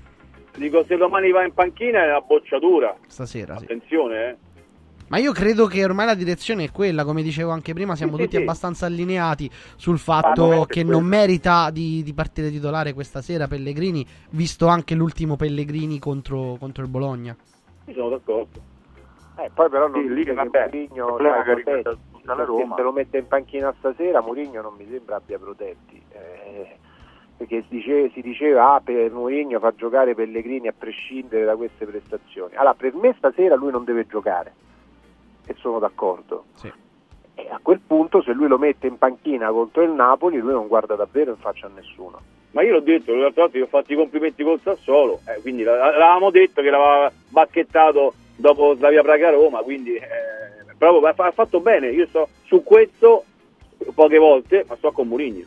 Dico, 0.54 0.84
se 0.84 0.98
domani 0.98 1.30
va 1.30 1.44
in 1.44 1.54
panchina 1.54 2.02
è 2.04 2.08
una 2.10 2.20
bocciatura. 2.20 2.94
stasera 3.06 3.56
sì. 3.56 3.64
Attenzione, 3.64 4.28
eh. 4.28 4.36
Ma 5.12 5.18
io 5.18 5.32
credo 5.32 5.66
che 5.66 5.84
ormai 5.84 6.06
la 6.06 6.14
direzione 6.14 6.64
è 6.64 6.70
quella, 6.72 7.04
come 7.04 7.22
dicevo 7.22 7.50
anche 7.50 7.74
prima, 7.74 7.94
siamo 7.96 8.16
Sì, 8.16 8.22
tutti 8.22 8.34
sì, 8.34 8.38
abbastanza 8.38 8.86
allineati 8.86 9.50
sul 9.76 9.98
non 9.98 9.98
fatto 9.98 10.66
che 10.70 10.82
quello. 10.84 10.96
non 10.96 11.04
merita 11.04 11.70
di, 11.70 12.02
di 12.02 12.14
partire 12.14 12.50
titolare 12.50 12.94
questa 12.94 13.20
sera 13.20 13.46
Pellegrini, 13.46 14.06
visto 14.30 14.68
anche 14.68 14.94
l'ultimo 14.94 15.36
Pellegrini 15.36 15.98
contro, 15.98 16.56
contro 16.58 16.82
il 16.82 16.88
Bologna. 16.88 17.36
Io 17.86 17.94
sono 17.94 18.08
d'accordo. 18.10 18.60
Eh, 19.36 19.50
poi 19.52 19.68
però 19.70 19.88
non 19.88 20.00
Sì, 20.00 20.06
mi 20.06 20.14
lì, 20.14 20.24
dica 20.24 20.34
vabbè, 20.34 20.68
che 20.70 21.82
se 22.76 22.82
lo 22.82 22.92
mette 22.92 23.18
in 23.18 23.26
panchina 23.26 23.74
stasera 23.78 24.20
Mourinho 24.22 24.62
non 24.62 24.74
mi 24.76 24.86
sembra 24.90 25.16
abbia 25.16 25.38
protetti 25.38 26.02
eh, 26.10 26.78
perché 27.36 27.62
si, 27.62 27.76
dice- 27.76 28.10
si 28.12 28.20
diceva 28.20 28.74
ah, 28.74 28.80
per 28.80 29.10
Mourinho 29.10 29.58
fa 29.58 29.74
giocare 29.74 30.14
Pellegrini 30.14 30.68
a 30.68 30.74
prescindere 30.76 31.44
da 31.44 31.56
queste 31.56 31.86
prestazioni 31.86 32.54
allora 32.56 32.74
per 32.74 32.94
me 32.94 33.14
stasera 33.18 33.54
lui 33.56 33.70
non 33.70 33.84
deve 33.84 34.06
giocare 34.06 34.54
e 35.52 35.56
sono 35.60 35.78
d'accordo 35.78 36.44
e 37.34 37.48
a 37.50 37.58
quel 37.62 37.80
punto 37.80 38.22
se 38.22 38.32
lui 38.32 38.46
lo 38.48 38.58
mette 38.58 38.86
in 38.86 38.98
panchina 38.98 39.50
contro 39.50 39.82
il 39.82 39.90
Napoli 39.90 40.36
lui 40.38 40.52
non 40.52 40.66
guarda 40.68 40.94
davvero 40.96 41.30
in 41.30 41.38
faccia 41.38 41.66
a 41.66 41.70
nessuno 41.74 42.20
Ma 42.52 42.62
io 42.62 42.72
l'ho 42.72 42.80
detto, 42.80 43.14
l'altra 43.14 43.44
volta 43.44 43.56
gli 43.58 43.62
ho 43.62 43.66
fatto 43.66 43.92
i 43.92 43.96
complimenti 43.96 44.44
col 44.44 44.60
Sassuolo, 44.62 45.20
eh, 45.26 45.40
quindi 45.40 45.62
la- 45.62 45.76
l'avevamo 45.76 46.28
detto 46.30 46.60
che 46.60 46.68
l'aveva 46.68 47.10
bacchettato 47.28 48.12
dopo 48.36 48.74
Slavia 48.76 49.00
Praga 49.02 49.30
Roma, 49.30 49.60
quindi 49.60 49.94
eh, 49.94 50.02
proprio 50.76 51.06
ha 51.08 51.30
fatto 51.30 51.60
bene, 51.60 51.88
io 51.88 52.06
sto 52.08 52.28
su 52.44 52.62
questo 52.62 53.24
poche 53.94 54.18
volte, 54.18 54.66
ma 54.68 54.76
sto 54.76 54.92
con 54.92 55.08
Mourinho. 55.08 55.46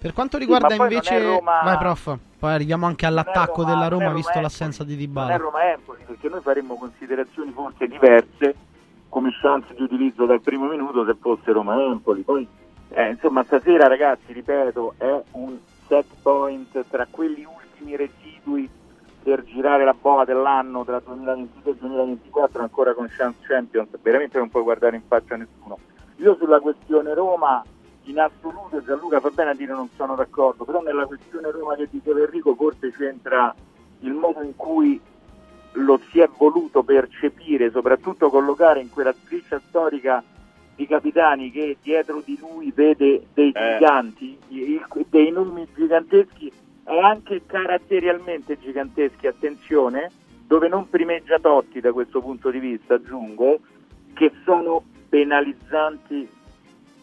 Per 0.00 0.12
quanto 0.12 0.38
riguarda 0.38 0.74
non 0.74 0.90
invece... 0.90 1.22
Roma- 1.22 1.60
Vai 1.62 1.76
prof, 1.78 2.16
poi 2.38 2.50
arriviamo 2.52 2.86
anche 2.86 3.06
all'attacco 3.06 3.62
Roma- 3.62 3.68
della 3.74 3.88
Roma 3.88 4.02
Roma 4.04 4.14
visto 4.16 4.30
Empoli. 4.32 4.44
l'assenza 4.44 4.82
di 4.82 4.94
non 4.94 4.98
è 5.02 5.06
Dybala. 5.06 5.36
Roma 5.36 5.70
Empoli 5.72 6.02
perché 6.04 6.28
noi 6.28 6.40
faremmo 6.40 6.74
considerazioni 6.74 7.52
forse 7.52 7.86
diverse 7.86 8.54
come 9.10 9.30
chance 9.42 9.74
di 9.74 9.82
utilizzo 9.82 10.24
dal 10.24 10.40
primo 10.40 10.66
minuto 10.66 11.04
se 11.04 11.14
fosse 11.20 11.52
Roma 11.52 11.82
Empoli. 11.82 12.22
Poi 12.22 12.48
eh, 12.88 13.10
insomma 13.10 13.42
stasera 13.44 13.86
ragazzi 13.86 14.32
ripeto 14.32 14.94
è 14.96 15.22
un 15.32 15.58
set 15.86 16.06
point 16.22 16.84
tra 16.88 17.06
quelli 17.10 17.44
ultimi 17.44 17.96
residui 17.96 18.68
per 19.22 19.44
girare 19.44 19.84
la 19.84 19.94
boa 20.00 20.24
dell'anno 20.24 20.84
tra 20.84 21.00
2023 21.04 21.70
e 21.72 21.76
2024 21.76 22.62
ancora 22.62 22.94
con 22.94 23.06
chance 23.10 23.38
champions. 23.46 23.88
Veramente 24.00 24.38
non 24.38 24.48
puoi 24.48 24.62
guardare 24.62 24.96
in 24.96 25.02
faccia 25.06 25.34
a 25.34 25.36
nessuno. 25.36 25.78
Io 26.16 26.36
sulla 26.36 26.60
questione 26.60 27.12
Roma 27.12 27.62
in 28.04 28.18
assoluto 28.18 28.82
Gianluca 28.82 29.20
fa 29.20 29.30
bene 29.30 29.50
a 29.50 29.54
dire 29.54 29.74
non 29.74 29.88
sono 29.94 30.14
d'accordo 30.14 30.64
però 30.64 30.80
nella 30.80 31.04
questione 31.04 31.50
Roma 31.50 31.74
che 31.74 31.86
diceva 31.90 32.20
Enrico 32.20 32.54
forse 32.54 32.90
c'entra 32.92 33.54
il 34.00 34.12
modo 34.12 34.40
in 34.42 34.56
cui 34.56 34.98
lo 35.72 36.00
si 36.10 36.20
è 36.20 36.28
voluto 36.36 36.82
percepire, 36.82 37.70
soprattutto 37.70 38.28
collocare 38.30 38.80
in 38.80 38.90
quella 38.90 39.12
striscia 39.12 39.60
storica 39.68 40.22
di 40.74 40.86
capitani 40.86 41.50
che 41.50 41.76
dietro 41.82 42.22
di 42.24 42.38
lui 42.40 42.72
vede 42.74 43.26
dei 43.34 43.52
Eh. 43.54 43.72
giganti, 43.78 44.38
dei 44.48 45.30
nomi 45.30 45.66
giganteschi 45.74 46.50
e 46.86 46.98
anche 46.98 47.42
caratterialmente 47.46 48.58
giganteschi, 48.58 49.26
attenzione, 49.26 50.10
dove 50.46 50.68
non 50.68 50.88
primeggia 50.88 51.38
Totti 51.38 51.80
da 51.80 51.92
questo 51.92 52.20
punto 52.20 52.50
di 52.50 52.58
vista, 52.58 52.94
aggiungo, 52.94 53.60
che 54.14 54.32
sono 54.44 54.82
penalizzanti 55.08 56.28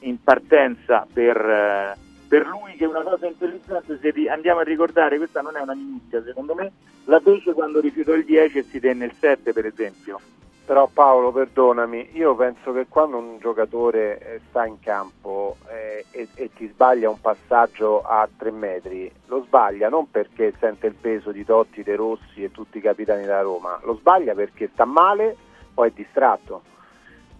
in 0.01 0.21
partenza 0.21 1.07
per, 1.11 1.37
eh, 1.37 1.95
per 2.27 2.45
lui 2.45 2.75
che 2.75 2.83
è 2.83 2.87
una 2.87 3.01
cosa 3.01 3.25
intelligente, 3.25 3.97
se 3.99 4.29
andiamo 4.29 4.59
a 4.59 4.63
ricordare, 4.63 5.17
questa 5.17 5.41
non 5.41 5.55
è 5.55 5.61
una 5.61 5.75
minuzia 5.75 6.21
secondo 6.23 6.53
me, 6.53 6.71
la 7.05 7.19
fece 7.19 7.53
quando 7.53 7.79
rifiutò 7.79 8.13
il 8.13 8.25
10 8.25 8.57
e 8.57 8.63
si 8.63 8.79
tenne 8.79 9.05
il 9.05 9.13
7 9.17 9.53
per 9.53 9.65
esempio. 9.65 10.19
Però 10.65 10.89
Paolo, 10.91 11.31
perdonami, 11.31 12.09
io 12.17 12.35
penso 12.35 12.73
che 12.73 12.87
quando 12.89 13.15
un 13.15 13.37
giocatore 13.39 14.19
eh, 14.19 14.41
sta 14.49 14.65
in 14.65 14.81
campo 14.81 15.55
eh, 15.69 16.03
e, 16.11 16.27
e 16.33 16.49
ti 16.53 16.67
sbaglia 16.67 17.09
un 17.09 17.21
passaggio 17.21 18.01
a 18.01 18.27
tre 18.35 18.51
metri, 18.51 19.09
lo 19.27 19.43
sbaglia 19.45 19.87
non 19.87 20.11
perché 20.11 20.53
sente 20.59 20.87
il 20.87 20.95
peso 20.95 21.31
di 21.31 21.45
Totti, 21.45 21.83
De 21.83 21.95
Rossi 21.95 22.43
e 22.43 22.51
tutti 22.51 22.79
i 22.79 22.81
capitani 22.81 23.21
della 23.21 23.43
Roma, 23.43 23.79
lo 23.83 23.95
sbaglia 23.95 24.33
perché 24.33 24.69
sta 24.73 24.83
male 24.83 25.37
o 25.75 25.85
è 25.85 25.91
distratto. 25.91 26.63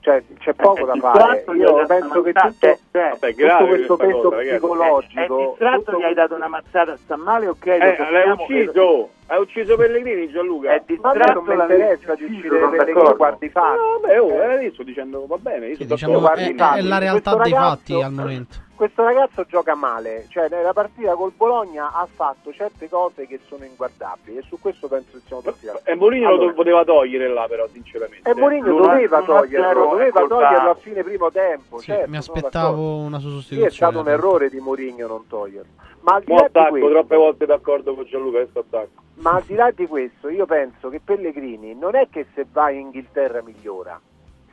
Cioè 0.08 0.24
c'è 0.40 0.54
poco 0.54 0.86
da 0.86 0.96
fare. 0.96 1.44
distratto, 1.44 1.54
Io 1.54 1.86
penso 1.86 2.22
che 2.22 2.32
tutto, 2.32 2.56
cioè, 2.62 3.12
tutto 3.12 3.34
grave 3.36 3.68
questo 3.68 3.98
peso 3.98 4.22
cosa, 4.22 4.38
psicologico... 4.38 5.20
È 5.20 5.48
distratto, 5.50 5.82
tutto 5.84 6.00
gli 6.00 6.04
hai 6.04 6.14
dato 6.14 6.36
una 6.36 6.48
mazzata, 6.48 6.96
sta 6.96 7.18
male, 7.18 7.48
ok? 7.48 7.66
lo 7.66 7.74
Eh, 7.74 8.12
l'hai 8.12 8.30
ucciso, 8.30 9.10
hai 9.26 9.42
ucciso 9.42 9.76
Pellegrini 9.76 10.30
Gianluca. 10.30 10.76
È 10.76 10.84
me 10.88 11.34
non 11.34 11.44
mi 11.44 11.54
interessa 11.56 12.16
di 12.16 12.24
uccidere 12.24 12.70
Pellegrini, 12.70 13.16
guardi 13.16 13.46
i 13.48 13.50
fatti. 13.50 13.78
No, 13.78 14.00
vabbè, 14.00 14.22
oh, 14.22 14.44
eh, 14.44 14.64
io 14.64 14.72
sto 14.72 14.84
dicendo, 14.84 15.26
va 15.28 15.38
bene, 15.38 15.68
io 15.68 15.76
sto 15.76 15.84
diciamo 15.84 16.32
è, 16.32 16.56
è 16.56 16.82
la 16.84 16.98
realtà 17.00 17.36
dei 17.36 17.52
ragazzo- 17.52 17.70
fatti 17.70 18.02
al 18.02 18.14
momento. 18.14 18.66
Questo 18.78 19.04
ragazzo 19.04 19.44
gioca 19.46 19.74
male, 19.74 20.28
cioè 20.30 20.50
nella 20.50 20.72
partita 20.72 21.16
col 21.16 21.32
Bologna 21.36 21.94
ha 21.94 22.06
fatto 22.06 22.54
certe 22.54 22.88
cose 22.88 23.26
che 23.26 23.40
sono 23.48 23.66
inguardabili 23.66 24.38
e 24.38 24.44
su 24.44 24.60
questo 24.60 24.88
penso 24.88 25.14
che 25.18 25.24
siamo 25.26 25.42
tutti 25.42 25.66
d'accordo. 25.66 25.90
E 25.90 25.96
Mourinho 25.96 26.28
Allora, 26.28 26.46
lo 26.46 26.54
poteva 26.54 26.84
togliere 26.84 27.28
là 27.28 27.48
però, 27.50 27.68
sinceramente. 27.70 28.30
E 28.30 28.36
Mourinho 28.36 28.78
doveva 28.78 29.24
toglierlo, 29.24 29.90
doveva 29.90 30.28
toglierlo 30.28 30.70
a 30.70 30.76
fine 30.76 31.02
primo 31.04 31.32
tempo. 31.32 31.80
Sì, 31.80 31.86
certo, 31.86 32.10
mi 32.12 32.18
aspettavo 32.18 32.98
una 32.98 33.18
sua 33.18 33.30
Sì, 33.30 33.36
sostituzione. 33.38 33.68
è 33.68 33.72
stato 33.74 34.00
un 34.00 34.10
errore 34.10 34.50
di 34.50 34.60
Mourinho 34.60 35.08
non 35.08 35.26
toglierlo. 35.28 35.72
Ma 36.02 36.14
al, 36.14 36.24
di 36.24 36.32
là 36.34 36.38
di 36.42 36.46
attacco, 36.46 36.70
questo, 36.70 36.90
troppe 36.90 37.16
volte 37.16 37.46
d'accordo 37.48 37.96
con 37.96 38.06
Gianluca, 38.06 38.38
questo 38.38 38.60
attacco. 38.60 39.02
ma 39.16 39.32
al 39.32 39.44
di 39.44 39.56
là 39.56 39.72
di 39.72 39.88
questo, 39.88 40.30
io 40.30 40.46
penso 40.46 40.90
che 40.90 41.02
Pellegrini 41.04 41.74
non 41.74 41.96
è 41.96 42.10
che 42.12 42.28
se 42.36 42.46
va 42.52 42.70
in 42.70 42.82
Inghilterra 42.82 43.42
migliora, 43.42 44.00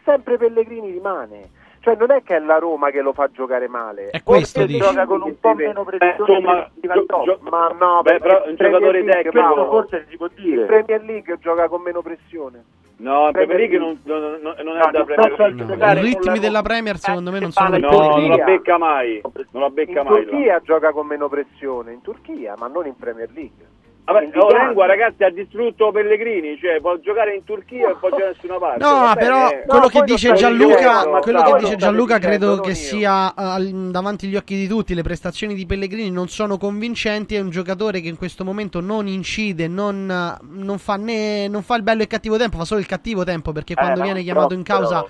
sempre 0.02 0.38
Pellegrini 0.38 0.90
rimane. 0.90 1.60
Cioè 1.84 1.96
non 1.96 2.10
è 2.12 2.22
che 2.22 2.36
è 2.36 2.38
la 2.38 2.56
Roma 2.56 2.88
che 2.88 3.02
lo 3.02 3.12
fa 3.12 3.28
giocare 3.30 3.68
male. 3.68 4.08
È 4.08 4.22
questo, 4.22 4.60
Forse 4.60 4.66
dici. 4.74 4.78
gioca 4.88 5.04
con 5.04 5.20
un 5.20 5.38
po' 5.38 5.52
meno 5.54 5.84
pressione 5.84 6.70
diventa 6.76 7.20
gio- 7.22 7.38
Ma 7.42 7.68
no, 7.78 8.00
Beh, 8.00 8.20
però 8.20 8.42
un 8.44 8.50
in 8.50 8.56
giocatore 8.56 9.02
League, 9.02 9.22
tecnico- 9.30 9.66
forse 9.66 10.06
si 10.08 10.16
può 10.16 10.26
in 10.34 10.42
dire. 10.42 10.64
Premier 10.64 11.02
League 11.04 11.38
gioca 11.40 11.68
con 11.68 11.82
meno 11.82 12.00
pressione. 12.00 12.64
No, 12.96 13.26
in 13.26 13.32
Premier 13.32 13.56
League 13.58 13.76
non, 13.78 14.00
non- 14.04 14.20
non- 14.40 14.54
non 14.62 14.76
è 14.76 14.78
No, 14.78 14.90
da 14.92 15.04
Premier 15.04 15.38
League. 15.38 15.66
giocare 15.66 16.00
I 16.00 16.02
ritmi 16.04 16.34
la- 16.36 16.38
della 16.40 16.62
Premier 16.62 16.96
secondo 16.96 17.30
me 17.30 17.38
non 17.40 17.50
sono 17.50 17.68
il 17.76 17.82
in 17.84 17.90
No, 17.90 18.16
non 18.16 18.28
la 18.38 18.44
becca 18.44 18.78
mai, 18.78 19.20
non 19.50 19.62
la 19.62 19.70
becca 19.70 20.00
In 20.00 20.06
mai. 20.08 20.24
là. 20.24 20.30
Turchia 20.30 20.60
gioca 20.64 20.92
con 20.92 21.06
meno 21.06 21.28
pressione, 21.28 21.92
in 21.92 22.00
Turchia, 22.00 22.54
ma 22.56 22.66
non 22.68 22.86
in 22.86 22.96
Premier 22.96 23.28
League. 23.34 23.66
Vabbè, 24.04 24.24
In 24.24 24.32
oh, 24.34 24.46
Italia. 24.48 24.64
Lengua, 24.66 24.86
ragazzi, 24.86 25.24
ha 25.24 25.30
distrutto 25.30 25.90
Pellegrini, 25.90 26.58
cioè 26.60 26.78
può 26.80 26.98
giocare 26.98 27.34
in 27.34 27.42
Turchia 27.44 27.90
e 27.90 27.96
può 27.98 28.10
giocare 28.10 28.32
da 28.32 28.36
nessuna 28.36 28.58
parte. 28.58 28.84
No, 28.84 29.00
va 29.00 29.14
però 29.16 29.48
eh. 29.48 29.62
quello 29.66 29.80
No, 29.84 29.88
che 29.88 30.02
dice 30.02 30.32
Gianluca, 30.34 31.04
quello 31.20 31.42
che 31.42 31.58
dice 31.60 31.76
Gianluca 31.76 32.18
credo 32.18 32.60
che 32.60 32.68
io. 32.70 32.74
sia 32.74 33.30
eh, 33.30 33.32
al- 33.36 33.90
davanti 33.90 34.26
agli 34.26 34.36
occhi 34.36 34.56
di 34.56 34.66
tutti. 34.66 34.94
Le 34.94 35.02
prestazioni 35.02 35.54
di 35.54 35.64
Pellegrini 35.64 36.10
non 36.10 36.28
sono 36.28 36.58
convincenti. 36.58 37.34
È 37.34 37.40
un 37.40 37.48
giocatore 37.48 38.00
che 38.02 38.08
in 38.08 38.16
questo 38.18 38.44
momento 38.44 38.80
non 38.80 39.06
incide, 39.06 39.68
non, 39.68 40.10
eh, 40.10 40.44
non 40.50 40.78
fa 40.78 40.96
né 40.96 41.48
non 41.48 41.62
fa 41.62 41.76
il 41.76 41.82
bello 41.82 42.00
e 42.00 42.02
il 42.02 42.08
cattivo 42.08 42.36
tempo, 42.36 42.58
fa 42.58 42.64
solo 42.66 42.80
il 42.80 42.86
cattivo 42.86 43.24
tempo 43.24 43.52
perché 43.52 43.74
quando 43.74 44.00
no, 44.00 44.04
viene 44.04 44.22
chiamato 44.22 44.52
in 44.52 44.62
però- 44.62 44.80
causa 44.80 45.06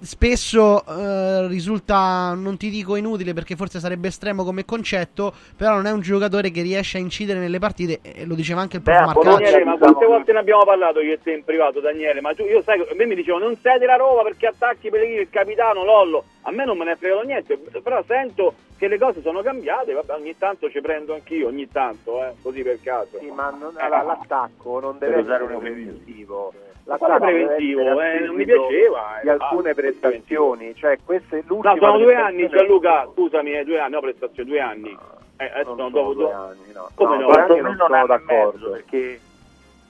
spesso 0.00 0.84
eh, 0.86 1.46
risulta, 1.48 2.34
non 2.34 2.56
ti 2.56 2.70
dico 2.70 2.96
inutile 2.96 3.32
perché 3.32 3.56
forse 3.56 3.78
sarebbe 3.80 4.08
estremo 4.08 4.44
come 4.44 4.64
concetto, 4.64 5.32
però 5.56 5.74
non 5.74 5.86
è 5.86 5.90
un 5.90 6.00
giocatore 6.00 6.50
che 6.50 6.62
riesce 6.62 6.98
a 6.98 7.00
incidere 7.00 7.38
nelle 7.38 7.58
partite 7.58 8.00
e 8.02 8.24
lo 8.26 8.34
diceva 8.34 8.60
anche 8.60 8.76
il 8.76 8.82
prof 8.82 8.96
Beh, 8.96 9.02
a 9.02 9.06
Marcacci. 9.06 9.42
Daniele, 9.42 9.64
ma 9.64 9.76
quante 9.76 10.06
volte 10.06 10.32
ne 10.32 10.38
abbiamo 10.38 10.64
parlato 10.64 11.00
io 11.00 11.14
e 11.14 11.20
te 11.22 11.32
in 11.32 11.44
privato, 11.44 11.80
Daniele? 11.80 12.20
Ma 12.20 12.34
tu, 12.34 12.42
io 12.44 12.62
sai, 12.62 12.80
a 12.80 12.94
me 12.94 13.06
mi 13.06 13.14
dicevano 13.14 13.44
non 13.46 13.56
sei 13.56 13.78
della 13.78 13.96
Roma 13.96 14.22
perché 14.22 14.46
attacchi 14.46 14.90
Pellegrini, 14.90 15.20
il 15.20 15.30
capitano, 15.30 15.84
Lollo. 15.84 16.24
A 16.42 16.50
me 16.52 16.64
non 16.64 16.78
me 16.78 16.84
ne 16.84 16.92
è 16.92 16.96
fregato 16.96 17.22
niente, 17.22 17.58
però 17.82 18.02
sento 18.06 18.54
che 18.78 18.88
le 18.88 18.98
cose 18.98 19.22
sono 19.22 19.42
cambiate, 19.42 19.92
vabbè, 19.94 20.12
ogni 20.14 20.36
tanto 20.36 20.70
ci 20.70 20.80
prendo 20.80 21.14
anch'io, 21.14 21.48
ogni 21.48 21.68
tanto, 21.70 22.22
eh, 22.22 22.34
così 22.42 22.62
per 22.62 22.78
caso. 22.82 23.18
Sì, 23.18 23.30
ma 23.30 23.50
non- 23.50 23.74
allora, 23.78 24.02
l'attacco 24.02 24.78
non 24.80 24.98
deve 24.98 25.20
essere 25.20 25.42
un 25.44 25.52
eufemismo. 25.52 25.92
preventivo. 25.92 26.52
Quale 26.86 27.18
deve 27.18 27.44
preventivo? 27.46 28.00
Eh, 28.00 28.18
non 28.20 28.34
mi 28.36 28.44
piaceva, 28.44 29.18
Di 29.22 29.28
eh, 29.28 29.30
alcune 29.32 29.70
ah, 29.70 29.74
prestazioni, 29.74 30.74
cioè 30.76 30.98
queste 31.04 31.42
l'ultima 31.46 31.74
No, 31.74 31.80
sono 31.80 31.98
due 31.98 32.14
anni, 32.14 32.48
Gianluca, 32.48 33.08
scusami, 33.12 33.52
eh, 33.58 33.64
due 33.64 33.80
anni, 33.80 33.92
no, 33.92 34.00
prestazione, 34.00 34.48
due 34.48 34.60
anni. 34.60 34.96
Eh, 35.38 35.44
adesso 35.44 35.74
Non 35.74 35.76
sono 35.76 35.88
sono 35.88 35.90
dopo 35.90 36.14
due 36.14 36.32
anni, 36.32 36.72
no. 36.72 36.88
Come 36.94 37.16
No, 37.16 37.20
no? 37.26 37.32
due 37.32 37.40
anni 37.42 37.60
non 37.60 37.76
sono 37.76 37.88
mezzo, 37.88 38.06
d'accordo. 38.06 38.70
perché 38.70 39.20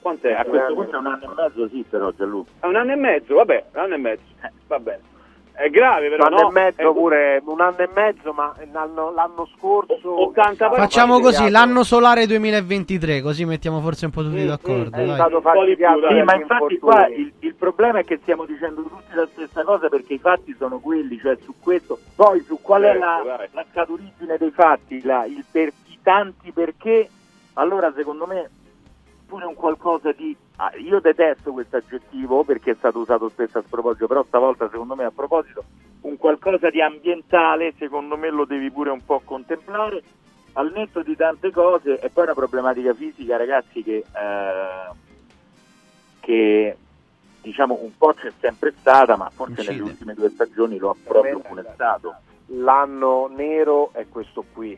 Quant'è? 0.01 0.33
a 0.33 0.43
questo 0.45 0.73
punto 0.73 0.95
è 0.95 0.99
un 0.99 1.05
anno 1.05 1.23
e 1.23 1.35
mezzo 1.35 1.67
sì 1.69 1.85
però 1.89 2.11
Gianluca. 2.11 2.49
È 2.59 2.65
un 2.65 2.75
anno 2.75 2.91
e 2.91 2.95
mezzo, 2.95 3.35
vabbè, 3.35 3.63
un 3.73 3.79
anno 3.79 3.93
e 3.93 3.97
mezzo, 3.97 4.23
eh, 4.43 4.51
va 4.67 4.79
bene. 4.79 5.01
È 5.57 5.69
grave 5.71 6.07
però, 6.09 6.27
Un 6.27 6.33
anno 6.33 6.41
no? 6.43 6.49
e 6.49 6.51
mezzo 6.51 6.91
È- 6.91 6.93
pure, 6.93 7.41
un 7.43 7.61
anno 7.61 7.77
e 7.79 7.89
mezzo, 7.91 8.31
ma 8.31 8.53
l'anno, 8.71 9.11
l'anno 9.11 9.49
scorso 9.57 10.21
80 10.27 10.65
partite. 10.67 10.81
Facciamo 10.81 11.19
così, 11.19 11.37
faticato. 11.37 11.65
l'anno 11.65 11.83
solare 11.83 12.27
2023, 12.27 13.21
così 13.21 13.43
mettiamo 13.43 13.81
forse 13.81 14.05
un 14.05 14.11
po' 14.11 14.21
tutti 14.21 14.37
Sì, 14.41 14.45
d'accordo. 14.45 14.95
sì, 14.95 15.01
più. 15.75 16.07
Sì, 16.09 16.21
ma 16.21 16.35
infatti 16.35 16.77
qua 16.77 17.07
il, 17.07 17.33
il 17.39 17.55
problema 17.55 17.97
è 17.99 18.03
che 18.05 18.19
stiamo 18.21 18.45
dicendo 18.45 18.83
tutti 18.83 19.15
la 19.15 19.27
stessa 19.31 19.63
cosa 19.63 19.89
perché 19.89 20.13
i 20.13 20.19
fatti 20.19 20.55
sono 20.59 20.77
quelli, 20.77 21.17
cioè 21.17 21.35
su 21.41 21.55
questo. 21.59 21.97
Poi 22.15 22.39
su 22.41 22.59
qual 22.61 22.83
è 22.83 22.91
Certo, 22.91 22.99
la, 23.05 23.35
dai. 23.37 23.47
la 23.53 23.65
scaturigine 23.71 24.37
dei 24.37 24.51
fatti, 24.51 25.01
la- 25.01 25.25
il 25.25 25.43
per, 25.49 25.69
i 25.87 25.97
tanti 26.03 26.51
perché, 26.51 27.09
allora 27.53 27.91
secondo 27.95 28.27
me 28.27 28.47
pure 29.25 29.45
un 29.45 29.55
qualcosa 29.55 30.11
di... 30.11 30.37
ah, 30.57 30.71
io 30.77 30.99
detesto 30.99 31.51
questo 31.51 31.77
aggettivo 31.77 32.43
perché 32.43 32.71
è 32.71 32.75
stato 32.75 32.99
usato 32.99 33.29
spesso 33.29 33.57
a 33.57 33.63
sproposito, 33.65 34.07
però 34.07 34.23
stavolta 34.23 34.69
secondo 34.69 34.95
me 34.95 35.05
a 35.05 35.11
proposito, 35.11 35.63
un 36.01 36.17
qualcosa 36.17 36.69
di 36.69 36.81
ambientale 36.81 37.73
secondo 37.77 38.17
me 38.17 38.29
lo 38.29 38.45
devi 38.45 38.69
pure 38.69 38.91
un 38.91 39.03
po' 39.03 39.21
contemplare 39.23 40.03
al 40.53 40.71
netto 40.73 41.03
di 41.03 41.15
tante 41.15 41.51
cose 41.51 41.99
e 41.99 42.09
poi 42.09 42.23
una 42.23 42.33
problematica 42.33 42.93
fisica 42.93 43.37
ragazzi 43.37 43.83
che, 43.83 43.97
eh, 43.97 44.95
che, 46.19 46.77
diciamo 47.41 47.79
un 47.81 47.95
po' 47.95 48.13
c'è 48.13 48.31
sempre 48.39 48.73
stata, 48.77 49.15
ma 49.15 49.29
forse 49.29 49.61
Incide. 49.61 49.71
nelle 49.71 49.83
ultime 49.83 50.13
due 50.15 50.29
stagioni 50.29 50.77
lo 50.77 50.89
ha 50.89 50.95
proprio 51.01 51.39
funestato. 51.39 52.15
L'anno 52.47 53.27
nero 53.27 53.91
è 53.93 54.07
questo 54.09 54.43
qui, 54.51 54.77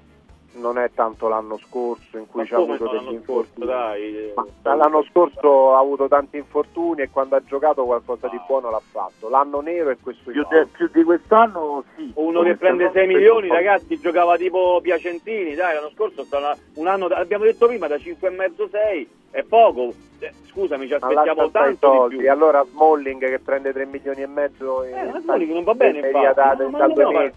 non 0.54 0.78
è 0.78 0.90
tanto 0.94 1.28
l'anno 1.28 1.58
scorso 1.58 2.18
in 2.18 2.28
cui 2.28 2.46
ci 2.46 2.54
ha 2.54 2.58
avuto 2.58 2.86
no, 2.86 2.92
degli 2.92 3.04
l'anno 3.06 3.22
scorso, 3.24 3.50
infortuni. 3.60 3.68
dai. 3.68 4.34
Ma 4.64 4.76
l'anno 4.76 5.04
scorso 5.04 5.74
ha 5.76 5.80
avuto 5.80 6.08
tanti 6.08 6.38
infortuni 6.38 7.02
e 7.04 7.10
quando 7.10 7.36
ha 7.36 7.44
giocato 7.44 7.86
qualcosa 7.86 8.28
di 8.28 8.40
buono 8.48 8.70
l'ha 8.70 8.82
fatto. 8.92 9.30
L'anno 9.30 9.62
nero 9.62 9.90
è 9.92 9.98
questo 10.02 10.32
Più, 10.32 10.46
de- 10.50 10.66
più 10.68 10.90
di 10.92 11.04
quest'anno 11.04 11.84
sì. 11.96 12.12
Uno 12.16 12.42
che 12.42 12.56
prende 12.56 12.90
6 12.92 13.08
milioni, 13.08 13.48
ragazzi, 13.48 14.00
giocava 14.00 14.36
tipo 14.38 14.80
Piacentini, 14.82 15.54
dai, 15.56 15.76
l'anno 15.76 15.92
scorso 15.92 16.24
stava 16.24 16.56
un 16.76 16.88
anno, 16.88 17.06
abbiamo 17.08 17.44
detto 17.46 17.68
prima, 17.68 17.88
da 17.88 17.96
5,5-6, 17.96 19.08
è 19.32 19.44
poco. 19.44 19.94
Eh, 20.22 20.34
scusami, 20.48 20.88
ci 20.88 20.94
aspettiamo 20.96 21.50
tanto 21.50 22.08
di 22.10 22.18
più. 22.18 22.30
Allora 22.30 22.66
Smalling 22.66 23.26
che 23.30 23.40
prende 23.40 23.72
3 23.72 23.86
milioni 23.86 24.22
e 24.22 24.28
mezzo 24.28 24.84
in 24.84 24.98
Eh, 24.98 25.06
ma 25.12 25.20
Smalling 25.22 25.52
non 25.54 25.64
va 25.64 25.74
bene, 25.76 26.00
in 26.00 26.06
infatti. 26.06 26.36
da, 26.36 26.54
No, 26.56 26.78
da 26.78 26.88
no. 26.88 27.32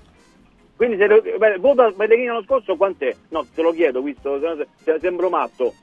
Quindi 0.82 0.98
se 0.98 1.06
lo, 1.06 1.22
beh, 1.22 1.58
voto 1.58 1.92
Pellegrini 1.96 2.26
l'anno 2.26 2.42
scorso 2.42 2.74
quant'è? 2.74 3.14
No, 3.28 3.46
te 3.54 3.62
lo 3.62 3.70
chiedo, 3.70 4.02
visto, 4.02 4.40
se 4.40 4.56
se- 4.56 4.66
se- 4.82 4.98
sembro 4.98 5.28
matto. 5.30 5.74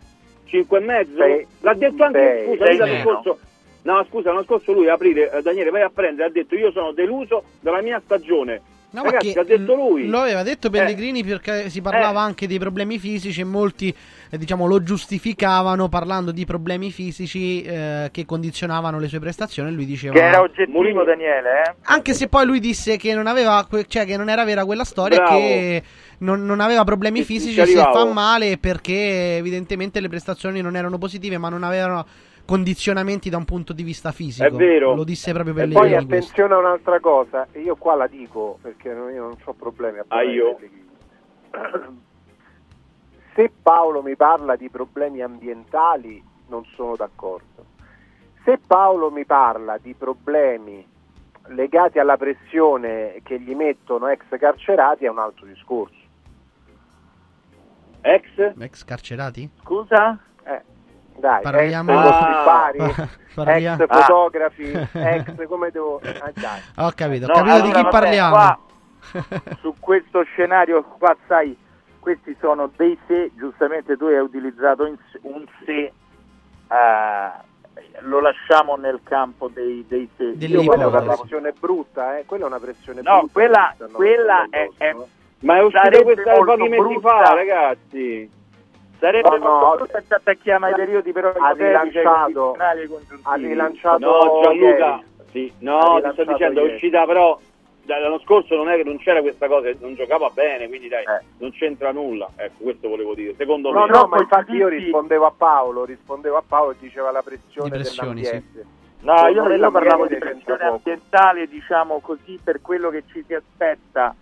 5,5? 0.45 1.15
Sei- 1.15 1.47
L'ha 1.61 1.73
detto 1.73 2.03
anche, 2.03 2.19
sei- 2.19 2.45
scusa, 2.45 2.65
sei 2.65 2.75
l'anno 2.77 2.95
scorso... 3.01 3.39
No, 3.83 4.05
scusa, 4.09 4.29
l'anno 4.31 4.43
scorso 4.43 4.73
lui, 4.73 4.89
aprile, 4.89 5.31
eh, 5.31 5.41
Daniele, 5.41 5.69
vai 5.69 5.83
a 5.83 5.89
prendere, 5.89 6.27
ha 6.27 6.31
detto 6.31 6.55
io 6.55 6.69
sono 6.71 6.91
deluso 6.91 7.43
dalla 7.61 7.81
mia 7.81 8.01
stagione. 8.03 8.61
No, 8.91 9.03
Ragazzi, 9.03 9.33
che 9.33 9.39
ha 9.39 9.43
detto 9.43 9.75
lui. 9.75 10.07
Lo 10.07 10.19
aveva 10.19 10.41
detto 10.41 10.69
Pellegrini 10.69 11.23
perché 11.23 11.69
si 11.69 11.81
parlava 11.81 12.21
anche 12.21 12.47
dei 12.47 12.57
problemi 12.57 12.97
fisici 12.97 13.41
e 13.41 13.43
molti 13.43 13.95
eh, 14.31 14.37
diciamo, 14.37 14.65
lo 14.65 14.81
giustificavano 14.81 15.89
parlando 15.89 16.31
di 16.31 16.45
problemi 16.45 16.91
fisici 16.91 17.61
eh, 17.61 18.09
che 18.11 18.25
condizionavano 18.25 18.99
le 18.99 19.07
sue 19.07 19.19
prestazioni 19.19 19.69
e 19.69 19.73
lui 19.73 19.85
diceva 19.85 20.13
Che 20.13 20.23
era 20.23 20.41
oggettivo 20.41 21.03
Daniele, 21.03 21.49
eh? 21.65 21.73
anche 21.83 22.13
se 22.13 22.27
poi 22.27 22.45
lui 22.45 22.59
disse 22.59 22.97
che 22.97 23.13
non 23.13 23.27
aveva 23.27 23.67
cioè 23.87 24.05
che 24.05 24.17
non 24.17 24.29
era 24.29 24.43
vera 24.43 24.65
quella 24.65 24.83
storia 24.83 25.17
Bravo. 25.17 25.37
che 25.37 25.83
non, 26.19 26.45
non 26.45 26.59
aveva 26.59 26.83
problemi 26.83 27.19
ci 27.19 27.25
fisici 27.25 27.53
se 27.53 27.61
arrivavo. 27.61 27.93
fa 27.93 28.05
male 28.11 28.57
perché 28.57 29.37
evidentemente 29.37 29.99
le 29.99 30.09
prestazioni 30.09 30.61
non 30.61 30.75
erano 30.75 30.97
positive 30.97 31.37
ma 31.37 31.49
non 31.49 31.63
avevano 31.63 32.05
condizionamenti 32.49 33.29
da 33.29 33.37
un 33.37 33.45
punto 33.45 33.73
di 33.73 33.83
vista 33.83 34.11
fisico 34.11 34.47
È 34.47 34.49
vero. 34.51 34.95
lo 34.95 35.03
disse 35.03 35.31
proprio 35.31 35.55
E 35.55 35.67
poi 35.67 35.93
attenzione 35.93 36.55
a 36.55 36.57
un'altra 36.57 36.99
cosa, 36.99 37.47
e 37.51 37.59
io 37.61 37.75
qua 37.75 37.93
la 37.93 38.07
dico 38.07 38.57
perché 38.59 38.91
non- 38.91 39.11
io 39.13 39.21
non 39.21 39.35
ho 39.43 39.53
problemi 39.53 39.99
a 39.99 40.01
Ah, 40.01 40.05
parlare 40.07 40.31
io? 40.33 40.57
di 40.59 40.69
Pellegrini. 41.51 41.97
Se 43.35 43.51
Paolo 43.61 44.01
mi 44.01 44.15
parla 44.15 44.55
di 44.55 44.67
problemi 44.69 45.21
ambientali 45.21 46.21
non 46.47 46.65
sono 46.75 46.95
d'accordo. 46.95 47.65
Se 48.43 48.57
Paolo 48.65 49.11
mi 49.11 49.25
parla 49.25 49.77
di 49.77 49.93
problemi 49.93 50.83
legati 51.49 51.99
alla 51.99 52.17
pressione 52.17 53.19
che 53.23 53.39
gli 53.39 53.53
mettono 53.53 54.07
ex 54.07 54.23
carcerati 54.39 55.05
è 55.05 55.09
un 55.09 55.19
altro 55.19 55.45
discorso. 55.45 55.97
Ex? 58.01 58.53
ex 58.57 58.83
carcerati? 58.85 59.47
Scusa? 59.61 60.17
Dai, 61.19 61.41
Parliamo- 61.41 61.91
ex 61.91 62.09
Ah. 62.09 63.19
Parliamo- 63.35 63.83
ex 63.83 63.87
fotografi, 63.87 64.71
ex 64.93 65.47
come 65.47 65.69
devo... 65.71 65.99
Ah, 66.03 66.31
dai. 66.33 66.61
ho 66.77 66.91
capito, 66.95 67.25
ho 67.25 67.27
No, 67.27 67.33
capito 67.33 67.43
di 67.43 67.49
allora, 67.61 67.65
chi 67.65 67.71
vabbè, 67.83 67.89
parliamo 67.89 68.35
qua, 68.35 68.59
su 69.61 69.75
questo 69.79 70.23
scenario 70.23 70.83
qua, 70.83 71.15
sai, 71.27 71.57
questi 71.99 72.35
sono 72.39 72.69
dei 72.75 72.97
se, 73.07 73.31
giustamente 73.35 73.97
tu 73.97 74.05
hai 74.05 74.17
utilizzato 74.19 74.85
un 75.23 75.45
se, 75.65 75.73
eh, 75.73 75.93
lo 78.01 78.19
lasciamo 78.21 78.75
nel 78.75 78.99
campo 79.03 79.47
dei, 79.49 79.85
dei 79.87 80.09
se. 80.17 80.23
Io 80.37 80.63
quella 80.63 80.83
è 80.83 80.85
una 80.87 81.01
pressione 81.01 81.53
brutta, 81.57 82.17
eh? 82.17 82.25
quella 82.25 82.45
è 82.45 82.47
una 82.47 82.59
pressione 82.59 83.01
No, 83.01 83.17
brutta. 83.19 83.31
quella, 83.33 83.75
quella 83.91 84.47
è, 84.49 84.69
è-. 84.77 84.95
Ma 85.39 85.57
è 85.57 85.61
uscita 85.63 86.01
questa 86.01 86.31
molto 86.35 86.55
pochi 86.57 86.69
mesi 86.69 86.81
brutta. 86.81 87.09
fa, 87.23 87.33
ragazzi. 87.33 88.29
Sarebbe 88.99 89.37
No, 89.37 89.59
molto 89.59 89.87
no, 89.93 90.01
ci 90.05 90.13
attacchiamo 90.13 90.65
ai 90.65 90.73
periodi 90.73 91.11
però 91.13 91.31
ha 91.31 91.51
rilanciato- 91.51 92.55
ha 93.23 93.33
rilanciato 93.35 93.97
No, 93.99 94.41
Gianluca, 94.43 95.01
sì, 95.31 95.51
no, 95.59 96.01
ti 96.03 96.09
sto 96.11 96.23
dicendo, 96.25 96.59
è 96.59 96.63
ieri. 96.63 96.73
uscita 96.75 97.05
però 97.05 97.39
l'anno 97.85 98.19
scorso 98.19 98.55
non 98.55 98.69
è 98.69 98.75
che 98.75 98.83
non 98.83 98.97
c'era 98.97 99.21
questa 99.21 99.47
cosa, 99.47 99.69
non 99.79 99.95
giocava 99.95 100.29
bene, 100.31 100.67
quindi 100.67 100.89
dai, 100.89 101.03
Eh. 101.05 101.23
non 101.37 101.51
c'entra 101.51 101.91
nulla. 101.91 102.29
Ecco, 102.35 102.63
questo 102.63 102.87
volevo 102.89 103.15
dire. 103.15 103.33
Secondo 103.35 103.71
No, 103.71 103.85
me 103.85 103.91
no, 103.91 104.05
ma 104.07 104.17
infatti 104.19 104.51
io 104.51 104.67
rispondevo 104.67 105.25
a 105.25 105.33
Paolo, 105.35 105.85
rispondevo 105.85 106.37
a 106.37 106.43
Paolo 106.45 106.71
e 106.71 106.75
diceva 106.79 107.09
la 107.11 107.21
pressione 107.23 107.69
dell'ambiente. 107.81 108.65
No, 109.01 109.15
Secondo 109.17 109.49
io, 109.53 109.55
io 109.55 109.71
parlavo 109.71 110.07
di 110.07 110.15
pressione 110.17 110.63
ambientale, 110.65 111.47
diciamo 111.47 111.99
così, 111.99 112.37
per 112.43 112.59
quello 112.61 112.89
che 112.89 113.03
ci 113.11 113.23
si 113.25 113.33
aspetta 113.33 114.13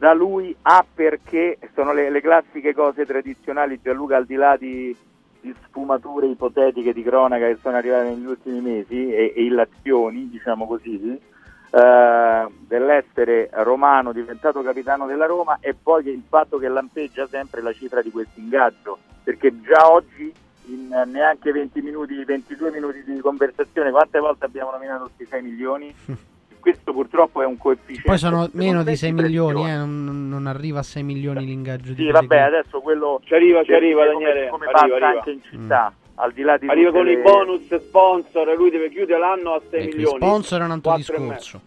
da 0.00 0.14
lui, 0.14 0.56
A 0.62 0.82
perché 0.94 1.58
sono 1.74 1.92
le, 1.92 2.08
le 2.08 2.22
classiche 2.22 2.72
cose 2.72 3.04
tradizionali, 3.04 3.80
Gianluca, 3.82 4.16
al 4.16 4.24
di 4.24 4.34
là 4.34 4.56
di, 4.56 4.96
di 5.42 5.54
sfumature 5.66 6.26
ipotetiche 6.26 6.94
di 6.94 7.02
cronaca 7.02 7.46
che 7.46 7.58
sono 7.60 7.76
arrivate 7.76 8.08
negli 8.08 8.24
ultimi 8.24 8.62
mesi 8.62 9.12
e, 9.12 9.34
e 9.36 9.44
illazioni, 9.44 10.30
diciamo 10.30 10.66
così, 10.66 11.20
eh, 11.70 12.46
dell'essere 12.66 13.50
romano 13.52 14.12
diventato 14.12 14.62
capitano 14.62 15.04
della 15.04 15.26
Roma 15.26 15.58
e 15.60 15.74
poi 15.74 16.08
il 16.08 16.24
fatto 16.26 16.56
che 16.56 16.68
lampeggia 16.68 17.26
sempre 17.26 17.60
la 17.60 17.74
cifra 17.74 18.00
di 18.00 18.10
questo 18.10 18.40
ingaggio, 18.40 18.96
perché 19.22 19.60
già 19.60 19.92
oggi 19.92 20.32
in 20.68 20.88
neanche 21.12 21.52
20 21.52 21.82
minuti, 21.82 22.24
22 22.24 22.70
minuti 22.70 23.04
di 23.04 23.20
conversazione, 23.20 23.90
quante 23.90 24.18
volte 24.18 24.46
abbiamo 24.46 24.70
nominato 24.70 25.10
questi 25.14 25.26
6 25.26 25.42
milioni? 25.42 25.94
Questo 26.60 26.92
purtroppo 26.92 27.42
è 27.42 27.46
un 27.46 27.56
coefficiente. 27.56 28.08
poi 28.08 28.18
sono 28.18 28.48
meno 28.52 28.82
di 28.82 28.94
6 28.94 28.96
secondo 28.96 29.22
me, 29.22 29.28
milioni 29.28 29.70
eh, 29.70 29.76
non, 29.76 30.28
non 30.28 30.46
arriva 30.46 30.80
a 30.80 30.82
6 30.82 31.02
milioni 31.02 31.44
l'ingaggio 31.46 31.92
di 31.92 32.04
Sì, 32.04 32.10
vabbè, 32.10 32.26
Pellegrini. 32.26 32.58
adesso 32.58 32.80
quello 32.80 33.20
Ci 33.24 33.34
arriva, 33.34 33.64
ci 33.64 33.72
arriva, 33.72 34.02
dire 34.02 34.12
come- 34.14 34.26
Daniele, 34.28 34.48
come 34.50 34.64
arriva, 34.66 34.80
passa 34.80 34.94
arriva. 34.94 35.08
anche 35.18 35.30
in 35.30 35.42
città, 35.42 35.92
al 36.16 36.32
di 36.32 36.42
là 36.42 36.56
di 36.58 36.68
arriva 36.68 36.90
con 36.90 37.04
le- 37.04 37.12
i 37.12 37.16
bonus 37.16 37.74
sponsor, 37.76 38.54
lui 38.56 38.70
deve 38.70 38.90
chiudere 38.90 39.18
l'anno 39.18 39.54
a 39.54 39.60
6 39.70 39.80
Ecco, 39.84 39.96
milioni. 39.96 40.16
sponsor 40.16 40.60
è 40.60 40.64
un 40.64 40.70
altro 40.70 40.96
discorso 40.96 41.60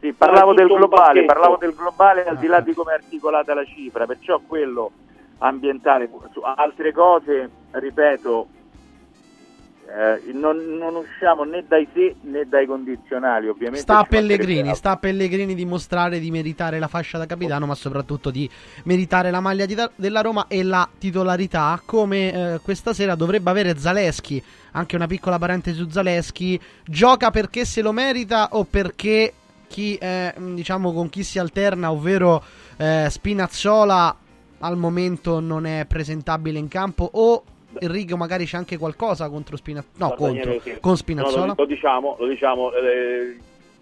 Sì, 0.00 0.12
parlavo 0.12 0.54
del 0.54 0.66
globale, 0.68 1.24
parlavo 1.24 1.56
del 1.56 1.74
globale 1.74 2.24
al 2.24 2.38
di 2.38 2.46
là 2.46 2.56
Ah. 2.56 2.60
di 2.60 2.72
come 2.72 2.92
è 2.92 2.94
articolata 2.94 3.52
la 3.52 3.64
cifra, 3.64 4.06
perciò 4.06 4.40
quello 4.46 4.90
ambientale, 5.38 6.08
su 6.32 6.40
altre 6.42 6.92
cose, 6.92 7.50
ripeto, 7.72 8.46
eh, 9.88 10.32
non, 10.32 10.58
non 10.76 10.96
usciamo 10.96 11.44
né 11.44 11.64
dai 11.66 11.88
se 11.94 12.16
né 12.20 12.46
dai 12.46 12.66
condizionali, 12.66 13.48
ovviamente. 13.48 13.80
Sta 13.80 14.00
a 14.00 14.04
Pellegrini, 14.04 14.74
sta 14.74 14.90
a 14.90 14.96
Pellegrini 14.98 15.54
dimostrare 15.54 16.20
di 16.20 16.30
meritare 16.30 16.78
la 16.78 16.88
fascia 16.88 17.16
da 17.16 17.24
capitano, 17.24 17.64
ma 17.64 17.74
soprattutto 17.74 18.30
di 18.30 18.48
meritare 18.84 19.30
la 19.30 19.40
maglia 19.40 19.64
di- 19.64 19.76
della 19.96 20.20
Roma 20.20 20.44
e 20.46 20.62
la 20.62 20.86
titolarità, 20.98 21.80
come 21.84 22.32
eh, 22.54 22.60
questa 22.60 22.92
sera 22.92 23.14
dovrebbe 23.14 23.48
avere 23.48 23.78
Zaleschi. 23.78 24.42
Anche 24.72 24.96
una 24.96 25.06
piccola 25.06 25.38
parentesi 25.38 25.78
su 25.78 25.88
Zaleschi. 25.88 26.60
Gioca 26.84 27.30
perché 27.30 27.64
se 27.64 27.80
lo 27.80 27.92
merita 27.92 28.50
o 28.52 28.64
perché 28.64 29.32
chi, 29.68 29.96
eh, 29.96 30.34
mh, 30.36 30.54
diciamo, 30.54 30.92
con 30.92 31.08
chi 31.08 31.22
si 31.22 31.38
alterna, 31.38 31.90
ovvero 31.90 32.42
eh, 32.76 33.06
Spinazzola, 33.08 34.16
al 34.60 34.76
momento 34.76 35.40
non 35.40 35.64
è 35.64 35.86
presentabile 35.86 36.58
in 36.58 36.68
campo 36.68 37.08
o 37.10 37.42
Enrico 37.80 38.16
magari 38.16 38.44
c'è 38.46 38.56
anche 38.56 38.78
qualcosa 38.78 39.28
contro 39.28 39.56
Spinazzola. 39.56 39.92
No, 40.08 40.14
Guarda, 40.16 40.42
contro, 40.44 40.60
sì. 40.62 40.78
con 40.80 40.90
No, 40.92 40.96
Spinazzola. 40.96 41.46
lo, 41.46 41.54
lo 41.56 41.64
diciamo, 41.66 42.16
lo 42.18 42.26
diciamo. 42.26 42.72
eh, 42.74 43.36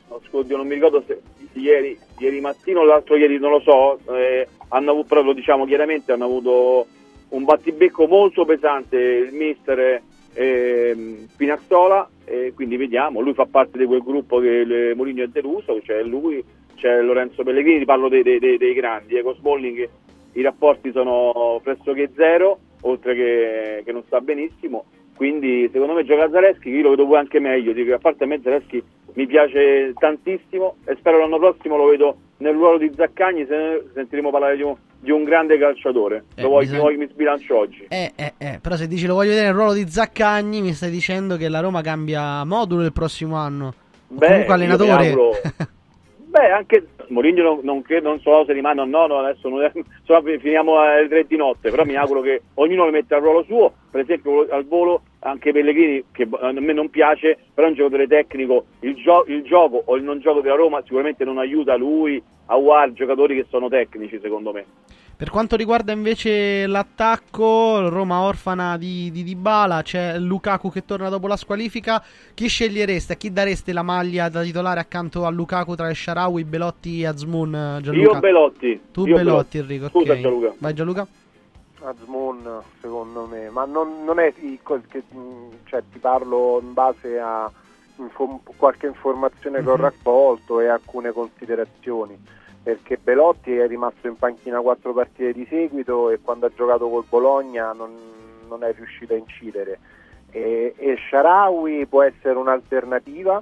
no, 0.08 0.20
scusi, 0.28 0.52
non 0.54 0.66
mi 0.66 0.74
ricordo 0.74 1.02
se 1.06 1.20
ieri, 1.54 1.98
ieri 2.18 2.40
mattino 2.40 2.80
o 2.80 2.84
l'altro 2.84 3.16
ieri, 3.16 3.38
non 3.38 3.50
lo 3.52 3.60
so. 3.60 3.98
eh, 4.14 4.46
hanno 4.68 4.90
avuto, 4.90 5.06
però 5.06 5.22
lo 5.22 5.32
diciamo 5.32 5.64
chiaramente, 5.66 6.12
hanno 6.12 6.24
avuto 6.24 6.86
un 7.28 7.44
battibecco 7.44 8.06
molto 8.06 8.44
pesante 8.44 8.96
il 8.98 9.32
mister 9.32 10.02
ehm, 10.34 11.28
Spinazzola. 11.28 12.08
E 12.28 12.52
quindi 12.56 12.76
vediamo, 12.76 13.20
lui 13.20 13.34
fa 13.34 13.46
parte 13.46 13.78
di 13.78 13.84
quel 13.84 14.02
gruppo 14.02 14.40
che 14.40 14.64
le- 14.64 14.94
Mourinho 14.96 15.22
è 15.22 15.28
deluso, 15.28 15.78
c'è 15.84 16.02
lui, 16.02 16.42
c'è 16.74 17.00
Lorenzo 17.00 17.44
Pellegrini, 17.44 17.84
parlo 17.84 18.08
dei, 18.08 18.24
dei- 18.24 18.40
dei- 18.40 18.58
dei 18.58 18.74
grandi, 18.74 19.14
eh, 19.14 19.22
con 19.22 19.36
Smalling 19.36 19.88
i 20.32 20.42
rapporti 20.42 20.90
sono 20.92 21.60
pressoché 21.62 22.10
zero, 22.16 22.58
oltre 22.86 23.14
che, 23.14 23.82
che 23.84 23.92
non 23.92 24.02
sta 24.06 24.20
benissimo. 24.20 24.84
Quindi 25.16 25.68
secondo 25.72 25.94
me 25.94 26.04
gioca 26.04 26.28
Zaleschi, 26.30 26.68
io 26.68 26.82
lo 26.82 26.90
vedo 26.90 27.06
pure 27.06 27.18
anche 27.20 27.40
meglio, 27.40 27.72
dico, 27.72 27.94
a 27.94 27.98
parte 27.98 28.24
a 28.24 28.26
me 28.26 28.40
Zaleschi 28.42 28.82
mi 29.14 29.26
piace 29.26 29.94
tantissimo 29.98 30.76
e 30.84 30.94
spero 30.98 31.18
l'anno 31.18 31.38
prossimo 31.38 31.76
lo 31.76 31.86
vedo 31.86 32.16
nel 32.38 32.52
ruolo 32.52 32.76
di 32.76 32.92
Zaccagni 32.94 33.46
se 33.46 33.86
sentiremo 33.94 34.30
parlare 34.30 34.56
di 34.56 34.62
un, 34.62 34.74
di 35.00 35.10
un 35.10 35.24
grande 35.24 35.56
calciatore. 35.56 36.24
Eh, 36.34 36.42
lo 36.42 36.48
vuoi, 36.48 36.66
bisogna- 36.66 36.98
mi 36.98 37.08
sbilancio 37.10 37.56
oggi? 37.56 37.86
Eh, 37.88 38.12
eh, 38.14 38.34
eh, 38.36 38.58
però 38.60 38.76
se 38.76 38.86
dici 38.86 39.06
lo 39.06 39.14
voglio 39.14 39.30
vedere 39.30 39.46
nel 39.46 39.54
ruolo 39.54 39.72
di 39.72 39.88
Zaccagni, 39.88 40.60
mi 40.60 40.74
stai 40.74 40.90
dicendo 40.90 41.36
che 41.36 41.48
la 41.48 41.60
Roma 41.60 41.80
cambia 41.80 42.44
modulo 42.44 42.84
il 42.84 42.92
prossimo 42.92 43.36
anno. 43.36 43.72
Beh, 44.08 44.26
comunque 44.26 44.52
allenatore. 44.54 45.14
Beh, 46.36 46.50
anche 46.50 46.88
Mourinho 47.08 47.42
non, 47.42 47.60
non, 47.62 47.80
credo- 47.80 48.10
non 48.10 48.20
so 48.20 48.44
se 48.44 48.52
rimane 48.52 48.82
o 48.82 48.84
no, 48.84 49.06
no, 49.06 49.20
adesso 49.20 49.48
non 49.48 49.62
insomma, 49.72 50.38
finiamo 50.38 50.78
alle 50.78 51.08
tre 51.08 51.24
di 51.26 51.34
notte, 51.34 51.70
però 51.70 51.82
mi 51.84 51.96
auguro 51.96 52.20
che 52.20 52.42
ognuno 52.54 52.84
lo 52.84 52.90
metta 52.90 53.16
al 53.16 53.22
ruolo 53.22 53.42
suo, 53.44 53.72
per 53.90 54.02
esempio 54.02 54.46
al 54.50 54.66
volo 54.66 55.00
anche 55.20 55.50
Pellegrini, 55.50 56.04
che 56.12 56.28
a 56.30 56.52
me 56.52 56.74
non 56.74 56.90
piace, 56.90 57.38
però 57.54 57.66
è 57.66 57.70
un 57.70 57.76
giocatore 57.76 58.06
tecnico, 58.06 58.66
il, 58.80 58.96
gio- 58.96 59.24
il 59.28 59.44
gioco 59.44 59.82
o 59.86 59.96
il 59.96 60.02
non 60.02 60.20
gioco 60.20 60.42
della 60.42 60.56
Roma 60.56 60.82
sicuramente 60.82 61.24
non 61.24 61.38
aiuta 61.38 61.74
lui 61.74 62.22
a 62.48 62.56
War, 62.56 62.92
giocatori 62.92 63.34
che 63.34 63.46
sono 63.48 63.70
tecnici 63.70 64.18
secondo 64.20 64.52
me. 64.52 64.66
Per 65.16 65.30
quanto 65.30 65.56
riguarda 65.56 65.92
invece 65.92 66.66
l'attacco, 66.66 67.88
Roma 67.88 68.20
orfana 68.20 68.76
di, 68.76 69.10
di 69.10 69.24
Dybala, 69.24 69.80
c'è 69.82 70.18
Lukaku 70.18 70.70
che 70.70 70.84
torna 70.84 71.08
dopo 71.08 71.26
la 71.26 71.36
squalifica. 71.38 72.02
Chi 72.34 72.48
scegliereste? 72.48 73.14
A 73.14 73.16
chi 73.16 73.32
dareste 73.32 73.72
la 73.72 73.80
maglia 73.82 74.28
da 74.28 74.42
titolare 74.42 74.78
accanto 74.78 75.24
a 75.24 75.30
Lukaku 75.30 75.74
tra 75.74 75.90
Sharawi, 75.92 76.44
Belotti 76.44 77.00
e 77.00 77.06
Azmoun? 77.06 77.54
eh, 77.54 77.80
Gianluca? 77.80 78.12
Io 78.12 78.20
Belotti. 78.20 78.80
Tu 78.92 79.06
Io 79.06 79.14
Belotti, 79.16 79.56
Enrico. 79.56 79.88
Scusa 79.88 80.12
ok. 80.12 80.20
Gianluca. 80.20 80.54
Vai 80.58 80.74
Gianluca. 80.74 81.06
Azmoun 81.80 82.60
secondo 82.82 83.26
me, 83.26 83.48
ma 83.48 83.64
non, 83.64 84.04
non 84.04 84.18
è 84.18 84.34
che, 84.34 85.02
mh, 85.08 85.18
cioè, 85.64 85.82
ti 85.92 85.98
parlo 85.98 86.58
in 86.60 86.74
base 86.74 87.18
a 87.18 87.50
info- 87.96 88.42
qualche 88.56 88.86
informazione 88.86 89.62
che 89.62 89.68
ho 89.70 89.76
Mhm. 89.76 89.80
raccolto 89.80 90.60
e 90.60 90.66
alcune 90.66 91.12
considerazioni, 91.12 92.18
perché 92.66 92.98
Belotti 93.00 93.56
è 93.56 93.68
rimasto 93.68 94.08
in 94.08 94.16
panchina 94.16 94.60
quattro 94.60 94.92
partite 94.92 95.32
di 95.32 95.46
seguito 95.48 96.10
e 96.10 96.18
quando 96.20 96.46
ha 96.46 96.50
giocato 96.52 96.88
col 96.88 97.04
Bologna 97.08 97.72
non, 97.72 97.92
non 98.48 98.64
è 98.64 98.72
riuscito 98.72 99.14
a 99.14 99.16
incidere 99.16 99.78
e, 100.32 100.74
e 100.76 100.96
Sharawi 101.08 101.86
può 101.86 102.02
essere 102.02 102.36
un'alternativa 102.36 103.40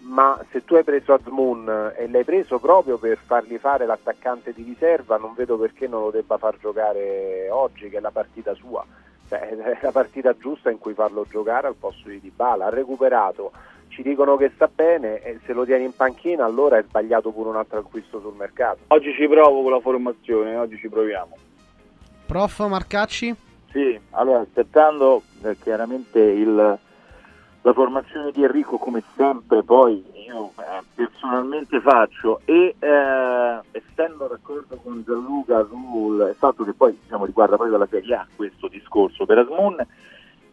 ma 0.00 0.38
se 0.50 0.66
tu 0.66 0.74
hai 0.74 0.84
preso 0.84 1.14
Azmoun 1.14 1.94
e 1.96 2.10
l'hai 2.10 2.24
preso 2.24 2.58
proprio 2.58 2.98
per 2.98 3.16
fargli 3.16 3.56
fare 3.56 3.86
l'attaccante 3.86 4.52
di 4.52 4.62
riserva, 4.62 5.16
non 5.16 5.32
vedo 5.34 5.56
perché 5.56 5.88
non 5.88 6.02
lo 6.02 6.10
debba 6.10 6.36
far 6.36 6.58
giocare 6.58 7.48
oggi, 7.50 7.88
che 7.88 7.96
è 7.96 8.00
la 8.00 8.12
partita 8.12 8.54
sua. 8.54 8.84
Cioè, 9.28 9.40
è 9.40 9.78
la 9.82 9.90
partita 9.90 10.36
giusta 10.36 10.70
in 10.70 10.78
cui 10.78 10.94
farlo 10.94 11.26
giocare 11.28 11.66
al 11.66 11.74
posto 11.74 12.08
di 12.08 12.20
Dybala. 12.20 12.66
Ha 12.66 12.70
recuperato, 12.70 13.50
ci 13.98 14.02
dicono 14.04 14.36
che 14.36 14.52
sta 14.54 14.70
bene 14.72 15.20
e 15.22 15.40
se 15.44 15.52
lo 15.52 15.64
tieni 15.64 15.82
in 15.82 15.92
panchina 15.96 16.44
allora 16.44 16.78
è 16.78 16.84
sbagliato 16.86 17.32
pure 17.32 17.48
un 17.48 17.56
altro 17.56 17.80
acquisto 17.80 18.20
sul 18.20 18.34
mercato. 18.36 18.78
Oggi 18.88 19.12
ci 19.14 19.26
provo 19.26 19.62
con 19.62 19.72
la 19.72 19.80
formazione, 19.80 20.54
oggi 20.54 20.76
ci 20.78 20.88
proviamo. 20.88 21.36
Prof 22.26 22.60
Marcacci? 22.68 23.34
Sì, 23.72 23.98
allora 24.10 24.38
aspettando 24.40 25.22
eh, 25.42 25.56
chiaramente 25.60 26.20
il- 26.20 26.78
la 27.62 27.72
formazione 27.72 28.30
di 28.30 28.44
Enrico 28.44 28.76
come 28.78 29.02
sempre 29.16 29.64
poi 29.64 30.04
io 30.28 30.52
eh, 30.60 30.80
personalmente 30.94 31.80
faccio 31.80 32.40
e 32.44 32.76
eh, 32.78 33.58
essendo 33.72 34.28
d'accordo 34.28 34.76
con 34.80 35.02
Gianluca 35.04 35.66
sul 35.68 36.36
fatto 36.38 36.62
che 36.62 36.72
poi 36.72 36.96
diciamo, 37.02 37.24
riguarda 37.24 37.56
proprio 37.56 37.76
la 37.78 37.88
Serie 37.90 38.14
A 38.14 38.26
questo 38.36 38.68
discorso 38.68 39.26
per 39.26 39.38
Asmun 39.38 39.84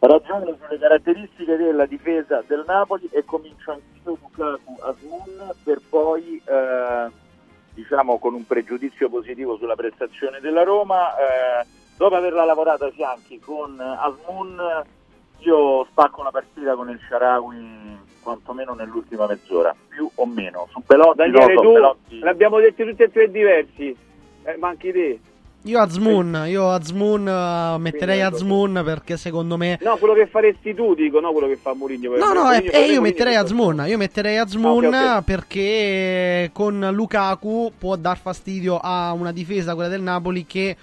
ragiono 0.07 0.57
sulle 0.61 0.79
caratteristiche 0.79 1.55
della 1.55 1.85
difesa 1.85 2.43
del 2.45 2.63
Napoli 2.65 3.07
e 3.11 3.23
comincio 3.25 3.71
anch'io 3.71 4.17
Lukaku 4.21 4.75
Asmun 4.81 5.51
per 5.63 5.81
poi 5.89 6.41
eh, 6.45 7.11
diciamo 7.73 8.19
con 8.19 8.33
un 8.33 8.45
pregiudizio 8.45 9.09
positivo 9.09 9.57
sulla 9.57 9.75
prestazione 9.75 10.39
della 10.39 10.63
Roma 10.63 11.11
eh, 11.17 11.65
dopo 11.97 12.15
averla 12.15 12.45
lavorata 12.45 12.89
fianchi 12.91 13.39
con 13.39 13.79
Asmun 13.79 14.83
io 15.39 15.85
spacco 15.91 16.21
una 16.21 16.31
partita 16.31 16.75
con 16.75 16.89
il 16.89 16.99
Sharawi 17.07 17.97
quantomeno 18.21 18.73
nell'ultima 18.73 19.27
mezz'ora 19.27 19.75
più 19.87 20.09
o 20.15 20.25
meno 20.25 20.67
su 20.71 20.81
Belotti 20.85 21.17
Daniele, 21.17 21.53
no, 21.53 21.61
so, 21.61 21.67
tu 21.67 21.73
Belotti- 21.73 22.19
l'abbiamo 22.19 22.59
detti 22.59 22.83
tutti 22.83 23.03
e 23.03 23.11
tre 23.11 23.29
diversi, 23.29 23.95
eh, 24.43 24.57
manchi 24.57 24.91
te. 24.91 25.19
Io 25.65 25.79
Azmoun, 25.79 26.43
io 26.47 26.69
Azmoun 26.69 27.27
eh, 27.27 27.77
metterei 27.79 28.21
Azmoun 28.21 28.81
perché 28.85 29.17
secondo 29.17 29.57
me 29.57 29.79
No, 29.81 29.97
quello 29.97 30.13
che 30.13 30.27
faresti 30.27 30.75
tu, 30.75 30.93
dico, 30.93 31.19
no 31.19 31.31
quello 31.31 31.47
che 31.47 31.57
fa 31.59 31.73
Mourinho. 31.73 32.15
No, 32.17 32.33
no, 32.33 32.51
e 32.51 32.61
Mourinho 32.61 32.85
io 32.85 32.95
fa- 32.95 33.01
metterei 33.01 33.35
Azmoun. 33.35 33.83
Io 33.87 33.97
metterei 33.97 34.37
Azmoun 34.37 34.93
Ah, 34.93 35.13
ok, 35.13 35.17
ok. 35.17 35.23
perché 35.23 36.49
con 36.53 36.87
Lukaku 36.91 37.71
può 37.79 37.95
dar 37.95 38.17
fastidio 38.19 38.79
a 38.81 39.11
una 39.13 39.31
difesa, 39.31 39.73
quella 39.73 39.89
del 39.89 40.01
Napoli, 40.03 40.45
che 40.45 40.75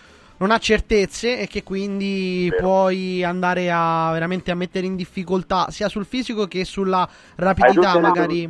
non 0.42 0.50
ha 0.50 0.58
certezze 0.58 1.38
e 1.38 1.46
che 1.46 1.62
quindi 1.62 2.52
puoi 2.58 3.22
andare 3.22 3.70
a 3.70 4.10
veramente 4.12 4.50
a 4.50 4.56
mettere 4.56 4.86
in 4.86 4.96
difficoltà 4.96 5.70
sia 5.70 5.88
sul 5.88 6.04
fisico 6.04 6.48
che 6.48 6.64
sulla 6.64 7.08
rapidità 7.36 7.96
magari 8.00 8.48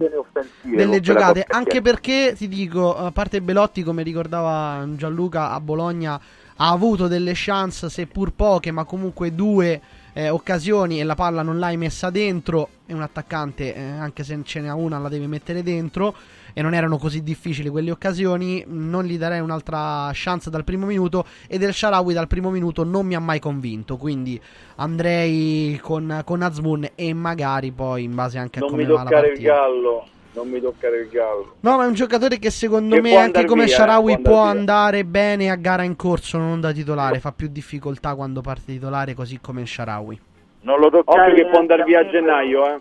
delle 0.63 1.01
giocate. 1.01 1.45
Anche 1.47 1.83
perché 1.83 2.33
ti 2.35 2.49
dico, 2.49 2.97
a 2.97 3.11
parte 3.11 3.43
Belotti, 3.43 3.83
come 3.83 4.03
ricordava 4.03 4.87
Gianluca 4.97 5.51
a 5.51 5.61
Bologna, 5.61 6.19
ha 6.57 6.71
avuto 6.71 7.09
delle 7.09 7.33
chance, 7.35 7.91
seppur 7.91 8.33
poche, 8.33 8.71
ma 8.71 8.85
comunque 8.85 9.35
due 9.35 9.79
eh, 10.15 10.31
occasioni 10.31 10.99
e 10.99 11.05
la 11.05 11.15
palla 11.15 11.43
non 11.43 11.59
l'hai 11.59 11.77
messa 11.77 12.09
dentro. 12.09 12.71
È 12.87 12.95
un 12.95 13.03
attaccante, 13.03 13.75
eh, 13.75 13.83
anche 13.83 14.25
se 14.25 14.39
ce 14.45 14.61
n'è 14.61 14.73
una, 14.73 14.99
la 14.99 15.11
deve 15.11 15.27
mettere 15.27 15.63
dentro. 15.63 16.15
E 16.53 16.63
non 16.63 16.75
erano 16.75 16.99
così 16.99 17.23
difficili 17.23 17.69
quelle 17.69 17.91
occasioni. 17.91 18.65
Non 18.67 19.05
gli 19.05 19.19
darei 19.19 19.41
un'altra 19.41 20.11
chance 20.13 20.51
dal 20.51 20.65
primo 20.65 20.87
minuto. 20.87 21.25
E 21.49 21.59
del 21.59 21.73
Sharawi 21.75 22.13
dal 22.15 22.27
primo 22.27 22.51
minuto 22.51 22.85
non 22.85 23.07
mi 23.07 23.15
ha 23.15 23.21
mai 23.21 23.39
convinto. 23.41 23.97
Quindi 23.97 24.41
andrei 24.77 25.79
con, 25.83 26.23
con 26.25 26.43
Azmoun 26.43 26.89
e 26.95 27.15
magari 27.15 27.71
poi 27.73 28.05
in 28.05 28.15
base 28.15 28.39
anche 28.39 28.59
a 28.59 28.63
Non 28.63 28.71
come 28.71 28.85
va 28.85 28.93
la 28.95 29.03
toccare 29.05 29.27
il 29.29 29.33
partita. 29.33 29.55
gallo, 29.55 30.07
non 30.35 30.49
mi 30.49 30.61
toccare 30.61 31.01
il 31.01 31.09
gallo. 31.09 31.55
No, 31.61 31.77
ma 31.77 31.85
è 31.85 31.87
un 31.87 31.95
giocatore 31.95 32.39
che 32.39 32.51
secondo 32.51 32.95
Che 32.97 33.01
me, 33.01 33.17
anche 33.17 33.45
come 33.45 33.65
via, 33.65 33.75
Sharawi, 33.77 34.13
eh, 34.13 34.21
può 34.21 34.33
può 34.33 34.41
andar 34.43 34.55
via. 34.55 34.61
andare 34.61 35.05
bene 35.05 35.51
a 35.51 35.57
gara 35.57 35.83
in 35.83 35.97
corso, 35.97 36.39
non 36.39 36.61
da 36.61 36.73
titolare. 36.73 37.21
Fa 37.21 37.33
più 37.33 37.49
difficoltà 37.49 38.15
quando 38.15 38.41
parte 38.41 38.73
titolare, 38.73 39.15
così 39.15 39.39
come 39.41 39.65
Sharawi. 39.67 40.21
non 40.63 40.79
lo 40.79 40.87
Occhio 40.87 41.03
toccare 41.05 41.35
che 41.35 41.47
può 41.47 41.59
andare 41.59 41.85
via 41.85 42.01
a 42.01 42.09
gennaio, 42.09 42.67
eh. 42.67 42.77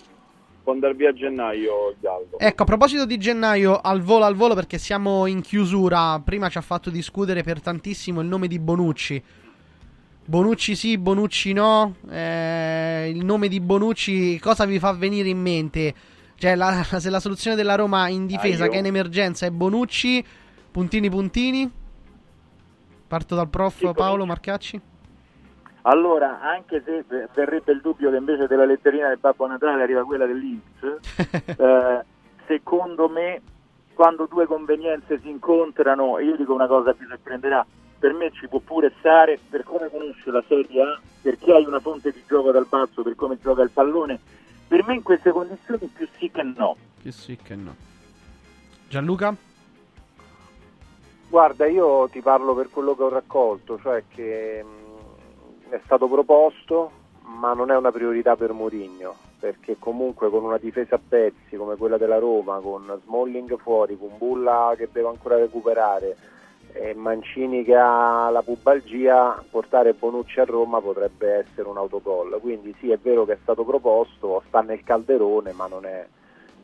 Può 0.64 0.74
andare 0.74 0.94
via 0.94 1.10
a 1.10 1.14
gennaio 1.14 1.96
gallo. 2.00 2.38
Ecco, 2.38 2.62
a 2.62 2.66
proposito 2.66 3.06
di 3.06 3.18
gennaio, 3.18 3.80
al 3.80 4.02
volo 4.02 4.26
al 4.26 4.36
volo, 4.36 4.54
perché 4.54 4.78
siamo 4.78 5.26
in 5.26 5.42
chiusura. 5.42 6.20
Prima 6.20 6.50
ci 6.50 6.58
ha 6.60 6.62
fatto 6.62 6.90
discutere 6.92 7.42
per 7.42 7.62
tantissimo 7.62 8.22
il 8.22 8.28
nome 8.28 8.48
di 8.48 8.60
Bonucci. 8.60 9.24
Bonucci 10.24 10.76
sì, 10.76 10.98
Bonucci 11.00 11.52
no. 11.54 11.96
Eh, 12.10 13.12
il 13.14 13.26
nome 13.26 13.48
di 13.48 13.60
Bonucci, 13.60 14.40
cosa 14.40 14.66
vi 14.66 14.78
fa 14.78 14.94
venire 14.94 15.30
in 15.30 15.42
mente? 15.42 15.94
Cioè, 16.36 16.56
la- 16.56 16.84
se 17.00 17.10
la 17.10 17.20
soluzione 17.20 17.56
della 17.56 17.76
Roma 17.76 18.08
in 18.08 18.28
difesa, 18.28 18.66
Ah, 18.66 18.68
che 18.68 18.76
è 18.76 18.80
in 18.80 18.86
emergenza, 18.86 19.48
è 19.48 19.50
Bonucci, 19.50 20.24
puntini 20.72 21.10
puntini. 21.10 21.70
Parto 23.08 23.36
dal 23.36 23.50
prof 23.50 23.92
Paolo 23.94 24.26
Marcacci. 24.28 24.80
Allora, 25.84 26.42
anche 26.42 26.84
se 26.86 27.04
verrebbe 27.34 27.72
il 27.72 27.82
dubbio 27.82 28.12
che 28.12 28.18
invece 28.18 28.48
della 28.48 28.66
letterina 28.66 29.08
del 29.08 29.18
Babbo 29.18 29.48
Natale 29.48 29.82
arriva 29.82 30.04
quella 30.04 30.26
dell'Inps, 30.26 31.00
eh, 31.58 32.06
secondo 32.46 33.10
me 33.10 33.42
quando 33.94 34.28
due 34.28 34.46
convenienze 34.46 35.20
si 35.20 35.30
incontrano, 35.30 36.18
e 36.18 36.26
io 36.26 36.36
dico 36.36 36.54
una 36.54 36.68
cosa 36.68 36.94
vi 36.94 37.06
sorprenderà, 37.08 37.66
per 37.98 38.14
me 38.14 38.32
ci 38.32 38.48
può 38.48 38.60
pure 38.60 38.94
stare, 39.00 39.40
per 39.50 39.64
come 39.64 39.90
conosce 39.90 40.32
la 40.32 40.44
Serie 40.48 40.82
A, 40.82 41.00
perché 41.22 41.54
hai 41.54 41.66
una 41.66 41.80
fonte 41.80 42.12
di 42.12 42.24
gioco 42.28 42.52
dal 42.52 42.66
basso, 42.68 43.04
per 43.04 43.16
come 43.16 43.38
gioca 43.40 43.62
il 43.62 43.70
pallone, 43.70 44.20
per 44.68 44.84
me 44.86 44.96
in 44.96 45.04
queste 45.04 45.32
condizioni 45.32 45.88
più 45.94 46.08
sì 46.18 46.32
che 46.32 46.44
no. 46.44 46.76
Più 47.02 47.12
sì 47.12 47.38
che 47.38 47.56
no. 47.56 47.76
Gianluca? 48.88 49.36
Guarda, 51.30 51.66
io 51.68 52.10
ti 52.10 52.22
parlo 52.22 52.54
per 52.56 52.70
quello 52.70 52.96
che 52.96 53.04
ho 53.04 53.10
raccolto, 53.10 53.80
cioè 53.82 54.04
che 54.10 54.64
mh, 54.64 54.81
è 55.72 55.80
stato 55.86 56.08
proposto, 56.08 56.92
ma 57.24 57.54
non 57.54 57.72
è 57.72 57.78
una 57.78 57.92
priorità 57.92 58.36
per 58.36 58.52
Mourinho, 58.52 59.16
perché 59.40 59.78
comunque 59.80 60.30
con 60.30 60.44
una 60.44 60.58
difesa 60.58 60.96
a 60.96 61.00
pezzi 61.06 61.56
come 61.56 61.78
quella 61.78 61.98
della 61.98 62.18
Roma, 62.18 62.60
con 62.60 63.00
Smalling 63.06 63.58
fuori, 63.58 63.98
con 63.98 64.18
Bulla 64.18 64.74
che 64.76 64.90
deve 64.92 65.08
ancora 65.08 65.38
recuperare 65.38 66.18
e 66.74 66.94
Mancini 66.94 67.64
che 67.64 67.76
ha 67.76 68.30
la 68.30 68.42
pubalgia, 68.42 69.42
portare 69.50 69.94
Bonucci 69.94 70.42
a 70.42 70.46
Roma 70.46 70.82
potrebbe 70.82 71.46
essere 71.46 71.68
un 71.68 71.78
autogol. 71.78 72.38
Quindi 72.42 72.76
sì, 72.80 72.92
è 72.92 72.98
vero 72.98 73.26
che 73.26 73.34
è 73.34 73.38
stato 73.42 73.64
proposto, 73.64 74.44
sta 74.48 74.62
nel 74.62 74.84
calderone, 74.84 75.54
ma 75.54 75.68
non 75.68 75.86
è 75.86 76.06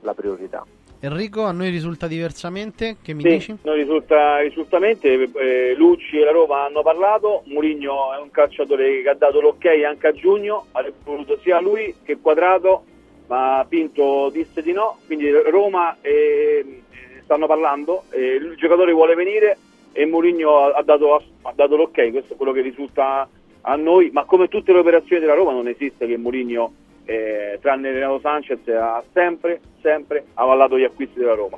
la 0.02 0.14
priorità. 0.14 0.66
Enrico, 1.00 1.43
a 1.43 1.51
noi 1.51 1.69
risulta 1.69 2.08
diversamente. 2.08 2.98
Che 3.01 3.14
mi 3.14 3.22
Sì, 3.22 3.27
dici? 3.30 3.58
non 3.61 3.76
risulta, 3.76 4.40
risultamente 4.40 5.30
eh, 5.35 5.76
Lucci 5.76 6.17
e 6.17 6.24
la 6.24 6.32
Roma 6.32 6.66
hanno 6.66 6.82
parlato, 6.82 7.43
Mourinho 7.45 8.14
è 8.16 8.19
un 8.19 8.32
calciatore 8.32 9.03
che 9.03 9.09
ha 9.09 9.14
dato 9.14 9.40
l'ok 9.40 9.66
anche 9.85 10.08
a 10.08 10.11
giugno, 10.11 10.66
ha 10.72 10.84
voluto 11.03 11.38
sia 11.43 11.59
lui 11.61 11.93
che 12.03 12.17
Quadrato, 12.19 12.84
ma 13.27 13.64
Pinto 13.69 14.30
disse 14.32 14.61
di 14.64 14.72
no, 14.72 14.98
quindi 15.06 15.30
Roma 15.30 15.98
eh, 16.01 16.82
stanno 17.24 17.45
parlando, 17.45 18.03
eh, 18.09 18.35
il 18.35 18.56
giocatore 18.58 18.92
vuole 18.92 19.14
venire 19.14 19.58
e 19.92 20.06
Mourinho 20.06 20.58
ha, 20.58 20.72
ha 20.77 20.82
dato, 20.82 21.14
ha 21.16 21.53
dato 21.53 21.76
l'ok, 21.76 22.09
questo 22.11 22.34
è 22.34 22.35
quello 22.35 22.53
che 22.53 22.61
risulta 22.61 23.27
a 23.61 23.76
noi, 23.76 24.09
ma 24.11 24.24
come 24.24 24.48
tutte 24.48 24.72
le 24.74 24.80
operazioni 24.80 25.19
della 25.22 25.35
Roma 25.35 25.51
non 25.51 25.67
esiste 25.67 26.08
che 26.08 26.17
Mourinho, 26.17 26.74
eh, 27.08 27.58
tranne 27.61 27.92
Renato 27.92 28.19
Sanchez, 28.19 28.68
ha 28.68 29.02
sempre, 29.14 29.61
sempre 29.82 30.26
avallato 30.34 30.77
gli 30.77 30.84
acquisti 30.84 31.19
della 31.19 31.36
Roma. 31.36 31.58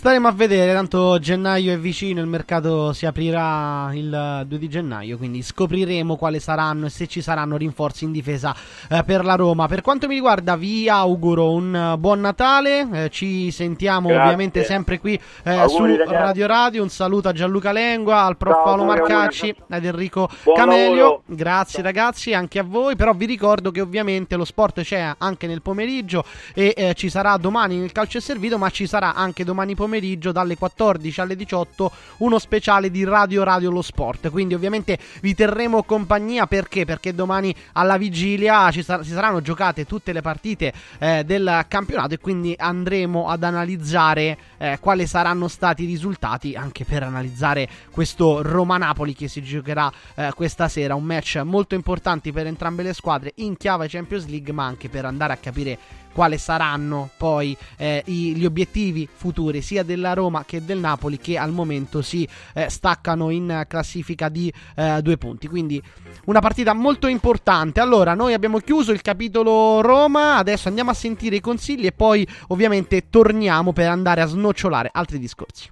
Staremo 0.00 0.28
a 0.28 0.32
vedere, 0.32 0.72
tanto 0.72 1.18
gennaio 1.18 1.74
è 1.74 1.78
vicino, 1.78 2.22
il 2.22 2.26
mercato 2.26 2.94
si 2.94 3.04
aprirà 3.04 3.90
il 3.92 4.44
2 4.46 4.58
di 4.58 4.66
gennaio, 4.66 5.18
quindi 5.18 5.42
scopriremo 5.42 6.16
quali 6.16 6.40
saranno 6.40 6.86
e 6.86 6.88
se 6.88 7.06
ci 7.06 7.20
saranno 7.20 7.58
rinforzi 7.58 8.04
in 8.04 8.10
difesa 8.10 8.56
eh, 8.88 9.02
per 9.04 9.26
la 9.26 9.34
Roma. 9.34 9.68
Per 9.68 9.82
quanto 9.82 10.06
mi 10.06 10.14
riguarda 10.14 10.56
vi 10.56 10.88
auguro 10.88 11.52
un 11.52 11.96
buon 11.98 12.20
Natale, 12.20 12.88
eh, 12.90 13.10
ci 13.10 13.50
sentiamo 13.50 14.08
Grazie. 14.08 14.22
ovviamente 14.24 14.64
sempre 14.64 14.98
qui 14.98 15.20
eh, 15.44 15.50
Auguri, 15.50 15.92
su 15.92 15.98
ragazzi. 15.98 16.14
Radio 16.14 16.46
Radio, 16.46 16.82
un 16.82 16.88
saluto 16.88 17.28
a 17.28 17.32
Gianluca 17.32 17.70
Lengua, 17.70 18.22
al 18.22 18.38
prof 18.38 18.54
Ciao, 18.54 18.64
Paolo 18.64 18.84
Marcacci, 18.84 19.54
ad 19.68 19.84
Enrico 19.84 20.30
Buon 20.44 20.56
Camelio. 20.56 20.94
lavoro. 20.94 21.22
Grazie 21.26 21.82
ragazzi, 21.82 22.32
anche 22.32 22.58
a 22.58 22.64
voi, 22.64 22.96
però 22.96 23.12
vi 23.12 23.26
ricordo 23.26 23.70
che 23.70 23.82
ovviamente 23.82 24.36
lo 24.36 24.46
sport 24.46 24.80
c'è 24.80 25.14
anche 25.18 25.46
nel 25.46 25.60
pomeriggio 25.60 26.24
e 26.54 26.72
eh, 26.74 26.94
ci 26.94 27.10
sarà 27.10 27.36
domani 27.36 27.76
nel 27.76 27.92
calcio 27.92 28.16
è 28.16 28.22
servito, 28.22 28.56
ma 28.56 28.70
ci 28.70 28.86
sarà 28.86 29.14
anche 29.14 29.44
domani 29.44 29.74
pomeriggio 29.74 29.88
dalle 30.32 30.56
14 30.56 31.20
alle 31.20 31.36
18 31.36 31.90
uno 32.18 32.38
speciale 32.38 32.90
di 32.90 33.04
Radio 33.04 33.42
Radio 33.42 33.70
Lo 33.70 33.82
Sport. 33.82 34.30
Quindi 34.30 34.54
ovviamente 34.54 34.98
vi 35.20 35.34
terremo 35.34 35.82
compagnia 35.82 36.46
perché? 36.46 36.84
Perché 36.84 37.14
domani 37.14 37.54
alla 37.72 37.96
vigilia 37.96 38.70
ci, 38.70 38.82
sar- 38.82 39.02
si 39.02 39.10
saranno 39.10 39.40
giocate 39.40 39.86
tutte 39.86 40.12
le 40.12 40.20
partite 40.20 40.72
eh, 40.98 41.24
del 41.24 41.64
campionato 41.68 42.14
e 42.14 42.18
quindi 42.18 42.54
andremo 42.56 43.28
ad 43.28 43.42
analizzare 43.42 44.38
eh, 44.58 44.78
quali 44.80 45.06
saranno 45.06 45.48
stati 45.48 45.82
i 45.82 45.86
risultati 45.86 46.54
anche 46.54 46.84
per 46.84 47.02
analizzare 47.02 47.68
questo 47.90 48.42
Roma-Napoli 48.42 49.14
che 49.14 49.28
si 49.28 49.42
giocherà 49.42 49.90
eh, 50.14 50.32
questa 50.34 50.68
sera, 50.68 50.94
un 50.94 51.04
match 51.04 51.36
molto 51.44 51.74
importante 51.74 52.32
per 52.32 52.46
entrambe 52.46 52.82
le 52.82 52.92
squadre 52.92 53.32
in 53.36 53.56
chiave 53.56 53.88
Champions 53.88 54.26
League, 54.26 54.52
ma 54.52 54.64
anche 54.64 54.88
per 54.88 55.04
andare 55.04 55.32
a 55.32 55.36
capire 55.36 55.78
quali 56.12 56.38
saranno 56.38 57.10
poi 57.16 57.56
eh, 57.76 58.02
i- 58.06 58.34
gli 58.34 58.44
obiettivi 58.44 59.08
futuri 59.12 59.62
sia 59.62 59.82
della 59.82 60.12
Roma 60.12 60.44
che 60.44 60.64
del 60.64 60.78
Napoli 60.78 61.18
che 61.18 61.38
al 61.38 61.52
momento 61.52 62.02
si 62.02 62.26
eh, 62.54 62.68
staccano 62.68 63.30
in 63.30 63.64
classifica 63.68 64.28
di 64.28 64.52
eh, 64.76 65.00
due 65.02 65.16
punti. 65.16 65.48
Quindi 65.48 65.82
una 66.26 66.40
partita 66.40 66.72
molto 66.72 67.06
importante. 67.06 67.80
Allora, 67.80 68.14
noi 68.14 68.32
abbiamo 68.34 68.58
chiuso 68.58 68.92
il 68.92 69.02
capitolo 69.02 69.80
Roma, 69.80 70.36
adesso 70.36 70.68
andiamo 70.68 70.90
a 70.90 70.94
sentire 70.94 71.36
i 71.36 71.40
consigli 71.40 71.86
e 71.86 71.92
poi 71.92 72.26
ovviamente 72.48 73.08
torniamo 73.10 73.72
per 73.72 73.88
andare 73.88 74.20
a 74.20 74.26
snocciolare 74.26 74.90
altri 74.92 75.18
discorsi. 75.18 75.70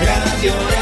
Radio 0.00 0.81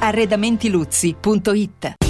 Arredamentiluzzi.it 0.00 2.09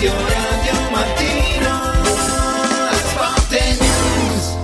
Radio 0.00 0.16
Radio 0.16 0.72
Mattino 0.90 1.78
Sport 2.94 3.52
News. 3.80 4.56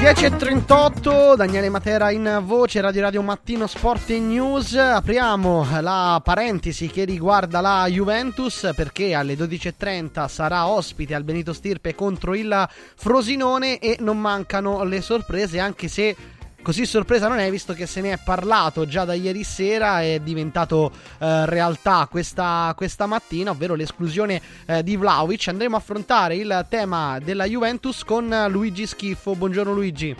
10.38, 0.00 1.36
Daniele 1.36 1.68
Matera 1.68 2.10
in 2.12 2.40
voce, 2.44 2.80
Radio 2.80 3.02
Radio 3.02 3.20
Mattino 3.20 3.66
Sport 3.66 4.08
News. 4.08 4.74
Apriamo 4.74 5.66
la 5.82 6.18
parentesi 6.24 6.88
che 6.88 7.04
riguarda 7.04 7.60
la 7.60 7.86
Juventus 7.88 8.70
perché 8.74 9.12
alle 9.12 9.34
12.30 9.34 10.28
sarà 10.28 10.66
ospite 10.68 11.14
al 11.14 11.24
Benito 11.24 11.52
Stirpe 11.52 11.94
contro 11.94 12.34
il 12.34 12.66
Frosinone 12.96 13.80
e 13.80 13.98
non 14.00 14.18
mancano 14.18 14.82
le 14.82 15.02
sorprese 15.02 15.60
anche 15.60 15.88
se 15.88 16.16
Così 16.60 16.84
sorpresa 16.86 17.28
non 17.28 17.38
è, 17.38 17.48
visto 17.50 17.72
che 17.72 17.86
se 17.86 18.00
ne 18.00 18.12
è 18.12 18.18
parlato 18.22 18.84
già 18.84 19.04
da 19.04 19.14
ieri 19.14 19.44
sera, 19.44 20.02
è 20.02 20.18
diventato 20.20 20.90
eh, 21.18 21.46
realtà 21.46 22.06
questa, 22.10 22.74
questa 22.76 23.06
mattina, 23.06 23.52
ovvero 23.52 23.74
l'esclusione 23.74 24.40
eh, 24.66 24.82
di 24.82 24.96
Vlaovic. 24.96 25.48
Andremo 25.48 25.76
a 25.76 25.78
affrontare 25.78 26.34
il 26.34 26.66
tema 26.68 27.18
della 27.20 27.44
Juventus 27.44 28.04
con 28.04 28.46
Luigi 28.50 28.86
Schifo. 28.86 29.34
Buongiorno 29.34 29.72
Luigi. 29.72 30.14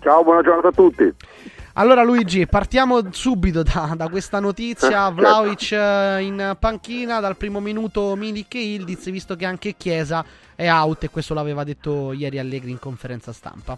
Ciao, 0.00 0.22
buona 0.22 0.40
giornata 0.40 0.68
a 0.68 0.72
tutti. 0.72 1.14
Allora 1.78 2.02
Luigi, 2.02 2.46
partiamo 2.46 3.12
subito 3.12 3.62
da, 3.62 3.92
da 3.94 4.08
questa 4.08 4.40
notizia. 4.40 5.08
Eh, 5.08 5.12
Vlaovic 5.12 5.72
eh, 5.72 6.22
in 6.22 6.56
panchina 6.58 7.20
dal 7.20 7.36
primo 7.36 7.60
minuto 7.60 8.14
Milik 8.16 8.54
e 8.54 8.74
Ildiz, 8.74 9.10
visto 9.10 9.36
che 9.36 9.44
anche 9.44 9.74
Chiesa 9.76 10.24
è 10.54 10.70
out 10.70 11.04
e 11.04 11.10
questo 11.10 11.34
l'aveva 11.34 11.64
detto 11.64 12.12
ieri 12.12 12.38
Allegri 12.38 12.70
in 12.70 12.78
conferenza 12.78 13.32
stampa. 13.32 13.76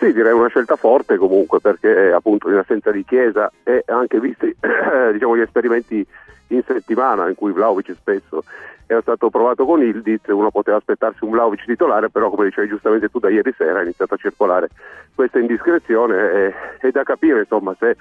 Sì, 0.00 0.14
direi 0.14 0.32
una 0.32 0.48
scelta 0.48 0.76
forte 0.76 1.18
comunque 1.18 1.60
perché 1.60 2.06
eh, 2.06 2.12
appunto 2.12 2.48
in 2.48 2.56
assenza 2.56 2.90
di 2.90 3.04
Chiesa 3.04 3.52
e 3.62 3.84
anche 3.84 4.18
visti 4.18 4.46
diciamo, 5.12 5.36
gli 5.36 5.42
esperimenti 5.42 6.06
in 6.46 6.62
settimana 6.66 7.28
in 7.28 7.34
cui 7.34 7.52
Vlaovic 7.52 7.92
spesso 7.92 8.42
era 8.86 9.02
stato 9.02 9.28
provato 9.28 9.66
con 9.66 9.82
Ildiz, 9.82 10.22
uno 10.28 10.50
poteva 10.50 10.78
aspettarsi 10.78 11.22
un 11.22 11.32
Vlaovic 11.32 11.66
titolare, 11.66 12.08
però 12.08 12.30
come 12.30 12.46
dicevi 12.46 12.68
giustamente 12.68 13.10
tu 13.10 13.18
da 13.18 13.28
ieri 13.28 13.52
sera 13.54 13.80
è 13.80 13.82
iniziato 13.82 14.14
a 14.14 14.16
circolare 14.16 14.70
questa 15.14 15.38
indiscrezione 15.38 16.32
e 16.32 16.54
è 16.78 16.90
da 16.90 17.02
capire 17.02 17.40
insomma 17.40 17.76
se 17.78 17.94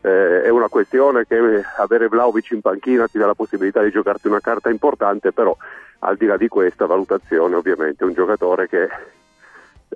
eh, 0.00 0.42
è 0.44 0.48
una 0.48 0.68
questione 0.68 1.26
che 1.26 1.36
eh, 1.36 1.62
avere 1.76 2.08
Vlaovic 2.08 2.50
in 2.52 2.62
panchina 2.62 3.08
ti 3.08 3.18
dà 3.18 3.26
la 3.26 3.34
possibilità 3.34 3.82
di 3.82 3.90
giocarti 3.90 4.26
una 4.26 4.40
carta 4.40 4.70
importante, 4.70 5.32
però 5.32 5.54
al 5.98 6.16
di 6.16 6.24
là 6.24 6.38
di 6.38 6.48
questa 6.48 6.86
valutazione 6.86 7.56
ovviamente 7.56 8.04
è 8.04 8.06
un 8.06 8.14
giocatore 8.14 8.68
che 8.68 8.84
eh, 8.84 9.21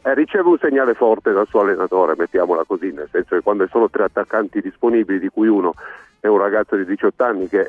riceve 0.02 0.48
un 0.48 0.58
segnale 0.58 0.94
forte 0.94 1.32
dal 1.32 1.46
suo 1.46 1.60
allenatore, 1.60 2.14
mettiamola 2.16 2.64
così, 2.64 2.92
nel 2.92 3.08
senso 3.10 3.34
che 3.34 3.42
quando 3.42 3.66
sono 3.68 3.90
tre 3.90 4.04
attaccanti 4.04 4.60
disponibili, 4.60 5.18
di 5.18 5.28
cui 5.28 5.48
uno 5.48 5.74
è 6.20 6.26
un 6.26 6.38
ragazzo 6.38 6.76
di 6.76 6.84
18 6.84 7.24
anni 7.24 7.48
che 7.48 7.66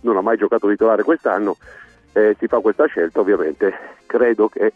non 0.00 0.16
ha 0.16 0.20
mai 0.20 0.36
giocato 0.36 0.68
titolare 0.68 1.02
quest'anno, 1.02 1.56
eh, 2.12 2.34
si 2.38 2.46
fa 2.46 2.60
questa 2.60 2.86
scelta, 2.86 3.20
ovviamente. 3.20 3.74
Credo 4.06 4.48
che 4.48 4.72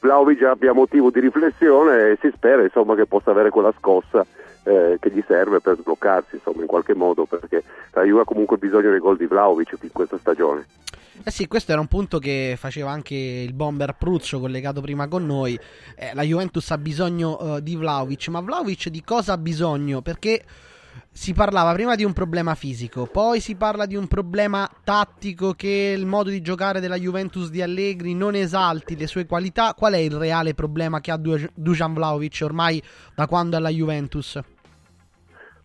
Vlaovic 0.00 0.42
abbia 0.42 0.72
motivo 0.72 1.10
di 1.10 1.20
riflessione 1.20 2.10
e 2.10 2.18
si 2.20 2.30
spera 2.34 2.62
insomma, 2.62 2.94
che 2.94 3.06
possa 3.06 3.30
avere 3.30 3.50
quella 3.50 3.72
scossa 3.78 4.24
eh, 4.64 4.98
che 5.00 5.10
gli 5.10 5.22
serve 5.26 5.60
per 5.60 5.76
sbloccarsi 5.78 6.36
insomma, 6.36 6.62
in 6.62 6.66
qualche 6.66 6.94
modo, 6.94 7.24
perché 7.24 7.62
la 7.92 8.02
Juve 8.02 8.22
ha 8.22 8.24
comunque 8.24 8.56
bisogno 8.56 8.90
dei 8.90 8.98
gol 8.98 9.16
di 9.16 9.26
Vlaovic 9.26 9.76
in 9.80 9.92
questa 9.92 10.18
stagione. 10.18 10.66
Eh 11.22 11.30
sì, 11.30 11.46
questo 11.46 11.70
era 11.70 11.80
un 11.80 11.86
punto 11.86 12.18
che 12.18 12.56
faceva 12.58 12.90
anche 12.90 13.14
il 13.14 13.52
bomber 13.52 13.94
Pruzzo 13.96 14.40
collegato 14.40 14.80
prima 14.80 15.06
con 15.06 15.24
noi. 15.24 15.58
Eh, 15.96 16.12
la 16.12 16.22
Juventus 16.22 16.68
ha 16.72 16.78
bisogno 16.78 17.56
eh, 17.56 17.62
di 17.62 17.76
Vlaovic, 17.76 18.28
ma 18.28 18.40
Vlaovic 18.40 18.88
di 18.88 19.02
cosa 19.04 19.34
ha 19.34 19.38
bisogno? 19.38 20.02
Perché 20.02 20.42
si 21.12 21.32
parlava 21.32 21.72
prima 21.72 21.94
di 21.94 22.02
un 22.02 22.12
problema 22.12 22.56
fisico, 22.56 23.06
poi 23.06 23.38
si 23.38 23.54
parla 23.54 23.86
di 23.86 23.94
un 23.94 24.08
problema 24.08 24.68
tattico 24.82 25.54
che 25.54 25.94
il 25.96 26.06
modo 26.06 26.30
di 26.30 26.40
giocare 26.40 26.80
della 26.80 26.96
Juventus 26.96 27.50
di 27.50 27.62
Allegri 27.62 28.14
non 28.14 28.34
esalti 28.34 28.96
le 28.96 29.06
sue 29.06 29.24
qualità. 29.24 29.74
Qual 29.74 29.92
è 29.92 29.98
il 29.98 30.16
reale 30.16 30.54
problema 30.54 31.00
che 31.00 31.12
ha 31.12 31.16
Du- 31.16 31.48
Dusan 31.54 31.94
Vlaovic 31.94 32.40
ormai 32.42 32.82
da 33.14 33.28
quando 33.28 33.54
è 33.54 33.58
alla 33.60 33.70
Juventus? 33.70 34.40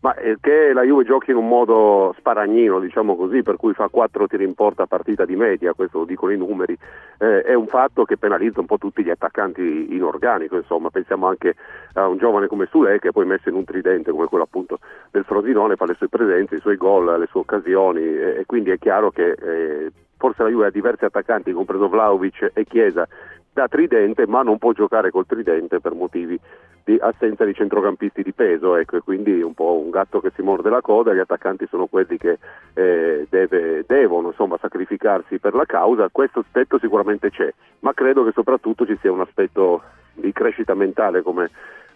Ma 0.02 0.16
eh, 0.16 0.38
che 0.40 0.72
la 0.72 0.84
Juve 0.84 1.04
giochi 1.04 1.32
in 1.32 1.38
un 1.38 1.48
modo 1.48 2.16
sparagnino, 2.18 2.80
diciamo 2.80 3.18
così, 3.18 3.44
per 3.44 3.58
cui 3.58 3.74
fa 3.74 3.90
quattro 3.90 4.28
tiri 4.28 4.46
in 4.46 4.54
porta 4.54 4.84
a 4.84 4.88
partita 4.88 5.26
di 5.26 5.36
media, 5.36 5.74
questo 5.74 6.00
lo 6.00 6.06
dicono 6.06 6.32
i 6.32 6.38
numeri, 6.38 6.78
eh, 7.18 7.42
è 7.42 7.54
un 7.54 7.68
fatto 7.68 8.06
che 8.06 8.18
penalizza 8.18 8.62
un 8.62 8.66
po' 8.66 8.78
tutti 8.78 9.04
gli 9.04 9.10
attaccanti 9.10 9.94
in 9.94 10.02
organico, 10.04 10.56
insomma, 10.56 10.90
pensiamo 10.90 11.28
anche 11.28 11.56
a 11.96 12.08
un 12.08 12.18
giovane 12.18 12.48
come 12.48 12.68
Sule 12.68 12.98
che 13.00 13.12
poi 13.12 13.26
messo 13.26 13.50
in 13.50 13.56
un 13.56 13.66
tridente 13.66 14.12
come 14.12 14.28
quello 14.28 14.46
appunto 14.46 14.80
del 15.12 15.26
Frosinone 15.26 15.76
fa 15.76 15.86
le 15.86 15.96
sue 15.96 16.08
presenze, 16.08 16.56
i 16.56 16.62
suoi 16.62 16.78
gol, 16.78 17.20
le 17.20 17.28
sue 17.30 17.42
occasioni 17.42 18.02
e, 18.02 18.40
e 18.40 18.46
quindi 18.46 18.72
è 18.72 18.78
chiaro 18.78 19.12
che 19.12 19.32
eh, 19.32 19.92
forse 20.16 20.44
la 20.44 20.50
Juve 20.50 20.68
ha 20.68 20.72
diversi 20.72 21.04
attaccanti, 21.04 21.52
compreso 21.52 21.90
Vlaovic 21.90 22.52
e 22.54 22.64
Chiesa, 22.64 23.06
da 23.52 23.68
tridente, 23.68 24.26
ma 24.28 24.44
non 24.44 24.58
può 24.58 24.72
giocare 24.72 25.12
col 25.12 25.26
tridente 25.26 25.82
per 25.82 25.94
motivi 25.94 26.40
di 26.84 26.98
assenza 27.00 27.46
di 27.46 27.54
centrocampisti 27.54 28.24
di 28.24 28.34
peso, 28.34 28.76
ecco, 28.76 28.98
e 28.98 29.02
quindi 29.02 29.42
un 29.42 29.54
po' 29.54 29.80
un 29.80 29.90
gatto 29.90 30.20
che 30.20 30.32
si 30.36 30.42
morde 30.42 30.70
la 30.70 30.82
coda, 30.82 31.14
gli 31.14 31.20
attaccanti 31.20 31.68
sono 31.70 31.88
quelli 31.88 32.18
che 32.18 32.38
eh, 32.74 33.28
deve, 33.30 33.84
devono 33.88 34.30
insomma, 34.30 34.58
sacrificarsi 34.60 35.40
per 35.40 35.54
la 35.54 35.66
causa, 35.66 36.10
questo 36.12 36.40
aspetto 36.40 36.80
sicuramente 36.80 37.30
c'è, 37.30 37.52
ma 37.80 37.94
credo 37.94 38.24
che 38.24 38.32
soprattutto 38.32 38.86
ci 38.86 38.98
sia 39.02 39.12
un 39.12 39.22
aspetto 39.22 39.82
di 40.14 40.32
crescita 40.32 40.74
mentale 40.74 41.22
come 41.22 41.50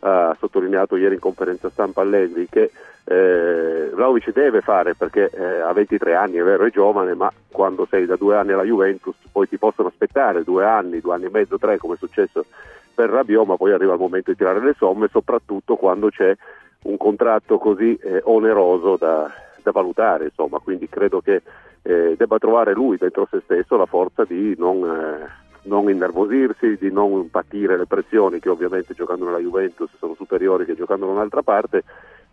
ha 0.05 0.35
sottolineato 0.37 0.97
ieri 0.97 1.13
in 1.13 1.19
conferenza 1.19 1.69
stampa 1.69 2.01
Allegri 2.01 2.47
che 2.49 2.71
eh, 3.05 3.89
Vlaovic 3.93 4.31
deve 4.31 4.61
fare 4.61 4.95
perché 4.95 5.29
eh, 5.29 5.59
ha 5.59 5.71
23 5.73 6.15
anni, 6.15 6.37
è 6.37 6.43
vero, 6.43 6.65
è 6.65 6.71
giovane, 6.71 7.13
ma 7.15 7.31
quando 7.49 7.85
sei 7.89 8.05
da 8.05 8.15
due 8.15 8.35
anni 8.35 8.51
alla 8.51 8.63
Juventus 8.63 9.15
poi 9.31 9.47
ti 9.47 9.57
possono 9.57 9.89
aspettare 9.89 10.43
due 10.43 10.65
anni, 10.65 11.01
due 11.01 11.15
anni 11.15 11.25
e 11.25 11.29
mezzo, 11.29 11.57
tre 11.57 11.77
come 11.77 11.95
è 11.95 11.97
successo 11.97 12.45
per 12.93 13.09
Rabiot, 13.09 13.45
ma 13.45 13.57
poi 13.57 13.71
arriva 13.71 13.93
il 13.93 13.99
momento 13.99 14.31
di 14.31 14.37
tirare 14.37 14.61
le 14.61 14.75
somme, 14.77 15.07
soprattutto 15.11 15.75
quando 15.75 16.09
c'è 16.09 16.35
un 16.83 16.97
contratto 16.97 17.57
così 17.57 17.95
eh, 17.95 18.21
oneroso 18.23 18.97
da, 18.97 19.31
da 19.61 19.71
valutare, 19.71 20.25
insomma, 20.25 20.59
quindi 20.59 20.87
credo 20.89 21.21
che 21.21 21.41
eh, 21.81 22.15
debba 22.17 22.37
trovare 22.37 22.73
lui 22.73 22.97
dentro 22.97 23.27
se 23.29 23.41
stesso 23.43 23.75
la 23.77 23.85
forza 23.85 24.23
di 24.23 24.55
non, 24.57 24.83
eh, 24.83 25.29
non 25.63 25.89
innervosirsi, 25.89 26.77
di 26.77 26.91
non 26.91 27.29
patire 27.29 27.77
le 27.77 27.85
pressioni 27.85 28.39
che 28.39 28.49
ovviamente 28.49 28.93
giocando 28.93 29.25
nella 29.25 29.39
Juventus 29.39 29.91
sono 29.97 30.15
superiori 30.15 30.65
che 30.65 30.75
giocando 30.75 31.05
da 31.05 31.11
un'altra 31.11 31.41
parte. 31.41 31.83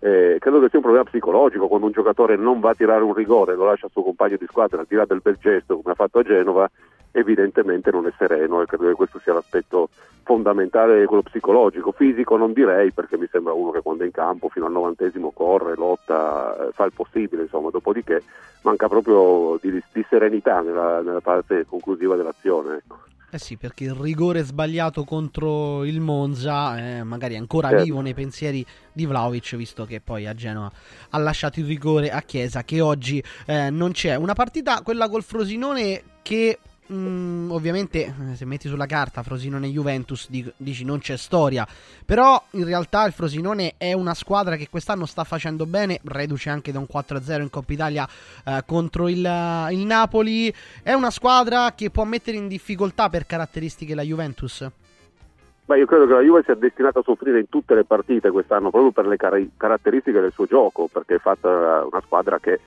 Eh, 0.02 0.36
credo 0.38 0.60
che 0.60 0.68
sia 0.68 0.78
un 0.78 0.84
problema 0.84 1.04
psicologico 1.04 1.68
quando 1.68 1.86
un 1.86 1.92
giocatore 1.92 2.34
non 2.36 2.58
va 2.58 2.70
a 2.70 2.74
tirare 2.74 3.02
un 3.02 3.12
rigore, 3.12 3.54
lo 3.54 3.66
lascia 3.66 3.86
al 3.86 3.92
suo 3.92 4.02
compagno 4.02 4.36
di 4.38 4.46
squadra, 4.46 4.80
al 4.80 4.86
di 4.88 4.96
del 4.96 5.20
bel 5.22 5.36
gesto 5.38 5.76
come 5.76 5.92
ha 5.92 5.94
fatto 5.94 6.20
a 6.20 6.22
Genova, 6.22 6.70
evidentemente 7.12 7.90
non 7.90 8.06
è 8.06 8.12
sereno 8.16 8.62
e 8.62 8.66
credo 8.66 8.86
che 8.88 8.94
questo 8.94 9.18
sia 9.18 9.32
l'aspetto 9.32 9.88
fondamentale, 10.22 11.06
quello 11.06 11.22
psicologico, 11.22 11.92
fisico 11.92 12.36
non 12.36 12.52
direi 12.52 12.92
perché 12.92 13.18
mi 13.18 13.28
sembra 13.30 13.52
uno 13.52 13.72
che 13.72 13.80
quando 13.80 14.04
è 14.04 14.06
in 14.06 14.12
campo 14.12 14.48
fino 14.48 14.66
al 14.66 14.72
novantesimo 14.72 15.30
corre, 15.32 15.74
lotta, 15.74 16.68
eh, 16.68 16.72
fa 16.72 16.84
il 16.84 16.92
possibile, 16.92 17.42
insomma, 17.42 17.70
dopodiché 17.70 18.22
manca 18.62 18.86
proprio 18.88 19.58
di, 19.60 19.82
di 19.92 20.06
serenità 20.08 20.60
nella, 20.60 21.00
nella 21.00 21.20
parte 21.20 21.66
conclusiva 21.66 22.14
dell'azione. 22.14 22.76
Ecco. 22.76 22.98
Eh 23.32 23.38
sì, 23.38 23.56
perché 23.56 23.84
il 23.84 23.94
rigore 23.94 24.42
sbagliato 24.42 25.04
contro 25.04 25.84
il 25.84 26.00
Monza 26.00 26.76
è 26.76 27.02
magari 27.04 27.36
ancora 27.36 27.68
Certo. 27.68 27.84
vivo 27.84 28.00
nei 28.00 28.12
pensieri 28.12 28.66
di 28.92 29.06
Vlaovic, 29.06 29.54
visto 29.54 29.84
che 29.84 30.00
poi 30.00 30.26
a 30.26 30.34
Genova 30.34 30.70
ha 31.10 31.18
lasciato 31.18 31.60
il 31.60 31.66
rigore 31.66 32.10
a 32.10 32.22
Chiesa, 32.22 32.64
che 32.64 32.80
oggi 32.80 33.22
eh, 33.46 33.70
non 33.70 33.92
c'è. 33.92 34.16
Una 34.16 34.32
partita, 34.32 34.82
quella 34.82 35.08
col 35.08 35.22
Frosinone, 35.22 36.02
che 36.22 36.58
mm, 36.92 37.50
ovviamente 37.50 38.04
eh, 38.04 38.34
se 38.34 38.44
metti 38.44 38.68
sulla 38.68 38.86
carta 38.86 39.22
Frosinone 39.22 39.66
e 39.66 39.70
Juventus 39.70 40.28
di- 40.28 40.52
dici 40.56 40.84
non 40.84 40.98
c'è 40.98 41.16
storia, 41.16 41.66
però 42.04 42.42
in 42.52 42.64
realtà 42.64 43.04
il 43.06 43.12
Frosinone 43.12 43.74
è 43.76 43.92
una 43.92 44.14
squadra 44.14 44.56
che 44.56 44.68
quest'anno 44.68 45.06
sta 45.06 45.24
facendo 45.24 45.66
bene, 45.66 46.00
reduce 46.04 46.50
anche 46.50 46.72
da 46.72 46.78
un 46.78 46.86
4-0 46.92 47.40
in 47.42 47.50
Coppa 47.50 47.72
Italia 47.72 48.08
eh, 48.44 48.62
contro 48.66 49.08
il, 49.08 49.18
il 49.70 49.86
Napoli, 49.86 50.52
è 50.82 50.92
una 50.92 51.10
squadra 51.10 51.72
che 51.74 51.90
può 51.90 52.04
mettere 52.04 52.36
in 52.36 52.48
difficoltà 52.48 53.08
per 53.08 53.26
caratteristiche 53.26 53.94
la 53.94 54.02
Juventus. 54.02 54.68
Ma 55.70 55.76
io 55.76 55.86
credo 55.86 56.08
che 56.08 56.14
la 56.14 56.20
Juve 56.20 56.42
sia 56.42 56.56
destinata 56.56 56.98
a 56.98 57.02
soffrire 57.04 57.38
in 57.38 57.48
tutte 57.48 57.76
le 57.76 57.84
partite 57.84 58.30
quest'anno 58.30 58.70
proprio 58.70 58.90
per 58.90 59.06
le 59.06 59.16
car- 59.16 59.46
caratteristiche 59.56 60.18
del 60.18 60.32
suo 60.32 60.46
gioco, 60.46 60.88
perché 60.92 61.14
è 61.14 61.18
fatta 61.18 61.86
una 61.88 62.00
squadra 62.04 62.40
che 62.40 62.58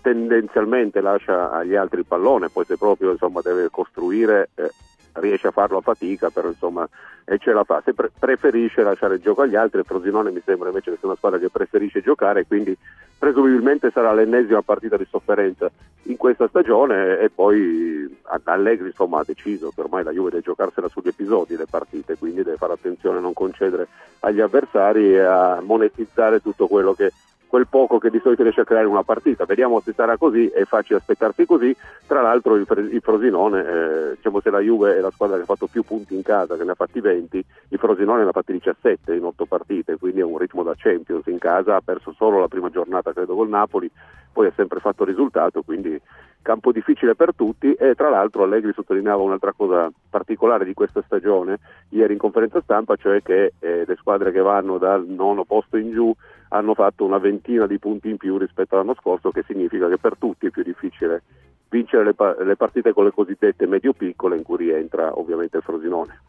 tendenzialmente 0.00 1.00
lascia 1.00 1.50
agli 1.50 1.74
altri 1.74 2.00
il 2.00 2.06
pallone, 2.06 2.48
poi 2.48 2.64
se 2.64 2.76
proprio 2.76 3.12
insomma, 3.12 3.40
deve 3.42 3.68
costruire 3.70 4.50
eh, 4.54 4.70
riesce 5.14 5.48
a 5.48 5.52
farlo 5.52 5.78
a 5.78 5.82
fatica, 5.82 6.30
però 6.30 6.48
insomma 6.48 6.88
e 7.24 7.38
ce 7.38 7.52
la 7.52 7.62
fa. 7.62 7.80
Se 7.84 7.94
pre- 7.94 8.10
preferisce 8.18 8.82
lasciare 8.82 9.14
il 9.14 9.20
gioco 9.20 9.42
agli 9.42 9.54
altri, 9.54 9.84
Frosinone 9.84 10.32
mi 10.32 10.42
sembra 10.44 10.68
invece 10.68 10.90
che 10.90 10.96
sia 10.98 11.06
una 11.06 11.16
squadra 11.16 11.38
che 11.38 11.48
preferisce 11.48 12.02
giocare, 12.02 12.44
quindi 12.44 12.76
presumibilmente 13.16 13.90
sarà 13.92 14.12
l'ennesima 14.12 14.62
partita 14.62 14.96
di 14.96 15.06
sofferenza 15.08 15.70
in 16.04 16.16
questa 16.16 16.48
stagione 16.48 17.20
e 17.20 17.30
poi 17.30 18.18
Allegri 18.44 18.88
insomma 18.88 19.20
ha 19.20 19.24
deciso 19.24 19.70
che 19.72 19.80
ormai 19.80 20.02
la 20.02 20.10
Juve 20.10 20.30
deve 20.30 20.42
giocarsela 20.42 20.88
sugli 20.88 21.08
episodi 21.08 21.56
le 21.56 21.66
partite, 21.70 22.16
quindi 22.16 22.42
deve 22.42 22.56
fare 22.56 22.72
attenzione 22.72 23.18
a 23.18 23.20
non 23.20 23.32
concedere 23.32 23.86
agli 24.20 24.40
avversari 24.40 25.14
e 25.14 25.20
a 25.20 25.60
monetizzare 25.62 26.40
tutto 26.40 26.66
quello 26.66 26.94
che 26.94 27.12
quel 27.50 27.66
poco 27.66 27.98
che 27.98 28.10
di 28.10 28.20
solito 28.22 28.44
riesce 28.44 28.60
a 28.60 28.64
creare 28.64 28.86
una 28.86 29.02
partita. 29.02 29.44
Vediamo 29.44 29.80
se 29.80 29.92
sarà 29.92 30.16
così, 30.16 30.46
è 30.46 30.62
facile 30.64 30.98
aspettarsi 30.98 31.44
così. 31.46 31.76
Tra 32.06 32.22
l'altro 32.22 32.54
il, 32.54 32.64
il 32.92 33.00
Frosinone, 33.02 33.64
eh, 33.64 34.14
diciamo 34.14 34.40
se 34.40 34.50
la 34.50 34.60
Juve 34.60 34.96
è 34.96 35.00
la 35.00 35.10
squadra 35.10 35.34
che 35.34 35.42
ha 35.42 35.46
fatto 35.46 35.66
più 35.66 35.82
punti 35.82 36.14
in 36.14 36.22
casa, 36.22 36.56
che 36.56 36.62
ne 36.62 36.70
ha 36.70 36.76
fatti 36.76 37.00
20, 37.00 37.44
il 37.70 37.78
Frosinone 37.78 38.22
ne 38.22 38.28
ha 38.28 38.32
fatti 38.32 38.52
17 38.52 39.16
in 39.16 39.24
8 39.24 39.46
partite, 39.46 39.98
quindi 39.98 40.20
è 40.20 40.24
un 40.24 40.38
ritmo 40.38 40.62
da 40.62 40.74
Champions 40.76 41.26
in 41.26 41.38
casa, 41.38 41.74
ha 41.74 41.80
perso 41.80 42.12
solo 42.12 42.38
la 42.38 42.46
prima 42.46 42.70
giornata 42.70 43.12
credo 43.12 43.34
col 43.34 43.48
Napoli, 43.48 43.90
poi 44.32 44.46
ha 44.46 44.52
sempre 44.54 44.78
fatto 44.78 45.04
risultato, 45.04 45.62
quindi 45.62 46.00
campo 46.42 46.70
difficile 46.70 47.16
per 47.16 47.34
tutti 47.34 47.74
e 47.74 47.94
tra 47.94 48.08
l'altro 48.08 48.44
Allegri 48.44 48.72
sottolineava 48.72 49.22
un'altra 49.22 49.52
cosa 49.52 49.90
particolare 50.08 50.64
di 50.64 50.72
questa 50.72 51.02
stagione 51.04 51.58
ieri 51.90 52.12
in 52.12 52.18
conferenza 52.18 52.60
stampa, 52.62 52.94
cioè 52.94 53.22
che 53.22 53.54
eh, 53.58 53.84
le 53.84 53.96
squadre 53.96 54.30
che 54.30 54.40
vanno 54.40 54.78
dal 54.78 55.04
nono 55.04 55.44
posto 55.44 55.76
in 55.76 55.90
giù 55.90 56.14
hanno 56.50 56.74
fatto 56.74 57.04
una 57.04 57.18
ventina 57.18 57.66
di 57.66 57.78
punti 57.78 58.08
in 58.08 58.16
più 58.16 58.38
rispetto 58.38 58.74
all'anno 58.74 58.94
scorso, 58.94 59.30
che 59.30 59.44
significa 59.46 59.88
che 59.88 59.98
per 59.98 60.16
tutti 60.18 60.46
è 60.46 60.50
più 60.50 60.62
difficile 60.62 61.22
vincere 61.68 62.04
le, 62.04 62.14
pa- 62.14 62.36
le 62.42 62.56
partite 62.56 62.92
con 62.92 63.04
le 63.04 63.12
cosiddette 63.12 63.66
medio-piccole 63.66 64.36
in 64.36 64.42
cui 64.42 64.56
rientra 64.58 65.18
ovviamente 65.18 65.58
il 65.58 65.62
Frosinone. 65.62 66.20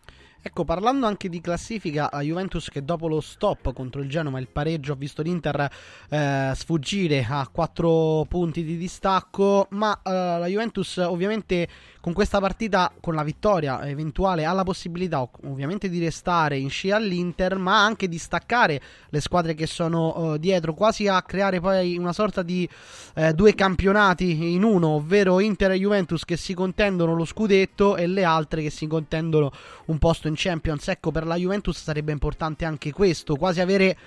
Ecco, 0.44 0.64
parlando 0.64 1.06
anche 1.06 1.30
di 1.30 1.40
classifica, 1.40 2.10
la 2.12 2.22
Juventus 2.22 2.70
che 2.70 2.84
dopo 2.84 3.08
lo 3.08 3.22
stop 3.22 3.74
contro 3.74 4.02
il 4.02 4.10
Genova, 4.10 4.40
il 4.40 4.48
pareggio, 4.48 4.94
ha 4.94 4.96
visto 4.96 5.22
l'Inter 5.22 5.70
eh, 6.10 6.52
sfuggire 6.56 7.24
a 7.30 7.48
4 7.48 8.26
punti 8.28 8.64
di 8.64 8.76
distacco, 8.76 9.68
ma 9.70 10.02
eh, 10.04 10.10
la 10.12 10.48
Juventus 10.48 10.98
ovviamente 10.98 11.68
con 12.02 12.14
questa 12.14 12.40
partita, 12.40 12.92
con 13.00 13.14
la 13.14 13.22
vittoria 13.22 13.88
eventuale, 13.88 14.44
ha 14.44 14.52
la 14.52 14.64
possibilità 14.64 15.22
ov- 15.22 15.46
ovviamente 15.46 15.90
di 15.90 16.00
restare 16.00 16.58
in 16.58 16.72
scia 16.72 16.96
all'Inter, 16.96 17.58
ma 17.58 17.84
anche 17.84 18.10
di 18.10 18.18
staccare 18.18 18.82
le 19.10 19.22
squadre 19.22 19.54
che 19.54 19.68
sono 19.68 20.34
eh, 20.34 20.40
dietro, 20.40 20.74
quasi 20.74 21.08
a 21.08 21.22
creare 21.22 21.60
poi 21.60 22.00
una 22.00 22.14
sorta 22.14 22.42
di 22.42 22.68
eh, 23.14 23.34
due 23.34 23.54
campionati 23.54 24.54
in 24.54 24.64
uno, 24.64 24.88
ovvero 24.88 25.40
Inter 25.40 25.70
e 25.70 25.78
Juventus 25.78 26.26
che 26.26 26.36
si 26.36 26.56
contendono 26.56 27.14
lo 27.14 27.26
scudetto 27.26 27.96
e 27.96 28.08
le 28.08 28.24
altre 28.24 28.64
che 28.64 28.72
si 28.72 28.88
contendono 28.88 29.52
un 29.86 30.00
posto 30.00 30.28
in 30.28 30.31
Champions. 30.36 30.88
Ecco, 30.88 31.12
per 31.12 31.26
la 31.26 31.36
Juventus 31.36 31.82
sarebbe 31.82 32.12
importante 32.12 32.66
anche 32.66 32.92
questo, 32.92 33.36
quasi 33.36 33.62
avere 33.62 33.98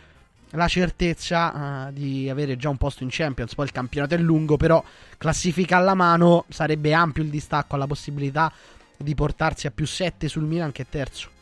la 0.51 0.69
certezza 0.69 1.89
eh, 1.89 1.93
di 1.93 2.29
avere 2.31 2.57
già 2.57 2.69
un 2.69 2.77
posto 2.77 3.03
in 3.03 3.09
Champions. 3.11 3.55
Poi 3.55 3.67
il 3.67 3.73
campionato 3.73 4.15
è 4.15 4.19
lungo, 4.19 4.57
però 4.57 4.83
classifica 5.19 5.77
alla 5.77 5.95
mano 5.95 6.45
sarebbe 6.49 6.93
ampio 6.93 7.23
il 7.23 7.31
distacco, 7.31 7.77
la 7.77 7.87
possibilità 7.87 8.53
di 8.97 9.15
portarsi 9.15 9.67
a 9.67 9.71
più 9.71 9.87
7 9.87 10.29
sul 10.29 10.45
Milan 10.45 10.73
che 10.73 10.83
è 10.83 10.87
terzo. 10.89 11.33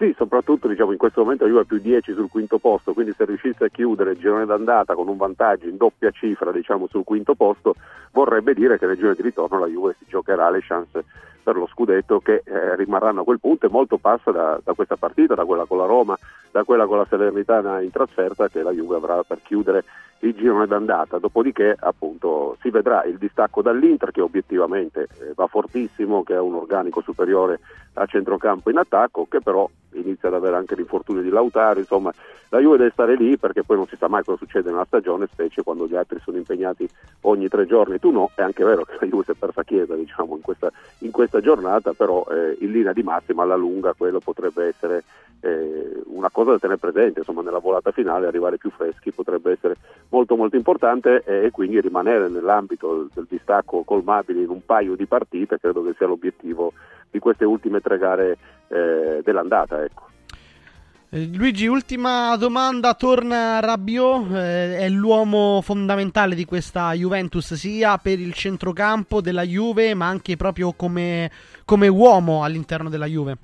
Sì, 0.00 0.14
soprattutto 0.16 0.66
diciamo, 0.66 0.92
in 0.92 0.98
questo 0.98 1.20
momento 1.20 1.44
ha 1.44 1.64
più 1.64 1.78
10 1.78 2.14
sul 2.14 2.30
quinto 2.30 2.56
posto, 2.58 2.94
quindi 2.94 3.12
se 3.14 3.26
riuscisse 3.26 3.64
a 3.64 3.68
chiudere 3.68 4.12
il 4.12 4.18
girone 4.18 4.46
d'andata 4.46 4.94
con 4.94 5.08
un 5.08 5.18
vantaggio 5.18 5.68
in 5.68 5.76
doppia 5.76 6.10
cifra 6.10 6.50
diciamo, 6.52 6.86
sul 6.86 7.04
quinto 7.04 7.34
posto, 7.34 7.74
vorrebbe 8.12 8.54
dire 8.54 8.78
che 8.78 8.86
nel 8.86 8.96
girone 8.96 9.14
di 9.14 9.20
ritorno 9.20 9.58
la 9.58 9.66
Juve 9.66 9.94
si 9.98 10.06
giocherà 10.08 10.48
le 10.48 10.62
chance 10.62 11.04
per 11.42 11.56
lo 11.56 11.66
scudetto 11.66 12.20
che 12.20 12.42
eh, 12.44 12.76
rimarranno 12.76 13.20
a 13.20 13.24
quel 13.24 13.40
punto 13.40 13.66
e 13.66 13.70
molto 13.70 13.96
passa 13.98 14.30
da, 14.30 14.60
da 14.62 14.74
questa 14.74 14.96
partita, 14.96 15.34
da 15.34 15.44
quella 15.44 15.64
con 15.64 15.78
la 15.78 15.86
Roma, 15.86 16.16
da 16.50 16.64
quella 16.64 16.86
con 16.86 16.98
la 16.98 17.06
Salernitana 17.08 17.80
in 17.80 17.90
trasferta 17.90 18.48
che 18.48 18.62
la 18.62 18.72
Juve 18.72 18.96
avrà 18.96 19.22
per 19.22 19.40
chiudere 19.42 19.84
il 20.20 20.34
girone 20.34 20.66
d'andata, 20.66 21.18
dopodiché 21.18 21.74
appunto 21.78 22.56
si 22.60 22.70
vedrà 22.70 23.04
il 23.04 23.16
distacco 23.16 23.62
dall'Inter 23.62 24.10
che 24.10 24.20
obiettivamente 24.20 25.08
eh, 25.18 25.32
va 25.34 25.46
fortissimo, 25.46 26.22
che 26.22 26.34
ha 26.34 26.42
un 26.42 26.54
organico 26.54 27.00
superiore 27.00 27.60
a 27.94 28.06
centrocampo 28.06 28.70
in 28.70 28.76
attacco, 28.76 29.26
che 29.28 29.40
però 29.40 29.68
inizia 29.92 30.28
ad 30.28 30.34
avere 30.34 30.56
anche 30.56 30.76
l'infortunio 30.76 31.22
di 31.22 31.30
Lautaro, 31.30 31.80
insomma 31.80 32.12
la 32.50 32.58
Juve 32.58 32.76
deve 32.76 32.90
stare 32.90 33.16
lì 33.16 33.36
perché 33.38 33.62
poi 33.62 33.76
non 33.76 33.86
si 33.86 33.96
sa 33.96 34.08
mai 34.08 34.24
cosa 34.24 34.38
succede 34.38 34.70
nella 34.70 34.84
stagione, 34.84 35.28
specie 35.30 35.62
quando 35.62 35.86
gli 35.86 35.96
altri 35.96 36.20
sono 36.20 36.36
impegnati 36.36 36.88
ogni 37.22 37.48
tre 37.48 37.66
giorni, 37.66 37.98
tu 37.98 38.10
no, 38.10 38.30
è 38.34 38.42
anche 38.42 38.64
vero 38.64 38.84
che 38.84 38.96
la 39.00 39.06
Juve 39.06 39.24
si 39.24 39.30
è 39.30 39.34
persa 39.34 39.64
Chiesa 39.64 39.94
diciamo 39.94 40.36
in 40.36 40.42
questa, 40.42 40.70
in 40.98 41.10
questa 41.10 41.40
giornata, 41.40 41.92
però 41.92 42.26
eh, 42.30 42.56
in 42.60 42.70
linea 42.70 42.92
di 42.92 43.02
massima 43.02 43.42
alla 43.42 43.56
lunga 43.56 43.94
quello 43.94 44.20
potrebbe 44.20 44.66
essere 44.66 45.04
eh, 45.40 46.02
una 46.06 46.30
cosa 46.30 46.52
da 46.52 46.58
tenere 46.58 46.78
presente, 46.78 47.20
insomma 47.20 47.42
nella 47.42 47.58
volata 47.58 47.90
finale 47.92 48.26
arrivare 48.26 48.58
più 48.58 48.70
freschi 48.70 49.12
potrebbe 49.12 49.52
essere 49.52 49.76
molto 50.10 50.36
molto 50.36 50.56
importante 50.56 51.22
e, 51.24 51.50
quindi 51.50 51.80
rimanere 51.80 52.28
nell'ambito 52.28 53.08
del 53.12 53.26
distacco 53.28 53.82
colmabile 53.82 54.42
in 54.42 54.50
un 54.50 54.64
paio 54.64 54.94
di 54.94 55.06
partite, 55.06 55.58
credo 55.58 55.82
che 55.82 55.94
sia 55.96 56.06
l'obiettivo 56.06 56.72
di 57.10 57.18
queste 57.18 57.44
ultime 57.44 57.80
tre 57.80 57.98
gare 57.98 58.36
eh, 58.68 59.20
dell'andata. 59.24 59.82
Ecco. 59.82 60.08
Eh, 61.12 61.28
Luigi, 61.32 61.66
ultima 61.66 62.36
domanda, 62.36 62.94
torna 62.94 63.58
Rabiot, 63.60 64.32
eh, 64.32 64.78
è 64.78 64.88
l'uomo 64.88 65.60
fondamentale 65.60 66.34
di 66.34 66.44
questa 66.44 66.92
Juventus 66.92 67.54
sia 67.54 67.98
per 67.98 68.20
il 68.20 68.32
centrocampo 68.32 69.20
della 69.20 69.42
Juve 69.42 69.94
ma 69.94 70.06
anche 70.06 70.36
proprio 70.36 70.72
come, 70.72 71.30
come 71.64 71.88
uomo 71.88 72.44
all'interno 72.44 72.88
della 72.88 73.06
Juve. 73.06 73.36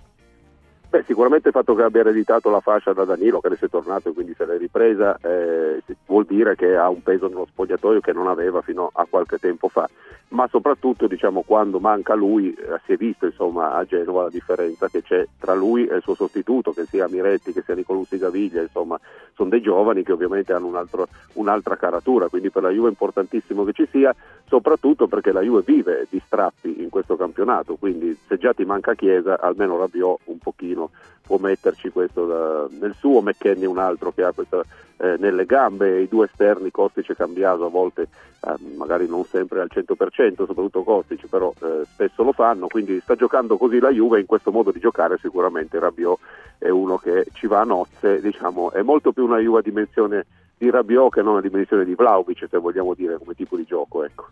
Beh, 0.89 1.03
sicuramente 1.05 1.49
il 1.49 1.55
fatto 1.55 1.75
che 1.75 1.83
abbia 1.83 2.01
ereditato 2.01 2.49
la 2.49 2.61
fascia 2.61 2.93
da 2.93 3.05
Danilo, 3.05 3.41
che 3.41 3.49
adesso 3.49 3.65
è 3.65 3.69
tornato 3.69 4.09
e 4.09 4.13
quindi 4.13 4.35
se 4.35 4.47
l'è 4.47 4.57
ripresa, 4.57 5.19
eh, 5.21 5.83
vuol 6.07 6.25
dire 6.25 6.55
che 6.55 6.77
ha 6.77 6.89
un 6.89 7.03
peso 7.03 7.27
nello 7.27 7.47
spogliatoio 7.51 8.01
che 8.01 8.13
non 8.13 8.29
aveva 8.29 8.63
fino 8.63 8.91
a 8.93 9.05
qualche 9.09 9.39
tempo 9.39 9.69
fa. 9.69 9.89
Ma 10.29 10.49
soprattutto, 10.49 11.07
diciamo, 11.07 11.43
quando 11.43 11.79
manca 11.79 12.15
lui, 12.15 12.53
eh, 12.53 12.81
si 12.85 12.93
è 12.93 12.97
visto 12.97 13.27
insomma, 13.27 13.75
a 13.75 13.85
Genova 13.85 14.25
la 14.25 14.29
differenza 14.29 14.89
che 14.89 15.03
c'è 15.03 15.25
tra 15.39 15.55
lui 15.55 15.87
e 15.87 15.97
il 15.97 16.03
suo 16.03 16.15
sostituto, 16.15 16.73
che 16.73 16.85
sia 16.85 17.07
Miretti, 17.09 17.53
che 17.53 17.63
sia 17.63 17.75
Nicolussi 17.75 18.19
Gaviglia, 18.19 18.61
insomma, 18.61 18.99
sono 19.35 19.51
dei 19.51 19.61
giovani 19.61 20.03
che 20.03 20.13
ovviamente 20.13 20.53
hanno 20.53 20.67
un 20.67 20.77
altro- 20.77 21.07
un'altra 21.35 21.77
caratura, 21.77 22.29
quindi 22.29 22.51
per 22.51 22.63
la 22.63 22.71
Juve 22.71 22.89
è 22.89 22.91
importantissimo 22.91 23.63
che 23.65 23.73
ci 23.73 23.87
sia, 23.91 24.15
soprattutto 24.47 25.07
perché 25.07 25.31
la 25.31 25.43
Juve 25.43 25.63
vive 25.65 26.07
di 26.11 26.21
strappi 26.25 26.83
in 26.83 26.89
questo 26.89 27.17
campionato, 27.17 27.77
quindi 27.77 28.19
se 28.27 28.37
già 28.37 28.53
ti 28.53 28.65
manca 28.65 28.95
Chiesa, 28.95 29.39
almeno 29.39 29.79
Rabiot 29.79 30.21
un 30.25 30.39
pochino 30.39 30.76
può 31.23 31.39
metterci 31.39 31.91
questo 31.91 32.27
da- 32.27 32.67
nel 32.81 32.95
suo, 32.95 33.21
McKenny 33.21 33.67
un 33.67 33.79
altro 33.79 34.13
che 34.13 34.23
ha 34.23 34.33
questa 34.33 34.63
eh, 34.99 35.17
nelle 35.19 35.45
gambe, 35.45 36.01
i 36.01 36.09
due 36.09 36.27
esterni 36.27 36.71
Kostic 36.71 37.11
e 37.11 37.17
Cambiaso 37.17 37.67
a 37.67 37.69
volte 37.69 38.09
eh, 38.41 38.55
magari 38.77 39.07
non 39.07 39.25
sempre 39.25 39.61
al 39.61 39.71
100%, 39.71 40.35
soprattutto 40.37 40.83
Kostic, 40.83 41.27
però 41.29 41.53
eh, 41.61 41.85
spesso 41.85 42.23
lo 42.23 42.33
fanno, 42.33 42.67
quindi 42.67 42.99
sta 43.01 43.15
giocando 43.15 43.57
così 43.59 43.79
la 43.79 43.91
Juve 43.91 44.21
in 44.21 44.27
questo 44.27 44.51
modo 44.51 44.71
di 44.71 44.81
giocare 44.81 45.19
sicuramente 45.21 45.79
Rabiot 45.79 46.19
è 46.59 46.69
uno 46.69 46.97
che 46.97 47.27
ci 47.35 47.47
va 47.47 47.61
a 47.61 47.65
nozze, 47.65 48.21
diciamo, 48.21 48.73
è 48.73 48.83
molto 48.83 49.13
più 49.13 49.25
una 49.25 49.39
Juve 49.39 49.59
a 49.59 49.63
dimensione 49.63 50.27
di 50.57 50.71
Rabiot 50.71 51.13
che 51.13 51.23
non 51.23 51.37
a 51.37 51.41
dimensione 51.43 51.85
di 51.85 51.95
Vlaovic, 51.95 52.47
se 52.49 52.59
vogliamo 52.59 52.95
dire 52.95 53.19
come 53.19 53.35
tipo 53.35 53.57
di 53.57 53.65
gioco, 53.65 54.05
ecco. 54.05 54.29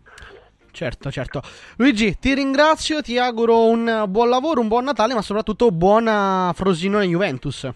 Certo, 0.74 1.08
certo. 1.12 1.40
Luigi, 1.76 2.18
ti 2.18 2.34
ringrazio, 2.34 3.00
ti 3.00 3.16
auguro 3.16 3.66
un 3.66 4.06
buon 4.08 4.28
lavoro, 4.28 4.60
un 4.60 4.66
buon 4.66 4.82
Natale, 4.82 5.14
ma 5.14 5.22
soprattutto 5.22 5.70
buona 5.70 6.50
Frosinone 6.52 7.06
Juventus. 7.06 7.70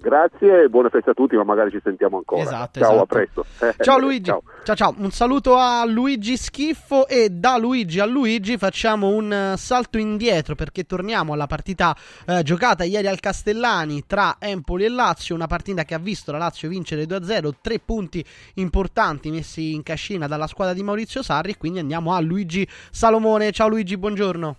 Grazie 0.00 0.62
e 0.62 0.68
buone 0.70 0.88
feste 0.88 1.10
a 1.10 1.12
tutti, 1.12 1.36
ma 1.36 1.44
magari 1.44 1.70
ci 1.70 1.80
sentiamo 1.82 2.16
ancora. 2.16 2.40
Esatto, 2.40 2.80
ciao, 2.80 2.88
esatto. 2.88 3.02
a 3.02 3.06
presto. 3.06 3.44
Ciao 3.84 3.98
Luigi. 3.98 4.30
Ciao. 4.30 4.42
Ciao 4.64 4.74
ciao, 4.74 4.94
un 4.96 5.10
saluto 5.10 5.56
a 5.56 5.84
Luigi 5.84 6.38
Schiffo 6.38 7.06
e 7.06 7.28
da 7.28 7.58
Luigi 7.58 8.00
a 8.00 8.06
Luigi 8.06 8.56
facciamo 8.56 9.08
un 9.08 9.30
eh, 9.30 9.56
salto 9.58 9.98
indietro 9.98 10.54
perché 10.54 10.84
torniamo 10.84 11.34
alla 11.34 11.46
partita 11.46 11.94
eh, 12.26 12.42
giocata 12.42 12.84
ieri 12.84 13.08
al 13.08 13.20
Castellani 13.20 14.06
tra 14.06 14.36
Empoli 14.38 14.84
e 14.84 14.88
Lazio, 14.88 15.34
una 15.34 15.46
partita 15.46 15.84
che 15.84 15.92
ha 15.92 15.98
visto 15.98 16.32
la 16.32 16.38
Lazio 16.38 16.70
vincere 16.70 17.04
2-0, 17.04 17.50
tre 17.60 17.78
punti 17.78 18.24
importanti 18.54 19.30
messi 19.30 19.74
in 19.74 19.82
cascina 19.82 20.26
dalla 20.26 20.46
squadra 20.46 20.72
di 20.72 20.82
Maurizio 20.82 21.22
Sarri, 21.22 21.58
quindi 21.58 21.78
andiamo 21.78 22.14
a 22.14 22.20
Luigi 22.20 22.66
Salomone. 22.90 23.52
Ciao 23.52 23.68
Luigi, 23.68 23.98
buongiorno. 23.98 24.56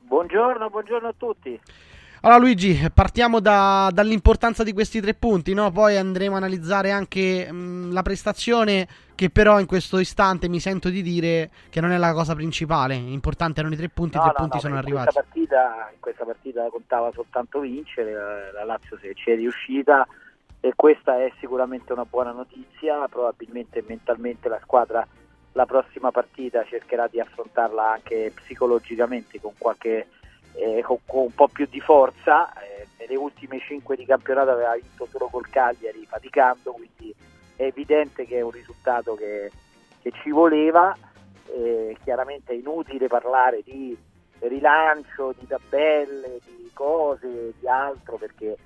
Buongiorno, 0.00 0.70
buongiorno 0.70 1.08
a 1.08 1.14
tutti. 1.14 1.60
Allora 2.28 2.42
Luigi, 2.42 2.90
partiamo 2.92 3.40
da- 3.40 3.88
dall'importanza 3.90 4.62
di 4.62 4.74
questi 4.74 5.00
tre 5.00 5.14
punti, 5.14 5.54
no? 5.54 5.70
poi 5.70 5.96
andremo 5.96 6.34
a 6.34 6.36
analizzare 6.36 6.90
anche 6.90 7.50
mh, 7.50 7.90
la 7.90 8.02
prestazione 8.02 8.86
che 9.14 9.30
però 9.30 9.58
in 9.58 9.64
questo 9.64 9.98
istante 9.98 10.46
mi 10.46 10.60
sento 10.60 10.90
di 10.90 11.00
dire 11.00 11.48
che 11.70 11.80
non 11.80 11.90
è 11.90 11.96
la 11.96 12.12
cosa 12.12 12.34
principale, 12.34 12.96
l'importante 12.96 13.60
erano 13.60 13.74
i 13.74 13.78
tre 13.78 13.88
punti, 13.88 14.16
i 14.16 14.20
No, 14.20 14.24
tre 14.26 14.34
no, 14.36 14.40
punti 14.40 14.56
no, 14.56 14.60
sono 14.60 14.74
in 14.74 14.78
arrivati. 14.80 15.04
Questa 15.06 15.22
partita, 15.22 15.90
in 15.90 16.00
questa 16.00 16.24
partita 16.26 16.68
contava 16.68 17.10
soltanto 17.14 17.60
vincere, 17.60 18.12
la- 18.12 18.52
la 18.52 18.64
Lazio 18.64 18.98
se 19.00 19.14
ci 19.14 19.30
è 19.30 19.34
riuscita 19.34 20.06
e 20.60 20.72
questa 20.76 21.24
è 21.24 21.32
sicuramente 21.40 21.94
una 21.94 22.04
buona 22.04 22.32
notizia, 22.32 23.08
probabilmente 23.08 23.82
mentalmente 23.86 24.50
la 24.50 24.60
squadra 24.62 25.06
la 25.52 25.64
prossima 25.64 26.10
partita 26.10 26.62
cercherà 26.64 27.08
di 27.10 27.20
affrontarla 27.20 27.92
anche 27.92 28.30
psicologicamente 28.34 29.40
con 29.40 29.52
qualche 29.56 30.06
eh, 30.54 30.82
con, 30.82 30.98
con 31.06 31.22
un 31.24 31.34
po' 31.34 31.48
più 31.48 31.66
di 31.68 31.80
forza, 31.80 32.52
eh, 32.60 32.86
nelle 32.98 33.16
ultime 33.16 33.60
5 33.60 33.96
di 33.96 34.04
campionato 34.04 34.50
aveva 34.50 34.74
vinto 34.74 35.06
solo 35.10 35.26
col 35.26 35.48
Cagliari 35.48 36.06
faticando, 36.06 36.72
quindi 36.72 37.14
è 37.56 37.64
evidente 37.64 38.26
che 38.26 38.38
è 38.38 38.42
un 38.42 38.50
risultato 38.50 39.14
che, 39.14 39.50
che 40.00 40.12
ci 40.22 40.30
voleva, 40.30 40.96
eh, 41.46 41.96
chiaramente 42.04 42.52
è 42.52 42.56
inutile 42.56 43.08
parlare 43.08 43.62
di 43.64 43.96
rilancio, 44.40 45.34
di 45.38 45.46
tabelle, 45.46 46.38
di 46.44 46.70
cose, 46.72 47.54
di 47.58 47.66
altro 47.66 48.16
perché 48.16 48.56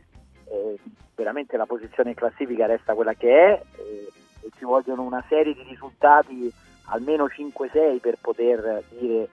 eh, 0.44 0.78
veramente 1.14 1.56
la 1.56 1.66
posizione 1.66 2.10
in 2.10 2.16
classifica 2.16 2.66
resta 2.66 2.94
quella 2.94 3.14
che 3.14 3.30
è 3.30 3.62
eh, 3.78 4.12
e 4.42 4.50
ci 4.58 4.64
vogliono 4.64 5.02
una 5.02 5.24
serie 5.28 5.54
di 5.54 5.62
risultati 5.62 6.52
almeno 6.86 7.26
5-6 7.26 8.00
per 8.00 8.18
poter 8.20 8.82
dire 8.88 9.28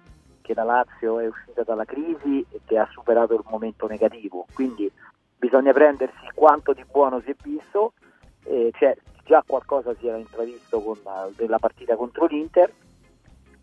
che 0.50 0.56
la 0.56 0.64
Lazio 0.64 1.20
è 1.20 1.28
uscita 1.28 1.62
dalla 1.62 1.86
crisi 1.86 2.44
e 2.50 2.62
che 2.66 2.80
ha 2.80 2.90
superato 2.92 3.36
il 3.36 3.44
momento 3.46 3.86
negativo. 3.86 4.48
Quindi 4.52 4.92
bisogna 5.38 5.72
prendersi 5.74 6.28
quanto 6.34 6.74
di 6.74 6.84
buono 6.90 7.22
si 7.22 7.30
è 7.30 7.36
visto, 7.44 7.94
eh, 8.46 8.72
cioè, 8.74 8.98
già 9.26 9.44
qualcosa 9.46 9.94
si 10.00 10.08
era 10.08 10.18
intravisto 10.18 10.82
con 10.82 10.98
eh, 10.98 11.34
della 11.36 11.60
partita 11.60 11.96
contro 11.96 12.26
l'Inter 12.26 12.74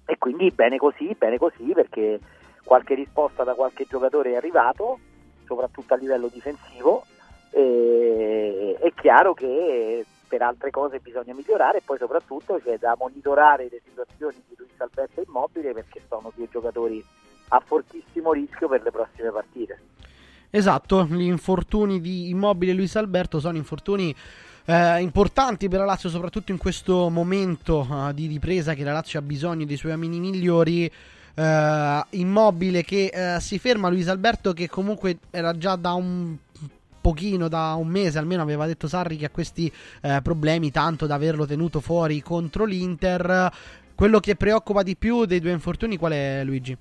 e 0.07 0.17
quindi 0.17 0.53
bene 0.53 0.77
così, 0.77 1.13
bene 1.19 1.39
così 1.39 1.73
perché 1.75 2.21
qualche 2.63 2.95
risposta 2.95 3.43
da 3.43 3.55
qualche 3.55 3.85
giocatore 3.89 4.33
è 4.33 4.37
arrivato, 4.37 5.01
soprattutto 5.45 5.93
a 5.93 5.97
livello 5.97 6.29
difensivo. 6.29 7.05
E, 7.51 8.77
è 8.79 8.93
chiaro 8.95 9.35
che 9.35 10.07
per 10.29 10.43
altre 10.43 10.71
cose 10.71 10.99
bisogna 10.99 11.35
migliorare 11.35 11.79
e 11.79 11.83
poi 11.85 11.99
soprattutto 11.99 12.61
c'è 12.63 12.79
da 12.79 12.97
monitorare 12.99 13.69
le 13.71 13.81
situazioni 13.85 14.43
di 14.49 14.55
Luis 14.57 14.79
Alberto 14.79 15.23
Immobile 15.27 15.73
perché 15.73 16.03
sono 16.09 16.33
due 16.35 16.49
giocatori 16.51 17.05
a 17.49 17.63
fortissimo 17.65 18.33
rischio 18.33 18.69
per 18.69 18.83
le 18.83 18.91
prossime 18.91 19.31
partite. 19.31 19.81
Esatto, 20.51 21.05
gli 21.05 21.23
infortuni 21.23 22.01
di 22.01 22.31
Immobile 22.31 22.73
e 22.73 22.75
Luis 22.75 22.97
Alberto 22.97 23.41
sono 23.41 23.57
infortuni 23.57 24.15
eh, 24.65 25.01
importanti 25.01 25.69
per 25.69 25.81
la 25.81 25.85
Lazio, 25.85 26.09
soprattutto 26.09 26.51
in 26.51 26.59
questo 26.59 27.09
momento 27.09 27.87
eh, 27.89 28.15
di 28.15 28.27
ripresa 28.27 28.75
che 28.75 28.85
la 28.85 28.93
Lazio 28.93 29.19
ha 29.19 29.23
bisogno 29.23 29.65
dei 29.65 29.77
suoi 29.77 29.93
uomini 29.93 30.19
migliori. 30.19 30.91
Eh, 31.39 32.05
immobile 32.11 32.83
che 32.83 33.11
eh, 33.13 33.41
si 33.41 33.59
ferma, 33.59 33.91
Luis 33.91 34.09
Alberto 34.09 34.55
che 34.55 34.71
comunque 34.71 35.19
era 35.31 35.57
già 35.59 35.77
da 35.77 35.93
un 35.93 36.35
pochino, 37.07 37.47
da 37.47 37.75
un 37.79 37.87
mese 37.87 38.19
almeno 38.19 38.43
aveva 38.43 38.67
detto 38.67 38.89
Sarri 38.89 39.17
che 39.17 39.27
ha 39.27 39.31
questi 39.31 39.73
eh, 40.03 40.19
problemi, 40.25 40.73
tanto 40.73 41.07
da 41.07 41.15
averlo 41.15 41.47
tenuto 41.47 41.79
fuori 41.79 42.21
contro 42.21 42.65
l'Inter. 42.65 43.49
Quello 43.95 44.19
che 44.19 44.35
preoccupa 44.35 44.83
di 44.83 44.97
più 44.97 45.25
dei 45.25 45.39
due 45.39 45.53
infortuni 45.53 45.97
qual 45.99 46.13
è 46.13 46.43
Luigi? 46.43 46.77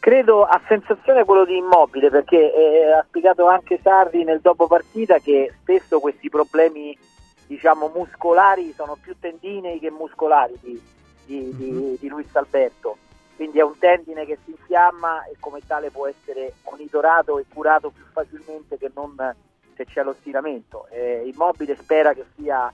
Credo 0.00 0.42
a 0.42 0.60
sensazione 0.66 1.24
quello 1.24 1.44
di 1.44 1.56
immobile 1.56 2.10
perché 2.10 2.52
eh, 2.52 2.90
ha 2.98 3.04
spiegato 3.06 3.46
anche 3.46 3.78
Sarri 3.80 4.24
nel 4.24 4.40
dopo 4.42 4.66
partita 4.66 5.20
che 5.20 5.54
spesso 5.60 6.00
questi 6.00 6.28
problemi 6.28 6.98
diciamo 7.46 7.92
muscolari 7.94 8.72
sono 8.74 8.98
più 9.00 9.14
tendinei 9.20 9.78
che 9.78 9.90
muscolari 9.90 10.58
di, 10.60 10.80
di, 11.24 11.56
di, 11.56 11.96
di 12.00 12.08
Luis 12.08 12.34
Alberto 12.34 12.96
quindi 13.36 13.58
è 13.58 13.62
un 13.62 13.78
tendine 13.78 14.24
che 14.24 14.38
si 14.44 14.50
infiamma 14.50 15.24
e 15.24 15.36
come 15.40 15.60
tale 15.66 15.90
può 15.90 16.06
essere 16.06 16.54
monitorato 16.64 17.38
e 17.38 17.44
curato 17.52 17.90
più 17.90 18.04
facilmente 18.12 18.78
che 18.78 18.90
non 18.94 19.14
se 19.76 19.84
c'è 19.86 20.02
lo 20.02 20.14
stiramento 20.20 20.86
Eh, 20.90 21.28
immobile 21.32 21.76
spera 21.76 22.12
che 22.12 22.24
sia 22.36 22.72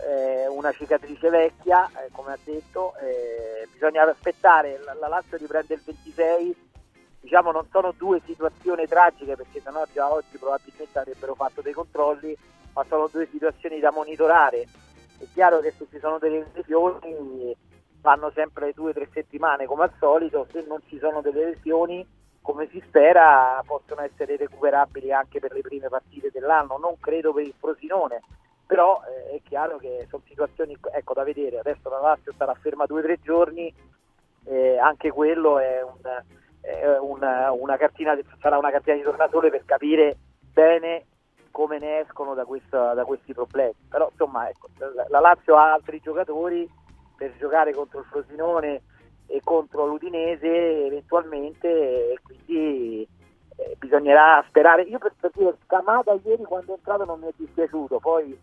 eh, 0.00 0.46
una 0.48 0.72
cicatrice 0.72 1.28
vecchia 1.28 1.86
eh, 1.88 2.08
come 2.12 2.32
ha 2.32 2.38
detto 2.42 2.94
eh, 3.00 3.68
bisogna 3.72 4.08
aspettare 4.08 4.80
la, 4.84 4.94
la 4.94 5.08
Lazio 5.08 5.36
riprende 5.36 5.74
il 5.74 5.82
26 5.84 6.56
diciamo 7.20 7.52
non 7.52 7.66
sono 7.70 7.92
due 7.96 8.20
situazioni 8.24 8.86
tragiche 8.86 9.36
perché 9.36 9.60
sennò 9.60 9.84
già 9.92 10.10
oggi 10.10 10.38
probabilmente 10.38 10.98
avrebbero 10.98 11.34
fatto 11.34 11.60
dei 11.60 11.72
controlli, 11.72 12.36
ma 12.72 12.84
sono 12.88 13.08
due 13.10 13.28
situazioni 13.30 13.80
da 13.80 13.90
monitorare. 13.90 14.66
È 15.18 15.24
chiaro 15.34 15.60
che 15.60 15.74
se 15.76 15.86
ci 15.90 15.98
sono 15.98 16.18
delle 16.18 16.46
lesioni 16.54 17.54
vanno 18.00 18.30
sempre 18.34 18.72
due 18.72 18.90
o 18.90 18.92
tre 18.94 19.08
settimane 19.12 19.66
come 19.66 19.84
al 19.84 19.92
solito, 19.98 20.46
se 20.50 20.64
non 20.66 20.80
ci 20.86 20.98
sono 20.98 21.20
delle 21.20 21.46
lesioni 21.46 22.06
come 22.40 22.66
si 22.70 22.82
spera 22.86 23.62
possono 23.66 24.00
essere 24.00 24.36
recuperabili 24.36 25.12
anche 25.12 25.38
per 25.38 25.52
le 25.52 25.60
prime 25.60 25.88
partite 25.88 26.30
dell'anno, 26.32 26.78
non 26.78 26.98
credo 26.98 27.32
per 27.34 27.44
il 27.44 27.52
Frosinone, 27.58 28.22
però 28.66 29.02
eh, 29.04 29.36
è 29.36 29.40
chiaro 29.42 29.76
che 29.76 30.06
sono 30.08 30.22
situazioni 30.26 30.74
ecco, 30.92 31.12
da 31.12 31.24
vedere, 31.24 31.58
adesso 31.58 31.90
la 31.90 32.00
Lazio 32.00 32.32
starà 32.32 32.54
ferma 32.54 32.86
due 32.86 33.00
o 33.00 33.02
tre 33.02 33.18
giorni, 33.20 33.72
eh, 34.44 34.78
anche 34.78 35.10
quello 35.10 35.58
è 35.58 35.82
un, 35.82 36.22
è 36.62 36.98
una, 36.98 37.52
una 37.52 37.76
cartina, 37.76 38.16
sarà 38.40 38.56
una 38.56 38.70
cartina 38.70 38.96
di 38.96 39.02
tornasole 39.02 39.50
per 39.50 39.64
capire 39.66 40.16
bene 40.50 41.04
come 41.50 41.78
ne 41.78 42.00
escono 42.00 42.34
da, 42.34 42.44
questa- 42.44 42.94
da 42.94 43.04
questi 43.04 43.34
problemi. 43.34 43.74
Però 43.88 44.08
insomma 44.10 44.48
ecco, 44.48 44.68
la 45.08 45.20
Lazio 45.20 45.56
ha 45.56 45.72
altri 45.72 46.00
giocatori 46.00 46.66
per 47.18 47.34
giocare 47.36 47.74
contro 47.74 47.98
il 47.98 48.06
Frosinone 48.06 48.82
e 49.26 49.40
contro 49.42 49.86
l'Udinese 49.86 50.86
eventualmente 50.86 51.68
e 52.12 52.18
quindi 52.22 53.06
eh, 53.56 53.76
bisognerà 53.78 54.42
sperare. 54.48 54.82
Io 54.82 54.98
per, 54.98 55.12
per 55.18 55.32
dire, 55.34 55.56
Camada 55.66 56.16
ieri 56.22 56.44
quando 56.44 56.72
è 56.72 56.76
entrato 56.76 57.04
non 57.04 57.18
mi 57.18 57.26
è 57.26 57.32
dispiaciuto, 57.36 57.98
poi 57.98 58.38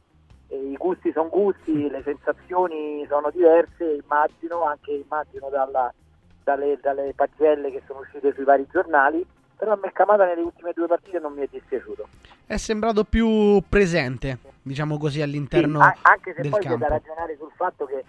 eh, 0.49 0.55
i 0.55 0.75
gusti 0.75 1.11
sono 1.13 1.29
gusti, 1.29 1.89
le 1.89 2.03
sensazioni 2.03 3.05
sono 3.07 3.31
diverse, 3.31 3.99
immagino, 4.03 4.63
anche 4.63 4.91
immagino 4.91 5.47
dalla, 5.49 5.91
dalle, 6.43 6.77
dalle 6.81 7.13
pagelle 7.15 7.71
che 7.71 7.81
sono 7.87 7.99
uscite 7.99 8.33
sui 8.33 8.43
vari 8.43 8.67
giornali, 8.69 9.25
però 9.57 9.71
a 9.71 9.79
me 9.81 9.91
Camada 9.93 10.25
nelle 10.25 10.41
ultime 10.41 10.73
due 10.73 10.87
partite 10.87 11.17
non 11.19 11.33
mi 11.33 11.43
è 11.43 11.47
dispiaciuto. 11.49 12.07
È 12.45 12.57
sembrato 12.57 13.05
più 13.05 13.63
presente, 13.67 14.37
diciamo 14.61 14.97
così, 14.97 15.21
all'interno 15.21 15.79
Sì, 15.81 15.99
anche 16.03 16.33
se 16.35 16.41
poi 16.49 16.61
c'è 16.61 16.67
campo. 16.67 16.77
da 16.77 16.87
ragionare 16.89 17.37
sul 17.37 17.51
fatto 17.55 17.85
che 17.85 18.03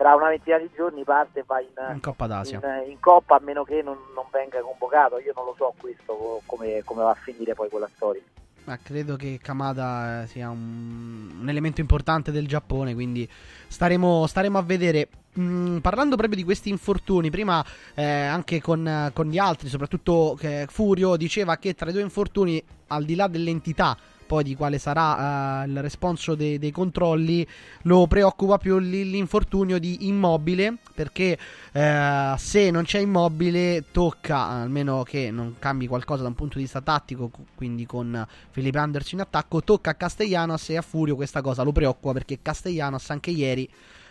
fra 0.00 0.14
una 0.14 0.30
ventina 0.30 0.56
di 0.56 0.70
giorni 0.74 1.04
parte 1.04 1.40
e 1.40 1.44
va 1.46 1.60
in, 1.60 1.68
In 1.92 2.00
Coppa 2.00 2.26
d'Asia. 2.26 2.58
in- 2.86 2.92
in 2.92 3.00
Coppa 3.00 3.36
a 3.36 3.40
meno 3.42 3.64
che 3.64 3.82
non, 3.82 3.98
non 4.14 4.24
venga 4.32 4.58
convocato. 4.62 5.18
Io 5.18 5.32
non 5.36 5.44
lo 5.44 5.54
so 5.58 5.74
questo 5.76 6.40
come, 6.46 6.80
come 6.86 7.02
va 7.02 7.10
a 7.10 7.14
finire 7.14 7.52
poi 7.54 7.68
quella 7.68 7.88
storia. 7.94 8.22
Ma 8.64 8.78
credo 8.82 9.16
che 9.16 9.38
Kamada 9.42 10.22
eh, 10.22 10.26
sia 10.26 10.48
un, 10.48 11.36
un 11.42 11.48
elemento 11.50 11.82
importante 11.82 12.32
del 12.32 12.46
Giappone, 12.48 12.94
quindi 12.94 13.28
staremo, 13.68 14.26
staremo 14.26 14.56
a 14.56 14.62
vedere. 14.62 15.08
Mm, 15.38 15.78
parlando 15.78 16.16
proprio 16.16 16.36
di 16.38 16.44
questi 16.44 16.70
infortuni, 16.70 17.28
prima 17.28 17.62
eh, 17.94 18.02
anche 18.02 18.62
con, 18.62 18.86
eh, 18.88 19.10
con 19.12 19.26
gli 19.26 19.36
altri, 19.38 19.68
soprattutto 19.68 20.34
che 20.38 20.66
Furio 20.70 21.16
diceva 21.16 21.56
che 21.58 21.74
tra 21.74 21.90
i 21.90 21.92
due 21.92 22.00
infortuni, 22.02 22.62
al 22.88 23.04
di 23.04 23.14
là 23.14 23.28
dell'entità 23.28 23.96
poi 24.30 24.44
di 24.44 24.54
quale 24.54 24.78
sarà 24.78 25.64
eh, 25.64 25.66
il 25.66 25.82
responso 25.82 26.36
dei, 26.36 26.60
dei 26.60 26.70
controlli, 26.70 27.44
lo 27.82 28.06
preoccupa 28.06 28.58
più 28.58 28.78
l'infortunio 28.78 29.80
di 29.80 30.06
immobile, 30.06 30.76
perché 30.94 31.36
eh, 31.72 32.34
se 32.38 32.70
non 32.70 32.84
c'è 32.84 33.00
immobile 33.00 33.86
tocca, 33.90 34.46
almeno 34.46 35.02
che 35.02 35.32
non 35.32 35.56
cambi 35.58 35.88
qualcosa 35.88 36.22
da 36.22 36.28
un 36.28 36.36
punto 36.36 36.58
di 36.58 36.62
vista 36.62 36.80
tattico, 36.80 37.28
quindi 37.56 37.86
con 37.86 38.24
Felipe 38.52 38.78
Anderson 38.78 39.18
in 39.18 39.24
attacco, 39.24 39.64
tocca 39.64 39.90
a 39.90 39.94
Castellanos 39.94 40.68
e 40.68 40.76
a 40.76 40.82
Furio 40.82 41.16
questa 41.16 41.40
cosa 41.40 41.64
lo 41.64 41.72
preoccupa 41.72 42.12
perché 42.12 42.38
Castellanos 42.40 43.10
anche 43.10 43.30
ieri 43.30 43.68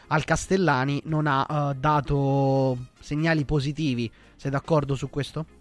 al 0.08 0.26
Castellani 0.26 1.02
non 1.06 1.28
ha 1.28 1.48
eh, 1.50 1.76
dato 1.80 2.78
segnali 3.00 3.46
positivi. 3.46 4.12
Sei 4.36 4.52
d'accordo 4.52 4.96
su 4.96 5.10
questo? 5.10 5.59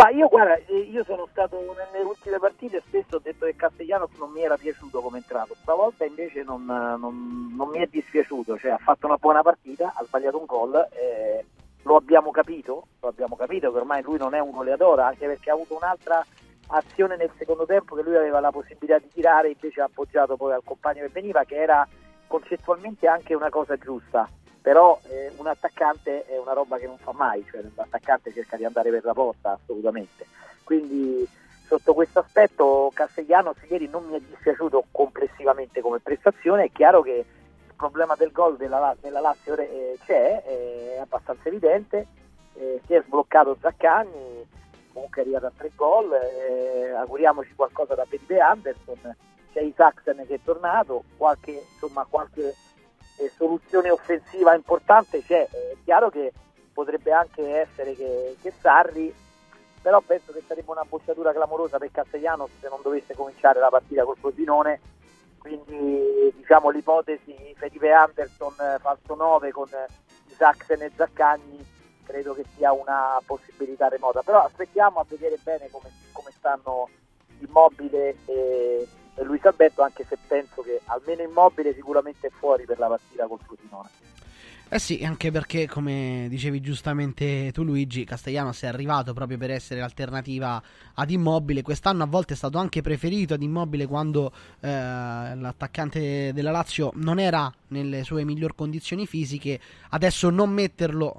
Ma 0.00 0.10
io 0.10 0.28
guarda, 0.28 0.54
eh, 0.54 0.78
io 0.78 1.02
sono 1.02 1.26
stato 1.28 1.58
nelle 1.58 2.04
ultime 2.04 2.38
partite 2.38 2.80
spesso 2.86 3.16
ho 3.16 3.20
detto 3.20 3.46
che 3.46 3.56
Castellanos 3.56 4.10
non 4.16 4.30
mi 4.30 4.42
era 4.42 4.56
piaciuto 4.56 5.00
come 5.00 5.18
entrato, 5.18 5.56
stavolta 5.60 6.04
invece 6.04 6.44
non, 6.44 6.64
non- 6.66 7.52
non 7.56 7.68
mi 7.68 7.78
è 7.78 7.86
dispiaciuto, 7.90 8.56
cioè 8.58 8.70
ha 8.70 8.78
fatto 8.78 9.06
una 9.06 9.16
buona 9.16 9.42
partita, 9.42 9.92
ha 9.96 10.04
sbagliato 10.04 10.38
un 10.38 10.44
gol, 10.46 10.86
eh, 10.92 11.44
lo 11.82 11.96
abbiamo 11.96 12.30
capito, 12.30 12.86
lo 13.00 13.08
abbiamo 13.08 13.34
capito 13.34 13.72
che 13.72 13.78
ormai 13.78 14.02
lui 14.02 14.18
non 14.18 14.34
è 14.34 14.38
un 14.38 14.52
goleador, 14.52 15.00
anche 15.00 15.26
perché 15.26 15.50
ha 15.50 15.54
avuto 15.54 15.74
un'altra 15.74 16.24
azione 16.68 17.16
nel 17.16 17.32
secondo 17.36 17.66
tempo 17.66 17.96
che 17.96 18.02
lui 18.02 18.14
aveva 18.14 18.38
la 18.38 18.52
possibilità 18.52 18.98
di 19.00 19.10
tirare, 19.12 19.50
invece 19.50 19.80
ha 19.80 19.86
appoggiato 19.86 20.36
poi 20.36 20.52
al 20.52 20.62
compagno 20.62 21.02
che 21.02 21.10
veniva, 21.12 21.42
che 21.42 21.56
era 21.56 21.84
concettualmente 22.28 23.08
anche 23.08 23.34
una 23.34 23.48
cosa 23.50 23.76
giusta. 23.76 24.28
Però 24.60 24.98
eh, 25.08 25.32
un 25.36 25.46
attaccante 25.46 26.26
è 26.26 26.38
una 26.38 26.52
roba 26.52 26.78
che 26.78 26.86
non 26.86 26.98
fa 26.98 27.12
mai, 27.12 27.44
cioè 27.50 27.62
l'attaccante 27.74 28.32
cerca 28.32 28.56
di 28.56 28.64
andare 28.64 28.90
per 28.90 29.04
la 29.04 29.14
porta 29.14 29.52
assolutamente. 29.52 30.26
Quindi 30.64 31.26
sotto 31.66 31.94
questo 31.94 32.20
aspetto 32.20 32.90
Castellanos 32.94 33.56
ieri 33.68 33.88
non 33.88 34.04
mi 34.04 34.16
è 34.16 34.20
dispiaciuto 34.20 34.84
complessivamente 34.90 35.80
come 35.80 36.00
prestazione, 36.00 36.64
è 36.64 36.72
chiaro 36.72 37.02
che 37.02 37.24
il 37.66 37.74
problema 37.76 38.14
del 38.16 38.32
gol 38.32 38.56
della, 38.56 38.78
La- 38.78 38.96
della 38.98 39.20
Lazio 39.20 39.54
eh, 39.56 39.98
c'è, 40.04 40.42
è 40.42 40.98
abbastanza 40.98 41.48
evidente, 41.48 42.06
eh, 42.54 42.80
si 42.86 42.94
è 42.94 43.02
sbloccato 43.06 43.56
Zaccagni, 43.60 44.46
comunque 44.92 45.22
è 45.22 45.24
arrivato 45.24 45.46
a 45.46 45.52
tre 45.56 45.70
gol, 45.74 46.12
eh, 46.12 46.90
auguriamoci 46.90 47.54
qualcosa 47.54 47.94
da 47.94 48.04
Felipe 48.04 48.40
Anderson, 48.40 49.16
c'è 49.52 49.60
Isaacsen 49.60 50.24
che 50.26 50.34
è 50.34 50.40
tornato, 50.42 51.04
qualche, 51.16 51.64
insomma, 51.72 52.06
qualche 52.08 52.54
eh, 53.18 53.30
soluzione 53.36 53.90
offensiva 53.90 54.54
importante 54.54 55.22
c'è, 55.22 55.48
è 55.48 55.76
chiaro 55.84 56.10
che 56.10 56.32
potrebbe 56.72 57.12
anche 57.12 57.56
essere 57.56 57.94
che, 57.94 58.36
che 58.40 58.52
Sarri, 58.60 59.12
però 59.82 60.00
penso 60.00 60.32
che 60.32 60.42
sarebbe 60.46 60.70
una 60.70 60.84
bocciatura 60.88 61.32
clamorosa 61.32 61.78
per 61.78 61.90
Castellanos 61.90 62.50
se 62.60 62.68
non 62.68 62.80
dovesse 62.82 63.14
cominciare 63.14 63.58
la 63.58 63.68
partita 63.68 64.04
col 64.04 64.16
Frosinone, 64.16 64.80
quindi 65.38 66.32
diciamo 66.36 66.70
l'ipotesi 66.70 67.34
Felipe 67.56 67.90
Anderson 67.90 68.54
eh, 68.60 68.78
falso 68.78 69.14
9 69.14 69.50
con 69.50 69.68
eh, 69.72 69.86
Isaacsen 70.30 70.82
e 70.82 70.90
Zaccagni 70.94 71.76
credo 72.04 72.32
che 72.32 72.44
sia 72.56 72.72
una 72.72 73.20
possibilità 73.26 73.88
remota, 73.88 74.22
però 74.22 74.44
aspettiamo 74.44 74.98
a 74.98 75.06
vedere 75.06 75.38
bene 75.42 75.68
come, 75.70 75.90
come 76.12 76.30
stanno 76.30 76.88
Immobile 77.40 78.16
e, 78.24 78.88
Luis 79.24 79.44
Alberto, 79.44 79.82
anche 79.82 80.04
se 80.08 80.16
penso 80.26 80.62
che 80.62 80.80
almeno 80.86 81.22
Immobile 81.22 81.74
sicuramente 81.74 82.28
è 82.28 82.30
fuori 82.30 82.64
per 82.64 82.78
la 82.78 82.88
partita 82.88 83.26
col 83.26 83.40
Frosinone. 83.44 83.88
Eh 84.70 84.78
sì, 84.78 85.02
anche 85.02 85.30
perché, 85.30 85.66
come 85.66 86.26
dicevi 86.28 86.60
giustamente 86.60 87.50
tu 87.52 87.62
Luigi, 87.62 88.04
Castellanos 88.04 88.60
è 88.60 88.66
arrivato 88.66 89.14
proprio 89.14 89.38
per 89.38 89.50
essere 89.50 89.80
l'alternativa 89.80 90.62
ad 90.92 91.10
Immobile. 91.10 91.62
Quest'anno 91.62 92.02
a 92.02 92.06
volte 92.06 92.34
è 92.34 92.36
stato 92.36 92.58
anche 92.58 92.82
preferito 92.82 93.32
ad 93.32 93.42
Immobile 93.42 93.86
quando 93.86 94.30
eh, 94.60 94.68
l'attaccante 94.68 96.34
della 96.34 96.50
Lazio 96.50 96.92
non 96.96 97.18
era 97.18 97.50
nelle 97.68 98.04
sue 98.04 98.24
miglior 98.24 98.54
condizioni 98.54 99.06
fisiche. 99.06 99.58
Adesso 99.88 100.28
non 100.28 100.50
metterlo, 100.50 101.18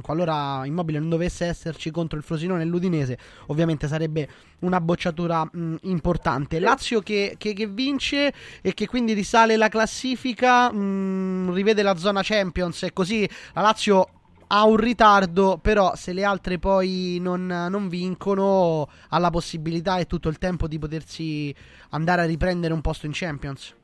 qualora 0.00 0.64
Immobile 0.64 1.00
non 1.00 1.08
dovesse 1.08 1.46
esserci 1.46 1.90
contro 1.90 2.16
il 2.18 2.22
Frosinone 2.22 2.62
e 2.62 2.66
l'Udinese, 2.66 3.18
ovviamente 3.46 3.88
sarebbe 3.88 4.28
una 4.60 4.80
bocciatura 4.80 5.44
mh, 5.50 5.76
importante. 5.82 6.58
Lazio 6.60 7.00
che, 7.00 7.34
che- 7.38 7.52
che 7.54 7.66
vince 7.66 8.32
e 8.62 8.74
che 8.74 8.86
quindi 8.86 9.12
risale 9.12 9.56
la 9.56 9.68
classifica, 9.68 10.72
mh, 10.72 11.52
rivede 11.54 11.82
la 11.82 11.96
zona 11.96 12.20
Champions 12.22 12.82
e 12.84 12.92
così 12.92 13.28
la 13.54 13.60
Lazio 13.62 14.08
ha 14.52 14.64
un 14.66 14.76
ritardo, 14.76 15.58
però 15.62 15.94
se 15.94 16.12
le 16.12 16.24
altre 16.24 16.58
poi 16.58 17.18
non, 17.20 17.46
non 17.46 17.88
vincono 17.88 18.88
ha 19.10 19.18
la 19.18 19.30
possibilità 19.30 19.98
e 19.98 20.06
tutto 20.06 20.28
il 20.28 20.38
tempo 20.38 20.66
di 20.66 20.76
potersi 20.78 21.54
andare 21.90 22.22
a 22.22 22.26
riprendere 22.26 22.74
un 22.74 22.80
posto 22.80 23.06
in 23.06 23.12
Champions. 23.14 23.76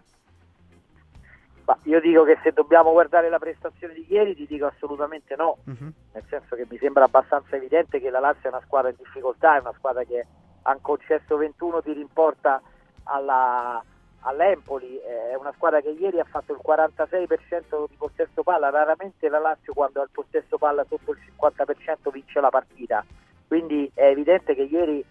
Ma 1.67 1.77
io 1.85 2.01
dico 2.01 2.25
che 2.25 2.39
se 2.45 2.53
dobbiamo 2.53 2.93
guardare 2.93 3.29
la 3.29 3.39
prestazione 3.41 3.95
di 3.95 4.07
ieri 4.09 4.37
ti 4.37 4.47
dico 4.49 4.67
assolutamente 4.67 5.35
no, 5.37 5.59
Mhm. 5.65 5.93
nel 6.15 6.25
senso 6.29 6.55
che 6.55 6.65
mi 6.69 6.79
sembra 6.79 7.05
abbastanza 7.05 7.57
evidente 7.57 8.01
che 8.01 8.11
la 8.11 8.21
Lazio 8.21 8.49
è 8.51 8.53
una 8.53 8.63
squadra 8.65 8.91
in 8.91 8.97
difficoltà, 8.99 9.57
è 9.57 9.61
una 9.61 9.75
squadra 9.77 10.05
che 10.05 10.27
ha 10.69 10.79
concesso 10.81 11.37
21 11.37 11.83
tiri 11.83 12.01
in 12.01 12.13
porta 12.13 12.61
alla, 13.05 13.83
all'Empoli, 14.21 14.97
è 14.99 15.35
una 15.37 15.53
squadra 15.55 15.81
che 15.81 15.91
ieri 15.91 16.19
ha 16.19 16.25
fatto 16.25 16.53
il 16.53 16.61
46% 16.65 17.89
di 17.89 17.97
possesso 17.97 18.43
palla, 18.43 18.71
raramente 18.71 19.29
la 19.29 19.39
Lazio 19.39 19.73
quando 19.73 20.01
ha 20.01 20.05
il 20.05 20.11
possesso 20.11 20.59
palla 20.59 20.85
sotto 20.89 21.13
il 21.13 21.19
50% 21.39 22.11
vince 22.11 22.41
la 22.41 22.51
partita, 22.51 23.05
quindi 23.47 23.91
è 23.95 24.07
evidente 24.07 24.55
che 24.55 24.63
ieri, 24.63 25.05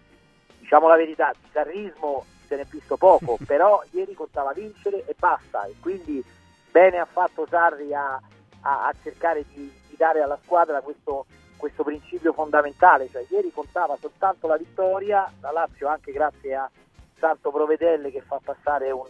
diciamo 0.59 0.87
la 0.87 0.97
verità, 0.97 1.31
di 1.39 1.47
sarrismo 1.51 2.25
se 2.47 2.55
ne 2.57 2.61
è 2.63 2.65
visto 2.69 2.97
poco, 2.97 3.37
però 3.47 3.81
ieri 3.91 4.13
contava 4.13 4.51
vincere 4.51 5.05
e 5.05 5.15
basta, 5.17 5.63
e 5.65 5.75
quindi 5.79 6.23
bene 6.69 6.97
ha 6.97 7.05
fatto 7.05 7.47
Sarri 7.49 7.93
a, 7.93 8.19
a- 8.61 8.87
a 8.87 8.93
cercare 9.01 9.45
di, 9.53 9.71
di 9.87 9.95
dare 9.95 10.21
alla 10.21 10.37
squadra 10.43 10.81
questo, 10.81 11.25
questo 11.65 11.83
principio 11.83 12.31
fondamentale, 12.31 13.09
cioè 13.11 13.25
ieri 13.29 13.51
contava 13.51 13.97
soltanto 13.99 14.45
la 14.47 14.55
vittoria, 14.55 15.27
la 15.41 15.49
Lazio 15.51 15.87
anche 15.87 16.11
grazie 16.11 16.53
a 16.53 16.69
Santo 17.17 17.49
Provedelle 17.49 18.11
che 18.11 18.21
fa 18.21 18.39
passare 18.43 18.91
un, 18.91 19.05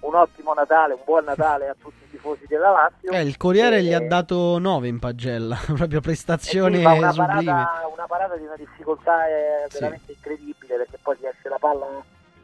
un 0.00 0.14
ottimo 0.14 0.52
Natale, 0.52 0.92
un 0.92 1.00
buon 1.02 1.24
Natale 1.24 1.68
a 1.70 1.74
tutti 1.80 2.04
i 2.04 2.10
tifosi 2.10 2.44
della 2.46 2.70
Lazio. 2.72 3.10
Eh, 3.10 3.22
il 3.22 3.38
Corriere 3.38 3.78
E- 3.78 3.82
gli 3.84 3.94
ha 3.94 4.00
dato 4.06 4.58
9 4.58 4.86
in 4.86 4.98
pagella, 4.98 5.56
proprio 5.74 6.02
prestazione 6.02 6.76
eh 6.76 6.80
sì, 6.80 6.84
una 6.98 7.10
sublime. 7.12 7.44
parata, 7.52 7.86
una 7.90 8.06
parata 8.06 8.36
di 8.36 8.44
una 8.44 8.56
difficoltà 8.56 9.26
eh, 9.26 9.64
Sì. 9.68 9.78
veramente 9.78 10.12
incredibile 10.12 10.76
perché 10.76 10.98
poi 11.00 11.16
ti 11.18 11.24
esce 11.26 11.48
la 11.48 11.58
palla 11.58 11.86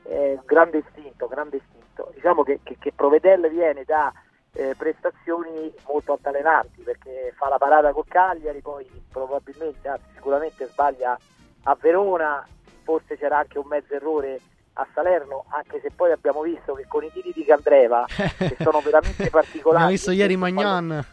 eh, 0.05 0.39
grande 0.47 0.79
istinto, 0.79 1.29
grande 1.29 1.57
istinto. 1.59 2.11
Diciamo 2.15 2.43
che, 2.45 2.61
che, 2.63 2.77
che 2.81 2.93
Provedelle 2.97 3.51
viene 3.51 3.85
da 3.85 4.11
eh, 4.53 4.75
prestazioni 4.77 5.73
molto 5.87 6.13
altalenanti 6.13 6.83
perché 6.83 7.33
fa 7.37 7.49
la 7.49 7.59
parata 7.59 7.93
col 7.93 8.07
Cagliari, 8.09 8.61
poi 8.61 8.87
probabilmente, 9.11 9.89
anzi 9.89 10.05
sicuramente 10.15 10.67
sbaglia 10.67 11.19
a 11.65 11.77
Verona, 11.81 12.47
forse 12.83 13.17
c'era 13.17 13.39
anche 13.39 13.59
un 13.59 13.67
mezzo 13.69 13.95
errore 13.95 14.41
a 14.75 14.87
Salerno, 14.95 15.45
anche 15.49 15.81
se 15.81 15.91
poi 15.95 16.11
abbiamo 16.13 16.43
visto 16.43 16.75
che 16.75 16.87
con 16.89 17.05
i 17.05 17.11
tiri 17.13 17.33
di 17.35 17.45
Candreva, 17.45 18.05
che 18.07 18.57
sono 18.61 18.81
veramente 18.85 19.29
particolari, 19.31 19.75
Abbiamo 19.85 19.91
visto 19.91 20.11
ieri 20.11 20.37
Magnan. 20.37 21.05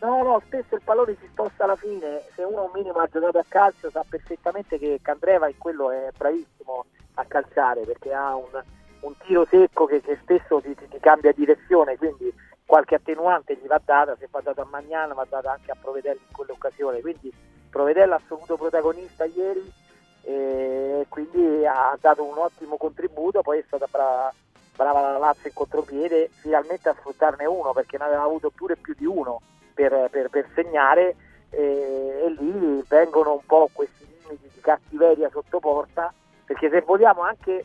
No, 0.00 0.22
no, 0.22 0.40
spesso 0.46 0.76
il 0.76 0.82
pallone 0.84 1.16
si 1.20 1.26
sposta 1.32 1.64
alla 1.64 1.74
fine, 1.74 2.22
se 2.36 2.42
uno 2.44 2.64
un 2.64 2.70
minimo 2.72 3.00
ha 3.00 3.08
giocato 3.10 3.38
a 3.38 3.44
calcio 3.48 3.90
sa 3.90 4.04
perfettamente 4.08 4.78
che 4.78 5.00
Candreva 5.02 5.48
in 5.48 5.58
quello 5.58 5.90
è 5.90 6.10
bravissimo 6.16 6.84
a 7.14 7.24
calciare 7.24 7.80
perché 7.80 8.12
ha 8.14 8.36
un, 8.36 8.62
un 9.00 9.16
tiro 9.26 9.44
secco 9.50 9.86
che, 9.86 10.00
che 10.00 10.16
spesso 10.22 10.60
ti, 10.60 10.72
ti- 10.76 10.86
ti 10.88 11.00
cambia 11.00 11.32
direzione, 11.32 11.96
quindi 11.96 12.32
qualche 12.68 12.96
attenuante 12.96 13.56
gli 13.56 13.66
va 13.66 13.80
data, 13.82 14.14
se 14.18 14.28
va 14.30 14.42
data 14.42 14.60
a 14.60 14.66
Magnan 14.70 15.14
va 15.14 15.26
data 15.26 15.52
anche 15.52 15.70
a 15.70 15.76
Provedelli 15.80 16.20
in 16.20 16.34
quell'occasione, 16.36 17.00
quindi 17.00 17.32
Provedella 17.70 18.16
assoluto 18.16 18.58
protagonista 18.58 19.24
ieri 19.24 19.72
e 20.20 21.06
quindi 21.08 21.64
ha 21.64 21.96
dato 21.98 22.24
un 22.24 22.36
ottimo 22.36 22.76
contributo, 22.76 23.40
poi 23.40 23.60
è 23.60 23.64
stata 23.66 23.86
brava, 23.90 24.30
brava 24.76 25.00
la 25.00 25.16
Lazio 25.16 25.48
in 25.48 25.54
contropiede 25.54 26.28
finalmente 26.42 26.90
a 26.90 26.94
sfruttarne 26.98 27.46
uno 27.46 27.72
perché 27.72 27.96
ne 27.96 28.04
aveva 28.04 28.24
avuto 28.24 28.50
pure 28.50 28.76
più 28.76 28.94
di 28.94 29.06
uno 29.06 29.40
per, 29.72 30.08
per- 30.10 30.28
per 30.28 30.46
segnare 30.54 31.16
e, 31.48 32.22
e 32.26 32.36
lì 32.38 32.84
vengono 32.86 33.32
un 33.32 33.46
po' 33.46 33.70
questi 33.72 34.06
limiti 34.24 34.50
di 34.52 34.60
cattiveria 34.60 35.30
sotto 35.30 35.58
porta 35.58 36.12
perché 36.44 36.68
se 36.68 36.82
vogliamo 36.82 37.22
anche 37.22 37.64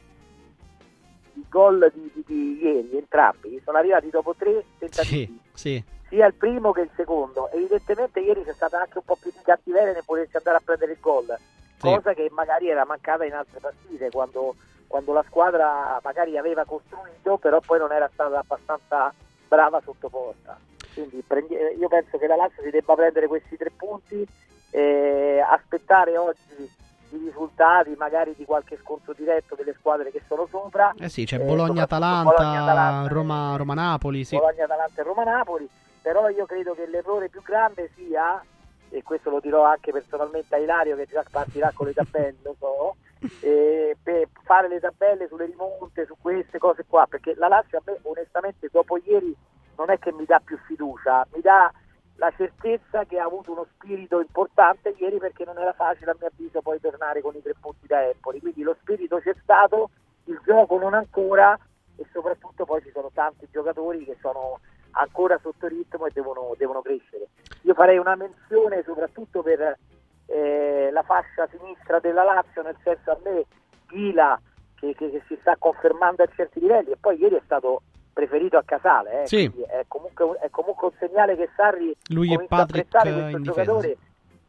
i 1.36 1.46
gol 1.50 1.92
di, 1.94 2.12
di- 2.14 2.24
di 2.26 2.64
ieri 2.64 2.98
entrambi 2.98 3.60
sono 3.64 3.78
arrivati 3.78 4.10
dopo 4.10 4.36
tre 4.38 4.64
tentativi 4.78 5.40
Sì, 5.54 5.74
sì. 5.80 5.84
sia 6.10 6.26
il 6.28 6.34
primo 6.36 6.72
che 6.72 6.82
il 6.82 6.90
secondo. 6.96 7.50
Evidentemente 7.52 8.20
ieri 8.20 8.44
c'è 8.44 8.54
stata 8.54 8.80
anche 8.80 8.98
un 9.00 9.04
po' 9.06 9.16
più 9.20 9.32
di 9.32 9.40
cattiveria 9.44 9.94
nel 9.94 10.04
potersi 10.06 10.38
andare 10.38 10.58
a 10.58 10.62
prendere 10.64 10.92
il 10.92 10.98
gol, 11.00 11.36
cosa 11.80 12.14
che 12.14 12.30
magari 12.32 12.70
era 12.70 12.86
mancata 12.86 13.26
in 13.26 13.34
altre 13.34 13.60
partite 13.60 14.10
quando, 14.12 14.56
quando 14.88 15.12
la 15.14 15.24
squadra 15.28 16.00
magari 16.04 16.38
aveva 16.38 16.66
costruito, 16.66 17.38
però 17.38 17.60
poi 17.60 17.80
non 17.80 17.92
era 17.92 18.10
stata 18.14 18.40
abbastanza 18.40 19.14
brava 19.48 19.82
sotto 19.84 20.10
porta. 20.10 20.58
Quindi 20.94 21.24
prendi- 21.26 21.56
eh, 21.56 21.76
io 21.80 21.88
penso 21.88 22.18
che 22.18 22.28
la 22.28 22.36
Lazio 22.36 22.62
si 22.62 22.70
debba 22.70 22.94
prendere 22.96 23.28
questi 23.28 23.58
tre 23.58 23.72
punti 23.76 24.26
e 24.70 25.44
aspettare 25.48 26.18
oggi 26.18 26.70
i 27.16 27.26
risultati 27.26 27.94
magari 27.98 28.34
di 28.36 28.46
qualche 28.46 28.78
scontro 28.82 29.14
diretto 29.14 29.56
delle 29.56 29.74
squadre 29.74 30.12
che 30.12 30.22
sono 30.28 30.48
sopra. 30.50 30.94
Eh 30.98 31.10
sì, 31.10 31.26
c'è 31.26 31.40
Eh, 31.40 31.44
Bologna-Atalanta, 31.44 32.30
Bologna-Atalanta, 32.36 33.14
Roma- 33.14 33.56
Roma-Napoli, 33.56 34.24
sì. 34.24 34.36
Bologna, 34.38 34.64
Atalanta 34.66 35.02
e 35.02 35.04
Roma 35.04 35.24
Napoli, 35.24 35.70
però 36.02 36.30
io 36.30 36.46
credo 36.46 36.74
che 36.74 36.86
l'errore 36.88 37.30
più 37.30 37.42
grande 37.42 37.90
sia, 37.96 38.44
e 38.90 39.04
questo 39.04 39.30
lo 39.30 39.40
dirò 39.40 39.64
anche 39.64 39.92
personalmente 39.92 40.56
a 40.56 40.58
Ilario 40.60 40.96
che 40.96 41.06
già 41.06 41.24
partirà 41.30 41.72
con 41.74 41.88
le 41.88 41.94
tabelle, 41.94 42.38
lo 42.44 42.56
so, 42.60 42.96
eh, 43.42 43.96
per 44.02 44.28
fare 44.44 44.68
le 44.68 44.80
tabelle 44.80 45.28
sulle 45.28 45.46
rimonte, 45.46 46.06
su 46.06 46.16
queste 46.20 46.58
cose 46.58 46.84
qua, 46.88 47.06
perché 47.08 47.34
la 47.36 47.48
Lazio 47.48 47.78
a 47.78 47.82
me 47.86 47.98
onestamente 48.04 48.70
dopo 48.72 48.98
ieri 49.04 49.36
non 49.78 49.90
è 49.90 49.98
che 49.98 50.12
mi 50.12 50.26
dà 50.26 50.40
più 50.44 50.58
fiducia, 50.68 51.26
mi 51.34 51.42
dà 51.42 51.72
la 52.18 52.32
certezza 52.36 53.06
che 53.06 53.20
ha 53.20 53.26
avuto 53.26 53.52
uno 53.52 53.66
spirito 53.74 54.20
importante 54.20 54.94
ieri 54.98 55.18
perché 55.18 55.46
non 55.46 55.58
era 55.58 55.74
facile 55.74 56.12
a 56.12 56.16
mio 56.18 56.28
avviso 56.28 56.62
poi 56.62 56.80
tornare 56.80 57.22
con 57.22 57.36
i 57.36 57.42
tre 57.42 57.54
punti 57.60 57.88
da 57.88 58.08
Empoli, 58.08 58.40
quindi 58.40 58.62
lo 58.62 58.76
spirito 58.80 59.18
c'è 59.18 59.36
stato, 59.42 59.90
il 60.26 60.40
gioco 60.46 60.78
non 60.78 60.94
ancora 60.94 61.58
e 61.96 62.06
soprattutto 62.12 62.66
poi 62.66 62.82
ci 62.82 62.92
sono 62.92 63.10
tanti 63.14 63.48
giocatori 63.52 64.04
che 64.06 64.18
sono 64.22 64.60
ancora 64.92 65.40
sotto 65.42 65.68
ritmo 65.68 66.06
e 66.06 66.12
devono, 66.14 66.54
devono 66.58 66.82
crescere. 66.82 67.28
Io 67.62 67.74
farei 67.74 67.98
una 67.98 68.16
menzione 68.16 68.84
soprattutto 68.84 69.42
per 69.42 69.78
eh, 70.28 70.90
la 70.92 71.04
fascia 71.04 71.48
sinistra 71.48 72.00
della 72.00 72.24
Lazio, 72.24 72.62
nel 72.62 72.78
senso 72.84 73.12
a 73.12 73.18
me 73.24 73.46
Ghila 73.88 74.40
che, 74.76 74.94
che- 74.96 75.10
che 75.10 75.24
si 75.28 75.38
sta 75.42 75.56
confermando 75.58 76.24
a 76.24 76.30
certi 76.36 76.60
livelli 76.60 76.92
e 76.92 76.98
poi 76.98 77.18
ieri 77.18 77.36
è 77.36 77.42
stato 77.46 77.82
preferito 78.14 78.58
a 78.58 78.64
Casale, 78.64 79.24
eh, 79.24 79.28
Sì. 79.28 79.52
è, 79.68 79.84
comunque, 79.88 80.24
un- 80.24 80.38
è 80.40 80.50
comunque 80.50 80.88
un 80.88 80.94
segnale 81.00 81.36
che 81.36 81.50
Sarri 81.56 81.96
Lui 82.10 82.32
e 82.32 82.36
a 82.36 82.46
Patrick, 82.48 82.96
apprezzare 82.96 83.10
eh, 83.10 83.14
questo 83.22 83.38
in 83.38 83.44
giocatore 83.44 83.98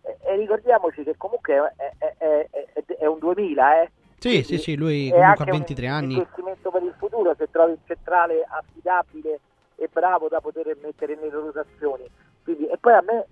e, 0.03 0.17
e 0.27 0.37
ricordiamoci 0.37 1.03
che 1.03 1.17
comunque 1.17 1.73
è, 1.77 1.93
è- 1.99 2.15
è- 2.19 2.49
è- 2.75 2.85
è 2.99 3.07
un 3.07 3.19
2000, 3.19 3.83
eh. 3.83 3.91
Sì, 4.19 4.43
sì, 4.43 4.59
sì, 4.59 4.77
lui 4.77 5.09
è 5.09 5.13
comunque 5.13 5.45
ha 5.45 5.53
23 5.53 5.87
un 5.87 5.93
anni. 5.93 6.13
investimento 6.15 6.71
per 6.71 6.83
il 6.83 6.95
futuro 6.97 7.35
se 7.37 7.51
trovi 7.51 7.73
un 7.73 7.79
centrale 7.87 8.47
affidabile 8.49 9.41
e 9.77 9.89
bravo 9.93 10.29
da 10.29 10.41
poter 10.41 10.77
mettere 10.83 11.15
nelle 11.17 11.31
rotazioni. 11.31 12.05
Quindi, 12.43 12.67
e 12.69 12.77
poi 12.79 12.93
a 12.95 13.03
me, 13.07 13.27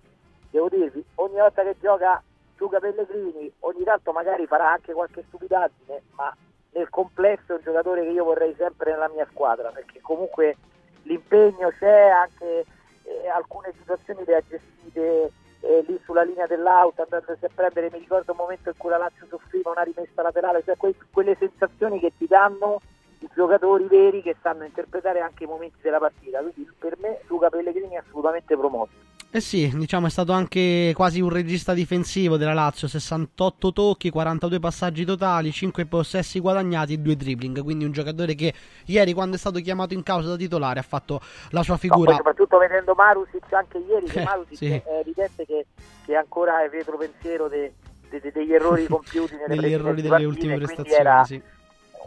devo 0.50 0.68
dirvi, 0.68 1.02
ogni 1.16 1.38
volta 1.38 1.62
che 1.62 1.76
gioca 1.80 2.22
Luca 2.56 2.78
Pellegrini, 2.78 3.50
ogni 3.60 3.84
tanto 3.84 4.12
magari 4.12 4.46
farà 4.46 4.70
anche 4.72 4.92
qualche 4.92 5.24
stupidaggine, 5.28 6.02
ma 6.14 6.34
nel 6.72 6.88
complesso 6.88 7.52
è 7.52 7.56
un 7.56 7.62
giocatore 7.62 8.02
che 8.02 8.10
io 8.10 8.24
vorrei 8.24 8.54
sempre 8.56 8.92
nella 8.92 9.08
mia 9.08 9.26
squadra, 9.30 9.70
perché 9.70 10.00
comunque 10.00 10.56
l'impegno 11.02 11.70
c'è, 11.78 12.08
anche 12.08 12.64
eh, 13.04 13.28
alcune 13.28 13.72
situazioni 13.78 14.24
le 14.24 14.36
ha 14.36 14.42
gestite 14.46 15.32
eh, 15.60 15.84
lì 15.86 16.00
sulla 16.04 16.22
linea 16.22 16.46
dell'auto, 16.46 17.02
andandosi 17.02 17.44
a 17.44 17.50
prendere, 17.54 17.90
mi 17.92 17.98
ricordo 17.98 18.32
un 18.32 18.38
momento 18.38 18.70
in 18.70 18.76
cui 18.76 18.90
la 18.90 18.98
Lazio 18.98 19.26
soffriva 19.28 19.70
una 19.70 19.82
rimessa 19.82 20.22
laterale, 20.22 20.62
cioè 20.64 20.76
que- 20.76 20.94
quelle 21.12 21.36
sensazioni 21.38 22.00
che 22.00 22.12
ti 22.16 22.26
danno 22.26 22.80
i 23.20 23.28
giocatori 23.32 23.84
veri 23.84 24.22
che 24.22 24.36
sanno 24.42 24.64
interpretare 24.64 25.20
anche 25.20 25.44
i 25.44 25.46
momenti 25.46 25.78
della 25.80 25.98
partita. 25.98 26.40
Quindi 26.40 26.68
per 26.78 26.96
me 26.98 27.20
Luca 27.28 27.48
Pellegrini 27.48 27.94
è 27.94 27.98
assolutamente 27.98 28.56
promosso. 28.56 28.92
Eh 29.34 29.40
sì, 29.40 29.66
diciamo 29.74 30.08
è 30.08 30.10
stato 30.10 30.32
anche 30.32 30.92
quasi 30.94 31.22
un 31.22 31.30
regista 31.30 31.72
difensivo 31.72 32.36
della 32.36 32.52
Lazio, 32.52 32.86
68 32.86 33.72
tocchi, 33.72 34.10
42 34.10 34.58
passaggi 34.58 35.06
totali, 35.06 35.50
5 35.50 35.86
possessi 35.86 36.38
guadagnati 36.38 36.92
e 36.92 36.98
2 36.98 37.16
dribbling, 37.16 37.62
quindi 37.62 37.86
un 37.86 37.92
giocatore 37.92 38.34
che 38.34 38.52
ieri 38.84 39.14
quando 39.14 39.36
è 39.36 39.38
stato 39.38 39.58
chiamato 39.60 39.94
in 39.94 40.02
causa 40.02 40.28
da 40.28 40.36
titolare 40.36 40.80
ha 40.80 40.82
fatto 40.82 41.18
la 41.48 41.62
sua 41.62 41.74
No, 41.74 41.80
figura. 41.80 42.04
poi 42.08 42.16
soprattutto 42.16 42.58
vedendo 42.58 42.92
Marusic 42.94 43.50
anche 43.54 43.78
ieri, 43.78 44.04
che 44.12 44.20
Eh, 44.20 44.22
Marusic 44.24 44.56
sì. 44.58 44.66
è 44.70 44.82
evidente 45.00 45.46
che, 45.46 45.66
che 46.04 46.14
ancora 46.14 46.62
è 46.62 46.68
retro 46.68 46.98
pensiero 46.98 47.48
de- 47.48 47.72
de- 48.10 48.20
de- 48.20 48.32
degli 48.32 48.52
errori 48.52 48.86
compiuti 48.86 49.34
nelle 49.48 49.70
errori 49.70 49.96
delle 49.96 50.08
partite, 50.10 50.28
ultime 50.28 50.56
prestazioni, 50.58 51.00
era 51.00 51.24
sì. 51.24 51.40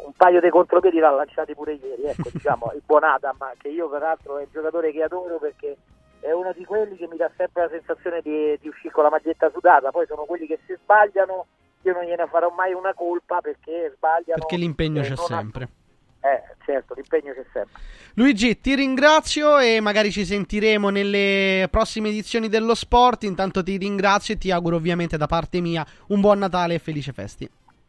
un 0.06 0.12
paio 0.16 0.40
di 0.40 0.50
contropiedi 0.50 1.00
l'ha 1.00 1.10
lanciati 1.10 1.56
pure 1.56 1.74
ieri, 1.74 2.04
ecco, 2.04 2.30
diciamo, 2.32 2.72
il 2.76 2.84
buon 2.86 3.04
Adam, 3.04 3.38
che 3.58 3.70
io 3.70 3.90
peraltro 3.90 4.38
è 4.38 4.42
un 4.44 4.48
giocatore 4.52 4.92
che 4.92 5.02
adoro 5.02 5.40
perché 5.40 5.76
è 6.26 6.34
uno 6.34 6.52
di 6.54 6.66
quelli 6.66 6.98
che 6.98 7.08
mi 7.08 7.18
dà 7.18 7.30
sempre 7.38 7.64
la 7.64 7.70
sensazione 7.70 8.22
di, 8.22 8.58
di 8.60 8.68
uscire 8.68 8.92
con 8.92 9.04
la 9.04 9.12
maglietta 9.12 9.50
sudata, 9.52 9.92
poi 9.92 10.08
sono 10.08 10.26
quelli 10.26 10.48
che 10.48 10.60
se 10.66 10.80
sbagliano 10.82 11.46
io 11.84 11.94
non 11.94 12.04
gliene 12.04 12.26
farò 12.28 12.50
mai 12.50 12.74
una 12.74 12.94
colpa 12.96 13.42
perché 13.42 13.94
sbagliano. 13.96 14.40
Perché 14.40 14.58
l'impegno 14.58 15.02
c'è 15.02 15.10
non 15.10 15.18
ha- 15.20 15.28
sempre. 15.28 15.70
Eh, 16.26 16.42
certo, 16.66 16.96
l'impegno 16.96 17.32
c'è 17.34 17.46
sempre. 17.54 17.80
Luigi, 18.16 18.60
ti 18.60 18.74
ringrazio 18.74 19.60
e 19.60 19.80
magari 19.80 20.12
ci 20.12 20.26
sentiremo 20.26 20.90
nelle 20.90 21.68
prossime 21.70 22.10
edizioni 22.10 22.50
dello 22.50 22.74
sport. 22.74 23.24
Intanto 23.24 23.62
ti 23.62 23.78
ringrazio 23.78 24.34
e 24.34 24.38
ti 24.40 24.50
auguro 24.50 24.78
ovviamente 24.78 25.18
da 25.18 25.28
parte 25.28 25.62
mia 25.62 25.86
un 26.08 26.22
buon 26.22 26.40
Natale 26.40 26.74
e 26.74 26.80
felice 26.80 27.14
festi. 27.14 27.48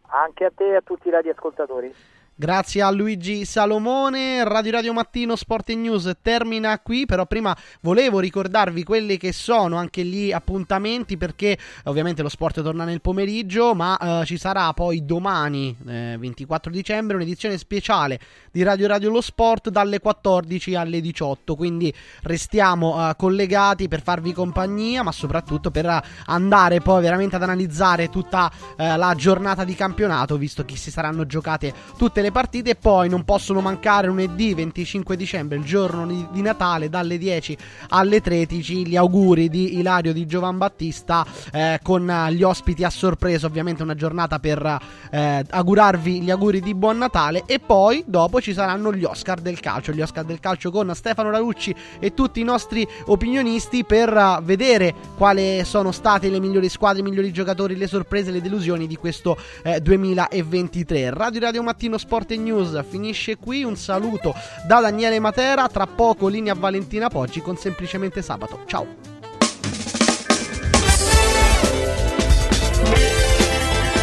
Anche 0.09 0.45
a 0.45 0.53
te 0.55 0.73
e 0.73 0.77
a 0.77 0.83
tutti 0.83 1.09
i 1.09 1.11
radioascoltatori. 1.11 1.95
Grazie 2.39 2.83
a 2.83 2.91
Luigi 2.91 3.47
Salomone, 3.47 4.45
Radio 4.45 4.73
Radio 4.73 4.93
Mattino 4.93 5.37
Sport 5.37 5.71
News 5.71 6.13
termina 6.21 6.79
qui, 6.81 7.07
però 7.07 7.25
prima 7.25 7.57
volevo 7.81 8.19
ricordarvi 8.19 8.85
quelli 8.85 9.17
che 9.17 9.33
sono 9.33 9.77
anche 9.77 10.03
lì 10.03 10.35
appuntamenti 10.35 11.17
perché 11.17 11.57
ovviamente 11.85 12.21
lo 12.21 12.29
sport 12.29 12.61
torna 12.61 12.85
nel 12.85 13.01
pomeriggio, 13.01 13.75
ma 13.75 14.21
eh, 14.21 14.27
ci 14.27 14.37
sarà 14.37 14.71
poi 14.75 15.07
domani, 15.07 15.75
eh, 15.87 16.17
24 16.19 16.71
dicembre, 16.71 17.17
un'edizione 17.17 17.57
speciale 17.57 18.21
di 18.53 18.63
Radio 18.63 18.87
Radio 18.87 19.09
Lo 19.09 19.23
Sport 19.23 19.71
dalle 19.71 19.99
14 19.99 20.75
alle 20.75 21.01
18, 21.01 21.55
quindi 21.55 21.91
restiamo 22.25 23.09
eh, 23.09 23.17
collegati 23.17 23.89
per 23.89 24.03
farvi 24.03 24.35
compagnia, 24.35 25.03
ma 25.03 25.11
soprattutto 25.11 25.71
per 25.71 26.03
andare 26.27 26.81
poi 26.81 27.01
veramente 27.01 27.37
ad 27.37 27.45
analizzare 27.45 28.11
tutta 28.11 28.53
eh, 28.77 28.95
la 28.99 29.15
giornata 29.17 29.65
di 29.65 29.75
campionato, 29.75 30.37
visto 30.37 30.67
che 30.67 30.77
si 30.77 30.91
saranno 30.91 31.25
giocate 31.25 31.73
tutte 31.97 32.21
le 32.21 32.25
partite 32.33 32.71
e 32.71 32.75
poi 32.77 33.09
non 33.09 33.25
possono 33.25 33.61
mancare 33.61 34.07
lunedì 34.07 34.55
25 34.55 35.17
dicembre, 35.17 35.57
il 35.59 35.65
giorno 35.65 36.07
di, 36.07 36.43
Natale, 36.43 36.89
dalle 36.89 37.19
10 37.19 37.57
alle 37.89 38.21
13, 38.21 38.87
gli 38.87 38.97
auguri 38.97 39.49
di 39.49 39.79
Ilario 39.79 40.13
di 40.13 40.27
Giovan 40.27 40.59
Battista 40.59 41.27
eh, 41.53 41.81
con 41.83 42.07
gli 42.31 42.43
ospiti 42.43 42.85
a 42.85 42.91
sorpresa, 42.91 43.47
ovviamente 43.47 43.83
una 43.83 43.95
giornata 43.95 44.39
per 44.39 44.79
eh, 45.11 45.45
augurarvi 45.49 46.21
gli 46.21 46.31
auguri 46.31 46.61
di 46.61 46.75
buon 46.75 46.99
Natale 46.99 47.45
e 47.47 47.59
poi 47.59 48.05
dopo 48.07 48.41
ci 48.41 48.53
saranno 48.53 48.93
gli 48.93 49.05
Oscar 49.05 49.41
del 49.41 49.61
calcio, 49.61 49.93
gli 49.93 50.01
Oscar 50.01 50.25
del 50.25 50.41
calcio 50.41 50.71
con 50.71 50.95
Stefano 50.95 51.31
Rarucci 51.31 51.75
e 51.99 52.15
tutti 52.15 52.41
i 52.41 52.45
nostri 52.45 52.87
opinionisti 53.07 53.85
per 53.85 54.15
eh, 54.15 54.39
vedere 54.43 54.95
quali 55.17 55.65
sono 55.65 55.93
state 55.93 56.29
le 56.29 56.41
migliori 56.41 56.69
squadre, 56.69 57.01
i 57.01 57.05
migliori 57.05 57.33
giocatori, 57.33 57.77
le 57.77 57.87
sorprese, 57.87 58.31
le 58.31 58.41
delusioni 58.41 58.87
di 58.87 58.97
questo 58.97 59.37
eh, 59.63 59.81
2023. 59.81 61.11
Radio 61.11 61.41
Radio 61.41 61.63
Mattino 61.63 61.99
Sport 61.99 62.16
e 62.25 62.37
News 62.37 62.83
finisce 62.89 63.37
qui, 63.37 63.63
un 63.63 63.77
saluto 63.77 64.35
da 64.67 64.81
Daniele 64.81 65.19
Matera, 65.21 65.69
tra 65.69 65.87
poco 65.87 66.29
linea 66.29 66.55
Valentina 66.55 67.09
Poggi 67.09 67.41
con 67.41 67.57
semplicemente 67.57 68.23
sabato. 68.23 68.63
Ciao. 68.67 68.87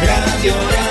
Radio 0.00 0.83